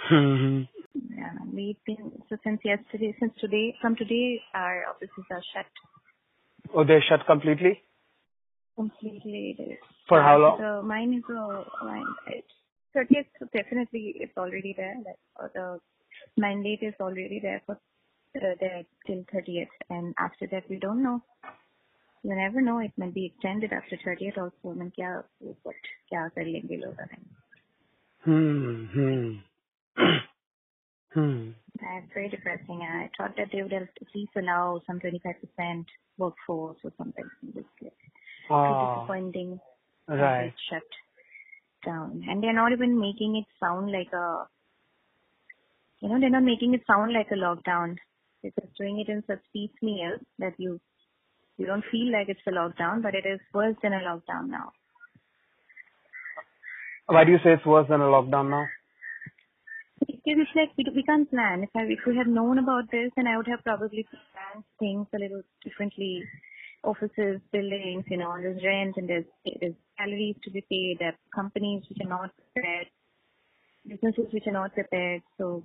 hmm 0.09 0.63
yeah, 1.17 1.31
we've 1.53 1.77
been 1.85 2.11
so 2.29 2.37
since 2.43 2.59
yesterday, 2.63 3.15
since 3.19 3.33
today, 3.39 3.75
from 3.81 3.95
today, 3.95 4.39
our 4.53 4.85
offices 4.89 5.25
are 5.31 5.43
shut 5.53 5.65
Oh, 6.73 6.83
they're 6.83 7.03
shut 7.07 7.25
completely? 7.25 7.81
completely. 8.75 9.55
It 9.57 9.61
is. 9.61 9.77
For 10.07 10.21
how 10.21 10.37
long? 10.37 10.57
So 10.59 10.81
mine 10.85 11.13
is 11.13 11.23
a 11.29 11.85
mine. 11.85 12.05
It's 12.27 12.47
30th. 12.95 13.27
So 13.39 13.47
definitely, 13.53 14.15
it's 14.19 14.37
already 14.37 14.73
there. 14.77 14.95
Like 15.05 15.19
uh, 15.41 15.47
the 15.53 15.79
mandate 16.37 16.79
is 16.81 16.93
already 16.99 17.39
there 17.41 17.61
for 17.65 17.75
uh, 17.75 18.55
there 18.59 18.83
till 19.07 19.23
30th, 19.33 19.73
and 19.89 20.13
after 20.19 20.47
that, 20.51 20.69
we 20.69 20.77
don't 20.77 21.03
know. 21.03 21.21
You 22.23 22.35
never 22.35 22.61
know. 22.61 22.79
It 22.79 22.91
may 22.97 23.09
be 23.09 23.27
extended 23.27 23.71
after 23.71 23.97
30th 23.97 24.37
also. 24.37 24.71
I 24.71 24.73
mean, 24.73 24.91
क्या 24.99 25.23
what 25.63 25.75
क्या 26.09 26.27
कर 26.35 26.45
लेंगे 26.45 26.77
लोग 26.83 26.95
I 26.99 27.07
mean, 27.11 27.25
Hmm. 28.24 28.84
Hmm. 28.92 29.32
hmm. 31.14 31.50
That's 31.80 32.06
very 32.12 32.28
depressing. 32.28 32.82
I 32.82 33.08
thought 33.16 33.34
that 33.36 33.48
they 33.52 33.62
would 33.62 33.72
have 33.72 33.82
at 33.82 34.08
least 34.14 34.32
allow 34.36 34.80
some 34.86 35.00
25% 35.00 35.84
workforce 36.18 36.76
or 36.84 36.92
something. 36.98 37.24
It's 37.56 37.66
Oh, 38.50 38.96
disappointing. 38.96 39.60
right. 40.08 40.46
It's 40.46 40.56
shut 40.70 40.82
down. 41.86 42.24
And 42.28 42.42
they're 42.42 42.52
not 42.52 42.72
even 42.72 42.98
making 43.00 43.36
it 43.36 43.46
sound 43.60 43.90
like 43.92 44.12
a, 44.12 44.46
you 46.00 46.08
know, 46.08 46.20
they're 46.20 46.30
not 46.30 46.42
making 46.42 46.74
it 46.74 46.82
sound 46.86 47.12
like 47.12 47.28
a 47.30 47.34
lockdown. 47.36 47.96
They're 48.42 48.52
just 48.60 48.76
doing 48.76 48.98
it 49.00 49.10
in 49.10 49.22
such 49.26 49.40
piecemeal 49.52 50.18
that 50.38 50.54
you, 50.58 50.80
you 51.58 51.66
don't 51.66 51.84
feel 51.90 52.12
like 52.12 52.28
it's 52.28 52.40
a 52.46 52.50
lockdown, 52.50 53.02
but 53.02 53.14
it 53.14 53.24
is 53.26 53.40
worse 53.54 53.76
than 53.82 53.92
a 53.92 53.98
lockdown 54.00 54.48
now. 54.48 54.72
Why 57.10 57.24
do 57.24 57.32
you 57.32 57.38
say 57.42 57.54
it's 57.54 57.66
worse 57.66 57.88
than 57.88 58.00
a 58.00 58.04
lockdown 58.04 58.50
now? 58.50 58.66
Because 59.98 60.22
it's 60.24 60.50
like 60.54 60.70
we, 60.78 60.84
we 60.94 61.02
can't 61.02 61.28
plan. 61.28 61.64
If 61.64 61.70
I 61.76 61.82
if 61.82 61.98
we 62.06 62.16
had 62.16 62.28
known 62.28 62.58
about 62.58 62.90
this, 62.92 63.10
then 63.16 63.26
I 63.26 63.36
would 63.36 63.48
have 63.48 63.64
probably 63.64 64.06
planned 64.10 64.64
things 64.78 65.06
a 65.14 65.18
little 65.18 65.42
differently. 65.64 66.22
Offices, 66.84 67.40
buildings, 67.52 68.04
you 68.08 68.16
know, 68.16 68.34
there's 68.40 68.62
rent 68.64 68.94
and 68.96 69.08
there's 69.08 69.24
there's 69.60 69.74
salaries 69.98 70.36
to 70.44 70.50
be 70.50 70.64
paid. 70.70 70.96
There 71.00 71.08
are 71.08 71.18
companies 71.34 71.82
which 71.88 71.98
are 72.00 72.08
not 72.08 72.30
prepared, 72.54 72.86
businesses 73.86 74.32
which 74.32 74.46
are 74.46 74.52
not 74.52 74.72
prepared. 74.72 75.22
So, 75.36 75.62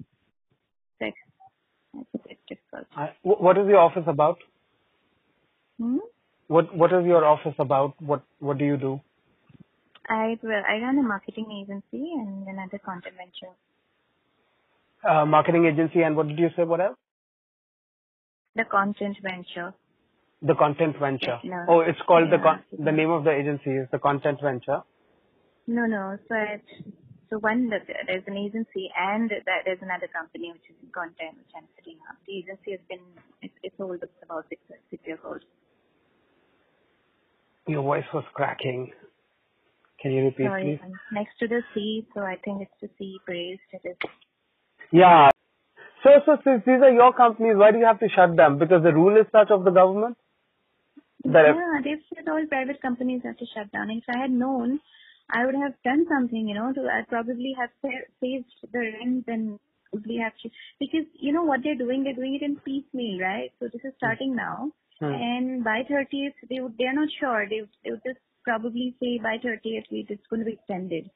like, 0.99 1.13
that's 1.93 2.09
a 2.15 2.27
bit 2.27 2.39
difficult. 2.49 2.87
I, 2.97 3.11
what 3.21 3.57
is 3.57 3.67
your 3.67 3.79
office 3.79 4.03
about? 4.07 4.39
Hmm? 5.79 5.99
What 6.47 6.75
What 6.75 6.91
is 6.91 7.05
your 7.05 7.23
office 7.23 7.55
about? 7.59 8.01
What 8.01 8.23
What 8.39 8.57
do 8.57 8.65
you 8.65 8.77
do? 8.77 8.99
I 10.07 10.37
I 10.43 10.79
run 10.81 10.97
a 10.99 11.03
marketing 11.03 11.47
agency 11.63 12.11
and 12.13 12.47
another 12.47 12.79
content 12.79 13.15
venture. 13.17 13.53
Uh, 15.07 15.25
marketing 15.25 15.65
agency 15.65 16.01
and 16.01 16.15
what 16.15 16.27
did 16.27 16.39
you 16.39 16.49
say? 16.55 16.63
What 16.63 16.81
else? 16.81 16.97
The 18.55 18.65
content 18.65 19.17
venture. 19.21 19.73
The 20.41 20.55
content 20.55 20.95
venture. 20.99 21.39
No. 21.43 21.65
Oh, 21.67 21.79
it's 21.81 22.01
called 22.07 22.29
the 22.31 22.37
Yeah. 22.37 22.43
con- 22.43 22.63
the 22.71 22.91
name 22.91 23.09
of 23.09 23.23
the 23.23 23.31
agency 23.31 23.71
is 23.71 23.89
the 23.91 23.99
content 23.99 24.41
venture. 24.41 24.81
No, 25.67 25.85
no. 25.85 26.17
So 26.27 26.35
it's, 26.35 26.71
so 27.29 27.39
one 27.39 27.69
there's 27.69 28.23
an 28.27 28.37
agency 28.37 28.91
and 28.95 29.29
there's 29.29 29.81
another 29.81 30.07
company 30.07 30.51
which 30.53 30.69
is 30.69 30.75
in 30.83 30.89
content 30.91 31.37
which 31.37 31.53
I'm 31.55 31.67
setting 31.75 31.97
up. 32.09 32.17
The 32.27 32.37
agency 32.37 32.71
has 32.71 32.81
been 32.87 33.01
it's, 33.41 33.53
it's 33.63 33.75
old. 33.79 34.03
It's 34.03 34.23
about 34.23 34.45
six 34.49 34.61
six 34.91 35.01
years 35.07 35.19
old. 35.25 35.43
Your 37.67 37.81
voice 37.81 38.05
was 38.13 38.23
cracking. 38.33 38.91
Can 40.05 40.13
you 40.13 40.25
repeat, 40.25 40.45
Sorry, 40.45 40.79
please? 40.79 40.93
Next 41.11 41.33
to 41.39 41.47
the 41.47 41.63
sea, 41.73 42.05
so 42.13 42.21
I 42.21 42.35
think 42.45 42.61
it's 42.61 42.79
the 42.79 42.89
sea 42.99 43.17
praised. 43.25 43.61
It 43.73 43.81
is. 43.89 43.97
Yeah. 44.91 45.31
So, 46.03 46.11
so 46.27 46.37
since 46.43 46.61
these 46.63 46.79
are 46.83 46.91
your 46.91 47.11
companies, 47.11 47.55
why 47.57 47.71
do 47.71 47.79
you 47.79 47.85
have 47.85 47.99
to 48.01 48.09
shut 48.15 48.35
them? 48.35 48.59
Because 48.59 48.83
the 48.83 48.93
rule 48.93 49.19
is 49.19 49.25
such 49.31 49.49
of 49.49 49.63
the 49.63 49.71
government 49.71 50.15
that 51.23 51.41
Yeah, 51.47 51.81
they've 51.83 52.05
said 52.13 52.29
all 52.29 52.45
private 52.45 52.83
companies 52.83 53.23
have 53.25 53.35
to 53.37 53.47
shut 53.55 53.71
down. 53.71 53.89
If 53.89 54.03
I 54.07 54.19
had 54.19 54.29
known, 54.29 54.79
I 55.31 55.43
would 55.43 55.55
have 55.55 55.73
done 55.83 56.05
something. 56.07 56.47
You 56.49 56.53
know, 56.53 56.71
to 56.71 56.81
I'd 56.81 57.07
probably 57.07 57.55
have 57.57 57.71
saved 58.21 58.45
the 58.71 58.77
rent 58.77 59.25
and 59.25 59.57
probably 59.89 60.17
have 60.17 60.33
to 60.43 60.49
because 60.79 61.09
you 61.19 61.33
know 61.33 61.45
what 61.45 61.61
they're 61.63 61.81
doing. 61.81 62.03
They're 62.03 62.13
doing 62.13 62.35
it 62.35 62.45
in 62.45 62.57
piecemeal, 62.57 63.21
right? 63.21 63.51
So 63.59 63.69
this 63.73 63.81
is 63.83 63.93
starting 63.97 64.35
now. 64.35 64.69
Hmm. 64.99 65.05
And 65.05 65.63
by 65.63 65.81
30th, 65.89 66.37
they 66.47 66.59
would, 66.59 66.75
they're 66.77 66.93
not 66.93 67.09
sure. 67.19 67.49
They 67.49 67.61
would, 67.61 67.73
they 67.83 67.89
would 67.89 68.05
just 68.05 68.19
probably 68.45 68.95
say 69.01 69.19
by 69.21 69.37
30th 69.43 69.91
week 69.91 70.07
it's 70.09 70.27
going 70.29 70.39
to 70.39 70.45
be 70.45 70.53
extended. 70.53 71.09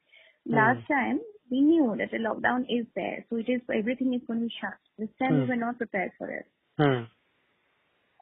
Mm. 0.49 0.55
Last 0.55 0.87
time 0.87 1.21
we 1.49 1.61
knew 1.61 1.95
that 1.97 2.11
the 2.11 2.17
lockdown 2.17 2.65
is 2.69 2.85
there, 2.95 3.25
so 3.29 3.37
it 3.37 3.47
is 3.47 3.61
everything 3.73 4.13
is 4.13 4.21
going 4.27 4.41
to 4.41 4.47
be 4.47 4.53
shut. 4.59 4.77
This 4.97 5.09
time 5.19 5.33
mm. 5.33 5.41
we 5.43 5.49
were 5.49 5.55
not 5.55 5.77
prepared 5.77 6.11
for 6.17 6.29
it. 6.29 6.45
Mm. 6.79 7.07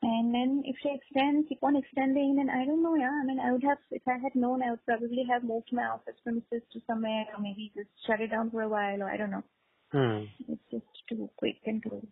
And 0.03 0.33
then 0.33 0.61
if 0.65 0.75
they 0.83 0.91
extend, 0.93 1.49
keep 1.49 1.63
on 1.63 1.75
extending, 1.75 2.35
then 2.35 2.49
I 2.49 2.65
don't 2.65 2.83
know, 2.83 2.95
yeah. 2.95 3.09
I 3.09 3.25
mean, 3.25 3.39
I 3.39 3.51
would 3.51 3.63
have, 3.63 3.79
if 3.89 4.03
I 4.07 4.19
had 4.21 4.35
known, 4.35 4.61
I 4.61 4.69
would 4.69 4.85
probably 4.85 5.25
have 5.29 5.43
moved 5.43 5.69
my 5.71 5.85
office 5.85 6.13
premises 6.23 6.61
to 6.71 6.79
somewhere, 6.85 7.25
or 7.35 7.41
maybe 7.41 7.71
just 7.75 7.89
shut 8.05 8.21
it 8.21 8.27
down 8.27 8.51
for 8.51 8.61
a 8.61 8.69
while, 8.69 9.01
or 9.01 9.09
I 9.09 9.17
don't 9.17 9.31
know. 9.31 9.43
Hmm. 9.91 10.25
It's 10.47 10.61
just 10.69 10.85
too 11.09 11.29
quick 11.37 11.57
and 11.65 11.81
too. 11.81 12.05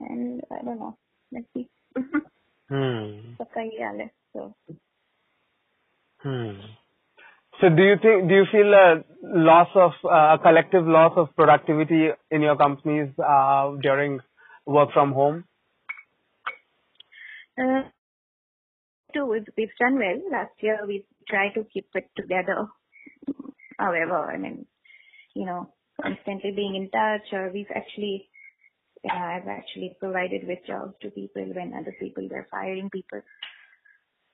And 0.00 0.40
I 0.52 0.64
don't 0.64 0.78
know. 0.78 0.96
Let's 1.32 1.46
see. 1.52 1.68
hmm. 2.68 3.34
So 4.34 4.54
Hmm. 6.24 6.56
So 7.60 7.68
do 7.68 7.82
you 7.82 7.96
think, 8.00 8.28
do 8.28 8.34
you 8.34 8.44
feel 8.50 8.72
a 8.72 9.04
loss 9.22 9.68
of, 9.74 9.92
uh, 10.04 10.36
a 10.36 10.38
collective 10.42 10.86
loss 10.86 11.12
of 11.16 11.28
productivity 11.36 12.08
in 12.30 12.40
your 12.40 12.56
companies, 12.56 13.10
uh, 13.18 13.72
during 13.82 14.20
work 14.66 14.88
from 14.94 15.12
home? 15.12 15.44
Uh, 17.60 17.82
we've, 19.14 19.44
we've 19.56 19.76
done 19.78 19.98
well. 19.98 20.20
Last 20.32 20.52
year 20.60 20.78
we 20.86 21.04
tried 21.28 21.52
to 21.54 21.66
keep 21.72 21.86
it 21.94 22.08
together. 22.16 22.66
However, 23.78 24.30
I 24.30 24.38
mean, 24.38 24.66
you 25.34 25.44
know, 25.44 25.74
constantly 26.00 26.52
being 26.52 26.74
in 26.74 26.90
touch 26.90 27.32
or 27.32 27.50
we've 27.52 27.70
actually, 27.74 28.30
uh, 29.08 29.14
I've 29.14 29.48
actually 29.48 29.94
provided 30.00 30.48
with 30.48 30.60
jobs 30.66 30.94
to 31.02 31.10
people 31.10 31.44
when 31.54 31.74
other 31.74 31.94
people 32.00 32.26
were 32.30 32.48
firing 32.50 32.88
people. 32.88 33.20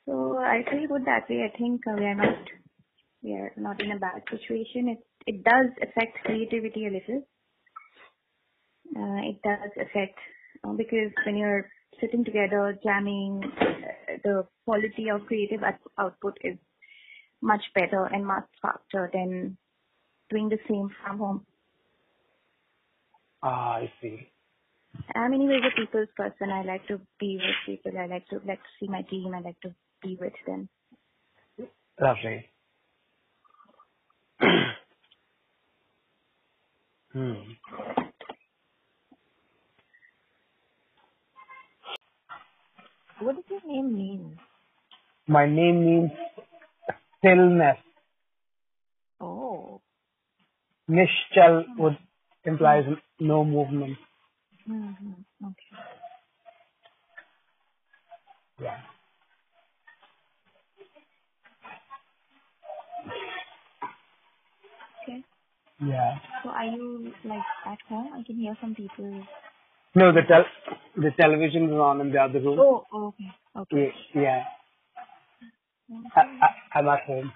So 0.06 0.38
I 0.38 0.62
feel 0.70 0.88
good 0.88 1.04
that 1.06 1.28
way. 1.30 1.48
I 1.52 1.56
think 1.56 1.82
uh, 1.88 1.94
we 1.98 2.04
are 2.06 2.14
not, 2.14 2.38
we 3.22 3.32
are 3.32 3.52
not 3.56 3.82
in 3.82 3.92
a 3.92 3.98
bad 3.98 4.22
situation. 4.30 4.88
It, 4.88 4.98
it 5.26 5.44
does 5.44 5.66
affect 5.82 6.18
creativity 6.24 6.86
a 6.86 6.90
little. 6.90 7.28
Uh, 8.96 9.30
it 9.30 9.40
does 9.42 9.70
affect, 9.80 10.18
uh, 10.64 10.72
because 10.72 11.12
when 11.26 11.36
you're 11.36 11.70
sitting 12.00 12.24
together, 12.24 12.78
jamming, 12.82 13.42
uh, 13.60 14.16
the 14.24 14.46
quality 14.64 15.08
of 15.12 15.26
creative 15.26 15.62
out- 15.62 15.80
output 15.98 16.36
is 16.42 16.56
much 17.42 17.62
better 17.74 18.06
and 18.06 18.26
much 18.26 18.46
faster 18.62 19.10
than 19.12 19.56
doing 20.30 20.48
the 20.48 20.58
same 20.68 20.88
from 21.04 21.18
home. 21.18 21.46
Ah, 23.42 23.76
I 23.76 23.92
see. 24.00 24.32
I'm 25.14 25.32
anyways 25.34 25.62
a 25.64 25.80
people's 25.80 26.08
person. 26.16 26.50
I 26.50 26.62
like 26.62 26.86
to 26.88 27.00
be 27.18 27.36
with 27.38 27.56
people. 27.66 27.98
I 27.98 28.06
like 28.06 28.26
to 28.28 28.36
like 28.46 28.60
to 28.62 28.70
see 28.80 28.88
my 28.88 29.02
team. 29.02 29.34
I 29.34 29.40
like 29.40 29.60
to 29.62 29.74
be 30.02 30.16
with 30.20 30.32
them. 30.46 30.68
Lovely. 32.00 32.46
hmm. 37.12 37.34
What 43.20 43.36
does 43.36 43.44
your 43.50 43.60
name 43.66 43.96
mean? 43.96 44.38
My 45.28 45.46
name 45.46 45.84
means 45.86 46.10
stillness. 47.18 47.76
Oh. 49.20 49.80
Nishchal 50.90 51.64
would 51.78 51.98
implies 52.44 52.84
no 53.20 53.44
movement. 53.44 53.96
Mm-hmm. 54.68 55.46
Okay. 55.46 55.76
Yeah. 58.62 58.78
Yeah. 65.80 66.18
So 66.42 66.50
are 66.50 66.64
you 66.66 67.12
like 67.24 67.42
at 67.66 67.78
home? 67.88 68.12
I 68.14 68.22
can 68.24 68.36
hear 68.36 68.56
some 68.60 68.74
people. 68.74 69.24
No, 69.94 70.12
the 70.12 70.22
tel- 70.28 70.44
the 70.96 71.10
television 71.18 71.66
is 71.66 71.72
on 71.72 72.00
in 72.00 72.12
the 72.12 72.18
other 72.18 72.40
room. 72.40 72.58
Oh, 72.60 72.86
okay. 72.92 73.30
Okay. 73.56 73.92
Yeah. 74.14 74.44
yeah. 75.88 76.00
I, 76.16 76.20
I, 76.20 76.78
I'm 76.78 76.88
at 76.88 77.00
home. 77.06 77.32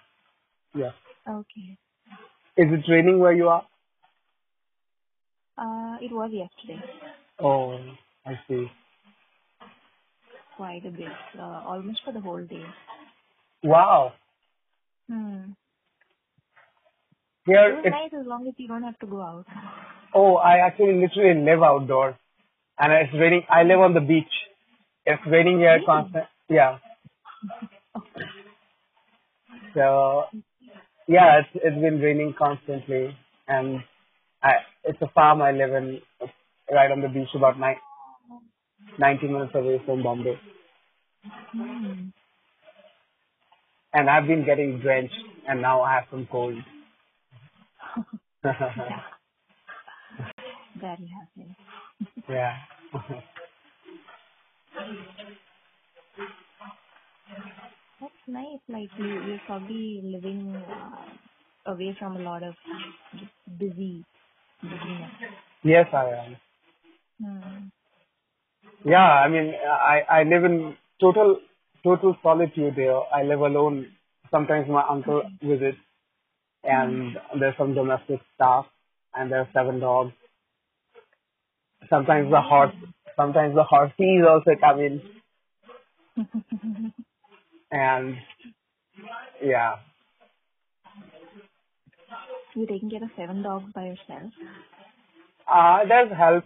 Yeah. 0.75 0.93
Okay. 1.29 1.79
Is 2.57 2.67
it 2.73 2.91
raining 2.91 3.19
where 3.19 3.33
you 3.33 3.49
are? 3.49 3.67
Uh, 5.59 5.97
it 6.01 6.13
was 6.13 6.31
yesterday. 6.33 6.83
Oh, 7.41 7.79
I 8.27 8.39
see. 8.49 8.69
quite 10.57 10.85
a 10.87 10.91
bit, 10.91 11.09
uh, 11.39 11.63
almost 11.67 12.03
for 12.05 12.13
the 12.13 12.21
whole 12.21 12.45
day. 12.45 12.65
Wow. 13.63 14.13
Hmm. 15.11 15.53
Here 17.47 17.79
it's 17.85 17.91
nice 17.91 18.13
as 18.19 18.27
long 18.27 18.47
as 18.49 18.55
you 18.57 18.67
don't 18.69 18.83
have 18.83 18.99
to 19.01 19.07
go 19.07 19.21
out. 19.21 19.45
oh, 20.15 20.37
I 20.37 20.59
actually 20.67 20.95
literally 21.01 21.41
live 21.45 21.63
outdoors, 21.63 22.15
and 22.79 22.93
it's 22.93 23.13
raining. 23.13 23.43
I 23.51 23.63
live 23.65 23.81
on 23.81 23.93
the 23.95 24.01
beach. 24.01 24.33
It's 25.05 25.23
raining 25.27 25.59
here 25.59 25.75
Really? 25.75 25.85
constant. 25.87 26.25
Yeah. 26.49 26.79
So 29.75 30.25
yeah, 31.07 31.41
it's 31.41 31.49
it's 31.55 31.81
been 31.81 32.01
raining 32.01 32.35
constantly, 32.39 33.15
and 33.47 33.81
I 34.43 34.53
it's 34.85 35.01
a 35.03 35.09
farm 35.09 35.43
I 35.43 35.53
live 35.53 35.73
in, 35.75 36.01
right 36.73 36.91
on 36.91 37.01
the 37.03 37.09
beach, 37.09 37.29
about 37.35 37.59
nine, 37.59 37.77
90 38.99 39.27
minutes 39.29 39.53
away 39.55 39.83
from 39.85 40.03
Bombay, 40.03 40.39
Hmm. 41.53 42.09
and 43.93 44.09
I've 44.11 44.27
been 44.27 44.45
getting 44.47 44.81
drenched, 44.81 45.15
and 45.49 45.61
now 45.61 45.83
I 45.83 45.95
have 45.95 46.05
some 46.11 46.27
cold. 46.31 46.55
Yeah. 48.45 49.03
Very 50.81 51.11
happy. 51.17 51.57
yeah. 52.29 52.57
That's 58.01 58.13
nice. 58.27 58.61
Like 58.69 58.91
you, 58.99 59.07
you're 59.07 59.41
probably 59.47 60.01
living 60.05 60.63
uh, 60.69 61.73
away 61.73 61.97
from 61.99 62.17
a 62.17 62.21
lot 62.21 62.43
of 62.43 62.55
busy, 63.59 64.05
busyness. 64.63 65.11
yes, 65.63 65.87
I 65.93 66.05
am. 66.11 66.37
Hmm. 67.23 67.69
Yeah, 68.85 68.99
I 68.99 69.29
mean, 69.29 69.55
I 69.67 70.01
I 70.11 70.23
live 70.25 70.45
in 70.45 70.77
total 71.01 71.39
total 71.83 72.17
solitude 72.23 72.75
here. 72.75 73.01
I 73.15 73.23
live 73.23 73.41
alone. 73.41 73.87
Sometimes 74.31 74.69
my 74.69 74.83
uncle 74.89 75.23
visits, 75.43 75.79
and 76.65 77.17
there's 77.39 77.57
some 77.59 77.75
domestic 77.75 78.21
staff, 78.35 78.67
and 79.15 79.31
there 79.31 79.41
are 79.41 79.49
seven 79.53 79.81
dogs. 79.81 80.13
Sometimes 81.91 82.31
the 82.31 82.41
horse, 82.41 82.75
sometimes 83.17 83.55
the 83.55 83.65
horses 83.65 84.25
also 84.29 84.53
come 84.61 84.81
in, 84.81 85.03
and 87.71 88.17
yeah, 89.43 89.77
You're 92.55 92.67
taking 92.67 92.91
care 92.91 93.03
of 93.03 93.11
seven 93.17 93.43
dogs 93.43 93.73
by 93.75 93.83
yourself. 93.87 94.33
uh, 95.53 95.79
there's 95.89 96.13
help. 96.17 96.45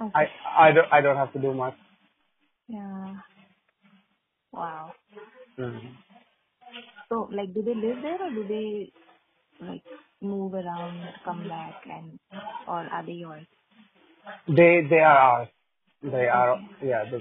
Okay. 0.00 0.12
I 0.14 0.68
I 0.68 0.72
don't 0.72 0.92
I 0.92 1.00
don't 1.00 1.16
have 1.16 1.32
to 1.32 1.38
do 1.40 1.54
much. 1.54 1.74
Yeah. 2.68 3.14
Wow. 4.52 4.92
Mm. 5.58 5.80
So, 7.10 7.28
like, 7.32 7.52
do 7.52 7.62
they 7.62 7.74
live 7.74 7.98
there 8.02 8.22
or 8.22 8.30
do 8.30 8.44
they 8.48 8.92
like 9.66 9.82
move 10.22 10.54
around, 10.54 11.02
come 11.24 11.48
back, 11.48 11.74
and 11.86 12.18
or 12.68 12.86
are 12.86 13.04
they 13.04 13.12
yours? 13.12 13.46
They 14.48 14.86
they 14.88 15.00
are 15.00 15.18
ours. 15.18 15.48
They 16.02 16.28
are 16.28 16.56
yeah. 16.82 17.04
The, 17.10 17.20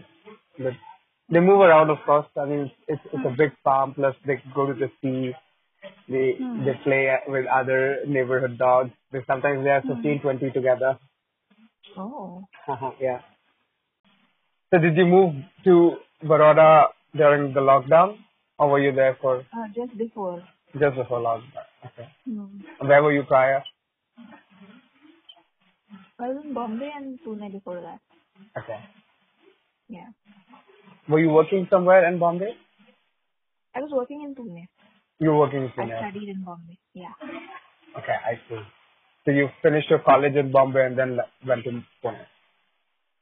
the, 0.64 0.72
they 1.32 1.40
move 1.40 1.62
around, 1.62 1.90
of 1.90 1.98
course. 2.06 2.28
I 2.38 2.46
mean, 2.46 2.72
it's 2.88 3.02
it's 3.14 3.26
a 3.26 3.36
big 3.36 3.52
farm. 3.64 3.94
Plus, 3.96 4.16
they 4.26 4.42
go 4.56 4.68
to 4.68 4.74
the 4.74 4.92
sea. 5.02 5.34
They 6.08 6.36
Hmm. 6.40 6.66
they 6.66 6.74
play 6.84 7.16
with 7.28 7.46
other 7.48 8.00
neighborhood 8.08 8.58
dogs. 8.58 8.92
They 9.12 9.20
sometimes 9.28 9.64
they 9.64 9.70
have 9.72 9.84
15, 9.84 10.22
20 10.22 10.52
together. 10.52 10.98
Oh. 11.98 12.44
yeah. 13.02 13.22
So 14.72 14.80
did 14.80 14.96
you 14.98 15.06
move 15.06 15.36
to 15.66 15.98
Baroda 16.24 16.88
during 17.16 17.54
the 17.54 17.60
lockdown, 17.62 18.18
or 18.60 18.70
were 18.70 18.80
you 18.82 18.94
there 18.94 19.18
for 19.22 19.40
Uh, 19.54 19.68
just 19.76 19.98
before. 19.98 20.44
just 20.80 20.96
before 20.98 21.22
lockdown? 21.22 21.66
Okay. 21.88 22.10
Hmm. 22.26 22.60
Where 22.88 23.04
were 23.04 23.14
you 23.14 23.24
prior? 23.24 23.64
I 26.20 26.30
was 26.30 26.44
in 26.46 26.54
Bombay 26.54 26.92
and 26.96 27.20
Pune 27.26 27.52
before 27.52 27.82
that. 27.82 28.00
Okay. 28.64 28.80
Yeah. 29.90 30.10
Were 31.10 31.20
you 31.20 31.30
working 31.30 31.68
somewhere 31.72 32.08
in 32.08 32.20
Bombay? 32.20 32.54
I 33.76 33.80
was 33.82 33.92
working 33.94 34.24
in 34.24 34.36
Pune. 34.36 34.68
You 35.20 35.30
were 35.32 35.40
working 35.40 35.64
in 35.66 35.70
Pune? 35.72 35.94
I 35.94 36.04
Pune. 36.04 36.12
studied 36.12 36.30
in 36.30 36.44
Bombay. 36.44 36.78
Yeah. 36.94 37.14
Okay, 37.98 38.18
I 38.32 38.36
see. 38.50 38.62
So 39.26 39.32
you 39.32 39.50
finished 39.64 39.90
your 39.90 40.00
college 40.00 40.36
in 40.36 40.52
Bombay 40.52 40.86
and 40.88 40.98
then 41.00 41.18
le- 41.18 41.30
went 41.48 41.64
to 41.66 41.72
Pune. 42.04 42.26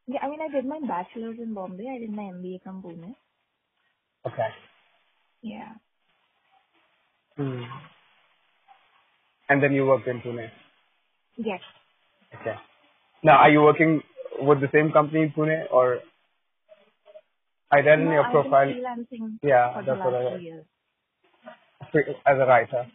Yeah, 0.08 0.20
I 0.24 0.30
mean, 0.30 0.40
I 0.42 0.50
did 0.52 0.66
my 0.66 0.80
bachelor's 0.88 1.40
in 1.40 1.54
Bombay. 1.54 1.86
I 1.96 2.00
did 2.00 2.12
my 2.12 2.24
MBA 2.24 2.64
from 2.64 2.84
Pune. 2.84 3.16
Okay. 4.28 4.50
Yeah. 5.42 5.74
Hmm. 7.38 7.64
And 9.50 9.64
then 9.64 9.74
you 9.74 9.86
worked 9.86 10.08
in 10.08 10.22
Pune. 10.22 10.50
Yes. 11.38 11.62
Okay. 12.42 12.56
Now, 13.24 13.38
are 13.38 13.50
you 13.52 13.62
working 13.62 14.02
with 14.40 14.62
the 14.62 14.70
same 14.74 14.92
company 14.92 15.24
in 15.24 15.32
Pune 15.32 15.72
or? 15.72 16.00
I 17.72 17.78
read 17.82 18.00
in 18.00 18.06
No, 18.06 18.12
your 18.14 18.26
I've 18.26 18.32
profile 18.32 18.70
Yeah, 19.44 19.74
for 19.74 19.84
that's 19.84 20.00
what 20.00 20.16
I 20.16 20.24
read. 20.36 20.66
as 22.26 22.38
a 22.40 22.46
writer. 22.48 22.88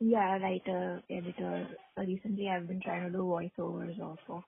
Yeah, 0.00 0.36
a 0.36 0.40
writer, 0.40 1.02
editor. 1.10 1.68
Recently, 1.98 2.48
I've 2.48 2.68
been 2.68 2.80
trying 2.82 3.04
to 3.06 3.10
do 3.10 3.18
voiceovers 3.24 4.00
also. 4.00 4.44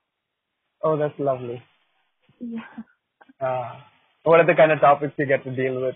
Oh, 0.83 0.97
that's 0.97 1.19
lovely. 1.19 1.63
Yeah. 2.39 2.59
Uh, 3.41 3.81
what 4.23 4.39
are 4.39 4.45
the 4.47 4.55
kind 4.55 4.71
of 4.71 4.79
topics 4.81 5.13
you 5.17 5.25
get 5.27 5.43
to 5.45 5.55
deal 5.55 5.81
with? 5.81 5.95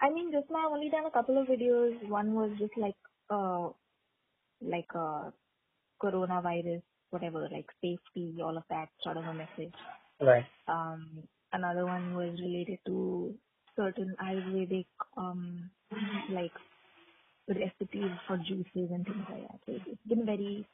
I 0.00 0.10
mean, 0.10 0.32
just 0.32 0.50
now 0.50 0.66
I've 0.66 0.72
only 0.72 0.90
done 0.90 1.06
a 1.06 1.10
couple 1.10 1.40
of 1.40 1.48
videos. 1.48 2.08
One 2.08 2.34
was 2.34 2.50
just 2.58 2.76
like, 2.76 2.94
uh, 3.30 3.68
like 4.62 4.88
uh, 4.94 5.30
coronavirus, 6.02 6.82
whatever, 7.10 7.48
like 7.52 7.66
safety, 7.82 8.36
all 8.42 8.56
of 8.56 8.64
that 8.70 8.88
sort 9.02 9.16
of 9.16 9.24
a 9.24 9.34
message. 9.34 9.74
Right. 10.20 10.44
Um, 10.68 11.24
another 11.52 11.86
one 11.86 12.14
was 12.14 12.38
related 12.40 12.78
to 12.86 13.34
certain 13.76 14.14
Ayurvedic, 14.22 14.86
um, 15.16 15.70
like 16.30 16.52
recipes 17.48 18.12
for 18.26 18.36
juices 18.38 18.90
and 18.92 19.04
things 19.04 19.26
like 19.30 19.42
that. 19.48 19.60
So 19.66 19.72
it's 19.74 20.02
been 20.08 20.26
very, 20.26 20.66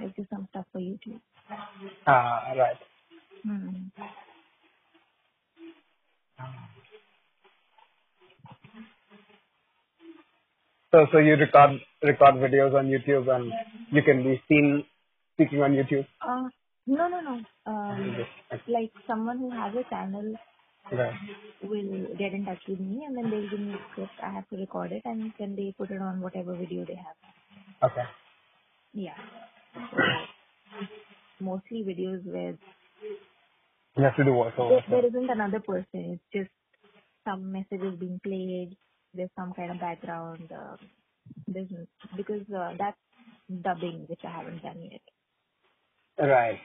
like 0.00 0.16
just 0.16 0.30
some 0.30 0.46
stuff 0.50 0.66
for 0.72 0.80
YouTube. 0.80 1.20
Ah, 2.06 2.52
right. 2.56 2.76
Hmm. 3.44 3.88
So, 10.92 11.06
so 11.12 11.18
you 11.18 11.34
record 11.36 11.80
record 12.02 12.34
videos 12.36 12.74
on 12.74 12.86
YouTube 12.88 13.28
and 13.34 13.52
you 13.92 14.02
can 14.02 14.22
be 14.24 14.42
seen 14.48 14.84
speaking 15.34 15.62
on 15.62 15.72
YouTube. 15.72 16.06
Uh, 16.20 16.48
no, 16.86 17.08
no, 17.08 17.20
no. 17.20 17.40
Um, 17.66 18.16
like 18.66 18.90
someone 19.06 19.38
who 19.38 19.50
has 19.50 19.72
a 19.74 19.88
channel 19.88 20.34
Right. 20.92 21.14
will 21.62 22.16
get 22.18 22.32
in 22.32 22.44
touch 22.44 22.58
with 22.66 22.80
me 22.80 23.04
and 23.06 23.16
then 23.16 23.30
they'll 23.30 23.48
give 23.48 23.60
me 23.60 23.74
a 23.74 23.92
script. 23.92 24.10
I 24.20 24.32
have 24.32 24.48
to 24.48 24.56
record 24.56 24.90
it 24.90 25.02
and 25.04 25.32
then 25.38 25.54
they 25.54 25.72
put 25.78 25.92
it 25.92 26.02
on 26.02 26.20
whatever 26.20 26.56
video 26.56 26.84
they 26.84 26.96
have. 26.96 27.90
Okay. 27.92 28.02
Yeah. 28.92 29.14
Mostly 31.40 31.84
videos 31.84 32.24
where 32.26 32.56
You 33.96 34.02
have 34.04 34.16
to 34.16 34.24
do 34.24 34.30
voiceover. 34.30 34.82
there, 34.88 35.02
there 35.02 35.06
isn't 35.06 35.30
another 35.30 35.60
person. 35.60 36.18
It's 36.18 36.22
just 36.34 36.50
some 37.24 37.52
messages 37.52 37.94
being 38.00 38.20
played. 38.24 38.76
There's 39.14 39.30
some 39.36 39.52
kind 39.54 39.72
of 39.72 39.80
background. 39.80 40.50
Uh, 40.52 40.76
there's 41.48 41.68
because 42.16 42.42
uh, 42.56 42.74
that's 42.78 42.98
dubbing, 43.62 44.06
which 44.08 44.20
I 44.24 44.30
haven't 44.30 44.62
done 44.62 44.82
yet. 44.90 45.02
Right. 46.18 46.60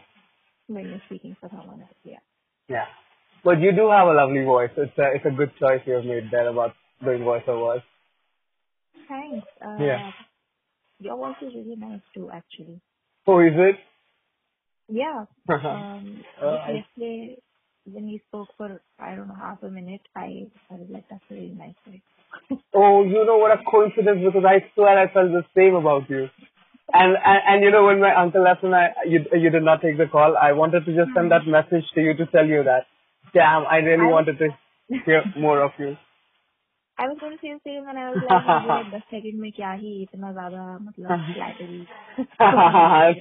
When 0.67 0.89
you're 0.89 1.01
speaking 1.07 1.37
for 1.39 1.49
someone 1.49 1.81
else, 1.81 1.91
yeah. 2.03 2.19
Yeah. 2.69 2.85
But 3.43 3.61
you 3.61 3.71
do 3.73 3.89
have 3.91 4.07
a 4.07 4.13
lovely 4.13 4.43
voice. 4.45 4.71
It's 4.77 4.97
a 4.97 5.03
it's 5.15 5.25
a 5.25 5.35
good 5.37 5.51
choice 5.59 5.81
you 5.85 5.93
have 5.95 6.05
made 6.05 6.31
there 6.31 6.49
about 6.49 6.75
doing 7.03 7.21
voiceovers. 7.21 7.83
Thanks. 9.07 9.47
Uh, 9.61 9.83
Yeah. 9.83 10.11
Your 10.99 11.17
voice 11.17 11.37
is 11.41 11.53
really 11.55 11.75
nice 11.77 12.01
too, 12.15 12.29
actually. 12.31 12.81
Oh, 13.27 13.39
is 13.41 13.53
it? 13.55 13.75
Yeah. 14.89 15.25
Um, 15.49 16.23
Uh, 16.41 16.57
yesterday 16.73 17.37
when 17.85 18.05
we 18.07 18.21
spoke 18.27 18.49
for 18.57 18.81
I 18.99 19.15
don't 19.15 19.27
know 19.29 19.35
half 19.35 19.63
a 19.63 19.69
minute, 19.69 20.01
I 20.15 20.47
I 20.71 20.75
was 20.75 20.89
like, 20.89 21.05
that's 21.09 21.23
a 21.31 21.35
really 21.35 21.55
nice 21.55 21.75
voice 21.87 22.01
Oh, 22.74 23.04
you 23.04 23.24
know 23.24 23.38
what 23.38 23.52
a 23.52 23.62
coincidence 23.70 24.20
because 24.24 24.44
I 24.44 24.64
swear 24.74 24.98
I 24.98 25.12
felt 25.12 25.30
the 25.32 25.44
same 25.56 25.74
about 25.74 26.08
you. 26.10 26.28
And, 26.92 27.16
and 27.24 27.40
and 27.48 27.62
you 27.64 27.70
know 27.70 27.84
when 27.86 28.00
my 28.00 28.14
uncle 28.14 28.42
left 28.42 28.64
and 28.64 28.74
I 28.74 28.90
you 29.06 29.24
you 29.32 29.50
did 29.50 29.62
not 29.62 29.80
take 29.82 29.96
the 29.98 30.06
call, 30.06 30.36
I 30.36 30.52
wanted 30.52 30.84
to 30.86 30.94
just 30.94 31.14
send 31.14 31.30
that 31.30 31.46
message 31.46 31.84
to 31.94 32.00
you 32.00 32.14
to 32.16 32.26
tell 32.26 32.46
you 32.46 32.64
that. 32.64 32.86
Damn, 33.34 33.64
I 33.66 33.78
really 33.78 34.08
I- 34.10 34.14
wanted 34.16 34.38
to 34.38 34.48
hear 35.04 35.22
more 35.36 35.62
of 35.62 35.72
you. 35.78 35.96
I 36.98 37.06
was 37.08 37.16
going 37.18 37.32
to 37.32 37.38
say 37.40 37.52
the 37.54 37.60
same 37.64 37.88
and 37.88 37.98
I 37.98 38.10
was 38.10 38.20
like, 38.28 38.44
maybe 38.46 38.68
like 38.68 38.88
दस 38.94 39.02
second 39.10 39.40
में 39.40 39.52
क्या 39.56 39.70
ही 39.82 39.92
इतना 40.02 40.32
ज्यादा 40.38 40.64
मतलब 40.86 41.34
flattery. 41.34 41.86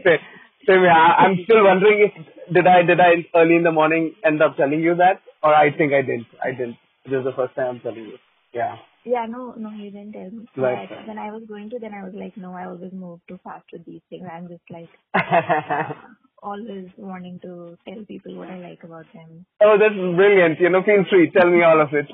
same, 0.04 0.20
same 0.68 0.82
here. 0.82 0.92
I- 0.92 1.16
I'm 1.24 1.38
still 1.44 1.64
wondering 1.64 2.02
if 2.08 2.18
did 2.58 2.68
I 2.68 2.82
did 2.90 3.00
I 3.00 3.12
early 3.36 3.56
in 3.56 3.64
the 3.64 3.72
morning 3.72 4.14
end 4.26 4.42
up 4.42 4.58
telling 4.58 4.82
you 4.82 4.96
that 4.96 5.22
Or 5.42 5.54
I 5.56 5.72
think 5.78 5.94
I 5.94 6.02
didn't. 6.02 6.28
I 6.44 6.52
didn't. 6.52 6.78
This 7.06 7.20
is 7.20 7.24
the 7.24 7.32
first 7.36 7.56
time 7.56 7.68
I'm 7.76 7.80
telling 7.80 8.06
you. 8.12 8.18
Yeah. 8.54 8.76
Yeah, 9.05 9.27
no, 9.29 9.55
no, 9.57 9.71
you 9.71 9.91
didn't 9.91 10.13
tell 10.13 10.31
me. 10.31 10.47
Right. 10.57 10.89
But 10.89 11.09
when 11.09 11.19
I 11.19 11.31
was 11.31 11.43
going 11.47 11.69
to, 11.71 11.79
then 11.79 11.93
I 11.93 12.05
was 12.05 12.15
like, 12.15 12.37
no, 12.37 12.53
I 12.55 12.67
always 12.67 12.93
move 12.93 13.21
too 13.29 13.39
fast 13.45 13.67
with 13.73 13.85
these 13.85 14.01
things. 14.09 14.27
I'm 14.31 14.49
just 14.49 14.63
like 14.71 14.89
always 16.43 16.89
wanting 16.97 17.39
to 17.43 17.77
tell 17.87 18.05
people 18.07 18.35
what 18.37 18.51
I 18.51 18.59
like 18.59 18.83
about 18.83 19.05
them. 19.13 19.45
oh, 19.63 19.77
that's 19.79 19.95
brilliant. 19.95 20.59
You 20.61 20.71
know, 20.71 20.83
feel 20.83 21.05
free. 21.11 21.31
Tell 21.31 21.51
me 21.51 21.63
all 21.63 21.81
of 21.81 21.91
it. 21.93 22.11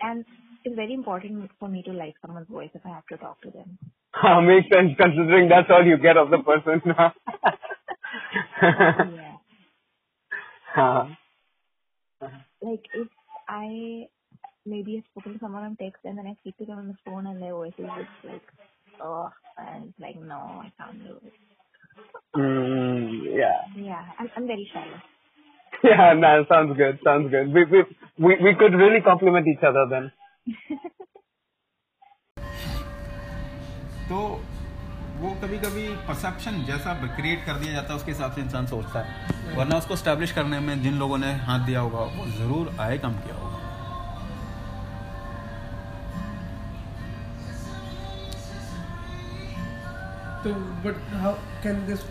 And 0.00 0.24
it's 0.64 0.76
very 0.76 0.92
important 0.92 1.50
for 1.58 1.68
me 1.68 1.82
to 1.84 1.92
like 1.92 2.14
someone's 2.20 2.48
voice 2.48 2.70
if 2.74 2.82
I 2.84 2.90
have 2.90 3.06
to 3.06 3.16
talk 3.16 3.40
to 3.42 3.50
them. 3.50 3.78
Ah, 4.22 4.40
Makes 4.40 4.68
sense 4.72 4.92
considering 4.98 5.48
that's 5.48 5.68
all 5.70 5.84
you 5.84 5.98
get 5.98 6.16
of 6.16 6.30
the 6.30 6.38
person. 6.38 6.80
yeah. 8.62 9.36
Ah. 10.74 11.08
Like 12.62 12.84
if 12.94 13.08
I 13.48 14.08
maybe 14.64 14.96
have 14.96 15.04
spoken 15.10 15.34
to 15.34 15.38
someone 15.38 15.64
on 15.64 15.76
text 15.76 16.04
and 16.04 16.18
then 16.18 16.26
I 16.26 16.34
speak 16.40 16.56
to 16.58 16.64
them 16.66 16.78
on 16.78 16.88
the 16.88 16.96
phone 17.04 17.26
and 17.26 17.40
their 17.40 17.52
voice 17.52 17.72
is 17.78 17.86
just 17.86 18.24
like, 18.24 18.42
oh, 19.00 19.30
and 19.58 19.88
it's 19.88 20.00
like, 20.00 20.16
no, 20.20 20.62
I 20.64 20.72
can't 20.78 21.02
do 21.04 21.16
it. 21.24 21.32
Mm, 22.36 23.36
yeah. 23.36 23.60
Yeah, 23.76 24.02
I'm, 24.18 24.30
I'm 24.36 24.46
very 24.46 24.68
shy. 24.72 24.86
Yeah, 25.84 26.14
no, 26.14 26.44
sounds 26.48 26.76
good. 26.76 26.98
Sounds 27.04 27.30
good. 27.30 27.52
We, 27.52 27.64
we, 27.64 27.84
we, 28.18 28.36
we 28.42 28.54
could 28.58 28.72
really 28.74 29.02
complement 29.02 29.46
each 29.46 29.62
other 29.62 29.86
then. 29.90 30.12
तो 34.08 34.18
वो 35.20 35.28
कभी 35.42 35.58
कभी 35.58 35.82
perception 36.08 36.62
जैसा 36.66 36.92
create 37.16 37.44
कर 37.46 37.58
दिया 37.60 37.72
जाता 37.72 37.92
है 37.92 37.96
उसके 37.98 38.12
हिसाब 38.12 38.32
से 38.32 38.40
इंसान 38.40 38.66
सोचता 38.66 39.00
है। 39.00 39.56
वरना 39.56 39.76
उसको 39.78 39.96
स्टैब्लिश 39.96 40.32
करने 40.32 40.58
में 40.60 40.82
जिन 40.82 40.94
लोगों 40.98 41.18
ने 41.18 41.32
हाथ 41.44 41.66
दिया 41.66 41.80
होगा 41.80 42.00
वो 42.16 42.26
ज़रूर 42.32 42.74
आए 42.80 42.98
कम 43.04 43.12
किया 43.20 43.36
होगा। 43.36 43.54
तो 50.42 50.52
बट 50.84 50.96
हाउ 51.22 51.32
कैन 51.62 51.86
दिस 51.86 52.02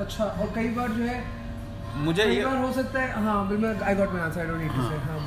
अच्छा 0.00 0.24
और 0.24 0.52
कई 0.54 0.68
बार 0.78 0.88
जो 0.92 1.04
है 1.04 1.22
मुझे 2.06 2.24
कई 2.24 2.34
ये 2.36 2.44
बार 2.44 2.56
हो 2.56 2.72
सकता 2.72 3.00
है 3.00 3.22
हाँ 3.24 3.38
I 3.84 3.94
got 3.94 4.12
my 4.12 4.22
answer 4.22 4.40
I 4.40 4.46
don't 4.46 4.60
need 4.60 4.72
to 4.72 4.82
say 4.88 4.96
हाँ। 5.06 5.18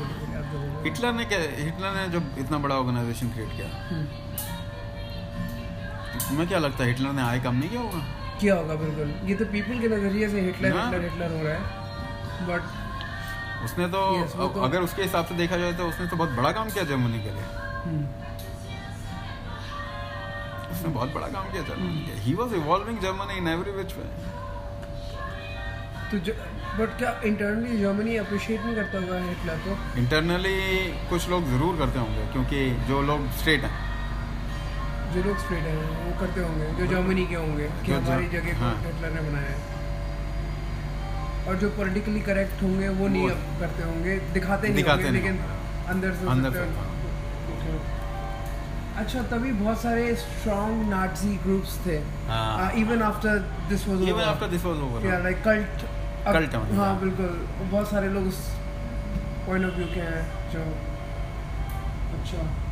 हो। 0.51 0.83
हिटलर 0.83 1.13
ने 1.13 1.25
क्या 1.25 1.39
हिटलर 1.39 1.95
ने 1.95 2.07
जब 2.11 2.35
इतना 2.39 2.57
बड़ा 2.65 2.75
ऑर्गेनाइजेशन 2.75 3.29
क्रिएट 3.29 3.55
किया 3.55 3.67
हम्म, 3.89 4.05
तुम्हें 6.29 6.47
क्या 6.47 6.59
लगता 6.59 6.83
है 6.83 6.89
हिटलर 6.89 7.11
ने 7.13 7.21
आए 7.21 7.39
कम 7.39 7.55
नहीं 7.55 7.69
किया 7.69 7.81
होगा? 7.81 7.99
किया 8.39 8.55
होगा 8.55 8.75
बिल्कुल। 8.75 9.13
ये 9.29 9.35
तो 9.35 9.45
पीपल 9.45 9.79
के 9.79 9.87
नज़रिए 9.87 10.29
से 10.29 10.41
हिटलर। 10.41 10.77
हिटलर 10.77 11.01
हिटलर 11.03 11.31
हो 11.37 11.43
रहा 11.43 11.53
है। 11.53 11.81
बट 12.47 12.61
उसने 13.65 13.87
तो 13.87 13.99
Yes, 14.21 14.31
तो- 14.37 14.63
अगर 14.63 14.81
उसके 14.81 15.01
हिसाब 15.01 15.25
से 15.25 15.35
देखा 15.35 15.57
जाए 15.57 15.73
तो 15.73 15.87
उसने 15.89 16.07
तो 16.07 16.15
बहुत 16.15 16.29
बड़ा 16.39 16.51
काम 16.51 16.69
किया 16.69 16.83
जर्मनी 16.83 17.19
के 17.23 17.33
लिए। 17.35 17.45
उसने 20.71 20.89
बहुत 20.93 21.13
बड़ा 21.13 21.27
काम 21.27 21.51
किया 21.51 21.61
जर्मनी 21.63 22.01
के 22.05 22.19
ही 22.21 22.33
was 22.33 22.53
involving 22.53 22.99
Germany 22.99 23.37
in 23.37 23.47
every 23.47 23.71
which 23.71 23.93
way 23.97 24.03
तो 26.11 26.33
बट 26.77 26.97
क्या 26.97 27.09
इंटरनली 27.25 27.77
जर्मनी 27.79 28.15
अप्रिशिएट 28.17 28.61
नहीं 28.65 28.75
करता 28.75 28.97
होगा 28.97 29.17
हिटलर 29.29 29.57
को? 29.67 29.77
इंटरनली 29.99 30.57
कुछ 31.09 31.29
लोग 31.29 31.47
ज़रूर 31.49 31.77
करते 31.77 31.99
होंगे 31.99 32.25
क्योंकि 32.33 32.69
जो 32.87 33.01
लोग 33.01 33.29
स्ट्रेट 33.39 33.63
हैं। 33.63 33.92
जो 35.13 35.23
लोग 35.23 35.37
स्ट्रेट 35.37 35.63
हैं 35.63 36.05
वो 36.05 36.19
करते 36.19 36.41
होंगे 36.41 36.65
जो 36.77 36.85
जर्मनी 36.87 37.25
के 37.25 37.35
होंगे 37.35 37.69
कि 37.85 37.91
हमारी 37.91 38.27
जगह 38.27 38.59
हाँ। 38.59 38.75
हिटलर 38.85 39.11
ने 39.11 39.21
बनाया 39.29 39.49
है। 39.49 39.71
और 41.47 41.55
जो 41.55 41.69
पॉलिटिकली 41.69 42.19
करेक्ट 42.21 42.63
होंगे 42.63 42.89
वो 42.89 43.07
नहीं 43.07 43.29
वो- 43.29 43.59
करते 43.59 43.83
होंगे। 43.83 44.15
दिखाते 44.33 44.67
नहीं 44.67 44.75
दिखाते 44.75 45.03
होंगे 45.03 45.19
लेकिन 45.19 45.37
अंदर 45.87 46.13
से 46.13 46.27
अंदर 46.27 46.51
से। 46.51 46.91
अच्छा 48.97 49.21
तभी 49.21 49.51
बहुत 49.51 49.81
सारे 49.81 50.15
स्ट्रॉन्ग 50.15 50.89
नाजी 50.89 51.35
ग्रुप्स 51.35 51.85
थे। 51.85 51.97
हाँ। 52.27 52.71
Even 52.71 53.01
after 53.01 53.37
this 53.69 53.87
was 53.87 54.01
even 54.01 54.21
after 54.21 54.47
this 54.47 54.65
was 54.65 54.77
over 54.77 55.05
या 55.05 55.17
लाइक 55.19 55.43
कल्ट 55.43 56.55
होने 56.55 56.77
हाँ 56.77 56.99
बिल्कुल। 56.99 57.47
बहुत 57.71 57.89
सारे 57.91 58.09
लोग 58.09 58.27
उस 58.27 58.39
पॉइंट 59.47 59.65
ऑफ़ 59.65 59.73
व्यू 59.73 59.87
के 59.87 59.99
हैं 59.99 60.51
जो 60.51 60.59
अच्छा। 62.19 62.62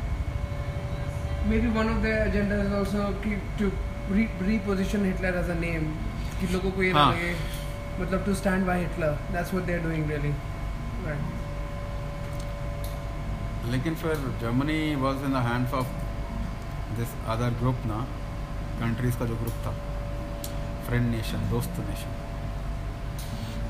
Maybe 1.60 1.70
one 1.78 1.90
of 1.90 2.00
the 2.02 2.06
agenda 2.06 2.56
is 2.64 2.74
also 2.76 3.08
कि 3.24 3.36
to 3.60 3.72
reposition 4.12 5.04
Hitler 5.08 5.34
as 5.42 5.50
a 5.50 5.58
name. 5.60 5.84
कि 6.40 6.48
लोगों 6.54 6.72
को 6.72 6.84
ये 6.84 6.92
ना 6.94 7.00
हाँ। 7.00 7.12
लगे 7.14 7.34
मतलब 8.00 8.24
to 8.26 8.34
stand 8.36 8.66
by 8.66 8.80
Hitler 8.80 9.14
that's 9.32 9.54
what 9.54 9.66
they 9.66 9.74
are 9.74 9.82
doing 9.84 10.10
really 10.12 10.34
लेकिन 13.72 13.96
फिर 14.02 14.16
Germany 14.42 14.80
was 15.04 15.24
in 15.26 15.34
the 15.34 15.44
hands 15.48 15.74
of 15.80 15.88
this 16.98 17.14
other 17.36 17.58
group 17.60 17.86
ना 17.94 18.00
कंट्रीज़ 18.82 19.18
का 19.20 19.26
जो 19.32 19.36
ग्रुप 19.42 19.58
था 19.66 19.74
फ्रेंड 20.88 21.10
नेशन 21.12 21.50
दोस्त 21.50 21.80
नेशन 21.90 22.12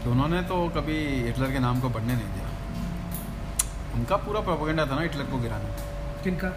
तो 0.03 0.11
उन्होंने 0.11 0.41
तो 0.51 0.67
कभी 0.77 0.99
हिटलर 1.23 1.51
के 1.51 1.59
नाम 1.67 1.79
को 1.79 1.89
बढ़ने 1.95 2.13
नहीं 2.13 2.31
दिया। 2.35 2.47
उनका 3.95 4.15
पूरा 4.27 4.41
प्रोपोगेंडा 4.49 4.85
था 4.85 4.95
ना 4.95 5.01
हिटलर 5.01 5.25
को 5.31 5.37
गिराने। 5.39 5.69
किनका? 6.23 6.53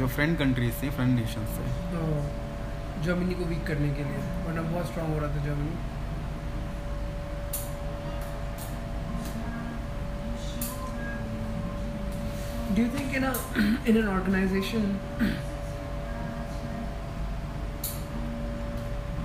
जो 0.00 0.06
फ्रेंड 0.08 0.36
कंट्रीज़ 0.38 0.82
थी 0.82 0.88
फ्रेंड 0.90 1.18
नेशन 1.18 1.42
तो 1.92 2.02
जर्मनी 3.04 3.34
को 3.34 3.44
वीक 3.48 3.66
करने 3.66 3.88
के 3.94 4.04
लिए 4.04 4.20
वरना 4.44 4.62
बहुत 4.62 4.86
स्ट्रांग 4.86 5.12
हो 5.12 5.18
रहा 5.20 5.36
था 5.36 5.44
Germany 5.46 5.98
Do 12.74 12.82
you 12.82 12.88
think 12.88 13.14
in 13.18 13.24
a 13.28 13.30
in 13.90 13.96
an 14.00 14.08
organization 14.10 14.84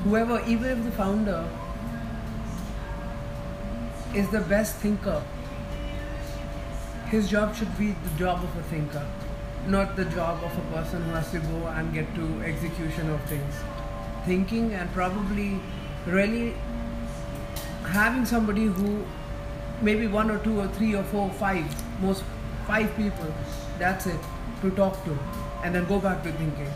whoever 0.06 0.40
even 0.54 0.72
if 0.72 0.82
the 0.88 0.94
founder 0.98 1.38
is 4.24 4.34
the 4.34 4.42
best 4.54 4.82
thinker 4.86 5.20
his 7.14 7.30
job 7.36 7.56
should 7.62 7.78
be 7.78 7.92
the 8.08 8.16
job 8.24 8.44
of 8.50 8.60
a 8.64 8.66
thinker 8.74 9.06
not 9.68 9.96
the 9.96 10.06
job 10.06 10.44
of 10.44 10.58
a 10.58 10.62
person 10.72 11.02
who 11.04 11.12
has 11.12 11.32
to 11.32 11.40
go 11.40 11.68
and 11.68 11.94
get 11.94 12.14
to 12.16 12.42
execution 12.44 13.10
of 13.10 13.22
things. 13.26 13.54
Thinking 14.26 14.74
and 14.74 14.92
probably 14.92 15.60
really 16.06 16.56
having 17.84 18.26
somebody 18.26 18.66
who 18.66 19.06
maybe 19.82 20.08
one 20.08 20.32
or 20.32 20.40
two 20.40 20.60
or 20.60 20.68
three 20.70 20.96
or 20.96 21.04
four 21.04 21.30
five 21.32 21.66
most 22.02 22.24
five 22.68 22.96
people 22.96 23.34
that's 23.78 24.08
it 24.08 24.20
to 24.62 24.72
talk 24.72 25.04
to 25.06 25.18
and 25.64 25.76
then 25.76 25.86
go 25.86 26.00
back 26.00 26.24
to 26.24 26.32
thinking 26.34 26.72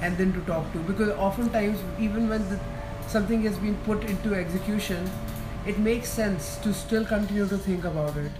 and 0.00 0.16
then 0.16 0.32
to 0.32 0.40
talk 0.42 0.72
to. 0.72 0.78
Because 0.80 1.10
oftentimes 1.10 1.78
even 1.98 2.28
when 2.28 2.48
the, 2.48 2.58
something 3.06 3.42
has 3.42 3.58
been 3.58 3.76
put 3.84 4.04
into 4.04 4.34
execution 4.34 5.10
it 5.66 5.78
makes 5.78 6.08
sense 6.08 6.56
to 6.58 6.72
still 6.72 7.04
continue 7.04 7.46
to 7.46 7.58
think 7.58 7.84
about 7.84 8.16
it 8.16 8.32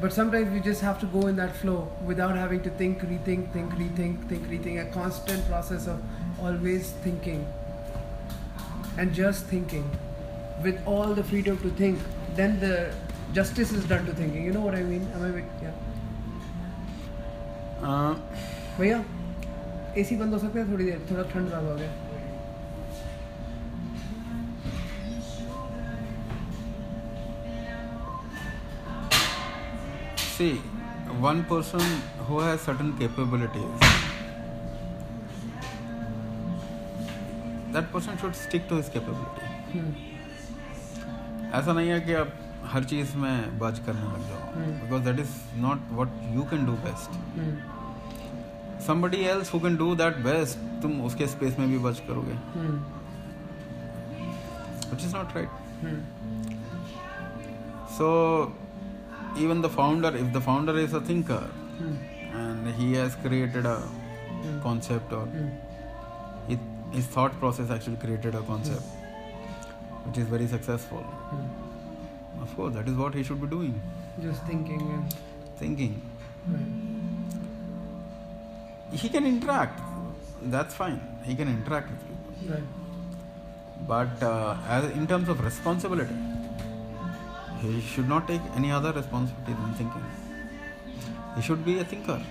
but 0.00 0.12
sometimes 0.12 0.52
we 0.52 0.60
just 0.68 0.82
have 0.86 0.98
to 1.02 1.06
go 1.12 1.26
in 1.28 1.36
that 1.36 1.54
flow 1.56 1.76
without 2.10 2.36
having 2.36 2.62
to 2.66 2.70
think 2.80 3.04
rethink 3.12 3.52
think 3.52 3.72
rethink 3.82 4.26
think 4.32 4.48
rethink 4.54 4.80
a 4.82 4.84
constant 4.96 5.46
process 5.52 5.86
of 5.86 6.00
always 6.48 6.90
thinking 7.06 7.46
and 8.98 9.14
just 9.20 9.46
thinking 9.54 9.88
with 10.66 10.78
all 10.94 11.14
the 11.20 11.24
freedom 11.32 11.58
to 11.64 11.70
think 11.82 11.98
then 12.40 12.58
the 12.60 12.74
justice 13.38 13.72
is 13.80 13.84
done 13.94 14.04
to 14.06 14.12
thinking 14.20 14.44
you 14.50 14.52
know 14.58 14.64
what 14.68 14.74
i 14.74 14.82
mean 14.92 15.08
am 15.18 15.24
i 15.30 15.30
with- 15.40 15.66
yeah 15.66 15.82
अ, 17.76 17.88
भैया 18.78 19.02
AC 20.02 20.16
बंद 20.16 20.32
हो 20.34 20.38
सकता 20.38 20.58
है 20.60 20.72
थोड़ी 20.72 20.84
देर 20.84 21.00
थोड़ा 21.10 21.22
ठंड 21.32 21.48
ज़्यादा 21.48 21.68
हो 21.70 21.76
गया 21.76 21.90
see 30.41 30.53
one 31.23 31.41
person 31.49 31.81
who 32.27 32.37
has 32.43 32.61
certain 32.67 32.91
capabilities 32.99 33.81
that 37.73 37.91
person 37.91 38.21
should 38.21 38.37
stick 38.37 38.63
to 38.69 38.79
his 38.79 38.87
capability. 38.95 39.49
Hmm. 39.73 39.91
ऐसा 41.59 41.73
नहीं 41.73 41.89
है 41.89 41.99
कि 42.01 42.13
आप 42.13 42.29
हर 42.71 42.83
चीज़ 42.89 43.15
में 43.17 43.59
बच 43.59 43.79
करने 43.85 44.05
लग 44.11 44.21
जाओ 44.27 44.41
because 44.81 45.01
that 45.03 45.19
is 45.19 45.33
not 45.61 45.79
what 45.99 46.09
you 46.35 46.43
can 46.51 46.65
do 46.65 46.75
best 46.85 47.09
somebody 48.87 49.17
else 49.33 49.53
who 49.53 49.59
can 49.59 49.75
do 49.77 49.87
that 50.01 50.17
best 50.27 50.59
तुम 50.81 51.01
उसके 51.05 51.27
स्पेस 51.33 51.59
में 51.59 51.67
भी 51.69 51.77
बच 51.87 51.99
करोगे. 52.07 52.35
Which 54.91 55.05
is 55.05 55.15
not 55.15 55.35
right 55.35 55.51
so 57.97 58.07
even 59.37 59.61
the 59.61 59.69
founder 59.69 60.15
if 60.15 60.31
the 60.33 60.41
founder 60.41 60.77
is 60.77 60.93
a 60.93 61.01
thinker 61.01 61.43
hmm. 61.79 61.95
and 62.33 62.67
he 62.75 62.93
has 62.93 63.15
created 63.15 63.65
a 63.65 63.77
hmm. 63.77 64.61
concept 64.61 65.11
or 65.13 65.25
hmm. 65.25 65.49
it, 66.51 66.59
his 66.91 67.05
thought 67.05 67.37
process 67.39 67.69
actually 67.69 67.97
created 67.97 68.35
a 68.35 68.41
concept 68.41 68.83
which 70.05 70.17
is 70.17 70.27
very 70.27 70.47
successful. 70.47 71.05
Of 72.41 72.55
course, 72.55 72.73
that 72.73 72.87
is 72.87 72.95
what 72.95 73.13
he 73.13 73.23
should 73.23 73.39
be 73.39 73.47
doing. 73.47 73.79
Just 74.21 74.43
thinking 74.45 74.81
and 74.81 75.13
Thinking. 75.57 76.01
right. 76.47 76.65
He 78.91 79.09
can 79.09 79.25
interact. 79.25 79.79
That's 80.43 80.73
fine. 80.73 80.99
He 81.23 81.35
can 81.35 81.47
interact 81.47 81.91
with 81.91 81.99
people. 82.07 82.55
Right. 82.55 82.63
But 83.87 84.23
uh, 84.23 84.57
as 84.67 84.85
in 84.91 85.05
terms 85.07 85.29
of 85.29 85.43
responsibility, 85.43 86.15
he 87.61 87.81
should 87.81 88.07
not 88.09 88.27
take 88.27 88.41
any 88.55 88.71
other 88.71 88.91
responsibility 88.91 89.53
than 89.61 89.73
thinking. 89.73 90.05
He 91.35 91.41
should 91.41 91.63
be 91.65 91.79
a 91.79 91.83
thinker 91.85 92.21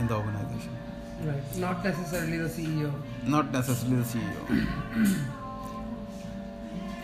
in 0.00 0.06
the 0.06 0.14
organization, 0.14 0.74
Right. 1.24 1.56
Not 1.58 1.84
necessarily 1.84 2.38
the 2.38 2.48
CEO. 2.48 2.92
not 3.26 3.50
necessarily 3.52 3.96
the 4.02 4.08
CEO. 4.12 4.40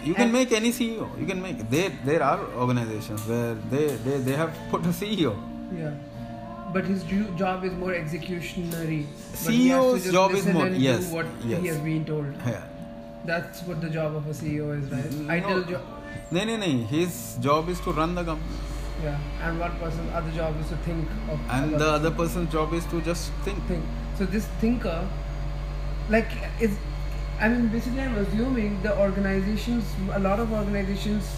you 0.04 0.14
can 0.14 0.24
And- 0.24 0.32
make 0.32 0.52
any 0.52 0.70
CEO. 0.72 1.08
You 1.20 1.26
can 1.26 1.40
make 1.42 1.68
there. 1.70 1.90
There 2.04 2.22
are 2.22 2.38
organizations 2.64 3.26
where 3.32 3.54
they 3.74 3.86
they, 4.08 4.18
they 4.28 4.36
have 4.42 4.52
put 4.70 4.84
a 4.92 4.92
CEO. 5.00 5.32
Yeah. 5.78 5.94
But 6.74 6.84
his 6.92 7.02
job 7.40 7.64
is 7.64 7.72
more 7.72 7.92
executionary. 8.02 9.06
But 9.44 9.52
he 9.54 9.68
has 9.68 9.82
to 9.82 10.10
CEO's 10.10 10.12
job 10.12 10.32
is 10.38 10.46
more- 10.58 10.68
yes, 10.86 11.10
what 11.16 11.26
yes. 11.52 11.60
he 11.62 11.68
has 11.72 11.78
been 11.88 12.04
told. 12.04 12.26
Yeah. 12.46 12.62
That's 13.32 13.62
what 13.68 13.80
the 13.80 13.90
job 13.98 14.14
of 14.20 14.26
a 14.32 14.34
CEO 14.40 14.70
is, 14.78 14.90
right? 14.94 15.12
No. 15.12 15.30
Ideal 15.34 15.62
job. 15.74 15.82
No, 16.30 16.44
no, 16.44 16.56
no. 16.56 16.66
His 16.86 17.36
job 17.40 17.68
is 17.68 17.80
to 17.80 17.92
run 17.92 18.14
the 18.14 18.24
company, 18.24 18.56
Yeah. 19.02 19.18
And 19.42 19.58
one 19.60 19.76
person's 19.78 20.12
other 20.12 20.30
job 20.30 20.60
is 20.60 20.68
to 20.68 20.76
think 20.78 21.08
of. 21.28 21.38
and 21.50 21.74
the 21.74 21.88
other 21.98 22.10
person's 22.10 22.50
job 22.52 22.72
is 22.74 22.84
to 22.86 23.00
just 23.02 23.32
think. 23.44 23.62
think. 23.68 23.84
So 24.18 24.24
this 24.24 24.46
thinker, 24.60 25.08
like, 26.08 26.28
is, 26.60 26.76
I 27.40 27.48
mean, 27.48 27.68
basically, 27.68 28.00
I'm 28.00 28.16
assuming 28.16 28.80
the 28.82 28.96
organizations, 28.98 29.84
a 30.12 30.18
lot 30.18 30.40
of 30.40 30.52
organizations 30.52 31.28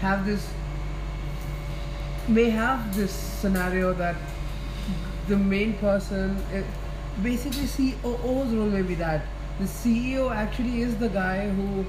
have 0.00 0.26
this, 0.26 0.48
may 2.28 2.50
have 2.50 2.94
this 2.96 3.12
scenario 3.12 3.92
that 3.94 4.16
the 5.28 5.36
main 5.36 5.74
person, 5.74 6.36
eh, 6.52 6.62
basically 7.22 7.66
COO's 7.66 8.54
role 8.54 8.66
may 8.66 8.82
be 8.82 8.94
that 8.94 9.22
the 9.58 9.66
CEO 9.66 10.30
actually 10.34 10.82
is 10.82 10.96
the 10.96 11.08
guy 11.08 11.48
who 11.48 11.84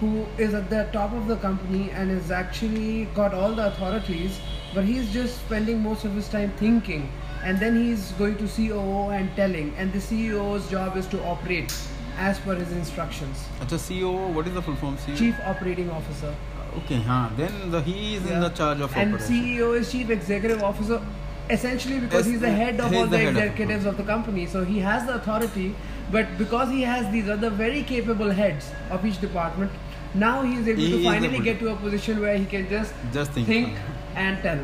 who 0.00 0.24
is 0.38 0.54
at 0.54 0.68
the 0.70 0.88
top 0.92 1.12
of 1.12 1.26
the 1.28 1.36
company 1.36 1.90
and 1.90 2.10
has 2.10 2.30
actually 2.30 3.04
got 3.14 3.34
all 3.34 3.52
the 3.52 3.66
authorities 3.66 4.40
but 4.74 4.84
he's 4.84 5.12
just 5.12 5.38
spending 5.46 5.80
most 5.82 6.04
of 6.04 6.12
his 6.14 6.28
time 6.28 6.50
thinking 6.56 7.10
and 7.44 7.58
then 7.58 7.76
he's 7.76 8.12
going 8.12 8.36
to 8.36 8.46
COO 8.56 9.10
and 9.10 9.34
telling 9.36 9.74
and 9.76 9.92
the 9.92 9.98
CEO's 9.98 10.70
job 10.70 10.96
is 10.96 11.06
to 11.08 11.22
operate 11.24 11.74
as 12.18 12.38
per 12.40 12.54
his 12.54 12.72
instructions 12.72 13.44
Acha 13.60 13.78
CEO, 13.88 14.32
what 14.34 14.46
is 14.46 14.54
the 14.54 14.62
full 14.62 14.76
form? 14.76 14.96
CEO. 14.98 15.16
chief 15.16 15.36
operating 15.44 15.90
officer 15.90 16.34
Okay, 16.78 17.00
huh. 17.00 17.28
Then 17.36 17.72
the, 17.72 17.80
he 17.82 18.14
is 18.14 18.24
in 18.30 18.38
the 18.40 18.48
charge 18.50 18.80
of 18.80 18.96
and 18.96 19.14
operation. 19.14 19.34
CEO 19.34 19.76
is 19.76 19.90
chief 19.90 20.08
executive 20.08 20.62
officer 20.62 21.02
essentially 21.50 21.98
because 21.98 22.26
Yes, 22.26 22.32
he's 22.32 22.40
the 22.40 22.50
head 22.50 22.78
of 22.80 22.94
all 22.94 23.06
the 23.06 23.10
the, 23.10 23.18
head 23.18 23.28
of- 23.36 23.42
executives 23.42 23.86
of 23.86 23.96
the 23.96 24.04
company 24.04 24.46
so 24.46 24.64
he 24.64 24.78
has 24.78 25.04
the 25.06 25.14
authority 25.16 25.74
but 26.12 26.36
because 26.38 26.70
he 26.70 26.82
has 26.82 27.10
these 27.12 27.28
other 27.28 27.50
very 27.50 27.82
capable 27.82 28.30
heads 28.30 28.70
of 28.90 29.04
each 29.04 29.20
department 29.20 29.72
now 30.14 30.42
he 30.42 30.54
is 30.56 30.68
able 30.68 30.80
He 30.80 30.90
to 30.92 31.04
finally 31.04 31.34
able 31.34 31.44
get 31.44 31.58
to- 31.60 31.66
to 31.66 31.72
a 31.72 31.76
position 31.76 32.20
where 32.20 32.36
he 32.36 32.44
can 32.44 32.68
just, 32.68 32.94
Just 33.12 33.32
think. 33.32 33.46
think 33.46 33.76
and 34.14 34.42
tell. 34.42 34.58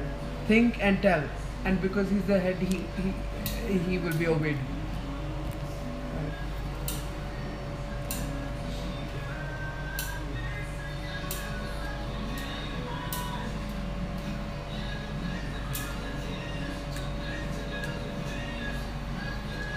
Think 0.48 0.78
and 0.80 1.00
tell. 1.02 1.22
And 1.64 1.80
because 1.82 2.08
he's 2.10 2.24
the 2.24 2.38
head 2.38 2.56
he 2.56 2.84
he, 3.02 3.78
he 3.78 3.98
will 3.98 4.14
be 4.14 4.26
obeyed. 4.28 4.58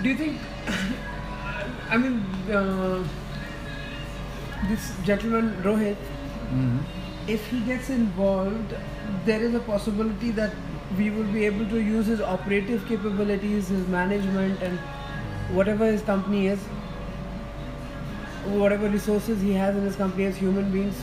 Do 0.01 0.09
you 0.09 0.15
think 0.15 0.39
i 1.91 1.97
mean 1.97 2.19
uh, 2.57 3.03
this 4.67 4.87
gentleman 5.09 5.51
rohit 5.67 6.07
Mhm. 6.53 6.79
if 7.35 7.45
he 7.53 7.59
gets 7.69 7.89
involved 7.95 8.73
there 9.25 9.43
is 9.49 9.55
a 9.59 9.61
possibility 9.67 10.31
that 10.39 10.55
we 10.97 11.09
will 11.15 11.29
be 11.33 11.45
able 11.49 11.65
to 11.73 11.81
use 11.87 12.07
his 12.11 12.21
operative 12.35 12.85
capabilities 12.91 13.67
his 13.75 13.87
management 13.95 14.63
and 14.69 14.79
whatever 15.59 15.89
his 15.91 16.01
company 16.09 16.47
is 16.53 16.67
whatever 18.63 18.89
resources 18.89 19.41
he 19.41 19.53
has 19.53 19.75
in 19.75 19.83
his 19.83 19.95
company 19.95 20.25
as 20.25 20.37
human 20.37 20.71
beings 20.71 21.01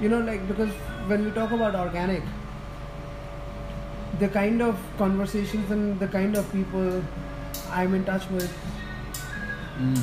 you 0.00 0.08
know 0.08 0.20
like 0.30 0.46
because 0.48 0.72
when 1.12 1.24
we 1.24 1.30
talk 1.38 1.50
about 1.58 1.74
organic 1.74 2.22
the 4.18 4.28
kind 4.28 4.62
of 4.62 4.78
conversations 4.98 5.70
and 5.70 5.98
the 6.00 6.08
kind 6.08 6.36
of 6.36 6.50
people 6.52 7.02
i'm 7.80 7.94
in 7.94 8.04
touch 8.12 8.28
with 8.38 8.62
Mm. 9.84 10.02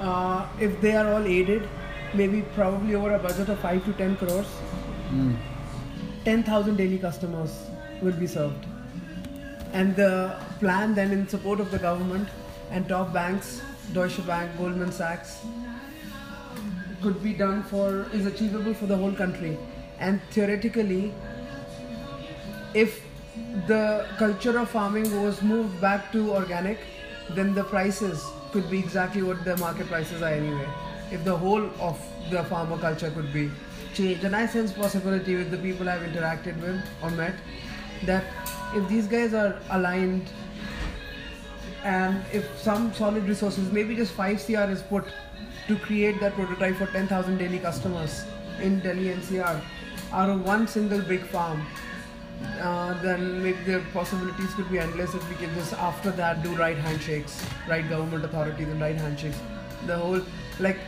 Uh, 0.00 0.46
if 0.60 0.80
they 0.80 0.96
are 0.96 1.12
all 1.12 1.26
aided 1.26 1.68
maybe 2.14 2.42
probably 2.54 2.94
over 2.94 3.14
a 3.14 3.18
budget 3.18 3.48
of 3.48 3.58
5 3.60 3.84
to 3.84 3.92
10 3.92 4.16
crores 4.16 4.46
Mm. 5.10 5.36
10,000 6.24 6.76
daily 6.76 6.98
customers 6.98 7.52
will 8.02 8.12
be 8.12 8.26
served. 8.26 8.66
And 9.72 9.94
the 9.94 10.36
plan 10.58 10.94
then 10.94 11.12
in 11.12 11.28
support 11.28 11.60
of 11.60 11.70
the 11.70 11.78
government 11.78 12.28
and 12.70 12.88
top 12.88 13.12
banks, 13.12 13.62
Deutsche 13.92 14.26
Bank, 14.26 14.50
Goldman 14.58 14.90
Sachs, 14.90 15.44
could 17.02 17.22
be 17.22 17.32
done 17.32 17.62
for, 17.62 18.06
is 18.12 18.26
achievable 18.26 18.74
for 18.74 18.86
the 18.86 18.96
whole 18.96 19.12
country. 19.12 19.56
And 20.00 20.20
theoretically, 20.30 21.14
if 22.74 23.04
the 23.68 24.06
culture 24.18 24.58
of 24.58 24.68
farming 24.70 25.22
was 25.22 25.40
moved 25.42 25.80
back 25.80 26.10
to 26.12 26.32
organic, 26.32 26.78
then 27.30 27.54
the 27.54 27.62
prices 27.64 28.24
could 28.56 28.70
be 28.70 28.78
exactly 28.78 29.22
what 29.22 29.44
the 29.44 29.54
market 29.58 29.86
prices 29.86 30.22
are 30.22 30.32
anyway. 30.32 30.66
If 31.12 31.24
the 31.24 31.36
whole 31.36 31.64
of 31.78 32.00
the 32.30 32.42
farmer 32.44 32.78
culture 32.78 33.10
could 33.10 33.30
be 33.30 33.50
changed, 33.92 34.24
and 34.24 34.34
I 34.34 34.46
sense 34.46 34.72
possibility 34.72 35.36
with 35.36 35.50
the 35.50 35.58
people 35.58 35.90
I've 35.90 36.00
interacted 36.00 36.58
with 36.62 36.80
or 37.02 37.10
met 37.10 37.34
that 38.06 38.24
if 38.74 38.88
these 38.88 39.06
guys 39.06 39.34
are 39.34 39.58
aligned 39.68 40.30
and 41.84 42.24
if 42.32 42.48
some 42.58 42.94
solid 42.94 43.28
resources, 43.28 43.70
maybe 43.70 43.94
just 43.94 44.12
5 44.12 44.46
CR 44.46 44.70
is 44.76 44.80
put 44.80 45.04
to 45.68 45.76
create 45.76 46.18
that 46.20 46.32
prototype 46.32 46.76
for 46.76 46.86
10,000 46.86 47.36
daily 47.36 47.58
customers 47.58 48.24
in 48.62 48.80
Delhi 48.80 49.08
NCR 49.16 49.60
out 50.12 50.30
of 50.30 50.46
one 50.46 50.66
single 50.66 51.02
big 51.02 51.20
farm, 51.26 51.66
uh, 52.60 53.00
then 53.02 53.42
maybe 53.42 53.58
the 53.64 53.82
possibilities 53.92 54.52
could 54.54 54.70
be 54.70 54.78
endless 54.78 55.14
if 55.14 55.28
we 55.28 55.36
can 55.36 55.54
just 55.54 55.72
after 55.74 56.10
that 56.12 56.42
do 56.42 56.54
right 56.56 56.76
handshakes, 56.76 57.44
right 57.68 57.88
government 57.88 58.24
authorities 58.24 58.68
and 58.68 58.80
right 58.80 58.96
handshakes. 58.96 59.38
The 59.86 59.96
whole 59.96 60.20
like 60.58 60.78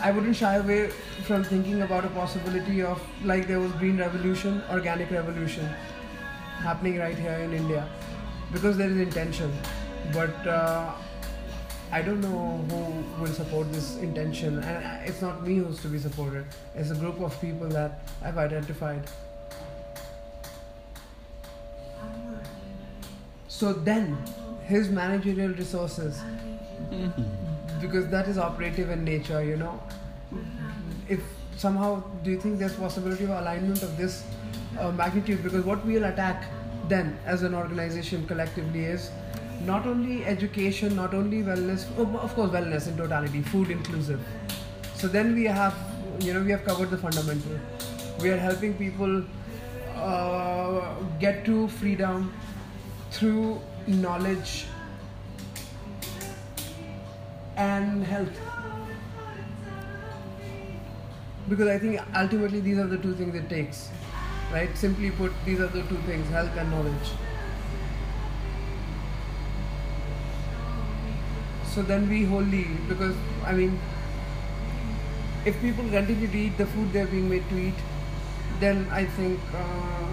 I 0.00 0.10
wouldn't 0.10 0.36
shy 0.36 0.54
away 0.56 0.90
from 1.24 1.42
thinking 1.42 1.82
about 1.82 2.04
a 2.04 2.08
possibility 2.10 2.82
of 2.82 3.02
like 3.24 3.48
there 3.48 3.58
was 3.58 3.72
green 3.72 3.98
revolution, 3.98 4.62
organic 4.70 5.10
revolution 5.10 5.64
happening 6.60 6.98
right 6.98 7.18
here 7.18 7.32
in 7.32 7.52
India 7.52 7.88
because 8.52 8.76
there 8.76 8.88
is 8.88 8.96
intention. 8.98 9.52
But 10.12 10.46
uh, 10.46 10.92
I 11.90 12.02
don't 12.02 12.20
know 12.20 12.64
who 12.70 13.22
will 13.22 13.32
support 13.32 13.72
this 13.72 13.96
intention, 13.96 14.62
and 14.62 15.08
it's 15.08 15.20
not 15.20 15.46
me 15.46 15.56
who's 15.56 15.80
to 15.82 15.88
be 15.88 15.98
supported. 15.98 16.46
It's 16.74 16.90
a 16.90 16.94
group 16.94 17.20
of 17.20 17.40
people 17.40 17.68
that 17.68 18.00
I've 18.22 18.38
identified. 18.38 19.02
So 23.48 23.72
then, 23.72 24.16
his 24.66 24.88
managerial 24.88 25.52
resources, 25.52 26.20
because 27.80 28.08
that 28.08 28.28
is 28.28 28.38
operative 28.38 28.90
in 28.90 29.04
nature, 29.04 29.42
you 29.42 29.56
know. 29.56 29.82
If 31.08 31.20
somehow, 31.56 32.02
do 32.22 32.30
you 32.30 32.40
think 32.40 32.58
there's 32.58 32.74
possibility 32.74 33.24
of 33.24 33.30
alignment 33.30 33.82
of 33.82 33.96
this 33.96 34.24
uh, 34.78 34.92
magnitude? 34.92 35.42
Because 35.42 35.64
what 35.64 35.84
we'll 35.84 36.04
attack 36.04 36.44
then 36.88 37.18
as 37.26 37.42
an 37.42 37.54
organization 37.54 38.26
collectively 38.26 38.84
is 38.84 39.10
not 39.64 39.86
only 39.86 40.24
education, 40.24 40.94
not 40.94 41.14
only 41.14 41.42
wellness, 41.42 41.86
oh, 41.98 42.06
of 42.18 42.34
course, 42.34 42.50
wellness 42.50 42.86
in 42.86 42.96
totality, 42.96 43.42
food 43.42 43.70
inclusive. 43.70 44.20
So 44.94 45.08
then 45.08 45.34
we 45.34 45.44
have, 45.44 45.74
you 46.20 46.32
know, 46.32 46.42
we 46.42 46.50
have 46.50 46.64
covered 46.64 46.90
the 46.90 46.98
fundamental. 46.98 47.58
We 48.20 48.30
are 48.30 48.36
helping 48.36 48.74
people 48.74 49.24
uh, 49.98 50.94
get 51.20 51.44
to 51.44 51.68
freedom 51.68 52.32
through 53.10 53.60
knowledge 53.86 54.66
and 57.56 58.04
health. 58.04 58.40
Because 61.48 61.68
I 61.68 61.78
think 61.78 62.00
ultimately 62.14 62.60
these 62.60 62.78
are 62.78 62.86
the 62.86 62.98
two 62.98 63.14
things 63.14 63.34
it 63.34 63.48
takes, 63.48 63.88
right? 64.52 64.76
Simply 64.76 65.10
put, 65.10 65.32
these 65.44 65.60
are 65.60 65.66
the 65.66 65.82
two 65.82 65.96
things 66.06 66.28
health 66.28 66.56
and 66.56 66.70
knowledge. 66.70 67.10
So 71.64 71.82
then 71.82 72.08
we 72.08 72.24
wholly, 72.24 72.66
because 72.88 73.16
I 73.44 73.52
mean, 73.52 73.80
if 75.46 75.60
people 75.60 75.88
continue 75.88 76.26
to 76.28 76.38
eat 76.38 76.58
the 76.58 76.66
food 76.66 76.92
they're 76.92 77.06
being 77.06 77.30
made 77.30 77.48
to 77.48 77.58
eat, 77.58 77.74
then 78.60 78.86
I 78.90 79.04
think 79.04 79.40
uh, 79.54 80.06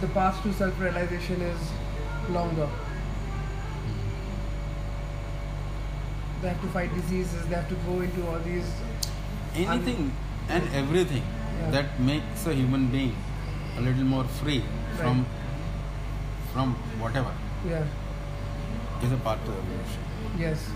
the 0.00 0.08
path 0.08 0.42
to 0.42 0.52
self-realization 0.52 1.40
is 1.42 1.60
longer. 2.30 2.68
They 6.42 6.48
have 6.48 6.60
to 6.62 6.68
fight 6.68 6.94
diseases. 6.94 7.46
They 7.48 7.54
have 7.54 7.68
to 7.68 7.74
go 7.86 8.00
into 8.00 8.26
all 8.28 8.38
these. 8.50 8.70
anything 9.60 10.12
and 10.56 10.68
everything 10.80 11.22
Yeah. 11.60 11.70
that 11.74 11.96
makes 12.08 12.44
a 12.50 12.52
human 12.58 12.84
being 12.92 13.14
a 13.78 13.80
little 13.86 14.04
more 14.10 14.22
free 14.36 14.58
from 15.00 15.24
from 16.52 16.74
whatever 17.04 17.32
Yeah. 17.70 19.02
is 19.08 19.12
a 19.16 19.18
part 19.26 19.48
of 19.52 19.58
evolution. 19.62 20.04
Yes. 20.44 20.68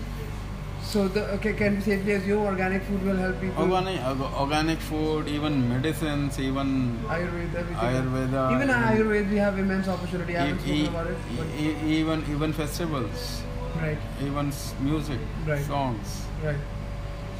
So 0.85 1.07
the 1.07 1.21
okay, 1.35 1.53
can 1.53 1.75
we 1.75 1.81
safely 1.81 2.13
assume 2.13 2.43
organic 2.43 2.83
food 2.83 3.03
will 3.03 3.15
help 3.17 3.39
people? 3.41 3.63
Organic, 3.63 4.01
org- 4.05 4.33
organic 4.43 4.79
food, 4.79 5.27
even 5.27 5.67
medicines, 5.67 6.39
even 6.39 6.99
Ayurveda. 7.07 7.63
Ayurveda, 7.85 8.43
Even 8.55 8.69
Ayurveda, 8.69 9.29
we 9.31 9.37
have 9.37 9.57
immense 9.59 9.87
opportunity. 9.87 10.37
I 10.37 10.45
haven't 10.45 10.67
e- 10.67 10.85
spoken 10.85 10.95
about 10.95 11.07
it. 11.07 11.17
E- 11.59 11.97
even 11.99 12.23
even 12.35 12.53
festivals, 12.53 13.41
right, 13.81 13.97
even 14.21 14.53
music, 14.79 15.19
Right. 15.47 15.65
songs, 15.65 16.21
right, 16.43 16.63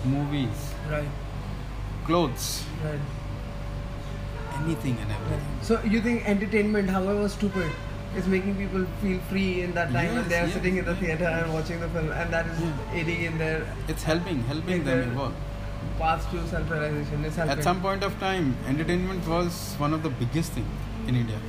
movies, 0.06 0.74
right, 0.92 1.08
clothes, 2.08 2.50
right. 2.84 3.00
anything 4.64 4.98
and 5.06 5.12
everything. 5.12 5.46
So 5.62 5.82
you 5.84 6.02
think 6.02 6.28
entertainment, 6.28 6.90
however 6.90 7.30
stupid, 7.30 7.72
is 8.16 8.28
making 8.28 8.56
people 8.56 8.86
feel 9.02 9.20
free 9.30 9.62
in 9.64 9.74
that 9.74 9.92
time 9.92 10.16
when 10.16 10.28
they 10.30 10.40
are 10.40 10.46
yes, 10.46 10.54
sitting 10.54 10.78
in 10.78 10.86
the 10.86 10.92
yes. 10.92 11.00
theater 11.02 11.26
and 11.26 11.54
watching 11.54 11.80
the 11.80 11.90
film, 11.90 12.12
and 12.12 12.32
that 12.34 12.46
is 12.48 12.60
aiding 12.94 13.24
in 13.24 13.38
their 13.38 13.66
It's 13.88 14.04
helping, 14.04 14.44
helping 14.44 14.78
in 14.80 14.86
them 14.86 15.12
evolve. 15.12 15.34
path 16.00 16.30
to 16.32 16.48
self-realization. 16.48 17.26
It's 17.26 17.36
helping. 17.36 17.58
At 17.58 17.64
some 17.64 17.82
point 17.82 18.04
of 18.04 18.20
time, 18.20 18.56
entertainment 18.68 19.28
was 19.28 19.76
one 19.78 19.94
of 19.94 20.04
the 20.04 20.10
biggest 20.10 20.52
thing 20.54 20.68
in 21.08 21.16
India. 21.16 21.40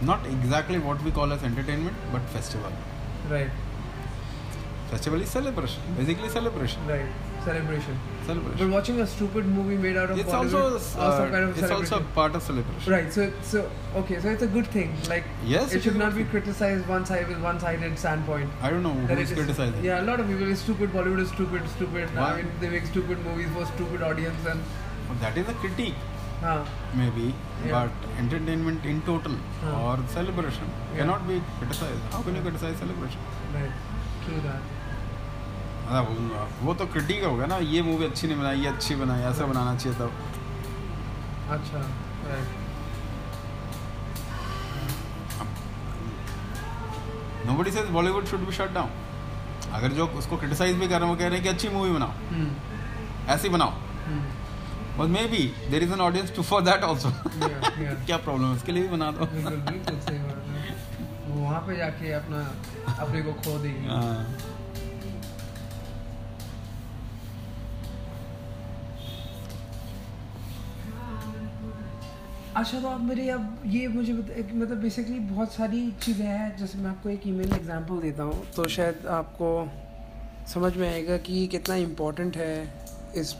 Not 0.00 0.26
exactly 0.26 0.78
what 0.78 1.02
we 1.02 1.10
call 1.10 1.32
as 1.32 1.42
entertainment, 1.42 1.96
but 2.12 2.22
festival. 2.30 2.72
Right, 3.30 3.50
Festival 4.90 5.20
is 5.20 5.30
celebration, 5.30 5.82
basically 5.96 6.28
celebration, 6.28 6.86
right. 6.86 7.06
Celebration. 7.44 7.98
But 8.26 8.34
celebration. 8.34 8.70
watching 8.72 9.00
a 9.00 9.06
stupid 9.06 9.46
movie 9.46 9.76
made 9.76 9.96
out 9.96 10.10
of 10.10 10.18
It's 10.18 10.28
Bollywood 10.30 10.62
also 10.72 11.00
also 11.00 11.24
uh, 11.26 11.30
kind 11.30 11.44
of 11.44 11.50
it's 11.50 11.70
also 11.70 11.84
celebration. 11.84 12.12
part 12.14 12.34
of 12.38 12.42
celebration. 12.42 12.92
Right. 12.92 13.12
So 13.12 13.26
so 13.42 13.70
okay. 14.02 14.20
So 14.20 14.28
it's 14.30 14.42
a 14.42 14.50
good 14.56 14.66
thing. 14.76 14.94
Like 15.12 15.24
Yes, 15.44 15.72
it 15.72 15.76
it 15.78 15.82
should 15.84 15.96
not 16.04 16.14
be 16.20 16.24
criticized 16.34 16.88
one 16.94 17.06
side 17.12 17.28
with 17.28 17.40
one-sided 17.48 17.98
standpoint. 18.04 18.50
I 18.62 18.70
don't 18.70 18.82
know 18.88 18.94
That 18.94 19.14
who 19.14 19.20
it 19.20 19.22
is 19.26 19.30
is- 19.30 19.38
criticizing. 19.38 19.84
Yeah, 19.90 20.02
a 20.02 20.06
lot 20.10 20.20
of 20.24 20.28
people 20.32 20.50
is 20.56 20.64
stupid. 20.66 20.92
Bollywood 20.98 21.22
is 21.26 21.30
stupid, 21.36 21.68
stupid. 21.76 22.16
Why? 22.20 22.28
I 22.32 22.36
mean, 22.42 22.50
they 22.64 22.70
make 22.76 22.86
stupid 22.92 23.24
movies 23.30 23.48
for 23.58 23.66
stupid 23.72 24.02
audience 24.10 24.50
and. 24.54 24.60
But 25.08 25.20
that 25.24 25.36
is 25.44 25.48
a 25.48 25.54
critique, 25.64 25.94
Huh. 26.40 26.64
maybe. 27.00 27.26
Yeah. 27.66 27.74
But 27.74 28.08
entertainment 28.24 28.84
in 28.94 29.02
total 29.10 29.36
Huh. 29.64 29.82
or 29.84 29.98
celebration 30.16 30.72
Yeah. 30.72 30.98
cannot 31.02 31.28
be 31.28 31.36
criticized. 31.60 32.08
How 32.16 32.22
can 32.28 32.34
you 32.40 32.42
criticize 32.48 32.76
celebration? 32.86 33.20
Right. 33.54 33.76
True 34.26 34.40
that. 34.48 34.72
हाँ, 35.88 36.02
वो- 36.62 36.76
तो 36.78 36.86
critic 36.92 37.24
होगा 37.24 37.46
ना 37.46 37.56
ये 37.72 37.82
movie 37.82 38.04
अच्छी 38.04 38.26
नहीं 38.26 38.38
बनाई 38.38 38.60
ये 38.60 38.68
अच्छी 38.68 38.94
बनाई 39.02 39.22
ऐसा 39.30 39.46
बनाना 39.46 39.74
चाहिए 39.76 39.98
तब. 39.98 40.12
Right. 42.28 42.54
Nobody 47.46 47.70
says 47.70 47.88
Bollywood 47.96 48.24
should 48.26 48.40
be 48.46 48.52
shut 48.52 48.72
down 48.74 49.70
अगर 49.74 49.92
जो 49.98 50.06
उसको 50.20 50.36
क्रिटिसाइज 50.36 50.76
भी 50.76 50.88
कर 50.88 50.98
रहे 51.00 51.08
हैं 51.08 51.14
वो 51.14 51.16
कह 51.18 51.26
रहे 51.26 51.34
हैं 51.34 51.42
कि 51.42 51.48
अच्छी 51.48 51.68
मूवी 51.68 51.90
बनाओ 51.90 52.12
Hmm. 52.32 52.48
ऐसी 53.34 53.48
बनाओ. 53.48 53.72
But 54.98 55.08
maybe 55.30 55.42
there 55.70 55.82
is 55.82 55.92
an 55.92 56.00
audience 56.00 56.34
too 56.36 56.42
for 56.50 56.62
that 56.62 56.82
also. 56.84 57.10
क्या 58.06 58.16
प्रॉब्लम 58.26 58.46
है 58.46 58.52
उसके 58.56 58.72
लिए 58.72 58.82
भी 58.82 58.88
बना 58.96 59.10
दो 59.12 59.24
है 59.24 59.44
वहाँ 61.36 61.60
पे 61.66 61.76
जाके 61.76 62.12
अपना 62.12 62.38
अपने 63.02 63.22
को 63.22 63.32
खो 63.44 63.58
देगी 63.58 63.86
अच्छा 72.56 72.78
तो 72.80 72.88
आप 72.88 73.00
मेरे 73.00 73.28
अब 73.30 73.62
ये 73.66 73.88
मुझे 73.88 74.12
मतलब 74.12 74.76
बेसिकली 74.82 75.18
बहुत 75.20 75.52
सारी 75.52 75.80
चीज़ें 76.02 76.26
हैं, 76.26 76.56
जैसे 76.56 76.78
मैं 76.78 76.90
आपको 76.90 77.08
एक 77.08 77.26
ईमेल 77.28 77.52
एग्जांपल 77.54 78.00
देता 78.00 78.22
हूँ 78.22 78.46
तो 78.56 78.66
शायद 78.68 79.06
आपको 79.16 79.48
समझ 80.52 80.76
में 80.76 80.88
आएगा 80.88 81.16
कि 81.26 81.46
कितना 81.46 81.74
इम्पोर्टेंट 81.74 82.36
है 82.36 82.54
इस 83.16 83.34